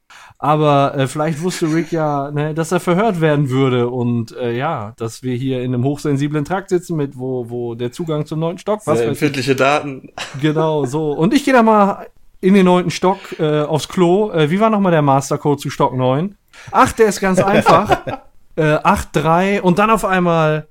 Aber 0.44 0.96
äh, 0.98 1.08
vielleicht 1.08 1.44
wusste 1.44 1.72
Rick 1.72 1.92
ja, 1.92 2.32
ne, 2.32 2.56
dass 2.56 2.72
er 2.72 2.80
verhört 2.80 3.22
werden 3.22 3.52
würde 3.52 3.90
und 3.90 4.36
äh, 4.36 4.58
ja, 4.58 4.94
dass 4.98 5.22
wir 5.22 5.36
hier 5.36 5.62
in 5.62 5.72
einem 5.72 5.84
hochsensiblen 5.84 6.46
Trakt 6.46 6.70
sitzen 6.70 6.98
mit, 6.98 7.16
wo, 7.16 7.52
wo 7.52 7.76
der 7.76 7.92
Zugang 7.92 8.26
zum 8.26 8.40
neunten 8.40 8.58
Stock, 8.58 8.82
was 8.86 8.98
Sehr 8.98 9.06
ich, 9.06 9.10
empfindliche 9.12 9.56
Daten. 9.56 10.10
Genau, 10.42 10.86
so. 10.86 11.12
Und 11.12 11.36
ich 11.36 11.46
gehe 11.46 11.54
da 11.54 11.62
mal 11.62 12.08
in 12.40 12.56
den 12.56 12.66
neunten 12.66 12.90
Stock 12.90 13.20
äh, 13.40 13.62
aufs 13.62 13.88
Klo. 13.88 14.32
Äh, 14.32 14.50
wie 14.50 14.60
war 14.60 14.72
nochmal 14.72 14.92
der 14.92 15.04
Mastercode 15.04 15.60
zu 15.60 15.70
Stock 15.70 15.96
9? 15.96 16.36
Ach, 16.72 16.92
der 16.92 17.06
ist 17.06 17.20
ganz 17.20 17.40
einfach. 17.44 18.02
äh, 18.56 18.78
8-3 18.78 19.62
und 19.62 19.78
dann 19.78 19.92
auf 19.92 20.06
einmal, 20.06 20.70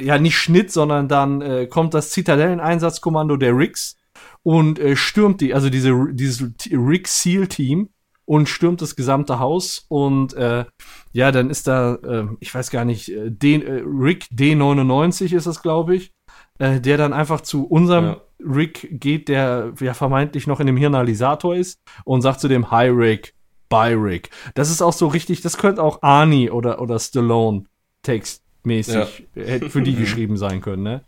ja, 0.00 0.18
nicht 0.18 0.38
Schnitt, 0.38 0.72
sondern 0.72 1.08
dann 1.08 1.42
äh, 1.42 1.66
kommt 1.66 1.92
das 1.92 2.08
Zitadelleneinsatzkommando 2.08 3.36
der 3.36 3.54
Ricks 3.54 3.96
und 4.42 4.78
äh, 4.78 4.96
stürmt 4.96 5.42
die, 5.42 5.52
also 5.52 5.68
diese, 5.68 5.94
dieses 6.12 6.56
T- 6.56 6.74
Rick 6.74 7.06
Seal 7.06 7.48
Team 7.48 7.90
und 8.28 8.48
stürmt 8.48 8.82
das 8.82 8.94
gesamte 8.94 9.38
Haus 9.38 9.86
und 9.88 10.34
äh, 10.34 10.66
ja, 11.12 11.32
dann 11.32 11.48
ist 11.48 11.66
da, 11.66 11.94
äh, 11.94 12.26
ich 12.40 12.54
weiß 12.54 12.70
gar 12.70 12.84
nicht, 12.84 13.08
äh, 13.10 13.30
D, 13.30 13.54
äh, 13.56 13.82
Rick 13.86 14.26
D99 14.30 15.34
ist 15.34 15.46
das, 15.46 15.62
glaube 15.62 15.96
ich, 15.96 16.12
äh, 16.58 16.78
der 16.80 16.98
dann 16.98 17.14
einfach 17.14 17.40
zu 17.40 17.66
unserem 17.66 18.04
Ja. 18.04 18.20
Rick 18.40 18.88
geht, 19.00 19.28
der 19.28 19.72
ja 19.80 19.94
vermeintlich 19.94 20.46
noch 20.46 20.60
in 20.60 20.66
dem 20.66 20.76
Hirnalisator 20.76 21.56
ist 21.56 21.78
und 22.04 22.20
sagt 22.20 22.40
zu 22.40 22.48
dem 22.48 22.70
Hi 22.70 22.88
Rick, 22.88 23.34
Bye 23.70 23.94
Rick. 23.94 24.30
Das 24.54 24.70
ist 24.70 24.82
auch 24.82 24.92
so 24.92 25.08
richtig, 25.08 25.40
das 25.40 25.56
könnte 25.56 25.82
auch 25.82 26.02
Arnie 26.02 26.50
oder, 26.50 26.80
oder 26.82 26.98
Stallone 26.98 27.64
textmäßig 28.02 29.28
hätte 29.34 29.70
für 29.70 29.82
die 29.82 29.94
geschrieben 29.94 30.36
sein 30.36 30.60
können, 30.60 30.82
ne? 30.82 31.04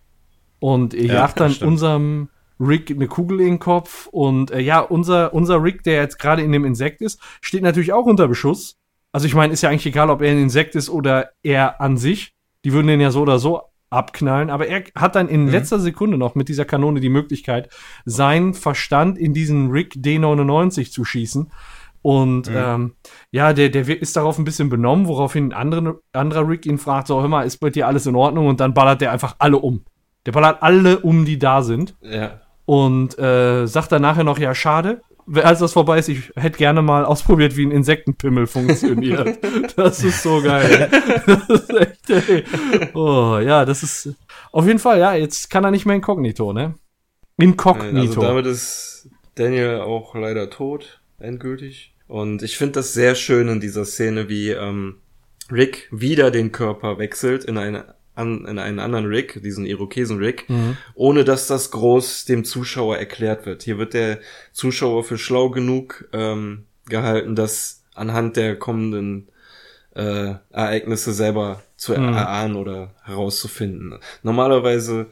Und 0.59 0.95
er 0.95 1.07
Ja, 1.07 1.13
jagt 1.15 1.41
dann 1.41 1.53
stimmt. 1.53 1.71
unserem 1.73 2.29
Rick 2.61 2.91
eine 2.91 3.09
Kugel 3.09 3.41
in 3.41 3.47
den 3.47 3.59
Kopf 3.59 4.07
und 4.07 4.51
äh, 4.51 4.61
ja, 4.61 4.81
unser, 4.81 5.33
unser 5.33 5.63
Rick, 5.63 5.83
der 5.83 5.95
jetzt 5.95 6.19
gerade 6.19 6.43
in 6.43 6.53
dem 6.53 6.65
Insekt 6.65 7.01
ist, 7.01 7.21
steht 7.41 7.63
natürlich 7.63 7.93
auch 7.93 8.05
unter 8.05 8.29
Beschuss. 8.29 8.77
Also 9.13 9.27
ich 9.27 9.35
meine, 9.35 9.53
ist 9.53 9.63
ja 9.63 9.71
eigentlich 9.71 9.87
egal, 9.87 10.11
ob 10.11 10.23
er 10.23 10.31
ein 10.31 10.43
Insekt 10.43 10.75
ist 10.75 10.91
oder 10.91 11.31
er 11.43 11.81
an 11.81 11.97
sich. 11.97 12.35
Die 12.65 12.73
würden 12.73 12.87
den 12.87 13.01
ja 13.01 13.11
so 13.11 13.23
oder 13.23 13.39
so 13.39 13.63
abknallen, 13.89 14.51
aber 14.51 14.69
er 14.69 14.85
hat 14.95 15.17
dann 15.17 15.29
in 15.29 15.49
letzter 15.49 15.81
Sekunde 15.81 16.17
noch 16.17 16.37
mit 16.37 16.49
dieser 16.49 16.65
Kanone 16.65 17.01
die 17.01 17.09
Möglichkeit, 17.09 17.71
seinen 18.05 18.55
Verstand 18.55 19.19
in 19.19 19.35
diesen 19.35 19.71
Rick 19.71 19.95
D99 19.95 20.93
zu 20.93 21.05
schießen. 21.05 21.51
Und 22.03 22.49
ähm, 22.49 22.95
ja, 23.31 23.53
der, 23.53 23.69
der 23.69 23.89
ist 23.89 24.17
darauf 24.17 24.39
ein 24.39 24.45
bisschen 24.45 24.71
benommen, 24.71 25.07
woraufhin 25.07 25.49
ein 25.49 25.53
anderer, 25.53 25.97
anderer 26.13 26.49
Rick 26.49 26.67
ihn 26.67 26.79
fragt, 26.79 27.09
so, 27.09 27.21
hör 27.21 27.29
mal, 27.29 27.43
ist 27.43 27.59
bei 27.59 27.71
dir 27.71 27.89
alles 27.89 28.07
in 28.07 28.15
Ordnung? 28.15 28.47
Und 28.47 28.61
dann 28.61 28.75
ballert 28.75 29.01
der 29.01 29.13
einfach 29.13 29.37
alle 29.39 29.59
um. 29.59 29.85
Der 30.25 30.33
ballert 30.33 30.63
alle 30.63 31.01
um, 31.01 31.25
die 31.25 31.39
da 31.39 31.63
sind. 31.63 31.97
Ja. 32.01 32.41
Und 32.71 33.19
äh, 33.19 33.67
sagt 33.67 33.91
dann 33.91 34.03
nachher 34.03 34.23
noch, 34.23 34.39
ja, 34.39 34.55
schade. 34.55 35.03
Als 35.35 35.59
das 35.59 35.73
vorbei 35.73 35.99
ist, 35.99 36.09
ich 36.09 36.31
hätte 36.37 36.57
gerne 36.57 36.83
mal 36.83 37.05
ausprobiert, 37.05 37.57
wie 37.57 37.67
ein 37.67 37.73
Insektenpimmel 37.73 38.47
funktioniert. 38.47 39.41
das 39.77 40.05
ist 40.05 40.23
so 40.23 40.41
geil. 40.41 40.89
Das 41.27 41.49
ist 41.49 41.71
echt, 41.71 42.11
ey. 42.11 42.45
Oh, 42.95 43.39
ja, 43.39 43.65
das 43.65 43.83
ist 43.83 44.15
auf 44.53 44.69
jeden 44.69 44.79
Fall, 44.79 45.01
ja, 45.01 45.15
jetzt 45.15 45.51
kann 45.51 45.65
er 45.65 45.73
nicht 45.73 45.85
mehr 45.85 45.97
inkognito, 45.97 46.53
ne? 46.53 46.77
Inkognito. 47.39 47.99
Also 47.99 48.21
damit 48.21 48.47
ist 48.47 49.09
Daniel 49.35 49.81
auch 49.81 50.15
leider 50.15 50.49
tot, 50.49 51.01
endgültig. 51.19 51.97
Und 52.07 52.45
ich 52.45 52.57
finde 52.57 52.75
das 52.75 52.93
sehr 52.93 53.17
schön 53.17 53.49
in 53.49 53.59
dieser 53.59 53.85
Szene, 53.85 54.29
wie 54.29 54.51
ähm, 54.51 54.99
Rick 55.51 55.89
wieder 55.91 56.31
den 56.31 56.53
Körper 56.53 56.99
wechselt 56.99 57.45
in, 57.47 57.59
eine, 57.59 57.97
an, 58.21 58.45
in 58.47 58.59
einen 58.59 58.79
anderen 58.79 59.07
Rick, 59.07 59.43
diesen 59.43 59.65
Irokesen-Rick, 59.67 60.47
ohne 60.95 61.25
dass 61.25 61.47
das 61.47 61.71
groß 61.71 62.25
dem 62.27 62.45
Zuschauer 62.45 62.99
erklärt 62.99 63.47
wird. 63.47 63.63
Hier 63.63 63.79
wird 63.79 63.95
der 63.95 64.19
Zuschauer 64.53 65.03
für 65.05 65.19
schlau 65.19 65.51
genug 65.51 66.09
ähm, 66.13 66.65
gehalten, 66.89 67.35
das 67.35 67.83
anhand 67.95 68.37
der 68.37 68.57
kommenden 68.57 69.29
äh, 69.95 70.35
Ereignisse 70.51 71.13
selber 71.13 71.63
zu 71.77 71.93
Mhm. 71.93 72.15
erahnen 72.15 72.57
oder 72.57 72.95
herauszufinden. 73.05 73.99
Normalerweise, 74.23 75.07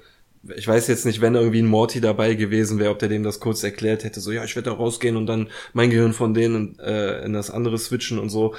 ich 0.56 0.68
weiß 0.68 0.86
jetzt 0.86 1.04
nicht, 1.04 1.20
wenn 1.20 1.34
irgendwie 1.34 1.62
ein 1.62 1.66
Morty 1.66 2.00
dabei 2.00 2.34
gewesen 2.34 2.78
wäre, 2.78 2.90
ob 2.92 2.98
der 3.00 3.08
dem 3.08 3.22
das 3.24 3.40
kurz 3.40 3.62
erklärt 3.64 4.04
hätte, 4.04 4.20
so 4.20 4.30
ja, 4.30 4.44
ich 4.44 4.54
werde 4.54 4.70
da 4.70 4.76
rausgehen 4.76 5.16
und 5.16 5.26
dann 5.26 5.48
mein 5.72 5.90
Gehirn 5.90 6.12
von 6.12 6.32
denen 6.34 6.78
äh, 6.78 7.24
in 7.24 7.32
das 7.32 7.50
andere 7.50 7.76
switchen 7.78 8.18
und 8.18 8.28
so. 8.30 8.54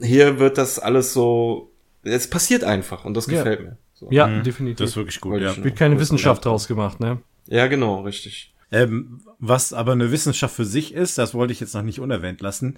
Hier 0.00 0.38
wird 0.38 0.58
das 0.58 0.78
alles 0.78 1.12
so, 1.14 1.70
es 2.02 2.28
passiert 2.28 2.62
einfach 2.64 3.04
und 3.04 3.14
das 3.14 3.26
Ja. 3.26 3.38
gefällt 3.38 3.60
mir. 3.62 3.76
So. 3.94 4.08
ja, 4.10 4.28
Das 4.28 4.44
definitiv. 4.44 4.86
ist 4.86 4.96
wirklich 4.96 5.20
gut, 5.20 5.32
Wollte 5.32 5.46
ja. 5.46 5.64
Wird 5.64 5.76
keine 5.76 5.98
Wissenschaft 5.98 6.44
draus 6.44 6.66
gemacht, 6.66 7.00
ne? 7.00 7.18
Ja, 7.46 7.66
genau, 7.66 8.02
richtig. 8.02 8.52
Ähm, 8.72 9.20
was 9.38 9.72
aber 9.72 9.92
eine 9.92 10.10
Wissenschaft 10.10 10.54
für 10.54 10.64
sich 10.64 10.94
ist, 10.94 11.16
das 11.18 11.34
wollte 11.34 11.52
ich 11.52 11.60
jetzt 11.60 11.74
noch 11.74 11.82
nicht 11.82 12.00
unerwähnt 12.00 12.40
lassen, 12.40 12.76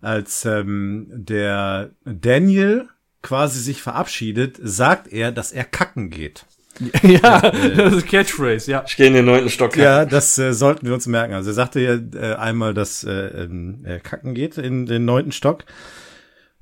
als 0.00 0.44
ähm, 0.44 1.06
der 1.10 1.90
Daniel 2.04 2.88
quasi 3.22 3.60
sich 3.60 3.82
verabschiedet, 3.82 4.58
sagt 4.62 5.12
er, 5.12 5.32
dass 5.32 5.52
er 5.52 5.64
kacken 5.64 6.10
geht. 6.10 6.46
ja, 7.02 7.40
das 7.40 7.94
ist 7.94 8.06
Catchphrase, 8.08 8.70
ja. 8.70 8.84
Ich 8.86 8.96
gehe 8.96 9.06
in 9.06 9.14
den 9.14 9.24
neunten 9.26 9.48
Stock. 9.48 9.76
Ja, 9.76 10.04
das 10.04 10.36
äh, 10.38 10.52
sollten 10.52 10.86
wir 10.86 10.94
uns 10.94 11.06
merken. 11.06 11.34
Also 11.34 11.50
er 11.50 11.54
sagte 11.54 11.80
ja 11.80 11.94
äh, 12.20 12.34
einmal, 12.34 12.74
dass 12.74 13.04
äh, 13.04 13.48
er 13.84 14.00
kacken 14.00 14.34
geht 14.34 14.58
in 14.58 14.86
den 14.86 15.04
neunten 15.04 15.32
Stock. 15.32 15.64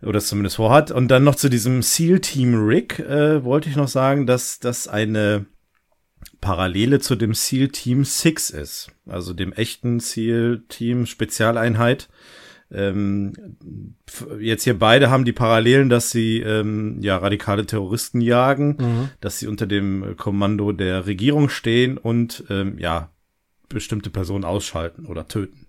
Oder 0.04 0.18
es 0.18 0.26
zumindest 0.26 0.56
vorhat. 0.56 0.90
Und 0.90 1.08
dann 1.08 1.24
noch 1.24 1.36
zu 1.36 1.48
diesem 1.48 1.82
SEAL-Team 1.82 2.54
Rick 2.66 2.98
äh, 2.98 3.44
wollte 3.44 3.68
ich 3.68 3.76
noch 3.76 3.88
sagen, 3.88 4.26
dass 4.26 4.58
das 4.58 4.88
eine 4.88 5.46
Parallele 6.40 6.98
zu 6.98 7.14
dem 7.14 7.34
SEAL-Team 7.34 8.04
Six 8.04 8.50
ist. 8.50 8.88
Also 9.06 9.32
dem 9.32 9.52
echten 9.52 10.00
SEAL-Team 10.00 11.06
Spezialeinheit. 11.06 12.08
Ähm, 12.72 13.32
jetzt 14.40 14.64
hier 14.64 14.78
beide 14.78 15.10
haben 15.10 15.24
die 15.24 15.32
Parallelen, 15.32 15.88
dass 15.90 16.10
sie 16.10 16.40
ähm, 16.40 16.98
ja 17.00 17.18
radikale 17.18 17.66
Terroristen 17.66 18.20
jagen, 18.20 18.76
Mhm. 18.80 19.08
dass 19.20 19.38
sie 19.38 19.46
unter 19.46 19.66
dem 19.66 20.16
Kommando 20.16 20.72
der 20.72 21.06
Regierung 21.06 21.48
stehen 21.48 21.98
und 21.98 22.44
ähm, 22.48 22.78
ja 22.78 23.10
bestimmte 23.68 24.10
Personen 24.10 24.44
ausschalten 24.44 25.06
oder 25.06 25.28
töten. 25.28 25.66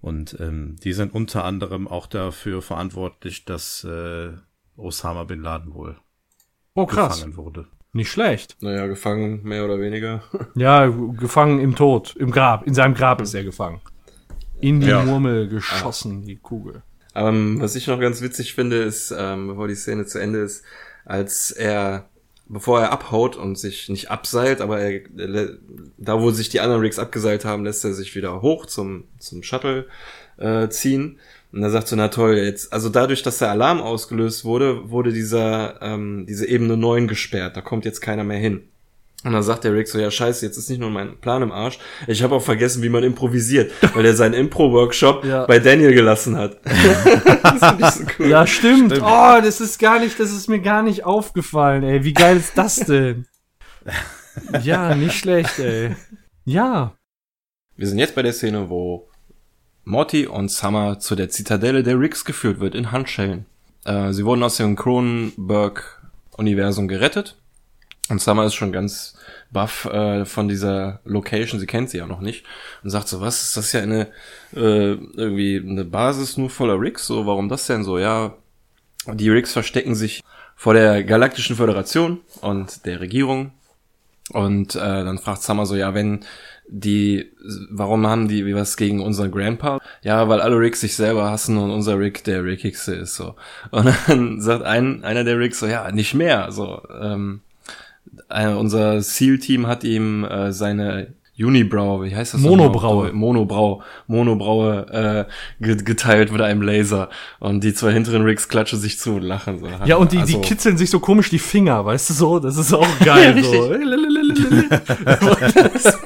Und 0.00 0.36
ähm, 0.40 0.76
die 0.82 0.92
sind 0.92 1.14
unter 1.14 1.44
anderem 1.44 1.86
auch 1.88 2.06
dafür 2.06 2.62
verantwortlich, 2.62 3.44
dass 3.44 3.84
äh, 3.84 4.30
Osama 4.76 5.24
bin 5.24 5.40
Laden 5.42 5.74
wohl 5.74 5.96
Oh, 6.74 6.86
krass. 6.86 7.16
gefangen 7.16 7.36
wurde. 7.36 7.66
Nicht 7.92 8.10
schlecht. 8.10 8.56
Naja, 8.60 8.86
gefangen, 8.86 9.42
mehr 9.42 9.64
oder 9.64 9.80
weniger. 9.80 10.22
Ja, 10.54 10.86
gefangen 10.86 11.60
im 11.60 11.74
Tod, 11.74 12.14
im 12.16 12.30
Grab. 12.30 12.66
In 12.66 12.74
seinem 12.74 12.94
Grab 12.94 13.20
ist 13.20 13.34
er 13.34 13.42
gefangen. 13.44 13.80
In 14.60 14.80
die 14.80 14.86
Ja. 14.88 15.02
Murmel 15.02 15.48
geschossen, 15.48 16.22
die 16.22 16.36
Kugel. 16.36 16.82
Ähm, 17.14 17.60
was 17.60 17.74
ich 17.76 17.86
noch 17.88 17.98
ganz 17.98 18.20
witzig 18.22 18.54
finde, 18.54 18.76
ist, 18.82 19.12
ähm, 19.16 19.48
bevor 19.48 19.66
die 19.68 19.74
Szene 19.74 20.06
zu 20.06 20.18
Ende 20.20 20.38
ist, 20.40 20.64
als 21.04 21.50
er, 21.50 22.08
bevor 22.52 22.80
er 22.80 22.92
abhaut 22.92 23.36
und 23.36 23.58
sich 23.58 23.88
nicht 23.88 24.10
abseilt, 24.10 24.60
aber 24.60 24.80
er, 24.80 25.00
lä- 25.16 25.56
da 25.98 26.20
wo 26.20 26.30
sich 26.30 26.48
die 26.48 26.60
anderen 26.60 26.82
Rigs 26.82 26.98
abgeseilt 26.98 27.44
haben, 27.44 27.64
lässt 27.64 27.84
er 27.84 27.94
sich 27.94 28.14
wieder 28.16 28.42
hoch 28.42 28.66
zum, 28.66 29.04
zum 29.18 29.42
Shuttle 29.42 29.86
äh, 30.36 30.68
ziehen. 30.68 31.18
Und 31.52 31.62
er 31.62 31.70
sagt 31.70 31.88
so, 31.88 31.96
na 31.96 32.08
toll, 32.08 32.36
jetzt, 32.36 32.72
also 32.72 32.88
dadurch, 32.88 33.22
dass 33.22 33.38
der 33.38 33.50
Alarm 33.50 33.80
ausgelöst 33.80 34.44
wurde, 34.44 34.90
wurde 34.90 35.12
dieser, 35.12 35.80
ähm, 35.82 36.26
diese 36.28 36.46
Ebene 36.46 36.76
9 36.76 37.08
gesperrt, 37.08 37.56
da 37.56 37.60
kommt 37.60 37.84
jetzt 37.84 38.00
keiner 38.00 38.24
mehr 38.24 38.38
hin. 38.38 38.62
Und 39.22 39.32
dann 39.32 39.42
sagt 39.42 39.64
der 39.64 39.74
Rick 39.74 39.86
so, 39.86 39.98
ja 39.98 40.10
scheiße, 40.10 40.46
jetzt 40.46 40.56
ist 40.56 40.70
nicht 40.70 40.78
nur 40.78 40.88
mein 40.88 41.18
Plan 41.20 41.42
im 41.42 41.52
Arsch, 41.52 41.78
ich 42.06 42.22
habe 42.22 42.34
auch 42.34 42.40
vergessen, 42.42 42.82
wie 42.82 42.88
man 42.88 43.04
improvisiert, 43.04 43.70
weil 43.94 44.06
er 44.06 44.16
seinen 44.16 44.32
Impro-Workshop 44.32 45.26
Ja. 45.26 45.44
bei 45.44 45.58
Daniel 45.58 45.92
gelassen 45.92 46.38
hat. 46.38 46.56
so 47.94 48.04
cool. 48.18 48.28
Ja, 48.28 48.46
stimmt. 48.46 48.94
Oh, 49.02 49.40
das 49.42 49.60
ist 49.60 49.78
gar 49.78 49.98
nicht, 50.00 50.18
das 50.18 50.32
ist 50.32 50.48
mir 50.48 50.60
gar 50.60 50.82
nicht 50.82 51.04
aufgefallen, 51.04 51.82
ey. 51.82 52.02
Wie 52.04 52.14
geil 52.14 52.38
ist 52.38 52.56
das 52.56 52.76
denn? 52.76 53.26
ja, 54.62 54.94
nicht 54.94 55.18
schlecht, 55.18 55.58
ey. 55.58 55.94
Ja. 56.46 56.94
Wir 57.76 57.86
sind 57.88 57.98
jetzt 57.98 58.14
bei 58.14 58.22
der 58.22 58.32
Szene, 58.32 58.70
wo 58.70 59.06
Morty 59.84 60.26
und 60.26 60.50
Summer 60.50 60.98
zu 60.98 61.14
der 61.14 61.28
Zitadelle 61.28 61.82
der 61.82 62.00
Ricks 62.00 62.24
geführt 62.24 62.58
wird, 62.60 62.74
in 62.74 62.90
Handschellen. 62.92 63.44
Äh, 63.84 64.12
sie 64.12 64.24
wurden 64.24 64.42
aus 64.42 64.56
dem 64.56 64.76
Cronenberg-Universum 64.76 66.88
gerettet. 66.88 67.36
Und 68.10 68.20
Summer 68.20 68.44
ist 68.44 68.54
schon 68.54 68.72
ganz 68.72 69.14
baff 69.50 69.84
äh, 69.86 70.24
von 70.24 70.48
dieser 70.48 71.00
Location, 71.04 71.60
sie 71.60 71.66
kennt 71.66 71.90
sie 71.90 71.98
ja 71.98 72.06
noch 72.06 72.20
nicht. 72.20 72.44
Und 72.82 72.90
sagt 72.90 73.08
so, 73.08 73.20
was, 73.20 73.42
ist 73.42 73.56
das 73.56 73.72
ja 73.72 73.80
eine, 73.80 74.08
äh, 74.54 74.94
irgendwie 74.94 75.62
eine 75.64 75.84
Basis 75.84 76.36
nur 76.36 76.50
voller 76.50 76.78
Ricks? 76.78 77.06
So, 77.06 77.26
warum 77.26 77.48
das 77.48 77.66
denn 77.66 77.84
so? 77.84 77.98
Ja, 77.98 78.34
die 79.06 79.30
Ricks 79.30 79.52
verstecken 79.52 79.94
sich 79.94 80.22
vor 80.56 80.74
der 80.74 81.04
Galaktischen 81.04 81.56
Föderation 81.56 82.20
und 82.40 82.84
der 82.84 83.00
Regierung. 83.00 83.52
Und 84.32 84.74
äh, 84.74 84.78
dann 84.78 85.18
fragt 85.18 85.42
Summer 85.42 85.66
so, 85.66 85.74
ja, 85.74 85.94
wenn 85.94 86.24
die, 86.68 87.32
warum 87.70 88.06
haben 88.06 88.28
die 88.28 88.54
was 88.54 88.76
gegen 88.76 89.00
unseren 89.00 89.32
Grandpa? 89.32 89.80
Ja, 90.02 90.28
weil 90.28 90.40
alle 90.40 90.56
Ricks 90.56 90.80
sich 90.80 90.94
selber 90.94 91.30
hassen 91.30 91.56
und 91.56 91.70
unser 91.70 91.98
Rick 91.98 92.22
der 92.24 92.44
Rickigste 92.44 92.94
ist 92.94 93.16
so. 93.16 93.34
Und 93.70 93.92
dann 94.06 94.40
sagt 94.40 94.64
ein, 94.64 95.02
einer 95.02 95.24
der 95.24 95.38
Ricks 95.38 95.58
so, 95.58 95.66
ja, 95.66 95.90
nicht 95.90 96.14
mehr. 96.14 96.52
So, 96.52 96.82
ähm, 97.00 97.40
äh, 98.30 98.48
unser 98.54 99.00
SEAL-Team 99.02 99.66
hat 99.66 99.84
ihm 99.84 100.24
äh, 100.24 100.52
seine 100.52 101.14
Unibrow, 101.38 102.02
wie 102.04 102.14
heißt 102.14 102.34
das? 102.34 102.40
Monobraue. 102.42 103.12
Monobrau, 103.14 103.82
Monobraue 104.06 105.26
äh, 105.60 105.64
ge- 105.64 105.82
geteilt 105.82 106.30
mit 106.32 106.42
einem 106.42 106.60
Laser. 106.60 107.08
Und 107.38 107.64
die 107.64 107.72
zwei 107.72 107.92
hinteren 107.92 108.22
Ricks 108.24 108.46
klatschen 108.48 108.78
sich 108.78 108.98
zu 108.98 109.14
und 109.14 109.22
lachen. 109.22 109.58
So. 109.58 109.66
Ja, 109.86 109.96
und 109.96 110.12
die, 110.12 110.18
Also- 110.18 110.34
die 110.38 110.46
kitzeln 110.46 110.76
sich 110.76 110.90
so 110.90 111.00
komisch 111.00 111.30
die 111.30 111.38
Finger, 111.38 111.82
weißt 111.86 112.10
du 112.10 112.14
so? 112.14 112.38
Das 112.40 112.58
ist 112.58 112.74
auch 112.74 112.86
geil. 113.04 113.42
so. 113.42 113.72
das, 115.04 115.98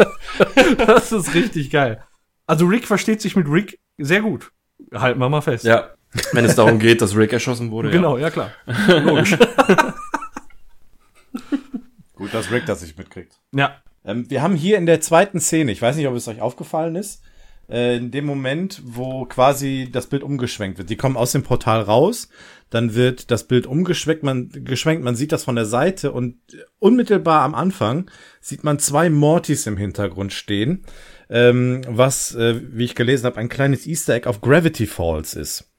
das 0.86 1.12
ist 1.12 1.34
richtig 1.34 1.70
geil. 1.70 2.00
Also 2.46 2.66
Rick 2.66 2.86
versteht 2.86 3.20
sich 3.20 3.34
mit 3.34 3.48
Rick 3.48 3.80
sehr 3.98 4.20
gut. 4.20 4.52
Halten 4.94 5.18
wir 5.18 5.28
mal 5.28 5.40
fest. 5.40 5.64
Ja, 5.64 5.88
wenn 6.32 6.44
es 6.44 6.54
darum 6.54 6.78
geht, 6.78 7.00
dass 7.02 7.16
Rick 7.16 7.32
erschossen 7.32 7.72
wurde. 7.72 7.90
Genau, 7.90 8.18
ja 8.18 8.30
klar. 8.30 8.50
Logisch. 9.02 9.36
Gut, 12.24 12.32
dass 12.32 12.50
Rick 12.50 12.64
das 12.64 12.80
nicht 12.80 12.96
mitkriegt. 12.96 13.38
ja. 13.52 13.76
Ähm, 14.06 14.30
wir 14.30 14.40
haben 14.42 14.54
hier 14.54 14.78
in 14.78 14.86
der 14.86 15.00
zweiten 15.00 15.40
Szene, 15.40 15.72
ich 15.72 15.80
weiß 15.80 15.96
nicht, 15.96 16.06
ob 16.06 16.14
es 16.14 16.28
euch 16.28 16.40
aufgefallen 16.40 16.96
ist, 16.96 17.22
äh, 17.68 17.96
in 17.96 18.10
dem 18.10 18.24
Moment, 18.24 18.80
wo 18.84 19.24
quasi 19.24 19.88
das 19.90 20.06
Bild 20.06 20.22
umgeschwenkt 20.22 20.78
wird. 20.78 20.90
Die 20.90 20.96
kommen 20.96 21.16
aus 21.16 21.32
dem 21.32 21.42
Portal 21.42 21.80
raus, 21.80 22.28
dann 22.70 22.94
wird 22.94 23.30
das 23.30 23.44
Bild 23.44 23.66
umgeschwenkt, 23.66 24.22
man, 24.22 24.50
geschwenkt, 24.50 25.04
man 25.04 25.16
sieht 25.16 25.32
das 25.32 25.44
von 25.44 25.54
der 25.54 25.66
Seite 25.66 26.12
und 26.12 26.36
unmittelbar 26.78 27.42
am 27.42 27.54
Anfang 27.54 28.10
sieht 28.40 28.64
man 28.64 28.78
zwei 28.78 29.10
Mortys 29.10 29.66
im 29.66 29.76
Hintergrund 29.76 30.32
stehen, 30.32 30.84
ähm, 31.30 31.82
was, 31.86 32.34
äh, 32.34 32.60
wie 32.72 32.84
ich 32.84 32.94
gelesen 32.94 33.26
habe, 33.26 33.38
ein 33.38 33.48
kleines 33.48 33.86
Easter 33.86 34.14
Egg 34.14 34.28
auf 34.28 34.40
Gravity 34.40 34.86
Falls 34.86 35.34
ist. 35.34 35.73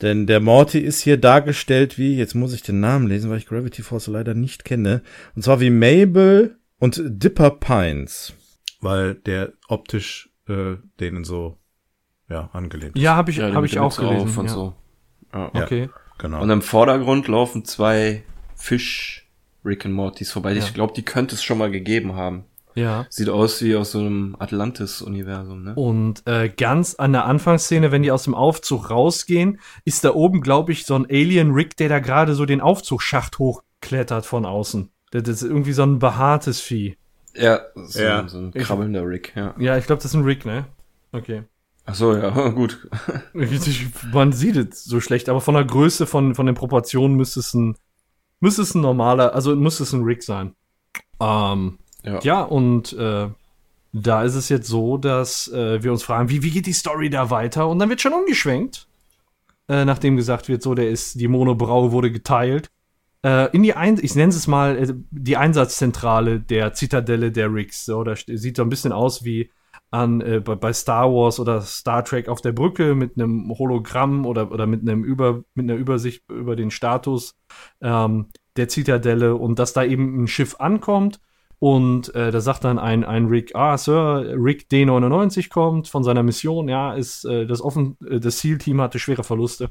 Denn 0.00 0.26
der 0.26 0.40
Morty 0.40 0.78
ist 0.78 1.00
hier 1.00 1.16
dargestellt 1.16 1.98
wie, 1.98 2.16
jetzt 2.16 2.34
muss 2.34 2.52
ich 2.52 2.62
den 2.62 2.80
Namen 2.80 3.08
lesen, 3.08 3.30
weil 3.30 3.38
ich 3.38 3.46
Gravity 3.46 3.82
Falls 3.82 4.06
leider 4.06 4.34
nicht 4.34 4.64
kenne. 4.64 5.02
Und 5.34 5.42
zwar 5.42 5.60
wie 5.60 5.70
Mabel 5.70 6.56
und 6.78 7.02
Dipper 7.04 7.50
Pines. 7.50 8.32
Weil 8.80 9.14
der 9.14 9.52
optisch 9.66 10.30
äh, 10.48 10.76
denen 11.00 11.24
so, 11.24 11.58
ja, 12.28 12.48
angelehnt 12.52 12.96
ist. 12.96 13.02
Ja, 13.02 13.16
habe 13.16 13.30
ich, 13.30 13.38
Ja, 13.38 13.52
hab 13.52 13.64
ich 13.64 13.78
auch 13.78 13.96
gelesen. 13.96 14.38
und 14.38 14.46
ja. 14.46 14.52
so. 14.52 14.74
Ja. 15.32 15.50
Ja. 15.52 15.62
Okay. 15.64 15.88
Genau. 16.18 16.42
Und 16.42 16.50
im 16.50 16.62
Vordergrund 16.62 17.28
laufen 17.28 17.64
zwei 17.64 18.22
Fisch 18.54 19.28
Rick 19.64 19.84
and 19.84 19.94
Mortys 19.94 20.30
vorbei. 20.30 20.52
Ja. 20.52 20.58
Ich 20.58 20.74
glaube, 20.74 20.92
die 20.94 21.02
könnte 21.02 21.34
es 21.34 21.42
schon 21.42 21.58
mal 21.58 21.70
gegeben 21.70 22.14
haben. 22.14 22.44
Ja. 22.78 23.06
Sieht 23.10 23.28
aus 23.28 23.60
wie 23.62 23.74
aus 23.76 23.92
so 23.92 23.98
einem 23.98 24.36
Atlantis-Universum, 24.38 25.64
ne? 25.64 25.74
Und 25.74 26.22
äh, 26.26 26.48
ganz 26.48 26.94
an 26.94 27.12
der 27.12 27.24
Anfangsszene, 27.26 27.90
wenn 27.92 28.02
die 28.02 28.12
aus 28.12 28.24
dem 28.24 28.34
Aufzug 28.34 28.90
rausgehen, 28.90 29.60
ist 29.84 30.04
da 30.04 30.14
oben, 30.14 30.40
glaube 30.40 30.72
ich, 30.72 30.86
so 30.86 30.94
ein 30.94 31.06
Alien-Rick, 31.06 31.76
der 31.76 31.88
da 31.88 31.98
gerade 31.98 32.34
so 32.34 32.46
den 32.46 32.60
Aufzugsschacht 32.60 33.38
hochklettert 33.38 34.26
von 34.26 34.46
außen. 34.46 34.90
Das 35.10 35.26
ist 35.28 35.42
irgendwie 35.42 35.72
so 35.72 35.82
ein 35.82 35.98
behaartes 35.98 36.60
Vieh. 36.60 36.96
Ja, 37.34 37.60
so, 37.74 38.00
Ja. 38.02 38.28
so 38.28 38.38
ein 38.38 38.52
krabbelnder 38.52 39.06
Rick, 39.06 39.32
ja. 39.36 39.54
Ja, 39.58 39.76
ich 39.78 39.86
glaube, 39.86 40.02
das 40.02 40.12
ist 40.12 40.14
ein 40.14 40.24
Rick, 40.24 40.44
ne? 40.44 40.66
Okay. 41.12 41.44
Ach 41.86 41.94
so, 41.94 42.14
ja, 42.14 42.30
gut. 42.50 42.86
Man 44.12 44.32
sieht 44.32 44.56
es 44.56 44.84
so 44.84 45.00
schlecht, 45.00 45.28
aber 45.28 45.40
von 45.40 45.54
der 45.54 45.64
Größe, 45.64 46.06
von, 46.06 46.34
von 46.34 46.46
den 46.46 46.54
Proportionen 46.54 47.16
müsste 47.16 47.40
es 47.40 47.54
ein, 47.54 47.76
müsste 48.40 48.62
es 48.62 48.74
ein 48.74 48.82
normaler, 48.82 49.34
also 49.34 49.56
müsste 49.56 49.84
es 49.84 49.92
ein 49.92 50.02
Rick 50.02 50.22
sein. 50.22 50.54
Ähm, 51.20 51.78
Ja. 52.04 52.20
ja, 52.22 52.42
und 52.42 52.92
äh, 52.92 53.28
da 53.92 54.22
ist 54.22 54.34
es 54.34 54.48
jetzt 54.48 54.68
so, 54.68 54.98
dass 54.98 55.48
äh, 55.48 55.82
wir 55.82 55.90
uns 55.92 56.02
fragen, 56.02 56.30
wie, 56.30 56.42
wie 56.42 56.50
geht 56.50 56.66
die 56.66 56.72
Story 56.72 57.10
da 57.10 57.30
weiter? 57.30 57.68
Und 57.68 57.78
dann 57.78 57.88
wird 57.88 58.00
schon 58.00 58.12
umgeschwenkt, 58.12 58.86
äh, 59.68 59.84
nachdem 59.84 60.16
gesagt 60.16 60.48
wird, 60.48 60.62
so, 60.62 60.74
der 60.74 60.90
ist, 60.90 61.20
die 61.20 61.28
Monobraue 61.28 61.90
wurde 61.92 62.12
geteilt. 62.12 62.70
Äh, 63.24 63.50
in 63.50 63.64
die 63.64 63.74
Ein 63.74 63.98
ich 64.00 64.14
nenne 64.14 64.30
es 64.30 64.46
mal 64.46 64.78
äh, 64.78 64.94
die 65.10 65.36
Einsatzzentrale 65.36 66.38
der 66.38 66.72
Zitadelle 66.72 67.32
der 67.32 67.52
Ricks. 67.52 67.84
So, 67.84 68.04
da 68.04 68.12
st- 68.12 68.36
sieht 68.36 68.56
so 68.56 68.62
ein 68.62 68.68
bisschen 68.68 68.92
aus 68.92 69.24
wie 69.24 69.50
an 69.90 70.20
äh, 70.20 70.40
bei, 70.40 70.54
bei 70.54 70.72
Star 70.72 71.10
Wars 71.10 71.40
oder 71.40 71.60
Star 71.62 72.04
Trek 72.04 72.28
auf 72.28 72.40
der 72.42 72.52
Brücke 72.52 72.94
mit 72.94 73.16
einem 73.16 73.52
Hologramm 73.58 74.24
oder, 74.24 74.52
oder 74.52 74.66
mit 74.66 74.82
einem 74.82 75.02
über 75.02 75.42
mit 75.54 75.68
einer 75.68 75.78
Übersicht 75.78 76.22
über 76.30 76.54
den 76.54 76.70
Status 76.70 77.34
ähm, 77.80 78.26
der 78.56 78.68
Zitadelle 78.68 79.34
und 79.34 79.58
dass 79.58 79.72
da 79.72 79.82
eben 79.82 80.22
ein 80.22 80.28
Schiff 80.28 80.56
ankommt 80.60 81.20
und 81.60 82.14
äh, 82.14 82.30
da 82.30 82.40
sagt 82.40 82.64
dann 82.64 82.78
ein, 82.78 83.04
ein 83.04 83.26
Rick, 83.26 83.54
ah, 83.54 83.76
Sir, 83.76 84.34
Rick 84.36 84.66
D99 84.70 85.48
kommt 85.50 85.88
von 85.88 86.04
seiner 86.04 86.22
Mission, 86.22 86.68
ja, 86.68 86.94
ist 86.94 87.24
äh, 87.24 87.46
das 87.46 87.60
offen, 87.60 87.96
äh, 88.08 88.20
das 88.20 88.38
SEAL-Team 88.38 88.80
hatte 88.80 88.98
schwere 88.98 89.24
Verluste. 89.24 89.70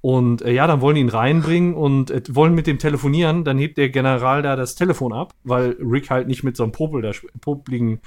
Und 0.00 0.42
äh, 0.42 0.52
ja, 0.52 0.68
dann 0.68 0.80
wollen 0.80 0.96
ihn 0.96 1.08
reinbringen 1.08 1.74
und 1.74 2.12
äh, 2.12 2.22
wollen 2.30 2.54
mit 2.54 2.68
dem 2.68 2.78
telefonieren. 2.78 3.42
Dann 3.42 3.58
hebt 3.58 3.78
der 3.78 3.88
General 3.88 4.42
da 4.42 4.54
das 4.54 4.76
Telefon 4.76 5.12
ab, 5.12 5.34
weil 5.42 5.76
Rick 5.80 6.10
halt 6.10 6.28
nicht 6.28 6.44
mit 6.44 6.56
so 6.56 6.62
einem 6.62 6.70
Popel 6.70 7.02
da, 7.02 7.10
popligen 7.40 8.00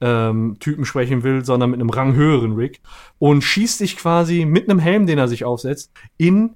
ähm, 0.00 0.56
Typen 0.60 0.84
sprechen 0.84 1.24
will, 1.24 1.44
sondern 1.44 1.70
mit 1.70 1.80
einem 1.80 1.90
ranghöheren 1.90 2.52
Rick. 2.54 2.80
Und 3.18 3.42
schießt 3.42 3.78
sich 3.78 3.96
quasi 3.96 4.44
mit 4.44 4.70
einem 4.70 4.78
Helm, 4.78 5.06
den 5.06 5.18
er 5.18 5.26
sich 5.26 5.44
aufsetzt, 5.44 5.92
in, 6.16 6.54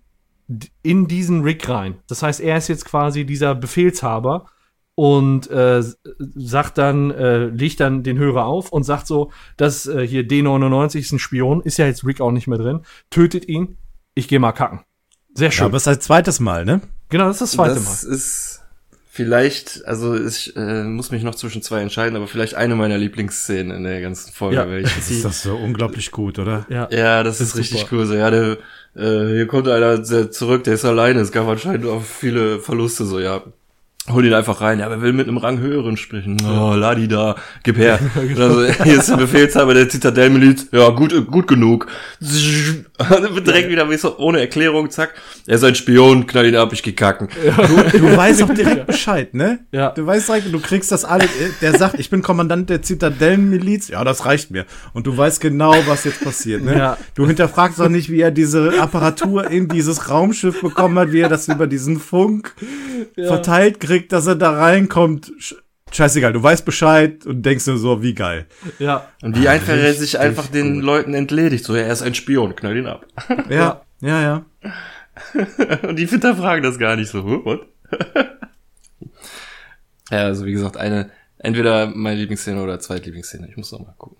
in 0.82 1.08
diesen 1.08 1.42
Rick 1.42 1.68
rein. 1.68 1.96
Das 2.06 2.22
heißt, 2.22 2.40
er 2.40 2.56
ist 2.56 2.68
jetzt 2.68 2.84
quasi 2.84 3.26
dieser 3.26 3.56
Befehlshaber 3.56 4.46
und 4.96 5.48
äh, 5.50 5.82
sagt 6.34 6.78
dann, 6.78 7.12
äh, 7.12 7.44
legt 7.46 7.78
dann 7.80 8.02
den 8.02 8.18
Hörer 8.18 8.46
auf 8.46 8.72
und 8.72 8.82
sagt 8.82 9.06
so, 9.06 9.30
dass 9.56 9.86
äh, 9.86 10.04
hier 10.06 10.24
D99 10.26 10.98
ist 10.98 11.12
ein 11.12 11.18
Spion, 11.20 11.60
ist 11.62 11.76
ja 11.76 11.86
jetzt 11.86 12.04
Rick 12.04 12.20
auch 12.20 12.32
nicht 12.32 12.48
mehr 12.48 12.58
drin, 12.58 12.80
tötet 13.10 13.46
ihn, 13.46 13.76
ich 14.14 14.26
gehe 14.26 14.40
mal 14.40 14.52
kacken. 14.52 14.80
Sehr 15.34 15.48
Ja, 15.48 15.52
schön. 15.52 15.66
aber 15.66 15.76
es 15.76 15.82
ist 15.84 15.88
als 15.88 16.04
zweites 16.06 16.40
Mal, 16.40 16.64
ne? 16.64 16.80
genau, 17.10 17.26
das 17.26 17.36
ist 17.36 17.40
das 17.42 17.52
zweite 17.52 17.74
das 17.74 18.04
Mal. 18.04 18.14
ist 18.14 18.62
vielleicht, 19.10 19.84
also 19.86 20.14
ich 20.14 20.56
äh, 20.56 20.84
muss 20.84 21.10
mich 21.10 21.22
noch 21.22 21.34
zwischen 21.34 21.60
zwei 21.62 21.80
entscheiden, 21.82 22.16
aber 22.16 22.26
vielleicht 22.26 22.54
eine 22.54 22.74
meiner 22.74 22.98
Lieblingsszenen 22.98 23.76
in 23.76 23.84
der 23.84 24.00
ganzen 24.00 24.32
Folge. 24.32 24.56
Ja. 24.56 24.66
weil 24.68 24.84
ich 24.84 24.94
Das 24.94 25.10
ist 25.10 25.24
das 25.24 25.42
so 25.42 25.56
unglaublich 25.56 26.10
gut, 26.10 26.38
oder? 26.38 26.66
Ja. 26.68 26.88
Ja, 26.90 27.22
das 27.22 27.38
Das 27.38 27.48
ist 27.48 27.54
ist 27.54 27.60
richtig 27.60 27.80
super. 27.80 27.96
cool. 27.96 28.06
So, 28.06 28.14
ja, 28.14 28.30
der, 28.30 28.58
äh, 28.94 29.34
hier 29.34 29.46
kommt 29.46 29.68
einer 29.68 30.02
zurück, 30.02 30.64
der 30.64 30.74
ist 30.74 30.84
alleine. 30.84 31.20
Es 31.20 31.32
gab 31.32 31.46
anscheinend 31.48 31.86
auch 31.86 32.02
viele 32.02 32.60
Verluste. 32.60 33.04
So, 33.06 33.18
ja, 33.18 33.42
hol 34.10 34.24
ihn 34.24 34.34
einfach 34.34 34.60
rein. 34.60 34.78
Ja, 34.78 34.90
wer 34.90 35.00
will 35.02 35.12
mit 35.12 35.28
einem 35.28 35.38
Rang 35.38 35.58
höheren 35.58 35.96
sprechen? 35.96 36.36
Oh, 36.44 36.74
ladi 36.74 37.08
da, 37.08 37.36
gib 37.62 37.76
her. 37.76 37.98
Und 38.14 38.38
also, 38.38 38.64
hier 38.84 38.98
ist 38.98 39.08
der 39.08 39.16
Befehlshaber 39.16 39.74
der 39.74 39.88
Zitadellmiliz. 39.88 40.68
Ja, 40.72 40.90
gut, 40.90 41.26
gut 41.26 41.48
genug. 41.48 41.86
Direkt 43.46 43.68
wieder 43.68 43.90
wie 43.90 43.96
so, 43.96 44.16
ohne 44.18 44.40
Erklärung, 44.40 44.90
zack. 44.90 45.14
Er 45.46 45.56
ist 45.56 45.64
ein 45.64 45.74
Spion, 45.74 46.26
knall 46.26 46.46
ihn 46.46 46.56
ab, 46.56 46.72
ich 46.72 46.82
geh 46.82 46.92
kacken. 46.92 47.28
Du, 47.44 47.98
du 47.98 48.16
weißt 48.16 48.42
auch 48.42 48.54
direkt 48.54 48.86
Bescheid, 48.86 49.34
ne? 49.34 49.60
Ja. 49.72 49.90
Du 49.90 50.06
weißt 50.06 50.28
direkt, 50.28 50.52
du 50.52 50.60
kriegst 50.60 50.90
das 50.92 51.04
alle. 51.04 51.28
Der 51.60 51.78
sagt, 51.78 51.98
ich 51.98 52.10
bin 52.10 52.22
Kommandant 52.22 52.70
der 52.70 52.82
Zitadellenmiliz. 52.82 53.88
Ja, 53.88 54.02
das 54.04 54.24
reicht 54.24 54.50
mir. 54.50 54.64
Und 54.94 55.06
du 55.06 55.16
weißt 55.16 55.40
genau, 55.40 55.74
was 55.86 56.04
jetzt 56.04 56.22
passiert, 56.22 56.62
ne? 56.62 56.76
Ja. 56.76 56.98
Du 57.14 57.26
hinterfragst 57.26 57.80
auch 57.80 57.88
nicht, 57.88 58.10
wie 58.10 58.20
er 58.20 58.30
diese 58.30 58.80
Apparatur 58.80 59.50
in 59.50 59.68
dieses 59.68 60.08
Raumschiff 60.08 60.60
bekommen 60.60 60.98
hat, 60.98 61.12
wie 61.12 61.20
er 61.20 61.28
das 61.28 61.48
über 61.48 61.66
diesen 61.66 61.98
Funk 62.00 62.54
verteilt 63.14 63.80
kriegt, 63.80 64.12
dass 64.12 64.26
er 64.26 64.36
da 64.36 64.52
reinkommt. 64.52 65.32
Sch- 65.90 65.94
Scheißegal, 65.96 66.32
du 66.32 66.42
weißt 66.42 66.64
Bescheid 66.64 67.24
und 67.26 67.42
denkst 67.42 67.66
nur 67.66 67.78
so, 67.78 68.02
wie 68.02 68.14
geil. 68.14 68.46
Ja. 68.78 69.08
Und 69.22 69.40
wie 69.40 69.48
einfach 69.48 69.72
er 69.74 69.94
sich 69.94 70.18
einfach 70.18 70.46
den 70.48 70.74
gut. 70.76 70.84
Leuten 70.84 71.14
entledigt. 71.14 71.64
So, 71.64 71.74
ja, 71.76 71.82
er 71.82 71.92
ist 71.92 72.02
ein 72.02 72.14
Spion, 72.14 72.54
knall 72.56 72.76
ihn 72.76 72.86
ab. 72.86 73.06
Ja, 73.48 73.82
ja, 74.00 74.20
ja. 74.22 74.44
Und 75.88 75.96
die 75.96 76.06
hinterfragen 76.06 76.62
das 76.62 76.78
gar 76.78 76.94
nicht 76.96 77.10
so. 77.10 77.24
What? 77.24 77.66
ja, 80.10 80.24
also 80.24 80.44
wie 80.44 80.52
gesagt, 80.52 80.76
eine, 80.76 81.10
entweder 81.38 81.86
meine 81.86 82.20
Lieblingsszene 82.20 82.62
oder 82.62 82.78
Zweitlieblingsszene. 82.80 83.48
Ich 83.48 83.56
muss 83.56 83.72
noch 83.72 83.80
mal 83.80 83.94
gucken. 83.96 84.18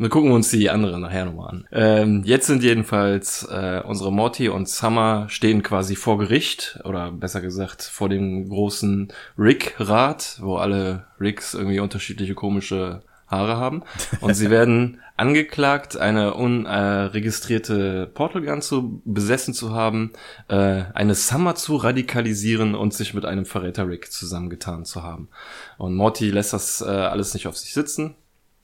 Wir 0.00 0.08
gucken 0.08 0.32
uns 0.32 0.48
die 0.48 0.70
andere 0.70 0.98
nachher 0.98 1.26
nochmal 1.26 1.50
an. 1.50 1.64
Ähm, 1.72 2.22
jetzt 2.24 2.46
sind 2.46 2.62
jedenfalls 2.62 3.46
äh, 3.50 3.82
unsere 3.84 4.10
Morty 4.10 4.48
und 4.48 4.66
Summer 4.66 5.26
stehen 5.28 5.62
quasi 5.62 5.94
vor 5.94 6.16
Gericht 6.16 6.80
oder 6.84 7.12
besser 7.12 7.42
gesagt 7.42 7.82
vor 7.82 8.08
dem 8.08 8.48
großen 8.48 9.12
Rick-Rat, 9.36 10.38
wo 10.40 10.56
alle 10.56 11.04
Ricks 11.20 11.52
irgendwie 11.52 11.80
unterschiedliche 11.80 12.34
komische 12.34 13.02
Haare 13.26 13.58
haben. 13.58 13.82
Und 14.22 14.32
sie 14.32 14.48
werden 14.50 15.02
angeklagt, 15.18 15.98
eine 15.98 16.32
unregistrierte 16.32 18.06
Portal 18.14 18.40
Gun 18.40 18.62
zu 18.62 19.02
besessen 19.04 19.52
zu 19.52 19.74
haben, 19.74 20.14
äh, 20.48 20.84
eine 20.94 21.14
Summer 21.14 21.56
zu 21.56 21.76
radikalisieren 21.76 22.74
und 22.74 22.94
sich 22.94 23.12
mit 23.12 23.26
einem 23.26 23.44
Verräter 23.44 23.86
Rick 23.86 24.10
zusammengetan 24.10 24.86
zu 24.86 25.02
haben. 25.02 25.28
Und 25.76 25.94
Morty 25.94 26.30
lässt 26.30 26.54
das 26.54 26.80
äh, 26.80 26.86
alles 26.86 27.34
nicht 27.34 27.46
auf 27.46 27.58
sich 27.58 27.74
sitzen. 27.74 28.14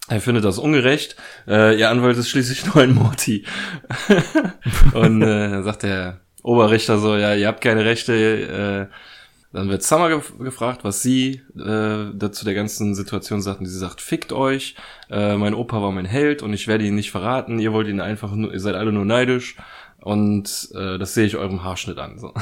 Er 0.09 0.21
findet 0.21 0.45
das 0.45 0.59
ungerecht. 0.59 1.17
Äh, 1.49 1.79
ihr 1.79 1.91
Anwalt 1.91 2.17
ist 2.17 2.29
schließlich 2.29 2.67
nur 2.75 2.77
ein 2.77 2.95
Morty. 2.95 3.45
und 4.95 5.23
äh, 5.23 5.51
dann 5.51 5.65
sagt 5.65 5.83
der 5.83 6.21
Oberrichter 6.43 6.99
so, 6.99 7.17
ja, 7.17 7.35
ihr 7.35 7.49
habt 7.49 7.61
keine 7.61 7.85
Rechte. 7.85 8.89
Äh, 8.91 8.95
dann 9.53 9.69
wird 9.69 9.83
Summer 9.83 10.11
gef 10.11 10.39
gefragt, 10.39 10.85
was 10.85 11.03
sie 11.03 11.41
äh, 11.57 12.13
dazu 12.15 12.45
der 12.45 12.55
ganzen 12.55 12.95
Situation 12.95 13.41
sagt. 13.41 13.61
Und 13.61 13.67
sie 13.67 13.79
sagt, 13.79 14.01
fickt 14.01 14.33
euch, 14.33 14.77
äh, 15.11 15.37
mein 15.37 15.55
Opa 15.55 15.81
war 15.81 15.93
mein 15.93 16.05
Held 16.05 16.43
und 16.43 16.53
ich 16.53 16.69
werde 16.69 16.85
ihn 16.85 16.95
nicht 16.95 17.11
verraten. 17.11 17.59
Ihr 17.59 17.73
wollt 17.73 17.89
ihn 17.89 18.01
einfach 18.01 18.33
nur, 18.33 18.53
ihr 18.53 18.61
seid 18.61 18.75
alle 18.75 18.93
nur 18.93 19.05
neidisch. 19.05 19.57
Und 20.01 20.69
äh, 20.75 20.99
das 20.99 21.15
sehe 21.15 21.27
ich 21.27 21.37
eurem 21.37 21.65
Haarschnitt 21.65 21.99
an. 21.99 22.19
So. 22.19 22.33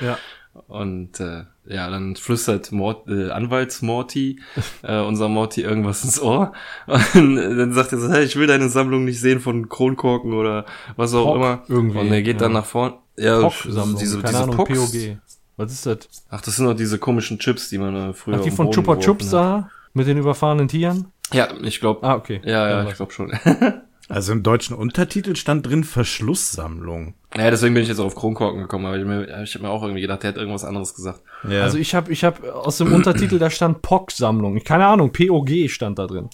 Ja. 0.00 0.18
Und 0.68 1.20
äh, 1.20 1.44
ja, 1.66 1.90
dann 1.90 2.16
flüstert 2.16 2.72
Mort, 2.72 3.08
äh, 3.08 3.30
Anwalts-Morty, 3.30 4.40
äh, 4.82 5.00
unser 5.00 5.28
Morty, 5.28 5.62
irgendwas 5.62 6.04
ins 6.04 6.20
Ohr. 6.20 6.52
Und 7.14 7.36
dann 7.36 7.72
sagt 7.72 7.92
er 7.92 7.98
so, 7.98 8.10
hey, 8.10 8.24
ich 8.24 8.36
will 8.36 8.46
deine 8.46 8.68
Sammlung 8.68 9.04
nicht 9.04 9.20
sehen 9.20 9.40
von 9.40 9.68
Kronkorken 9.68 10.32
oder 10.32 10.64
was 10.96 11.14
auch 11.14 11.26
Pock 11.26 11.36
immer. 11.36 11.62
irgendwie, 11.68 11.98
Und 11.98 12.12
er 12.12 12.22
geht 12.22 12.40
dann 12.40 12.52
ja. 12.52 12.60
nach 12.60 12.66
vorne. 12.66 12.94
Ja, 13.16 13.40
POC-Sammlung, 13.40 13.98
diese, 13.98 14.18
keine 14.20 14.28
diese 14.28 14.42
Ahnung. 14.42 14.56
POG. 14.56 15.18
Was 15.56 15.72
ist 15.72 15.86
das? 15.86 15.98
Ach, 16.30 16.40
das 16.40 16.56
sind 16.56 16.66
doch 16.66 16.74
diese 16.74 16.98
komischen 16.98 17.38
Chips, 17.38 17.68
die 17.68 17.78
man 17.78 17.94
äh, 17.94 18.12
früher 18.12 18.38
Ach, 18.38 18.42
die 18.42 18.50
von 18.50 18.72
Chupa 18.72 18.96
Chups 18.96 19.30
da? 19.30 19.70
Mit 19.92 20.08
den 20.08 20.18
überfahrenen 20.18 20.66
Tieren? 20.66 21.12
Ja, 21.32 21.48
ich 21.62 21.78
glaube. 21.78 22.02
Ah, 22.06 22.16
okay. 22.16 22.40
Ja, 22.44 22.68
ja, 22.68 22.76
Dann 22.78 22.88
ich 22.88 22.94
glaube 22.94 23.12
schon. 23.12 23.32
Also 24.08 24.32
im 24.32 24.42
deutschen 24.42 24.76
Untertitel 24.76 25.34
stand 25.34 25.66
drin 25.66 25.82
Verschlusssammlung. 25.82 27.14
Ja, 27.36 27.50
deswegen 27.50 27.74
bin 27.74 27.82
ich 27.82 27.88
jetzt 27.88 27.98
auch 27.98 28.06
auf 28.06 28.14
Kronkorken 28.14 28.62
gekommen, 28.62 28.86
aber 28.86 28.96
ich, 28.96 29.04
mir, 29.04 29.42
ich 29.42 29.54
habe 29.54 29.64
mir 29.64 29.70
auch 29.70 29.82
irgendwie 29.82 30.00
gedacht, 30.02 30.22
der 30.22 30.28
hat 30.30 30.36
irgendwas 30.36 30.64
anderes 30.64 30.94
gesagt. 30.94 31.20
Ja. 31.48 31.62
Also 31.62 31.78
ich 31.78 31.94
habe 31.94 32.12
ich 32.12 32.24
hab 32.24 32.42
aus 32.44 32.78
dem 32.78 32.92
Untertitel, 32.92 33.38
da 33.38 33.50
stand 33.50 33.82
POC-Sammlung. 33.82 34.58
Keine 34.64 34.86
Ahnung, 34.86 35.12
POG 35.12 35.68
stand 35.68 35.98
da 35.98 36.06
drin. 36.06 36.28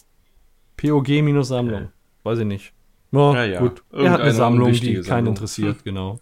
POG-Sammlung. 0.76 1.90
Weiß 2.22 2.38
ich 2.38 2.44
nicht. 2.46 2.72
Ja, 3.12 3.34
Ja, 3.34 3.44
ja. 3.44 3.60
gut. 3.60 3.82
Er 3.92 4.10
hat 4.10 4.20
eine 4.20 4.32
Sammlung, 4.32 4.72
die 4.72 4.94
keinen 4.94 5.04
Sammlung. 5.04 5.26
interessiert, 5.34 5.76
genau. 5.84 6.20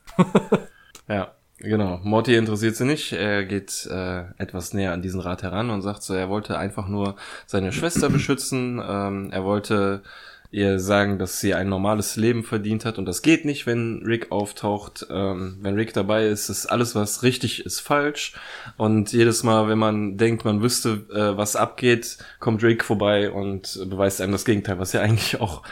Ja, 1.09 1.33
genau. 1.59 2.01
Morty 2.03 2.37
interessiert 2.37 2.77
sie 2.77 2.85
nicht. 2.85 3.13
Er 3.13 3.45
geht 3.45 3.87
äh, 3.91 4.25
etwas 4.39 4.73
näher 4.75 4.93
an 4.93 5.03
diesen 5.03 5.21
Rat 5.21 5.43
heran 5.43 5.71
und 5.71 5.83
sagt 5.83 6.03
so, 6.03 6.15
er 6.15 6.29
wollte 6.29 6.57
einfach 6.59 6.89
nur 6.89 7.17
seine 7.47 7.73
Schwester 7.73 8.09
beschützen. 8.11 8.81
Ähm, 8.87 9.31
er 9.31 9.45
wollte 9.45 10.03
ihr 10.51 10.79
sagen, 10.79 11.19
dass 11.19 11.41
sie 11.41 11.55
ein 11.55 11.69
normales 11.69 12.16
Leben 12.16 12.43
verdient 12.43 12.85
hat 12.85 12.99
und 12.99 13.05
das 13.05 13.20
geht 13.20 13.45
nicht, 13.45 13.66
wenn 13.66 14.03
Rick 14.05 14.33
auftaucht. 14.33 15.07
Ähm, 15.11 15.59
wenn 15.61 15.75
Rick 15.75 15.93
dabei 15.93 16.27
ist, 16.27 16.49
ist 16.49 16.66
alles, 16.66 16.95
was 16.95 17.23
richtig 17.23 17.66
ist, 17.66 17.81
falsch. 17.81 18.35
Und 18.77 19.12
jedes 19.12 19.43
Mal, 19.43 19.69
wenn 19.69 19.79
man 19.79 20.16
denkt, 20.16 20.45
man 20.45 20.62
wüsste, 20.62 21.07
äh, 21.12 21.37
was 21.37 21.55
abgeht, 21.55 22.19
kommt 22.41 22.62
Rick 22.62 22.85
vorbei 22.85 23.31
und 23.31 23.79
beweist 23.89 24.20
einem 24.20 24.33
das 24.33 24.47
Gegenteil, 24.47 24.79
was 24.79 24.93
ja 24.93 25.01
eigentlich 25.03 25.41
auch 25.41 25.62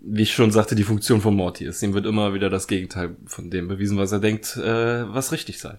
wie 0.00 0.22
ich 0.22 0.32
schon 0.32 0.52
sagte, 0.52 0.74
die 0.74 0.84
Funktion 0.84 1.20
von 1.20 1.34
Morty 1.34 1.64
ist. 1.64 1.82
Ihm 1.82 1.92
wird 1.92 2.06
immer 2.06 2.34
wieder 2.34 2.50
das 2.50 2.66
Gegenteil 2.66 3.16
von 3.26 3.50
dem 3.50 3.68
bewiesen, 3.68 3.98
was 3.98 4.12
er 4.12 4.20
denkt, 4.20 4.56
äh, 4.56 5.12
was 5.12 5.32
richtig 5.32 5.58
sei. 5.58 5.78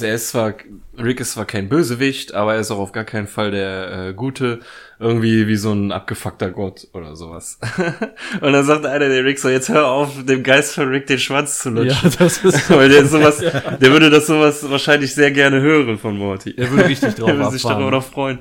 Er 0.00 0.14
ist 0.14 0.28
zwar, 0.28 0.54
Rick 0.98 1.20
ist 1.20 1.32
zwar 1.32 1.46
kein 1.46 1.68
Bösewicht, 1.68 2.34
aber 2.34 2.54
er 2.54 2.60
ist 2.60 2.70
auch 2.70 2.78
auf 2.78 2.92
gar 2.92 3.04
keinen 3.04 3.26
Fall 3.26 3.50
der 3.50 4.08
äh, 4.08 4.14
Gute, 4.14 4.60
irgendwie 5.00 5.48
wie 5.48 5.56
so 5.56 5.72
ein 5.72 5.92
abgefuckter 5.92 6.50
Gott 6.50 6.86
oder 6.92 7.16
sowas. 7.16 7.58
Und 8.40 8.52
dann 8.52 8.64
sagt 8.64 8.84
einer 8.86 9.08
der 9.08 9.24
Rick 9.24 9.38
so, 9.38 9.48
jetzt 9.48 9.70
hör 9.70 9.86
auf, 9.88 10.24
dem 10.24 10.42
Geist 10.42 10.74
von 10.74 10.88
Rick 10.88 11.06
den 11.06 11.18
Schwanz 11.18 11.58
zu 11.60 11.70
Ja, 11.70 11.74
lutschen. 11.82 12.12
das 12.18 12.38
ist. 12.44 12.70
Weil 12.70 12.90
der 12.90 13.02
ist 13.02 13.10
sowas, 13.10 13.38
der 13.38 13.80
würde 13.92 14.10
das 14.10 14.26
sowas 14.26 14.68
wahrscheinlich 14.70 15.14
sehr 15.14 15.30
gerne 15.30 15.60
hören 15.60 15.98
von 15.98 16.16
Morty. 16.18 16.54
Er 16.56 16.70
würde 16.70 16.86
richtig 16.88 17.14
drauf 17.14 17.28
Er 17.30 17.38
würde 17.38 17.50
sich 17.52 17.62
darüber 17.62 17.96
abfahren. 17.96 18.38
noch 18.38 18.40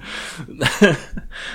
freuen. 0.83 0.99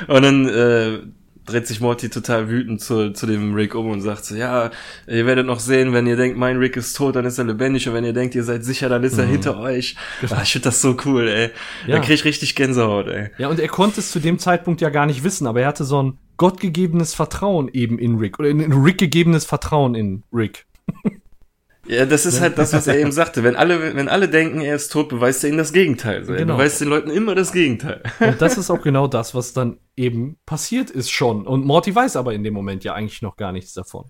und 0.09 0.23
dann 0.23 0.49
äh, 0.49 0.99
dreht 1.47 1.67
sich 1.67 1.81
Morty 1.81 2.09
total 2.09 2.49
wütend 2.49 2.81
zu, 2.81 3.13
zu 3.13 3.27
dem 3.27 3.55
Rick 3.55 3.75
um 3.75 3.91
und 3.91 4.01
sagt 4.01 4.25
so, 4.25 4.35
ja, 4.35 4.71
ihr 5.07 5.27
werdet 5.27 5.47
noch 5.47 5.61
sehen, 5.61 5.93
wenn 5.93 6.07
ihr 6.07 6.17
denkt, 6.17 6.39
mein 6.39 6.57
Rick 6.57 6.77
ist 6.77 6.97
tot, 6.97 7.17
dann 7.17 7.25
ist 7.25 7.39
er 7.39 7.45
lebendig 7.45 7.89
und 7.89 7.95
wenn 7.95 8.05
ihr 8.05 8.13
denkt, 8.13 8.35
ihr 8.35 8.45
seid 8.45 8.65
sicher, 8.65 8.89
dann 8.89 9.05
ist 9.05 9.19
er 9.19 9.27
hinter 9.27 9.59
euch. 9.59 9.97
Ah, 10.31 10.41
ich 10.43 10.53
finde 10.53 10.65
das 10.65 10.81
so 10.81 10.97
cool, 11.05 11.29
ey. 11.29 11.51
Ja. 11.87 11.97
Da 11.97 12.03
krieg 12.03 12.15
ich 12.15 12.25
richtig 12.25 12.55
Gänsehaut, 12.55 13.09
ey. 13.09 13.31
Ja, 13.39 13.49
und 13.49 13.61
er 13.61 13.69
konnte 13.69 14.01
es 14.01 14.11
zu 14.11 14.21
dem 14.21 14.39
Zeitpunkt 14.39 14.81
ja 14.81 14.91
gar 14.91 15.07
nicht 15.07 15.23
wissen, 15.25 15.47
aber 15.47 15.61
er 15.61 15.69
hatte 15.69 15.85
so 15.85 16.03
ein 16.03 16.19
gottgegebenes 16.37 17.15
Vertrauen 17.15 17.69
eben 17.73 17.99
in 17.99 18.17
Rick. 18.17 18.39
Oder 18.39 18.49
in 18.49 18.73
Rick 18.73 18.99
gegebenes 18.99 19.45
Vertrauen 19.45 19.95
in 19.95 20.23
Rick. 20.33 20.67
Ja, 21.87 22.07
das 22.07 22.25
ist 22.27 22.41
halt 22.41 22.57
das, 22.59 22.73
was 22.73 22.87
er 22.87 22.99
eben 22.99 23.13
sagte. 23.13 23.43
Wenn 23.45 23.57
alle, 23.57 23.95
wenn 23.95 24.09
alle 24.09 24.29
denken, 24.29 24.61
er 24.61 24.77
ist 24.77 24.91
tot, 24.91 25.09
beweist 25.11 25.45
er 25.45 25.49
ihnen 25.51 25.59
das 25.59 25.73
Gegenteil. 25.73 26.29
Er 26.29 26.37
Genau. 26.37 26.57
beweist 26.57 26.81
den 26.81 26.89
Leuten 26.89 27.11
immer 27.11 27.35
das 27.35 27.53
Gegenteil. 27.53 28.03
Und 28.21 28.41
das 28.41 28.57
ist 28.57 28.71
auch 28.71 28.81
genau 28.83 29.07
das, 29.07 29.35
was 29.35 29.53
dann 29.53 29.79
eben 29.97 30.37
passiert 30.47 30.91
ist 30.91 31.11
schon. 31.11 31.47
Und 31.47 31.65
Morty 31.67 31.95
weiß 31.95 32.17
aber 32.17 32.33
in 32.35 32.43
dem 32.43 32.55
Moment 32.55 32.85
ja 32.85 32.95
eigentlich 32.95 33.21
noch 33.23 33.37
gar 33.37 33.53
nichts 33.53 33.75
davon. 33.75 34.07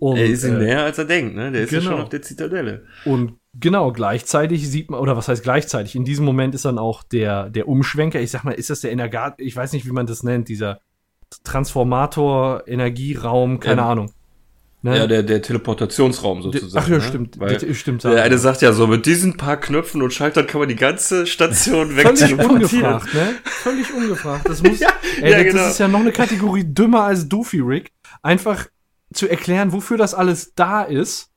Und, 0.00 0.16
er 0.16 0.26
ist 0.26 0.42
ihm 0.44 0.56
äh, 0.56 0.64
näher, 0.64 0.82
als 0.82 0.98
er 0.98 1.04
denkt, 1.04 1.36
ne? 1.36 1.52
Der 1.52 1.62
ist 1.62 1.70
ja 1.70 1.78
genau. 1.78 1.92
schon 1.92 2.00
auf 2.02 2.08
der 2.08 2.20
Zitadelle. 2.20 2.84
Und 3.04 3.34
genau, 3.54 3.92
gleichzeitig 3.92 4.68
sieht 4.68 4.90
man, 4.90 4.98
oder 4.98 5.16
was 5.16 5.28
heißt 5.28 5.44
gleichzeitig? 5.44 5.94
In 5.94 6.04
diesem 6.04 6.24
Moment 6.24 6.52
ist 6.56 6.64
dann 6.64 6.78
auch 6.80 7.04
der, 7.04 7.48
der 7.48 7.68
Umschwenker, 7.68 8.20
ich 8.20 8.32
sag 8.32 8.42
mal, 8.42 8.50
ist 8.52 8.70
das 8.70 8.80
der 8.80 8.90
Energat, 8.90 9.34
ich 9.38 9.54
weiß 9.54 9.72
nicht, 9.72 9.86
wie 9.86 9.92
man 9.92 10.06
das 10.06 10.24
nennt, 10.24 10.48
dieser 10.48 10.80
Transformator, 11.44 12.64
Energieraum, 12.66 13.60
keine 13.60 13.82
Ja. 13.82 13.88
Ahnung. 13.90 14.10
Ne? 14.84 14.98
Ja, 14.98 15.06
der, 15.06 15.22
der 15.22 15.40
Teleportationsraum 15.40 16.42
sozusagen. 16.42 16.84
Ach 16.84 16.88
ja, 16.90 16.98
ne? 16.98 17.02
stimmt. 17.02 17.40
Weil 17.40 17.56
Der- 17.56 17.72
stimmt, 17.72 18.04
der 18.04 18.22
eine 18.22 18.36
sagt 18.36 18.60
ja 18.60 18.74
so, 18.74 18.86
mit 18.86 19.06
diesen 19.06 19.38
paar 19.38 19.56
Knöpfen 19.56 20.02
und 20.02 20.12
Schaltern 20.12 20.46
kann 20.46 20.60
man 20.60 20.68
die 20.68 20.76
ganze 20.76 21.26
Station 21.26 21.90
Völlig 21.92 22.20
wegteleportieren. 22.20 22.52
ungefragt, 22.94 23.14
ne? 23.14 23.34
Völlig 23.44 23.94
ungefragt. 23.94 24.46
Das 24.46 24.62
muss, 24.62 24.78
Ja, 24.80 24.90
ey, 25.22 25.30
ja, 25.32 25.42
das 25.42 25.52
genau. 25.54 25.66
ist 25.68 25.78
ja 25.78 25.88
noch 25.88 26.00
eine 26.00 26.12
Kategorie 26.12 26.64
dümmer 26.64 27.04
als 27.04 27.26
Doofy 27.30 27.60
Rick. 27.60 27.92
Einfach 28.22 28.66
zu 29.14 29.26
erklären, 29.26 29.72
wofür 29.72 29.96
das 29.96 30.12
alles 30.12 30.52
da 30.54 30.82
ist. 30.82 31.30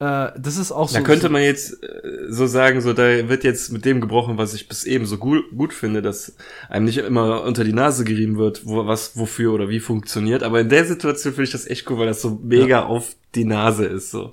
Äh, 0.00 0.32
das 0.38 0.56
ist 0.56 0.72
auch 0.72 0.88
so. 0.88 0.96
Da 0.96 1.02
könnte 1.02 1.28
man 1.28 1.42
jetzt 1.42 1.82
äh, 1.82 2.30
so 2.30 2.46
sagen, 2.46 2.80
so 2.80 2.94
da 2.94 3.28
wird 3.28 3.44
jetzt 3.44 3.70
mit 3.70 3.84
dem 3.84 4.00
gebrochen, 4.00 4.38
was 4.38 4.54
ich 4.54 4.66
bis 4.66 4.84
eben 4.84 5.04
so 5.04 5.18
gut, 5.18 5.44
gut 5.54 5.74
finde, 5.74 6.00
dass 6.00 6.34
einem 6.70 6.86
nicht 6.86 6.98
immer 6.98 7.44
unter 7.44 7.64
die 7.64 7.74
Nase 7.74 8.04
gerieben 8.04 8.38
wird, 8.38 8.66
wo, 8.66 8.86
was 8.86 9.18
wofür 9.18 9.52
oder 9.52 9.68
wie 9.68 9.78
funktioniert. 9.78 10.42
Aber 10.42 10.60
in 10.60 10.70
der 10.70 10.86
Situation 10.86 11.34
finde 11.34 11.44
ich 11.44 11.52
das 11.52 11.66
echt 11.66 11.88
cool, 11.90 11.98
weil 11.98 12.06
das 12.06 12.22
so 12.22 12.40
mega 12.42 12.84
auf 12.84 13.14
die 13.34 13.44
Nase 13.44 13.84
ist. 13.84 14.10
So. 14.10 14.32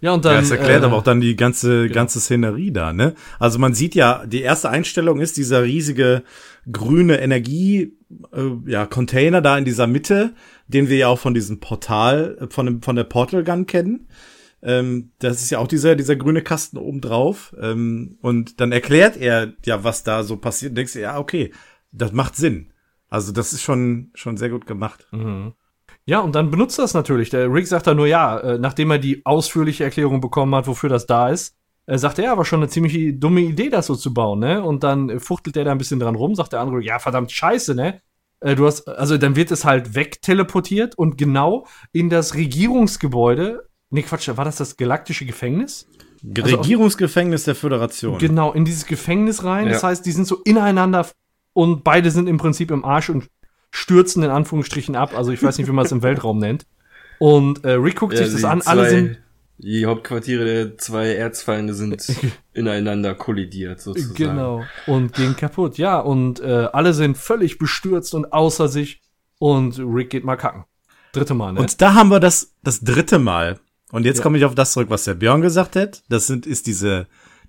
Ja, 0.00 0.12
und 0.12 0.24
dann. 0.24 0.34
ja, 0.34 0.40
das 0.40 0.50
erklärt 0.50 0.82
äh, 0.82 0.86
aber 0.86 0.96
auch 0.96 1.02
dann 1.02 1.20
die 1.20 1.34
ganze, 1.34 1.88
ganze 1.88 2.20
Szenerie 2.20 2.70
da, 2.70 2.92
ne? 2.92 3.14
Also 3.40 3.58
man 3.58 3.74
sieht 3.74 3.94
ja, 3.96 4.24
die 4.26 4.42
erste 4.42 4.70
Einstellung 4.70 5.18
ist 5.18 5.36
dieser 5.36 5.64
riesige 5.64 6.22
grüne 6.70 7.20
Energie, 7.20 7.96
äh, 8.32 8.70
ja, 8.70 8.86
Container 8.86 9.40
da 9.40 9.58
in 9.58 9.64
dieser 9.64 9.86
Mitte, 9.88 10.34
den 10.68 10.88
wir 10.88 10.96
ja 10.96 11.08
auch 11.08 11.18
von 11.18 11.34
diesem 11.34 11.60
Portal, 11.60 12.38
äh, 12.40 12.46
von, 12.48 12.66
dem, 12.66 12.82
von 12.82 12.96
der 12.96 13.04
Portal 13.04 13.42
Gun 13.42 13.66
kennen. 13.66 14.08
Ähm, 14.62 15.12
das 15.18 15.42
ist 15.42 15.50
ja 15.50 15.58
auch 15.58 15.68
dieser, 15.68 15.96
dieser 15.96 16.16
grüne 16.16 16.42
Kasten 16.42 16.78
oben 16.78 17.00
drauf. 17.00 17.54
Ähm, 17.60 18.18
und 18.20 18.60
dann 18.60 18.72
erklärt 18.72 19.16
er 19.16 19.54
ja, 19.64 19.84
was 19.84 20.04
da 20.04 20.22
so 20.22 20.36
passiert. 20.36 20.70
Und 20.70 20.76
denkst 20.76 20.92
du, 20.92 21.00
ja, 21.00 21.18
okay, 21.18 21.52
das 21.90 22.12
macht 22.12 22.36
Sinn. 22.36 22.72
Also 23.08 23.32
das 23.32 23.52
ist 23.52 23.62
schon, 23.62 24.10
schon 24.14 24.36
sehr 24.36 24.50
gut 24.50 24.66
gemacht. 24.66 25.06
Ja, 26.04 26.20
und 26.20 26.34
dann 26.34 26.50
benutzt 26.50 26.78
das 26.78 26.94
natürlich. 26.94 27.30
Der 27.30 27.52
Rick 27.52 27.66
sagt 27.66 27.86
dann 27.86 27.96
nur, 27.96 28.06
ja, 28.06 28.38
äh, 28.38 28.58
nachdem 28.58 28.90
er 28.90 28.98
die 28.98 29.24
ausführliche 29.24 29.84
Erklärung 29.84 30.20
bekommen 30.20 30.54
hat, 30.54 30.66
wofür 30.66 30.88
das 30.88 31.06
da 31.06 31.28
ist, 31.28 31.56
äh, 31.86 31.98
sagt 31.98 32.18
er, 32.18 32.36
war 32.36 32.44
schon 32.44 32.60
eine 32.60 32.68
ziemlich 32.68 33.18
dumme 33.18 33.40
Idee, 33.40 33.70
das 33.70 33.86
so 33.86 33.94
zu 33.94 34.12
bauen, 34.12 34.40
ne? 34.40 34.62
Und 34.62 34.84
dann 34.84 35.20
fuchtelt 35.20 35.56
er 35.56 35.64
da 35.64 35.72
ein 35.72 35.78
bisschen 35.78 36.00
dran 36.00 36.14
rum, 36.14 36.34
sagt 36.34 36.52
der 36.52 36.60
andere, 36.60 36.82
ja, 36.82 36.98
verdammt 36.98 37.32
scheiße, 37.32 37.74
ne? 37.74 38.00
Äh, 38.40 38.54
du 38.54 38.66
hast, 38.66 38.88
also 38.88 39.16
dann 39.18 39.36
wird 39.36 39.50
es 39.50 39.64
halt 39.64 39.94
wegteleportiert 39.94 40.96
und 40.96 41.18
genau 41.18 41.66
in 41.92 42.10
das 42.10 42.34
Regierungsgebäude. 42.34 43.68
Nee, 43.90 44.02
Quatsch, 44.02 44.28
war 44.28 44.44
das 44.44 44.56
das 44.56 44.76
galaktische 44.76 45.24
Gefängnis? 45.24 45.88
Regierungsgefängnis 46.24 47.44
der 47.44 47.54
Föderation. 47.54 48.18
Genau, 48.18 48.52
in 48.52 48.64
dieses 48.64 48.86
Gefängnis 48.86 49.44
rein. 49.44 49.66
Ja. 49.66 49.72
Das 49.72 49.84
heißt, 49.84 50.04
die 50.04 50.12
sind 50.12 50.26
so 50.26 50.42
ineinander 50.44 51.06
und 51.52 51.84
beide 51.84 52.10
sind 52.10 52.28
im 52.28 52.38
Prinzip 52.38 52.70
im 52.70 52.84
Arsch 52.84 53.10
und 53.10 53.28
stürzen 53.70 54.22
in 54.22 54.30
Anführungsstrichen 54.30 54.96
ab. 54.96 55.16
Also 55.16 55.30
ich 55.32 55.42
weiß 55.42 55.58
nicht, 55.58 55.68
wie 55.68 55.72
man 55.72 55.84
es 55.84 55.92
im 55.92 56.02
Weltraum 56.02 56.38
nennt. 56.38 56.66
Und 57.18 57.64
äh, 57.64 57.72
Rick 57.72 57.96
guckt 57.96 58.14
Ja, 58.14 58.24
sich 58.24 58.32
das 58.32 58.44
an. 58.44 58.62
Alle 58.62 58.88
sind 58.88 59.18
Die 59.60 59.86
Hauptquartiere 59.86 60.44
der 60.44 60.78
zwei 60.78 61.14
Erzfeinde 61.14 61.74
sind 61.74 62.00
ineinander 62.52 63.14
kollidiert, 63.14 63.80
sozusagen. 63.80 64.14
genau 64.14 64.64
und 64.86 65.12
gehen 65.14 65.34
kaputt. 65.36 65.78
Ja, 65.78 65.98
und 65.98 66.38
äh, 66.40 66.68
alle 66.72 66.94
sind 66.94 67.18
völlig 67.18 67.58
bestürzt 67.58 68.14
und 68.14 68.32
außer 68.32 68.68
sich. 68.68 69.00
Und 69.40 69.78
Rick 69.78 70.10
geht 70.10 70.24
mal 70.24 70.36
kacken. 70.36 70.64
Dritte 71.12 71.34
Mal, 71.34 71.52
ne? 71.52 71.60
Und 71.60 71.80
da 71.80 71.94
haben 71.94 72.10
wir 72.10 72.20
das, 72.20 72.54
das 72.62 72.80
dritte 72.80 73.18
Mal. 73.18 73.58
Und 73.92 74.04
jetzt 74.04 74.18
Ja. 74.18 74.22
komme 74.24 74.38
ich 74.38 74.44
auf 74.44 74.54
das 74.54 74.72
zurück, 74.72 74.90
was 74.90 75.04
der 75.04 75.14
Björn 75.14 75.40
gesagt 75.42 75.74
hat. 75.76 76.02
Das 76.08 76.26
sind, 76.26 76.46
ist 76.46 76.66
diese, 76.66 77.06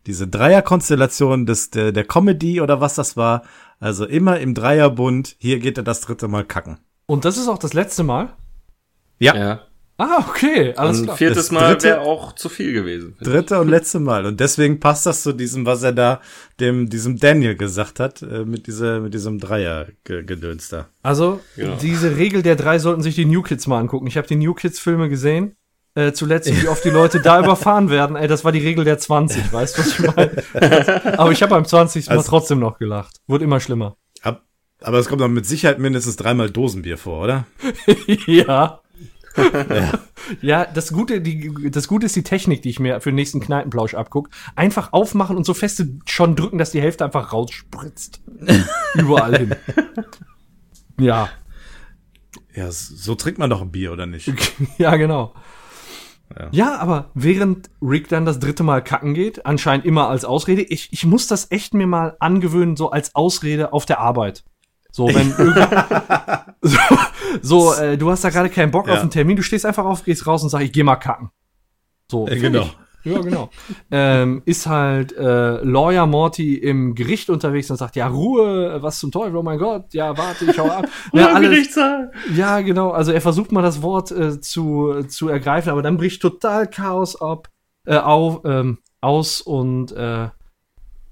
diese 0.08 0.28
Dreierkonstellation 0.28 1.46
des, 1.46 1.70
der, 1.72 1.92
der 1.92 2.06
Comedy 2.06 2.62
oder 2.62 2.80
was 2.82 2.96
das 2.96 3.18
war. 3.18 3.44
Also 3.80 4.06
immer 4.06 4.40
im 4.40 4.54
Dreierbund. 4.54 5.36
Hier 5.40 5.60
geht 5.60 5.78
er 5.78 5.84
das 5.84 6.02
dritte 6.02 6.28
Mal 6.28 6.46
kacken. 6.46 6.80
Und 7.06 7.26
das 7.26 7.38
ist 7.38 7.48
auch 7.48 7.58
das 7.58 7.74
letzte 7.74 8.04
Mal. 8.04 8.34
Ja. 9.20 9.36
Ja. 9.36 9.62
Ah, 10.02 10.26
okay, 10.30 10.74
alles 10.78 11.00
Und 11.00 11.04
klar. 11.08 11.18
viertes 11.18 11.50
Das 11.50 11.52
Mal 11.52 11.84
wäre 11.84 12.00
auch 12.02 12.34
zu 12.34 12.48
viel 12.48 12.72
gewesen. 12.72 13.18
Dritte 13.22 13.60
und 13.60 13.68
letzte 13.68 14.00
Mal. 14.00 14.26
Und 14.26 14.40
deswegen 14.40 14.80
passt 14.80 15.06
das 15.06 15.24
zu 15.24 15.34
diesem, 15.34 15.66
was 15.66 15.84
er 15.84 15.92
da 15.92 16.22
dem, 16.62 16.90
diesem 16.90 17.20
Daniel 17.20 17.56
gesagt 17.56 18.00
hat, 18.00 18.22
äh, 18.22 18.46
mit 18.46 18.66
dieser, 18.68 19.02
mit 19.02 19.14
diesem 19.14 19.40
Dreier-Gedöns 19.40 20.70
da. 20.70 20.88
Also, 21.04 21.42
Genau. 21.56 21.76
diese 21.82 22.16
Regel 22.18 22.42
der 22.44 22.56
drei 22.56 22.80
sollten 22.80 23.02
sich 23.02 23.16
die 23.16 23.26
New 23.26 23.42
Kids 23.42 23.68
mal 23.68 23.78
angucken. 23.80 24.08
Ich 24.08 24.18
habe 24.18 24.28
die 24.28 24.36
New 24.38 24.54
Kids 24.54 24.80
Filme 24.80 25.10
gesehen. 25.10 25.56
Äh, 25.96 26.14
zuletzt, 26.14 26.50
wie 26.62 26.68
oft 26.68 26.86
die 26.86 26.92
Leute 26.92 27.20
da 27.20 27.40
überfahren 27.44 27.90
werden. 27.90 28.16
Ey, 28.16 28.28
das 28.28 28.46
war 28.46 28.52
die 28.52 28.60
Regel 28.60 28.86
der 28.86 29.00
20, 29.00 29.52
weißt 29.52 29.78
du, 29.78 29.82
was 29.82 30.00
ich 30.00 30.16
meine? 30.16 30.44
Aber 31.20 31.32
ich 31.32 31.42
habe 31.42 31.50
beim 31.50 31.66
20. 31.66 32.08
Mal 32.08 32.18
Also- 32.18 32.30
trotzdem 32.30 32.60
noch 32.60 32.78
gelacht. 32.78 33.18
Wurde 33.28 33.44
immer 33.44 33.60
schlimmer. 33.60 33.98
Ab, 34.22 34.44
aber 34.82 35.00
es 35.00 35.10
kommt 35.10 35.20
dann 35.22 35.34
mit 35.34 35.46
Sicherheit 35.46 35.80
mindestens 35.80 36.16
dreimal 36.16 36.50
Dosenbier 36.50 36.98
vor, 36.98 37.24
oder? 37.24 37.46
ja. 38.28 38.80
ja, 40.42 40.66
das 40.66 40.92
Gute, 40.92 41.22
die, 41.22 41.72
das 41.72 41.88
Gute 41.88 42.06
ist 42.06 42.16
die 42.16 42.24
Technik, 42.24 42.62
die 42.62 42.70
ich 42.70 42.80
mir 42.80 43.00
für 43.02 43.12
den 43.12 43.16
nächsten 43.16 43.40
Kneipenplausch 43.40 43.94
abguck. 43.94 44.30
Einfach 44.56 44.94
aufmachen 44.94 45.38
und 45.38 45.46
so 45.46 45.54
feste 45.54 46.00
schon 46.06 46.36
drücken, 46.36 46.58
dass 46.58 46.72
die 46.72 46.82
Hälfte 46.82 47.06
einfach 47.06 47.32
rausspritzt. 47.34 48.22
Überall 48.96 49.38
hin. 49.38 49.56
Ja, 51.00 51.30
Ja, 52.54 52.72
so 52.72 53.16
trinkt 53.16 53.40
man 53.40 53.50
doch 53.50 53.62
ein 53.62 53.72
Bier, 53.72 53.92
oder 53.92 54.06
nicht? 54.06 54.32
ja, 54.78 54.96
genau. 54.96 55.34
Ja. 56.38 56.48
Ja. 56.52 56.78
aber 56.78 57.10
während 57.14 57.70
Rick 57.82 58.08
dann 58.10 58.26
das 58.26 58.40
dritte 58.40 58.64
Mal 58.64 58.84
kacken 58.84 59.14
geht, 59.14 59.46
anscheinend 59.46 59.86
immer 59.86 60.10
als 60.10 60.26
Ausrede, 60.26 60.62
ich, 60.62 60.92
ich 60.92 61.06
muss 61.06 61.28
das 61.28 61.52
echt 61.52 61.74
mir 61.74 61.88
mal 61.88 62.18
angewöhnen, 62.20 62.76
so 62.76 62.92
als 62.92 63.16
Ausrede 63.16 63.74
auf 63.74 63.86
der 63.86 64.00
Arbeit. 64.00 64.44
So, 65.00 65.08
wenn 65.08 65.32
so, 66.62 66.78
so 67.42 67.74
äh, 67.74 67.98
du 67.98 68.12
hast 68.12 68.22
da 68.26 68.30
gerade 68.30 68.50
keinen 68.50 68.70
Bock 68.70 68.88
Ja. 68.88 68.96
auf 68.96 69.00
einen 69.00 69.12
Termin, 69.12 69.38
du 69.38 69.44
stehst 69.44 69.66
einfach 69.66 69.86
auf, 69.86 70.04
gehst 70.04 70.28
raus 70.28 70.44
und 70.44 70.50
sagst, 70.50 70.66
ich 70.66 70.74
geh 70.74 70.84
mal 70.84 70.98
kacken. 70.98 71.30
So, 72.12 72.28
Äh, 72.28 72.36
genau. 72.38 72.70
Ja, 73.06 73.20
genau. 73.22 73.50
ähm, 73.92 74.42
ist 74.44 74.68
halt 74.68 75.14
äh, 75.16 75.64
Lawyer 75.64 76.06
Morty 76.06 76.56
im 76.56 76.96
Gericht 76.96 77.30
unterwegs 77.30 77.72
und 77.72 77.78
sagt, 77.78 77.96
ja, 77.96 78.08
Ruhe, 78.08 78.80
was 78.82 79.00
zum 79.00 79.10
Teufel, 79.10 79.38
oh 79.38 79.42
mein 79.42 79.58
Gott, 79.58 79.94
ja, 79.94 80.18
warte, 80.18 80.44
ich 80.44 80.60
hau 80.60 80.70
ab. 80.70 80.86
ja, 81.14 81.28
alles, 81.34 81.50
Gerichtssaal. 81.50 82.12
ja, 82.36 82.60
genau. 82.60 82.90
Also 82.92 83.14
er 83.14 83.22
versucht 83.22 83.54
mal 83.54 83.62
das 83.62 83.82
Wort 83.82 84.12
äh, 84.12 84.42
zu, 84.42 85.04
zu 85.08 85.30
ergreifen, 85.30 85.70
aber 85.70 85.82
dann 85.82 85.96
bricht 85.96 86.22
total 86.22 86.68
Chaos 86.70 87.20
ab, 87.22 87.48
äh, 87.88 87.96
auf, 87.96 88.42
ähm, 88.44 88.80
aus 89.00 89.40
und 89.40 89.94
äh, 89.94 90.28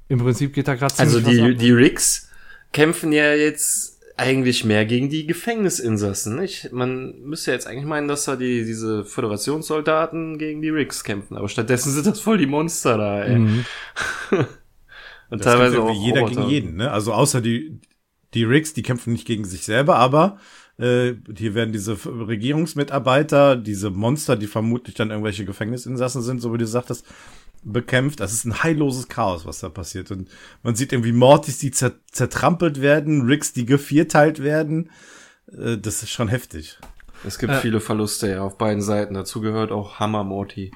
im 0.09 0.19
Prinzip 0.19 0.53
geht 0.53 0.68
da 0.68 0.76
gerade 0.76 0.93
Also 0.97 1.22
die, 1.22 1.55
die 1.55 1.72
Ricks 1.72 2.27
kämpfen 2.72 3.11
ja 3.11 3.34
jetzt 3.34 3.98
eigentlich 4.18 4.65
mehr 4.65 4.85
gegen 4.85 5.10
die 5.10 5.27
Gefängnisinsassen. 5.27 6.35
Nicht? 6.38 6.72
Man 6.72 7.19
müsste 7.22 7.52
ja 7.52 7.56
jetzt 7.56 7.68
eigentlich 7.68 7.85
meinen, 7.85 8.07
dass 8.07 8.26
da 8.26 8.35
die, 8.35 8.65
diese 8.65 9.06
Föderationssoldaten 9.06 10.38
gegen 10.39 10.61
die 10.61 10.69
Ricks 10.69 11.03
kämpfen. 11.03 11.38
Aber 11.38 11.48
stattdessen 11.49 11.91
sind 11.91 12.07
das 12.07 12.19
voll 12.19 12.38
die 12.39 12.48
Monster 12.48 12.98
da, 12.98 13.23
ey. 13.23 13.38
Mhm. 13.38 13.65
Und 15.30 15.39
Das 15.45 15.53
teilweise 15.53 15.81
auch 15.81 15.94
jeder 15.94 16.22
Roboter. 16.22 16.41
gegen 16.41 16.49
jeden, 16.49 16.76
ne? 16.77 16.89
Also 16.91 17.14
außer 17.14 17.41
die, 17.41 17.80
die 18.34 18.44
Rigs, 18.45 18.73
die 18.73 18.81
kämpfen 18.81 19.11
nicht 19.14 19.27
gegen 19.27 19.44
sich 19.45 19.64
selber, 19.65 19.98
aber 19.98 20.39
äh, 20.80 21.14
hier 21.38 21.53
werden 21.53 21.73
diese 21.73 21.98
Regierungsmitarbeiter, 22.06 23.56
diese 23.57 23.89
Monster, 23.89 24.35
die 24.35 24.48
vermutlich 24.48 24.95
dann 24.95 25.10
irgendwelche 25.10 25.44
Gefängnisinsassen 25.45 26.22
sind, 26.22 26.39
so 26.41 26.53
wie 26.53 26.57
du 26.57 26.65
sagtest, 26.65 27.06
bekämpft. 27.72 28.19
Das 28.19 28.34
ist 28.34 28.45
ein 28.45 28.64
heilloses 28.64 29.07
Chaos, 29.07 29.45
was 29.45 29.60
da 29.60 29.69
passiert. 29.69 30.11
Und 30.11 30.30
man 30.64 30.76
sieht 30.76 30.91
irgendwie 30.94 31.11
Mortis, 31.11 31.60
die 31.60 31.72
zer 31.72 31.94
zertrampelt 32.11 32.81
werden, 32.81 33.23
Rigs, 33.27 33.53
die 33.53 33.65
gevierteilt 33.65 34.41
werden. 34.44 34.89
Äh, 35.52 35.77
das 35.77 36.03
ist 36.03 36.10
schon 36.10 36.27
heftig. 36.27 36.77
Es 37.26 37.39
gibt 37.39 37.53
Äh. 37.53 37.60
viele 37.60 37.80
Verluste 37.80 38.30
ja 38.30 38.41
auf 38.41 38.57
beiden 38.57 38.81
Seiten. 38.81 39.14
Dazu 39.14 39.41
gehört 39.41 39.72
auch 39.72 39.99
Hammer 39.99 40.23
Morty. 40.23 40.72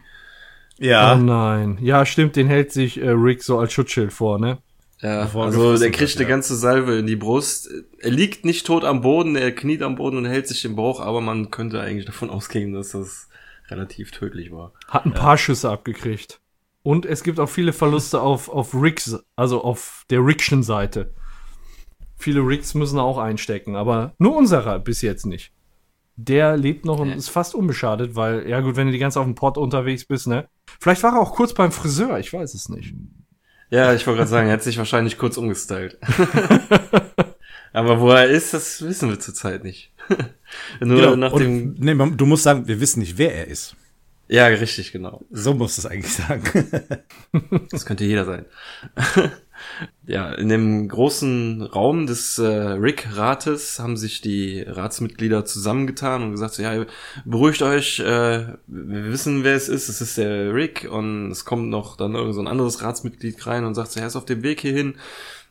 Ja. 0.80 1.14
Oh 1.14 1.18
nein. 1.18 1.78
Ja, 1.82 2.06
stimmt, 2.06 2.36
den 2.36 2.48
hält 2.48 2.72
sich 2.72 3.00
äh, 3.00 3.10
Rick 3.10 3.44
so 3.44 3.60
als 3.60 3.72
Schutzschild 3.74 4.12
vor, 4.12 4.40
ne? 4.40 4.58
Ja, 5.02 5.24
Bevor 5.24 5.44
er 5.44 5.48
also 5.48 5.78
der 5.78 5.90
kriegt 5.92 6.12
wird, 6.12 6.18
eine 6.20 6.30
ja. 6.30 6.36
ganze 6.36 6.56
Salve 6.56 6.98
in 7.00 7.08
die 7.08 7.16
Brust. 7.16 7.70
Er 8.00 8.12
liegt 8.12 8.46
nicht 8.46 8.68
tot 8.68 8.84
am 8.84 9.02
Boden, 9.02 9.36
er 9.36 9.52
kniet 9.52 9.82
am 9.82 9.96
Boden 9.96 10.18
und 10.18 10.26
hält 10.26 10.48
sich 10.48 10.62
den 10.62 10.76
Bauch, 10.76 11.00
aber 11.00 11.22
man 11.22 11.50
könnte 11.50 11.82
eigentlich 11.82 12.06
davon 12.06 12.30
ausgehen, 12.30 12.74
dass 12.74 12.90
das 12.92 13.28
relativ 13.70 14.12
tödlich 14.12 14.52
war. 14.52 14.74
Hat 14.88 15.06
ein 15.06 15.14
paar 15.14 15.38
Schüsse 15.40 15.70
abgekriegt. 15.72 16.40
Und 16.84 17.06
es 17.06 17.24
gibt 17.24 17.40
auch 17.40 17.50
viele 17.50 17.74
Verluste 17.74 18.22
auf, 18.22 18.50
auf 18.50 18.74
Ricks, 18.74 19.18
also 19.36 19.64
auf 19.64 20.04
der 20.10 20.26
Rickschen 20.26 20.64
Seite. 20.64 21.14
Viele 22.18 22.42
Ricks 22.42 22.74
müssen 22.74 23.00
auch 23.00 23.18
einstecken, 23.18 23.76
aber 23.76 24.14
nur 24.18 24.36
unserer 24.36 24.80
bis 24.80 25.02
jetzt 25.02 25.26
nicht. 25.26 25.52
Der 26.16 26.58
lebt 26.58 26.86
noch 26.86 27.00
und 27.00 27.10
ist 27.12 27.30
fast 27.30 27.56
unbeschadet, 27.56 28.16
weil, 28.16 28.48
ja 28.48 28.60
gut, 28.62 28.76
wenn 28.76 28.88
du 28.88 28.94
die 28.94 29.00
ganze 29.00 29.20
auf 29.20 29.26
dem 29.26 29.36
Pott 29.36 29.58
unterwegs 29.58 30.06
bist, 30.06 30.28
ne? 30.28 30.48
Vielleicht 30.80 31.02
war 31.04 31.14
er 31.14 31.22
auch 31.22 31.34
kurz 31.34 31.54
beim 31.54 31.72
Friseur, 31.72 32.20
ich 32.20 32.32
weiß 32.34 32.54
es 32.54 32.70
nicht. 32.70 32.94
Ja, 33.70 33.94
ich 33.94 34.06
wollte 34.06 34.18
gerade 34.18 34.30
sagen, 34.30 34.48
er 34.48 34.54
hat 34.54 34.64
sich 34.64 34.78
wahrscheinlich 34.78 35.18
kurz 35.18 35.38
umgestylt. 35.38 35.98
aber 37.74 38.02
wo 38.02 38.10
er 38.12 38.26
ist, 38.28 38.54
das 38.54 38.82
wissen 38.82 39.10
wir 39.10 39.20
zurzeit 39.20 39.64
nicht. 39.64 39.94
Nur 40.80 40.98
Genau. 40.98 41.16
nach 41.16 41.32
Und, 41.32 41.42
dem. 41.42 41.76
nee, 41.80 41.96
du 41.96 42.26
musst 42.26 42.44
sagen, 42.44 42.68
wir 42.68 42.80
wissen 42.82 43.00
nicht, 43.00 43.18
wer 43.18 43.34
er 43.36 43.48
ist. 43.48 43.76
Ja, 44.32 44.46
richtig, 44.46 44.94
genau. 44.94 45.26
So 45.30 45.54
musst 45.54 45.78
du 45.78 45.82
es 45.82 45.86
eigentlich 45.86 46.14
sagen. 46.14 46.44
Das 47.70 47.86
könnte 47.86 48.06
jeder 48.06 48.24
sein. 48.24 48.46
ja, 50.06 50.32
in 50.34 50.48
dem 50.48 50.88
großen 50.88 51.62
Raum 51.64 52.08
des 52.08 52.40
äh, 52.40 52.46
Rick-Rates 52.46 53.80
haben 53.80 53.98
sich 53.98 54.22
die 54.22 54.62
Ratsmitglieder 54.62 55.44
zusammengetan 55.44 56.24
und 56.24 56.32
gesagt, 56.32 56.54
so, 56.54 56.64
ja, 56.64 56.86
beruhigt 57.26 57.62
euch, 57.62 58.00
äh, 58.00 58.54
wir 58.68 59.12
wissen, 59.12 59.44
wer 59.44 59.56
es 59.56 59.68
ist, 59.68 59.90
es 59.90 60.00
ist 60.00 60.18
der 60.18 60.54
Rick 60.54 60.88
und 60.90 61.30
es 61.32 61.44
kommt 61.44 61.70
noch 61.70 61.98
dann 61.98 62.16
irgend 62.16 62.36
so 62.36 62.42
ein 62.42 62.48
anderes 62.48 62.82
Ratsmitglied 62.82 63.46
rein 63.46 63.66
und 63.66 63.76
sagt 63.76 63.92
so, 63.92 64.00
er 64.00 64.08
ist 64.08 64.16
auf 64.16 64.26
dem 64.26 64.44
Weg 64.44 64.62
hierhin 64.62 64.96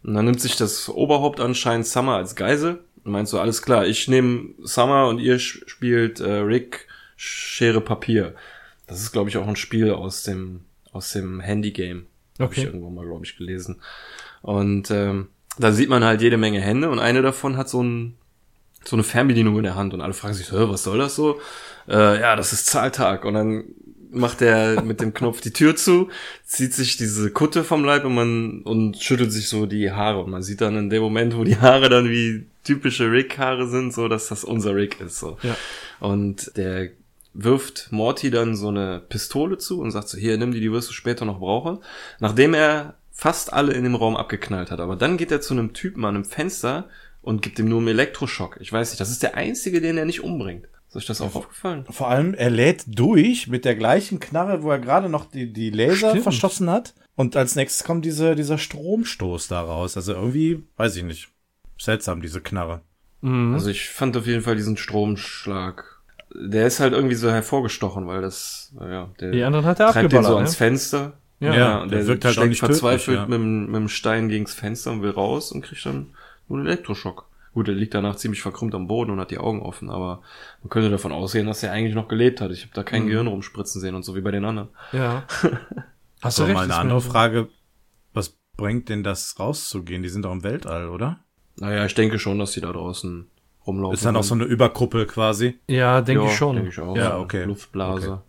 und 0.03 0.15
dann 0.15 0.25
nimmt 0.25 0.41
sich 0.41 0.57
das 0.57 0.89
Oberhaupt 0.89 1.41
anscheinend 1.41 1.87
Summer 1.87 2.17
als 2.17 2.35
Geisel 2.35 2.83
und 3.05 3.13
meint 3.13 3.29
so, 3.29 3.41
alles 3.41 3.61
klar, 3.61 3.87
ich 3.87 4.09
nehme 4.09 4.55
Summer 4.63 5.09
und 5.09 5.19
ihr 5.19 5.39
spielt 5.39 6.21
äh, 6.21 6.31
Rick 6.31 6.87
Schere 7.17 7.83
Papier. 7.83 8.35
Das 8.91 9.01
ist, 9.01 9.13
glaube 9.13 9.31
ich, 9.31 9.37
auch 9.39 9.47
ein 9.49 9.57
Spiel 9.57 9.91
aus 9.93 10.23
dem, 10.25 10.61
aus 10.93 11.13
dem 11.13 11.41
Handy-Game. 11.41 12.07
Habe 12.39 12.51
Okay. 12.51 12.61
ich 12.61 12.67
irgendwo 12.67 12.91
mal, 12.91 13.07
glaube 13.07 13.25
ich, 13.25 13.37
gelesen. 13.37 13.81
Und 14.43 14.91
ähm, 14.91 15.29
da 15.59 15.73
sieht 15.73 15.89
man 15.89 16.05
halt 16.05 16.23
jede 16.23 16.37
Menge 16.39 16.61
Hände 16.61 16.91
und 16.91 16.99
eine 16.99 17.23
davon 17.23 17.57
hat 17.57 17.69
so, 17.69 17.83
ein, 17.83 18.15
so 18.85 18.97
eine 18.97 19.03
Fernbedienung 19.03 19.57
in 19.59 19.63
der 19.65 19.75
Hand 19.75 19.93
und 19.95 20.01
alle 20.01 20.15
fragen 20.15 20.35
sich, 20.35 20.51
was 20.53 20.83
soll 20.83 20.99
das 20.99 21.15
so? 21.17 21.41
Äh, 21.89 22.21
ja, 22.21 22.37
das 22.37 22.53
ist 22.53 22.67
Zahltag. 22.67 23.25
Und 23.25 23.35
dann 23.35 23.65
macht 24.11 24.41
er 24.43 24.83
mit 24.85 25.01
dem 25.01 25.13
Knopf 25.15 25.41
die 25.41 25.53
Tür 25.53 25.77
zu, 25.77 26.09
zieht 26.45 26.73
sich 26.73 26.97
diese 26.97 27.31
Kutte 27.31 27.63
vom 27.63 27.85
Leib 27.85 28.05
und 28.05 28.15
man 28.15 28.63
und 28.63 28.97
schüttelt 28.97 29.33
sich 29.33 29.49
so 29.49 29.67
die 29.67 29.93
Haare. 29.93 30.23
Und 30.25 30.31
man 30.31 30.43
sieht 30.43 30.61
dann 30.63 30.77
in 30.77 30.91
dem 30.91 31.03
Moment, 31.03 31.37
wo 31.37 31.45
die 31.45 31.59
Haare 31.59 31.89
dann 31.91 32.09
wie 32.09 32.47
typische 32.65 33.11
Rick-Haare 33.11 33.69
sind, 33.69 33.93
so 33.93 34.09
dass 34.09 34.29
das 34.29 34.45
unser 34.45 34.75
Rick 34.75 35.01
ist. 35.01 35.19
So. 35.19 35.37
Ja. 35.43 35.57
Und 36.01 36.57
der 36.57 36.91
wirft 37.33 37.93
Morty 37.93 38.31
dann 38.31 38.57
so 38.57 38.69
eine 38.69 39.03
Pistole 39.09 39.59
zu 39.59 39.81
und 39.81 39.91
sagt 39.91 40.09
so, 40.09 40.19
hier, 40.19 40.37
nimm 40.37 40.53
die, 40.53 40.61
die 40.61 40.73
wirst 40.73 40.89
du 40.89 40.93
später 40.93 41.25
noch 41.25 41.39
brauchen. 41.39 41.79
Nachdem 42.19 42.55
er 42.55 42.95
fast 43.13 43.53
alle 43.53 43.75
in 43.75 43.85
dem 43.85 43.95
Raum 43.95 44.17
abgeknallt 44.17 44.71
hat. 44.71 44.81
Aber 44.81 44.97
dann 44.97 45.17
geht 45.17 45.31
er 45.31 45.41
zu 45.41 45.55
einem 45.55 45.73
Typen 45.75 46.05
an 46.05 46.15
einem 46.15 46.25
Fenster 46.25 46.89
und 47.23 47.43
gibt 47.43 47.59
ihm 47.59 47.69
nur 47.69 47.79
einen 47.79 47.89
Elektroschock. 47.89 48.57
Ich 48.61 48.73
weiß 48.73 48.91
nicht, 48.91 49.01
das 49.01 49.11
ist 49.11 49.23
der 49.23 49.37
einzige, 49.37 49.81
den 49.81 49.99
er 49.99 50.07
nicht 50.07 50.23
umbringt. 50.23 50.69
Ist 50.89 50.97
euch 50.97 51.07
das 51.07 51.21
auch 51.21 51.35
aufgefallen? 51.35 51.85
Vor 51.89 52.09
allem, 52.09 52.35
er 52.35 52.51
lädt 52.51 52.85
durch 52.87 53.47
mit 53.47 53.65
der 53.65 53.77
gleichen 53.77 54.19
Knarre, 54.19 54.63
wo 54.63 54.71
er 54.71 54.79
gerade 54.79 55.09
noch 55.09 55.27
die, 55.27 55.53
die 55.53 55.71
Laser 55.71 56.11
Stimmt. 56.11 56.23
verschossen 56.23 56.71
hat. 56.71 56.95
Und 57.15 57.37
als 57.37 57.55
nächstes 57.55 57.85
kommt 57.85 58.05
diese, 58.05 58.35
dieser 58.35 58.59
Stromstoß 58.59 59.49
da 59.49 59.61
raus. 59.61 59.97
Also 59.97 60.15
irgendwie, 60.15 60.65
weiß 60.79 60.97
ich 60.97 61.05
nicht. 61.05 61.29
Seltsam, 61.79 62.23
diese 62.23 62.41
Knarre. 62.41 62.81
Mhm. 63.21 63.55
Also 63.55 63.69
ich 63.69 63.89
fand 63.91 64.17
auf 64.17 64.27
jeden 64.27 64.43
Fall 64.43 64.57
diesen 64.57 64.77
Stromschlag. 64.77 66.00
Der 66.35 66.67
ist 66.67 66.79
halt 66.81 66.93
irgendwie 66.93 67.17
so 67.17 67.31
hervorgestochen, 67.31 68.07
weil 68.07 68.21
das, 68.23 68.73
ja, 68.81 69.09
der 69.21 69.33
Die 69.33 69.43
anderen 69.43 69.65
hat 69.67 69.81
er 69.81 69.91
treibt 69.93 70.13
den 70.13 70.23
so 70.23 70.37
ans 70.37 70.53
ne? 70.53 70.57
Fenster. 70.57 71.13
Ja. 71.41 71.55
Ja, 71.55 71.83
und 71.83 71.91
der 71.91 72.01
der, 72.01 72.09
wirkt 72.09 72.25
halt 72.25 72.39
auch 72.39 72.45
nicht 72.47 72.59
verzweifelt 72.61 73.19
tödlich, 73.19 73.21
ja. 73.23 73.27
mit, 73.27 73.39
dem- 73.39 73.67
mit 73.67 73.75
dem 73.77 73.89
Stein 73.89 74.29
gegens 74.29 74.55
Fenster 74.55 74.93
und 74.93 75.03
will 75.03 75.11
raus 75.11 75.51
und 75.53 75.63
kriegt 75.63 75.85
dann 75.87 76.09
nur 76.49 76.59
einen 76.59 76.67
Elektroschock. 76.69 77.27
Gut, 77.55 77.67
er 77.67 77.75
liegt 77.75 77.95
danach 77.95 78.15
ziemlich 78.17 78.43
verkrümmt 78.43 78.75
am 78.77 78.87
Boden 78.87 79.11
und 79.11 79.19
hat 79.19 79.31
die 79.33 79.39
Augen 79.39 79.61
offen, 79.63 79.91
aber 79.91 80.23
man 80.63 80.71
könnte 80.71 80.89
davon 80.91 81.11
ausgehen, 81.13 81.47
dass 81.47 81.63
er 81.65 81.73
eigentlich 81.73 81.95
noch 81.97 82.07
gelebt 82.09 82.41
hat. 82.41 82.53
Ich 82.53 82.63
habe 82.63 82.75
da 82.75 82.83
kein 82.85 83.05
Mhm. 83.05 83.09
Gehirn 83.09 83.27
rumspritzen 83.27 83.81
sehen 83.81 83.95
und 83.97 84.05
so 84.05 84.15
wie 84.15 84.21
bei 84.21 84.31
den 84.31 84.45
anderen. 84.45 84.69
Ja. 84.93 85.25
Hast 86.23 86.39
du 86.39 86.43
recht. 86.45 86.55
mal 86.55 86.65
eine 86.65 86.77
andere. 86.77 87.01
Frage. 87.01 87.49
Was 88.13 88.37
bringt 88.57 88.89
denn 88.89 89.03
das 89.03 89.37
rauszugehen? 89.41 90.03
Die 90.03 90.09
sind 90.11 90.25
doch 90.27 90.33
im 90.33 90.45
Weltall, 90.45 90.89
oder? 90.89 91.19
Naja, 91.57 91.85
ich 91.87 91.95
denke 91.95 92.19
schon, 92.19 92.39
dass 92.39 92.53
die 92.53 92.61
da 92.61 92.71
draußen 92.73 93.27
rumlaufen. 93.67 93.95
Ist 93.95 94.05
dann 94.05 94.17
auch 94.17 94.23
so 94.23 94.35
eine 94.35 94.45
Überkuppel 94.45 95.07
quasi? 95.07 95.59
Ja, 95.69 96.01
denke 96.01 96.25
Ja, 96.25 96.31
ich 96.31 96.37
schon. 96.37 96.57
Denke 96.57 96.71
ich 96.71 96.81
auch. 96.81 96.97
Ja, 96.97 97.19
okay. 97.19 97.45
Luftblase. 97.45 98.23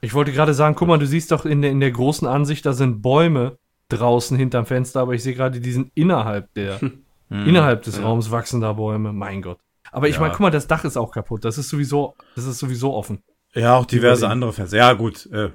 Ich 0.00 0.12
wollte 0.14 0.32
gerade 0.32 0.52
sagen, 0.54 0.74
guck 0.74 0.88
mal, 0.88 0.98
du 0.98 1.06
siehst 1.06 1.30
doch 1.32 1.46
in 1.46 1.62
der, 1.62 1.70
in 1.70 1.80
der 1.80 1.90
großen 1.90 2.28
Ansicht, 2.28 2.66
da 2.66 2.72
sind 2.72 3.00
Bäume 3.02 3.58
draußen 3.88 4.36
hinterm 4.36 4.66
Fenster, 4.66 5.00
aber 5.00 5.14
ich 5.14 5.22
sehe 5.22 5.34
gerade, 5.34 5.60
die 5.60 5.72
sind 5.72 5.90
innerhalb 5.94 6.52
der, 6.54 6.78
innerhalb 7.30 7.82
des 7.82 8.02
Raums 8.02 8.30
wachsen 8.30 8.60
da 8.60 8.72
Bäume. 8.74 9.12
Mein 9.12 9.40
Gott. 9.42 9.58
Aber 9.92 10.08
ich 10.08 10.16
Ja. 10.16 10.20
meine, 10.20 10.32
guck 10.32 10.40
mal, 10.40 10.50
das 10.50 10.66
Dach 10.66 10.84
ist 10.84 10.96
auch 10.96 11.12
kaputt. 11.12 11.44
Das 11.44 11.56
ist 11.58 11.68
sowieso, 11.68 12.14
das 12.34 12.44
ist 12.44 12.58
sowieso 12.58 12.92
offen. 12.94 13.22
Ja, 13.54 13.76
auch 13.76 13.86
diverse 13.86 14.28
andere 14.28 14.52
Fans. 14.52 14.72
Ja, 14.72 14.92
gut. 14.94 15.26
Äh, 15.32 15.44
äh, 15.44 15.50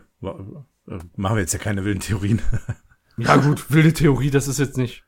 machen 1.18 1.36
wir 1.36 1.42
jetzt 1.42 1.54
ja 1.54 1.60
keine 1.60 1.84
wilden 1.86 2.00
Theorien. 2.02 2.42
Ja, 3.22 3.36
gut, 3.36 3.70
wilde 3.70 3.92
Theorie, 3.92 4.30
das 4.32 4.48
ist 4.48 4.60
jetzt 4.60 4.78
nicht. 4.78 5.04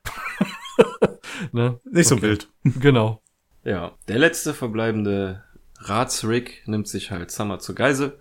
ne? 1.53 1.79
nicht 1.89 2.07
so 2.09 2.15
Okay. 2.15 2.23
wild. 2.23 2.49
Genau. 2.63 3.21
Ja, 3.63 3.91
der 4.07 4.19
letzte 4.19 4.53
verbleibende 4.53 5.43
Ratsrick 5.79 6.63
nimmt 6.65 6.87
sich 6.87 7.11
halt 7.11 7.31
Summer 7.31 7.59
zur 7.59 7.75
Geisel. 7.75 8.17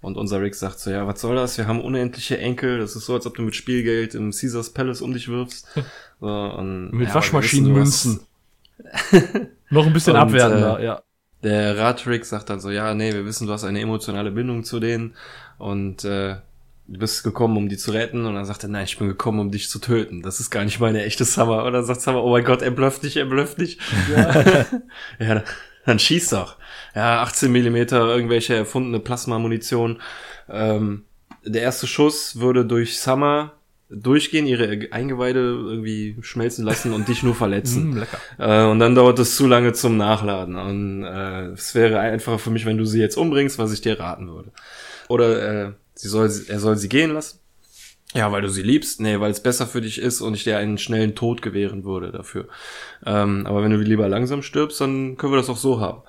Und 0.00 0.18
unser 0.18 0.42
Rick 0.42 0.54
sagt 0.54 0.80
so, 0.80 0.90
ja, 0.90 1.06
was 1.06 1.22
soll 1.22 1.34
das? 1.34 1.56
Wir 1.56 1.66
haben 1.66 1.80
unendliche 1.80 2.36
Enkel. 2.36 2.78
Das 2.78 2.94
ist 2.94 3.06
so, 3.06 3.14
als 3.14 3.26
ob 3.26 3.36
du 3.36 3.42
mit 3.42 3.56
Spielgeld 3.56 4.14
im 4.14 4.32
Caesars 4.32 4.70
Palace 4.70 5.00
um 5.00 5.12
dich 5.12 5.28
wirfst. 5.28 5.66
So, 6.20 6.28
und, 6.28 6.92
Mit 6.92 7.08
ja, 7.08 7.14
Waschmaschinenmünzen. 7.16 8.20
Noch 9.70 9.86
ein 9.86 9.92
bisschen 9.92 10.14
Und, 10.14 10.20
abwertender, 10.20 10.78
äh, 10.78 10.84
ja. 10.84 11.02
Der 11.42 11.76
Ratrick 11.76 12.24
sagt 12.24 12.48
dann 12.48 12.60
so, 12.60 12.70
ja, 12.70 12.94
nee, 12.94 13.12
wir 13.12 13.26
wissen, 13.26 13.46
du 13.46 13.52
hast 13.52 13.64
eine 13.64 13.80
emotionale 13.80 14.30
Bindung 14.30 14.64
zu 14.64 14.80
denen. 14.80 15.14
Und 15.58 16.04
äh, 16.04 16.36
du 16.86 16.98
bist 16.98 17.24
gekommen, 17.24 17.56
um 17.56 17.68
die 17.68 17.76
zu 17.76 17.90
retten. 17.92 18.26
Und 18.26 18.34
dann 18.34 18.44
sagt 18.44 18.62
er, 18.62 18.68
nein, 18.68 18.84
ich 18.84 18.98
bin 18.98 19.08
gekommen, 19.08 19.40
um 19.40 19.50
dich 19.50 19.68
zu 19.68 19.78
töten. 19.78 20.22
Das 20.22 20.40
ist 20.40 20.50
gar 20.50 20.64
nicht 20.64 20.80
meine 20.80 21.04
echte 21.04 21.24
Summer. 21.24 21.64
Und 21.64 21.72
dann 21.72 21.84
sagt 21.84 22.00
Summer, 22.00 22.22
oh 22.22 22.30
mein 22.30 22.44
Gott, 22.44 22.62
er 22.62 22.70
blufft 22.70 23.02
dich, 23.02 23.16
er 23.16 23.26
blufft 23.26 23.58
dich. 23.58 23.78
Ja, 24.14 24.64
dann 25.86 25.98
schieß 25.98 26.30
doch. 26.30 26.56
Ja, 26.94 27.22
18 27.22 27.50
Millimeter, 27.50 28.06
irgendwelche 28.06 28.54
erfundene 28.54 29.00
Plasma-Munition. 29.00 30.00
Ähm, 30.48 31.04
der 31.44 31.62
erste 31.62 31.86
Schuss 31.86 32.40
würde 32.40 32.64
durch 32.64 32.98
Summer 32.98 33.52
durchgehen, 33.90 34.46
ihre 34.46 34.88
Eingeweide 34.90 35.40
irgendwie 35.40 36.16
schmelzen 36.22 36.64
lassen 36.64 36.92
und 36.92 37.06
dich 37.06 37.22
nur 37.22 37.34
verletzen. 37.34 37.90
Mm, 37.90 37.96
lecker. 37.98 38.18
Äh, 38.38 38.70
und 38.70 38.78
dann 38.78 38.94
dauert 38.94 39.18
es 39.18 39.36
zu 39.36 39.46
lange 39.46 39.72
zum 39.72 39.96
Nachladen. 39.96 40.56
Und 40.56 41.04
äh, 41.04 41.48
es 41.48 41.74
wäre 41.74 42.00
einfacher 42.00 42.38
für 42.38 42.50
mich, 42.50 42.66
wenn 42.66 42.78
du 42.78 42.86
sie 42.86 43.00
jetzt 43.00 43.16
umbringst, 43.16 43.58
was 43.58 43.72
ich 43.72 43.82
dir 43.82 44.00
raten 44.00 44.28
würde. 44.28 44.50
Oder 45.08 45.66
äh, 45.66 45.72
sie 45.94 46.08
soll, 46.08 46.30
er 46.48 46.60
soll 46.60 46.76
sie 46.76 46.88
gehen 46.88 47.12
lassen. 47.12 47.38
Ja, 48.14 48.30
weil 48.30 48.42
du 48.42 48.48
sie 48.48 48.62
liebst? 48.62 49.00
Nee, 49.00 49.18
weil 49.18 49.32
es 49.32 49.42
besser 49.42 49.66
für 49.66 49.80
dich 49.80 49.98
ist 50.00 50.20
und 50.20 50.34
ich 50.34 50.44
dir 50.44 50.56
einen 50.58 50.78
schnellen 50.78 51.16
Tod 51.16 51.42
gewähren 51.42 51.84
würde 51.84 52.12
dafür. 52.12 52.46
Ähm, 53.04 53.44
aber 53.44 53.62
wenn 53.62 53.72
du 53.72 53.78
lieber 53.78 54.08
langsam 54.08 54.42
stirbst, 54.42 54.80
dann 54.80 55.16
können 55.16 55.32
wir 55.32 55.38
das 55.38 55.50
auch 55.50 55.56
so 55.56 55.80
haben. 55.80 56.02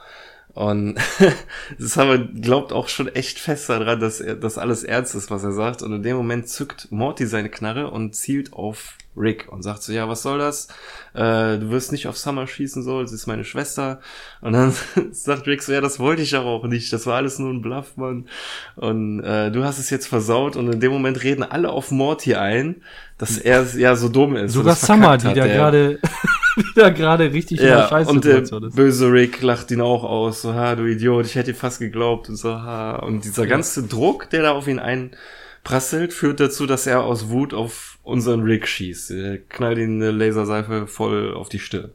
Und 0.54 0.96
das 1.80 1.98
haben 1.98 2.10
wir, 2.10 2.42
glaubt 2.42 2.74
auch 2.74 2.90
schon 2.90 3.08
echt 3.08 3.40
fest 3.40 3.70
daran, 3.70 4.00
dass 4.00 4.22
er, 4.22 4.36
dass 4.36 4.60
alles 4.60 4.84
ernst 4.84 5.16
ist, 5.16 5.32
was 5.32 5.44
er 5.44 5.52
sagt. 5.52 5.82
Und 5.82 5.94
in 5.94 6.04
dem 6.04 6.16
Moment 6.16 6.48
zückt 6.48 6.92
Morty 6.92 7.26
seine 7.26 7.50
Knarre 7.50 7.90
und 7.90 8.16
zielt 8.16 8.54
auf 8.54 8.98
Rick 9.18 9.48
und 9.50 9.64
sagt 9.64 9.82
so, 9.84 9.94
ja, 9.94 10.08
was 10.10 10.22
soll 10.24 10.40
das? 10.40 10.68
Äh, 11.14 11.58
du 11.60 11.70
wirst 11.72 11.92
nicht 11.92 12.08
auf 12.08 12.18
Summer 12.18 12.48
schießen, 12.48 12.84
so, 12.84 13.04
sie 13.06 13.16
ist 13.16 13.28
meine 13.28 13.44
Schwester. 13.46 14.00
Und 14.42 14.54
dann 14.54 14.74
sagt 15.12 15.48
Rick 15.48 15.62
so, 15.64 15.72
ja, 15.72 15.82
das 15.82 16.00
wollte 16.00 16.22
ich 16.22 16.36
aber 16.36 16.48
auch 16.48 16.66
nicht. 16.66 16.92
Das 16.92 17.06
war 17.08 17.16
alles 17.16 17.40
nur 17.40 17.52
ein 17.52 17.62
Bluff, 17.62 17.96
Mann. 17.98 18.28
Und 18.76 19.22
äh, 19.24 19.52
du 19.52 19.64
hast 19.64 19.80
es 19.80 19.90
jetzt 19.90 20.08
versaut. 20.08 20.56
Und 20.56 20.72
in 20.72 20.80
dem 20.80 20.92
Moment 20.92 21.24
reden 21.24 21.44
alle 21.44 21.70
auf 21.70 21.92
Morty 21.92 22.36
ein, 22.36 22.78
dass 23.18 23.38
er 23.38 23.66
ja 23.78 23.96
so 23.96 24.10
dumm 24.10 24.36
ist. 24.36 24.44
und 24.44 24.50
Sogar 24.50 24.76
Summer, 24.76 25.18
die 25.18 25.28
hat, 25.28 25.38
da 25.38 25.46
der- 25.46 25.56
gerade, 25.56 26.00
die 26.58 26.64
da 26.76 26.90
gerade 26.90 27.32
richtig 27.32 27.60
der 27.60 27.68
ja, 27.70 27.76
und 27.76 27.82
der 28.26 28.32
Scheißsituation 28.34 28.64
ist. 28.66 28.76
böse 28.76 29.12
Rick 29.12 29.42
lacht 29.42 29.72
ihn 29.72 29.80
auch 29.82 30.04
aus, 30.04 30.42
so, 30.42 30.54
ha, 30.54 30.76
du 30.76 30.86
Idiot, 30.86 31.26
ich 31.26 31.36
hätte 31.36 31.54
dir 31.54 31.58
fast 31.58 31.80
geglaubt, 31.80 32.28
und 32.30 32.36
so, 32.36 32.52
ha. 32.54 32.98
Und 32.98 33.24
dieser 33.24 33.48
ganze 33.48 33.84
Druck, 33.84 34.30
der 34.30 34.42
da 34.44 34.52
auf 34.52 34.68
ihn 34.68 34.80
einprasselt, 34.80 36.14
führt 36.14 36.40
dazu, 36.42 36.66
dass 36.66 36.88
er 36.88 37.04
aus 37.04 37.30
Wut 37.30 37.54
auf 37.54 37.95
unseren 38.06 38.44
Rick 38.44 38.68
schießt. 38.68 39.12
Er 39.12 39.38
knallt 39.38 39.78
ihn 39.78 40.02
eine 40.02 40.12
Laserseife 40.12 40.88
voll 40.88 41.34
auf 41.34 41.50
die 41.50 41.60
Stirn. 41.60 41.92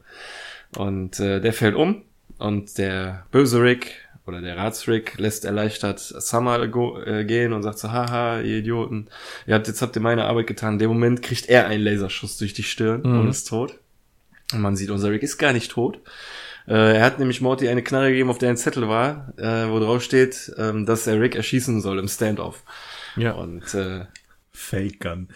Und 0.77 1.19
äh, 1.20 1.41
der 1.41 1.53
fällt 1.53 1.74
um 1.74 2.03
und 2.39 2.77
der 2.78 3.27
böse 3.31 3.62
Rick 3.62 4.07
oder 4.27 4.41
der 4.41 4.57
Ratsrick 4.57 5.19
lässt 5.19 5.45
erleichtert 5.45 5.99
Summer 5.99 6.69
go, 6.69 7.01
äh, 7.01 7.24
gehen 7.24 7.53
und 7.53 7.62
sagt 7.62 7.78
so, 7.78 7.91
haha, 7.91 8.41
ihr 8.41 8.59
Idioten, 8.59 9.09
ihr 9.47 9.55
habt, 9.55 9.66
jetzt 9.66 9.82
habt 9.82 9.97
ihr 9.97 10.03
meine 10.03 10.27
Arbeit 10.27 10.47
getan. 10.47 10.74
In 10.74 10.78
dem 10.78 10.91
Moment 10.91 11.23
kriegt 11.23 11.49
er 11.49 11.66
einen 11.66 11.82
Laserschuss 11.82 12.37
durch 12.39 12.53
die 12.53 12.62
Stirn 12.62 13.03
Mhm. 13.03 13.20
und 13.20 13.28
ist 13.28 13.49
tot. 13.49 13.74
Und 14.53 14.61
man 14.61 14.77
sieht, 14.77 14.91
unser 14.91 15.11
Rick 15.11 15.23
ist 15.23 15.39
gar 15.39 15.53
nicht 15.53 15.70
tot. 15.73 15.99
Äh, 16.69 16.97
er 16.99 17.05
hat 17.05 17.19
nämlich 17.19 17.41
Morty 17.41 17.69
eine 17.69 17.82
Knarre 17.82 18.11
gegeben, 18.11 18.31
auf 18.31 18.39
der 18.39 18.51
ein 18.51 18.57
Zettel 18.57 18.89
war, 18.89 19.32
äh, 19.39 19.69
wo 19.70 19.81
drauf 19.81 20.03
steht, 20.03 20.53
ähm, 20.59 20.87
dass 20.87 21.07
er 21.07 21.20
Rick 21.20 21.35
erschießen 21.35 21.81
soll 21.81 21.99
im 21.99 22.07
Standoff. 22.09 22.62
Ja. 23.16 23.32
Und 23.32 23.74
äh, 23.74 24.05
Fake 24.52 25.01
Gun. 25.01 25.28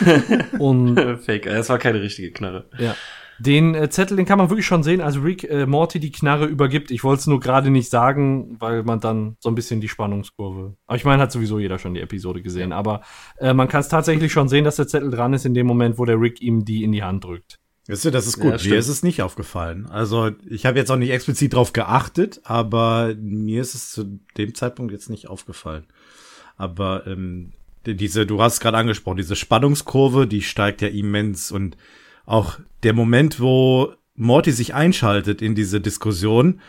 Und 0.58 0.96
Fake, 1.22 1.44
das 1.44 1.68
war 1.68 1.78
keine 1.78 2.00
richtige 2.00 2.32
Knarre. 2.32 2.66
Ja. 2.78 2.94
Den 3.40 3.74
äh, 3.74 3.90
Zettel, 3.90 4.16
den 4.16 4.26
kann 4.26 4.38
man 4.38 4.48
wirklich 4.48 4.64
schon 4.66 4.84
sehen, 4.84 5.00
als 5.00 5.20
Rick 5.22 5.42
äh, 5.50 5.66
Morty 5.66 5.98
die 5.98 6.12
Knarre 6.12 6.46
übergibt. 6.46 6.92
Ich 6.92 7.02
wollte 7.02 7.20
es 7.20 7.26
nur 7.26 7.40
gerade 7.40 7.68
nicht 7.70 7.90
sagen, 7.90 8.56
weil 8.60 8.84
man 8.84 9.00
dann 9.00 9.36
so 9.40 9.48
ein 9.48 9.56
bisschen 9.56 9.80
die 9.80 9.88
Spannungskurve. 9.88 10.76
Aber 10.86 10.96
ich 10.96 11.04
meine, 11.04 11.20
hat 11.20 11.32
sowieso 11.32 11.58
jeder 11.58 11.80
schon 11.80 11.94
die 11.94 12.00
Episode 12.00 12.42
gesehen. 12.42 12.72
Aber 12.72 13.00
äh, 13.38 13.52
man 13.52 13.66
kann 13.66 13.80
es 13.80 13.88
tatsächlich 13.88 14.32
schon 14.32 14.48
sehen, 14.48 14.64
dass 14.64 14.76
der 14.76 14.86
Zettel 14.86 15.10
dran 15.10 15.34
ist 15.34 15.44
in 15.46 15.54
dem 15.54 15.66
Moment, 15.66 15.98
wo 15.98 16.04
der 16.04 16.20
Rick 16.20 16.40
ihm 16.42 16.64
die 16.64 16.84
in 16.84 16.92
die 16.92 17.02
Hand 17.02 17.24
drückt. 17.24 17.58
Weißt 17.88 18.04
du, 18.04 18.10
das 18.12 18.26
ist 18.28 18.36
Ja, 18.36 18.42
gut. 18.44 18.52
mir 18.52 18.58
stimmt. 18.60 18.76
ist 18.76 18.88
es 18.88 19.02
nicht 19.02 19.20
aufgefallen. 19.20 19.86
Also 19.86 20.30
ich 20.48 20.64
habe 20.64 20.78
jetzt 20.78 20.90
auch 20.90 20.96
nicht 20.96 21.10
explizit 21.10 21.54
drauf 21.54 21.72
geachtet, 21.72 22.40
aber 22.44 23.14
mir 23.20 23.60
ist 23.60 23.74
es 23.74 23.90
zu 23.90 24.20
dem 24.38 24.54
Zeitpunkt 24.54 24.92
jetzt 24.92 25.10
nicht 25.10 25.28
aufgefallen. 25.28 25.86
Aber 26.56 27.04
ähm, 27.08 27.52
diese, 27.86 28.26
du 28.26 28.40
hast 28.40 28.60
gerade 28.60 28.78
angesprochen, 28.78 29.16
diese 29.16 29.36
Spannungskurve, 29.36 30.26
die 30.26 30.42
steigt 30.42 30.82
ja 30.82 30.88
immens 30.88 31.50
und 31.50 31.76
auch 32.26 32.58
der 32.82 32.94
Moment, 32.94 33.40
wo 33.40 33.94
Morty 34.14 34.52
sich 34.52 34.74
einschaltet 34.74 35.42
in 35.42 35.54
diese 35.54 35.80
Diskussion, 35.80 36.60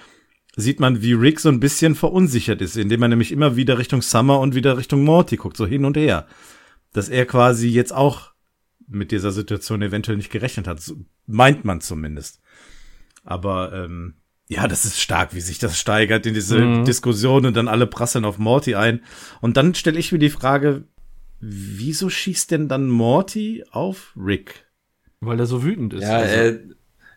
sieht 0.56 0.80
man, 0.80 1.02
wie 1.02 1.14
Rick 1.14 1.40
so 1.40 1.50
ein 1.50 1.60
bisschen 1.60 1.96
verunsichert 1.96 2.62
ist, 2.62 2.78
indem 2.78 3.02
er 3.02 3.10
nämlich 3.10 3.32
immer 3.32 3.56
wieder 3.56 3.78
Richtung 3.78 4.02
Summer 4.02 4.40
und 4.40 4.56
wieder 4.56 4.78
Richtung 4.78 5.04
Morty 5.04 5.36
guckt, 5.38 5.58
so 5.58 5.66
hin 5.66 5.86
und 5.86 5.98
her. 5.98 6.28
Dass 6.94 7.10
er 7.10 7.26
quasi 7.26 7.68
jetzt 7.70 7.94
auch 7.94 8.32
mit 8.88 9.12
dieser 9.12 9.32
Situation 9.32 9.82
eventuell 9.82 10.18
nicht 10.18 10.32
gerechnet 10.32 10.68
hat. 10.68 10.82
So 10.82 10.96
meint 11.26 11.66
man 11.66 11.82
zumindest. 11.82 12.40
Aber 13.24 13.74
ähm, 13.74 14.16
ja, 14.48 14.68
das 14.68 14.86
ist 14.86 15.02
stark, 15.02 15.34
wie 15.34 15.42
sich 15.42 15.60
das 15.60 15.78
steigert 15.78 16.26
in 16.26 16.34
diese 16.34 16.60
Mhm. 16.60 16.86
Diskussion 16.86 17.46
und 17.46 17.56
dann 17.58 17.68
alle 17.68 17.88
prasseln 17.88 18.26
auf 18.26 18.38
Morty 18.38 18.76
ein. 18.76 19.02
Und 19.42 19.58
dann 19.58 19.74
stelle 19.74 20.00
ich 20.00 20.12
mir 20.12 20.20
die 20.20 20.30
Frage, 20.30 20.84
wieso 21.48 22.10
schießt 22.10 22.52
denn 22.52 22.68
dann 22.68 22.88
Morty 22.90 23.64
auf 23.72 24.14
Rick? 24.18 24.66
Weil 25.22 25.40
er 25.40 25.46
so 25.46 25.64
wütend 25.64 25.94
ist. 25.94 26.04
Ja, 26.04 26.18
Also, 26.18 26.34
er, 26.36 26.60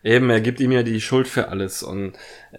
eben, 0.03 0.29
er 0.29 0.41
gibt 0.41 0.59
ihm 0.59 0.71
ja 0.71 0.83
die 0.83 1.01
Schuld 1.01 1.27
für 1.27 1.49
alles 1.49 1.83
und 1.83 2.13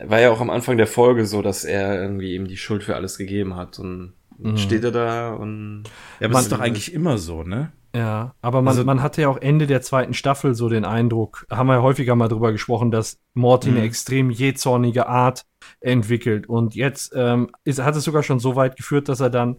war 0.04 0.20
ja 0.20 0.30
auch 0.30 0.40
am 0.40 0.50
Anfang 0.50 0.76
der 0.76 0.86
Folge 0.86 1.26
so, 1.26 1.42
dass 1.42 1.64
er 1.64 2.00
irgendwie 2.02 2.34
ihm 2.34 2.46
die 2.46 2.56
Schuld 2.56 2.82
für 2.84 2.96
alles 2.96 3.16
gegeben 3.18 3.56
hat 3.56 3.78
und 3.78 4.14
Dann 4.38 4.56
steht 4.58 4.84
er 4.84 4.90
da 4.90 5.34
und 5.34 5.84
Ja, 6.18 6.28
aber 6.28 6.38
ist 6.40 6.50
doch 6.50 6.60
eigentlich 6.60 6.92
immer 6.94 7.18
so, 7.18 7.42
ne? 7.42 7.72
Ja, 7.94 8.34
aber 8.40 8.62
man, 8.62 8.68
Also- 8.72 8.84
man 8.84 9.02
hatte 9.02 9.20
ja 9.22 9.28
auch 9.28 9.36
Ende 9.36 9.66
der 9.66 9.82
zweiten 9.82 10.14
Staffel 10.14 10.54
so 10.54 10.68
den 10.68 10.84
Eindruck, 10.84 11.44
haben 11.50 11.66
wir 11.66 11.74
ja 11.74 11.82
häufiger 11.82 12.14
mal 12.16 12.28
drüber 12.28 12.50
gesprochen, 12.52 12.90
dass 12.90 13.18
Morty 13.34 13.68
eine 13.70 13.80
Mhm. 13.80 13.84
extrem 13.86 14.30
jähzornige 14.30 15.08
Art 15.08 15.44
entwickelt. 15.80 16.48
Und 16.48 16.74
jetzt 16.74 17.12
ähm, 17.14 17.50
ist, 17.64 17.82
hat 17.82 17.96
es 17.96 18.04
sogar 18.04 18.22
schon 18.22 18.38
so 18.38 18.56
weit 18.56 18.76
geführt, 18.76 19.08
dass 19.08 19.20
er 19.20 19.28
dann, 19.30 19.56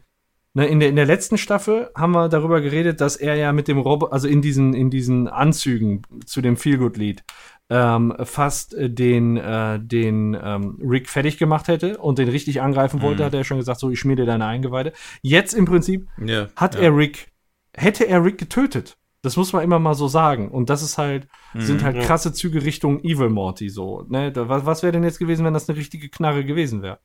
ne, 0.54 0.68
in, 0.68 0.80
der, 0.80 0.90
in 0.90 0.96
der 0.96 1.06
letzten 1.06 1.38
Staffel 1.38 1.90
haben 1.96 2.12
wir 2.14 2.30
darüber 2.30 2.62
geredet, 2.62 3.02
dass 3.02 3.16
er 3.16 3.36
ja 3.36 3.52
mit 3.54 3.68
dem 3.68 3.78
Roboter, 3.80 4.14
also 4.14 4.28
in 4.28 4.42
diesen, 4.42 4.74
in 4.74 4.90
diesen 4.90 5.28
Anzügen 5.28 6.02
zu 6.26 6.42
dem 6.42 6.58
Feelgood-Lied, 6.58 7.24
ähm, 7.70 8.14
fast 8.24 8.74
äh, 8.74 8.90
den, 8.90 9.38
äh, 9.38 9.80
den 9.80 10.38
ähm, 10.42 10.78
Rick 10.82 11.10
fertig 11.10 11.38
gemacht 11.38 11.68
hätte 11.70 11.98
und 12.00 12.18
den 12.20 12.28
richtig 12.28 12.62
angreifen 12.62 13.02
wollte, 13.02 13.22
Mhm. 13.24 13.26
hat 13.28 13.34
er 13.34 13.44
schon 13.46 13.58
gesagt, 13.58 13.80
so, 13.80 13.90
ich 13.90 14.00
schmier 14.00 14.18
dir 14.18 14.26
deine 14.26 14.46
Eingeweide. 14.46 14.92
Jetzt 15.22 15.54
im 15.54 15.66
Prinzip 15.66 16.08
Ja. 16.24 16.48
hat 16.58 16.76
ja. 16.76 16.82
er 16.82 16.98
Rick, 16.98 17.32
hätte 17.76 18.06
er 18.08 18.24
Rick 18.24 18.38
getötet. 18.38 18.98
Das 19.24 19.38
muss 19.38 19.54
man 19.54 19.64
immer 19.64 19.78
mal 19.78 19.94
so 19.94 20.08
sagen. 20.08 20.50
Und 20.50 20.70
das 20.72 20.82
ist 20.82 20.98
halt, 20.98 21.28
sind 21.54 21.84
halt 21.84 21.96
Ja. 21.96 22.02
krasse 22.02 22.34
Züge 22.34 22.66
Richtung 22.66 23.02
Evil 23.04 23.30
Morty 23.30 23.70
so. 23.70 24.04
Ne? 24.10 24.32
Da, 24.32 24.50
was 24.50 24.66
was 24.66 24.82
wäre 24.82 24.92
denn 24.94 25.04
jetzt 25.04 25.20
gewesen, 25.20 25.46
wenn 25.46 25.54
das 25.54 25.70
eine 25.70 25.78
richtige 25.78 26.10
Knarre 26.10 26.44
gewesen 26.44 26.82
wäre? 26.82 26.98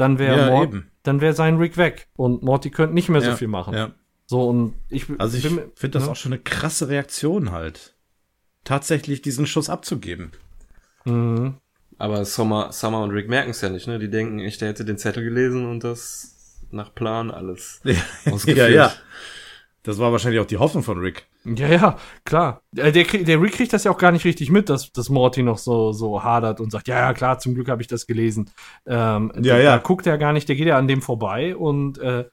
Dann 0.00 0.18
wäre 0.18 0.48
Ja, 0.50 0.80
dann 1.02 1.20
wäre 1.20 1.34
sein 1.34 1.58
Rick 1.58 1.76
weg. 1.76 2.08
Und 2.14 2.42
Morty 2.42 2.70
könnte 2.70 2.94
nicht 2.94 3.10
mehr 3.10 3.20
so 3.20 3.28
Ja, 3.30 3.36
viel 3.36 3.48
machen. 3.48 3.74
Ja. 3.74 3.90
So, 4.24 4.48
und 4.48 4.74
ich 4.88 5.06
Also 5.18 5.36
ich 5.36 5.46
finde 5.46 5.90
das 5.90 6.06
ja. 6.06 6.12
auch 6.12 6.16
schon 6.16 6.32
eine 6.32 6.40
krasse 6.40 6.88
Reaktion 6.88 7.52
halt. 7.52 7.94
Tatsächlich 8.64 9.20
diesen 9.20 9.46
Schuss 9.46 9.68
abzugeben. 9.68 10.30
Mhm. 11.04 11.54
Aber 11.98 12.24
Summer, 12.24 12.72
Summer 12.72 13.02
und 13.02 13.10
Rick 13.10 13.28
merken 13.28 13.50
es 13.50 13.60
ja 13.60 13.68
nicht, 13.68 13.86
ne? 13.86 13.98
Die 13.98 14.08
denken 14.08 14.38
echt, 14.38 14.62
der 14.62 14.68
hätte 14.68 14.86
den 14.86 14.96
Zettel 14.96 15.22
gelesen 15.22 15.66
und 15.66 15.84
das 15.84 16.62
nach 16.70 16.94
Plan 16.94 17.30
alles 17.30 17.82
ausgeführt. 18.24 18.56
ja, 18.56 18.68
ja. 18.68 18.92
Das 19.82 19.98
war 19.98 20.12
wahrscheinlich 20.12 20.40
auch 20.40 20.46
die 20.46 20.56
Hoffnung 20.58 20.82
von 20.82 20.98
Rick. 20.98 21.26
Ja, 21.44 21.68
ja, 21.68 21.96
klar. 22.24 22.62
Äh, 22.76 22.92
Der, 22.92 23.04
der 23.04 23.40
Rick 23.40 23.52
kriegt 23.54 23.72
das 23.72 23.84
ja 23.84 23.90
auch 23.90 23.98
gar 23.98 24.12
nicht 24.12 24.24
richtig 24.26 24.50
mit, 24.50 24.68
dass, 24.68 24.92
dass 24.92 25.08
Morty 25.08 25.42
noch 25.42 25.58
so, 25.58 25.92
so 25.92 26.22
hadert 26.22 26.60
und 26.60 26.70
sagt, 26.70 26.86
ja, 26.88 26.98
ja, 26.98 27.14
klar, 27.14 27.38
zum 27.38 27.54
Glück 27.54 27.68
habe 27.68 27.80
ich 27.80 27.88
das 27.88 28.06
gelesen. 28.06 28.50
Ähm, 28.86 29.32
Ja, 29.36 29.56
da, 29.56 29.62
ja. 29.62 29.76
Da 29.76 29.78
guckt 29.78 30.06
er 30.06 30.18
gar 30.18 30.32
nicht, 30.34 30.48
der 30.48 30.56
geht 30.56 30.66
ja 30.66 30.76
an 30.76 30.86
dem 30.88 31.00
vorbei 31.00 31.56
und 31.56 31.98
äh, 31.98 32.26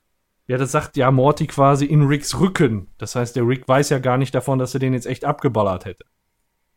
ja, 0.47 0.57
das 0.57 0.71
sagt 0.71 0.97
ja 0.97 1.11
Morty 1.11 1.47
quasi 1.47 1.85
in 1.85 2.03
Ricks 2.03 2.39
Rücken. 2.39 2.87
Das 2.97 3.15
heißt, 3.15 3.35
der 3.35 3.47
Rick 3.47 3.67
weiß 3.67 3.89
ja 3.89 3.99
gar 3.99 4.17
nicht 4.17 4.33
davon, 4.35 4.59
dass 4.59 4.73
er 4.73 4.79
den 4.79 4.93
jetzt 4.93 5.05
echt 5.07 5.23
abgeballert 5.25 5.85
hätte. 5.85 6.05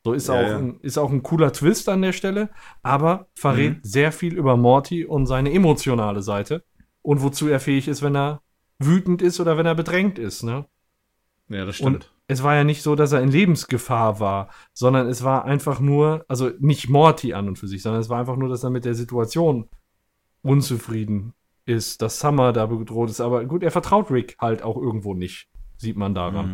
So 0.05 0.13
ist, 0.13 0.29
Ja, 0.29 0.35
auch, 0.35 0.41
ja. 0.49 0.59
Ein, 0.59 0.79
ist 0.83 0.99
auch 0.99 1.11
ein 1.11 1.23
cooler 1.23 1.53
Twist 1.53 1.89
an 1.89 2.03
der 2.03 2.13
Stelle, 2.13 2.51
aber 2.83 3.27
verrät 3.35 3.75
Mhm. 3.75 3.81
sehr 3.83 4.13
viel 4.13 4.35
über 4.35 4.57
Morty 4.57 5.05
und 5.05 5.27
seine 5.27 5.53
emotionale 5.53 6.23
Seite 6.23 6.65
und 7.03 7.23
wozu 7.23 7.49
er 7.49 7.61
fähig 7.61 7.87
ist, 7.89 8.03
wenn 8.03 8.17
er 8.17 8.41
wütend 8.79 9.21
ist 9.21 9.41
oder 9.41 9.57
wenn 9.59 9.67
er 9.67 9.75
bedrängt 9.75 10.19
ist, 10.19 10.43
ne? 10.43 10.67
Ja, 11.49 11.65
das 11.65 11.81
Und 11.81 12.11
es 12.31 12.45
war 12.45 12.55
ja 12.55 12.63
nicht 12.63 12.83
so, 12.83 12.95
dass 12.95 13.11
er 13.11 13.23
in 13.23 13.33
Lebensgefahr 13.33 14.21
war, 14.21 14.51
sondern 14.73 15.09
es 15.09 15.25
war 15.25 15.47
einfach 15.47 15.81
nur, 15.81 16.25
also 16.29 16.53
nicht 16.61 16.89
Morty 16.89 17.35
an 17.35 17.49
und 17.49 17.57
für 17.57 17.67
sich, 17.67 17.83
sondern 17.83 18.01
es 18.01 18.09
war 18.09 18.21
einfach 18.21 18.37
nur, 18.37 18.49
dass 18.49 18.63
er 18.63 18.71
mit 18.71 18.85
der 18.85 18.95
Situation 18.95 19.69
unzufrieden 20.43 21.35
ist, 21.67 22.03
dass 22.03 22.21
Summer 22.21 22.53
da 22.53 22.67
bedroht 22.67 23.11
ist. 23.11 23.21
Aber 23.21 23.45
gut, 23.47 23.65
er 23.65 23.73
vertraut 23.73 24.13
Rick 24.13 24.37
halt 24.41 24.63
auch 24.63 24.77
irgendwo 24.77 25.13
nicht, 25.13 25.49
sieht 25.77 25.97
man 25.97 26.15
daran. 26.15 26.47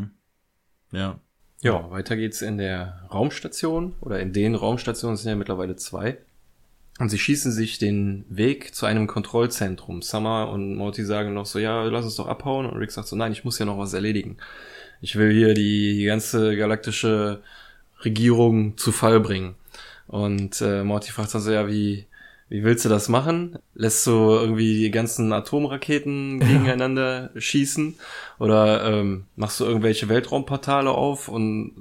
Mhm. 0.92 0.98
Ja. 0.98 1.20
Ja, 1.60 1.90
weiter 1.90 2.16
geht's 2.16 2.40
in 2.40 2.56
der 2.56 3.06
Raumstation 3.12 3.96
oder 4.00 4.20
in 4.20 4.32
den 4.32 4.54
Raumstationen 4.54 5.14
es 5.14 5.22
sind 5.22 5.30
ja 5.30 5.36
mittlerweile 5.36 5.76
zwei. 5.76 6.18
Und 6.98 7.10
sie 7.10 7.18
schießen 7.18 7.52
sich 7.52 7.78
den 7.78 8.24
Weg 8.30 8.74
zu 8.74 8.86
einem 8.86 9.06
Kontrollzentrum. 9.06 10.00
Summer 10.00 10.48
und 10.48 10.76
Morty 10.76 11.04
sagen 11.04 11.34
noch 11.34 11.44
so, 11.44 11.58
ja, 11.58 11.82
lass 11.84 12.06
uns 12.06 12.16
doch 12.16 12.28
abhauen. 12.28 12.64
Und 12.64 12.78
Rick 12.78 12.92
sagt 12.92 13.08
so, 13.08 13.16
nein, 13.16 13.32
ich 13.32 13.44
muss 13.44 13.58
ja 13.58 13.66
noch 13.66 13.76
was 13.76 13.92
erledigen. 13.92 14.38
Ich 15.00 15.16
will 15.16 15.32
hier 15.32 15.54
die, 15.54 15.96
die 15.98 16.04
ganze 16.04 16.56
galaktische 16.56 17.42
Regierung 18.04 18.76
zu 18.76 18.92
Fall 18.92 19.20
bringen. 19.20 19.54
Und 20.06 20.60
äh, 20.60 20.84
Morty 20.84 21.10
fragt 21.10 21.34
dann 21.34 21.40
so, 21.40 21.50
ja, 21.52 21.68
wie, 21.68 22.06
wie 22.48 22.62
willst 22.62 22.84
du 22.84 22.88
das 22.88 23.08
machen? 23.08 23.58
Lässt 23.74 24.06
du 24.06 24.10
irgendwie 24.12 24.78
die 24.78 24.92
ganzen 24.92 25.32
Atomraketen 25.32 26.38
gegeneinander 26.38 27.30
schießen? 27.36 27.96
Oder 28.38 28.84
ähm, 28.84 29.24
machst 29.34 29.58
du 29.58 29.64
irgendwelche 29.64 30.08
Weltraumportale 30.08 30.90
auf 30.90 31.26
und 31.26 31.72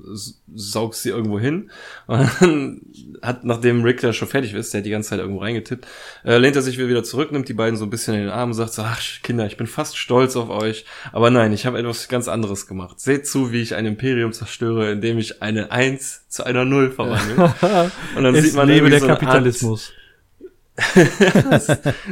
saugst 0.56 1.04
sie 1.04 1.10
irgendwo 1.10 1.40
hin? 1.40 1.70
Und 2.08 2.30
dann 2.40 2.82
hat, 3.22 3.44
nachdem 3.44 3.84
Rick 3.84 4.02
da 4.02 4.12
schon 4.12 4.28
fertig 4.28 4.54
ist, 4.54 4.74
der 4.74 4.80
hat 4.80 4.86
die 4.86 4.90
ganze 4.90 5.10
Zeit 5.10 5.20
irgendwo 5.20 5.42
reingetippt, 5.42 5.86
äh, 6.24 6.38
lehnt 6.38 6.56
er 6.56 6.62
sich 6.64 6.80
wieder 6.80 7.04
zurück, 7.04 7.32
nimmt 7.32 7.48
die 7.48 7.54
beiden 7.54 7.78
so 7.78 7.86
ein 7.86 7.90
bisschen 7.92 8.16
in 8.16 8.22
den 8.22 8.30
Arm 8.30 8.50
und 8.50 8.54
sagt 8.56 8.74
so, 8.74 8.82
ach 8.82 9.00
Kinder, 9.22 9.46
ich 9.46 9.58
bin 9.58 9.68
fast 9.68 9.98
stolz 9.98 10.36
auf 10.36 10.50
euch. 10.50 10.86
Aber 11.12 11.30
nein, 11.30 11.54
ich 11.54 11.68
habe 11.68 11.78
etwas 11.78 12.08
ganz 12.08 12.28
anderes 12.28 12.66
gemacht. 12.66 13.00
Seht 13.00 13.28
zu, 13.28 13.52
wie 13.52 13.62
ich 13.62 13.76
ein 13.76 13.86
Imperium 13.86 14.34
zerstöre, 14.34 14.92
indem 14.92 15.20
ich 15.20 15.44
eine 15.44 15.72
Eins 15.72 16.24
zu 16.30 16.44
einer 16.44 16.66
Null 16.66 16.90
verwandle. 16.90 17.54
Und 18.16 18.24
dann 18.24 18.36
sieht 18.36 18.56
man 18.56 18.68
lebe 18.68 18.90
der 18.90 19.00
so 19.00 19.06
eine 19.06 19.14
Art- 19.14 19.20
Kapitalismus. 19.20 19.94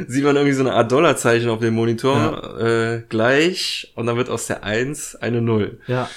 Sieht 0.06 0.24
man 0.24 0.36
irgendwie 0.36 0.54
so 0.54 0.62
eine 0.62 0.72
Art 0.72 0.90
Dollarzeichen 0.90 1.50
auf 1.50 1.60
dem 1.60 1.74
Monitor 1.74 2.60
äh, 2.60 3.02
gleich 3.08 3.92
und 3.94 4.06
dann 4.06 4.16
wird 4.16 4.30
aus 4.30 4.46
der 4.46 4.64
1 4.64 5.16
eine 5.16 5.42
0. 5.42 5.80
Ja. 5.86 6.08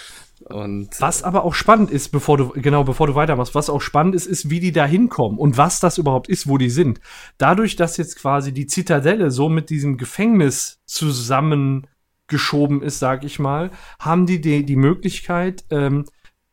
Und 0.46 0.90
Was 1.02 1.24
aber 1.24 1.44
auch 1.44 1.54
spannend 1.54 1.92
ist, 1.92 2.10
bevor 2.10 2.38
du, 2.38 2.50
genau, 2.50 2.86
bevor 2.86 3.08
du 3.08 3.16
weitermachst, 3.16 3.54
was 3.54 3.70
auch 3.70 3.82
spannend 3.82 4.16
ist, 4.16 4.28
ist, 4.28 4.50
wie 4.50 4.62
die 4.62 4.72
da 4.72 4.86
hinkommen 4.86 5.38
und 5.38 5.58
was 5.58 5.82
das 5.82 5.98
überhaupt 5.98 6.30
ist, 6.30 6.48
wo 6.48 6.58
die 6.58 6.70
sind. 6.70 7.02
Dadurch, 7.38 7.76
dass 7.76 7.98
jetzt 7.98 8.18
quasi 8.18 8.54
die 8.54 8.68
Zitadelle 8.68 9.30
so 9.30 9.50
mit 9.50 9.70
diesem 9.70 9.98
Gefängnis 9.98 10.80
zusammengeschoben 10.86 12.82
ist, 12.82 13.00
sag 13.00 13.26
ich 13.26 13.40
mal, 13.40 13.72
haben 14.00 14.26
die 14.26 14.40
die, 14.40 14.66
die 14.66 14.78
Möglichkeit, 14.78 15.66
ähm, 15.70 16.06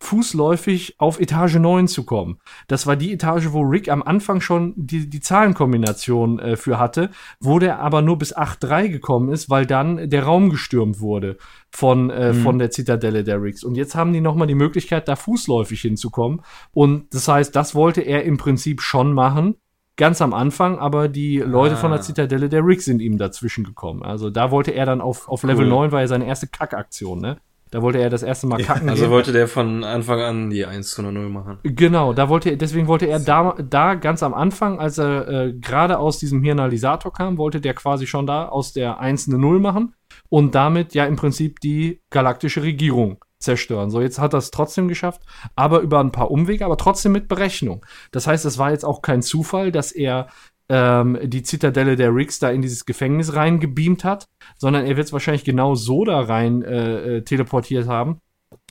fußläufig 0.05 0.97
auf 0.98 1.18
Etage 1.20 1.56
9 1.56 1.89
zu 1.89 2.05
kommen. 2.05 2.39
Das 2.68 2.86
war 2.86 2.97
die 2.97 3.12
Etage, 3.12 3.52
wo 3.52 3.62
Rick 3.62 3.89
am 3.89 4.02
Anfang 4.02 4.40
schon 4.40 4.74
die, 4.76 5.09
die 5.09 5.20
Zahlenkombination 5.20 6.39
äh, 6.39 6.56
für 6.56 6.78
hatte, 6.78 7.10
wo 7.40 7.59
der 7.59 7.81
aber 7.81 8.02
nur 8.02 8.18
bis 8.18 8.36
8.3 8.36 8.89
gekommen 8.89 9.31
ist, 9.31 9.51
weil 9.51 9.66
dann 9.66 10.09
der 10.10 10.24
Raum 10.24 10.51
gestürmt 10.51 11.01
wurde 11.01 11.36
von, 11.70 12.10
äh, 12.10 12.35
von 12.35 12.59
der 12.59 12.70
Zitadelle 12.70 13.24
der 13.24 13.43
Ricks. 13.43 13.64
Und 13.64 13.74
jetzt 13.76 13.94
haben 13.94 14.12
die 14.12 14.20
nochmal 14.20 14.47
die 14.47 14.55
Möglichkeit, 14.55 15.09
da 15.09 15.16
fußläufig 15.16 15.81
hinzukommen. 15.81 16.43
Und 16.72 17.12
das 17.14 17.26
heißt, 17.26 17.55
das 17.56 17.74
wollte 17.74 18.02
er 18.02 18.24
im 18.24 18.36
Prinzip 18.36 18.81
schon 18.81 19.12
machen. 19.12 19.56
Ganz 19.97 20.20
am 20.20 20.35
Anfang, 20.35 20.78
aber 20.81 21.09
die 21.09 21.39
Leute 21.39 21.76
von 21.76 21.93
der 21.93 22.01
Ah. 22.01 22.02
Zitadelle 22.02 22.48
der 22.48 22.66
Ricks 22.66 22.85
sind 22.85 23.01
ihm 23.01 23.16
dazwischen 23.16 23.62
gekommen. 23.62 24.02
Also 24.02 24.28
da 24.28 24.51
wollte 24.51 24.72
er 24.72 24.86
dann 24.86 25.01
auf, 25.01 25.28
auf 25.28 25.44
Level 25.44 25.64
Cool. 25.66 25.70
9, 25.70 25.93
war 25.93 26.01
ja 26.01 26.09
seine 26.09 26.26
erste 26.26 26.48
Kackaktion, 26.48 27.20
ne? 27.20 27.36
Da 27.74 27.82
wollte 27.82 27.98
er 27.98 28.09
das 28.09 28.22
erste 28.22 28.46
Mal 28.46 28.62
kacken. 28.62 28.88
also 28.88 29.02
gehen. 29.02 29.10
wollte 29.10 29.32
der 29.32 29.48
von 29.48 29.82
Anfang 29.82 30.20
an 30.20 30.48
die 30.51 30.64
1 30.64 30.92
zu 30.92 31.02
einer 31.02 31.10
0 31.10 31.28
machen. 31.28 31.59
Genau, 31.64 32.12
da 32.12 32.28
wollte 32.28 32.51
er, 32.51 32.56
deswegen 32.56 32.86
wollte 32.86 33.06
er 33.06 33.18
da, 33.18 33.56
da 33.68 33.94
ganz 33.94 34.22
am 34.22 34.32
Anfang, 34.32 34.78
als 34.78 34.98
er 34.98 35.26
äh, 35.26 35.52
gerade 35.55 35.98
aus 35.98 36.20
diesem 36.20 36.40
Hirnalisator 36.44 37.12
kam, 37.12 37.36
wollte 37.36 37.60
der 37.60 37.74
quasi 37.74 38.06
schon 38.06 38.28
da 38.28 38.46
aus 38.46 38.74
der 38.74 39.01
1 39.01 39.26
eine 39.26 39.38
0 39.38 39.59
machen 39.59 39.92
und 40.28 40.55
damit 40.55 40.94
ja 40.94 41.05
im 41.06 41.16
Prinzip 41.16 41.59
die 41.59 42.01
galaktische 42.10 42.62
Regierung 42.62 43.18
zerstören. 43.40 43.90
So, 43.90 44.01
jetzt 44.01 44.20
hat 44.20 44.34
er 44.34 44.38
es 44.38 44.52
trotzdem 44.52 44.86
geschafft, 44.86 45.22
aber 45.56 45.80
über 45.80 45.98
ein 45.98 46.12
paar 46.12 46.30
Umwege, 46.30 46.64
aber 46.64 46.76
trotzdem 46.76 47.10
mit 47.10 47.26
Berechnung. 47.26 47.84
Das 48.12 48.28
heißt, 48.28 48.44
es 48.44 48.56
war 48.56 48.70
jetzt 48.70 48.84
auch 48.84 49.02
kein 49.02 49.20
Zufall, 49.20 49.72
dass 49.72 49.90
er 49.90 50.28
ähm, 50.69 51.19
die 51.24 51.43
Zitadelle 51.43 51.97
der 51.97 52.15
Ricks 52.15 52.39
da 52.39 52.51
in 52.51 52.62
dieses 52.62 52.85
Gefängnis 52.86 53.35
reingebeamt 53.35 54.05
hat, 54.05 54.28
sondern 54.57 54.86
er 54.86 54.97
wird 54.97 55.07
es 55.07 55.12
wahrscheinlich 55.12 55.45
genau 55.45 55.74
so 55.74 56.05
da 56.05 56.20
rein 56.20 56.62
äh, 56.62 57.16
äh, 57.19 57.23
teleportiert 57.23 57.86
haben, 57.86 58.20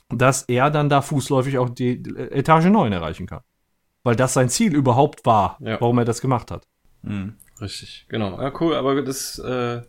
dass 0.08 0.42
er 0.42 0.70
dann 0.70 0.88
da 0.88 1.02
fußläufig 1.02 1.58
auch 1.58 1.70
die 1.70 2.02
äh, 2.02 2.38
Etage 2.38 2.66
9 2.66 2.92
erreichen 2.92 3.26
kann. 3.26 3.40
Weil 4.02 4.16
das 4.16 4.34
sein 4.34 4.48
Ziel 4.48 4.74
überhaupt 4.74 5.24
war, 5.24 5.56
Ja. 5.60 5.80
warum 5.80 5.98
er 5.98 6.04
das 6.04 6.20
gemacht 6.20 6.50
hat. 6.50 6.66
Mhm. 7.02 7.34
Richtig, 7.60 8.06
genau. 8.08 8.40
Ja, 8.40 8.52
cool, 8.60 8.74
aber 8.74 9.00
das 9.02 9.38
äh, 9.38 9.80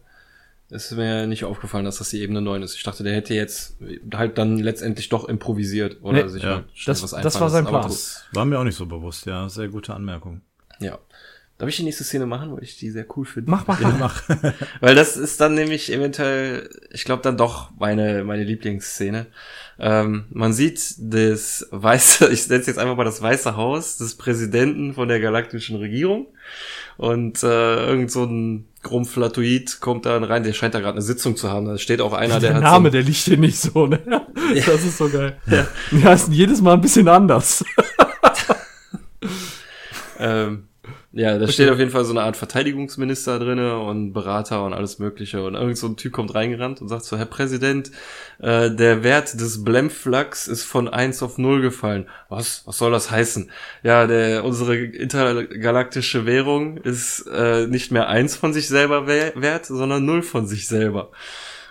ist 0.69 0.91
mir 0.91 1.25
nicht 1.27 1.43
aufgefallen, 1.43 1.85
dass 1.85 1.97
das 1.97 2.09
die 2.11 2.21
Ebene 2.21 2.41
9 2.41 2.61
ist. 2.63 2.75
Ich 2.75 2.83
dachte, 2.83 3.03
der 3.03 3.13
hätte 3.13 3.33
jetzt 3.33 3.77
halt 4.13 4.37
dann 4.37 4.57
letztendlich 4.59 5.09
doch 5.09 5.27
improvisiert 5.27 5.97
oder 6.01 6.23
Nee, 6.23 6.29
sich 6.29 6.43
ja. 6.43 6.63
Das- 6.85 7.01
was 7.03 7.11
das 7.11 7.13
einfallen 7.15 7.41
war 7.41 7.49
sein 7.49 7.65
Plan. 7.65 7.81
das- 7.83 8.23
War 8.33 8.45
mir 8.45 8.59
auch 8.59 8.63
nicht 8.63 8.75
so 8.77 8.85
bewusst, 8.85 9.25
ja. 9.25 9.49
Sehr 9.49 9.67
gute 9.69 9.93
Anmerkung. 9.95 10.41
Ja. 10.79 10.99
Darf 11.57 11.69
ich 11.69 11.77
die 11.77 11.83
nächste 11.83 12.03
Szene 12.03 12.25
machen, 12.25 12.53
weil 12.53 12.63
ich 12.63 12.77
die 12.77 12.89
sehr 12.89 13.05
cool 13.15 13.25
finde? 13.25 13.49
Mach, 13.49 13.65
mach, 13.65 13.79
Ja, 13.79 13.95
mach. 13.97 14.23
Weil 14.81 14.93
das 14.93 15.15
ist 15.15 15.39
dann 15.39 15.55
nämlich 15.55 15.89
eventuell, 15.89 16.69
ich 16.91 17.05
glaube 17.05 17.21
dann 17.21 17.37
doch 17.37 17.71
meine, 17.79 18.25
meine 18.25 18.43
Lieblingsszene. 18.43 19.27
Ähm, 19.79 20.25
man 20.31 20.51
sieht 20.51 20.95
das 20.97 21.65
weiße, 21.71 22.27
ich 22.33 22.49
nenne 22.49 22.59
es 22.59 22.67
jetzt 22.67 22.77
einfach 22.77 22.97
mal 22.97 23.05
das 23.05 23.21
weiße 23.21 23.55
Haus 23.55 23.95
des 23.95 24.15
Präsidenten 24.15 24.95
von 24.95 25.07
der 25.07 25.21
galaktischen 25.21 25.77
Regierung. 25.77 26.27
Und 26.97 27.41
äh, 27.43 27.87
irgend 27.87 28.11
so 28.11 28.25
ein 28.25 28.67
Grumpflatoid 28.83 29.79
kommt 29.79 30.05
dann 30.05 30.25
rein, 30.25 30.43
der 30.43 30.51
scheint 30.51 30.75
da 30.75 30.81
gerade 30.81 30.95
eine 30.95 31.01
Sitzung 31.01 31.37
zu 31.37 31.49
haben. 31.49 31.67
Da 31.67 31.77
steht 31.77 32.01
auch 32.01 32.11
einer, 32.11 32.41
der, 32.41 32.49
Der 32.49 32.55
hat 32.55 32.63
Name, 32.63 32.89
so, 32.89 32.91
der 32.91 33.03
liegt 33.03 33.17
hier 33.17 33.37
nicht 33.37 33.59
so, 33.59 33.87
ne? 33.87 34.01
Das 34.53 34.83
ist 34.83 34.97
so 34.97 35.07
geil. 35.07 35.37
Ja. 35.47 35.65
Die 35.91 36.03
heißen 36.03 36.33
jedes 36.33 36.61
Mal 36.61 36.73
ein 36.73 36.81
bisschen 36.81 37.07
anders. 37.07 37.63
ähm, 40.19 40.67
Ja, 41.17 41.37
da 41.37 41.47
steht 41.47 41.69
auf 41.69 41.79
jeden 41.79 41.91
Fall 41.91 42.03
so 42.03 42.11
eine 42.11 42.23
Art 42.23 42.35
Verteidigungsminister 42.35 43.39
drinne 43.39 43.79
und 43.79 44.11
Berater 44.11 44.65
und 44.65 44.73
alles 44.73 44.99
mögliche. 44.99 45.41
Und 45.45 45.55
irgend 45.55 45.77
so 45.77 45.87
ein 45.87 45.95
Typ 45.95 46.11
kommt 46.11 46.35
reingerannt 46.35 46.81
und 46.81 46.89
sagt 46.89 47.05
so, 47.05 47.17
Herr 47.17 47.25
Präsident, 47.25 47.89
äh, 48.39 48.69
der 48.69 49.01
Wert 49.01 49.39
des 49.39 49.63
Blemflags 49.63 50.45
ist 50.45 50.63
von 50.63 50.89
eins 50.89 51.23
auf 51.23 51.37
null 51.37 51.61
gefallen. 51.61 52.07
Was? 52.27 52.63
Was 52.65 52.77
soll 52.79 52.91
das 52.91 53.11
heißen? 53.11 53.49
Ja, 53.81 54.07
der, 54.07 54.43
unsere 54.43 54.75
intergalaktische 54.75 56.25
Währung 56.25 56.75
ist 56.75 57.25
äh, 57.33 57.65
nicht 57.67 57.93
mehr 57.93 58.09
eins 58.09 58.35
von 58.35 58.51
sich 58.51 58.67
selber 58.67 59.07
wert, 59.07 59.67
sondern 59.67 60.03
null 60.03 60.21
von 60.21 60.47
sich 60.47 60.67
selber. 60.67 61.11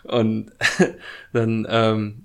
Und 0.04 0.52
dann 1.32 1.66
ähm, 1.68 2.24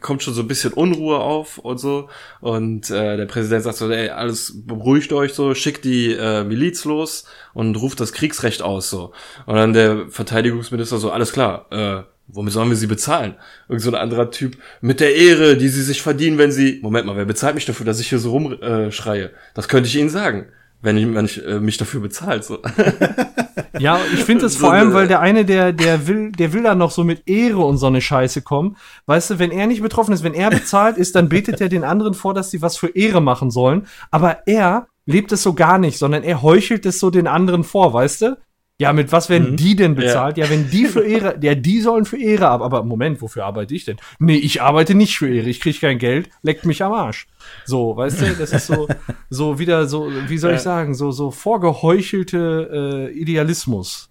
kommt 0.00 0.22
schon 0.22 0.34
so 0.34 0.42
ein 0.42 0.48
bisschen 0.48 0.72
Unruhe 0.72 1.18
auf 1.18 1.58
und 1.58 1.78
so. 1.78 2.08
Und 2.40 2.90
äh, 2.90 3.16
der 3.16 3.26
Präsident 3.26 3.62
sagt 3.62 3.76
so, 3.76 3.90
ey, 3.90 4.10
alles 4.10 4.52
beruhigt 4.66 5.12
euch 5.12 5.32
so, 5.32 5.54
schickt 5.54 5.84
die 5.84 6.12
äh, 6.12 6.44
Miliz 6.44 6.84
los 6.84 7.24
und 7.52 7.76
ruft 7.76 8.00
das 8.00 8.12
Kriegsrecht 8.12 8.62
aus 8.62 8.90
so. 8.90 9.12
Und 9.46 9.56
dann 9.56 9.72
der 9.72 10.08
Verteidigungsminister 10.08 10.98
so, 10.98 11.10
alles 11.10 11.32
klar, 11.32 11.66
äh, 11.70 12.02
womit 12.26 12.52
sollen 12.52 12.70
wir 12.70 12.76
sie 12.76 12.86
bezahlen? 12.86 13.36
Irgend 13.68 13.82
so 13.82 13.90
ein 13.90 14.00
anderer 14.00 14.30
Typ, 14.30 14.56
mit 14.80 15.00
der 15.00 15.14
Ehre, 15.14 15.56
die 15.56 15.68
sie 15.68 15.82
sich 15.82 16.02
verdienen, 16.02 16.38
wenn 16.38 16.50
sie. 16.50 16.80
Moment 16.82 17.06
mal, 17.06 17.16
wer 17.16 17.24
bezahlt 17.24 17.54
mich 17.54 17.66
dafür, 17.66 17.86
dass 17.86 18.00
ich 18.00 18.08
hier 18.08 18.18
so 18.18 18.30
rumschreie? 18.30 19.26
Äh, 19.26 19.34
das 19.54 19.68
könnte 19.68 19.88
ich 19.88 19.96
Ihnen 19.96 20.10
sagen 20.10 20.46
wenn 20.84 20.96
ich, 20.96 21.12
wenn 21.12 21.24
ich 21.24 21.44
äh, 21.44 21.60
mich 21.60 21.76
dafür 21.76 22.00
bezahlt. 22.00 22.44
So. 22.44 22.58
Ja, 23.78 23.98
ich 24.12 24.22
finde 24.22 24.46
es 24.46 24.56
vor 24.56 24.72
allem, 24.72 24.92
weil 24.94 25.08
der 25.08 25.20
eine, 25.20 25.44
der, 25.44 25.72
der 25.72 26.06
will, 26.06 26.30
der 26.30 26.52
will 26.52 26.62
da 26.62 26.76
noch 26.76 26.92
so 26.92 27.02
mit 27.02 27.28
Ehre 27.28 27.64
und 27.64 27.76
so 27.76 27.86
eine 27.86 28.00
Scheiße 28.00 28.42
kommen. 28.42 28.76
Weißt 29.06 29.30
du, 29.30 29.38
wenn 29.40 29.50
er 29.50 29.66
nicht 29.66 29.82
betroffen 29.82 30.14
ist, 30.14 30.22
wenn 30.22 30.34
er 30.34 30.50
bezahlt 30.50 30.96
ist, 30.96 31.16
dann 31.16 31.28
betet 31.28 31.60
er 31.60 31.68
den 31.68 31.82
anderen 31.82 32.14
vor, 32.14 32.34
dass 32.34 32.52
sie 32.52 32.62
was 32.62 32.76
für 32.76 32.88
Ehre 32.88 33.20
machen 33.20 33.50
sollen. 33.50 33.86
Aber 34.12 34.46
er 34.46 34.86
lebt 35.06 35.32
es 35.32 35.42
so 35.42 35.54
gar 35.54 35.78
nicht, 35.78 35.98
sondern 35.98 36.22
er 36.22 36.42
heuchelt 36.42 36.86
es 36.86 37.00
so 37.00 37.10
den 37.10 37.26
anderen 37.26 37.64
vor, 37.64 37.92
weißt 37.92 38.22
du? 38.22 38.36
Ja, 38.80 38.92
mit 38.92 39.12
was 39.12 39.30
werden 39.30 39.52
mhm. 39.52 39.56
die 39.56 39.76
denn 39.76 39.94
bezahlt? 39.94 40.36
Ja. 40.36 40.44
ja. 40.44 40.50
wenn 40.50 40.68
die 40.68 40.86
für 40.86 41.04
Ehre, 41.04 41.38
ja, 41.42 41.54
die 41.54 41.80
sollen 41.80 42.04
für 42.04 42.18
Ehre 42.18 42.48
ab. 42.48 42.60
Aber 42.60 42.82
Moment, 42.82 43.22
wofür 43.22 43.44
arbeite 43.44 43.74
ich 43.74 43.84
denn? 43.84 43.98
Nee, 44.18 44.36
ich 44.36 44.62
arbeite 44.62 44.94
nicht 44.94 45.16
für 45.16 45.32
Ehre. 45.32 45.48
Ich 45.48 45.60
kriege 45.60 45.78
kein 45.78 45.98
Geld, 45.98 46.28
leckt 46.42 46.66
mich 46.66 46.82
am 46.82 46.92
Arsch. 46.92 47.28
So, 47.64 47.96
weißt 47.96 48.20
du, 48.20 48.34
das 48.34 48.52
ist 48.52 48.66
so, 48.66 48.88
so 49.30 49.58
wieder 49.58 49.86
so, 49.86 50.10
wie 50.28 50.38
soll 50.38 50.54
ich 50.54 50.60
sagen, 50.60 50.94
so, 50.94 51.12
so 51.12 51.30
vorgeheuchelte 51.30 53.10
äh, 53.12 53.18
Idealismus. 53.18 54.10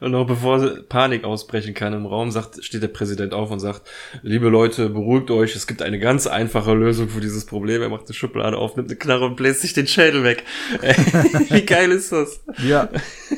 Und 0.00 0.12
noch 0.12 0.26
bevor 0.26 0.60
Panik 0.88 1.24
ausbrechen 1.24 1.74
kann 1.74 1.92
im 1.92 2.06
Raum, 2.06 2.30
sagt, 2.30 2.64
steht 2.64 2.82
der 2.82 2.88
Präsident 2.88 3.34
auf 3.34 3.50
und 3.50 3.60
sagt, 3.60 3.82
liebe 4.22 4.48
Leute, 4.48 4.88
beruhigt 4.90 5.30
euch, 5.30 5.56
es 5.56 5.66
gibt 5.66 5.82
eine 5.82 5.98
ganz 5.98 6.26
einfache 6.26 6.74
Lösung 6.74 7.08
für 7.08 7.20
dieses 7.20 7.44
Problem. 7.44 7.82
Er 7.82 7.88
macht 7.88 8.06
eine 8.06 8.14
Schublade 8.14 8.56
auf, 8.56 8.76
nimmt 8.76 8.90
eine 8.90 8.98
Knarre 8.98 9.26
und 9.26 9.36
bläst 9.36 9.60
sich 9.60 9.72
den 9.72 9.86
Schädel 9.86 10.24
weg. 10.24 10.44
Wie 11.50 11.66
geil 11.66 11.90
ist 11.90 12.12
das? 12.12 12.40
Ja. 12.62 12.88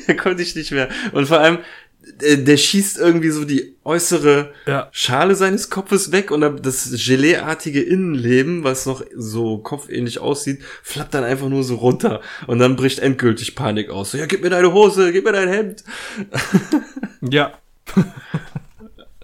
da 0.07 0.13
konnte 0.15 0.41
ich 0.41 0.55
nicht 0.55 0.71
mehr. 0.71 0.89
Und 1.11 1.27
vor 1.27 1.39
allem, 1.39 1.59
der, 2.21 2.37
der 2.37 2.57
schießt 2.57 2.97
irgendwie 2.97 3.29
so 3.29 3.45
die 3.45 3.75
äußere 3.83 4.53
ja. 4.65 4.89
Schale 4.91 5.35
seines 5.35 5.69
Kopfes 5.69 6.11
weg 6.11 6.31
und 6.31 6.41
das 6.41 6.91
Geleeartige 7.05 7.81
Innenleben, 7.81 8.63
was 8.63 8.85
noch 8.85 9.03
so 9.15 9.59
kopfähnlich 9.59 10.19
aussieht, 10.19 10.61
flappt 10.83 11.13
dann 11.13 11.23
einfach 11.23 11.49
nur 11.49 11.63
so 11.63 11.75
runter 11.75 12.21
und 12.47 12.59
dann 12.59 12.75
bricht 12.75 12.99
endgültig 12.99 13.55
Panik 13.55 13.89
aus. 13.89 14.11
So, 14.11 14.17
ja, 14.17 14.25
gib 14.25 14.41
mir 14.41 14.49
deine 14.49 14.73
Hose, 14.73 15.11
gib 15.11 15.25
mir 15.25 15.33
dein 15.33 15.49
Hemd. 15.49 15.83
Ja. 17.29 17.57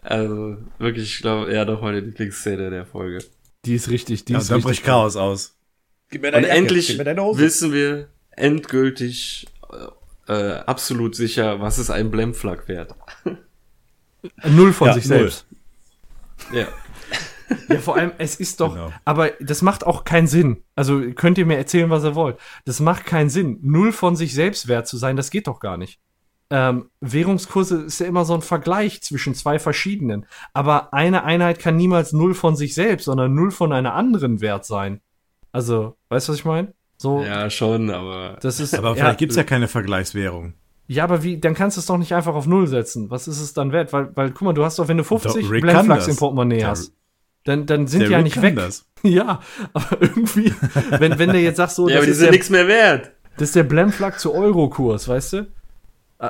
also 0.02 0.58
wirklich, 0.80 1.04
ich 1.14 1.22
glaube, 1.22 1.52
eher 1.52 1.64
doch 1.66 1.82
meine 1.82 2.00
Lieblingsszene 2.00 2.72
der 2.72 2.88
Folge. 2.88 3.24
Die 3.66 3.76
ist 3.76 3.90
richtig, 3.92 4.26
die 4.26 4.34
ja, 4.34 4.40
ist 4.40 4.50
dann 4.50 4.56
richtig 4.56 4.78
bricht 4.78 4.86
Chaos 4.86 5.16
aus. 5.16 5.56
Gib 6.10 6.24
mir 6.24 6.32
deine 6.32 6.48
und 6.48 6.50
Jacke, 6.50 6.60
endlich 6.60 6.98
wissen 6.98 7.72
wir 7.72 8.08
endgültig 8.32 9.46
äh, 10.28 10.54
absolut 10.66 11.16
sicher, 11.16 11.60
was 11.62 11.80
ist 11.80 11.90
ein 11.90 12.12
Blemflag 12.12 12.68
wert. 12.68 12.96
Null 14.46 14.74
von 14.74 14.88
ja, 14.88 14.94
sich 14.94 15.06
null. 15.06 15.20
selbst. 15.20 15.46
Ja. 16.54 16.68
Ja, 17.68 17.80
vor 17.80 17.98
allem, 17.98 18.14
es 18.18 18.36
ist 18.36 18.62
doch, 18.62 18.74
genau. 18.74 18.92
aber 19.06 19.32
das 19.40 19.62
macht 19.62 19.86
auch 19.86 20.06
keinen 20.06 20.28
Sinn. 20.28 20.64
Also 20.76 21.02
könnt 21.14 21.38
ihr 21.38 21.46
mir 21.46 21.58
erzählen, 21.58 21.90
was 21.90 22.04
ihr 22.04 22.16
wollt. 22.16 22.38
Das 22.66 22.80
macht 22.80 23.06
keinen 23.06 23.30
Sinn. 23.30 23.60
Null 23.62 23.92
von 23.92 24.16
sich 24.16 24.34
selbst 24.34 24.68
wert 24.68 24.88
zu 24.88 24.98
sein, 24.98 25.18
das 25.18 25.30
geht 25.30 25.48
doch 25.48 25.60
gar 25.60 25.78
nicht. 25.78 26.00
Ähm, 26.50 26.90
Währungskurse 27.02 27.84
ist 27.84 28.00
ja 28.00 28.06
immer 28.06 28.26
so 28.26 28.34
ein 28.34 28.42
Vergleich 28.42 29.02
zwischen 29.02 29.36
zwei 29.36 29.60
verschiedenen. 29.60 30.26
Aber 30.54 30.94
eine 30.94 31.24
Einheit 31.24 31.60
kann 31.60 31.78
niemals 31.78 32.14
null 32.14 32.34
von 32.34 32.56
sich 32.56 32.74
selbst, 32.76 33.06
sondern 33.06 33.34
null 33.34 33.52
von 33.52 33.74
einer 33.74 33.94
anderen 33.94 34.42
wert 34.42 34.66
sein. 34.66 35.02
Also, 35.52 35.98
weißt 36.10 36.28
du, 36.28 36.32
was 36.32 36.40
ich 36.40 36.46
meine? 36.46 36.74
So, 37.04 37.22
ja, 37.22 37.50
schon, 37.50 37.90
aber. 37.90 38.38
Das 38.40 38.62
ist, 38.62 38.74
aber 38.74 38.94
vielleicht 38.96 39.06
ja, 39.06 39.14
gibt's 39.16 39.36
ja 39.36 39.44
keine 39.44 39.68
Vergleichswährung. 39.68 40.54
Ja, 40.88 41.04
aber 41.04 41.22
wie, 41.22 41.38
dann 41.38 41.54
kannst 41.54 41.76
du 41.76 41.82
es 41.82 41.86
doch 41.86 41.98
nicht 41.98 42.14
einfach 42.14 42.34
auf 42.34 42.48
Null 42.48 42.66
setzen. 42.68 43.12
Was 43.12 43.28
ist 43.28 43.42
es 43.42 43.54
dann 43.54 43.74
wert? 43.74 43.92
Weil, 43.92 44.16
weil 44.16 44.32
guck 44.32 44.44
mal, 44.44 44.54
du 44.54 44.64
hast 44.64 44.80
doch, 44.80 44.88
wenn 44.88 44.96
du 44.96 45.04
50 45.04 45.50
Blendflags 45.50 46.08
im 46.08 46.16
Portemonnaie 46.16 46.60
der, 46.60 46.70
hast, 46.70 46.94
dann, 47.44 47.66
dann 47.66 47.88
sind 47.88 48.04
die 48.08 48.12
ja 48.14 48.22
nicht 48.22 48.42
weg. 48.42 48.56
Das. 48.56 48.86
Ja, 49.04 49.42
aber 49.74 50.02
irgendwie, 50.02 50.54
wenn, 50.92 51.20
wenn 51.20 51.34
der 51.34 51.42
jetzt 51.42 51.58
sagt 51.58 51.74
so, 51.74 51.90
ja, 51.90 51.98
aber 51.98 52.06
die 52.06 52.14
sind 52.14 52.32
nichts 52.32 52.50
mehr 52.50 52.70
wert. 52.70 53.12
Das 53.36 53.50
ist 53.50 53.56
der 53.58 53.64
Blendflag 53.64 54.18
zu 54.18 54.34
Euro-Kurs, 54.34 55.10
weißt 55.10 55.34
du? 55.34 55.38
Äh, 56.20 56.30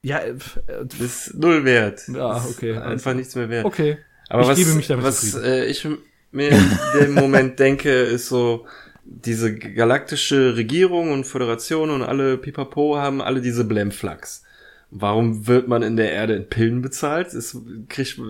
ja, 0.00 0.20
äh, 0.20 0.34
das 0.82 0.98
ist 0.98 1.34
null 1.34 1.66
wert. 1.66 2.08
Ja, 2.08 2.42
okay. 2.48 2.78
Einfach 2.78 3.12
nichts 3.12 3.34
mehr 3.34 3.50
wert. 3.50 3.66
Okay. 3.66 3.98
Aber 4.30 4.44
ich 4.44 4.48
was, 4.48 4.58
gebe 4.58 4.70
mich 4.72 4.86
damit 4.86 5.04
was 5.04 5.34
äh, 5.34 5.66
ich 5.66 5.86
mir 6.30 6.52
in 6.52 6.78
dem 7.00 7.12
Moment 7.12 7.58
denke, 7.58 7.90
ist 7.90 8.28
so, 8.28 8.64
diese 9.08 9.54
galaktische 9.54 10.56
Regierung 10.56 11.12
und 11.12 11.24
Föderation 11.24 11.90
und 11.90 12.02
alle 12.02 12.36
Pipapo 12.38 12.96
haben 12.96 13.22
alle 13.22 13.40
diese 13.40 13.64
Blemflags. 13.64 14.42
Warum 14.90 15.46
wird 15.46 15.68
man 15.68 15.82
in 15.82 15.96
der 15.96 16.12
Erde 16.12 16.34
in 16.34 16.48
Pillen 16.48 16.82
bezahlt? 16.82 17.32
Ist, 17.32 17.56
kriegt, 17.88 18.20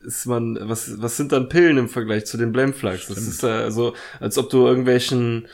ist 0.00 0.26
man, 0.26 0.58
was, 0.60 1.00
was 1.00 1.16
sind 1.16 1.32
dann 1.32 1.48
Pillen 1.48 1.78
im 1.78 1.88
Vergleich 1.88 2.26
zu 2.26 2.36
den 2.36 2.52
Blemflags? 2.52 3.08
Das 3.08 3.18
ist 3.18 3.42
da 3.42 3.70
so, 3.70 3.94
als 4.20 4.38
ob 4.38 4.50
du 4.50 4.66
irgendwelchen 4.66 5.46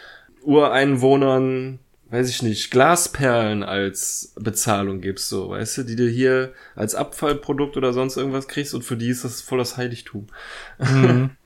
Ureinwohnern, 0.42 1.78
weiß 2.10 2.28
ich 2.28 2.42
nicht, 2.42 2.70
Glasperlen 2.70 3.62
als 3.62 4.34
Bezahlung 4.36 5.00
gibst, 5.00 5.28
so, 5.28 5.50
weißt 5.50 5.78
du, 5.78 5.82
die 5.84 5.96
du 5.96 6.08
hier 6.08 6.52
als 6.74 6.94
Abfallprodukt 6.94 7.76
oder 7.76 7.92
sonst 7.92 8.16
irgendwas 8.16 8.48
kriegst 8.48 8.74
und 8.74 8.82
für 8.82 8.96
die 8.96 9.08
ist 9.08 9.24
das 9.24 9.40
voll 9.40 9.58
das 9.58 9.76
Heiligtum. 9.76 10.26
Mhm. 10.78 11.30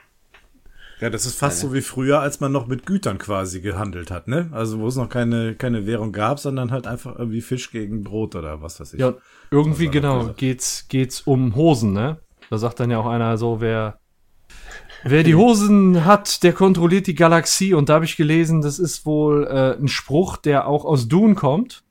Ja, 1.01 1.11
das 1.11 1.27
ist 1.27 1.39
fast 1.39 1.61
so 1.61 1.73
wie 1.73 1.81
früher, 1.81 2.21
als 2.21 2.41
man 2.41 2.51
noch 2.51 2.67
mit 2.67 2.85
Gütern 2.85 3.19
quasi 3.19 3.61
gehandelt 3.61 4.11
hat, 4.11 4.27
ne? 4.27 4.49
Also 4.53 4.81
wo 4.81 4.89
es 4.89 4.97
noch 4.97 5.09
keine, 5.09 5.55
keine 5.55 5.87
Währung 5.87 6.11
gab, 6.13 6.41
sondern 6.41 6.73
halt 6.73 6.87
einfach 6.89 7.17
irgendwie 7.17 7.41
Fisch 7.41 7.71
gegen 7.71 8.03
Brot 8.03 8.35
oder 8.35 8.63
was 8.63 8.81
weiß 8.81 8.95
ich. 8.95 9.01
Ja, 9.01 9.15
irgendwie 9.51 9.89
genau, 9.89 10.33
geht's, 10.37 10.87
geht's 10.89 11.21
um 11.21 11.55
Hosen, 11.55 11.93
ne? 11.93 12.19
Da 12.51 12.59
sagt 12.59 12.81
dann 12.81 12.91
ja 12.91 12.99
auch 12.99 13.07
einer 13.07 13.39
so, 13.39 13.61
wer, 13.61 14.01
wer 15.05 15.23
die 15.23 15.37
Hosen 15.37 16.05
hat, 16.05 16.43
der 16.43 16.53
kontrolliert 16.53 17.07
die 17.07 17.15
Galaxie. 17.15 17.75
Und 17.75 17.89
da 17.89 17.95
habe 17.95 18.05
ich 18.05 18.17
gelesen, 18.17 18.61
das 18.61 18.79
ist 18.79 19.07
wohl 19.07 19.47
äh, 19.47 19.81
ein 19.81 19.89
Spruch, 19.89 20.37
der 20.37 20.67
auch 20.67 20.85
aus 20.85 21.07
Dune 21.07 21.35
kommt. 21.35 21.85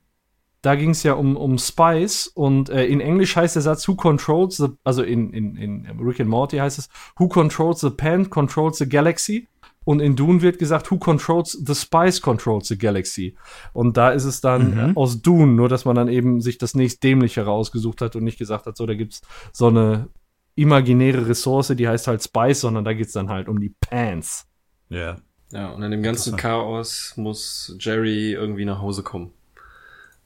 Da 0.67 0.75
ging 0.75 0.89
es 0.89 1.03
ja 1.03 1.13
um, 1.13 1.37
um 1.37 1.57
Spice 1.57 2.27
und 2.27 2.67
äh, 2.69 2.87
in 2.87 2.99
Englisch 2.99 3.37
heißt 3.37 3.55
der 3.55 3.61
Satz 3.61 3.87
Who 3.87 3.95
controls 3.95 4.57
the, 4.57 4.67
also 4.83 5.01
in, 5.01 5.31
in, 5.31 5.55
in 5.55 5.97
Rick 5.97 6.19
and 6.19 6.29
Morty 6.29 6.57
heißt 6.57 6.77
es 6.77 6.89
Who 7.17 7.29
controls 7.29 7.79
the 7.79 7.89
pen 7.89 8.29
controls 8.29 8.77
the 8.77 8.89
galaxy 8.89 9.47
und 9.85 10.01
in 10.01 10.17
Dune 10.17 10.41
wird 10.41 10.59
gesagt 10.59 10.91
Who 10.91 10.97
controls 10.97 11.53
the 11.53 11.73
Spice 11.73 12.21
controls 12.21 12.67
the 12.67 12.77
galaxy 12.77 13.37
und 13.71 13.95
da 13.95 14.09
ist 14.09 14.25
es 14.25 14.41
dann 14.41 14.71
mhm. 14.71 14.89
äh, 14.89 14.93
aus 14.95 15.21
Dune, 15.21 15.53
nur 15.53 15.69
dass 15.69 15.85
man 15.85 15.95
dann 15.95 16.09
eben 16.09 16.41
sich 16.41 16.57
das 16.57 16.75
nächst 16.75 17.01
dämliche 17.01 17.45
rausgesucht 17.45 18.01
hat 18.01 18.17
und 18.17 18.25
nicht 18.25 18.37
gesagt 18.37 18.65
hat, 18.65 18.75
so 18.75 18.85
da 18.85 18.93
gibt's 18.93 19.21
so 19.53 19.67
eine 19.67 20.09
imaginäre 20.55 21.29
Ressource, 21.29 21.69
die 21.77 21.87
heißt 21.87 22.07
halt 22.07 22.21
Spice, 22.21 22.59
sondern 22.59 22.83
da 22.83 22.91
geht's 22.91 23.13
dann 23.13 23.29
halt 23.29 23.47
um 23.47 23.61
die 23.61 23.73
Pants. 23.79 24.49
Ja. 24.89 24.97
Yeah. 24.97 25.21
Ja, 25.51 25.69
und 25.69 25.81
in 25.81 25.91
dem 25.91 26.03
ganzen 26.03 26.35
Chaos 26.35 27.13
muss 27.15 27.73
Jerry 27.79 28.33
irgendwie 28.33 28.65
nach 28.65 28.81
Hause 28.81 29.01
kommen. 29.01 29.31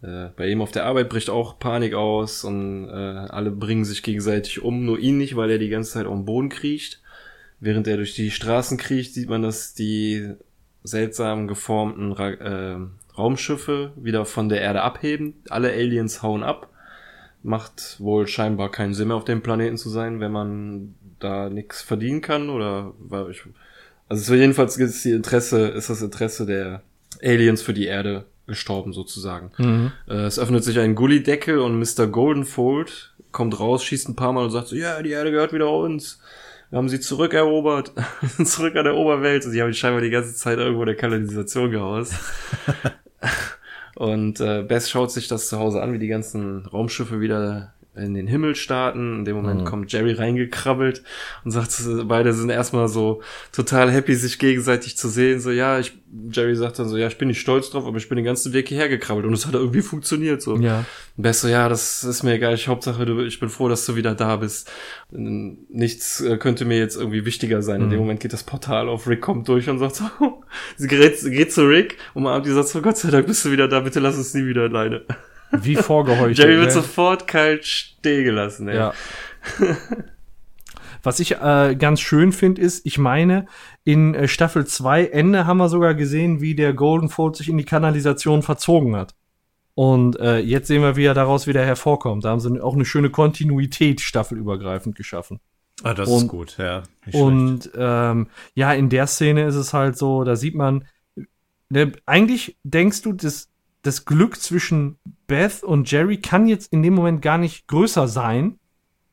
Äh, 0.01 0.29
bei 0.35 0.47
ihm 0.47 0.61
auf 0.61 0.71
der 0.71 0.85
Arbeit 0.85 1.09
bricht 1.09 1.29
auch 1.29 1.59
Panik 1.59 1.93
aus 1.93 2.43
und 2.43 2.89
äh, 2.89 2.91
alle 2.91 3.51
bringen 3.51 3.85
sich 3.85 4.03
gegenseitig 4.03 4.61
um, 4.61 4.85
nur 4.85 4.99
ihn 4.99 5.17
nicht, 5.17 5.35
weil 5.35 5.51
er 5.51 5.59
die 5.59 5.69
ganze 5.69 5.91
Zeit 5.91 6.05
auf 6.05 6.15
dem 6.15 6.25
Boden 6.25 6.49
kriecht. 6.49 7.01
Während 7.59 7.87
er 7.87 7.97
durch 7.97 8.15
die 8.15 8.31
Straßen 8.31 8.77
kriecht, 8.77 9.13
sieht 9.13 9.29
man, 9.29 9.43
dass 9.43 9.75
die 9.75 10.33
seltsam 10.83 11.47
geformten 11.47 12.11
Ra 12.11 12.29
äh, 12.29 12.77
Raumschiffe 13.15 13.91
wieder 13.95 14.25
von 14.25 14.49
der 14.49 14.61
Erde 14.61 14.81
abheben. 14.81 15.35
Alle 15.49 15.71
Aliens 15.71 16.23
hauen 16.23 16.43
ab. 16.43 16.69
Macht 17.43 17.99
wohl 17.99 18.27
scheinbar 18.27 18.71
keinen 18.71 18.93
Sinn 18.93 19.09
mehr 19.09 19.17
auf 19.17 19.25
dem 19.25 19.41
Planeten 19.41 19.77
zu 19.77 19.89
sein, 19.89 20.19
wenn 20.19 20.31
man 20.31 20.95
da 21.19 21.49
nichts 21.49 21.81
verdienen 21.81 22.21
kann 22.21 22.49
oder 22.49 22.93
weil 22.99 23.31
ich, 23.31 23.41
also 24.09 24.35
jedenfalls 24.35 24.77
ist 24.77 25.03
die 25.05 25.11
Interesse, 25.11 25.67
ist 25.69 25.89
das 25.89 26.01
Interesse 26.01 26.45
der 26.45 26.81
Aliens 27.21 27.61
für 27.61 27.73
die 27.73 27.85
Erde 27.85 28.25
gestorben 28.47 28.93
sozusagen. 28.93 29.51
Mhm. 29.57 29.91
Äh, 30.07 30.25
es 30.25 30.39
öffnet 30.39 30.63
sich 30.63 30.79
ein 30.79 30.95
Gullideckel 30.95 31.59
und 31.59 31.79
Mr. 31.79 32.07
Goldenfold 32.07 33.13
kommt 33.31 33.59
raus, 33.59 33.83
schießt 33.83 34.09
ein 34.09 34.15
paar 34.15 34.33
Mal 34.33 34.45
und 34.45 34.51
sagt 34.51 34.67
so, 34.67 34.75
ja, 34.75 35.01
die 35.01 35.11
Erde 35.11 35.31
gehört 35.31 35.53
wieder 35.53 35.71
uns. 35.71 36.19
Wir 36.69 36.77
haben 36.77 36.89
sie 36.89 36.99
zurückerobert, 36.99 37.91
zurück 38.45 38.75
an 38.75 38.85
der 38.85 38.95
Oberwelt. 38.95 39.45
Und 39.45 39.51
die 39.51 39.61
haben 39.61 39.73
scheinbar 39.73 40.01
die 40.01 40.09
ganze 40.09 40.33
Zeit 40.33 40.57
irgendwo 40.57 40.83
in 40.83 40.87
der 40.87 40.95
Kanalisation 40.95 41.71
gehaust. 41.71 42.13
Und 43.95 44.39
äh, 44.39 44.63
Bess 44.63 44.89
schaut 44.89 45.11
sich 45.11 45.27
das 45.27 45.49
zu 45.49 45.59
Hause 45.59 45.81
an, 45.81 45.93
wie 45.93 45.99
die 45.99 46.07
ganzen 46.07 46.65
Raumschiffe 46.65 47.19
wieder 47.19 47.73
in 47.93 48.13
den 48.13 48.27
Himmel 48.27 48.55
starten. 48.55 49.19
In 49.19 49.25
dem 49.25 49.35
Moment 49.35 49.61
Mhm. 49.61 49.65
kommt 49.65 49.91
Jerry 49.91 50.13
reingekrabbelt 50.13 51.03
und 51.43 51.51
sagt, 51.51 51.77
beide 52.05 52.31
sind 52.33 52.49
erstmal 52.49 52.87
so 52.87 53.21
total 53.51 53.91
happy, 53.91 54.15
sich 54.15 54.39
gegenseitig 54.39 54.95
zu 54.97 55.09
sehen. 55.09 55.41
So, 55.41 55.51
ja, 55.51 55.77
ich, 55.77 55.91
Jerry 56.31 56.55
sagt 56.55 56.79
dann 56.79 56.87
so, 56.87 56.95
ja, 56.97 57.07
ich 57.07 57.17
bin 57.17 57.27
nicht 57.27 57.41
stolz 57.41 57.69
drauf, 57.69 57.85
aber 57.85 57.97
ich 57.97 58.07
bin 58.07 58.15
den 58.15 58.23
ganzen 58.25 58.53
Weg 58.53 58.69
hierher 58.69 58.87
gekrabbelt 58.87 59.25
und 59.25 59.33
es 59.33 59.45
hat 59.45 59.53
irgendwie 59.55 59.81
funktioniert. 59.81 60.41
So. 60.41 60.55
Ja. 60.57 60.85
Und 61.17 61.21
Bess 61.23 61.41
so, 61.41 61.49
ja, 61.49 61.67
das 61.67 62.03
ist 62.05 62.23
mir 62.23 62.33
egal. 62.35 62.53
Ich, 62.53 62.67
Hauptsache, 62.69 63.05
du, 63.05 63.21
ich 63.25 63.39
bin 63.41 63.49
froh, 63.49 63.67
dass 63.67 63.85
du 63.85 63.95
wieder 63.97 64.15
da 64.15 64.37
bist. 64.37 64.71
Nichts 65.09 66.21
äh, 66.21 66.37
könnte 66.37 66.63
mir 66.65 66.77
jetzt 66.77 66.95
irgendwie 66.95 67.25
wichtiger 67.25 67.61
sein. 67.61 67.81
In 67.81 67.87
Mhm. 67.87 67.91
dem 67.91 67.99
Moment 67.99 68.19
geht 68.21 68.31
das 68.33 68.43
Portal 68.43 68.87
auf, 68.87 69.07
Rick 69.07 69.21
kommt 69.21 69.47
durch 69.49 69.69
und 69.69 69.79
sagt 69.79 69.95
so, 69.95 70.05
sie 70.77 70.87
geht, 70.87 71.19
geht 71.23 71.51
zu 71.51 71.63
Rick 71.67 71.97
und 72.13 72.21
umarmt 72.23 72.45
die 72.45 72.51
sagt 72.51 72.69
so, 72.69 72.81
Gott 72.81 72.97
sei 72.97 73.09
Dank 73.11 73.27
bist 73.27 73.43
du 73.43 73.51
wieder 73.51 73.67
da, 73.67 73.81
bitte 73.81 73.99
lass 73.99 74.17
uns 74.17 74.33
nie 74.33 74.45
wieder 74.45 74.63
alleine. 74.63 75.01
Wie 75.51 75.75
vorgeheuchelt. 75.75 76.37
Jerry 76.37 76.57
wird 76.57 76.67
ne? 76.67 76.71
sofort 76.71 77.27
kalt 77.27 77.65
stehen 77.65 78.23
gelassen, 78.23 78.67
ey. 78.67 78.75
Ja. 78.75 78.93
Was 81.03 81.19
ich 81.19 81.37
äh, 81.37 81.75
ganz 81.77 81.99
schön 81.99 82.31
finde, 82.31 82.61
ist, 82.61 82.85
ich 82.85 82.97
meine, 82.97 83.47
in 83.83 84.13
äh, 84.13 84.27
Staffel 84.27 84.65
2 84.67 85.05
Ende 85.05 85.47
haben 85.47 85.57
wir 85.57 85.69
sogar 85.69 85.95
gesehen, 85.95 86.41
wie 86.41 86.53
der 86.53 86.73
Golden 86.73 87.09
Fold 87.09 87.35
sich 87.35 87.49
in 87.49 87.57
die 87.57 87.65
Kanalisation 87.65 88.43
verzogen 88.43 88.95
hat. 88.95 89.15
Und 89.73 90.19
äh, 90.19 90.37
jetzt 90.39 90.67
sehen 90.67 90.81
wir, 90.83 90.95
wie 90.95 91.05
er 91.05 91.13
daraus 91.13 91.47
wieder 91.47 91.65
hervorkommt. 91.65 92.25
Da 92.25 92.29
haben 92.29 92.39
sie 92.39 92.61
auch 92.61 92.75
eine 92.75 92.85
schöne 92.85 93.09
Kontinuität 93.09 94.01
staffelübergreifend 94.01 94.95
geschaffen. 94.95 95.39
Ah, 95.83 95.93
das 95.93 96.07
Und- 96.09 96.23
ist 96.23 96.27
gut, 96.27 96.57
ja. 96.59 96.83
Und 97.13 97.71
ähm, 97.75 98.27
ja, 98.53 98.73
in 98.73 98.89
der 98.89 99.07
Szene 99.07 99.45
ist 99.45 99.55
es 99.55 99.73
halt 99.73 99.97
so, 99.97 100.23
da 100.23 100.35
sieht 100.35 100.53
man, 100.53 100.85
ne, 101.69 101.93
eigentlich 102.05 102.57
denkst 102.63 103.01
du, 103.01 103.13
das, 103.13 103.49
das 103.83 104.05
Glück 104.05 104.39
zwischen 104.39 104.97
Beth 105.27 105.63
und 105.63 105.89
Jerry 105.89 106.17
kann 106.17 106.47
jetzt 106.47 106.71
in 106.71 106.83
dem 106.83 106.93
Moment 106.93 107.21
gar 107.21 107.37
nicht 107.37 107.67
größer 107.67 108.07
sein, 108.07 108.59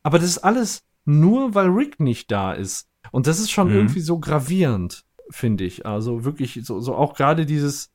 aber 0.03 0.19
das 0.19 0.29
ist 0.29 0.37
alles 0.39 0.83
nur, 1.05 1.55
weil 1.55 1.67
Rick 1.67 1.99
nicht 1.99 2.31
da 2.31 2.53
ist. 2.53 2.87
Und 3.11 3.25
das 3.27 3.39
ist 3.39 3.49
schon 3.51 3.69
Mhm. 3.69 3.75
irgendwie 3.75 4.01
so 4.01 4.19
gravierend, 4.19 5.03
finde 5.31 5.63
ich. 5.63 5.85
Also 5.85 6.23
wirklich, 6.25 6.59
so, 6.63 6.79
so 6.81 6.93
auch 6.95 7.15
gerade 7.15 7.45
dieses, 7.45 7.89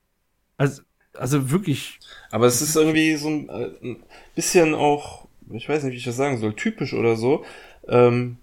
also, 0.56 0.82
also 1.14 1.50
wirklich, 1.50 2.00
Aber 2.32 2.46
es 2.46 2.60
ist 2.60 2.74
irgendwie 2.74 3.14
so 3.16 3.28
ein, 3.28 3.48
äh, 3.48 3.70
ein 3.82 4.02
bisschen 4.34 4.74
auch, 4.74 5.28
ich 5.52 5.68
weiß 5.68 5.84
nicht, 5.84 5.92
wie 5.92 5.98
ich 5.98 6.04
das 6.04 6.16
sagen 6.16 6.38
soll, 6.38 6.54
typisch 6.54 6.92
oder 6.94 7.14
so. 7.16 7.44
Ähm, 7.86 8.38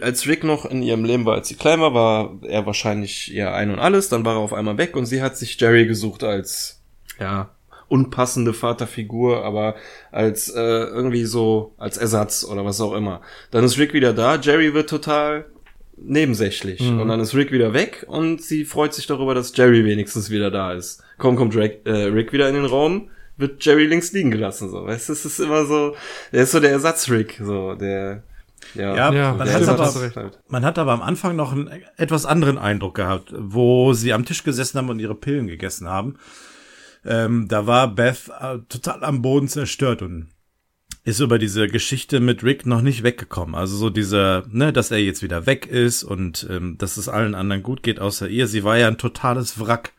als 0.00 0.26
Rick 0.26 0.42
noch 0.42 0.64
in 0.64 0.82
ihrem 0.82 1.04
Leben 1.04 1.26
war, 1.26 1.34
als 1.34 1.48
sie 1.48 1.54
klein 1.54 1.80
war, 1.80 1.92
war 1.94 2.38
er 2.42 2.64
wahrscheinlich 2.66 3.32
ihr 3.32 3.52
ein 3.52 3.70
und 3.70 3.78
alles, 3.78 4.08
dann 4.08 4.24
war 4.24 4.34
er 4.34 4.40
auf 4.40 4.54
einmal 4.54 4.78
weg 4.78 4.96
und 4.96 5.04
sie 5.06 5.20
hat 5.22 5.36
sich 5.36 5.60
Jerry 5.60 5.86
gesucht 5.86 6.24
als, 6.24 6.75
ja, 7.18 7.50
unpassende 7.88 8.52
Vaterfigur, 8.52 9.44
aber 9.44 9.76
als 10.10 10.48
äh, 10.48 10.60
irgendwie 10.60 11.24
so, 11.24 11.74
als 11.78 11.96
Ersatz 11.98 12.44
oder 12.44 12.64
was 12.64 12.80
auch 12.80 12.94
immer. 12.94 13.20
Dann 13.50 13.64
ist 13.64 13.78
Rick 13.78 13.92
wieder 13.92 14.12
da, 14.12 14.36
Jerry 14.36 14.74
wird 14.74 14.90
total 14.90 15.46
nebensächlich 15.96 16.80
Mhm. 16.80 17.00
und 17.00 17.08
dann 17.08 17.20
ist 17.20 17.34
Rick 17.34 17.52
wieder 17.52 17.72
weg 17.72 18.04
und 18.08 18.42
sie 18.42 18.64
freut 18.64 18.92
sich 18.92 19.06
darüber, 19.06 19.34
dass 19.34 19.56
Jerry 19.56 19.84
wenigstens 19.84 20.30
wieder 20.30 20.50
da 20.50 20.72
ist. 20.72 21.02
Kaum 21.18 21.36
kommt 21.36 21.56
Rick, 21.56 21.80
äh, 21.86 21.90
Rick 22.04 22.32
wieder 22.32 22.48
in 22.48 22.54
den 22.54 22.66
Raum, 22.66 23.08
wird 23.38 23.64
Jerry 23.64 23.86
links 23.86 24.12
liegen 24.12 24.30
gelassen, 24.30 24.68
so. 24.70 24.84
Weißt 24.86 25.08
du, 25.08 25.12
es 25.14 25.24
ist 25.24 25.38
immer 25.38 25.64
so, 25.64 25.94
der 26.32 26.42
ist 26.42 26.52
so 26.52 26.60
der 26.60 26.70
Ersatz-Rick, 26.72 27.40
so, 27.42 27.74
der, 27.74 28.22
ja, 28.74 29.12
Ja, 29.12 29.34
man, 29.34 29.48
hat 29.50 29.68
aber, 29.68 29.92
halt. 30.16 30.38
man 30.48 30.64
hat 30.64 30.78
aber 30.78 30.92
am 30.92 31.02
Anfang 31.02 31.36
noch 31.36 31.52
einen 31.52 31.70
etwas 31.96 32.26
anderen 32.26 32.58
Eindruck 32.58 32.94
gehabt, 32.96 33.32
wo 33.36 33.92
sie 33.94 34.12
am 34.12 34.24
Tisch 34.24 34.42
gesessen 34.44 34.76
haben 34.78 34.90
und 34.90 34.98
ihre 34.98 35.14
Pillen 35.14 35.46
gegessen 35.46 35.88
haben. 35.88 36.16
Ähm, 37.06 37.46
da 37.48 37.66
war 37.66 37.94
Beth 37.94 38.30
äh, 38.40 38.58
total 38.68 39.04
am 39.04 39.22
Boden 39.22 39.48
zerstört 39.48 40.02
und 40.02 40.28
ist 41.04 41.20
über 41.20 41.38
diese 41.38 41.68
Geschichte 41.68 42.18
mit 42.18 42.42
Rick 42.42 42.66
noch 42.66 42.82
nicht 42.82 43.04
weggekommen. 43.04 43.54
Also 43.54 43.76
so 43.76 43.90
dieser, 43.90 44.44
ne, 44.50 44.72
dass 44.72 44.90
er 44.90 44.98
jetzt 44.98 45.22
wieder 45.22 45.46
weg 45.46 45.66
ist 45.66 46.02
und 46.02 46.46
ähm, 46.50 46.78
dass 46.78 46.96
es 46.96 47.08
allen 47.08 47.36
anderen 47.36 47.62
gut 47.62 47.84
geht 47.84 48.00
außer 48.00 48.28
ihr. 48.28 48.48
Sie 48.48 48.64
war 48.64 48.76
ja 48.76 48.88
ein 48.88 48.98
totales 48.98 49.60
Wrack. 49.60 49.92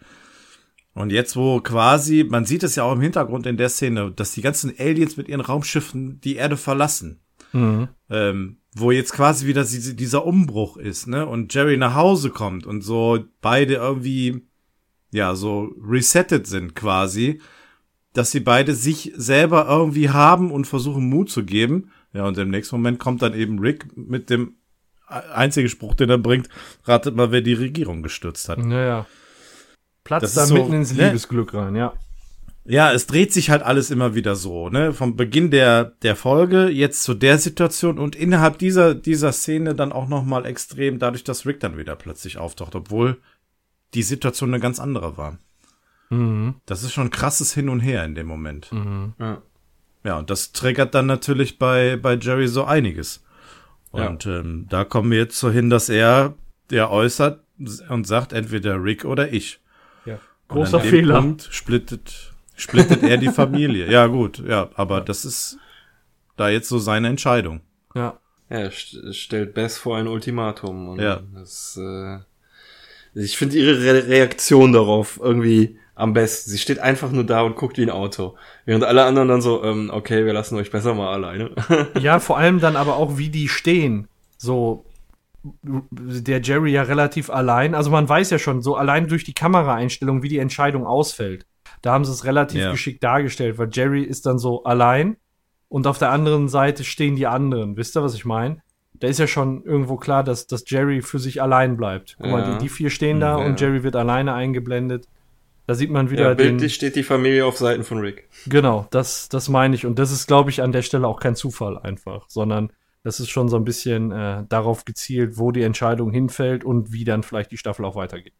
Und 0.93 1.11
jetzt, 1.11 1.35
wo 1.37 1.61
quasi, 1.61 2.25
man 2.27 2.45
sieht 2.45 2.63
es 2.63 2.75
ja 2.75 2.83
auch 2.83 2.93
im 2.93 3.01
Hintergrund 3.01 3.45
in 3.45 3.55
der 3.55 3.69
Szene, 3.69 4.11
dass 4.11 4.31
die 4.31 4.41
ganzen 4.41 4.73
Aliens 4.77 5.15
mit 5.15 5.29
ihren 5.29 5.41
Raumschiffen 5.41 6.19
die 6.21 6.35
Erde 6.35 6.57
verlassen 6.57 7.21
mhm. 7.53 7.87
ähm, 8.09 8.57
wo 8.75 8.91
jetzt 8.91 9.13
quasi 9.13 9.47
wieder 9.47 9.63
diese, 9.63 9.95
dieser 9.95 10.25
Umbruch 10.25 10.77
ist, 10.77 11.07
ne? 11.07 11.25
Und 11.25 11.53
Jerry 11.53 11.77
nach 11.77 11.95
Hause 11.95 12.29
kommt 12.29 12.65
und 12.65 12.81
so 12.81 13.23
beide 13.41 13.75
irgendwie, 13.75 14.46
ja, 15.11 15.35
so 15.35 15.73
resettet 15.81 16.47
sind 16.47 16.75
quasi, 16.75 17.41
dass 18.13 18.31
sie 18.31 18.39
beide 18.39 18.73
sich 18.73 19.13
selber 19.15 19.67
irgendwie 19.69 20.09
haben 20.09 20.51
und 20.51 20.65
versuchen 20.65 21.09
Mut 21.09 21.29
zu 21.29 21.43
geben. 21.43 21.91
Ja, 22.13 22.25
und 22.25 22.37
im 22.37 22.49
nächsten 22.49 22.75
Moment 22.75 22.99
kommt 22.99 23.21
dann 23.21 23.33
eben 23.33 23.59
Rick 23.59 23.95
mit 23.95 24.29
dem 24.29 24.55
einzigen 25.07 25.69
Spruch, 25.69 25.93
den 25.93 26.09
er 26.09 26.17
bringt, 26.17 26.49
ratet 26.83 27.15
mal, 27.15 27.31
wer 27.31 27.41
die 27.41 27.53
Regierung 27.53 28.03
gestürzt 28.03 28.49
hat. 28.49 28.59
naja. 28.59 29.05
Platz 30.03 30.21
Das 30.21 30.33
da 30.35 30.43
ist 30.43 30.49
so, 30.49 30.55
mitten 30.55 30.73
ins 30.73 30.93
ne? 30.93 31.07
Liebesglück 31.07 31.53
rein, 31.53 31.75
ja. 31.75 31.93
Ja, 32.63 32.91
es 32.91 33.07
dreht 33.07 33.31
sich 33.31 33.49
halt 33.49 33.61
alles 33.61 33.91
immer 33.91 34.15
wieder 34.15 34.35
so, 34.35 34.69
ne? 34.69 34.93
Vom 34.93 35.15
Beginn 35.15 35.51
der, 35.51 35.83
der 36.01 36.15
Folge 36.15 36.67
jetzt 36.67 37.03
zu 37.03 37.13
der 37.13 37.37
Situation 37.37 37.97
und 37.97 38.15
innerhalb 38.15 38.57
dieser, 38.57 38.95
dieser 38.95 39.31
Szene 39.31 39.75
dann 39.75 39.91
auch 39.91 40.07
nochmal 40.07 40.45
extrem 40.45 40.97
dadurch, 40.97 41.23
dass 41.23 41.45
Rick 41.45 41.59
dann 41.59 41.77
wieder 41.77 41.95
plötzlich 41.95 42.37
auftaucht, 42.37 42.75
obwohl 42.75 43.17
die 43.93 44.03
Situation 44.03 44.53
eine 44.53 44.61
ganz 44.61 44.79
andere 44.79 45.17
war. 45.17 45.37
Mhm. 46.09 46.55
Das 46.65 46.83
ist 46.83 46.93
schon 46.93 47.07
ein 47.07 47.11
krasses 47.11 47.53
Hin 47.53 47.69
und 47.69 47.79
Her 47.79 48.03
in 48.05 48.15
dem 48.15 48.27
Moment. 48.27 48.71
Mhm. 48.71 49.13
Ja. 49.19 49.41
Ja, 50.03 50.17
und 50.19 50.29
das 50.29 50.53
triggert 50.53 50.95
dann 50.95 51.05
natürlich 51.05 51.59
bei, 51.59 51.97
bei 51.97 52.15
Jerry 52.15 52.47
so 52.47 52.63
einiges. 52.63 53.23
Und 53.91 54.25
ähm, 54.25 54.67
da 54.69 54.83
kommen 54.85 55.11
wir 55.11 55.17
jetzt 55.17 55.37
so 55.39 55.49
hin, 55.49 55.69
dass 55.69 55.89
er, 55.89 56.35
der 56.69 56.91
äußert 56.91 57.43
und 57.89 58.05
sagt 58.07 58.31
entweder 58.31 58.81
Rick 58.81 59.05
oder 59.05 59.33
ich. 59.33 59.59
ja. 60.05 60.19
Und 60.49 60.55
Großer 60.55 60.79
Fehler. 60.79 61.19
Punkt 61.19 61.49
splittet, 61.51 62.33
splittet 62.55 63.03
er 63.03 63.17
die 63.17 63.29
Familie. 63.29 63.91
Ja, 63.91 64.07
gut, 64.07 64.39
ja, 64.47 64.69
aber 64.75 65.01
das 65.01 65.25
ist 65.25 65.57
da 66.37 66.47
jetzt 66.47 66.69
so 66.69 66.77
seine 66.79 67.09
Entscheidung. 67.09 67.61
Ja. 67.95 68.19
Ja, 68.49 68.57
er 68.59 68.71
st 68.71 69.13
stellt 69.13 69.53
Bess 69.53 69.77
vor 69.77 69.97
ein 69.97 70.07
Ultimatum. 70.07 70.87
Und 70.89 71.01
Ja. 71.01 71.21
Das, 71.33 71.77
äh, 71.77 72.19
ich 73.17 73.37
finde 73.37 73.57
ihre 73.57 73.81
Re 73.83 74.07
Reaktion 74.07 74.73
darauf 74.73 75.19
irgendwie 75.21 75.77
am 75.95 76.13
besten. 76.13 76.51
Sie 76.51 76.57
steht 76.59 76.79
einfach 76.79 77.11
nur 77.11 77.23
da 77.23 77.41
und 77.41 77.55
guckt 77.55 77.77
wie 77.77 77.83
ein 77.83 77.89
Auto. 77.89 78.35
Während 78.65 78.83
alle 78.83 79.03
anderen 79.05 79.27
dann 79.27 79.41
so, 79.41 79.63
ähm, 79.63 79.89
okay, 79.91 80.25
wir 80.25 80.33
lassen 80.33 80.55
euch 80.55 80.69
besser 80.69 80.93
mal 80.93 81.11
alleine. 81.13 81.51
Ja, 81.99 82.19
vor 82.19 82.37
allem 82.37 82.59
dann 82.59 82.75
aber 82.75 82.97
auch, 82.97 83.17
wie 83.17 83.29
die 83.29 83.49
stehen. 83.49 84.07
So, 84.37 84.85
der 85.63 86.41
Jerry 86.41 86.71
ja 86.73 86.83
relativ 86.83 87.29
allein. 87.29 87.73
Also 87.73 87.89
man 87.89 88.07
weiß 88.07 88.29
ja 88.29 88.39
schon, 88.39 88.61
so 88.61 88.75
allein 88.75 89.07
durch 89.07 89.23
die 89.23 89.33
Kameraeinstellung, 89.33 90.21
wie 90.23 90.29
die 90.29 90.39
Entscheidung 90.39 90.85
ausfällt. 90.85 91.45
Da 91.81 91.93
haben 91.93 92.05
sie 92.05 92.11
es 92.11 92.25
relativ 92.25 92.61
Ja. 92.61 92.71
geschickt 92.71 93.03
dargestellt, 93.03 93.57
weil 93.57 93.69
Jerry 93.71 94.03
ist 94.03 94.25
dann 94.25 94.39
so 94.39 94.63
allein 94.63 95.17
und 95.69 95.87
auf 95.87 95.97
der 95.97 96.11
anderen 96.11 96.47
Seite 96.49 96.83
stehen 96.83 97.15
die 97.15 97.27
anderen. 97.27 97.77
Wisst 97.77 97.95
ihr, 97.97 98.03
was 98.03 98.13
ich 98.15 98.25
meine? 98.25 98.61
Da 98.99 99.07
ist 99.07 99.19
ja 99.19 99.27
schon 99.27 99.63
irgendwo 99.63 99.97
klar, 99.97 100.23
dass, 100.23 100.47
dass 100.47 100.63
Jerry 100.69 101.01
für 101.01 101.19
sich 101.19 101.41
allein 101.41 101.77
bleibt. 101.77 102.15
Guck 102.19 102.31
mal, 102.31 102.41
Ja. 102.41 102.53
die, 102.57 102.63
die 102.63 102.69
vier 102.69 102.89
stehen 102.89 103.19
da 103.19 103.39
Ja. 103.39 103.45
und 103.45 103.59
Jerry 103.61 103.83
wird 103.83 103.95
alleine 103.95 104.33
eingeblendet. 104.33 105.07
Da 105.67 105.75
sieht 105.75 105.89
man 105.91 106.09
wieder 106.09 106.29
ja, 106.29 106.35
den. 106.35 106.47
bildlich 106.53 106.75
steht 106.75 106.95
die 106.95 107.03
Familie 107.03 107.45
auf 107.45 107.57
Seiten 107.57 107.83
von 107.83 107.99
Rick. 107.99 108.29
Genau, 108.47 108.87
das, 108.91 109.27
das 109.29 109.49
meine 109.49 109.75
ich. 109.75 109.85
Und 109.85 109.99
das 109.99 110.11
ist, 110.11 110.25
glaube 110.27 110.49
ich, 110.49 110.61
an 110.61 110.71
der 110.71 110.81
Stelle 110.81 111.05
auch 111.07 111.19
kein 111.19 111.35
Zufall 111.35 111.77
einfach, 111.77 112.25
sondern 112.29 112.71
das 113.03 113.19
ist 113.19 113.29
schon 113.29 113.49
so 113.49 113.57
ein 113.57 113.65
bisschen 113.65 114.11
äh, 114.11 114.43
darauf 114.49 114.85
gezielt, 114.85 115.37
wo 115.37 115.51
die 115.51 115.61
Entscheidung 115.63 116.11
hinfällt 116.11 116.63
und 116.63 116.93
wie 116.93 117.03
dann 117.03 117.21
vielleicht 117.23 117.51
die 117.51 117.57
Staffel 117.57 117.83
auch 117.85 117.95
weitergeht. 117.95 118.33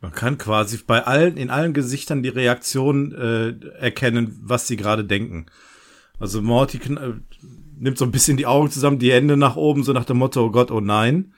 Man 0.00 0.12
kann 0.12 0.38
quasi 0.38 0.78
bei 0.86 1.02
allen, 1.04 1.36
in 1.36 1.50
allen 1.50 1.74
Gesichtern 1.74 2.22
die 2.22 2.30
Reaktion 2.30 3.12
äh, 3.12 3.54
erkennen, 3.78 4.38
was 4.42 4.66
sie 4.66 4.76
gerade 4.78 5.04
denken. 5.04 5.46
Also 6.18 6.40
Morty 6.40 6.78
kn- 6.78 6.98
äh, 6.98 7.14
nimmt 7.80 7.98
so 7.98 8.04
ein 8.04 8.10
bisschen 8.10 8.36
die 8.36 8.46
Augen 8.46 8.70
zusammen, 8.70 8.98
die 8.98 9.12
Hände 9.12 9.36
nach 9.36 9.56
oben, 9.56 9.82
so 9.82 9.92
nach 9.92 10.04
dem 10.04 10.18
Motto, 10.18 10.44
oh 10.44 10.50
Gott, 10.50 10.70
oh 10.70 10.80
nein. 10.80 11.32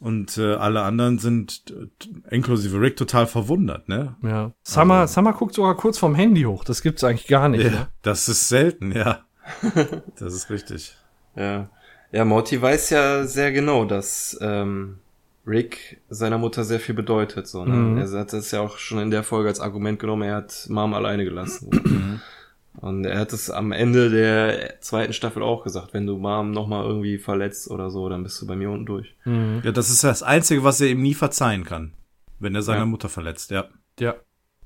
Und 0.00 0.36
äh, 0.38 0.54
alle 0.54 0.82
anderen 0.82 1.18
sind, 1.18 1.64
äh, 1.70 2.34
inklusive 2.34 2.80
Rick, 2.80 2.96
total 2.96 3.26
verwundert, 3.26 3.88
ne? 3.88 4.16
Ja. 4.22 4.52
Summer, 4.62 5.06
Summer 5.06 5.32
guckt 5.32 5.54
sogar 5.54 5.76
kurz 5.76 5.98
vom 5.98 6.14
Handy 6.14 6.42
hoch. 6.42 6.64
Das 6.64 6.82
gibt's 6.82 7.04
eigentlich 7.04 7.26
gar 7.26 7.48
nicht. 7.48 7.64
Ja, 7.64 7.70
Ne? 7.70 7.86
das 8.02 8.28
ist 8.28 8.48
selten, 8.48 8.92
ja. 8.92 9.20
das 10.18 10.34
ist 10.34 10.50
richtig. 10.50 10.96
Ja. 11.36 11.68
Ja, 12.12 12.24
Morty 12.24 12.60
weiß 12.60 12.90
ja 12.90 13.26
sehr 13.26 13.50
genau, 13.52 13.84
dass 13.84 14.36
ähm, 14.40 14.98
Rick 15.46 16.00
seiner 16.10 16.38
Mutter 16.38 16.64
sehr 16.64 16.80
viel 16.80 16.94
bedeutet. 16.94 17.48
So, 17.48 17.64
ne? 17.64 17.74
Mhm. 17.74 17.98
Er 17.98 18.20
hat 18.20 18.32
das 18.32 18.50
ja 18.50 18.60
auch 18.60 18.78
schon 18.78 18.98
in 18.98 19.10
der 19.10 19.22
Folge 19.22 19.48
als 19.48 19.60
Argument 19.60 19.98
genommen, 19.98 20.22
er 20.22 20.36
hat 20.36 20.66
Mom 20.68 20.92
alleine 20.94 21.24
gelassen. 21.24 22.20
Und 22.80 23.04
er 23.04 23.18
hat 23.18 23.32
es 23.32 23.50
am 23.50 23.70
Ende 23.72 24.10
der 24.10 24.80
zweiten 24.80 25.12
Staffel 25.12 25.42
auch 25.42 25.62
gesagt, 25.62 25.94
wenn 25.94 26.06
du 26.06 26.16
Mom 26.18 26.50
nochmal 26.50 26.84
irgendwie 26.84 27.18
verletzt 27.18 27.70
oder 27.70 27.88
so, 27.90 28.08
dann 28.08 28.24
bist 28.24 28.40
du 28.42 28.46
bei 28.46 28.56
mir 28.56 28.70
unten 28.70 28.86
durch. 28.86 29.14
Mhm. 29.24 29.60
Ja, 29.64 29.72
das 29.72 29.90
ist 29.90 30.02
das 30.02 30.22
Einzige, 30.22 30.64
was 30.64 30.80
er 30.80 30.88
ihm 30.88 31.02
nie 31.02 31.14
verzeihen 31.14 31.64
kann. 31.64 31.92
Wenn 32.40 32.54
er 32.54 32.62
seine 32.62 32.80
Ja. 32.80 32.86
Mutter 32.86 33.08
verletzt, 33.08 33.50
ja. 33.52 33.66
Ja. 34.00 34.16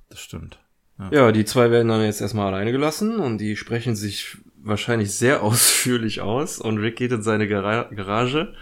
Das 0.08 0.20
stimmt. 0.20 0.58
Ja, 1.12 1.30
die 1.30 1.44
zwei 1.44 1.70
werden 1.70 1.88
dann 1.88 2.02
jetzt 2.02 2.20
erstmal 2.20 2.48
alleine 2.52 2.72
gelassen 2.72 3.20
und 3.20 3.38
die 3.38 3.56
sprechen 3.56 3.94
sich 3.94 4.38
wahrscheinlich 4.60 5.14
sehr 5.14 5.42
ausführlich 5.44 6.22
aus 6.22 6.58
und 6.58 6.78
Rick 6.78 6.96
geht 6.96 7.12
in 7.12 7.22
seine 7.22 7.46
Gara 7.46 7.84
Garage, 7.84 8.54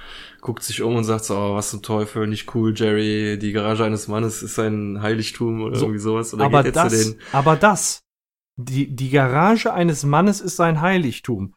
guckt 0.43 0.63
sich 0.63 0.83
um 0.83 0.97
und 0.97 1.05
sagt 1.05 1.25
so, 1.25 1.35
oh, 1.35 1.55
was 1.55 1.71
zum 1.71 1.83
Teufel, 1.83 2.27
nicht 2.27 2.55
cool, 2.55 2.75
Jerry, 2.77 3.39
die 3.39 3.53
Garage 3.53 3.85
eines 3.85 4.07
Mannes 4.07 4.43
ist 4.43 4.59
ein 4.59 5.01
Heiligtum 5.01 5.63
oder 5.63 5.77
So, 5.77 5.87
irgendwie 5.87 6.01
sowas. 6.01 6.33
Und 6.35 6.41
dann 6.41 6.47
aber 6.47 6.63
geht 6.65 6.77
er 6.77 6.89
zu 6.91 6.97
das, 6.97 7.05
den, 7.13 7.21
aber 7.33 7.57
das, 7.57 8.03
die, 8.57 8.95
die 8.95 9.11
Garage 9.11 9.73
eines 9.73 10.05
Mannes 10.05 10.41
ist 10.41 10.57
sein 10.57 10.81
Heiligtum. 10.81 11.55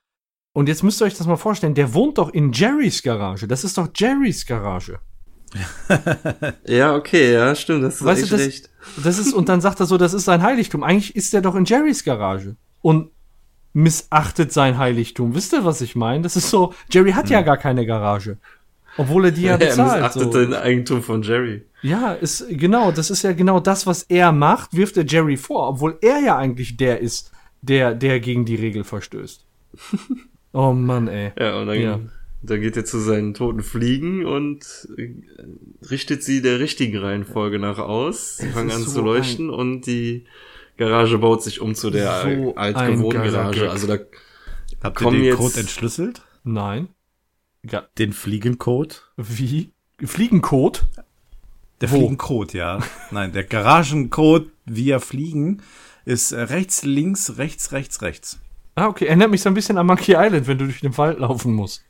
Und 0.53 0.67
jetzt 0.67 0.83
müsst 0.83 1.01
ihr 1.01 1.05
euch 1.05 1.17
das 1.17 1.27
mal 1.27 1.37
vorstellen, 1.37 1.75
der 1.75 1.93
wohnt 1.93 2.17
doch 2.17 2.29
in 2.29 2.51
Jerrys 2.51 3.01
Garage. 3.01 3.47
Das 3.47 3.63
ist 3.63 3.77
doch 3.77 3.89
Jerrys 3.95 4.45
Garage. 4.45 4.99
ja, 6.67 6.95
okay, 6.95 7.33
ja, 7.33 7.55
stimmt, 7.55 7.83
das 7.83 7.95
ist 7.95 8.05
Weißt 8.05 8.23
du, 8.23 8.37
das- 8.37 8.45
recht. 8.45 8.69
Das 9.03 9.17
ist, 9.17 9.33
und 9.33 9.49
dann 9.49 9.61
sagt 9.61 9.79
er 9.79 9.85
so, 9.85 9.97
das 9.97 10.13
ist 10.13 10.25
sein 10.25 10.41
Heiligtum. 10.41 10.83
Eigentlich 10.83 11.15
ist 11.15 11.33
der 11.33 11.41
doch 11.41 11.55
in 11.55 11.65
Jerrys 11.65 12.03
Garage. 12.03 12.55
Und 12.81 13.11
missachtet 13.73 14.51
sein 14.51 14.77
Heiligtum. 14.77 15.35
Wisst 15.35 15.53
ihr, 15.53 15.63
was 15.65 15.81
ich 15.81 15.95
meine? 15.95 16.23
Das 16.23 16.35
ist 16.35 16.49
so, 16.49 16.73
Jerry 16.89 17.11
hat 17.11 17.29
ja 17.29 17.41
gar 17.41 17.57
keine 17.57 17.85
Garage. 17.85 18.37
Obwohl 18.97 19.25
er 19.25 19.31
die 19.31 19.43
ja 19.43 19.51
er 19.53 19.57
bezahlt. 19.59 20.01
missachtet 20.01 20.33
so. 20.33 20.39
den 20.39 20.53
Eigentum 20.53 21.01
von 21.03 21.21
Jerry. 21.21 21.63
Ja, 21.81 22.13
ist 22.13 22.45
genau, 22.49 22.91
das 22.91 23.09
ist 23.09 23.21
ja 23.23 23.31
genau 23.33 23.59
das, 23.59 23.87
was 23.87 24.03
er 24.03 24.31
macht, 24.31 24.75
wirft 24.75 24.97
er 24.97 25.05
Jerry 25.05 25.37
vor, 25.37 25.69
obwohl 25.69 25.97
er 26.01 26.19
ja 26.19 26.37
eigentlich 26.37 26.75
der 26.77 26.99
ist, 26.99 27.31
der, 27.61 27.93
der 27.95 28.19
gegen 28.19 28.43
die 28.45 28.55
Regel 28.55 28.83
verstößt. 28.83 29.45
oh 30.53 30.73
Mann, 30.73 31.07
ey. 31.07 31.31
Ja, 31.39 31.59
und 31.59 31.67
dann, 31.67 31.79
Ja. 31.81 31.99
dann 32.41 32.61
geht 32.61 32.75
er 32.75 32.83
zu 32.85 32.99
seinen 32.99 33.33
toten 33.33 33.63
Fliegen 33.63 34.25
und 34.25 34.87
äh, 34.97 35.13
richtet 35.89 36.23
sie 36.23 36.41
der 36.41 36.59
richtigen 36.59 36.97
Reihenfolge 36.97 37.59
nach 37.59 37.77
aus. 37.79 38.37
Sie 38.37 38.47
fangen 38.49 38.69
ist 38.69 38.75
an 38.75 38.81
so 38.83 38.91
zu 38.91 39.01
leuchten 39.01 39.49
und 39.49 39.85
die 39.85 40.25
Garage 40.77 41.17
baut 41.17 41.43
sich 41.43 41.61
um 41.61 41.75
zu 41.75 41.89
der 41.91 42.21
So 42.23 42.55
altgewohnten 42.55 43.23
Garage. 43.23 43.69
Also 43.69 43.87
da 43.87 43.97
Habt 44.81 45.01
ihr 45.01 45.11
den 45.11 45.23
jetzt- 45.23 45.37
Code 45.37 45.59
entschlüsselt? 45.59 46.21
Nein. 46.43 46.87
Ja, 47.63 47.87
Den 47.97 48.13
Fliegencode? 48.13 49.11
wie? 49.17 49.71
Fliegencode? 50.03 50.87
Der 51.81 51.91
Wo? 51.91 51.97
Fliegencode, 51.97 52.53
ja. 52.53 52.79
Nein, 53.11 53.31
der 53.33 53.43
Garagencode 53.43 54.49
via 54.65 54.99
Fliegen 54.99 55.61
ist 56.05 56.31
äh, 56.31 56.41
rechts, 56.41 56.83
links, 56.83 57.37
rechts, 57.37 57.71
rechts, 57.71 58.01
rechts. 58.01 58.39
Ah, 58.75 58.87
okay. 58.87 59.05
Erinnert 59.05 59.31
mich 59.31 59.41
so 59.41 59.49
ein 59.49 59.53
bisschen 59.53 59.77
an 59.77 59.85
Monkey 59.87 60.13
Island, 60.17 60.47
wenn 60.47 60.57
du 60.57 60.65
durch 60.65 60.81
den 60.81 60.97
Wald 60.97 61.19
laufen 61.19 61.53
musst. 61.53 61.83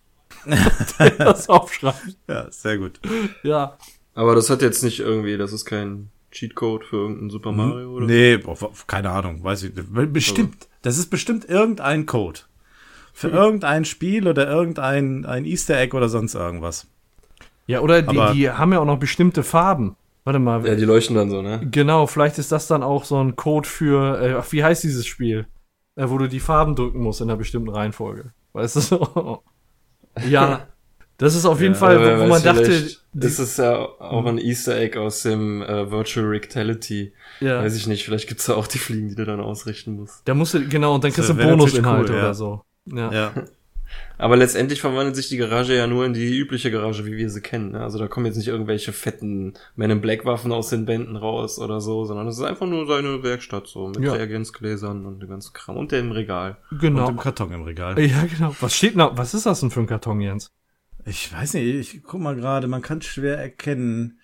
Das 1.18 1.50
aufschreibt. 1.50 2.18
Ja, 2.28 2.52
sehr 2.52 2.78
gut. 2.78 3.00
Ja. 3.44 3.78
Aber 4.14 4.36
das 4.36 4.50
hat 4.50 4.62
jetzt 4.62 4.84
nicht 4.84 5.00
irgendwie, 5.00 5.38
das 5.38 5.54
ist 5.54 5.66
kein 5.66 6.10
Cheatcode 6.32 6.86
für 6.86 6.98
irgendein 6.98 7.30
Super 7.30 7.52
Mario 7.52 7.92
oder? 7.94 8.06
Nee, 8.06 8.38
boah, 8.38 8.58
keine 8.88 9.10
Ahnung, 9.10 9.44
weiß 9.44 9.64
ich 9.64 9.76
nicht. 9.76 10.14
Bestimmt. 10.14 10.68
Das 10.82 10.98
ist 10.98 11.10
bestimmt 11.10 11.46
irgendein 11.46 12.06
Code. 12.06 12.42
Für 13.14 13.30
irgendein 13.30 13.86
Spiel 13.86 14.28
oder 14.28 14.48
irgendein 14.48 15.26
ein 15.26 15.46
Easter 15.46 15.78
Egg 15.80 15.96
oder 15.96 16.10
sonst 16.10 16.36
irgendwas. 16.36 16.88
Ja, 17.68 17.82
oder 17.82 18.02
die, 18.02 18.18
Aber- 18.18 18.34
die 18.34 18.50
haben 18.50 18.74
ja 18.74 18.80
auch 18.80 18.86
noch 18.86 19.00
bestimmte 19.00 19.44
Farben. 19.44 19.96
Warte 20.24 20.40
mal. 20.40 20.66
Ja, 20.66 20.76
die 20.76 20.86
leuchten 20.86 21.16
dann 21.16 21.30
so, 21.30 21.42
ne? 21.42 21.62
Genau, 21.72 22.06
vielleicht 22.06 22.38
ist 22.38 22.52
das 22.52 22.68
dann 22.68 22.84
auch 22.84 23.04
so 23.04 23.24
ein 23.24 23.36
Code 23.36 23.68
für, 23.68 24.22
äh, 24.22 24.34
ach, 24.34 24.52
wie 24.52 24.64
heißt 24.64 24.84
dieses 24.84 25.06
Spiel? 25.08 25.48
Äh, 25.96 26.10
wo 26.10 26.18
du 26.18 26.28
die 26.28 26.40
Farben 26.40 26.76
drücken 26.76 27.00
musst 27.02 27.22
in 27.22 27.30
einer 27.30 27.38
bestimmten 27.38 27.70
Reihenfolge. 27.70 28.32
Weißt 28.54 28.76
du 28.76 28.80
so? 28.82 29.44
ja. 30.30 30.68
Das 31.18 31.36
ist 31.36 31.46
auf 31.46 31.60
jeden 31.60 31.76
Fall, 31.76 31.98
Aber 31.98 32.20
wo, 32.20 32.24
wo 32.24 32.28
man 32.28 32.42
dachte, 32.44 32.88
die, 33.14 33.26
ist 33.26 33.40
es 33.40 33.58
ja 33.58 33.76
auch 33.78 34.26
ein 34.26 34.38
Easter 34.38 34.78
Egg 34.78 34.98
aus 34.98 35.24
dem 35.24 35.62
äh, 35.62 35.92
Virtual 35.92 36.26
Rectality. 36.26 37.12
ja, 37.42 37.62
Weiß 37.62 37.76
ich 37.76 37.88
nicht, 37.88 38.06
vielleicht 38.06 38.30
gibt's 38.30 38.46
da 38.46 38.54
auch 38.56 38.68
die 38.68 38.78
Fliegen, 38.78 39.10
die 39.10 39.16
du 39.16 39.26
dann 39.26 39.42
ausrichten 39.42 39.96
musst. 39.98 40.22
da 40.26 40.34
musst 40.34 40.54
du, 40.54 40.66
genau, 40.66 40.96
und 40.96 41.04
dann 41.04 41.12
kriegst 41.12 41.30
du 41.30 41.34
Bonusinhalte 41.34 42.14
cool, 42.14 42.18
ja. 42.18 42.24
oder 42.24 42.34
so. 42.34 42.62
Ja. 42.94 43.12
Ja. 43.12 43.34
Aber 44.20 44.36
letztendlich 44.38 44.82
verwandelt 44.82 45.16
sich 45.16 45.30
die 45.30 45.38
Garage 45.38 45.76
ja 45.76 45.88
nur 45.88 46.06
in 46.06 46.14
die 46.14 46.38
übliche 46.38 46.70
Garage, 46.70 47.06
wie 47.08 47.18
wir 47.18 47.30
sie 47.32 47.42
kennen. 47.42 47.72
Ne? 47.72 47.82
Also 47.82 47.98
da 47.98 48.08
kommen 48.08 48.28
jetzt 48.28 48.36
nicht 48.36 48.48
irgendwelche 48.50 48.94
fetten 48.94 49.54
Men 49.76 49.90
in 49.90 50.02
Black 50.02 50.26
Waffen 50.26 50.52
aus 50.52 50.70
den 50.70 50.86
Wänden 50.86 51.16
raus 51.16 51.58
oder 51.58 51.82
so, 51.82 52.06
sondern 52.06 52.28
es 52.28 52.38
ist 52.38 52.44
einfach 52.44 52.68
nur 52.68 52.86
seine 52.86 53.24
Werkstatt 53.24 53.66
so 53.68 53.88
mit 53.88 54.02
Ja. 54.02 54.14
Reagenzgläsern 54.14 55.06
und 55.08 55.22
dem 55.22 55.30
ganzen 55.30 55.54
Kram 55.54 55.76
und 55.78 55.92
dem 55.92 56.12
Regal. 56.12 56.58
Und 56.70 56.82
Genau. 56.82 57.10
im 57.10 57.18
Karton 57.18 57.52
im 57.52 57.64
Regal. 57.64 57.98
Ja, 58.00 58.26
genau. 58.26 58.56
Was 58.60 58.76
steht 58.76 58.96
noch? 58.96 59.18
Was 59.18 59.34
ist 59.34 59.48
das 59.48 59.62
denn 59.62 59.72
für 59.72 59.80
ein 59.80 59.88
Karton, 59.88 60.22
Jens? 60.22 60.52
Ich 61.06 61.34
weiß 61.34 61.56
nicht, 61.56 61.66
ich 61.96 62.04
guck 62.04 62.20
mal 62.22 62.36
gerade, 62.36 62.68
man 62.68 62.84
kann 62.84 63.02
schwer 63.02 63.40
erkennen. 63.40 64.20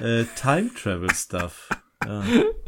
Äh, 0.00 0.24
Time 0.34 0.70
Travel 0.74 1.10
Stuff. 1.14 1.68
Ja. 2.04 2.24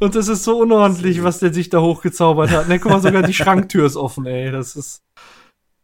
Und 0.00 0.14
das 0.14 0.28
ist 0.28 0.44
so 0.44 0.58
unordentlich, 0.58 1.22
was 1.22 1.38
der 1.38 1.52
sich 1.52 1.70
da 1.70 1.80
hochgezaubert 1.80 2.50
hat. 2.50 2.68
Ne, 2.68 2.78
guck 2.78 2.92
mal, 2.92 3.00
sogar 3.00 3.22
die 3.22 3.34
Schranktür 3.42 3.86
ist 3.86 3.96
offen, 3.96 4.26
ey. 4.26 4.50
Das 4.50 4.76
ist. 4.76 5.02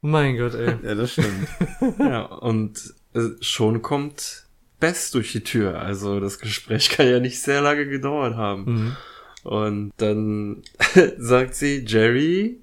Mein 0.02 0.36
Gott, 0.38 0.54
ey. 0.54 0.76
ja, 0.82 0.94
das 0.94 1.12
stimmt. 1.12 1.48
ja, 1.98 2.22
und 2.24 2.94
äh, 3.14 3.28
schon 3.40 3.82
kommt 3.82 4.46
Bess 4.78 5.10
durch 5.10 5.32
die 5.32 5.42
Tür. 5.44 5.78
Also 5.80 6.20
das 6.20 6.38
Gespräch 6.38 6.88
kann 6.90 7.06
ja 7.08 7.20
nicht 7.20 7.40
sehr 7.42 7.60
lange 7.60 7.86
gedauert 7.86 8.34
haben. 8.36 8.64
Mhm. 8.64 8.96
Und 9.42 9.92
dann 9.98 10.62
sagt 11.18 11.54
sie, 11.54 11.84
Jerry 11.86 12.60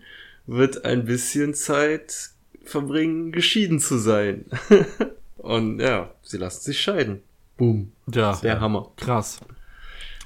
wird 0.47 0.85
ein 0.85 1.05
bisschen 1.05 1.53
Zeit 1.53 2.31
verbringen, 2.63 3.31
geschieden 3.31 3.79
zu 3.79 3.97
sein. 3.97 4.45
Und 5.37 5.79
ja, 5.79 6.11
sie 6.23 6.37
lassen 6.37 6.61
sich 6.63 6.81
scheiden. 6.81 7.21
Boom. 7.55 7.91
Ja, 8.11 8.35
Der 8.43 8.59
Hammer. 8.59 8.91
krass. 8.97 9.39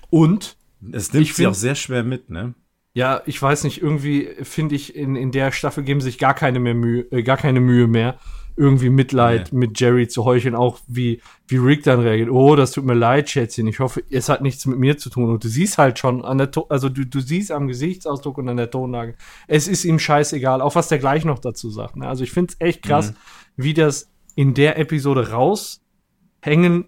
Und 0.10 0.56
Es 0.92 1.14
nimmt 1.14 1.24
Ich 1.26 1.30
sie 1.36 1.44
find- 1.44 1.50
auch 1.50 1.54
sehr 1.60 1.76
schwer 1.76 2.04
mit, 2.04 2.30
ne? 2.30 2.54
Ja, 2.94 3.22
ich 3.26 3.42
weiß 3.42 3.64
nicht, 3.64 3.82
irgendwie 3.82 4.28
finde 4.42 4.76
ich, 4.76 4.96
in, 4.96 5.16
in 5.16 5.32
der 5.32 5.54
Staffel 5.54 5.84
geben 5.84 6.02
sich 6.02 6.18
gar 6.18 6.34
keine 6.34 6.60
mehr 6.60 6.74
Mühe, 6.74 7.04
äh, 7.12 7.24
gar 7.24 7.38
keine 7.38 7.62
Mühe 7.62 7.88
mehr, 7.88 8.18
irgendwie 8.58 8.90
Mitleid 8.90 9.54
mit 9.54 9.80
Jerry 9.80 10.10
zu 10.10 10.26
heucheln, 10.26 10.56
auch 10.56 10.80
wie, 10.88 11.22
wie 11.48 11.56
Rick 11.56 11.84
dann 11.84 12.02
reagiert. 12.02 12.30
Oh, 12.30 12.58
das 12.58 12.72
tut 12.72 12.84
mir 12.84 12.94
leid, 12.94 13.30
Schätzchen. 13.30 13.66
Ich 13.68 13.80
hoffe, 13.80 14.04
es 14.12 14.28
hat 14.28 14.42
nichts 14.42 14.66
mit 14.66 14.78
mir 14.78 14.98
zu 14.98 15.10
tun. 15.10 15.30
Und 15.30 15.42
du 15.42 15.48
siehst 15.48 15.78
halt 15.78 16.00
schon 16.00 16.26
an 16.26 16.38
der, 16.38 16.52
to 16.52 16.66
also 16.68 16.90
du, 16.90 17.06
du 17.06 17.22
siehst 17.22 17.50
am 17.54 17.70
Gesichtsausdruck 17.70 18.38
und 18.40 18.50
an 18.50 18.58
der 18.58 18.70
Tonlage, 18.70 19.16
es 19.48 19.70
ist 19.70 19.86
ihm 19.86 19.98
scheißegal, 19.98 20.60
auch 20.62 20.76
was 20.76 20.90
der 20.90 21.00
gleich 21.00 21.24
noch 21.24 21.40
dazu 21.40 21.70
sagt. 21.70 21.96
Ne? 21.96 22.06
Also 22.10 22.26
ich 22.26 22.32
finde 22.32 22.52
es 22.52 22.60
echt 22.60 22.82
krass, 22.82 23.14
wie 23.56 23.74
das 23.74 24.12
in 24.36 24.54
der 24.54 24.78
Episode 24.78 25.30
raushängen, 25.30 26.86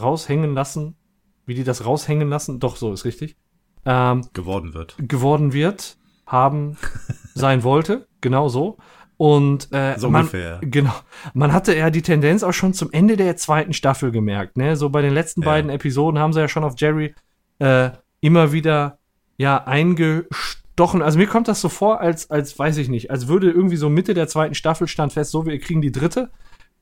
raushängen 0.00 0.54
lassen, 0.54 0.94
wie 1.46 1.54
die 1.54 1.64
das 1.64 1.84
raushängen 1.84 2.28
lassen. 2.28 2.60
Doch, 2.60 2.76
so 2.76 2.92
ist 2.92 3.04
richtig. 3.04 3.36
Ähm, 3.84 4.26
Geworden 4.32 4.74
wird. 4.74 4.94
geworden 4.98 5.52
wird, 5.52 5.96
haben 6.26 6.76
sein 7.34 7.62
wollte, 7.64 8.06
genau 8.20 8.48
so. 8.48 8.78
Und 9.16 9.68
äh, 9.72 9.98
So 9.98 10.10
man, 10.10 10.22
ungefähr. 10.22 10.58
genau, 10.62 10.94
man 11.34 11.52
hatte 11.52 11.76
ja 11.76 11.90
die 11.90 12.02
Tendenz 12.02 12.42
auch 12.42 12.52
schon 12.52 12.74
zum 12.74 12.90
Ende 12.92 13.16
der 13.16 13.36
zweiten 13.36 13.72
Staffel 13.72 14.10
gemerkt. 14.10 14.56
Ne? 14.56 14.76
So 14.76 14.88
bei 14.90 15.02
den 15.02 15.14
letzten 15.14 15.42
Ja. 15.42 15.46
beiden 15.48 15.70
Episoden 15.70 16.18
haben 16.18 16.32
sie 16.32 16.40
ja 16.40 16.48
schon 16.48 16.64
auf 16.64 16.74
Jerry 16.76 17.14
äh, 17.58 17.90
immer 18.20 18.52
wieder 18.52 18.98
ja 19.36 19.64
eingestochen. 19.64 21.02
Also 21.02 21.18
mir 21.18 21.26
kommt 21.26 21.48
das 21.48 21.60
so 21.60 21.68
vor, 21.68 22.00
als 22.00 22.30
als 22.30 22.58
weiß 22.58 22.76
ich 22.78 22.88
nicht, 22.88 23.10
als 23.10 23.28
würde 23.28 23.50
irgendwie 23.50 23.76
so 23.76 23.88
Mitte 23.88 24.14
der 24.14 24.28
zweiten 24.28 24.54
Staffel 24.54 24.88
stand 24.88 25.12
fest, 25.12 25.30
so 25.30 25.46
wir 25.46 25.58
kriegen 25.60 25.82
die 25.82 25.92
dritte, 25.92 26.30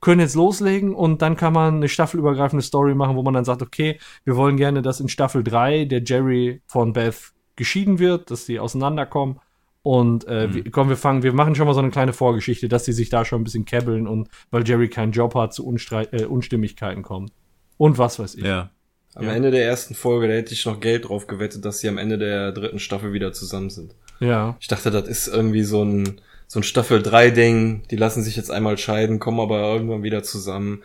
können 0.01 0.19
jetzt 0.19 0.35
loslegen 0.35 0.93
und 0.93 1.21
dann 1.21 1.37
kann 1.37 1.53
man 1.53 1.75
eine 1.75 1.87
staffelübergreifende 1.87 2.63
Story 2.63 2.95
machen, 2.95 3.15
wo 3.15 3.21
man 3.21 3.33
dann 3.33 3.45
sagt, 3.45 3.61
okay, 3.61 3.99
wir 4.23 4.35
wollen 4.35 4.57
gerne, 4.57 4.81
dass 4.81 4.99
in 4.99 5.07
Staffel 5.07 5.43
3 5.43 5.85
der 5.85 6.03
Jerry 6.03 6.61
von 6.65 6.93
Beth 6.93 7.31
geschieden 7.55 7.99
wird, 7.99 8.31
dass 8.31 8.45
die 8.45 8.59
auseinanderkommen. 8.59 9.39
Und 9.83 10.27
äh, 10.27 10.53
wir, 10.53 10.69
komm, 10.71 10.89
wir 10.89 10.97
fangen, 10.97 11.23
wir 11.23 11.33
machen 11.33 11.55
schon 11.55 11.65
mal 11.67 11.73
so 11.73 11.79
eine 11.79 11.89
kleine 11.89 12.13
Vorgeschichte, 12.13 12.67
dass 12.67 12.83
die 12.83 12.93
sich 12.93 13.09
da 13.09 13.25
schon 13.25 13.41
ein 13.41 13.43
bisschen 13.43 13.65
kebbeln 13.65 14.07
und 14.07 14.27
weil 14.51 14.67
Jerry 14.67 14.89
keinen 14.89 15.11
Job 15.11 15.33
hat, 15.35 15.53
zu 15.53 15.65
Unstreit, 15.65 16.13
äh, 16.13 16.25
Unstimmigkeiten 16.25 17.01
kommt. 17.03 17.31
Und 17.77 17.97
was 17.97 18.19
weiß 18.19 18.35
ich. 18.35 18.43
Ja. 18.43 18.69
Am 19.15 19.25
Ja. 19.25 19.33
Ende 19.33 19.51
der 19.51 19.65
ersten 19.65 19.95
Folge, 19.95 20.27
da 20.27 20.33
hätte 20.33 20.53
ich 20.53 20.65
noch 20.65 20.79
Geld 20.79 21.09
drauf 21.09 21.27
gewettet, 21.27 21.65
dass 21.65 21.79
sie 21.79 21.89
am 21.89 21.97
Ende 21.97 22.17
der 22.17 22.51
dritten 22.51 22.79
Staffel 22.79 23.11
wieder 23.13 23.33
zusammen 23.33 23.69
sind. 23.69 23.95
Ja. 24.19 24.55
Ich 24.59 24.67
dachte, 24.67 24.91
das 24.91 25.07
ist 25.07 25.27
irgendwie 25.27 25.63
so 25.63 25.83
ein, 25.83 26.21
so 26.51 26.59
ein 26.59 26.63
Staffel 26.63 27.01
3 27.01 27.29
Ding. 27.31 27.83
Die 27.91 27.95
lassen 27.95 28.23
sich 28.23 28.35
jetzt 28.35 28.51
einmal 28.51 28.77
scheiden, 28.77 29.19
kommen 29.19 29.39
aber 29.39 29.61
irgendwann 29.73 30.03
wieder 30.03 30.21
zusammen. 30.21 30.83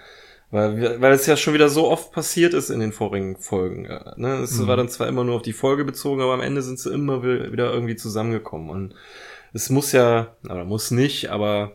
Weil, 0.53 1.01
weil 1.01 1.13
es 1.13 1.27
ja 1.27 1.37
schon 1.37 1.55
wieder 1.55 1.69
so 1.69 1.89
oft 1.91 2.13
passiert 2.13 2.55
ist 2.55 2.71
in 2.71 2.79
den 2.79 2.93
vorigen 2.93 3.37
Folgen. 3.37 3.85
ja, 3.87 4.15
Ne? 4.17 4.37
Es 4.45 4.53
Mhm. 4.59 4.69
war 4.69 4.77
dann 4.77 4.89
zwar 4.89 5.09
immer 5.09 5.25
nur 5.25 5.35
auf 5.35 5.43
die 5.43 5.53
Folge 5.53 5.85
bezogen, 5.85 6.23
aber 6.23 6.35
am 6.35 6.41
Ende 6.41 6.63
sind 6.63 6.79
sie 6.79 6.93
immer 6.93 7.25
wi- 7.25 7.51
wieder 7.51 7.73
irgendwie 7.73 7.97
zusammengekommen. 7.97 8.71
Und 8.71 8.95
es 9.55 9.69
muss 9.69 9.91
ja, 9.91 10.37
oder 10.45 10.65
muss 10.65 10.93
nicht, 10.93 11.31
aber 11.31 11.73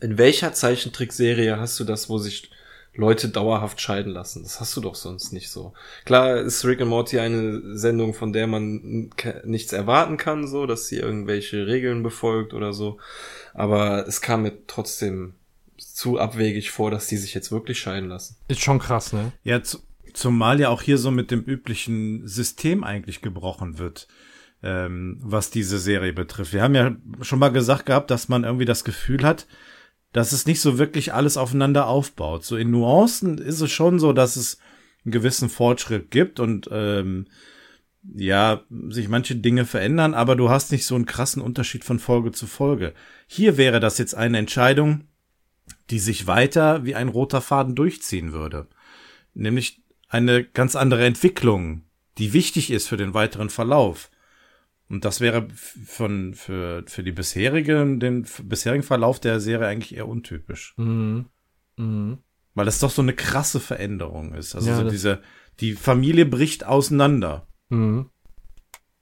in 0.00 0.16
welcher 0.16 0.54
Zeichentrickserie 0.54 1.58
hast 1.60 1.78
du 1.78 1.84
das, 1.84 2.08
wo 2.08 2.16
sich 2.16 2.50
Leute 2.96 3.28
dauerhaft 3.28 3.80
scheiden 3.80 4.12
lassen? 4.12 4.42
Das 4.42 4.60
hast 4.60 4.76
du 4.76 4.80
doch 4.80 4.94
sonst 4.94 5.32
nicht 5.32 5.50
so. 5.50 5.72
Klar 6.04 6.36
ist 6.36 6.64
Rick 6.64 6.80
and 6.80 6.90
Morty 6.90 7.18
eine 7.18 7.76
Sendung, 7.76 8.14
von 8.14 8.32
der 8.32 8.46
man 8.46 9.10
nichts 9.44 9.72
erwarten 9.72 10.16
kann, 10.16 10.46
so, 10.46 10.66
dass 10.66 10.86
sie 10.86 10.98
irgendwelche 10.98 11.66
Regeln 11.66 12.02
befolgt 12.02 12.54
oder 12.54 12.72
so. 12.72 12.98
Aber 13.52 14.06
es 14.06 14.20
kam 14.20 14.42
mir 14.42 14.66
trotzdem 14.66 15.34
zu 15.76 16.18
abwegig 16.18 16.70
vor, 16.70 16.90
dass 16.90 17.08
die 17.08 17.16
sich 17.16 17.34
jetzt 17.34 17.50
wirklich 17.50 17.78
scheiden 17.80 18.08
lassen. 18.08 18.36
Ist 18.48 18.62
schon 18.62 18.78
krass, 18.78 19.12
ne? 19.12 19.32
Ja, 19.42 19.62
zu, 19.62 19.78
zumal 20.12 20.60
ja 20.60 20.68
auch 20.68 20.82
hier 20.82 20.98
so 20.98 21.10
mit 21.10 21.30
dem 21.30 21.42
üblichen 21.42 22.26
System 22.28 22.84
eigentlich 22.84 23.22
gebrochen 23.22 23.78
wird. 23.78 24.06
ähm, 24.64 25.18
was 25.20 25.50
diese 25.50 25.78
Serie 25.78 26.14
betrifft. 26.14 26.54
Wir 26.54 26.62
haben 26.62 26.74
ja 26.74 26.96
schon 27.20 27.38
mal 27.38 27.50
gesagt 27.52 27.84
gehabt, 27.86 28.10
dass 28.10 28.28
man 28.30 28.44
irgendwie 28.44 28.64
das 28.64 28.82
Gefühl 28.82 29.22
hat, 29.22 29.46
dass 30.14 30.30
es 30.30 30.46
nicht 30.46 30.60
so 30.60 30.78
wirklich 30.78 31.12
alles 31.12 31.36
aufeinander 31.36 31.88
aufbaut. 31.88 32.44
So 32.44 32.56
in 32.56 32.70
Nuancen 32.70 33.36
ist 33.36 33.60
es 33.60 33.72
schon 33.72 33.98
so, 33.98 34.12
dass 34.12 34.36
es 34.36 34.58
einen 35.04 35.10
gewissen 35.10 35.48
Fortschritt 35.48 36.12
gibt 36.12 36.38
und 36.38 36.68
ähm, 36.70 37.26
ja, 38.14 38.62
sich 38.90 39.08
manche 39.08 39.34
Dinge 39.34 39.64
verändern, 39.64 40.14
aber 40.14 40.36
du 40.36 40.50
hast 40.50 40.70
nicht 40.70 40.86
so 40.86 40.94
einen 40.94 41.06
krassen 41.06 41.42
Unterschied 41.42 41.84
von 41.84 41.98
Folge 41.98 42.30
zu 42.30 42.46
Folge. 42.46 42.94
Hier 43.26 43.56
wäre 43.56 43.80
das 43.80 43.98
jetzt 43.98 44.14
eine 44.14 44.38
Entscheidung, 44.38 45.08
die 45.90 45.98
sich 45.98 46.28
weiter 46.28 46.84
wie 46.84 46.94
ein 46.94 47.08
roter 47.08 47.40
Faden 47.40 47.74
durchziehen 47.74 48.32
würde. 48.32 48.68
Nämlich 49.34 49.82
eine 50.08 50.44
ganz 50.44 50.76
andere 50.76 51.06
Entwicklung, 51.06 51.82
die 52.18 52.32
wichtig 52.32 52.70
ist 52.70 52.86
für 52.86 52.96
den 52.96 53.14
weiteren 53.14 53.50
Verlauf. 53.50 54.10
Und 54.90 55.04
das 55.04 55.20
wäre 55.20 55.48
von, 55.86 56.34
für, 56.34 56.84
für 56.86 57.02
die 57.02 57.12
bisherige, 57.12 57.84
den 57.98 58.26
bisherigen 58.44 58.82
Verlauf 58.82 59.18
der 59.18 59.40
Serie 59.40 59.66
eigentlich 59.66 59.96
eher 59.96 60.08
untypisch. 60.08 60.74
Mhm. 60.76 61.26
Mhm. 61.76 62.18
Weil 62.54 62.66
das 62.66 62.80
doch 62.80 62.90
so 62.90 63.02
eine 63.02 63.14
krasse 63.14 63.60
Veränderung 63.60 64.34
ist. 64.34 64.54
Also 64.54 64.68
Ja, 64.70 64.76
so 64.76 64.88
diese, 64.88 65.20
die 65.60 65.72
Familie 65.72 66.26
bricht 66.26 66.64
auseinander. 66.66 67.46
Mhm. 67.70 68.10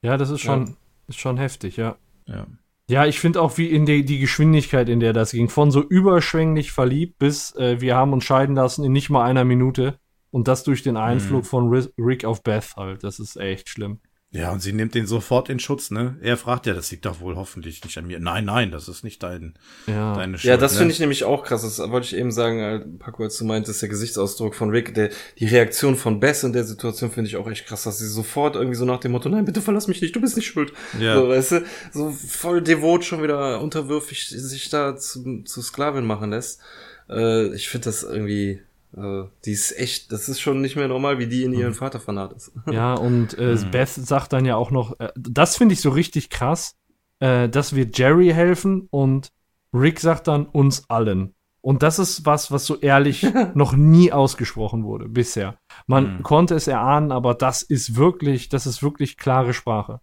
Ja, 0.01 0.17
das 0.17 0.29
ist 0.29 0.41
schon, 0.41 0.75
ist 1.07 1.19
schon 1.19 1.37
heftig, 1.37 1.77
ja. 1.77 1.97
Ja. 2.27 2.47
Ja, 2.89 3.05
ich 3.05 3.19
finde 3.19 3.41
auch, 3.41 3.57
wie 3.57 3.67
in 3.69 3.85
die, 3.85 4.03
die 4.03 4.19
Geschwindigkeit, 4.19 4.89
in 4.89 4.99
der 4.99 5.13
das 5.13 5.31
ging, 5.31 5.47
von 5.49 5.71
so 5.71 5.81
überschwänglich 5.81 6.71
verliebt 6.71 7.17
bis 7.17 7.55
äh, 7.55 7.79
wir 7.79 7.95
haben 7.95 8.11
uns 8.11 8.25
scheiden 8.25 8.55
lassen 8.55 8.83
in 8.83 8.91
nicht 8.91 9.09
mal 9.09 9.23
einer 9.23 9.45
Minute. 9.45 9.99
Und 10.31 10.47
das 10.47 10.63
durch 10.63 10.81
den 10.81 10.97
Einflug 10.97 11.45
von 11.45 11.69
Ri- 11.69 11.91
Rick 11.97 12.25
auf 12.25 12.41
Beth 12.41 12.75
halt. 12.75 13.03
Das 13.03 13.19
ist 13.19 13.35
echt 13.37 13.69
schlimm. 13.69 13.99
Ja, 14.33 14.51
und 14.51 14.61
sie 14.61 14.73
nimmt 14.73 14.95
den 14.95 15.05
sofort 15.05 15.47
in 15.47 15.59
Schutz, 15.59 15.91
ne? 15.91 16.17
Er 16.19 16.37
fragt 16.37 16.65
ja, 16.65 16.73
das 16.73 16.89
liegt 16.89 17.05
doch 17.05 17.19
wohl 17.19 17.35
hoffentlich 17.35 17.83
nicht 17.83 17.95
an 17.99 18.07
mir. 18.07 18.19
Nein, 18.19 18.45
nein, 18.45 18.71
das 18.71 18.87
ist 18.87 19.03
nicht 19.03 19.21
dein, 19.21 19.53
Ja. 19.85 20.15
deine 20.15 20.39
Schuld. 20.39 20.49
Ja, 20.49 20.57
das 20.57 20.73
ne? 20.73 20.79
finde 20.79 20.93
ich 20.93 20.99
nämlich 20.99 21.23
auch 21.23 21.43
krass. 21.43 21.61
Das 21.61 21.77
wollte 21.77 22.07
ich 22.07 22.15
eben 22.15 22.31
sagen, 22.31 22.59
äh, 22.59 22.79
Paco, 22.97 23.21
als 23.23 23.37
du 23.37 23.45
meintest, 23.45 23.83
der 23.83 23.89
Gesichtsausdruck 23.89 24.55
von 24.55 24.71
Rick, 24.71 24.95
der, 24.95 25.11
die 25.37 25.45
Reaktion 25.45 25.95
von 25.95 26.19
Bess 26.19 26.43
in 26.43 26.51
der 26.51 26.63
Situation 26.63 27.11
finde 27.11 27.29
ich 27.29 27.37
auch 27.37 27.47
echt 27.47 27.67
krass, 27.67 27.83
dass 27.83 27.99
sie 27.99 28.07
sofort 28.07 28.55
irgendwie 28.55 28.75
so 28.75 28.85
nach 28.85 28.99
dem 28.99 29.11
Motto, 29.11 29.29
nein, 29.29 29.45
bitte 29.45 29.61
verlass 29.61 29.87
mich 29.87 30.01
nicht, 30.01 30.15
du 30.15 30.21
bist 30.21 30.35
nicht 30.35 30.47
schuld. 30.47 30.73
Ja. 30.99 31.15
So, 31.15 31.29
weißt 31.29 31.51
du, 31.51 31.65
so 31.91 32.09
voll 32.11 32.63
devot 32.63 33.05
schon 33.05 33.21
wieder 33.21 33.61
unterwürfig 33.61 34.27
sich 34.29 34.69
da 34.69 34.97
zu, 34.97 35.43
zu 35.43 35.61
Sklavin 35.61 36.05
machen 36.05 36.31
lässt. 36.31 36.59
Äh, 37.07 37.53
ich 37.53 37.69
finde 37.69 37.85
das 37.85 38.01
irgendwie, 38.01 38.61
die 38.95 39.51
ist 39.51 39.77
echt, 39.77 40.11
das 40.11 40.29
ist 40.29 40.39
schon 40.39 40.61
nicht 40.61 40.75
mehr 40.75 40.87
normal, 40.87 41.17
wie 41.17 41.27
die 41.27 41.43
in 41.43 41.53
ihren 41.53 41.73
Vater 41.73 41.99
vernarrt 41.99 42.33
ist. 42.33 42.51
Ja, 42.71 42.93
und 42.93 43.37
äh, 43.37 43.55
Mhm. 43.55 43.71
Beth 43.71 43.89
sagt 43.89 44.33
dann 44.33 44.45
ja 44.45 44.55
auch 44.55 44.71
noch, 44.71 44.99
äh, 44.99 45.09
das 45.15 45.57
finde 45.57 45.73
ich 45.73 45.81
so 45.81 45.89
richtig 45.89 46.29
krass, 46.29 46.75
äh, 47.19 47.49
dass 47.49 47.75
wir 47.75 47.89
Jerry 47.91 48.29
helfen 48.29 48.87
und 48.91 49.31
Rick 49.73 49.99
sagt 49.99 50.27
dann 50.27 50.45
uns 50.45 50.89
allen. 50.89 51.33
Und 51.61 51.81
das 51.81 51.97
ist 51.97 52.25
was, 52.25 52.51
was 52.51 52.65
so 52.65 52.77
ehrlich 52.81 53.23
noch 53.55 53.73
nie 53.73 54.11
ausgesprochen 54.11 54.83
wurde 54.83 55.07
bisher. 55.09 55.57
Man 55.87 56.17
Mhm. 56.17 56.23
konnte 56.23 56.53
es 56.55 56.67
erahnen, 56.67 57.11
aber 57.11 57.33
das 57.33 57.63
ist 57.63 57.95
wirklich, 57.95 58.49
das 58.49 58.67
ist 58.67 58.83
wirklich 58.83 59.17
klare 59.17 59.53
Sprache, 59.53 60.01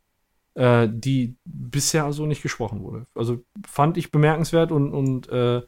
äh, 0.55 0.89
die 0.91 1.37
bisher 1.45 2.12
so 2.12 2.27
nicht 2.27 2.43
gesprochen 2.43 2.83
wurde. 2.83 3.07
Also 3.15 3.45
fand 3.67 3.99
ich 3.99 4.11
bemerkenswert 4.11 4.73
und, 4.73 4.93
und 4.93 5.29
äh, 5.29 5.62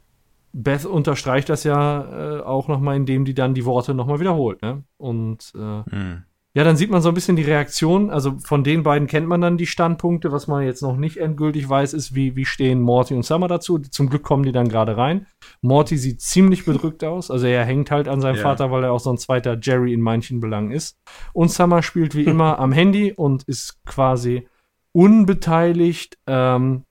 Beth 0.53 0.85
unterstreicht 0.85 1.49
das 1.49 1.63
ja 1.63 2.37
äh, 2.37 2.41
auch 2.41 2.67
nochmal, 2.67 2.95
indem 2.95 3.25
die 3.25 3.33
dann 3.33 3.53
die 3.55 3.65
Worte 3.65 3.93
nochmal 3.93 4.19
wiederholt. 4.19 4.61
Ne? 4.61 4.83
Und 4.97 5.51
äh, 5.55 5.83
Hm. 5.91 6.23
ja, 6.53 6.63
dann 6.63 6.77
sieht 6.77 6.91
man 6.91 7.01
so 7.01 7.09
ein 7.09 7.15
bisschen 7.15 7.35
die 7.35 7.41
Reaktion. 7.41 8.11
Also 8.11 8.37
von 8.37 8.63
den 8.63 8.83
beiden 8.83 9.07
kennt 9.07 9.27
man 9.27 9.41
dann 9.41 9.57
die 9.57 9.65
Standpunkte. 9.65 10.31
Was 10.31 10.47
man 10.47 10.63
jetzt 10.63 10.83
noch 10.83 10.95
nicht 10.95 11.17
endgültig 11.17 11.67
weiß, 11.67 11.93
ist, 11.93 12.13
wie, 12.13 12.35
wie 12.35 12.45
stehen 12.45 12.81
Morty 12.81 13.15
und 13.15 13.23
Summer 13.25 13.47
dazu. 13.47 13.79
Zum 13.79 14.09
Glück 14.09 14.21
kommen 14.21 14.43
die 14.43 14.51
dann 14.51 14.69
gerade 14.69 14.95
rein. 14.95 15.25
Morty 15.61 15.97
sieht 15.97 16.21
ziemlich 16.21 16.65
bedrückt 16.65 17.03
aus. 17.03 17.31
Also 17.31 17.47
er 17.47 17.65
hängt 17.65 17.89
halt 17.89 18.07
an 18.07 18.21
seinem 18.21 18.35
Ja. 18.35 18.43
Vater, 18.43 18.69
weil 18.69 18.83
er 18.83 18.91
auch 18.91 18.99
so 18.99 19.09
ein 19.09 19.17
zweiter 19.17 19.57
Jerry 19.59 19.91
in 19.91 20.01
manchen 20.01 20.39
Belangen 20.39 20.69
ist. 20.71 20.99
Und 21.33 21.49
Summer 21.49 21.81
spielt 21.81 22.13
wie 22.13 22.23
immer 22.25 22.59
am 22.59 22.71
Handy 22.71 23.11
und 23.11 23.41
ist 23.43 23.83
quasi 23.85 24.47
unbeteiligt. 24.91 26.17
Ähm, 26.27 26.83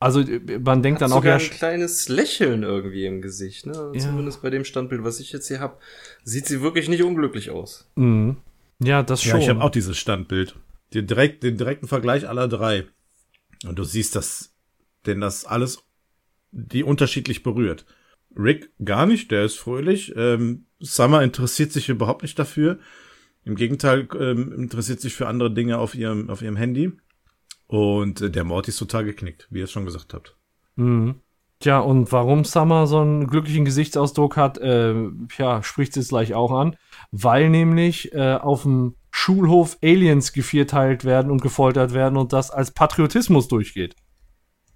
also 0.00 0.20
äh, 0.20 0.58
man 0.58 0.82
denkt 0.82 1.00
Hat 1.00 1.08
dann 1.08 1.12
auch, 1.12 1.22
sogar 1.22 1.38
ja, 1.38 1.44
ein 1.44 1.50
kleines 1.50 2.08
Lächeln 2.08 2.62
irgendwie 2.62 3.06
im 3.06 3.22
Gesicht, 3.22 3.66
ne? 3.66 3.92
Ja. 3.94 4.00
Zumindest 4.00 4.42
bei 4.42 4.50
dem 4.50 4.64
Standbild, 4.64 5.04
was 5.04 5.20
ich 5.20 5.32
jetzt 5.32 5.48
hier 5.48 5.60
hab, 5.60 5.80
sieht 6.24 6.46
sie 6.46 6.60
wirklich 6.60 6.88
nicht 6.88 7.02
unglücklich 7.02 7.50
aus. 7.50 7.90
mh. 7.96 8.36
ja, 8.80 9.02
das 9.02 9.24
Ja, 9.24 9.32
schon. 9.32 9.40
ich 9.40 9.48
habe 9.48 9.62
auch 9.62 9.70
dieses 9.70 9.96
Standbild. 9.98 10.56
Den, 10.92 11.06
direkt, 11.06 11.42
den 11.42 11.56
direkten 11.56 11.88
Vergleich 11.88 12.28
aller 12.28 12.48
drei. 12.48 12.84
Und 13.66 13.78
du 13.78 13.84
siehst, 13.84 14.14
dass 14.14 14.54
denn 15.06 15.20
das 15.20 15.44
alles 15.44 15.82
die 16.50 16.84
unterschiedlich 16.84 17.42
berührt. 17.42 17.84
Rick 18.36 18.70
gar 18.84 19.06
nicht, 19.06 19.30
der 19.30 19.44
ist 19.44 19.58
fröhlich. 19.58 20.12
Ähm, 20.16 20.66
Summer 20.80 21.22
interessiert 21.22 21.72
sich 21.72 21.88
überhaupt 21.88 22.22
nicht 22.22 22.38
dafür. 22.38 22.78
Im 23.44 23.56
Gegenteil, 23.56 24.08
ähm, 24.18 24.52
interessiert 24.52 25.00
sich 25.00 25.14
für 25.14 25.26
andere 25.28 25.52
Dinge 25.52 25.78
auf 25.78 25.94
ihrem, 25.94 26.30
auf 26.30 26.42
ihrem 26.42 26.56
Handy. 26.56 26.92
Und 27.74 28.20
äh, 28.20 28.30
der 28.30 28.44
Morty 28.44 28.70
ist 28.70 28.76
total 28.76 29.04
geknickt, 29.04 29.48
wie 29.50 29.58
ihr 29.58 29.64
es 29.64 29.72
schon 29.72 29.84
gesagt 29.84 30.14
habt. 30.14 30.36
Mhm. 30.76 31.16
Tja, 31.58 31.80
und 31.80 32.12
warum 32.12 32.44
Summer 32.44 32.86
so 32.86 33.00
einen 33.00 33.26
glücklichen 33.26 33.64
Gesichtsausdruck 33.64 34.36
hat, 34.36 34.58
äh, 34.58 34.94
ja, 35.38 35.60
spricht 35.64 35.92
sie 35.92 35.98
es 35.98 36.10
gleich 36.10 36.34
auch 36.34 36.52
an. 36.52 36.76
Weil 37.10 37.50
nämlich 37.50 38.12
äh, 38.12 38.34
auf 38.34 38.62
dem 38.62 38.94
Schulhof 39.10 39.76
Aliens 39.82 40.32
gevierteilt 40.32 41.04
werden 41.04 41.32
und 41.32 41.42
gefoltert 41.42 41.94
werden 41.94 42.16
und 42.16 42.32
das 42.32 42.52
als 42.52 42.70
Patriotismus 42.70 43.48
durchgeht. 43.48 43.96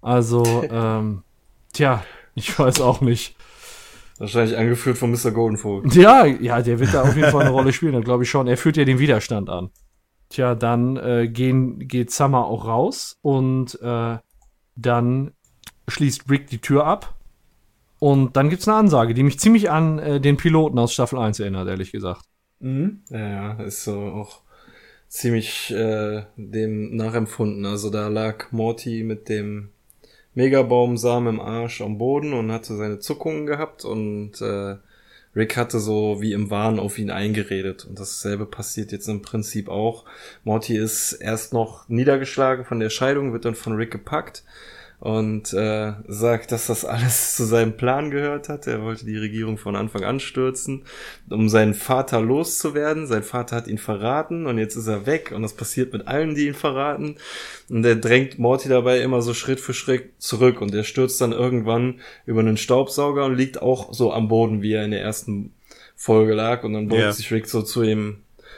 Also, 0.01 0.43
ähm, 0.69 1.23
tja, 1.71 2.03
ich 2.35 2.59
weiß 2.59 2.81
auch 2.81 2.99
nicht. 2.99 3.33
Wahrscheinlich 4.17 4.57
angeführt 4.57 4.97
von 4.97 5.11
Mr. 5.11 5.31
Goldenvogel. 5.31 5.93
Ja, 5.93 6.25
ja, 6.25 6.61
der 6.61 6.79
wird 6.79 6.93
da 6.93 7.03
auf 7.03 7.15
jeden 7.15 7.31
Fall 7.31 7.43
eine 7.43 7.51
Rolle 7.51 7.71
spielen, 7.71 8.01
glaube 8.03 8.23
ich 8.23 8.29
schon. 8.29 8.47
Er 8.47 8.57
führt 8.57 8.75
ja 8.75 8.83
den 8.83 8.99
Widerstand 8.99 9.49
an. 9.49 9.69
Tja, 10.29 10.55
dann 10.55 10.97
äh, 10.97 11.27
gehen, 11.27 11.79
geht 11.79 12.11
Summer 12.11 12.45
auch 12.45 12.65
raus 12.65 13.17
und 13.21 13.79
äh, 13.81 14.17
dann 14.75 15.31
schließt 15.87 16.29
Rick 16.29 16.47
die 16.47 16.59
Tür 16.59 16.85
ab. 16.85 17.15
Und 17.99 18.37
dann 18.37 18.49
gibt's 18.49 18.67
eine 18.67 18.77
Ansage, 18.77 19.13
die 19.13 19.23
mich 19.23 19.39
ziemlich 19.39 19.69
an 19.69 19.99
äh, 19.99 20.21
den 20.21 20.37
Piloten 20.37 20.79
aus 20.79 20.93
Staffel 20.93 21.19
1 21.19 21.39
erinnert, 21.39 21.67
ehrlich 21.67 21.91
gesagt. 21.91 22.21
Ja, 23.09 23.19
ja, 23.19 23.53
ist 23.63 23.83
so 23.83 23.99
auch 23.99 24.41
ziemlich 25.09 25.71
äh, 25.71 26.23
dem 26.37 26.95
nachempfunden. 26.95 27.65
Also 27.65 27.89
da 27.89 28.07
lag 28.07 28.51
Morty 28.51 29.03
mit 29.03 29.27
dem 29.27 29.69
Megabaumsamen 30.35 31.35
im 31.35 31.41
Arsch 31.41 31.81
am 31.81 31.97
Boden 31.97 32.33
und 32.33 32.51
hatte 32.51 32.75
seine 32.75 32.99
Zuckungen 32.99 33.45
gehabt 33.45 33.83
und 33.83 34.39
äh, 34.41 34.77
Rick 35.35 35.57
hatte 35.57 35.79
so 35.79 36.21
wie 36.21 36.33
im 36.33 36.49
Wahn 36.49 36.79
auf 36.79 36.97
ihn 36.97 37.11
eingeredet. 37.11 37.85
Und 37.85 37.99
dasselbe 37.99 38.45
passiert 38.45 38.91
jetzt 38.91 39.07
im 39.07 39.21
Prinzip 39.21 39.69
auch. 39.69 40.05
Morty 40.43 40.75
ist 40.75 41.13
erst 41.13 41.53
noch 41.53 41.87
niedergeschlagen 41.87 42.65
von 42.65 42.79
der 42.79 42.89
Scheidung, 42.89 43.33
wird 43.33 43.45
dann 43.45 43.55
von 43.55 43.73
Rick 43.73 43.91
gepackt 43.91 44.43
und 44.99 45.53
äh, 45.53 45.93
sagt, 46.07 46.51
dass 46.51 46.67
das 46.67 46.83
alles 46.83 47.35
zu 47.37 47.45
seinem 47.45 47.77
Plan 47.77 48.11
gehört 48.11 48.49
hat. 48.49 48.67
Er 48.67 48.81
wollte 48.83 49.05
die 49.05 49.17
Regierung 49.17 49.57
von 49.57 49.75
Anfang 49.77 50.03
an 50.03 50.19
stürzen, 50.19 50.83
um 51.29 51.47
seinen 51.47 51.73
Vater 51.73 52.19
loszuwerden. 52.21 53.07
Sein 53.07 53.23
Vater 53.23 53.55
hat 53.55 53.67
ihn 53.67 53.77
verraten 53.77 54.45
und 54.45 54.57
jetzt 54.57 54.75
ist 54.75 54.87
er 54.87 55.05
weg 55.05 55.31
und 55.33 55.41
das 55.41 55.53
passiert 55.53 55.93
mit 55.93 56.07
allen, 56.07 56.35
die 56.35 56.47
ihn 56.47 56.53
verraten. 56.53 57.15
Und 57.69 57.85
er 57.85 57.95
drängt 57.95 58.39
Morty 58.39 58.67
dabei 58.67 58.99
immer 58.99 59.21
so 59.21 59.33
Schritt 59.33 59.61
für 59.61 59.73
Schritt 59.73 60.11
zurück 60.17 60.59
und 60.59 60.75
er 60.75 60.83
stürzt 60.83 61.21
dann 61.21 61.31
irgendwann 61.31 62.01
über 62.25 62.41
einen 62.41 62.57
Staubsauger 62.57 63.25
und 63.25 63.35
liegt 63.35 63.61
auch 63.61 63.93
so 63.93 64.11
am 64.11 64.27
Boden, 64.27 64.61
wie 64.61 64.73
er 64.73 64.83
in 64.83 64.91
der 64.91 65.01
ersten 65.01 65.53
Folge 65.95 66.33
lag. 66.33 66.63
Und 66.65 66.73
dann 66.73 66.89
beugt 66.89 67.01
Ja. 67.01 67.11
sich 67.13 67.31
Rick 67.31 67.47
so 67.47 67.61
zu 67.61 67.83
ihm 67.83 68.17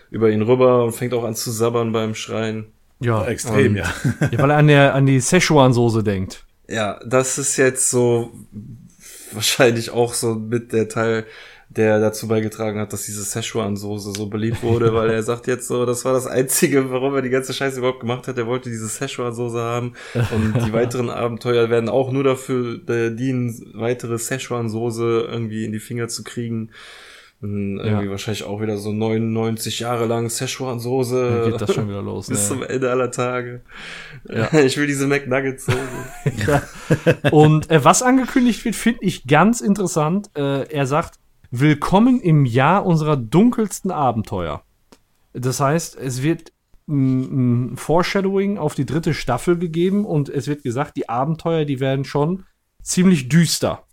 über 0.09 0.31
ihn 0.31 0.41
rüber 0.41 0.83
und 0.85 0.93
fängt 0.93 1.13
auch 1.13 1.23
an 1.23 1.35
zu 1.35 1.51
sabbern 1.51 1.91
beim 1.91 2.15
Schreien. 2.15 2.65
Ja, 3.01 3.25
Extrem, 3.25 3.71
Und- 3.73 3.75
ja. 3.77 3.93
ja 4.31 4.39
weil 4.39 4.51
er 4.51 4.57
an, 4.57 4.67
der, 4.67 4.95
an 4.95 5.05
die 5.05 5.19
Szechuan-Soße 5.19 6.03
denkt. 6.03 6.43
Ja, 6.69 6.99
das 7.05 7.37
ist 7.37 7.57
jetzt 7.57 7.89
so 7.89 8.31
wahrscheinlich 9.33 9.91
auch 9.91 10.13
so 10.13 10.35
mit 10.35 10.71
der 10.73 10.87
Teil, 10.89 11.25
der 11.69 11.99
dazu 12.01 12.27
beigetragen 12.27 12.79
hat, 12.79 12.91
dass 12.91 13.03
diese 13.05 13.23
Szechuan-Soße 13.23 14.13
so 14.15 14.27
beliebt 14.27 14.61
wurde, 14.63 14.93
weil 14.93 15.09
er 15.09 15.23
sagt 15.23 15.47
jetzt 15.47 15.67
so, 15.67 15.85
das 15.85 16.03
war 16.05 16.13
das 16.13 16.27
Einzige, 16.27 16.91
warum 16.91 17.15
er 17.15 17.21
die 17.21 17.29
ganze 17.29 17.53
Scheiße 17.53 17.79
überhaupt 17.79 18.01
gemacht 18.01 18.27
hat. 18.27 18.37
Er 18.37 18.45
wollte 18.47 18.69
diese 18.69 18.87
Szechuan-Soße 18.89 19.59
haben 19.59 19.93
und 20.13 20.65
die 20.65 20.73
weiteren 20.73 21.09
Abenteuer 21.09 21.69
werden 21.69 21.89
auch 21.89 22.11
nur 22.11 22.23
dafür 22.23 22.79
äh, 22.89 23.15
dienen, 23.15 23.71
weitere 23.73 24.17
Szechuan-Soße 24.17 25.27
irgendwie 25.31 25.65
in 25.65 25.71
die 25.71 25.79
Finger 25.79 26.07
zu 26.09 26.23
kriegen. 26.23 26.71
Und 27.41 27.77
irgendwie 27.79 28.05
Ja. 28.05 28.11
wahrscheinlich 28.11 28.43
auch 28.43 28.61
wieder 28.61 28.77
so 28.77 28.91
99 28.93 29.79
Jahre 29.79 30.05
lang 30.05 30.25
Dann 30.25 30.29
Szechuan-Soße. 30.29 31.49
geht 31.51 31.61
das 31.61 31.73
schon 31.73 31.89
wieder 31.89 32.01
los. 32.03 32.27
Bis 32.29 32.47
zum 32.47 32.59
Ne? 32.59 32.69
Ende 32.69 32.91
aller 32.91 33.09
Tage. 33.11 33.61
Ja. 34.29 34.49
Ich 34.63 34.77
will 34.77 34.85
diese 34.87 35.07
McNuggets-Soße. 35.07 36.61
Und 37.31 37.69
äh, 37.71 37.83
was 37.83 38.03
angekündigt 38.03 38.63
wird, 38.65 38.75
finde 38.75 38.99
ich 39.03 39.25
ganz 39.27 39.61
interessant. 39.61 40.29
Äh, 40.35 40.71
er 40.71 40.85
sagt, 40.85 41.15
willkommen 41.49 42.19
im 42.21 42.45
Jahr 42.45 42.85
unserer 42.85 43.17
dunkelsten 43.17 43.89
Abenteuer. 43.91 44.61
Das 45.33 45.59
heißt, 45.59 45.97
es 45.97 46.21
wird 46.21 46.51
ein, 46.87 47.71
ein 47.71 47.77
Foreshadowing 47.77 48.57
auf 48.57 48.75
die 48.75 48.85
dritte 48.85 49.13
Staffel 49.13 49.57
gegeben 49.57 50.05
und 50.05 50.29
es 50.29 50.47
wird 50.47 50.61
gesagt, 50.63 50.95
die 50.97 51.09
Abenteuer, 51.09 51.65
die 51.65 51.79
werden 51.79 52.05
schon 52.05 52.43
ziemlich 52.83 53.29
düster. 53.29 53.83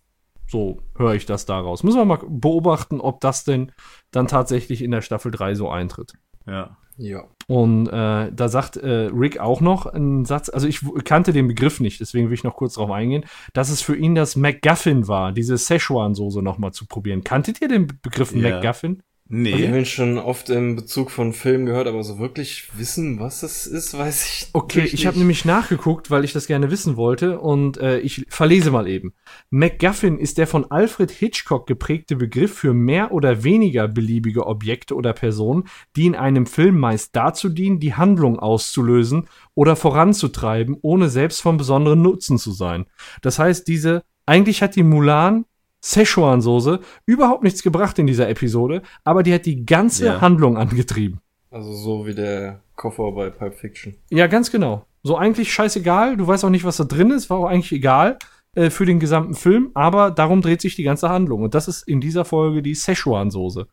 So 0.49 0.79
höre 0.97 1.15
ich 1.15 1.27
das 1.27 1.47
daraus. 1.47 1.83
Müssen 1.83 1.99
wir 1.99 2.05
mal 2.05 2.20
beobachten, 2.27 3.01
ob 3.01 3.20
das 3.20 3.45
denn 3.45 3.73
dann 4.11 4.27
tatsächlich 4.27 4.83
in 4.83 4.91
der 4.91 5.03
Staffel 5.03 5.31
3 5.31 5.55
so 5.55 5.69
eintritt. 5.69 6.15
Ja. 6.47 6.77
Ja. 6.99 7.25
Und 7.47 7.87
äh, 7.87 8.33
da 8.33 8.49
sagt 8.49 8.77
äh, 8.77 9.09
Rick 9.12 9.39
auch 9.39 9.61
noch 9.61 9.87
einen 9.87 10.25
Satz, 10.25 10.49
also 10.49 10.66
ich 10.66 10.81
kannte 11.05 11.33
den 11.33 11.47
Begriff 11.47 11.79
nicht, 11.79 12.01
deswegen 12.01 12.27
will 12.27 12.35
ich 12.35 12.43
noch 12.43 12.57
kurz 12.57 12.75
drauf 12.75 12.91
eingehen, 12.91 13.25
dass 13.53 13.70
es 13.70 13.81
für 13.81 13.97
ihn 13.97 14.16
das 14.16 14.35
MacGuffin 14.35 15.07
war, 15.07 15.33
diese 15.33 15.57
Szechuan-Soße 15.57 16.43
nochmal 16.43 16.73
zu 16.73 16.87
probieren. 16.87 17.23
Kanntet 17.23 17.62
ihr 17.62 17.69
den 17.69 17.87
Begriff 17.87 18.33
Ja. 18.35 18.99
Nee. 19.30 19.66
habe 19.66 19.78
ihn 19.78 19.84
schon 19.84 20.16
oft 20.16 20.48
im 20.48 20.74
Bezug 20.74 21.10
von 21.10 21.34
Filmen 21.34 21.66
gehört, 21.66 21.86
aber 21.86 22.02
so 22.02 22.18
wirklich 22.18 22.70
wissen, 22.78 23.20
was 23.20 23.42
es 23.42 23.66
ist, 23.66 23.96
weiß 23.96 24.24
ich 24.24 24.48
Okay, 24.55 24.82
nicht. 24.82 24.94
ich 24.94 25.06
habe 25.06 25.18
nämlich 25.18 25.44
nachgeguckt, 25.44 26.10
weil 26.10 26.24
ich 26.24 26.32
das 26.32 26.46
gerne 26.46 26.70
wissen 26.70 26.96
wollte 26.96 27.38
und 27.38 27.76
äh, 27.76 27.98
ich 27.98 28.24
verlese 28.30 28.70
mal 28.70 28.88
eben. 28.88 29.12
MacGuffin 29.50 30.18
ist 30.18 30.38
der 30.38 30.46
von 30.46 30.70
Alfred 30.70 31.10
Hitchcock 31.10 31.66
geprägte 31.66 32.16
Begriff 32.16 32.55
für 32.55 32.72
mehr 32.72 33.12
oder 33.12 33.44
weniger 33.44 33.86
beliebige 33.86 34.46
Objekte 34.46 34.94
oder 34.94 35.12
Personen, 35.12 35.64
die 35.94 36.06
in 36.06 36.14
einem 36.14 36.46
Film 36.46 36.78
meist 36.78 37.14
dazu 37.14 37.50
dienen, 37.50 37.80
die 37.80 37.94
Handlung 37.94 38.38
auszulösen 38.38 39.28
oder 39.55 39.76
voranzutreiben, 39.76 40.78
ohne 40.80 41.10
selbst 41.10 41.42
von 41.42 41.59
besonderem 41.59 42.00
Nutzen 42.00 42.38
zu 42.38 42.52
sein. 42.52 42.86
Das 43.20 43.38
heißt, 43.38 43.68
diese 43.68 44.02
eigentlich 44.24 44.62
hat 44.62 44.76
die 44.76 44.82
Mulan 44.82 45.44
Szechuan-Soße 45.82 46.80
überhaupt 47.06 47.42
nichts 47.44 47.62
gebracht 47.62 47.98
in 47.98 48.06
dieser 48.06 48.28
Episode, 48.28 48.82
aber 49.05 49.22
die 49.22 49.32
hat 49.32 49.46
die 49.46 49.64
ganze 49.64 50.06
Ja. 50.06 50.20
Handlung 50.20 50.56
angetrieben. 50.56 51.20
Also 51.50 51.72
so 51.72 52.06
wie 52.06 52.14
der 52.14 52.60
Koffer 52.76 53.12
bei 53.12 53.30
Pulp 53.30 53.55
Fiction. 53.55 53.94
Ja, 54.10 54.26
ganz 54.26 54.50
genau. 54.50 54.84
So 55.02 55.16
eigentlich 55.16 55.52
scheißegal. 55.52 56.16
Du 56.16 56.26
weißt 56.26 56.44
auch 56.44 56.50
nicht, 56.50 56.64
was 56.64 56.76
da 56.76 56.84
drin 56.84 57.10
ist. 57.10 57.30
War 57.30 57.38
auch 57.38 57.46
eigentlich 57.46 57.72
egal 57.72 58.18
äh, 58.55 58.68
für 58.70 58.84
den 58.84 59.00
gesamten 59.00 59.34
Film. 59.34 59.70
Aber 59.74 60.10
darum 60.10 60.42
dreht 60.42 60.60
sich 60.60 60.76
die 60.76 60.82
ganze 60.82 61.09
Handlung. 61.09 61.42
Und 61.42 61.55
das 61.55 61.68
ist 61.68 61.88
in 61.88 62.00
dieser 62.00 62.24
Folge 62.26 62.62
die 62.62 62.74
Szechuan-Soße. 62.74 63.66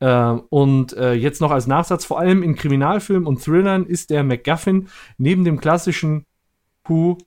Ähm, 0.00 0.42
und 0.50 0.92
äh, 0.94 1.14
jetzt 1.14 1.40
noch 1.40 1.50
als 1.50 1.66
Nachsatz, 1.66 2.04
vor 2.04 2.18
allem 2.18 2.42
in 2.42 2.54
Kriminalfilmen 2.54 3.26
und 3.26 3.42
Thrillern 3.42 3.86
ist 3.86 4.10
der 4.10 4.22
MacGuffin 4.22 4.88
neben 5.18 5.44
dem 5.44 5.58
klassischen 5.60 6.24
Who, 6.86 7.18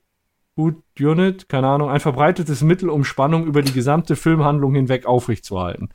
Unit, 0.58 1.48
keine 1.48 1.68
Ahnung, 1.68 1.90
ein 1.90 2.00
verbreitetes 2.00 2.62
Mittel, 2.62 2.90
um 2.90 3.04
Spannung 3.04 3.46
über 3.46 3.62
die 3.62 3.72
gesamte 3.72 4.16
Filmhandlung 4.16 4.74
hinweg 4.74 5.06
aufrechtzuerhalten. 5.06 5.90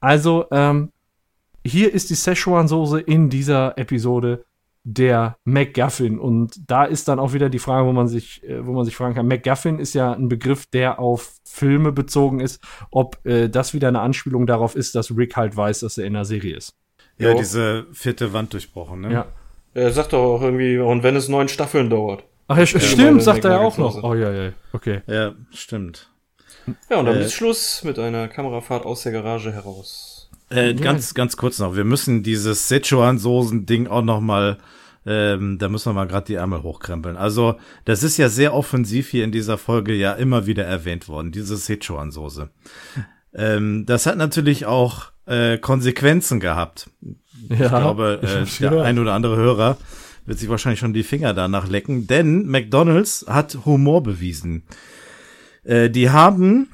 Also, 0.00 0.46
ähm, 0.50 0.92
hier 1.64 1.92
ist 1.92 2.10
die 2.10 2.14
Szechuan-Soße 2.14 3.00
in 3.00 3.30
dieser 3.30 3.78
Episode 3.78 4.44
der 4.84 5.36
MacGuffin. 5.44 6.18
Und 6.18 6.70
da 6.70 6.84
ist 6.84 7.08
dann 7.08 7.18
auch 7.18 7.34
wieder 7.34 7.50
die 7.50 7.58
Frage, 7.58 7.86
wo 7.86 7.92
man 7.92 8.08
sich, 8.08 8.42
äh, 8.44 8.64
wo 8.66 8.72
man 8.72 8.84
sich 8.84 8.96
fragen 8.96 9.14
kann. 9.14 9.28
MacGuffin 9.28 9.78
ist 9.78 9.94
ja 9.94 10.12
ein 10.12 10.28
Begriff, 10.28 10.66
der 10.66 10.98
auf 10.98 11.34
Filme 11.44 11.92
bezogen 11.92 12.40
ist, 12.40 12.62
ob 12.90 13.24
äh, 13.26 13.48
das 13.48 13.74
wieder 13.74 13.88
eine 13.88 14.00
Anspielung 14.00 14.46
darauf 14.46 14.74
ist, 14.74 14.94
dass 14.94 15.14
Rick 15.16 15.36
halt 15.36 15.56
weiß, 15.56 15.80
dass 15.80 15.98
er 15.98 16.06
in 16.06 16.14
der 16.14 16.24
Serie 16.24 16.56
ist. 16.56 16.74
Ja, 17.18 17.32
Jo. 17.32 17.38
diese 17.38 17.86
vierte 17.92 18.32
Wand 18.32 18.52
durchbrochen, 18.54 19.02
ne? 19.02 19.12
Ja. 19.12 19.26
Er 19.74 19.92
sagt 19.92 20.12
doch 20.12 20.36
auch 20.36 20.42
irgendwie, 20.42 20.78
und 20.78 21.02
wenn 21.02 21.16
es 21.16 21.28
neun 21.28 21.48
Staffeln 21.48 21.90
dauert. 21.90 22.24
Ach 22.48 22.56
ja, 22.58 22.66
stimmt, 22.66 23.22
sagt 23.22 23.44
er 23.44 23.52
ja 23.52 23.58
auch 23.60 23.76
noch. 23.78 24.02
Oh 24.02 24.14
ja, 24.14 24.32
ja, 24.32 24.52
okay. 24.72 25.02
Ja, 25.06 25.34
stimmt. 25.52 26.10
Ja, 26.90 26.98
und 26.98 27.06
dann 27.06 27.16
Äh. 27.16 27.24
ist 27.24 27.34
Schluss 27.34 27.84
mit 27.84 27.98
einer 27.98 28.28
Kamerafahrt 28.28 28.84
aus 28.86 29.02
der 29.02 29.12
Garage 29.12 29.52
heraus. 29.52 30.30
Äh, 30.50 30.74
ganz, 30.74 31.12
ganz 31.14 31.36
kurz 31.36 31.58
noch. 31.58 31.76
Wir 31.76 31.84
müssen 31.84 32.22
dieses 32.22 32.64
Szechuan-Soßen-Ding 32.64 33.86
auch 33.86 34.02
noch 34.02 34.20
mal, 34.20 34.56
ähm, 35.04 35.58
da 35.58 35.68
müssen 35.68 35.90
wir 35.90 35.92
mal 35.94 36.06
gerade 36.06 36.24
die 36.26 36.34
Ärmel 36.34 36.62
hochkrempeln. 36.62 37.16
Also, 37.18 37.56
das 37.84 38.02
ist 38.02 38.16
ja 38.16 38.30
sehr 38.30 38.54
offensiv 38.54 39.10
hier 39.10 39.24
in 39.24 39.32
dieser 39.32 39.58
Folge 39.58 39.92
ja 39.94 40.12
immer 40.14 40.46
wieder 40.46 40.64
erwähnt 40.64 41.06
worden, 41.08 41.32
diese 41.32 41.56
Szechuan-Soße. 41.58 42.48
Ähm, 43.34 43.84
das 43.86 44.06
hat 44.06 44.16
natürlich 44.16 44.64
auch 44.64 45.12
äh, 45.26 45.58
Konsequenzen 45.58 46.40
gehabt. 46.40 46.88
Ja, 47.50 47.64
Ich 47.64 47.68
glaube, 47.68 48.20
ich 48.22 48.30
äh, 48.30 48.40
hab's 48.40 48.58
der 48.58 48.70
gehört. 48.70 48.86
ein 48.86 48.98
oder 48.98 49.12
andere 49.12 49.36
Hörer 49.36 49.76
wird 50.28 50.38
sich 50.38 50.48
wahrscheinlich 50.48 50.80
schon 50.80 50.92
die 50.92 51.02
Finger 51.02 51.34
danach 51.34 51.68
lecken, 51.68 52.06
denn 52.06 52.46
McDonald's 52.46 53.24
hat 53.28 53.58
Humor 53.64 54.02
bewiesen. 54.02 54.64
Äh, 55.64 55.90
die 55.90 56.10
haben 56.10 56.68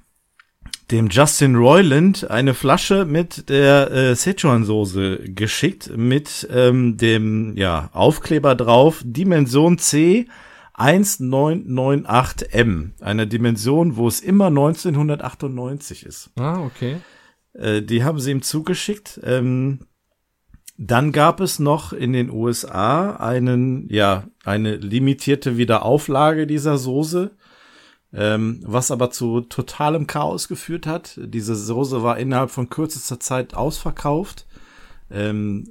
dem 0.91 1.09
Justin 1.09 1.57
Roiland 1.57 2.31
eine 2.31 2.53
Flasche 2.53 3.05
mit 3.05 3.49
der 3.49 3.91
äh, 3.91 4.17
Szechuan-Soße 4.17 5.33
geschickt, 5.35 5.91
mit 5.97 6.47
ähm, 6.53 6.97
dem 6.97 7.57
ja, 7.57 7.91
Aufkleber 7.93 8.55
drauf, 8.55 9.03
Dimension 9.05 9.79
C 9.79 10.27
1998M. 10.77 12.91
Eine 13.01 13.27
Dimension, 13.29 13.97
wo 13.97 14.09
es 14.09 14.21
immer 14.21 14.49
1998 14.49 16.05
ist. 16.05 16.31
Ah, 16.37 16.61
okay. 16.61 16.97
Äh, 17.53 17.83
die 17.83 18.03
haben 18.03 18.19
sie 18.19 18.33
ihm 18.33 18.43
zugeschickt. 18.43 19.21
Ähm, 19.23 19.87
dann 20.77 21.13
gab 21.13 21.41
es 21.41 21.59
noch 21.59 21.93
in 21.93 22.13
den 22.13 22.31
USA 22.31 23.17
einen, 23.17 23.89
ja, 23.89 24.25
eine 24.45 24.77
limitierte 24.77 25.57
Wiederauflage 25.57 26.47
dieser 26.47 26.79
Soße, 26.79 27.31
ähm, 28.13 28.61
was 28.65 28.91
aber 28.91 29.11
zu 29.11 29.41
totalem 29.43 30.07
Chaos 30.07 30.49
geführt 30.49 30.87
hat. 30.87 31.19
Diese 31.23 31.55
Soße 31.55 32.03
war 32.03 32.19
innerhalb 32.19 32.51
von 32.51 32.71
kürzester 32.71 33.21
Zeit 33.21 33.55
ausverkauft. 33.55 34.47
Ähm, 35.11 35.69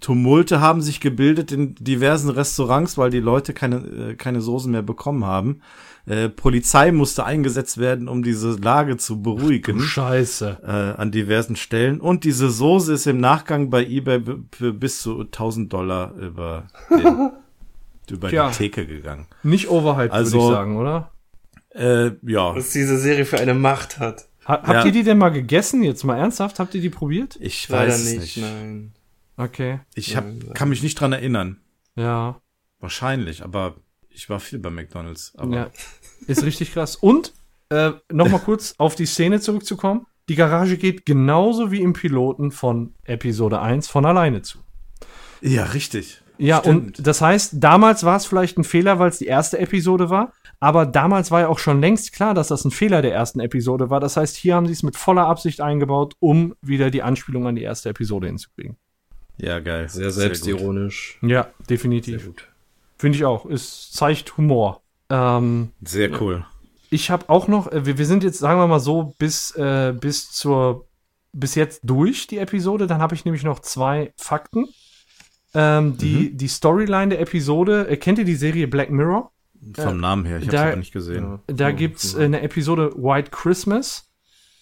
Tumulte 0.00 0.60
haben 0.60 0.82
sich 0.82 1.00
gebildet 1.00 1.52
in 1.52 1.74
diversen 1.76 2.30
Restaurants, 2.30 2.98
weil 2.98 3.10
die 3.10 3.20
Leute 3.20 3.52
keine, 3.52 3.76
äh, 3.76 4.14
keine 4.14 4.40
Soßen 4.40 4.70
mehr 4.70 4.82
bekommen 4.82 5.24
haben. 5.24 5.60
Äh, 6.06 6.28
Polizei 6.28 6.92
musste 6.92 7.24
eingesetzt 7.24 7.78
werden, 7.78 8.08
um 8.08 8.22
diese 8.22 8.52
Lage 8.52 8.96
zu 8.96 9.22
beruhigen 9.22 9.80
Scheiße. 9.80 10.58
äh, 10.64 11.00
an 11.00 11.10
diversen 11.10 11.56
Stellen. 11.56 12.00
Und 12.00 12.24
diese 12.24 12.50
Soße 12.50 12.92
ist 12.94 13.06
im 13.06 13.18
Nachgang 13.18 13.70
bei 13.70 13.84
eBay 13.84 14.22
für 14.52 14.72
bis 14.72 15.00
zu 15.02 15.20
1000 15.20 15.72
Dollar 15.72 16.14
über, 16.14 16.64
den, 16.90 17.30
über 18.10 18.28
Tja. 18.28 18.48
die 18.50 18.56
Theke 18.56 18.86
gegangen. 18.86 19.26
Nicht 19.42 19.68
Overhyped, 19.68 20.12
Also- 20.12 20.38
würde 20.38 20.46
ich 20.46 20.54
sagen, 20.56 20.76
oder? 20.76 21.10
Äh, 21.74 22.12
ja, 22.22 22.56
Was 22.56 22.70
diese 22.70 22.98
Serie 22.98 23.24
für 23.24 23.38
eine 23.38 23.54
Macht 23.54 23.98
hat. 23.98 24.28
Ha 24.46 24.62
habt 24.62 24.68
Ja. 24.68 24.84
ihr 24.86 24.92
die 24.92 25.02
denn 25.02 25.18
mal 25.18 25.28
gegessen? 25.30 25.82
Jetzt 25.82 26.04
mal 26.04 26.16
ernsthaft? 26.16 26.58
Habt 26.60 26.74
ihr 26.74 26.80
die 26.80 26.88
probiert? 26.90 27.36
ich 27.40 27.68
Leider 27.68 27.88
weiß 27.92 28.00
es 28.00 28.10
nicht, 28.12 28.20
nicht. 28.20 28.38
nein. 28.38 28.92
Okay. 29.36 29.80
Ich 29.94 30.16
hab, 30.16 30.24
kann 30.54 30.68
mich 30.68 30.82
nicht 30.82 30.98
dran 30.98 31.12
erinnern. 31.12 31.60
Ja. 31.94 32.40
Wahrscheinlich, 32.78 33.42
aber 33.42 33.76
ich 34.08 34.28
war 34.30 34.40
viel 34.40 34.58
bei 34.58 34.70
McDonalds. 34.70 35.34
Aber 35.36 35.54
Ja, 35.54 35.70
ist 36.26 36.42
richtig 36.42 36.72
krass. 36.72 36.96
Und 36.96 37.34
äh, 37.68 37.92
noch 38.10 38.28
mal 38.28 38.38
kurz 38.38 38.74
auf 38.78 38.94
die 38.94 39.06
Szene 39.06 39.40
zurückzukommen. 39.40 40.06
Die 40.28 40.34
Garage 40.34 40.76
geht 40.76 41.06
genauso 41.06 41.70
wie 41.70 41.80
im 41.80 41.92
Piloten 41.92 42.50
von 42.50 42.94
Episode 43.04 43.60
1 43.60 43.88
von 43.88 44.06
alleine 44.06 44.42
zu. 44.42 44.58
ja 45.40 45.64
richtig. 45.64 46.22
Ja, 46.38 46.58
Stimmt. 46.58 46.98
und 46.98 47.06
das 47.06 47.20
heißt, 47.20 47.54
damals 47.54 48.04
war 48.04 48.16
es 48.16 48.26
vielleicht 48.26 48.58
ein 48.58 48.64
Fehler, 48.64 48.98
weil 48.98 49.08
es 49.08 49.18
die 49.18 49.26
erste 49.26 49.58
Episode 49.58 50.10
war, 50.10 50.32
aber 50.60 50.84
damals 50.84 51.30
war 51.30 51.40
ja 51.40 51.48
auch 51.48 51.58
schon 51.58 51.80
längst 51.80 52.12
klar, 52.12 52.34
dass 52.34 52.48
das 52.48 52.64
ein 52.64 52.70
Fehler 52.70 53.00
der 53.00 53.14
ersten 53.14 53.40
Episode 53.40 53.88
war. 53.88 54.00
Das 54.00 54.16
heißt, 54.16 54.36
hier 54.36 54.54
haben 54.54 54.66
sie 54.66 54.74
es 54.74 54.82
mit 54.82 54.96
voller 54.96 55.26
Absicht 55.26 55.60
eingebaut, 55.62 56.14
um 56.18 56.54
wieder 56.60 56.90
die 56.90 57.02
Anspielung 57.02 57.46
an 57.46 57.56
die 57.56 57.62
erste 57.62 57.88
Episode 57.88 58.26
hinzukriegen. 58.26 58.76
Ja, 59.38 59.60
geil. 59.60 59.88
Sehr 59.88 60.06
gut. 60.06 60.14
selbstironisch. 60.14 61.18
Ja, 61.22 61.48
definitiv. 61.68 62.20
Sehr 62.20 62.28
gut. 62.28 62.48
Finde 62.98 63.18
ich 63.18 63.24
auch. 63.24 63.44
Es 63.46 63.90
zeigt 63.92 64.36
Humor. 64.36 64.82
Ähm, 65.10 65.70
Sehr 65.84 66.20
cool. 66.20 66.44
ich 66.90 67.10
habe 67.10 67.28
auch 67.28 67.46
noch, 67.48 67.70
äh, 67.70 67.84
wir, 67.86 67.98
wir 67.98 68.06
sind 68.06 68.24
jetzt, 68.24 68.38
sagen 68.38 68.58
wir 68.58 68.66
mal 68.66 68.80
so, 68.80 69.14
bis, 69.18 69.50
äh, 69.52 69.94
bis 69.98 70.32
zur, 70.32 70.86
bis 71.32 71.54
jetzt 71.54 71.80
durch 71.84 72.26
die 72.26 72.38
Episode. 72.38 72.86
Dann 72.86 73.00
habe 73.00 73.14
ich 73.14 73.24
nämlich 73.24 73.44
noch 73.44 73.60
zwei 73.60 74.12
Fakten. 74.16 74.66
Ähm, 75.54 75.96
die, 75.96 76.36
die 76.36 76.48
Storyline 76.48 77.10
der 77.10 77.20
Episode, 77.20 77.88
äh, 77.88 77.96
kennt 77.96 78.18
ihr 78.18 78.24
die 78.24 78.34
Serie 78.34 78.68
Black 78.68 78.90
Mirror? 78.90 79.30
Vom 79.74 80.00
Namen 80.00 80.24
her. 80.24 80.38
Ich 80.38 80.48
habe 80.48 80.60
aber 80.60 80.76
nicht 80.76 80.92
gesehen. 80.92 81.40
Da 81.46 81.70
gibt's 81.72 82.14
äh, 82.14 82.24
eine 82.24 82.42
Episode 82.42 82.92
White 82.96 83.30
Christmas, 83.30 84.05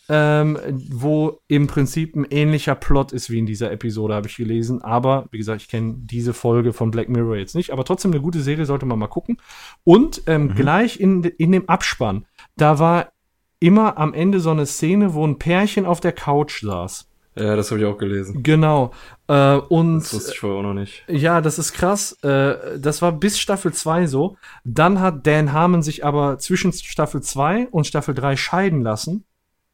ähm, 0.08 0.58
wo 0.90 1.40
im 1.48 1.66
Prinzip 1.66 2.14
ein 2.14 2.26
ähnlicher 2.30 2.74
Plot 2.74 3.12
ist 3.12 3.30
wie 3.30 3.38
in 3.38 3.46
dieser 3.46 3.70
Episode, 3.72 4.14
habe 4.14 4.26
ich 4.28 4.36
gelesen. 4.36 4.82
Aber, 4.82 5.26
wie 5.30 5.38
gesagt, 5.38 5.62
ich 5.62 5.68
kenne 5.68 5.94
diese 5.96 6.34
Folge 6.34 6.72
von 6.72 6.90
Black 6.90 7.08
Mirror 7.08 7.36
jetzt 7.36 7.54
nicht. 7.54 7.70
Aber 7.70 7.84
trotzdem 7.84 8.12
eine 8.12 8.20
gute 8.20 8.40
Serie, 8.40 8.66
sollte 8.66 8.86
man 8.86 8.98
mal 8.98 9.06
gucken. 9.06 9.38
Und 9.82 10.22
ähm, 10.26 10.54
gleich 10.54 11.00
in, 11.00 11.22
in 11.24 11.52
dem 11.52 11.68
Abspann, 11.68 12.26
da 12.56 12.78
war 12.78 13.12
immer 13.60 13.96
am 13.98 14.12
Ende 14.12 14.40
so 14.40 14.50
eine 14.50 14.66
Szene, 14.66 15.14
wo 15.14 15.26
ein 15.26 15.38
Pärchen 15.38 15.86
auf 15.86 16.00
der 16.00 16.12
Couch 16.12 16.62
saß. 16.62 17.08
Ja, 17.36 17.56
das 17.56 17.70
habe 17.70 17.80
ich 17.80 17.86
auch 17.86 17.98
gelesen. 17.98 18.42
Genau. 18.44 18.92
Äh, 19.26 19.56
und 19.56 20.00
Das 20.00 20.14
wusste 20.14 20.32
ich 20.32 20.38
vorher 20.38 20.58
auch 20.60 20.62
noch 20.62 20.74
nicht. 20.74 21.02
ja, 21.08 21.40
das 21.40 21.58
ist 21.58 21.72
krass. 21.72 22.12
Äh, 22.22 22.78
das 22.78 23.02
war 23.02 23.10
bis 23.12 23.40
Staffel 23.40 23.72
2 23.72 24.06
so. 24.06 24.36
Dann 24.64 25.00
hat 25.00 25.26
Dan 25.26 25.52
Harmon 25.52 25.82
sich 25.82 26.04
aber 26.04 26.38
zwischen 26.38 26.72
Staffel 26.72 27.22
2 27.22 27.68
und 27.70 27.86
Staffel 27.86 28.14
3 28.14 28.36
scheiden 28.36 28.82
lassen. 28.82 29.24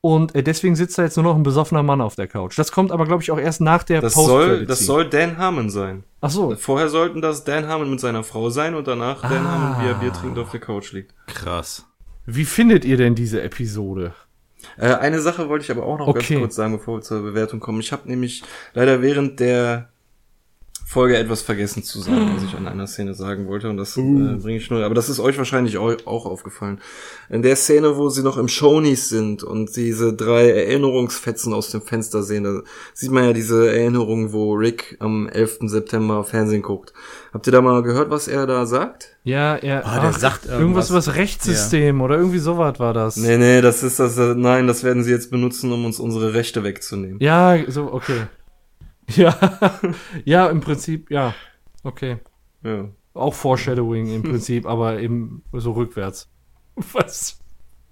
Und 0.03 0.35
äh, 0.35 0.43
deswegen 0.43 0.77
sitzt 0.77 0.97
da 0.97 1.03
jetzt 1.03 1.17
nur 1.17 1.25
noch 1.25 1.37
ein 1.37 1.43
besoffener 1.43 1.83
Mann 1.83 2.01
auf 2.01 2.15
der 2.17 2.27
Couch. 2.27 2.59
Das 2.59 2.73
kommt 2.73 2.91
aber, 2.91 3.05
glaube 3.05 3.23
ich, 3.23 3.31
auch 3.31 3.39
erst 3.39 3.61
nach 3.61 3.83
der 3.83 4.01
Das 4.01 4.15
Post- 4.15 4.27
soll, 4.29 4.65
das 4.67 4.81
soll 4.87 5.09
Dan 5.11 5.37
Harmon 5.37 5.69
sein. 5.69 6.05
Ach 6.23 6.31
so. 6.31 6.57
Vorher 6.57 6.89
sollten 6.89 7.21
das 7.21 7.45
Dan 7.45 7.69
Harmon 7.69 7.91
mit 7.91 8.01
seiner 8.01 8.25
Frau 8.25 8.49
sein 8.49 8.75
und 8.75 8.87
danach 8.89 9.21
Dan 9.23 9.45
Ah. 9.47 9.51
Harmon, 9.51 9.85
wie 9.85 9.89
er 9.89 9.95
Bier 9.95 10.13
trinkend 10.13 10.39
auf 10.39 10.51
der 10.51 10.61
Couch 10.61 10.93
liegt. 10.93 11.13
Krass. 11.27 11.85
Wie 12.25 12.47
findet 12.47 12.87
ihr 12.87 12.97
denn 12.97 13.15
diese 13.15 13.43
Episode? 13.43 14.15
Äh, 14.79 14.95
eine 14.95 15.21
Sache 15.21 15.49
wollte 15.51 15.65
ich 15.67 15.71
aber 15.71 15.85
auch 15.85 15.99
noch 15.99 16.07
Okay. 16.09 16.35
ganz 16.35 16.41
kurz 16.41 16.55
sagen, 16.55 16.79
bevor 16.79 16.97
wir 16.99 17.03
zur 17.03 17.21
Bewertung 17.23 17.61
kommen. 17.61 17.81
Ich 17.81 17.93
habe 17.93 18.09
nämlich 18.09 18.43
leider 18.73 19.03
während 19.03 19.39
der 19.39 19.90
Folge 20.91 21.17
etwas 21.17 21.43
vergessen 21.43 21.85
zu 21.85 22.01
sagen, 22.01 22.33
was 22.35 22.43
ich 22.43 22.57
an 22.57 22.67
einer 22.67 22.89
Szene 22.89 23.15
sagen 23.15 23.47
wollte. 23.47 23.71
Und 23.71 23.77
das 23.77 23.97
äh, 23.97 24.01
bringe 24.01 24.57
ich 24.57 24.69
nur. 24.71 24.85
Aber 24.85 24.97
das 24.97 25.09
ist 25.09 25.21
euch 25.21 25.39
wahrscheinlich 25.39 25.79
auch 25.79 26.27
aufgefallen. 26.27 26.81
In 27.29 27.43
der 27.43 27.55
Szene, 27.55 27.97
wo 27.97 28.09
sie 28.09 28.25
noch 28.25 28.37
im 28.37 28.49
Shonies 28.49 29.09
sind 29.09 29.45
und 29.45 29.77
diese 29.77 30.13
drei 30.15 30.51
Erinnerungsfetzen 30.51 31.55
aus 31.55 31.71
dem 31.71 31.83
Fenster 31.83 32.25
sehen, 32.25 32.43
da 32.43 32.63
sieht 32.93 33.13
man 33.13 33.23
ja 33.23 33.33
diese 33.33 33.71
Erinnerung, 33.71 34.33
wo 34.33 34.55
Rick 34.55 34.97
am 34.99 35.29
11. 35.29 35.59
September 35.67 36.25
Fernsehen 36.25 36.63
guckt. 36.63 36.93
Habt 37.33 37.47
ihr 37.47 37.53
da 37.53 37.61
mal 37.61 37.85
gehört, 37.85 38.11
was 38.11 38.27
er 38.27 38.49
da 38.49 38.67
sagt? 38.67 39.17
Ja, 39.23 39.55
er 39.55 39.87
Ah, 39.87 40.01
der 40.01 40.13
sagt 40.13 40.47
irgendwas 40.47 40.61
irgendwas. 40.61 40.91
über 40.91 40.99
das 40.99 41.15
Rechtssystem 41.15 42.01
oder 42.01 42.17
irgendwie 42.17 42.39
sowas 42.41 42.81
war 42.81 42.95
das. 42.95 43.17
Nee, 43.17 43.37
nee, 43.39 43.61
das 43.61 43.85
ist 43.85 44.01
das, 44.01 44.19
äh, 44.19 44.35
nein, 44.35 44.67
das 44.67 44.83
werden 44.83 45.05
sie 45.05 45.13
jetzt 45.13 45.31
benutzen, 45.31 45.71
um 45.71 45.85
uns 45.85 46.01
unsere 46.01 46.35
Rechte 46.35 46.65
wegzunehmen. 46.65 47.19
Ja, 47.21 47.57
so, 47.69 47.93
okay. 47.93 48.23
Ja, 49.17 49.81
ja, 50.25 50.47
im 50.49 50.61
Prinzip, 50.61 51.11
ja. 51.11 51.35
Okay. 51.83 52.19
Ja. 52.63 52.89
Auch 53.15 53.35
Foreshadowing 53.35 54.15
im 54.15 54.23
Prinzip, 54.23 54.67
aber 54.67 55.01
eben 55.01 55.43
so 55.53 55.73
rückwärts. 55.73 56.29
Was? 56.93 57.39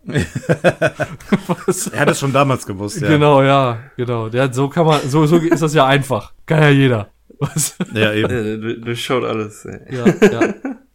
Was? 0.06 1.86
Er 1.88 2.00
hat 2.00 2.10
es 2.10 2.20
schon 2.20 2.32
damals 2.32 2.64
gewusst, 2.66 3.00
ja. 3.00 3.08
Genau, 3.08 3.42
ja, 3.42 3.78
genau. 3.96 4.28
Der, 4.28 4.52
so 4.52 4.68
kann 4.68 4.86
man, 4.86 5.00
so, 5.08 5.26
so 5.26 5.36
ist 5.38 5.60
das 5.62 5.74
ja 5.74 5.86
einfach. 5.86 6.32
Kann 6.46 6.62
ja 6.62 6.68
jeder. 6.70 7.08
Was? 7.40 7.76
Ja, 7.92 8.12
eben. 8.12 8.30
Äh, 8.30 8.58
du- 8.58 8.80
du 8.80 8.96
schaut 8.96 9.24
alles. 9.24 9.64
ey. 9.64 9.94
Ja, 9.96 10.06
ja. 10.06 10.54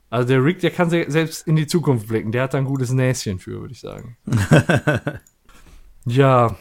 Also 0.10 0.28
der 0.28 0.44
Rick, 0.44 0.60
der 0.60 0.72
kann 0.72 0.90
se- 0.90 1.06
selbst 1.10 1.48
in 1.48 1.56
die 1.56 1.68
Zukunft 1.68 2.08
blicken. 2.08 2.32
Der 2.32 2.44
hat 2.44 2.54
da 2.54 2.58
ein 2.60 2.66
gutes 2.66 2.92
Näschen 2.92 3.40
für, 3.40 3.62
würde 3.62 3.74
ich 3.74 3.80
sagen. 3.82 4.18
ja. 6.06 6.56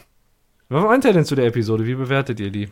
Was 0.69 0.85
meint 0.85 1.05
ihr 1.05 1.13
denn 1.13 1.25
zu 1.25 1.35
der 1.35 1.47
Episode? 1.47 1.85
Wie 1.87 1.95
bewertet 1.95 2.41
ihr 2.41 2.51
die? 2.51 2.69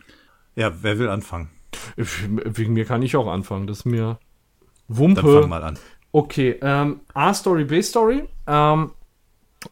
Ja, 0.55 0.71
wer 0.81 0.99
will 0.99 1.09
anfangen? 1.09 1.49
Ich- 1.97 2.23
Wegen 2.29 2.73
mir 2.73 2.85
kann 2.85 3.01
ich 3.01 3.15
auch 3.15 3.27
anfangen. 3.27 3.67
Das 3.67 3.79
ist 3.79 3.85
mir 3.85 4.19
Dann 4.87 4.97
Wumpe. 4.97 5.41
fang 5.41 5.49
mal 5.49 5.63
an. 5.63 5.79
Okay, 6.11 6.57
ähm, 6.61 6.99
A-Story, 7.13 7.63
B-Story. 7.65 8.23
Ähm, 8.47 8.91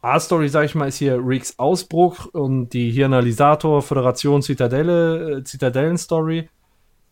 A-Story, 0.00 0.48
sag 0.48 0.64
ich 0.64 0.74
mal, 0.74 0.86
ist 0.88 0.96
hier 0.98 1.20
Ricks 1.22 1.58
Ausbruch 1.58 2.26
und 2.26 2.70
die 2.70 2.90
Hirnalisator, 2.90 3.82
Föderation, 3.82 4.40
Zitadelle, 4.40 5.38
äh, 5.38 5.44
Zitadellen-Story. 5.44 6.48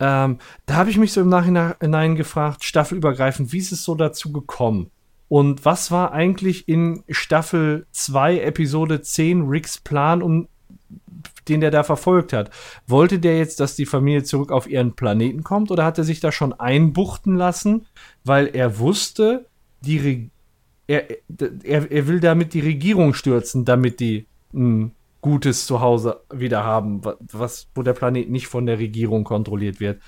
Ähm, 0.01 0.39
da 0.65 0.75
habe 0.77 0.91
ich 0.91 0.97
mich 0.97 1.13
so 1.13 1.21
im 1.21 1.29
Nachhinein 1.29 2.15
gefragt, 2.15 2.65
staffelübergreifend, 2.65 3.53
wie 3.53 3.59
ist 3.59 3.73
es 3.73 3.83
so 3.85 3.95
dazu 3.97 4.33
gekommen? 4.33 4.91
Und 5.29 5.65
was 5.67 5.91
war 5.91 6.13
eigentlich 6.13 6.69
in 6.69 7.03
Staffel 7.11 7.87
2, 7.91 8.39
Episode 8.39 9.03
10 9.03 9.43
Ricks 9.43 9.79
Plan, 9.79 10.23
um 10.23 10.49
den 11.49 11.61
der 11.61 11.71
da 11.71 11.83
verfolgt 11.83 12.33
hat? 12.33 12.51
Wollte 12.87 13.19
der 13.19 13.39
jetzt, 13.39 13.61
dass 13.61 13.77
die 13.77 13.87
Familie 13.87 14.23
zurück 14.23 14.53
auf 14.53 14.69
ihren 14.69 14.95
Planeten 14.95 15.43
kommt 15.45 15.71
oder 15.71 15.85
hat 15.85 15.99
er 15.99 16.05
sich 16.05 16.21
da 16.21 16.33
schon 16.33 16.53
einbuchten 16.53 17.37
lassen, 17.37 17.87
weil 18.25 18.47
er 18.49 18.79
wusste, 18.79 19.47
die 19.81 19.99
Re 19.99 20.31
er, 20.87 21.05
er, 21.65 21.91
er 21.91 22.07
will 22.07 22.19
damit 22.21 22.55
die 22.55 22.61
Regierung 22.61 23.13
stürzen, 23.13 23.67
damit 23.67 24.01
die 24.01 24.27
ein 24.55 24.93
gutes 25.21 25.67
Zuhause 25.67 26.21
wieder 26.33 26.65
haben, 26.65 27.05
wa- 27.05 27.17
was, 27.31 27.67
wo 27.75 27.83
der 27.83 27.93
Planet 27.93 28.31
nicht 28.31 28.47
von 28.47 28.65
der 28.65 28.79
Regierung 28.79 29.23
kontrolliert 29.25 29.81
wird. 29.81 30.01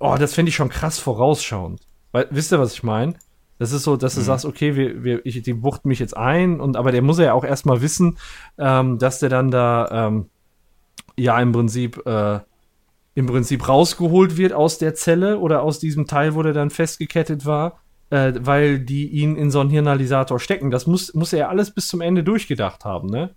Oh, 0.00 0.16
das 0.18 0.34
finde 0.34 0.48
ich 0.48 0.56
schon 0.56 0.68
krass 0.68 0.98
vorausschauend. 0.98 1.80
Weil, 2.10 2.26
wisst 2.30 2.52
ihr, 2.52 2.58
was 2.58 2.72
ich 2.72 2.82
meine? 2.82 3.14
Das 3.58 3.72
ist 3.72 3.84
so, 3.84 3.96
dass 3.96 4.16
du 4.16 4.20
sagst, 4.20 4.44
okay, 4.44 4.74
wir, 4.76 5.04
wir, 5.04 5.24
ich, 5.24 5.40
die 5.42 5.54
buchten 5.54 5.88
mich 5.88 5.98
jetzt 5.98 6.16
ein, 6.16 6.60
und 6.60 6.76
aber 6.76 6.92
der 6.92 7.02
muss 7.02 7.18
ja 7.18 7.32
auch 7.32 7.44
erstmal 7.44 7.80
wissen, 7.80 8.18
ähm, 8.58 8.98
dass 8.98 9.20
der 9.20 9.28
dann 9.28 9.50
da 9.50 10.08
ähm, 10.08 10.26
ja 11.16 11.40
im 11.40 11.52
Prinzip 11.52 12.04
äh, 12.06 12.40
im 13.14 13.26
Prinzip 13.26 13.66
rausgeholt 13.66 14.36
wird 14.36 14.52
aus 14.52 14.76
der 14.78 14.94
Zelle 14.94 15.38
oder 15.38 15.62
aus 15.62 15.78
diesem 15.78 16.06
Teil, 16.06 16.34
wo 16.34 16.42
der 16.42 16.52
dann 16.52 16.68
festgekettet 16.68 17.46
war, 17.46 17.80
äh, 18.10 18.34
weil 18.40 18.78
die 18.78 19.08
ihn 19.08 19.36
in 19.36 19.50
so 19.50 19.60
einen 19.60 19.70
Hirnalisator 19.70 20.38
stecken. 20.38 20.70
Das 20.70 20.86
muss, 20.86 21.14
muss 21.14 21.32
er 21.32 21.48
alles 21.48 21.70
bis 21.70 21.88
zum 21.88 22.02
Ende 22.02 22.22
durchgedacht 22.22 22.84
haben, 22.84 23.08
ne? 23.08 23.30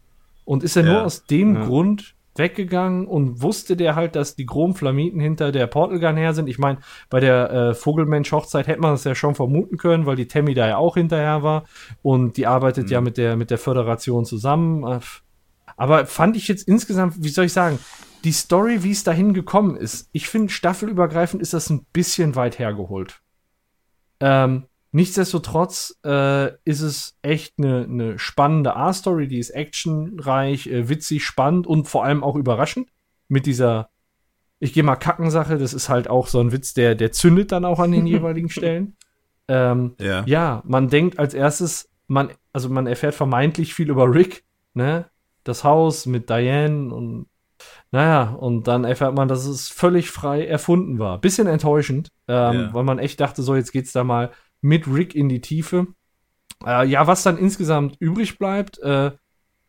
Und 0.43 0.63
ist 0.63 0.75
er 0.75 0.83
Ja. 0.83 0.91
nur 0.93 1.03
aus 1.05 1.23
dem 1.25 1.55
Ja. 1.55 1.65
Grund 1.65 2.13
weggegangen 2.35 3.05
und 3.07 3.41
wusste 3.41 3.77
der 3.77 3.95
halt, 3.95 4.15
dass 4.15 4.35
die 4.35 4.45
Chromflamiten 4.45 5.19
hinter 5.19 5.51
der 5.51 5.67
Portal 5.67 5.99
Gun 5.99 6.17
her 6.17 6.33
sind. 6.33 6.47
Ich 6.49 6.57
meine, 6.59 6.79
bei 7.09 7.19
der 7.19 7.49
äh, 7.51 7.73
Vogelmensch-Hochzeit 7.73 8.67
hätte 8.67 8.81
man 8.81 8.91
das 8.91 9.03
ja 9.05 9.15
schon 9.15 9.35
vermuten 9.35 9.77
können, 9.77 10.05
weil 10.05 10.15
die 10.15 10.27
Tammy 10.27 10.53
da 10.53 10.67
ja 10.67 10.77
auch 10.77 10.95
hinterher 10.95 11.41
war 11.43 11.63
und 12.01 12.35
die 12.37 12.47
arbeitet 12.47 12.89
ja 12.91 12.99
mit 13.01 13.17
der, 13.17 13.35
mit 13.37 13.49
der 13.49 13.57
Föderation 13.57 14.25
zusammen. 14.25 14.83
Aber 15.79 16.05
fand 16.05 16.35
ich 16.35 16.49
jetzt 16.49 16.67
insgesamt, 16.67 17.23
wie 17.23 17.29
soll 17.29 17.45
ich 17.45 17.53
sagen, 17.53 17.79
die 18.25 18.33
Story, 18.33 18.83
wie 18.83 18.91
es 18.91 19.05
dahin 19.05 19.33
gekommen 19.33 19.77
ist, 19.77 20.09
ich 20.11 20.27
finde, 20.27 20.51
staffelübergreifend 20.51 21.41
ist 21.41 21.53
das 21.53 21.69
ein 21.69 21.85
bisschen 21.93 22.35
weit 22.35 22.59
hergeholt. 22.59 23.21
Ähm, 24.19 24.65
nichtsdestotrotz 24.91 25.97
äh, 26.03 26.51
ist 26.65 26.81
es 26.81 27.17
echt 27.21 27.53
eine 27.57 27.87
ne 27.87 28.19
spannende 28.19 28.75
A-Story, 28.75 29.29
die 29.29 29.39
ist 29.39 29.51
actionreich, 29.51 30.67
äh, 30.67 30.89
witzig, 30.89 31.23
spannend 31.23 31.65
und 31.65 31.87
vor 31.87 32.03
allem 32.03 32.25
auch 32.25 32.35
überraschend. 32.35 32.89
Mit 33.29 33.45
dieser, 33.45 33.89
ich 34.59 34.73
gehe 34.73 34.83
mal 34.83 34.97
Kackensache, 34.97 35.57
das 35.57 35.73
ist 35.73 35.87
halt 35.87 36.09
auch 36.09 36.27
so 36.27 36.41
ein 36.41 36.51
Witz, 36.51 36.73
der, 36.73 36.95
der 36.95 37.13
zündet 37.13 37.53
dann 37.53 37.63
auch 37.63 37.79
an 37.79 37.93
den 37.93 38.05
jeweiligen 38.07 38.49
Stellen. 38.49 38.97
Ähm, 39.47 39.95
Ja. 39.97 40.25
ja, 40.25 40.61
man 40.65 40.89
denkt 40.89 41.19
als 41.19 41.33
erstes, 41.33 41.89
man, 42.07 42.31
also 42.51 42.67
man 42.67 42.85
erfährt 42.85 43.15
vermeintlich 43.15 43.73
viel 43.73 43.89
über 43.89 44.13
Rick, 44.13 44.43
ne? 44.73 45.05
Das 45.43 45.63
Haus 45.63 46.05
mit 46.05 46.29
Diane 46.29 46.93
und 46.93 47.27
naja, 47.91 48.29
und 48.31 48.67
dann 48.67 48.85
erfährt 48.85 49.15
man, 49.15 49.27
dass 49.27 49.45
es 49.45 49.67
völlig 49.67 50.11
frei 50.11 50.45
erfunden 50.45 50.97
war. 50.99 51.19
Bisschen 51.19 51.47
enttäuschend, 51.47 52.09
ähm, 52.27 52.53
Ja. 52.53 52.73
weil 52.73 52.83
man 52.83 52.99
echt 52.99 53.19
dachte, 53.19 53.41
so, 53.41 53.55
jetzt 53.55 53.71
geht's 53.73 53.91
da 53.91 54.03
mal 54.03 54.31
mit 54.61 54.87
Rick 54.87 55.15
in 55.15 55.27
die 55.27 55.41
Tiefe. 55.41 55.87
Äh, 56.65 56.87
ja, 56.87 57.07
was 57.07 57.23
dann 57.23 57.37
insgesamt 57.37 57.95
übrig 57.99 58.37
bleibt, 58.37 58.79
äh, 58.79 59.11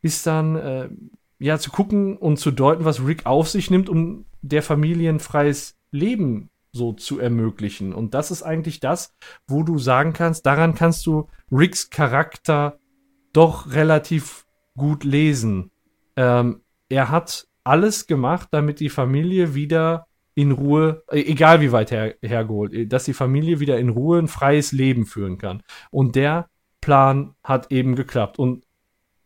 ist 0.03 0.27
dann 0.27 0.57
äh, 0.57 0.89
ja 1.39 1.59
zu 1.59 1.71
gucken 1.71 2.17
und 2.17 2.39
zu 2.39 2.51
deuten, 2.51 2.85
was 2.85 3.05
Rick 3.05 3.27
auf 3.27 3.49
sich 3.49 3.71
nimmt, 3.71 3.89
um 3.89 4.25
der 4.43 4.63
Familie 4.63 5.11
ein 5.11 5.21
freies 5.21 5.77
Leben 5.91 6.51
so 6.73 6.93
zu 6.93 7.19
ermöglichen. 7.19 7.93
Und 7.93 8.15
das 8.15 8.31
ist 8.31 8.43
eigentlich 8.43 8.79
das, 8.81 9.15
wo 9.49 9.63
du 9.63 9.79
sagen 9.79 10.13
kannst, 10.13 10.47
daran 10.47 10.75
kannst 10.75 11.07
du 11.07 11.29
Ricks 11.51 11.91
Charakter 11.91 12.79
doch 13.33 13.73
relativ 13.73 14.47
gut 14.77 15.05
lesen. 15.05 15.71
Ähm, 16.17 16.61
er 16.89 17.11
hat 17.11 17.47
alles 17.65 18.07
gemacht, 18.07 18.49
damit 18.51 18.81
die 18.81 18.89
Familie 18.89 19.55
wieder 19.55 20.07
in 20.35 20.53
Ruhe, 20.53 21.03
äh, 21.11 21.21
egal 21.21 21.61
wie 21.61 21.73
weit 21.73 21.91
her, 21.91 22.15
hergeholt, 22.23 22.73
äh, 22.73 22.87
dass 22.87 23.05
die 23.05 23.15
Familie 23.15 23.61
wieder 23.61 23.79
in 23.79 23.91
Ruhe 23.91 24.19
ein 24.19 24.29
freies 24.29 24.73
Leben 24.73 25.07
führen 25.07 25.39
kann. 25.39 25.63
Und 25.91 26.17
der 26.17 26.49
Plan 26.81 27.35
hat 27.45 27.71
eben 27.71 27.95
geklappt. 27.97 28.39
Und 28.39 28.65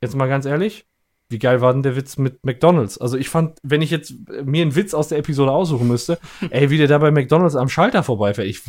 jetzt 0.00 0.16
mal 0.16 0.28
ganz 0.28 0.46
ehrlich, 0.46 0.86
wie 1.30 1.38
geil 1.38 1.60
war 1.60 1.72
denn 1.72 1.82
der 1.82 1.96
Witz 1.96 2.16
mit 2.18 2.44
McDonalds? 2.44 2.98
Also 2.98 3.16
ich 3.16 3.28
fand, 3.28 3.58
wenn 3.62 3.82
ich 3.82 3.90
jetzt 3.90 4.14
äh, 4.28 4.42
mir 4.44 4.62
einen 4.62 4.76
Witz 4.76 4.94
aus 4.94 5.08
der 5.08 5.18
Episode 5.18 5.52
aussuchen 5.52 5.88
müsste, 5.88 6.18
ey, 6.50 6.70
wie 6.70 6.78
der 6.78 6.88
da 6.88 6.98
bei 6.98 7.10
McDonalds 7.10 7.56
am 7.56 7.68
Schalter 7.68 8.02
vorbeifährt, 8.02 8.48
ich, 8.48 8.62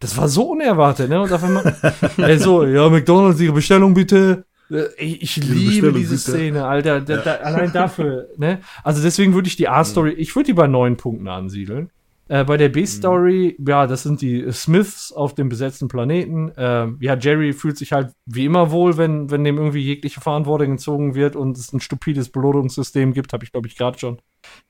das 0.00 0.16
war 0.16 0.28
so 0.28 0.50
unerwartet, 0.50 1.08
ne? 1.08 1.20
Und 1.20 1.32
auf 1.32 1.42
einmal, 1.42 1.76
ey, 2.18 2.38
so, 2.38 2.64
ja, 2.64 2.88
McDonalds, 2.88 3.40
Ihre 3.40 3.54
Bestellung 3.54 3.94
bitte. 3.94 4.44
Äh, 4.70 4.84
Ich, 4.98 5.22
ich 5.22 5.36
liebe 5.36 5.92
diese. 5.92 6.18
Szene, 6.18 6.66
Alter. 6.66 7.00
Da, 7.00 7.16
da, 7.18 7.34
allein 7.36 7.72
dafür, 7.72 8.28
ne? 8.36 8.60
Also 8.82 9.02
deswegen 9.02 9.34
würde 9.34 9.48
ich 9.48 9.56
die 9.56 9.68
A-Story, 9.68 10.12
ich 10.12 10.34
würde 10.34 10.46
die 10.46 10.54
bei 10.54 10.66
neun 10.66 10.96
Punkten 10.96 11.28
ansiedeln. 11.28 11.90
Äh, 12.28 12.44
bei 12.44 12.56
der 12.56 12.70
B-Story, 12.70 13.56
ja, 13.64 13.86
das 13.86 14.02
sind 14.02 14.20
die 14.20 14.50
Smiths 14.50 15.12
auf 15.12 15.36
dem 15.36 15.48
besetzten 15.48 15.86
Planeten. 15.86 16.50
Ähm, 16.56 16.98
ja, 17.00 17.16
Jerry 17.16 17.52
fühlt 17.52 17.78
sich 17.78 17.92
halt 17.92 18.10
wie 18.26 18.44
immer 18.44 18.72
wohl, 18.72 18.96
wenn, 18.96 19.30
wenn 19.30 19.44
dem 19.44 19.58
irgendwie 19.58 19.82
jegliche 19.82 20.20
Verantwortung 20.20 20.72
entzogen 20.72 21.14
wird 21.14 21.36
und 21.36 21.56
es 21.56 21.72
ein 21.72 21.80
stupides 21.80 22.30
Belohnungssystem 22.30 23.12
gibt, 23.12 23.32
habe 23.32 23.44
ich, 23.44 23.52
glaube 23.52 23.68
ich, 23.68 23.76
gerade 23.76 23.98
schon 23.98 24.18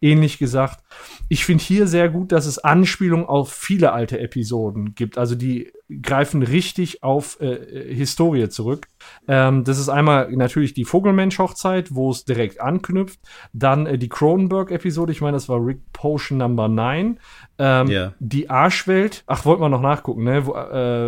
ähnlich 0.00 0.38
gesagt. 0.38 0.82
Ich 1.28 1.44
finde 1.44 1.64
hier 1.64 1.86
sehr 1.86 2.08
gut, 2.08 2.32
dass 2.32 2.46
es 2.46 2.58
Anspielungen 2.58 3.26
auf 3.26 3.52
viele 3.52 3.92
alte 3.92 4.18
Episoden 4.18 4.94
gibt. 4.94 5.18
Also 5.18 5.34
die 5.34 5.72
greifen 6.02 6.42
richtig 6.42 7.02
auf 7.02 7.38
äh, 7.40 7.54
äh, 7.54 7.94
Historie 7.94 8.48
zurück. 8.48 8.88
Ähm, 9.28 9.62
das 9.64 9.78
ist 9.78 9.88
einmal 9.88 10.30
natürlich 10.32 10.74
die 10.74 10.84
Vogelmensch-Hochzeit, 10.84 11.94
wo 11.94 12.10
es 12.10 12.24
direkt 12.24 12.60
anknüpft. 12.60 13.20
Dann 13.52 13.86
äh, 13.86 13.98
die 13.98 14.08
Cronenberg-Episode, 14.08 15.12
ich 15.12 15.20
meine, 15.20 15.36
das 15.36 15.48
war 15.48 15.64
Rick 15.64 15.80
Potion 15.92 16.38
Number 16.38 16.68
9. 16.68 17.18
Ähm, 17.58 17.86
Ja. 17.88 18.14
Die 18.18 18.50
Arschwelt, 18.50 19.22
ach, 19.26 19.44
wollten 19.44 19.62
wir 19.62 19.68
noch 19.68 19.80
nachgucken, 19.80 20.24
ne? 20.24 20.38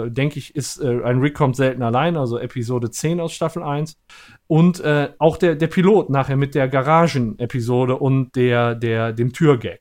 Äh, 0.07 0.11
Denke 0.11 0.39
ich, 0.39 0.55
ist 0.55 0.81
äh, 0.81 1.03
ein 1.03 1.19
Rick 1.19 1.35
kommt 1.35 1.57
selten 1.57 1.83
allein, 1.83 2.17
also 2.17 2.39
Episode 2.39 2.91
10 2.91 3.21
aus 3.21 3.33
Staffel 3.33 3.63
1. 3.63 3.99
Und 4.49 4.81
äh, 4.81 5.11
auch 5.19 5.37
der, 5.37 5.55
der 5.55 5.67
Pilot 5.69 6.11
nachher 6.11 6.37
mit 6.37 6.55
der 6.57 6.69
Garagen-Episode 6.69 7.97
und 7.97 8.35
der, 8.35 8.75
der, 8.75 9.13
dem 9.13 9.33
Türgag. 9.33 9.81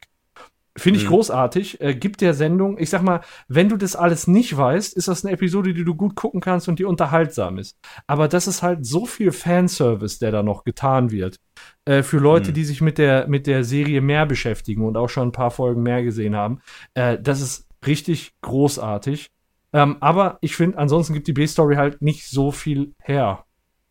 Finde 0.78 1.00
ich 1.00 1.06
Mhm. 1.06 1.10
großartig. 1.10 1.82
Äh, 1.82 1.96
gibt 1.96 2.22
der 2.22 2.36
Sendung, 2.36 2.78
ich 2.78 2.92
sag 2.92 3.02
mal, 3.02 3.22
wenn 3.48 3.68
du 3.70 3.78
das 3.78 3.96
alles 3.96 4.28
nicht 4.28 4.56
weißt, 4.56 4.96
ist 4.96 5.08
das 5.08 5.26
eine 5.26 5.34
Episode, 5.34 5.74
die 5.74 5.84
du 5.84 5.96
gut 5.96 6.14
gucken 6.16 6.40
kannst 6.40 6.68
und 6.68 6.78
die 6.78 6.86
unterhaltsam 6.86 7.58
ist. 7.58 7.80
Aber 8.06 8.28
das 8.28 8.46
ist 8.46 8.62
halt 8.62 8.86
so 8.86 9.08
viel 9.08 9.32
Fanservice, 9.32 10.20
der 10.20 10.32
da 10.32 10.44
noch 10.44 10.66
getan 10.66 11.10
wird. 11.10 11.38
Äh, 11.86 12.04
für 12.04 12.18
Leute, 12.20 12.52
Mhm. 12.52 12.54
die 12.56 12.64
sich 12.66 12.82
mit 12.82 13.00
der, 13.00 13.28
mit 13.28 13.48
der 13.48 13.64
Serie 13.64 14.02
mehr 14.02 14.28
beschäftigen 14.28 14.86
und 14.86 14.98
auch 14.98 15.10
schon 15.10 15.30
ein 15.30 15.32
paar 15.32 15.50
Folgen 15.50 15.82
mehr 15.82 16.04
gesehen 16.04 16.36
haben. 16.36 16.60
Äh, 16.94 17.18
das 17.20 17.42
ist 17.42 17.66
richtig 17.88 18.34
großartig. 18.42 19.30
Ähm, 19.74 19.98
aber 20.00 20.38
ich 20.42 20.56
finde, 20.56 20.78
ansonsten 20.78 21.14
gibt 21.14 21.28
die 21.28 21.34
B-Story 21.34 21.76
halt 21.76 22.02
nicht 22.02 22.28
so 22.28 22.52
viel 22.52 22.94
her 23.02 23.44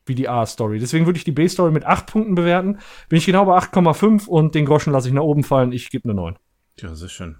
wie 0.06 0.14
die 0.14 0.28
A-Story. 0.28 0.78
Deswegen 0.78 1.06
würde 1.06 1.18
ich 1.18 1.24
die 1.24 1.32
B-Story 1.32 1.72
mit 1.72 1.84
8 1.84 2.06
Punkten 2.06 2.34
bewerten. 2.34 2.78
Bin 3.08 3.18
ich 3.18 3.26
genau 3.26 3.44
bei 3.44 3.58
8,5 3.58 4.26
und 4.26 4.54
den 4.54 4.64
Groschen 4.64 4.92
lasse 4.92 5.08
ich 5.08 5.14
nach 5.14 5.22
oben 5.22 5.44
fallen. 5.44 5.72
Ich 5.72 5.90
gebe 5.90 6.04
eine 6.04 6.14
9. 6.14 6.36
Ja, 6.80 6.94
sehr 6.94 7.08
schön. 7.08 7.36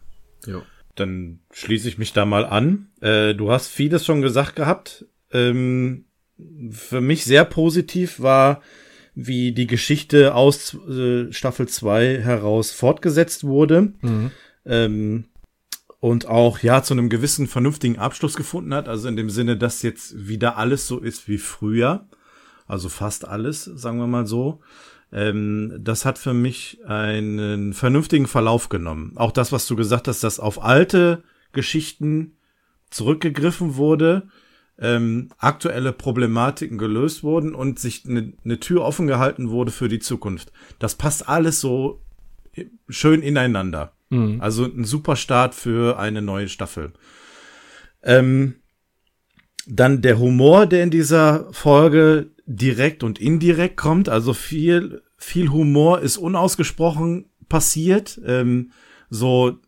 Jo. 0.47 0.63
Dann 0.95 1.41
schließe 1.53 1.89
ich 1.89 1.99
mich 1.99 2.13
da 2.13 2.25
mal 2.25 2.45
an. 2.45 2.89
Äh, 3.01 3.35
du 3.35 3.51
hast 3.51 3.69
vieles 3.69 4.05
schon 4.05 4.23
gesagt 4.23 4.57
gehabt. 4.57 5.07
Ähm, 5.31 6.07
für 6.71 7.01
mich 7.01 7.25
sehr 7.25 7.45
positiv 7.45 8.21
war, 8.21 8.61
wie 9.15 9.53
die 9.53 9.67
Geschichte 9.67 10.35
aus 10.35 10.75
äh, 10.89 11.33
Staffel 11.33 11.69
2 11.69 12.21
heraus 12.21 12.73
fortgesetzt 12.73 13.45
wurde. 13.45 13.93
Ähm, 14.65 15.25
und 16.01 16.27
auch 16.27 16.59
ja 16.61 16.83
zu 16.83 16.95
einem 16.95 17.09
gewissen 17.09 17.47
vernünftigen 17.47 17.99
Abschluss 17.99 18.37
gefunden 18.37 18.75
hat. 18.75 18.89
Also 18.89 19.09
in 19.09 19.17
dem 19.17 19.31
Sinne, 19.31 19.57
dass 19.57 19.83
jetzt 19.83 20.29
wieder 20.29 20.57
alles 20.57 20.87
so 20.87 20.99
ist 20.99 21.29
wie 21.29 21.39
früher. 21.39 22.07
Also 22.67 22.89
fast 22.89 23.27
alles, 23.27 23.65
sagen 23.65 23.99
wir 23.99 24.07
mal 24.07 24.27
so. 24.27 24.61
Ähm, 25.13 25.79
das 25.79 26.05
hat 26.05 26.19
für 26.19 26.35
mich 26.35 26.81
einen 26.87 27.73
vernünftigen 27.73 28.27
Verlauf 28.27 28.69
genommen. 28.69 29.13
Auch 29.17 29.33
das, 29.33 29.53
was 29.53 29.67
du 29.67 29.77
gesagt 29.77 30.09
hast, 30.09 30.25
dass 30.25 30.41
auf 30.41 30.63
alte 30.63 31.23
Geschichten 31.53 32.37
zurückgegriffen 32.91 33.77
wurde, 33.77 34.29
ähm, 34.79 35.31
aktuelle 35.39 35.93
Problematiken 35.93 36.77
gelöst 36.77 37.23
wurden 37.23 37.55
und 37.55 37.79
sich 37.79 38.05
eine 38.07 38.35
ne 38.43 38.61
Tür 38.61 38.83
offen 38.83 39.07
gehalten 39.07 39.51
wurde 39.51 39.71
für 39.71 39.89
die 39.89 40.01
Zukunft. 40.01 40.53
Das 40.79 40.97
passt 40.97 41.29
alles 41.29 41.61
so 41.61 42.03
schön 42.89 43.23
ineinander. 43.23 43.93
Mhm. 44.11 44.41
Also 44.41 44.65
ein 44.65 44.85
super 44.85 45.17
Start 45.17 45.55
für 45.55 45.99
eine 45.99 46.23
neue 46.23 46.49
Staffel. 46.49 46.93
Ähm, 48.03 48.57
dann 49.67 50.03
der 50.03 50.19
Humor, 50.19 50.67
der 50.67 50.85
in 50.85 50.91
dieser 50.91 51.53
Folge 51.53 52.31
direkt 52.47 53.03
und 53.03 53.19
indirekt 53.19 53.77
kommt. 53.77 54.09
Also 54.09 54.33
viel, 54.33 55.03
viel 55.19 55.51
Humor 55.51 56.01
ist 56.01 56.17
unausgesprochen 56.17 57.27
passiert. 57.49 58.21
Ähm, 58.25 58.73
so 59.11 59.59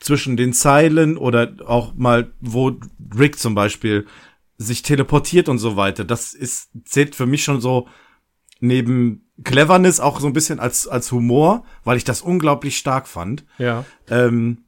zwischen 0.00 0.36
den 0.36 0.52
Zeilen 0.52 1.16
oder 1.16 1.54
auch 1.66 1.94
mal, 1.94 2.32
wo 2.40 2.78
Rick 3.16 3.38
zum 3.38 3.54
Beispiel 3.54 4.06
sich 4.58 4.82
teleportiert 4.82 5.48
und 5.48 5.58
so 5.58 5.76
weiter. 5.76 6.04
Das 6.04 6.34
ist, 6.34 6.70
zählt 6.84 7.14
für 7.14 7.26
mich 7.26 7.44
schon 7.44 7.60
so 7.60 7.88
neben 8.60 9.28
Cleverness 9.42 10.00
auch 10.00 10.20
so 10.20 10.26
ein 10.26 10.32
bisschen 10.32 10.60
als, 10.60 10.86
als 10.86 11.10
Humor, 11.10 11.64
weil 11.84 11.96
ich 11.96 12.04
das 12.04 12.22
unglaublich 12.22 12.76
stark 12.76 13.08
fand 13.08 13.44
Ja. 13.58 13.84
ähm, 14.08 14.64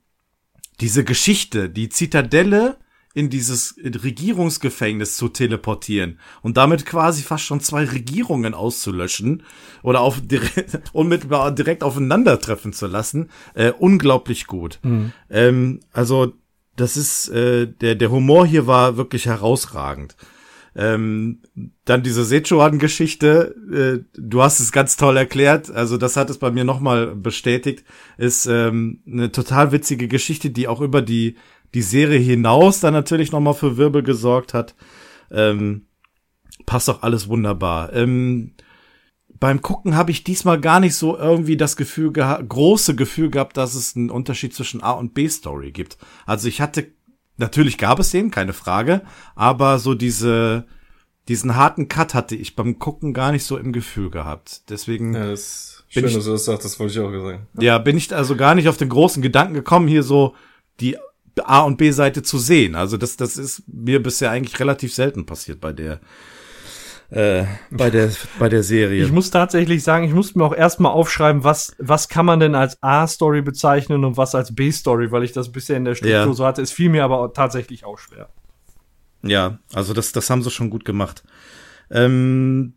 diese 0.80 1.04
Geschichte, 1.04 1.70
die 1.70 1.88
Zitadelle 1.88 2.76
in 3.14 3.30
dieses 3.30 3.76
Regierungsgefängnis 3.78 5.16
zu 5.16 5.28
teleportieren 5.28 6.18
und 6.42 6.56
damit 6.56 6.84
quasi 6.84 7.22
fast 7.22 7.44
schon 7.44 7.60
zwei 7.60 7.84
Regierungen 7.84 8.54
auszulöschen 8.54 9.44
oder 9.82 10.00
auf 10.00 10.20
direkt, 10.20 10.80
unmittelbar 10.92 11.52
direkt 11.52 11.84
aufeinandertreffen 11.84 12.72
zu 12.72 12.88
lassen, 12.88 13.30
äh, 13.54 13.70
unglaublich 13.70 14.46
gut. 14.46 14.80
Ähm, 15.30 15.80
also 15.92 16.34
das 16.76 16.96
ist 16.96 17.28
äh, 17.28 17.68
der 17.68 17.94
der 17.94 18.10
Humor 18.10 18.46
hier 18.46 18.66
war 18.66 18.96
wirklich 18.96 19.26
herausragend. 19.26 20.16
Ähm, 20.76 21.38
dann 21.84 22.02
diese 22.02 22.24
Sechuan-Geschichte, 22.24 23.54
äh, 23.72 24.18
du 24.20 24.42
hast 24.42 24.58
es 24.58 24.72
ganz 24.72 24.96
toll 24.96 25.16
erklärt, 25.16 25.70
also 25.70 25.96
das 25.96 26.16
hat 26.16 26.30
es 26.30 26.38
bei 26.38 26.50
mir 26.50 26.64
nochmal 26.64 27.14
bestätigt, 27.14 27.84
ist 28.18 28.46
ähm, 28.46 29.00
eine 29.06 29.30
total 29.30 29.70
witzige 29.70 30.08
Geschichte, 30.08 30.50
die 30.50 30.66
auch 30.66 30.80
über 30.80 31.00
die, 31.00 31.36
die 31.74 31.82
Serie 31.82 32.18
hinaus 32.18 32.80
dann 32.80 32.94
natürlich 32.94 33.32
nochmal 33.32 33.54
für 33.54 33.76
Wirbel 33.76 34.02
gesorgt 34.02 34.54
hat. 34.54 34.74
Ähm, 35.30 35.86
passt 36.66 36.88
doch 36.88 37.02
alles 37.02 37.28
wunderbar. 37.28 37.92
Ähm, 37.92 38.54
beim 39.40 39.60
Gucken 39.60 39.96
habe 39.96 40.10
ich 40.10 40.24
diesmal 40.24 40.60
gar 40.60 40.80
nicht 40.80 40.94
so 40.94 41.18
irgendwie 41.18 41.56
das 41.56 41.76
Gefühl 41.76 42.12
große 42.12 42.94
Gefühl 42.94 43.30
gehabt, 43.30 43.56
dass 43.56 43.74
es 43.74 43.96
einen 43.96 44.10
Unterschied 44.10 44.54
zwischen 44.54 44.82
A 44.82 44.92
und 44.92 45.12
B 45.12 45.28
Story 45.28 45.72
gibt. 45.72 45.98
Also 46.24 46.48
ich 46.48 46.60
hatte 46.60 46.86
natürlich 47.36 47.76
gab 47.78 47.98
es 47.98 48.10
den, 48.10 48.30
keine 48.30 48.52
Frage, 48.52 49.02
aber 49.34 49.78
so 49.78 49.94
diese 49.94 50.66
diesen 51.28 51.56
harten 51.56 51.88
Cut 51.88 52.12
hatte 52.14 52.36
ich 52.36 52.54
beim 52.54 52.78
Gucken 52.78 53.14
gar 53.14 53.32
nicht 53.32 53.44
so 53.44 53.56
im 53.56 53.72
Gefühl 53.72 54.10
gehabt. 54.10 54.62
Deswegen 54.70 55.14
Ja, 55.14 55.30
das 55.30 55.40
ist 55.40 55.84
Bin 55.94 56.02
schön, 56.02 56.08
ich- 56.10 56.14
dass 56.16 56.24
du 56.26 56.30
das 56.32 56.44
sagst, 56.44 56.64
das 56.66 56.78
wollte 56.78 56.92
ich 56.92 57.00
auch 57.00 57.10
sagen. 57.10 57.46
ja, 57.58 57.78
bin 57.78 57.96
ich 57.96 58.14
also 58.14 58.36
gar 58.36 58.54
nicht 58.54 58.68
auf 58.68 58.76
den 58.76 58.90
großen 58.90 59.22
Gedanken 59.22 59.54
gekommen, 59.54 59.88
hier 59.88 60.02
so 60.02 60.34
die 60.80 60.96
A 61.42 61.60
und 61.60 61.76
B 61.76 61.90
Seite 61.90 62.22
zu 62.22 62.38
sehen. 62.38 62.74
Also 62.74 62.96
das 62.96 63.16
das 63.16 63.36
ist 63.36 63.62
mir 63.66 64.02
bisher 64.02 64.30
eigentlich 64.30 64.58
relativ 64.60 64.94
selten 64.94 65.26
passiert 65.26 65.60
bei 65.60 65.72
der 65.72 66.00
äh, 67.10 67.44
bei 67.70 67.90
der 67.90 68.10
bei 68.38 68.48
der 68.48 68.62
Serie. 68.62 69.04
Ich 69.04 69.12
muss 69.12 69.30
tatsächlich 69.30 69.82
sagen, 69.82 70.04
ich 70.04 70.14
musste 70.14 70.38
mir 70.38 70.44
auch 70.44 70.54
erstmal 70.54 70.92
aufschreiben, 70.92 71.44
was, 71.44 71.74
was 71.78 72.08
kann 72.08 72.26
man 72.26 72.40
denn 72.40 72.54
als 72.54 72.82
A-Story 72.82 73.42
bezeichnen 73.42 74.04
und 74.04 74.16
was 74.16 74.34
als 74.34 74.54
B-Story, 74.54 75.12
weil 75.12 75.24
ich 75.24 75.32
das 75.32 75.52
bisher 75.52 75.76
in 75.76 75.84
der 75.84 75.94
Struktur 75.94 76.18
Ja. 76.18 76.32
so 76.32 76.44
hatte. 76.46 76.62
Es 76.62 76.72
fiel 76.72 76.88
mir 76.88 77.04
aber 77.04 77.32
tatsächlich 77.32 77.84
auch 77.84 77.98
schwer. 77.98 78.30
Ja, 79.22 79.58
also 79.72 79.92
das, 79.94 80.12
das 80.12 80.28
haben 80.28 80.42
sie 80.42 80.50
schon 80.50 80.70
gut 80.70 80.84
gemacht. 80.84 81.24
Ähm, 81.90 82.74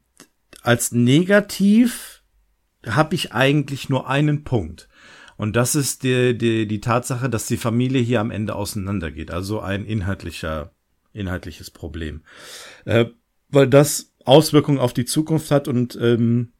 als 0.61 0.91
negativ 0.91 2.21
habe 2.85 3.15
ich 3.15 3.33
eigentlich 3.33 3.89
nur 3.89 4.09
einen 4.09 4.43
Punkt. 4.43 4.87
Und 5.37 5.55
das 5.55 5.75
ist 5.75 6.03
die, 6.03 6.37
die, 6.37 6.67
die 6.67 6.81
Tatsache, 6.81 7.29
dass 7.29 7.45
die 7.45 7.57
Familie 7.57 8.01
hier 8.01 8.19
am 8.19 8.31
Ende 8.31 8.55
auseinandergeht. 8.55 9.31
Also 9.31 9.61
ein 9.61 9.85
inhaltlicher, 9.85 10.71
inhaltliches 11.13 11.71
Problem. 11.71 12.23
Äh, 12.85 13.05
weil 13.49 13.67
das 13.67 14.13
Auswirkungen 14.25 14.79
auf 14.79 14.93
die 14.93 15.05
Zukunft 15.05 15.51
hat 15.51 15.67
und 15.67 15.97
ähm, 16.01 16.51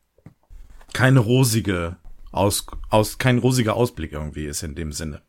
keine 0.94 1.20
rosige 1.20 1.98
aus, 2.32 2.68
aus, 2.90 3.18
kein 3.18 3.40
rosiger 3.40 3.76
Ausblick 3.76 4.14
irgendwie 4.14 4.46
ist 4.46 4.64
in 4.64 4.76
dem 4.76 4.92
Sinne. 4.92 5.22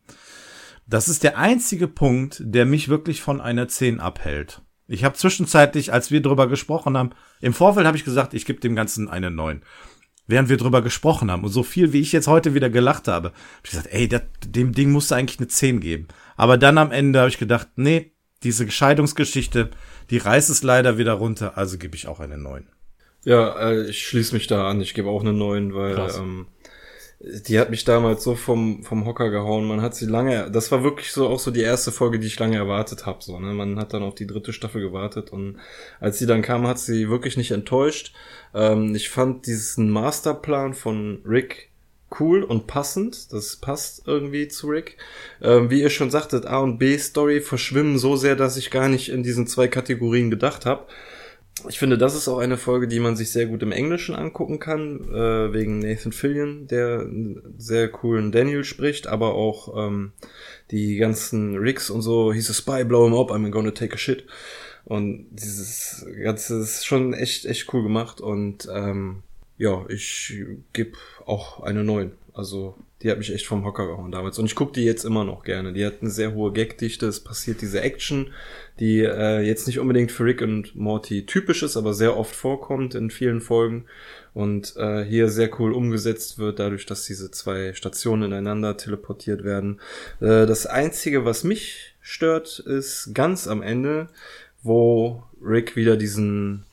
Das 0.86 1.08
ist 1.08 1.22
der 1.22 1.38
einzige 1.38 1.88
Punkt, 1.88 2.40
der 2.44 2.64
mich 2.64 2.88
wirklich 2.88 3.20
von 3.20 3.40
einer 3.40 3.68
10 3.68 4.00
abhält. 4.00 4.62
Ich 4.86 5.04
habe 5.04 5.16
zwischenzeitlich, 5.16 5.92
als 5.92 6.10
wir 6.10 6.22
drüber 6.22 6.48
gesprochen 6.48 6.96
haben, 6.96 7.10
im 7.40 7.52
Vorfeld 7.52 7.86
habe 7.86 7.96
ich 7.96 8.04
gesagt, 8.04 8.32
ich 8.32 8.46
gebe 8.46 8.60
dem 8.60 8.74
Ganzen 8.74 9.08
eine 9.08 9.30
9. 9.30 9.62
Während 10.28 10.48
wir 10.50 10.58
drüber 10.58 10.82
gesprochen 10.82 11.30
haben 11.30 11.42
und 11.42 11.50
so 11.50 11.62
viel, 11.62 11.92
wie 11.92 12.00
ich 12.00 12.12
jetzt 12.12 12.28
heute 12.28 12.54
wieder 12.54 12.70
gelacht 12.70 13.08
habe, 13.08 13.28
habe 13.28 13.36
ich 13.64 13.70
gesagt, 13.70 13.88
ey, 13.90 14.08
dat, 14.08 14.24
dem 14.46 14.72
Ding 14.72 14.92
musste 14.92 15.16
eigentlich 15.16 15.38
eine 15.40 15.48
10 15.48 15.80
geben. 15.80 16.06
Aber 16.36 16.58
dann 16.58 16.78
am 16.78 16.92
Ende 16.92 17.18
habe 17.18 17.30
ich 17.30 17.38
gedacht, 17.38 17.68
nee, 17.76 18.12
diese 18.42 18.70
Scheidungsgeschichte, 18.70 19.70
die 20.10 20.18
reißt 20.18 20.50
es 20.50 20.62
leider 20.62 20.98
wieder 20.98 21.14
runter, 21.14 21.56
also 21.56 21.78
gebe 21.78 21.96
ich 21.96 22.06
auch 22.06 22.20
eine 22.20 22.38
9. 22.38 22.68
Ja, 23.24 23.58
äh, 23.58 23.88
ich 23.88 24.06
schließe 24.06 24.34
mich 24.34 24.46
da 24.46 24.68
an. 24.70 24.80
Ich 24.80 24.94
gebe 24.94 25.08
auch 25.08 25.22
eine 25.22 25.32
9, 25.32 25.74
weil 25.74 25.94
Krass. 25.94 26.18
ähm, 26.18 26.46
die 27.20 27.58
hat 27.58 27.70
mich 27.70 27.84
damals 27.84 28.22
so 28.22 28.36
vom, 28.36 28.84
vom 28.84 29.04
Hocker 29.04 29.30
gehauen. 29.30 29.64
Man 29.64 29.82
hat 29.82 29.96
sie 29.96 30.06
lange, 30.06 30.50
das 30.52 30.70
war 30.70 30.84
wirklich 30.84 31.10
so 31.10 31.28
auch 31.28 31.40
so 31.40 31.50
die 31.50 31.62
erste 31.62 31.90
Folge, 31.90 32.20
die 32.20 32.28
ich 32.28 32.38
lange 32.38 32.56
erwartet 32.56 33.06
habe. 33.06 33.22
So, 33.22 33.40
ne? 33.40 33.52
Man 33.54 33.78
hat 33.78 33.92
dann 33.92 34.04
auf 34.04 34.14
die 34.14 34.26
dritte 34.26 34.52
Staffel 34.52 34.80
gewartet 34.80 35.30
und 35.30 35.56
als 35.98 36.18
sie 36.18 36.26
dann 36.26 36.42
kam, 36.42 36.66
hat 36.66 36.78
sie 36.78 37.08
wirklich 37.08 37.36
nicht 37.36 37.50
enttäuscht. 37.50 38.14
Ähm, 38.54 38.94
ich 38.94 39.10
fand 39.10 39.46
diesen 39.46 39.90
Masterplan 39.90 40.74
von 40.74 41.20
Rick 41.26 41.70
cool 42.20 42.44
und 42.44 42.68
passend. 42.68 43.32
Das 43.32 43.56
passt 43.56 44.06
irgendwie 44.06 44.46
zu 44.46 44.68
Rick. 44.68 44.96
Ähm, 45.42 45.70
wie 45.70 45.82
ihr 45.82 45.90
schon 45.90 46.10
sagtet, 46.10 46.46
A 46.46 46.58
und 46.60 46.78
B 46.78 46.96
Story 46.98 47.40
verschwimmen 47.40 47.98
so 47.98 48.14
sehr, 48.14 48.36
dass 48.36 48.56
ich 48.56 48.70
gar 48.70 48.88
nicht 48.88 49.08
in 49.08 49.24
diesen 49.24 49.48
zwei 49.48 49.66
Kategorien 49.66 50.30
gedacht 50.30 50.66
habe. 50.66 50.86
Ich 51.68 51.78
finde, 51.78 51.98
das 51.98 52.14
ist 52.14 52.28
auch 52.28 52.38
eine 52.38 52.56
Folge, 52.56 52.88
die 52.88 53.00
man 53.00 53.16
sich 53.16 53.30
sehr 53.30 53.46
gut 53.46 53.62
im 53.62 53.72
Englischen 53.72 54.14
angucken 54.14 54.58
kann, 54.58 55.00
äh, 55.12 55.52
wegen 55.52 55.78
Nathan 55.80 56.12
Fillion, 56.12 56.66
der 56.66 57.06
sehr 57.56 57.88
coolen 57.88 58.32
Daniel 58.32 58.64
spricht, 58.64 59.06
aber 59.06 59.34
auch 59.34 59.86
ähm, 59.86 60.12
die 60.70 60.96
ganzen 60.96 61.56
Ricks 61.56 61.90
und 61.90 62.02
so, 62.02 62.32
he's 62.32 62.50
a 62.50 62.54
spy, 62.54 62.84
blow 62.84 63.06
him 63.06 63.14
up, 63.14 63.30
I'm 63.30 63.50
gonna 63.50 63.70
take 63.70 63.94
a 63.94 63.98
shit. 63.98 64.24
Und 64.84 65.26
dieses 65.30 66.06
Ganze 66.22 66.60
ist 66.60 66.86
schon 66.86 67.12
echt, 67.12 67.44
echt 67.44 67.72
cool 67.72 67.82
gemacht 67.82 68.20
und 68.20 68.68
ähm, 68.72 69.22
ja, 69.58 69.84
ich 69.88 70.34
gebe 70.72 70.92
auch 71.26 71.60
eine 71.62 71.84
9. 71.84 72.12
Also 72.32 72.76
Die 73.02 73.10
hat 73.10 73.18
mich 73.18 73.32
echt 73.32 73.46
vom 73.46 73.64
Hocker 73.64 73.86
gehauen 73.86 74.10
damals. 74.10 74.38
Und 74.38 74.46
ich 74.46 74.56
gucke 74.56 74.72
die 74.72 74.84
jetzt 74.84 75.04
immer 75.04 75.24
noch 75.24 75.44
gerne. 75.44 75.72
Die 75.72 75.86
hat 75.86 75.96
eine 76.00 76.10
sehr 76.10 76.34
hohe 76.34 76.52
Gagdichte. 76.52 77.06
Es 77.06 77.20
passiert 77.20 77.60
diese 77.60 77.80
Action, 77.80 78.32
die 78.80 79.00
äh, 79.00 79.40
jetzt 79.40 79.68
nicht 79.68 79.78
unbedingt 79.78 80.10
für 80.10 80.24
Rick 80.24 80.42
und 80.42 80.74
Morty 80.74 81.24
typisch 81.24 81.62
ist, 81.62 81.76
aber 81.76 81.94
sehr 81.94 82.16
oft 82.16 82.34
vorkommt 82.34 82.96
in 82.96 83.10
vielen 83.10 83.40
Folgen. 83.40 83.84
Und 84.34 84.76
äh, 84.76 85.04
hier 85.04 85.28
sehr 85.28 85.50
cool 85.60 85.72
umgesetzt 85.72 86.38
wird, 86.38 86.58
dadurch, 86.58 86.86
dass 86.86 87.04
diese 87.04 87.30
zwei 87.30 87.72
Stationen 87.72 88.24
ineinander 88.24 88.76
teleportiert 88.76 89.44
werden. 89.44 89.80
Äh, 90.20 90.46
das 90.46 90.66
Einzige, 90.66 91.24
was 91.24 91.44
mich 91.44 91.94
stört, 92.00 92.58
ist 92.58 93.12
ganz 93.14 93.46
am 93.46 93.62
Ende, 93.62 94.08
wo 94.62 95.22
Rick 95.40 95.76
wieder 95.76 95.96
diesen 95.96 96.64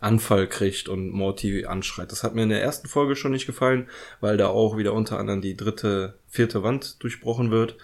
Anfall 0.00 0.46
kriegt 0.46 0.88
und 0.88 1.10
Morty 1.10 1.64
anschreit. 1.64 2.12
Das 2.12 2.22
hat 2.22 2.34
mir 2.34 2.42
in 2.42 2.50
der 2.50 2.62
ersten 2.62 2.86
Folge 2.88 3.16
schon 3.16 3.32
nicht 3.32 3.46
gefallen, 3.46 3.88
weil 4.20 4.36
da 4.36 4.48
auch 4.48 4.76
wieder 4.76 4.92
unter 4.92 5.18
anderem 5.18 5.40
die 5.40 5.56
dritte, 5.56 6.14
vierte 6.28 6.62
Wand 6.62 7.02
durchbrochen 7.02 7.50
wird. 7.50 7.76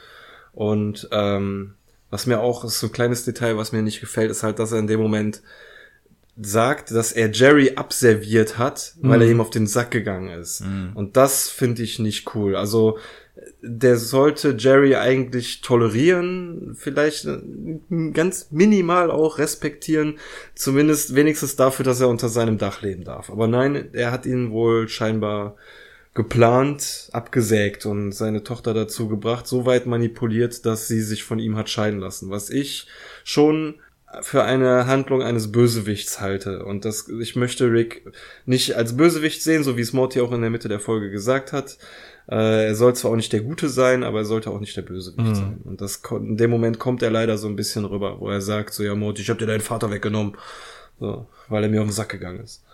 Und 0.53 1.09
ähm, 1.11 1.75
was 2.11 2.27
mir 2.27 2.41
auch, 2.41 2.65
ist 2.65 2.79
so 2.81 2.89
ein 2.89 2.93
kleines 2.93 3.25
Detail, 3.25 3.57
was 3.57 3.73
mir 3.73 3.81
nicht 3.83 4.01
gefällt, 4.01 4.31
ist 4.31 4.43
halt, 4.43 4.59
dass 4.59 4.73
er 4.73 4.79
in 4.81 4.87
dem 4.87 5.01
Moment 5.01 5.43
sagt, 6.41 6.91
dass 6.91 7.13
er 7.13 7.31
Jerry 7.31 7.73
abserviert 7.77 8.57
hat, 8.59 8.95
weil 9.01 9.19
Mhm. 9.19 9.23
er 9.25 9.31
ihm 9.31 9.41
auf 9.41 9.51
den 9.51 9.67
Sack 9.67 9.91
gegangen 9.91 10.29
ist. 10.31 10.63
Und 10.95 11.17
das 11.17 11.49
finde 11.51 11.83
ich 11.83 11.99
nicht 11.99 12.35
cool. 12.35 12.57
Also 12.57 12.99
der 13.63 13.97
sollte 13.97 14.57
Jerry 14.59 14.97
eigentlich 14.97 15.63
tolerieren, 15.63 16.77
vielleicht 16.79 17.27
ganz 18.13 18.49
minimal 18.51 19.11
auch 19.11 19.39
respektieren, 19.39 20.19
zumindest 20.55 21.15
wenigstens 21.15 21.57
dafür, 21.57 21.85
dass 21.85 22.01
er 22.01 22.09
unter 22.09 22.29
seinem 22.29 22.59
Dach 22.59 22.83
leben 22.83 23.05
darf. 23.05 23.31
Aber 23.31 23.47
nein, 23.47 23.89
er 23.93 24.13
hat 24.13 24.27
ihn 24.27 24.51
wohl 24.51 24.89
scheinbar 24.89 25.57
geplant, 26.15 27.09
abgesägt 27.13 27.87
und 27.87 28.13
seine 28.13 28.45
Tochter 28.45 28.75
dazu 28.75 29.09
gebracht, 29.09 29.47
so 29.47 29.65
weit 29.65 29.87
manipuliert, 29.87 30.67
dass 30.67 30.87
sie 30.87 31.01
sich 31.01 31.25
von 31.25 31.39
ihm 31.39 31.57
hat 31.57 31.71
scheiden 31.71 32.01
lassen, 32.01 32.29
was 32.29 32.51
ich 32.51 32.87
schon 33.25 33.77
für 34.21 34.45
eine 34.45 34.87
Handlung 34.87 35.23
eines 35.23 35.51
Bösewichts 35.53 36.21
halte. 36.21 36.67
Und 36.67 36.85
das, 36.85 37.09
ich 37.09 37.35
möchte 37.35 37.73
Rick 37.73 38.03
nicht 38.45 38.77
als 38.77 38.95
Bösewicht 38.97 39.43
sehen, 39.43 39.65
so 39.65 39.79
wie 39.79 39.81
es 39.81 39.95
Morty 39.95 40.21
auch 40.21 40.33
in 40.33 40.43
der 40.43 40.51
Mitte 40.51 40.69
der 40.69 40.81
Folge 40.81 41.11
gesagt 41.11 41.53
hat. 41.53 41.79
Äh, 42.31 42.67
er 42.67 42.75
soll 42.75 42.95
zwar 42.95 43.11
auch 43.11 43.17
nicht 43.17 43.33
der 43.33 43.41
Gute 43.41 43.69
sein, 43.69 44.03
aber 44.05 44.19
er 44.21 44.25
sollte 44.25 44.51
auch 44.51 44.61
nicht 44.61 44.77
der 44.77 44.83
Bösewicht 44.83 45.29
Mhm. 45.29 45.35
sein. 45.35 45.61
Und 45.65 45.81
das 45.81 46.01
in 46.11 46.37
dem 46.37 46.51
Moment 46.51 46.79
kommt 46.79 47.03
er 47.03 47.11
leider 47.11 47.37
so 47.37 47.49
ein 47.49 47.57
bisschen 47.57 47.85
rüber, 47.85 48.21
wo 48.21 48.31
er 48.31 48.41
sagt, 48.41 48.73
so 48.75 48.83
ja 48.83 48.95
Morty, 48.95 49.23
ich 49.23 49.31
hab 49.31 49.39
dir 49.39 49.47
deinen 49.47 49.61
Vater 49.61 49.91
weggenommen. 49.91 50.37
So, 51.01 51.27
weil 51.49 51.65
er 51.65 51.69
mir 51.69 51.81
auf 51.81 51.89
den 51.89 51.93
Sack 51.93 52.09
gegangen 52.11 52.41
ist. 52.41 52.65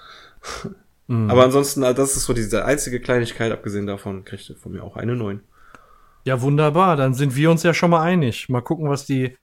Mhm. 1.11 1.31
Aber 1.31 1.43
ansonsten, 1.45 1.83
äh, 1.85 1.95
das 1.95 2.17
ist 2.17 2.25
so 2.27 2.35
diese 2.35 2.67
einzige 2.67 3.01
Kleinigkeit, 3.01 3.51
abgesehen 3.51 3.87
davon, 3.87 4.27
kriegt 4.27 4.51
er 4.51 4.57
von 4.57 4.73
mir 4.73 4.85
auch 4.85 4.95
eine 4.95 5.17
9. 5.17 5.41
Ja, 6.25 6.43
wunderbar. 6.43 6.97
Dann 6.97 7.15
sind 7.15 7.35
wir 7.35 7.51
uns 7.51 7.63
ja 7.63 7.73
schon 7.73 7.89
mal 7.89 8.03
einig. 8.03 8.51
Mal 8.51 8.61
gucken, 8.61 8.91
was 8.91 9.07
die 9.07 9.35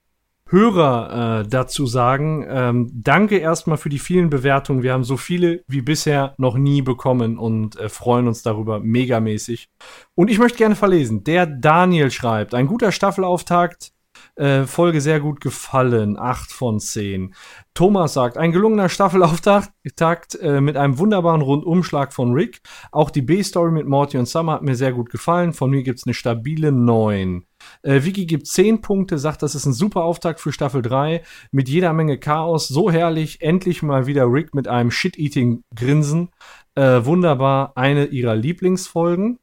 Hörer 0.48 1.42
äh, 1.42 1.48
dazu 1.48 1.88
sagen. 1.88 2.46
Ähm, 2.48 2.92
danke 2.94 3.38
erstmal 3.38 3.78
für 3.78 3.90
die 3.90 3.98
vielen 3.98 4.30
Bewertungen. 4.30 4.84
Wir 4.84 4.94
haben 4.94 5.04
so 5.04 5.18
viele 5.18 5.64
wie 5.68 5.82
bisher 5.82 6.36
noch 6.38 6.56
nie 6.56 6.84
bekommen 6.84 7.40
und 7.40 7.80
äh, 7.80 7.90
freuen 7.90 8.28
uns 8.28 8.44
darüber 8.44 8.80
megamäßig. 8.80 9.70
Und 10.14 10.30
ich 10.30 10.38
möchte 10.38 10.60
gerne 10.60 10.76
verlesen. 10.76 11.24
Der 11.24 11.48
Daniel 11.48 12.12
schreibt, 12.12 12.54
ein 12.54 12.68
guter 12.68 12.92
Staffelauftakt. 12.92 13.92
Äh, 14.36 14.64
Folge 14.64 15.02
sehr 15.02 15.20
gut 15.20 15.42
gefallen. 15.42 16.18
8 16.18 16.52
von 16.52 16.80
10. 16.80 17.34
Thomas 17.74 18.14
sagt, 18.14 18.38
ein 18.38 18.52
gelungener 18.52 18.90
Staffelauftakt 18.90 19.72
Takt, 19.96 20.36
äh, 20.36 20.62
mit 20.62 20.78
einem 20.78 20.98
wunderbaren 20.98 21.42
Rundumschlag 21.42 22.14
von 22.14 22.34
Rick. 22.34 22.62
Auch 22.92 23.10
die 23.10 23.22
B-Story 23.22 23.72
mit 23.72 23.88
Morty 23.88 24.18
und 24.18 24.28
Summer 24.28 24.54
hat 24.54 24.62
mir 24.62 24.76
sehr 24.76 24.94
gut 24.94 25.10
gefallen. 25.10 25.54
Von 25.54 25.72
mir 25.72 25.84
gibt's 25.84 26.06
eine 26.06 26.14
stabile 26.14 26.72
9. 26.72 27.46
Äh, 27.86 28.04
Vicky 28.04 28.26
gibt 28.26 28.48
10 28.48 28.82
Punkte, 28.82 29.20
sagt, 29.20 29.44
das 29.44 29.54
ist 29.54 29.66
ein 29.66 29.74
super 29.74 30.04
Auftakt 30.04 30.40
für 30.40 30.52
Staffel 30.52 30.82
3 30.82 31.22
mit 31.52 31.70
jeder 31.70 31.94
Menge 31.94 32.18
Chaos. 32.18 32.68
So 32.68 32.90
herrlich, 32.92 33.42
endlich 33.42 33.84
mal 33.84 34.08
wieder 34.08 34.26
Rick 34.26 34.56
mit 34.56 34.68
einem 34.68 34.90
Shit-Eating-Grinsen. 34.90 36.30
Äh, 36.74 37.06
wunderbar, 37.06 37.74
eine 37.76 38.06
ihrer 38.08 38.36
Lieblingsfolgen. 38.36 39.40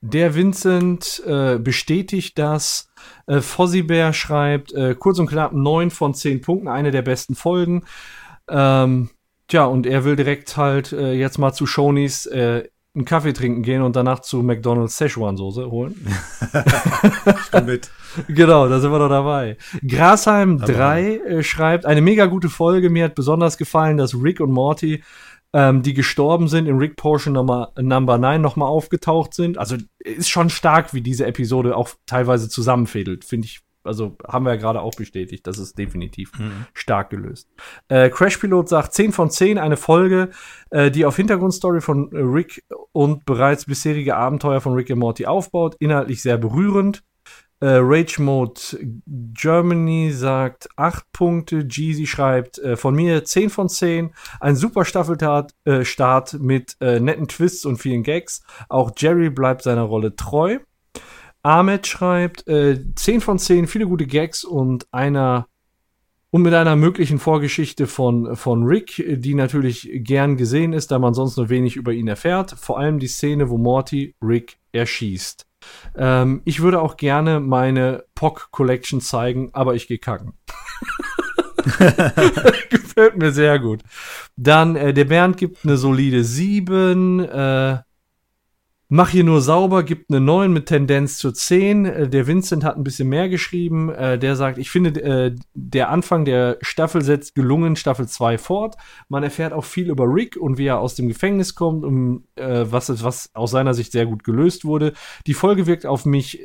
Der 0.00 0.34
Vincent 0.34 1.22
äh, 1.24 1.58
bestätigt 1.58 2.38
das. 2.38 2.90
Äh, 3.26 3.40
Fozzibär 3.40 4.12
schreibt, 4.12 4.74
äh, 4.74 4.96
kurz 4.98 5.18
und 5.20 5.28
knapp 5.28 5.52
9 5.52 5.90
von 5.90 6.14
10 6.14 6.40
Punkten, 6.40 6.68
eine 6.68 6.90
der 6.90 7.02
besten 7.02 7.36
Folgen. 7.36 7.84
Ähm, 8.48 9.10
tja, 9.46 9.64
und 9.66 9.86
er 9.86 10.04
will 10.04 10.16
direkt 10.16 10.56
halt 10.56 10.92
äh, 10.92 11.12
jetzt 11.12 11.38
mal 11.38 11.52
zu 11.52 11.64
Shonys 11.64 12.26
äh, 12.26 12.64
einen 12.94 13.04
Kaffee 13.04 13.32
trinken 13.32 13.62
gehen 13.62 13.82
und 13.82 13.96
danach 13.96 14.20
zu 14.20 14.42
McDonald's 14.42 14.94
Szechuan-Soße 14.94 15.68
holen. 15.70 16.06
mit. 17.66 17.90
Genau, 18.28 18.68
da 18.68 18.78
sind 18.78 18.92
wir 18.92 18.98
doch 18.98 19.08
dabei. 19.08 19.56
Grasheim 19.86 20.60
Aber- 20.62 20.72
3 20.72 21.16
äh, 21.16 21.42
schreibt, 21.42 21.86
eine 21.86 22.00
mega 22.00 22.26
gute 22.26 22.48
Folge. 22.48 22.90
Mir 22.90 23.04
hat 23.04 23.14
besonders 23.14 23.58
gefallen, 23.58 23.96
dass 23.96 24.14
Rick 24.14 24.40
und 24.40 24.52
Morty, 24.52 25.02
ähm, 25.52 25.82
die 25.82 25.94
gestorben 25.94 26.46
sind, 26.48 26.66
in 26.66 26.78
Rick 26.78 26.96
Portion 26.96 27.34
Nummer, 27.34 27.72
Number 27.80 28.18
9 28.18 28.40
nochmal 28.40 28.68
aufgetaucht 28.68 29.34
sind. 29.34 29.58
Also 29.58 29.76
ist 29.98 30.28
schon 30.30 30.50
stark, 30.50 30.94
wie 30.94 31.00
diese 31.00 31.26
Episode 31.26 31.76
auch 31.76 31.90
teilweise 32.06 32.48
zusammenfädelt, 32.48 33.24
finde 33.24 33.46
ich. 33.46 33.60
Also 33.84 34.16
haben 34.26 34.44
wir 34.44 34.54
ja 34.54 34.60
gerade 34.60 34.80
auch 34.80 34.94
bestätigt, 34.94 35.46
das 35.46 35.58
ist 35.58 35.78
definitiv 35.78 36.32
stark 36.72 37.10
gelöst. 37.10 37.48
Äh, 37.88 38.10
Crash 38.10 38.38
Pilot 38.38 38.68
sagt 38.68 38.94
10 38.94 39.12
von 39.12 39.30
10, 39.30 39.58
eine 39.58 39.76
Folge, 39.76 40.30
äh, 40.70 40.90
die 40.90 41.04
auf 41.04 41.16
Hintergrundstory 41.16 41.80
von 41.80 42.10
äh, 42.12 42.18
Rick 42.18 42.64
und 42.92 43.24
bereits 43.24 43.66
bisherige 43.66 44.16
Abenteuer 44.16 44.60
von 44.60 44.74
Rick 44.74 44.90
und 44.90 44.98
Morty 44.98 45.26
aufbaut. 45.26 45.76
Inhaltlich 45.78 46.22
sehr 46.22 46.38
berührend. 46.38 47.02
Äh, 47.60 47.78
Rage 47.80 48.20
Mode 48.20 48.60
Germany 49.06 50.10
sagt 50.12 50.68
8 50.76 51.12
Punkte. 51.12 51.66
Jeezy 51.66 52.06
schreibt 52.06 52.58
äh, 52.58 52.76
von 52.76 52.94
mir 52.94 53.24
10 53.24 53.48
von 53.48 53.68
10. 53.68 54.12
Ein 54.40 54.56
super 54.56 54.84
Staffelstart 54.84 55.54
äh, 55.64 55.84
Start 55.84 56.34
mit 56.34 56.76
netten 56.80 57.28
Twists 57.28 57.64
und 57.64 57.78
vielen 57.78 58.02
Gags. 58.02 58.42
Auch 58.68 58.92
Jerry 58.96 59.30
bleibt 59.30 59.62
seiner 59.62 59.82
Rolle 59.82 60.16
treu. 60.16 60.58
Ahmed 61.44 61.86
schreibt 61.86 62.48
äh, 62.48 62.80
10 62.94 63.20
von 63.20 63.38
10, 63.38 63.66
viele 63.66 63.86
gute 63.86 64.06
Gags 64.06 64.44
und 64.44 64.86
einer 64.92 65.46
und 66.30 66.42
mit 66.42 66.52
einer 66.52 66.74
möglichen 66.74 67.20
Vorgeschichte 67.20 67.86
von, 67.86 68.34
von 68.34 68.64
Rick, 68.64 69.04
die 69.06 69.34
natürlich 69.34 69.88
gern 69.92 70.36
gesehen 70.36 70.72
ist, 70.72 70.90
da 70.90 70.98
man 70.98 71.14
sonst 71.14 71.36
nur 71.36 71.48
wenig 71.48 71.76
über 71.76 71.92
ihn 71.92 72.08
erfährt. 72.08 72.56
Vor 72.58 72.76
allem 72.76 72.98
die 72.98 73.06
Szene, 73.06 73.50
wo 73.50 73.56
Morty 73.56 74.16
Rick 74.20 74.56
erschießt. 74.72 75.46
Ähm, 75.96 76.42
ich 76.44 76.60
würde 76.60 76.80
auch 76.80 76.96
gerne 76.96 77.38
meine 77.38 78.02
POC 78.16 78.50
Collection 78.50 79.00
zeigen, 79.00 79.50
aber 79.52 79.76
ich 79.76 79.86
gehe 79.86 79.98
kacken. 79.98 80.32
Gefällt 82.70 83.16
mir 83.16 83.32
sehr 83.32 83.58
gut. 83.58 83.82
Dann 84.36 84.76
äh, 84.76 84.92
der 84.92 85.04
Bernd 85.04 85.36
gibt 85.36 85.64
eine 85.64 85.76
solide 85.76 86.24
7. 86.24 87.20
Äh, 87.20 87.78
Mach 88.96 89.08
hier 89.08 89.24
nur 89.24 89.40
sauber, 89.40 89.82
gibt 89.82 90.08
eine 90.08 90.20
9 90.20 90.52
mit 90.52 90.66
Tendenz 90.66 91.18
zur 91.18 91.34
10. 91.34 91.84
Äh, 91.84 92.08
Der 92.08 92.28
Vincent 92.28 92.62
hat 92.62 92.76
ein 92.76 92.84
bisschen 92.84 93.08
mehr 93.08 93.28
geschrieben. 93.28 93.90
Äh, 93.90 94.20
Der 94.20 94.36
sagt, 94.36 94.56
ich 94.56 94.70
finde, 94.70 95.02
äh, 95.02 95.34
der 95.52 95.88
Anfang 95.88 96.24
der 96.24 96.58
Staffel 96.60 97.02
setzt 97.02 97.34
gelungen 97.34 97.74
Staffel 97.74 98.06
2 98.06 98.38
fort. 98.38 98.76
Man 99.08 99.24
erfährt 99.24 99.52
auch 99.52 99.64
viel 99.64 99.90
über 99.90 100.04
Rick 100.04 100.36
und 100.36 100.58
wie 100.58 100.66
er 100.66 100.78
aus 100.78 100.94
dem 100.94 101.08
Gefängnis 101.08 101.56
kommt 101.56 101.84
und 101.84 102.22
was, 102.36 103.02
was 103.02 103.30
aus 103.34 103.50
seiner 103.50 103.74
Sicht 103.74 103.92
sehr 103.92 104.06
gut 104.06 104.22
gelöst 104.22 104.64
wurde. 104.64 104.92
Die 105.26 105.34
Folge 105.34 105.66
wirkt 105.66 105.86
auf 105.86 106.04
mich 106.04 106.44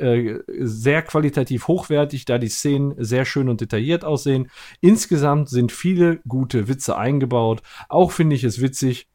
sehr 0.60 1.02
qualitativ 1.02 1.68
hochwertig, 1.68 2.26
da 2.26 2.38
die 2.38 2.48
Szenen 2.48 2.94
sehr 2.98 3.26
schön 3.26 3.50
und 3.50 3.62
detailliert 3.62 4.06
aussehen. 4.06 4.50
Insgesamt 4.82 5.50
sind 5.50 5.72
viele 5.72 6.20
gute 6.28 6.68
Witze 6.68 6.98
eingebaut. 6.98 7.62
Auch 7.90 8.12
finde 8.12 8.36
ich 8.36 8.44
es 8.44 8.62
witzig, 8.62 9.09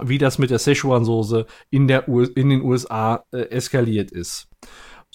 wie 0.00 0.18
das 0.18 0.38
mit 0.38 0.50
der 0.50 0.58
Szechuan-Soße 0.58 1.46
in, 1.70 1.88
in 1.88 2.48
den 2.48 2.62
USA 2.62 3.24
äh, 3.32 3.42
eskaliert 3.50 4.10
ist. 4.10 4.48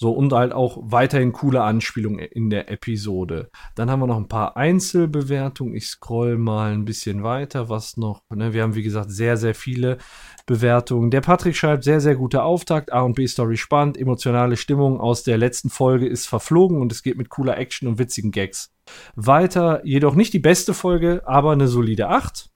So, 0.00 0.12
und 0.12 0.32
halt 0.32 0.52
auch 0.52 0.78
weiterhin 0.80 1.32
coole 1.32 1.60
Anspielungen 1.60 2.20
in 2.20 2.50
der 2.50 2.70
Episode. 2.70 3.50
Dann 3.74 3.90
haben 3.90 3.98
wir 3.98 4.06
noch 4.06 4.16
ein 4.16 4.28
paar 4.28 4.56
Einzelbewertungen. 4.56 5.74
Ich 5.74 5.88
scroll 5.88 6.38
mal 6.38 6.72
ein 6.72 6.84
bisschen 6.84 7.24
weiter, 7.24 7.68
was 7.68 7.96
noch. 7.96 8.22
Ne? 8.32 8.52
Wir 8.52 8.62
haben, 8.62 8.76
wie 8.76 8.84
gesagt, 8.84 9.10
sehr, 9.10 9.36
sehr 9.36 9.56
viele 9.56 9.98
Bewertungen. 10.46 11.10
Der 11.10 11.20
Patrick 11.20 11.56
schreibt, 11.56 11.82
sehr, 11.82 12.00
sehr 12.00 12.14
guter 12.14 12.44
Auftakt. 12.44 12.92
A 12.92 13.00
und 13.00 13.16
B-Story 13.16 13.56
spannend. 13.56 13.98
Emotionale 13.98 14.56
Stimmung 14.56 15.00
aus 15.00 15.24
der 15.24 15.36
letzten 15.36 15.68
Folge 15.68 16.06
ist 16.06 16.28
verflogen 16.28 16.80
und 16.80 16.92
es 16.92 17.02
geht 17.02 17.18
mit 17.18 17.28
cooler 17.28 17.58
Action 17.58 17.88
und 17.88 17.98
witzigen 17.98 18.30
Gags 18.30 18.72
weiter. 19.16 19.84
Jedoch 19.84 20.14
nicht 20.14 20.32
die 20.32 20.38
beste 20.38 20.74
Folge, 20.74 21.22
aber 21.26 21.50
eine 21.50 21.66
solide 21.66 22.08
8 22.08 22.50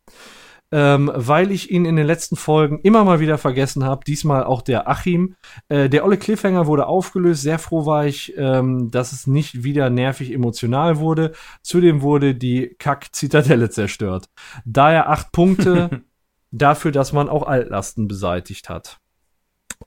ähm, 0.73 1.13
weil 1.15 1.51
ich 1.51 1.71
ihn 1.71 1.85
in 1.85 1.97
den 1.97 2.07
letzten 2.07 2.35
Folgen 2.35 2.81
immer 2.81 3.05
mal 3.05 3.21
wieder 3.21 3.37
vergessen 3.37 3.85
habe. 3.85 4.05
Diesmal 4.05 4.45
auch 4.45 4.63
der 4.63 4.89
Achim. 4.89 5.37
Äh, 5.69 5.91
der 5.91 6.05
olle 6.05 6.17
Cliffhanger 6.17 6.67
wurde 6.67 6.87
aufgelöst. 6.87 7.43
Sehr 7.43 7.59
froh 7.59 7.85
war 7.85 8.07
ich, 8.07 8.37
ähm, 8.39 8.91
dass 8.91 9.13
es 9.13 9.27
nicht 9.27 9.63
wieder 9.65 9.91
nervig 9.91 10.33
emotional 10.33 10.99
wurde. 10.99 11.33
Zudem 11.63 12.01
wurde 12.01 12.35
die 12.35 12.75
Kack-Zitadelle 12.79 13.71
zerstört. 13.71 14.31
Daher 14.65 15.11
acht 15.11 15.31
Punkte 15.31 16.03
dafür, 16.51 16.91
dass 16.91 17.13
man 17.13 17.29
auch 17.29 17.47
Altlasten 17.47 18.09
beseitigt 18.09 18.71
hat. 18.71 18.99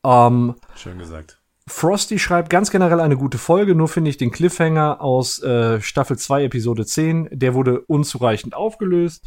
Ähm, 0.03 0.55
Schön 0.75 0.99
gesagt. 0.99 1.41
Frosty 1.67 2.19
schreibt 2.19 2.51
ganz 2.51 2.69
generell 2.69 2.99
eine 2.99 3.17
gute 3.17 3.39
Folge, 3.39 3.73
nur 3.73 3.87
finde 3.87 4.11
ich 4.11 4.17
den 4.17 4.29
Cliffhanger 4.29 5.01
aus 5.01 5.41
äh, 5.41 5.81
Staffel 5.81 6.15
2, 6.15 6.43
Episode 6.43 6.85
10, 6.85 7.29
der 7.31 7.55
wurde 7.55 7.81
unzureichend 7.81 8.53
aufgelöst. 8.53 9.25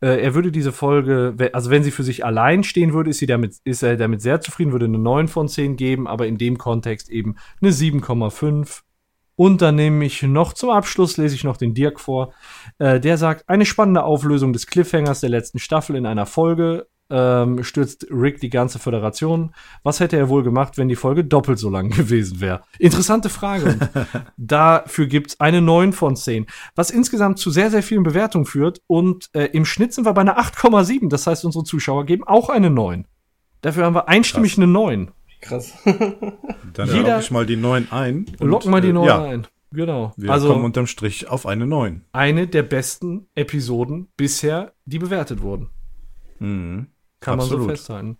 Äh, 0.00 0.22
er 0.22 0.34
würde 0.34 0.52
diese 0.52 0.70
Folge, 0.70 1.34
also 1.52 1.70
wenn 1.70 1.82
sie 1.82 1.90
für 1.90 2.04
sich 2.04 2.24
allein 2.24 2.62
stehen 2.62 2.92
würde, 2.92 3.10
ist, 3.10 3.18
sie 3.18 3.26
damit, 3.26 3.56
ist 3.64 3.82
er 3.82 3.96
damit 3.96 4.22
sehr 4.22 4.40
zufrieden, 4.40 4.70
würde 4.70 4.84
eine 4.84 4.98
9 4.98 5.26
von 5.26 5.48
10 5.48 5.76
geben, 5.76 6.06
aber 6.06 6.28
in 6.28 6.38
dem 6.38 6.58
Kontext 6.58 7.08
eben 7.10 7.34
eine 7.60 7.72
7,5. 7.72 8.82
Und 9.34 9.60
dann 9.60 9.74
nehme 9.74 10.04
ich 10.04 10.22
noch 10.22 10.52
zum 10.52 10.70
Abschluss, 10.70 11.16
lese 11.16 11.34
ich 11.34 11.42
noch 11.42 11.56
den 11.56 11.74
Dirk 11.74 11.98
vor. 11.98 12.32
Äh, 12.78 13.00
der 13.00 13.16
sagt, 13.16 13.48
eine 13.48 13.66
spannende 13.66 14.04
Auflösung 14.04 14.52
des 14.52 14.68
Cliffhangers 14.68 15.20
der 15.20 15.30
letzten 15.30 15.58
Staffel 15.58 15.96
in 15.96 16.06
einer 16.06 16.26
Folge 16.26 16.86
ähm, 17.10 17.62
stürzt 17.64 18.06
Rick 18.10 18.40
die 18.40 18.50
ganze 18.50 18.78
Föderation. 18.78 19.52
Was 19.82 20.00
hätte 20.00 20.16
er 20.16 20.28
wohl 20.28 20.42
gemacht, 20.42 20.78
wenn 20.78 20.88
die 20.88 20.96
Folge 20.96 21.24
doppelt 21.24 21.58
so 21.58 21.70
lang 21.70 21.90
gewesen 21.96 22.40
wäre? 22.40 22.62
Interessante 22.78 23.28
Frage. 23.28 23.76
Dafür 24.36 25.06
gibt's 25.06 25.38
eine 25.40 25.60
9 25.60 25.92
von 25.92 26.16
10, 26.16 26.46
was 26.74 26.90
insgesamt 26.90 27.38
zu 27.38 27.50
sehr, 27.50 27.70
sehr 27.70 27.82
vielen 27.82 28.02
Bewertungen 28.02 28.46
führt. 28.46 28.80
Und 28.86 29.28
äh, 29.34 29.46
im 29.46 29.64
Schnitt 29.64 29.92
sind 29.92 30.04
wir 30.06 30.12
bei 30.14 30.20
einer 30.22 30.38
8,7. 30.38 31.08
Das 31.08 31.26
heißt, 31.26 31.44
unsere 31.44 31.64
Zuschauer 31.64 32.06
geben 32.06 32.24
auch 32.26 32.48
eine 32.48 32.70
9. 32.70 33.06
Dafür 33.60 33.84
haben 33.84 33.94
wir 33.94 34.08
einstimmig 34.08 34.56
eine 34.56 34.66
9. 34.66 35.10
Krass. 35.40 35.72
Dann 35.84 36.88
Jeder- 36.88 37.02
logge 37.02 37.20
ich 37.20 37.30
mal 37.30 37.46
die 37.46 37.56
9 37.56 37.88
ein. 37.90 38.26
und, 38.38 38.48
Locken 38.48 38.70
mal 38.70 38.80
die 38.80 38.88
äh, 38.88 38.92
9 38.92 39.06
ja, 39.06 39.22
ein. 39.22 39.46
Genau. 39.72 40.12
Wir 40.16 40.30
also 40.30 40.48
kommen 40.52 40.64
unterm 40.64 40.86
Strich 40.86 41.28
auf 41.28 41.46
eine 41.46 41.66
9. 41.66 42.04
eine 42.12 42.46
der 42.48 42.62
besten 42.64 43.28
Episoden 43.34 44.08
bisher, 44.16 44.72
die 44.84 44.98
bewertet 44.98 45.42
wurden. 45.42 45.70
Mhm. 46.40 46.88
Kann 47.20 47.36
man 47.36 47.44
Absolut. 47.44 47.64
so 47.64 47.68
festhalten. 47.70 48.16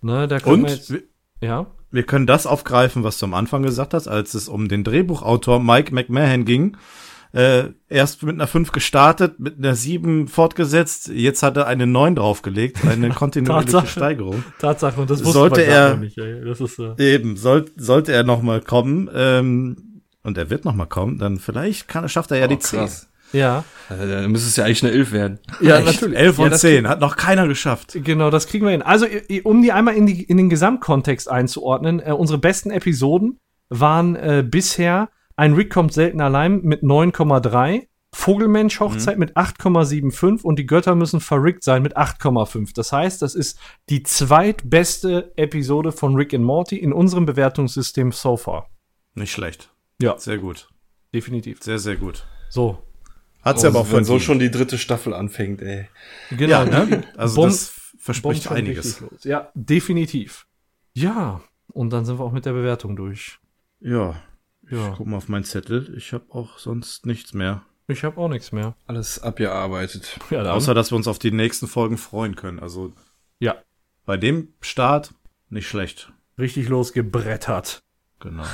Ne, 0.00 0.26
da 0.26 0.38
Und 0.44 0.62
man 0.62 0.70
jetzt, 0.70 0.90
wir, 0.92 1.02
ja. 1.40 1.66
wir 1.90 2.02
können 2.02 2.26
das 2.26 2.46
aufgreifen, 2.46 3.04
was 3.04 3.18
du 3.18 3.26
am 3.26 3.34
Anfang 3.34 3.62
gesagt 3.62 3.94
hast, 3.94 4.08
als 4.08 4.34
es 4.34 4.48
um 4.48 4.68
den 4.68 4.84
Drehbuchautor 4.84 5.60
Mike 5.60 5.94
McMahon 5.94 6.44
ging. 6.44 6.76
Äh, 7.34 7.70
erst 7.88 8.22
mit 8.24 8.34
einer 8.34 8.46
5 8.46 8.72
gestartet, 8.72 9.40
mit 9.40 9.56
einer 9.56 9.74
7 9.74 10.28
fortgesetzt, 10.28 11.08
jetzt 11.08 11.42
hat 11.42 11.56
er 11.56 11.66
eine 11.66 11.86
9 11.86 12.16
draufgelegt, 12.16 12.84
eine 12.84 13.08
kontinuierliche 13.14 13.72
Tatsache. 13.72 13.86
Steigerung. 13.86 14.44
Tatsache, 14.58 15.00
und 15.00 15.08
das 15.08 15.20
wusste 15.24 15.32
Sollte 15.32 15.60
man 15.62 15.70
er- 15.70 15.96
nicht. 15.96 16.18
Ey. 16.18 16.44
Das 16.44 16.60
ist, 16.60 16.78
äh, 16.78 17.14
Eben, 17.14 17.36
soll, 17.38 17.64
sollte 17.76 18.12
er 18.12 18.24
noch 18.24 18.42
mal 18.42 18.60
kommen, 18.60 19.08
ähm, 19.14 20.02
und 20.22 20.36
er 20.36 20.50
wird 20.50 20.66
noch 20.66 20.74
mal 20.74 20.84
kommen, 20.84 21.16
dann 21.18 21.38
vielleicht 21.38 21.88
kann, 21.88 22.06
schafft 22.08 22.32
er 22.32 22.38
ja 22.38 22.48
die 22.48 22.58
10. 22.58 22.86
ja. 23.32 23.64
Also, 23.88 24.06
Dann 24.06 24.30
müsste 24.30 24.48
es 24.48 24.56
ja 24.56 24.64
eigentlich 24.64 24.84
eine 24.84 24.92
11 24.92 25.12
werden. 25.12 25.38
Ja, 25.60 25.78
Echt? 25.78 26.02
11 26.02 26.38
Ja, 26.38 26.44
und 26.44 26.50
das 26.50 26.60
10, 26.60 26.88
hat 26.88 27.00
noch 27.00 27.16
keiner 27.16 27.46
geschafft. 27.46 27.92
Genau, 27.94 28.30
das 28.30 28.46
kriegen 28.46 28.64
wir 28.64 28.72
hin. 28.72 28.82
Also, 28.82 29.06
um 29.44 29.62
die 29.62 29.72
einmal 29.72 29.94
in, 29.94 30.06
die, 30.06 30.22
in 30.22 30.36
den 30.36 30.48
Gesamtkontext 30.48 31.30
einzuordnen, 31.30 32.00
äh, 32.00 32.12
unsere 32.12 32.38
besten 32.38 32.70
Episoden 32.70 33.38
waren 33.68 34.16
äh, 34.16 34.44
bisher 34.48 35.08
ein 35.36 35.54
Rick 35.54 35.72
kommt 35.72 35.92
selten 35.92 36.20
allein 36.20 36.60
mit 36.62 36.82
9,3, 36.82 37.88
Vogelmensch 38.14 38.78
Hochzeit 38.80 39.18
mit 39.18 39.36
8,75 39.36 40.42
und 40.42 40.58
die 40.58 40.66
Götter 40.66 40.94
müssen 40.94 41.20
verrickt 41.20 41.64
sein 41.64 41.82
mit 41.82 41.96
8,5. 41.96 42.72
Das 42.74 42.92
heißt, 42.92 43.22
das 43.22 43.34
ist 43.34 43.58
die 43.88 44.02
zweitbeste 44.02 45.32
Episode 45.36 45.92
von 45.92 46.14
Rick 46.14 46.34
and 46.34 46.44
Morty 46.44 46.76
in 46.76 46.92
unserem 46.92 47.24
Bewertungssystem 47.24 48.12
so 48.12 48.36
far. 48.36 48.68
Nicht 49.14 49.32
schlecht. 49.32 49.70
Ja. 50.00 50.18
Sehr 50.18 50.38
gut. 50.38 50.68
Definitiv. 51.14 51.62
Sehr, 51.62 51.78
sehr 51.78 51.96
gut. 51.96 52.26
So. 52.50 52.78
Hat 53.42 53.60
sie 53.60 53.66
aber 53.66 53.80
auch 53.80 53.90
wenn 53.92 54.04
so 54.04 54.18
schon 54.18 54.38
die 54.38 54.50
dritte 54.50 54.78
Staffel 54.78 55.12
anfängt, 55.14 55.60
ey. 55.62 55.88
Genau. 56.30 56.48
Ja, 56.48 56.64
ne? 56.64 57.04
Also 57.16 57.36
Bom- 57.36 57.50
das 57.50 57.74
verspricht 57.98 58.44
schon 58.44 58.56
einiges. 58.56 59.02
Ja, 59.22 59.50
definitiv. 59.54 60.46
Ja, 60.94 61.40
und 61.72 61.90
dann 61.92 62.04
sind 62.04 62.18
wir 62.18 62.24
auch 62.24 62.32
mit 62.32 62.46
der 62.46 62.52
Bewertung 62.52 62.96
durch. 62.96 63.38
Ja, 63.80 64.14
Ja, 64.70 64.94
guck 64.96 65.06
mal 65.06 65.16
auf 65.16 65.28
meinen 65.28 65.44
Zettel. 65.44 65.92
Ich 65.96 66.12
habe 66.12 66.24
auch 66.30 66.58
sonst 66.58 67.04
nichts 67.06 67.34
mehr. 67.34 67.62
ich 67.88 68.04
habe 68.04 68.16
auch 68.20 68.28
nichts 68.28 68.52
mehr. 68.52 68.74
Alles 68.86 69.20
abgearbeitet. 69.22 70.18
Ja, 70.30 70.42
dann. 70.44 70.52
Außer, 70.54 70.72
dass 70.74 70.92
wir 70.92 70.96
uns 70.96 71.08
auf 71.08 71.18
die 71.18 71.30
nächsten 71.32 71.66
Folgen 71.66 71.98
freuen 71.98 72.36
können. 72.36 72.60
Also 72.60 72.92
ja, 73.40 73.56
bei 74.06 74.16
dem 74.16 74.48
Start 74.60 75.14
nicht 75.50 75.68
schlecht. 75.68 76.12
richtig 76.38 76.68
losgebrettert. 76.68 77.80
Genau. 78.20 78.44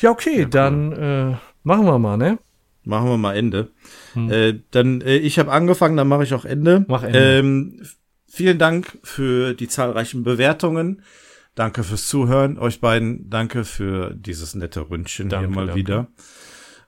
Ja, 0.00 0.10
okay, 0.10 0.46
dann 0.48 0.92
äh, 0.92 1.36
machen 1.62 1.84
wir 1.86 1.98
mal, 1.98 2.16
ne? 2.16 2.38
Machen 2.84 3.08
wir 3.08 3.16
mal 3.16 3.34
Ende. 3.36 3.70
Hm. 4.14 4.30
Äh, 4.30 4.60
dann, 4.70 5.00
äh, 5.02 5.16
ich 5.16 5.38
habe 5.38 5.52
angefangen, 5.52 5.96
dann 5.96 6.08
mache 6.08 6.24
ich 6.24 6.34
auch 6.34 6.44
Ende. 6.44 6.84
Mach 6.88 7.02
Ende. 7.02 7.18
Ähm, 7.38 7.82
vielen 8.26 8.58
Dank 8.58 8.98
für 9.02 9.54
die 9.54 9.68
zahlreichen 9.68 10.24
Bewertungen. 10.24 11.02
Danke 11.54 11.84
fürs 11.84 12.06
Zuhören, 12.06 12.58
euch 12.58 12.80
beiden. 12.80 13.28
Danke 13.28 13.64
für 13.64 14.14
dieses 14.14 14.54
nette 14.54 14.88
Ründchen 14.88 15.28
Danke, 15.28 15.46
hier 15.48 15.54
mal 15.54 15.66
danke. 15.66 15.78
wieder. 15.80 16.08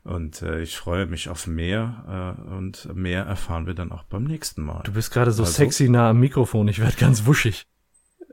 Und 0.04 0.42
äh, 0.42 0.60
ich 0.62 0.76
freue 0.76 1.06
mich 1.06 1.28
auf 1.28 1.46
mehr 1.46 2.36
äh, 2.50 2.54
und 2.54 2.94
mehr 2.94 3.24
erfahren 3.24 3.66
wir 3.66 3.74
dann 3.74 3.90
auch 3.92 4.04
beim 4.04 4.24
nächsten 4.24 4.62
Mal. 4.62 4.82
Du 4.84 4.92
bist 4.92 5.10
gerade 5.12 5.32
so 5.32 5.42
Also? 5.44 5.54
sexy 5.54 5.88
nah 5.88 6.10
am 6.10 6.20
Mikrofon, 6.20 6.68
ich 6.68 6.78
werde 6.78 6.96
ganz 6.96 7.24
wuschig. 7.24 7.66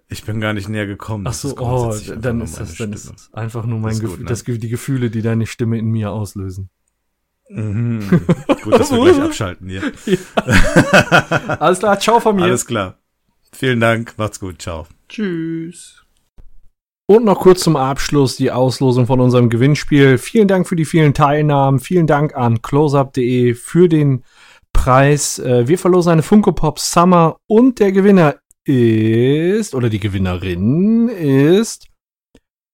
Ich 0.09 0.25
bin 0.25 0.41
gar 0.41 0.53
nicht 0.53 0.67
näher 0.67 0.88
gekommen. 0.88 1.25
Ach 1.25 1.31
Das 1.31 1.41
so, 1.41 1.49
ist 1.49 1.59
oh, 1.59 1.95
dann 2.17 2.41
ist 2.41 2.59
das, 2.59 2.75
dann 2.75 2.91
ist 2.91 3.03
Stimme. 3.03 3.15
das 3.15 3.33
einfach 3.33 3.65
nur 3.65 3.80
mein 3.80 3.98
Gefühl, 3.98 4.19
ne? 4.23 4.25
das, 4.25 4.43
die 4.43 4.67
Gefühle, 4.67 5.09
die 5.09 5.22
deine 5.22 5.48
Stimme 5.48 5.77
in 5.77 5.85
mir 5.85 6.11
auslösen. 6.11 6.69
Mhm. 7.53 8.07
Gut, 8.63 8.80
dass 8.80 8.91
wir 8.91 9.01
gleich 9.03 9.21
abschalten 9.21 9.69
hier. 9.69 9.81
Alles 11.59 11.80
klar, 11.80 11.99
ciao 11.99 12.19
von 12.19 12.35
mir. 12.35 12.43
Alles 12.43 12.65
klar. 12.65 12.97
Vielen 13.51 13.80
Dank, 13.80 14.13
macht's 14.17 14.39
gut, 14.39 14.61
ciao. 14.61 14.88
Tschüss. 15.09 16.03
Und 17.07 17.25
noch 17.25 17.41
kurz 17.41 17.61
zum 17.61 17.75
Abschluss 17.75 18.38
die 18.38 18.51
Auslosung 18.51 19.05
von 19.05 19.19
unserem 19.19 19.49
Gewinnspiel. 19.49 20.17
Vielen 20.17 20.47
Dank 20.47 20.67
für 20.67 20.77
die 20.77 20.85
vielen 20.85 21.13
Teilnahmen. 21.13 21.80
Vielen 21.80 22.07
Dank 22.07 22.35
an 22.35 22.61
closeup.de 22.61 23.53
für 23.53 23.89
den 23.89 24.23
Preis. 24.71 25.38
Äh, 25.38 25.67
Wir 25.67 25.77
verlosen 25.77 26.13
eine 26.13 26.23
Funko 26.23 26.53
Pop 26.53 26.80
Summer 26.80 27.35
und 27.47 27.80
der 27.80 27.91
Gewinner 27.91 28.35
ist, 28.63 29.75
oder 29.75 29.89
die 29.89 29.99
Gewinnerin 29.99 31.09
ist 31.09 31.88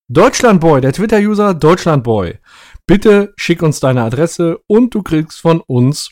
Deutschlandboy, 0.10 0.82
der 0.82 0.94
Twitter-User 0.94 1.54
Deutschlandboy. 1.54 2.38
Bitte 2.88 3.34
schick 3.36 3.62
uns 3.64 3.82
deine 3.82 4.04
Adresse 4.04 4.62
und 4.66 4.96
du 4.96 5.04
kriegst 5.04 5.42
von 5.42 5.60
uns 5.60 6.12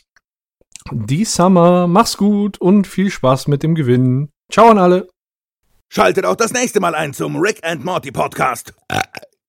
die 0.92 1.24
Summer. 1.24 1.86
Mach's 1.86 2.18
gut 2.18 2.60
und 2.60 2.86
viel 2.86 3.10
Spaß 3.10 3.48
mit 3.48 3.62
dem 3.62 3.74
Gewinn. 3.74 4.28
Ciao 4.52 4.68
an 4.68 4.76
alle. 4.76 5.08
Schaltet 5.88 6.26
auch 6.26 6.36
das 6.36 6.52
nächste 6.52 6.80
Mal 6.80 6.94
ein 6.94 7.14
zum 7.14 7.36
Rick 7.36 7.64
and 7.64 7.82
Morty 7.82 8.12
Podcast. 8.12 8.74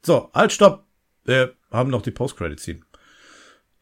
So, 0.05 0.29
halt, 0.33 0.51
stopp. 0.51 0.85
Wir 1.23 1.53
haben 1.71 1.89
noch 1.89 2.01
die 2.01 2.11
Post-Credit-Scene. 2.11 2.81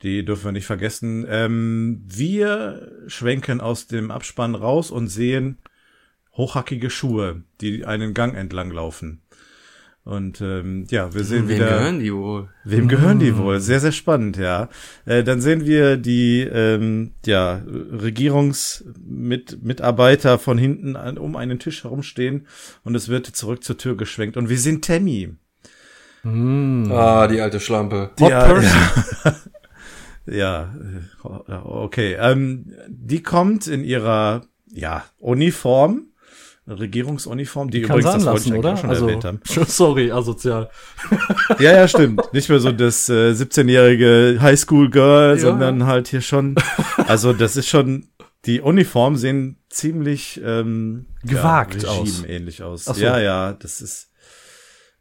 Die 0.03 0.24
dürfen 0.24 0.45
wir 0.45 0.51
nicht 0.51 0.67
vergessen. 0.67 1.25
Ähm, 1.27 2.03
wir 2.08 2.91
schwenken 3.08 3.59
aus 3.61 3.88
dem 3.88 4.11
Abspann 4.11 4.53
raus 4.56 4.91
und 4.91 5.08
sehen 5.08 5.58
hochhackige 6.33 6.90
Schuhe, 6.90 7.43
die 7.59 7.85
einen 7.85 8.14
Gang 8.14 8.35
entlang 8.35 8.72
laufen. 8.72 9.22
Und 10.03 10.41
ähm, 10.41 10.88
ja, 10.90 11.14
wir 11.14 11.24
sehen 11.24 11.48
Wem 11.48 11.58
wieder. 11.58 11.69
gehören 11.69 12.00
die 12.00 12.11
wohl? 12.11 12.50
Wem 12.64 12.88
gehören 12.88 13.19
die 13.19 13.38
wohl? 13.38 13.59
Sehr, 13.59 13.80
sehr 13.80 13.91
spannend, 13.91 14.35
ja. 14.38 14.67
Äh, 15.06 15.24
dann 15.24 15.41
sehen 15.41 15.64
wir 15.66 15.98
die 15.98 16.41
ähm, 16.41 17.11
ja, 17.24 17.61
Regierungsmitarbeiter 17.67 20.40
von 20.40 20.58
hinten 20.58 20.95
an, 20.95 21.19
um 21.19 21.35
einen 21.35 21.59
Tisch 21.59 21.83
herumstehen 21.83 22.48
und 22.83 22.95
es 22.95 23.09
wird 23.09 23.27
zurück 23.27 23.64
zur 23.64 23.77
Tür 23.77 23.95
geschwenkt. 23.95 24.38
Und 24.38 24.50
wir 24.50 24.58
sehen 24.58 24.82
Tammy. 24.82 25.35
Mm. 26.24 26.91
Ah, 26.91 27.27
die 27.27 27.41
alte 27.41 27.59
Schlampe. 27.59 28.11
Hot 28.19 28.30
Ja, 28.30 28.61
ja. 30.25 30.74
Ja, 31.48 31.66
okay. 31.66 32.16
Ähm, 32.19 32.74
die 32.88 33.24
kommt 33.24 33.67
in 33.67 33.83
ihrer 33.83 34.41
ja, 34.72 35.03
Uniform, 35.19 36.08
Regierungsuniform, 36.67 37.69
die, 37.72 37.82
Kann 37.82 38.00
übrigens 38.00 38.24
das 38.24 38.25
wollte 38.33 38.50
ich 38.50 38.53
oder? 38.53 38.74
auch 38.74 38.77
schon 38.77 38.90
Also, 38.90 39.08
erwähnt 39.08 39.25
haben. 39.25 39.40
sorry, 39.67 40.11
asozial. 40.11 40.69
Ja, 41.59 41.74
ja, 41.74 41.88
stimmt. 41.88 42.22
Nicht 42.33 42.50
mehr 42.50 42.59
so 42.59 42.72
das 42.72 43.09
äh, 43.09 43.32
17-jährige 43.32 44.38
Highschool-Girl, 44.40 45.35
Ja. 45.35 45.38
sondern 45.41 45.85
halt 45.88 46.08
hier 46.08 46.22
schon. 46.22 46.56
Also 47.08 47.33
das 47.33 47.56
ist 47.58 47.67
schon. 47.67 48.08
Die 48.45 48.61
Uniformen 48.61 49.17
sehen 49.17 49.58
ziemlich 49.69 50.41
ähm, 50.43 51.06
Gewagt 51.24 51.83
ja, 51.83 51.90
aus. 51.90 52.24
ähnlich 52.27 52.64
aus. 52.64 52.88
Ach 52.88 52.95
so. 52.95 53.01
Ja, 53.01 53.19
ja, 53.19 53.53
das 53.53 53.82
ist 53.82 54.11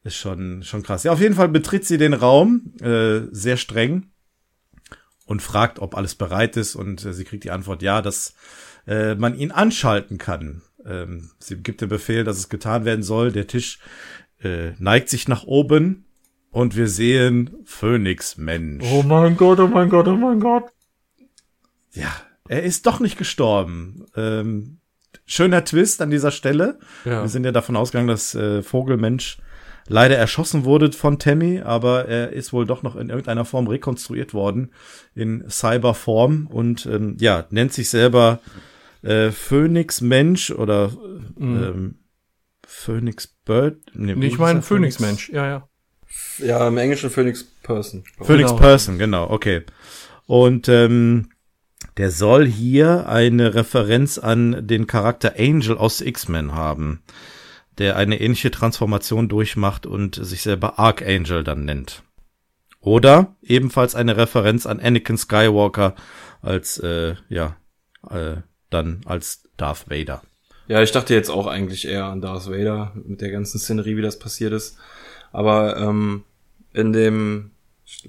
ist 0.02 0.16
schon 0.16 0.62
schon 0.62 0.82
krass. 0.82 1.04
Ja, 1.04 1.12
auf 1.12 1.20
jeden 1.20 1.34
Fall 1.34 1.48
betritt 1.48 1.84
sie 1.86 1.98
den 1.98 2.14
Raum 2.14 2.72
äh, 2.80 3.20
sehr 3.30 3.56
streng 3.56 4.10
und 5.26 5.42
fragt, 5.42 5.78
ob 5.78 5.96
alles 5.96 6.14
bereit 6.14 6.56
ist 6.56 6.74
und 6.74 7.04
äh, 7.04 7.12
sie 7.12 7.24
kriegt 7.24 7.44
die 7.44 7.50
Antwort 7.50 7.82
ja, 7.82 8.02
dass 8.02 8.34
äh, 8.86 9.14
man 9.14 9.36
ihn 9.36 9.52
anschalten 9.52 10.18
kann. 10.18 10.62
Ähm, 10.84 11.30
sie 11.38 11.56
gibt 11.56 11.80
den 11.80 11.88
Befehl, 11.88 12.24
dass 12.24 12.38
es 12.38 12.48
getan 12.48 12.84
werden 12.84 13.02
soll. 13.02 13.30
Der 13.30 13.46
Tisch 13.46 13.78
äh, 14.42 14.72
neigt 14.78 15.08
sich 15.08 15.28
nach 15.28 15.44
oben 15.44 16.06
und 16.50 16.76
wir 16.76 16.88
sehen 16.88 17.56
Phönix 17.64 18.36
Mensch. 18.36 18.84
Oh 18.90 19.02
mein 19.02 19.36
Gott, 19.36 19.60
oh 19.60 19.68
mein 19.68 19.88
Gott, 19.88 20.08
oh 20.08 20.16
mein 20.16 20.40
Gott. 20.40 20.64
Ja, 21.92 22.10
er 22.48 22.62
ist 22.62 22.86
doch 22.86 23.00
nicht 23.00 23.18
gestorben. 23.18 24.06
Ähm, 24.16 24.78
schöner 25.26 25.64
Twist 25.64 26.02
an 26.02 26.10
dieser 26.10 26.30
Stelle. 26.30 26.78
Ja. 27.04 27.22
Wir 27.22 27.28
sind 27.28 27.44
ja 27.44 27.52
davon 27.52 27.76
ausgegangen, 27.76 28.08
dass 28.08 28.34
äh, 28.34 28.62
Vogelmensch 28.62 29.38
leider 29.88 30.16
erschossen 30.16 30.64
wurde 30.64 30.92
von 30.92 31.18
Tammy, 31.18 31.60
aber 31.60 32.06
er 32.06 32.32
ist 32.32 32.52
wohl 32.52 32.66
doch 32.66 32.82
noch 32.82 32.96
in 32.96 33.08
irgendeiner 33.08 33.44
Form 33.44 33.66
rekonstruiert 33.66 34.34
worden 34.34 34.72
in 35.14 35.44
Cyberform 35.48 36.46
und 36.46 36.86
ähm, 36.86 37.16
ja, 37.18 37.46
nennt 37.50 37.72
sich 37.72 37.88
selber 37.88 38.40
äh, 39.02 39.30
Phoenix 39.30 40.00
Mensch 40.00 40.50
oder 40.50 40.92
ähm, 41.38 41.96
Phoenix 42.66 43.26
Bird. 43.44 43.78
Nee, 43.94 44.12
Ich 44.26 44.38
meine? 44.38 44.62
Phoenix 44.62 45.00
Mensch, 45.00 45.28
ja, 45.30 45.46
ja. 45.46 45.68
Ja, 46.38 46.68
im 46.68 46.76
Englischen 46.78 47.10
Phoenix 47.10 47.44
Person. 47.62 48.04
Phoenix 48.20 48.50
Genau. 48.50 48.60
Person, 48.60 48.98
genau, 48.98 49.30
okay. 49.30 49.62
Und 50.26 50.68
ähm, 50.68 51.30
der 51.96 52.10
soll 52.10 52.46
hier 52.46 53.08
eine 53.08 53.54
Referenz 53.54 54.18
an 54.18 54.66
den 54.66 54.86
Charakter 54.86 55.34
Angel 55.38 55.76
aus 55.76 56.00
X-Men 56.00 56.54
haben, 56.54 57.02
der 57.80 57.96
eine 57.96 58.20
ähnliche 58.20 58.50
Transformation 58.50 59.28
durchmacht 59.28 59.86
und 59.86 60.14
sich 60.14 60.42
selber 60.42 60.78
Archangel 60.78 61.42
dann 61.42 61.64
nennt. 61.64 62.02
Oder 62.80 63.34
ebenfalls 63.42 63.94
eine 63.94 64.16
Referenz 64.16 64.66
an 64.66 64.80
Anakin 64.80 65.16
Skywalker 65.16 65.94
als, 66.42 66.78
äh, 66.78 67.14
ja, 67.28 67.56
äh, 68.08 68.36
dann 68.68 69.00
als 69.06 69.48
Darth 69.56 69.90
Vader. 69.90 70.22
Ja, 70.68 70.82
ich 70.82 70.92
dachte 70.92 71.14
jetzt 71.14 71.30
auch 71.30 71.46
eigentlich 71.46 71.88
eher 71.88 72.04
an 72.04 72.20
Darth 72.20 72.48
Vader 72.48 72.92
mit 72.94 73.20
der 73.22 73.30
ganzen 73.30 73.58
Szenerie, 73.58 73.96
wie 73.96 74.02
das 74.02 74.18
passiert 74.18 74.52
ist. 74.52 74.78
Aber 75.32 75.76
ähm, 75.76 76.24
in 76.72 76.92
dem 76.92 77.50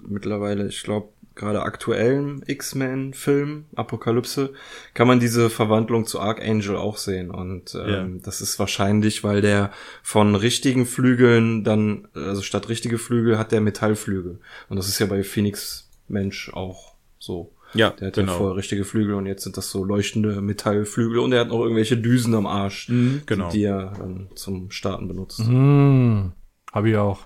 mittlerweile, 0.04 0.68
ich 0.68 0.84
glaube, 0.84 1.10
gerade 1.36 1.62
aktuellen 1.64 2.44
X-Men-Film, 2.46 3.66
Apokalypse, 3.76 4.54
kann 4.94 5.08
man 5.08 5.20
diese 5.20 5.50
Verwandlung 5.50 6.06
zu 6.06 6.20
Archangel 6.20 6.76
auch 6.76 6.98
sehen. 6.98 7.32
Und 7.32 7.74
ähm, 7.76 7.90
Ja. 7.90 8.08
das 8.24 8.42
ist 8.42 8.60
wahrscheinlich, 8.60 9.24
weil 9.24 9.42
der 9.42 9.72
von 10.04 10.36
richtigen 10.36 10.86
Flügeln 10.86 11.64
dann, 11.64 12.08
also 12.14 12.42
statt 12.42 12.70
richtige 12.70 12.98
Flügel 12.98 13.38
hat 13.38 13.52
der 13.52 13.62
Metallflügel. 13.62 14.40
Und 14.70 14.76
das 14.78 14.88
ist 14.88 15.00
ja 15.00 15.06
bei 15.06 15.24
Phoenix 15.24 15.90
Mensch 16.08 16.52
auch 16.54 16.96
so. 17.20 17.54
Ja, 17.74 17.92
Der 17.92 18.08
hatte 18.08 18.28
vorher 18.28 18.58
richtige 18.58 18.84
Flügel 18.84 19.14
und 19.16 19.26
jetzt 19.28 19.44
sind 19.44 19.56
das 19.56 19.70
so 19.72 19.86
leuchtende 19.86 20.42
Metallflügel 20.42 21.20
und 21.20 21.32
er 21.32 21.40
hat 21.40 21.48
noch 21.48 21.62
irgendwelche 21.62 21.96
Düsen 21.96 22.36
am 22.36 22.46
Arsch, 22.46 22.90
Mhm, 22.90 23.22
genau. 23.26 23.50
die 23.50 23.64
er 23.64 23.94
dann 23.98 24.28
zum 24.36 24.72
Starten 24.72 25.08
benutzt. 25.08 25.40
Hm, 25.40 26.34
hab 26.74 26.84
ich 26.86 26.98
auch. 26.98 27.26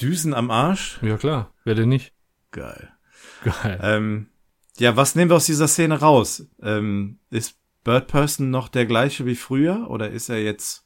Düsen 0.00 0.34
am 0.34 0.50
Arsch? 0.50 0.98
Ja, 1.02 1.16
klar. 1.16 1.52
Wer 1.64 1.74
denn 1.74 1.88
nicht? 1.88 2.12
Geil. 2.56 2.88
Geil. 3.44 3.78
Ähm, 3.82 4.26
ja, 4.78 4.96
was 4.96 5.14
nehmen 5.14 5.30
wir 5.30 5.36
aus 5.36 5.46
dieser 5.46 5.68
Szene 5.68 6.00
raus? 6.00 6.44
Ähm, 6.62 7.18
ist 7.30 7.56
Bird 7.84 8.08
Person 8.08 8.50
noch 8.50 8.68
der 8.68 8.86
gleiche 8.86 9.24
wie 9.26 9.36
früher 9.36 9.86
oder 9.88 10.10
ist 10.10 10.28
er 10.28 10.42
jetzt 10.42 10.84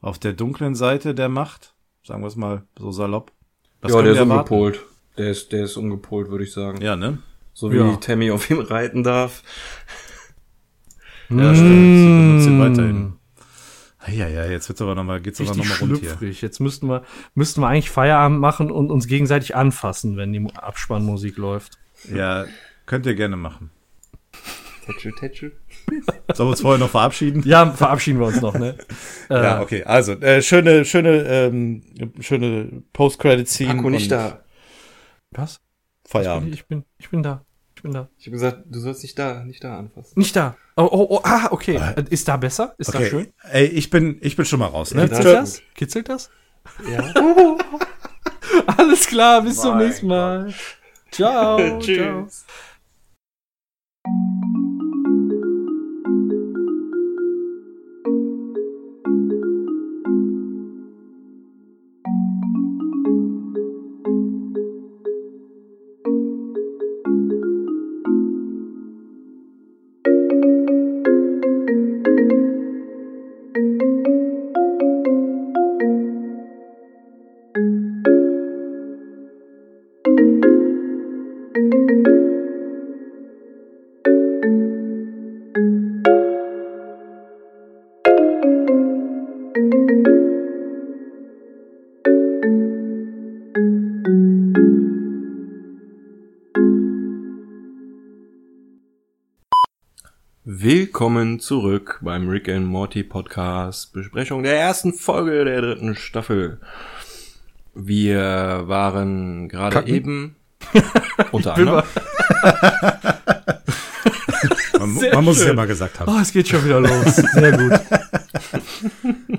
auf 0.00 0.18
der 0.18 0.32
dunklen 0.32 0.74
Seite 0.74 1.14
der 1.14 1.28
Macht? 1.28 1.74
Sagen 2.06 2.22
wir 2.22 2.28
es 2.28 2.36
mal 2.36 2.64
so 2.78 2.90
salopp. 2.90 3.32
Was 3.80 3.90
ja, 3.90 3.96
können 3.98 4.04
der 4.06 4.12
ist 4.14 4.18
wir 4.18 4.22
erwarten? 4.32 4.54
umgepolt. 4.54 4.80
Der 5.18 5.30
ist, 5.30 5.52
der 5.52 5.64
ist 5.64 5.76
umgepolt, 5.76 6.30
würde 6.30 6.44
ich 6.44 6.52
sagen. 6.52 6.80
Ja, 6.80 6.96
ne? 6.96 7.18
So 7.52 7.70
wie 7.70 7.76
Ja. 7.76 7.96
Tammy 7.96 8.30
auf 8.30 8.48
ihm 8.50 8.60
reiten 8.60 9.02
darf. 9.02 9.42
Ja, 11.28 11.54
stimmt. 11.54 12.00
Sie 12.00 12.06
benutzt 12.06 12.46
ihn 12.46 12.58
Mm. 12.58 12.60
weiterhin. 12.60 13.12
Ja, 14.08 14.26
ja, 14.26 14.46
jetzt 14.46 14.68
wird's 14.68 14.82
aber 14.82 14.94
noch 14.94 15.04
mal, 15.04 15.20
geht's 15.20 15.40
aber 15.40 15.50
noch 15.50 15.58
Richtig 15.58 15.80
mal 15.80 15.86
rund 15.88 16.00
hier. 16.00 16.08
schlüpfrig. 16.10 16.42
Jetzt 16.42 16.58
müssten 16.60 16.88
wir, 16.88 17.02
müssten 17.34 17.60
wir 17.60 17.68
eigentlich 17.68 17.90
Feierabend 17.90 18.40
machen 18.40 18.70
und 18.70 18.90
uns 18.90 19.06
gegenseitig 19.06 19.54
anfassen, 19.54 20.16
wenn 20.16 20.32
die 20.32 20.40
Mu- 20.40 20.50
Abspannmusik 20.50 21.36
läuft. 21.36 21.78
Ja, 22.12 22.46
könnt 22.86 23.06
ihr 23.06 23.14
gerne 23.14 23.36
machen. 23.36 23.70
Tätschel, 24.86 25.12
tätschel. 25.12 25.52
Sollen 26.34 26.48
wir 26.48 26.50
uns 26.50 26.60
vorher 26.60 26.80
noch 26.80 26.90
verabschieden? 26.90 27.42
Ja, 27.46 27.70
verabschieden 27.70 28.18
wir 28.18 28.26
uns 28.26 28.40
noch, 28.40 28.54
ne? 28.58 28.76
Äh, 29.30 29.34
Ja, 29.34 29.60
okay. 29.62 29.84
Also, 29.84 30.12
äh, 30.14 30.42
schöne, 30.42 30.84
schöne, 30.84 31.22
ähm, 31.24 31.82
schöne 32.18 32.82
Post-Credit-Scene. 32.92 33.70
Akku 33.78 33.90
nicht 33.90 34.10
und 34.10 34.18
da. 34.18 34.42
Was? 35.30 35.60
Feierabend. 36.04 36.52
Ich 36.52 36.66
bin, 36.66 36.84
ich 36.98 37.08
bin 37.10 37.22
da. 37.22 37.44
Ich 37.82 37.84
bin 37.84 37.94
da. 37.94 38.08
Ich 38.16 38.26
habe 38.26 38.34
gesagt, 38.34 38.62
du 38.66 38.78
sollst 38.78 39.02
nicht 39.02 39.18
da, 39.18 39.42
nicht 39.42 39.64
da 39.64 39.76
anfassen. 39.76 40.12
Nicht 40.14 40.36
da. 40.36 40.56
Oh, 40.76 40.88
oh, 40.88 41.06
oh 41.10 41.20
ah, 41.24 41.48
okay. 41.50 41.80
Äh, 41.96 42.04
Ist 42.10 42.28
da 42.28 42.36
besser? 42.36 42.76
Ist 42.78 42.94
da 42.94 42.98
Okay, 43.00 43.10
schön? 43.10 43.32
ey, 43.50 43.66
ich 43.66 43.90
bin, 43.90 44.18
ich 44.20 44.36
bin 44.36 44.44
schon 44.44 44.60
mal 44.60 44.66
raus, 44.66 44.94
ne? 44.94 45.08
Kitzelt 45.08 45.26
das? 45.26 45.62
Kitzelt 45.74 46.08
das? 46.08 46.30
Ja. 46.88 47.12
Alles 48.76 49.08
klar, 49.08 49.42
bis 49.42 49.56
zum 49.56 49.74
Mein 49.74 49.88
nächsten 49.88 50.06
Mal. 50.06 50.54
Ciao. 51.10 51.58
ciao. 51.58 51.78
Tschüss. 51.80 52.44
Willkommen 100.92 101.40
zurück 101.40 102.00
beim 102.02 102.28
Rick 102.28 102.50
and 102.50 102.66
Morty 102.66 103.02
Podcast. 103.02 103.94
Besprechung 103.94 104.42
der 104.42 104.60
ersten 104.60 104.92
Folge 104.92 105.46
der 105.46 105.62
dritten 105.62 105.96
Staffel. 105.96 106.60
Wir 107.74 108.64
waren 108.66 109.48
gerade 109.48 109.88
eben 109.88 110.36
unter 111.32 111.54
anderem. 111.54 111.82
Man, 114.78 114.94
man 115.14 115.24
muss 115.24 115.40
es 115.40 115.46
ja 115.46 115.54
mal 115.54 115.66
gesagt 115.66 115.98
haben. 115.98 116.14
Oh, 116.14 116.20
es 116.20 116.30
geht 116.30 116.48
schon 116.48 116.62
wieder 116.62 116.80
los. 116.80 117.16
Sehr 117.16 117.56
gut. 117.56 117.80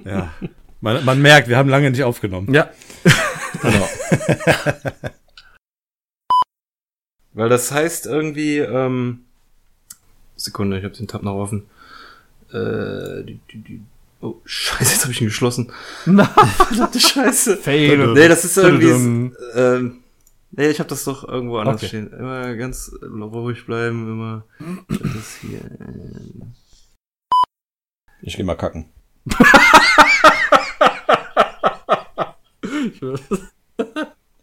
Ja. 0.06 0.34
Man, 0.82 1.06
man 1.06 1.22
merkt, 1.22 1.50
wir 1.50 1.58
haben 1.58 1.70
lange 1.70 1.92
nicht 1.92 2.04
aufgenommen. 2.04 2.52
Ja. 2.52 2.72
Genau. 3.62 3.90
Weil 7.34 7.50
das 7.50 7.72
heißt 7.72 8.08
irgendwie, 8.08 8.58
ähm, 8.58 9.26
Sekunde, 10.44 10.78
ich 10.78 10.84
habe 10.84 10.94
den 10.96 11.08
Tab 11.08 11.24
noch 11.24 11.36
offen. 11.36 11.64
Äh, 12.52 13.24
die, 13.24 13.40
die, 13.52 13.58
die, 13.60 13.82
oh, 14.22 14.36
scheiße, 14.46 14.92
jetzt 14.94 15.02
habe 15.04 15.12
ich 15.14 15.22
ihn 15.22 15.28
geschlossen. 15.28 15.72
Verdammte 16.04 17.00
Scheiße. 17.00 17.58
Fail. 17.62 18.14
Nee, 18.14 18.28
das 18.28 18.46
ist 18.46 18.58
irgendwie, 18.58 19.32
ähm, 19.56 20.00
nee, 20.52 20.70
ich 20.70 20.80
habe 20.80 20.90
das 20.90 21.04
doch 21.06 21.28
irgendwo 21.28 21.58
anders 21.58 21.78
Okay. 21.78 21.88
stehen. 21.88 22.12
Immer 22.12 22.56
ganz 22.56 22.92
ruhig 23.02 23.66
bleiben, 23.66 24.08
immer 24.12 24.44
das 24.90 25.38
hier. 25.42 25.62
Ich 28.22 28.36
geh 28.38 28.44
mal 28.44 28.56
kacken. 28.56 28.86
Ich- 32.86 33.02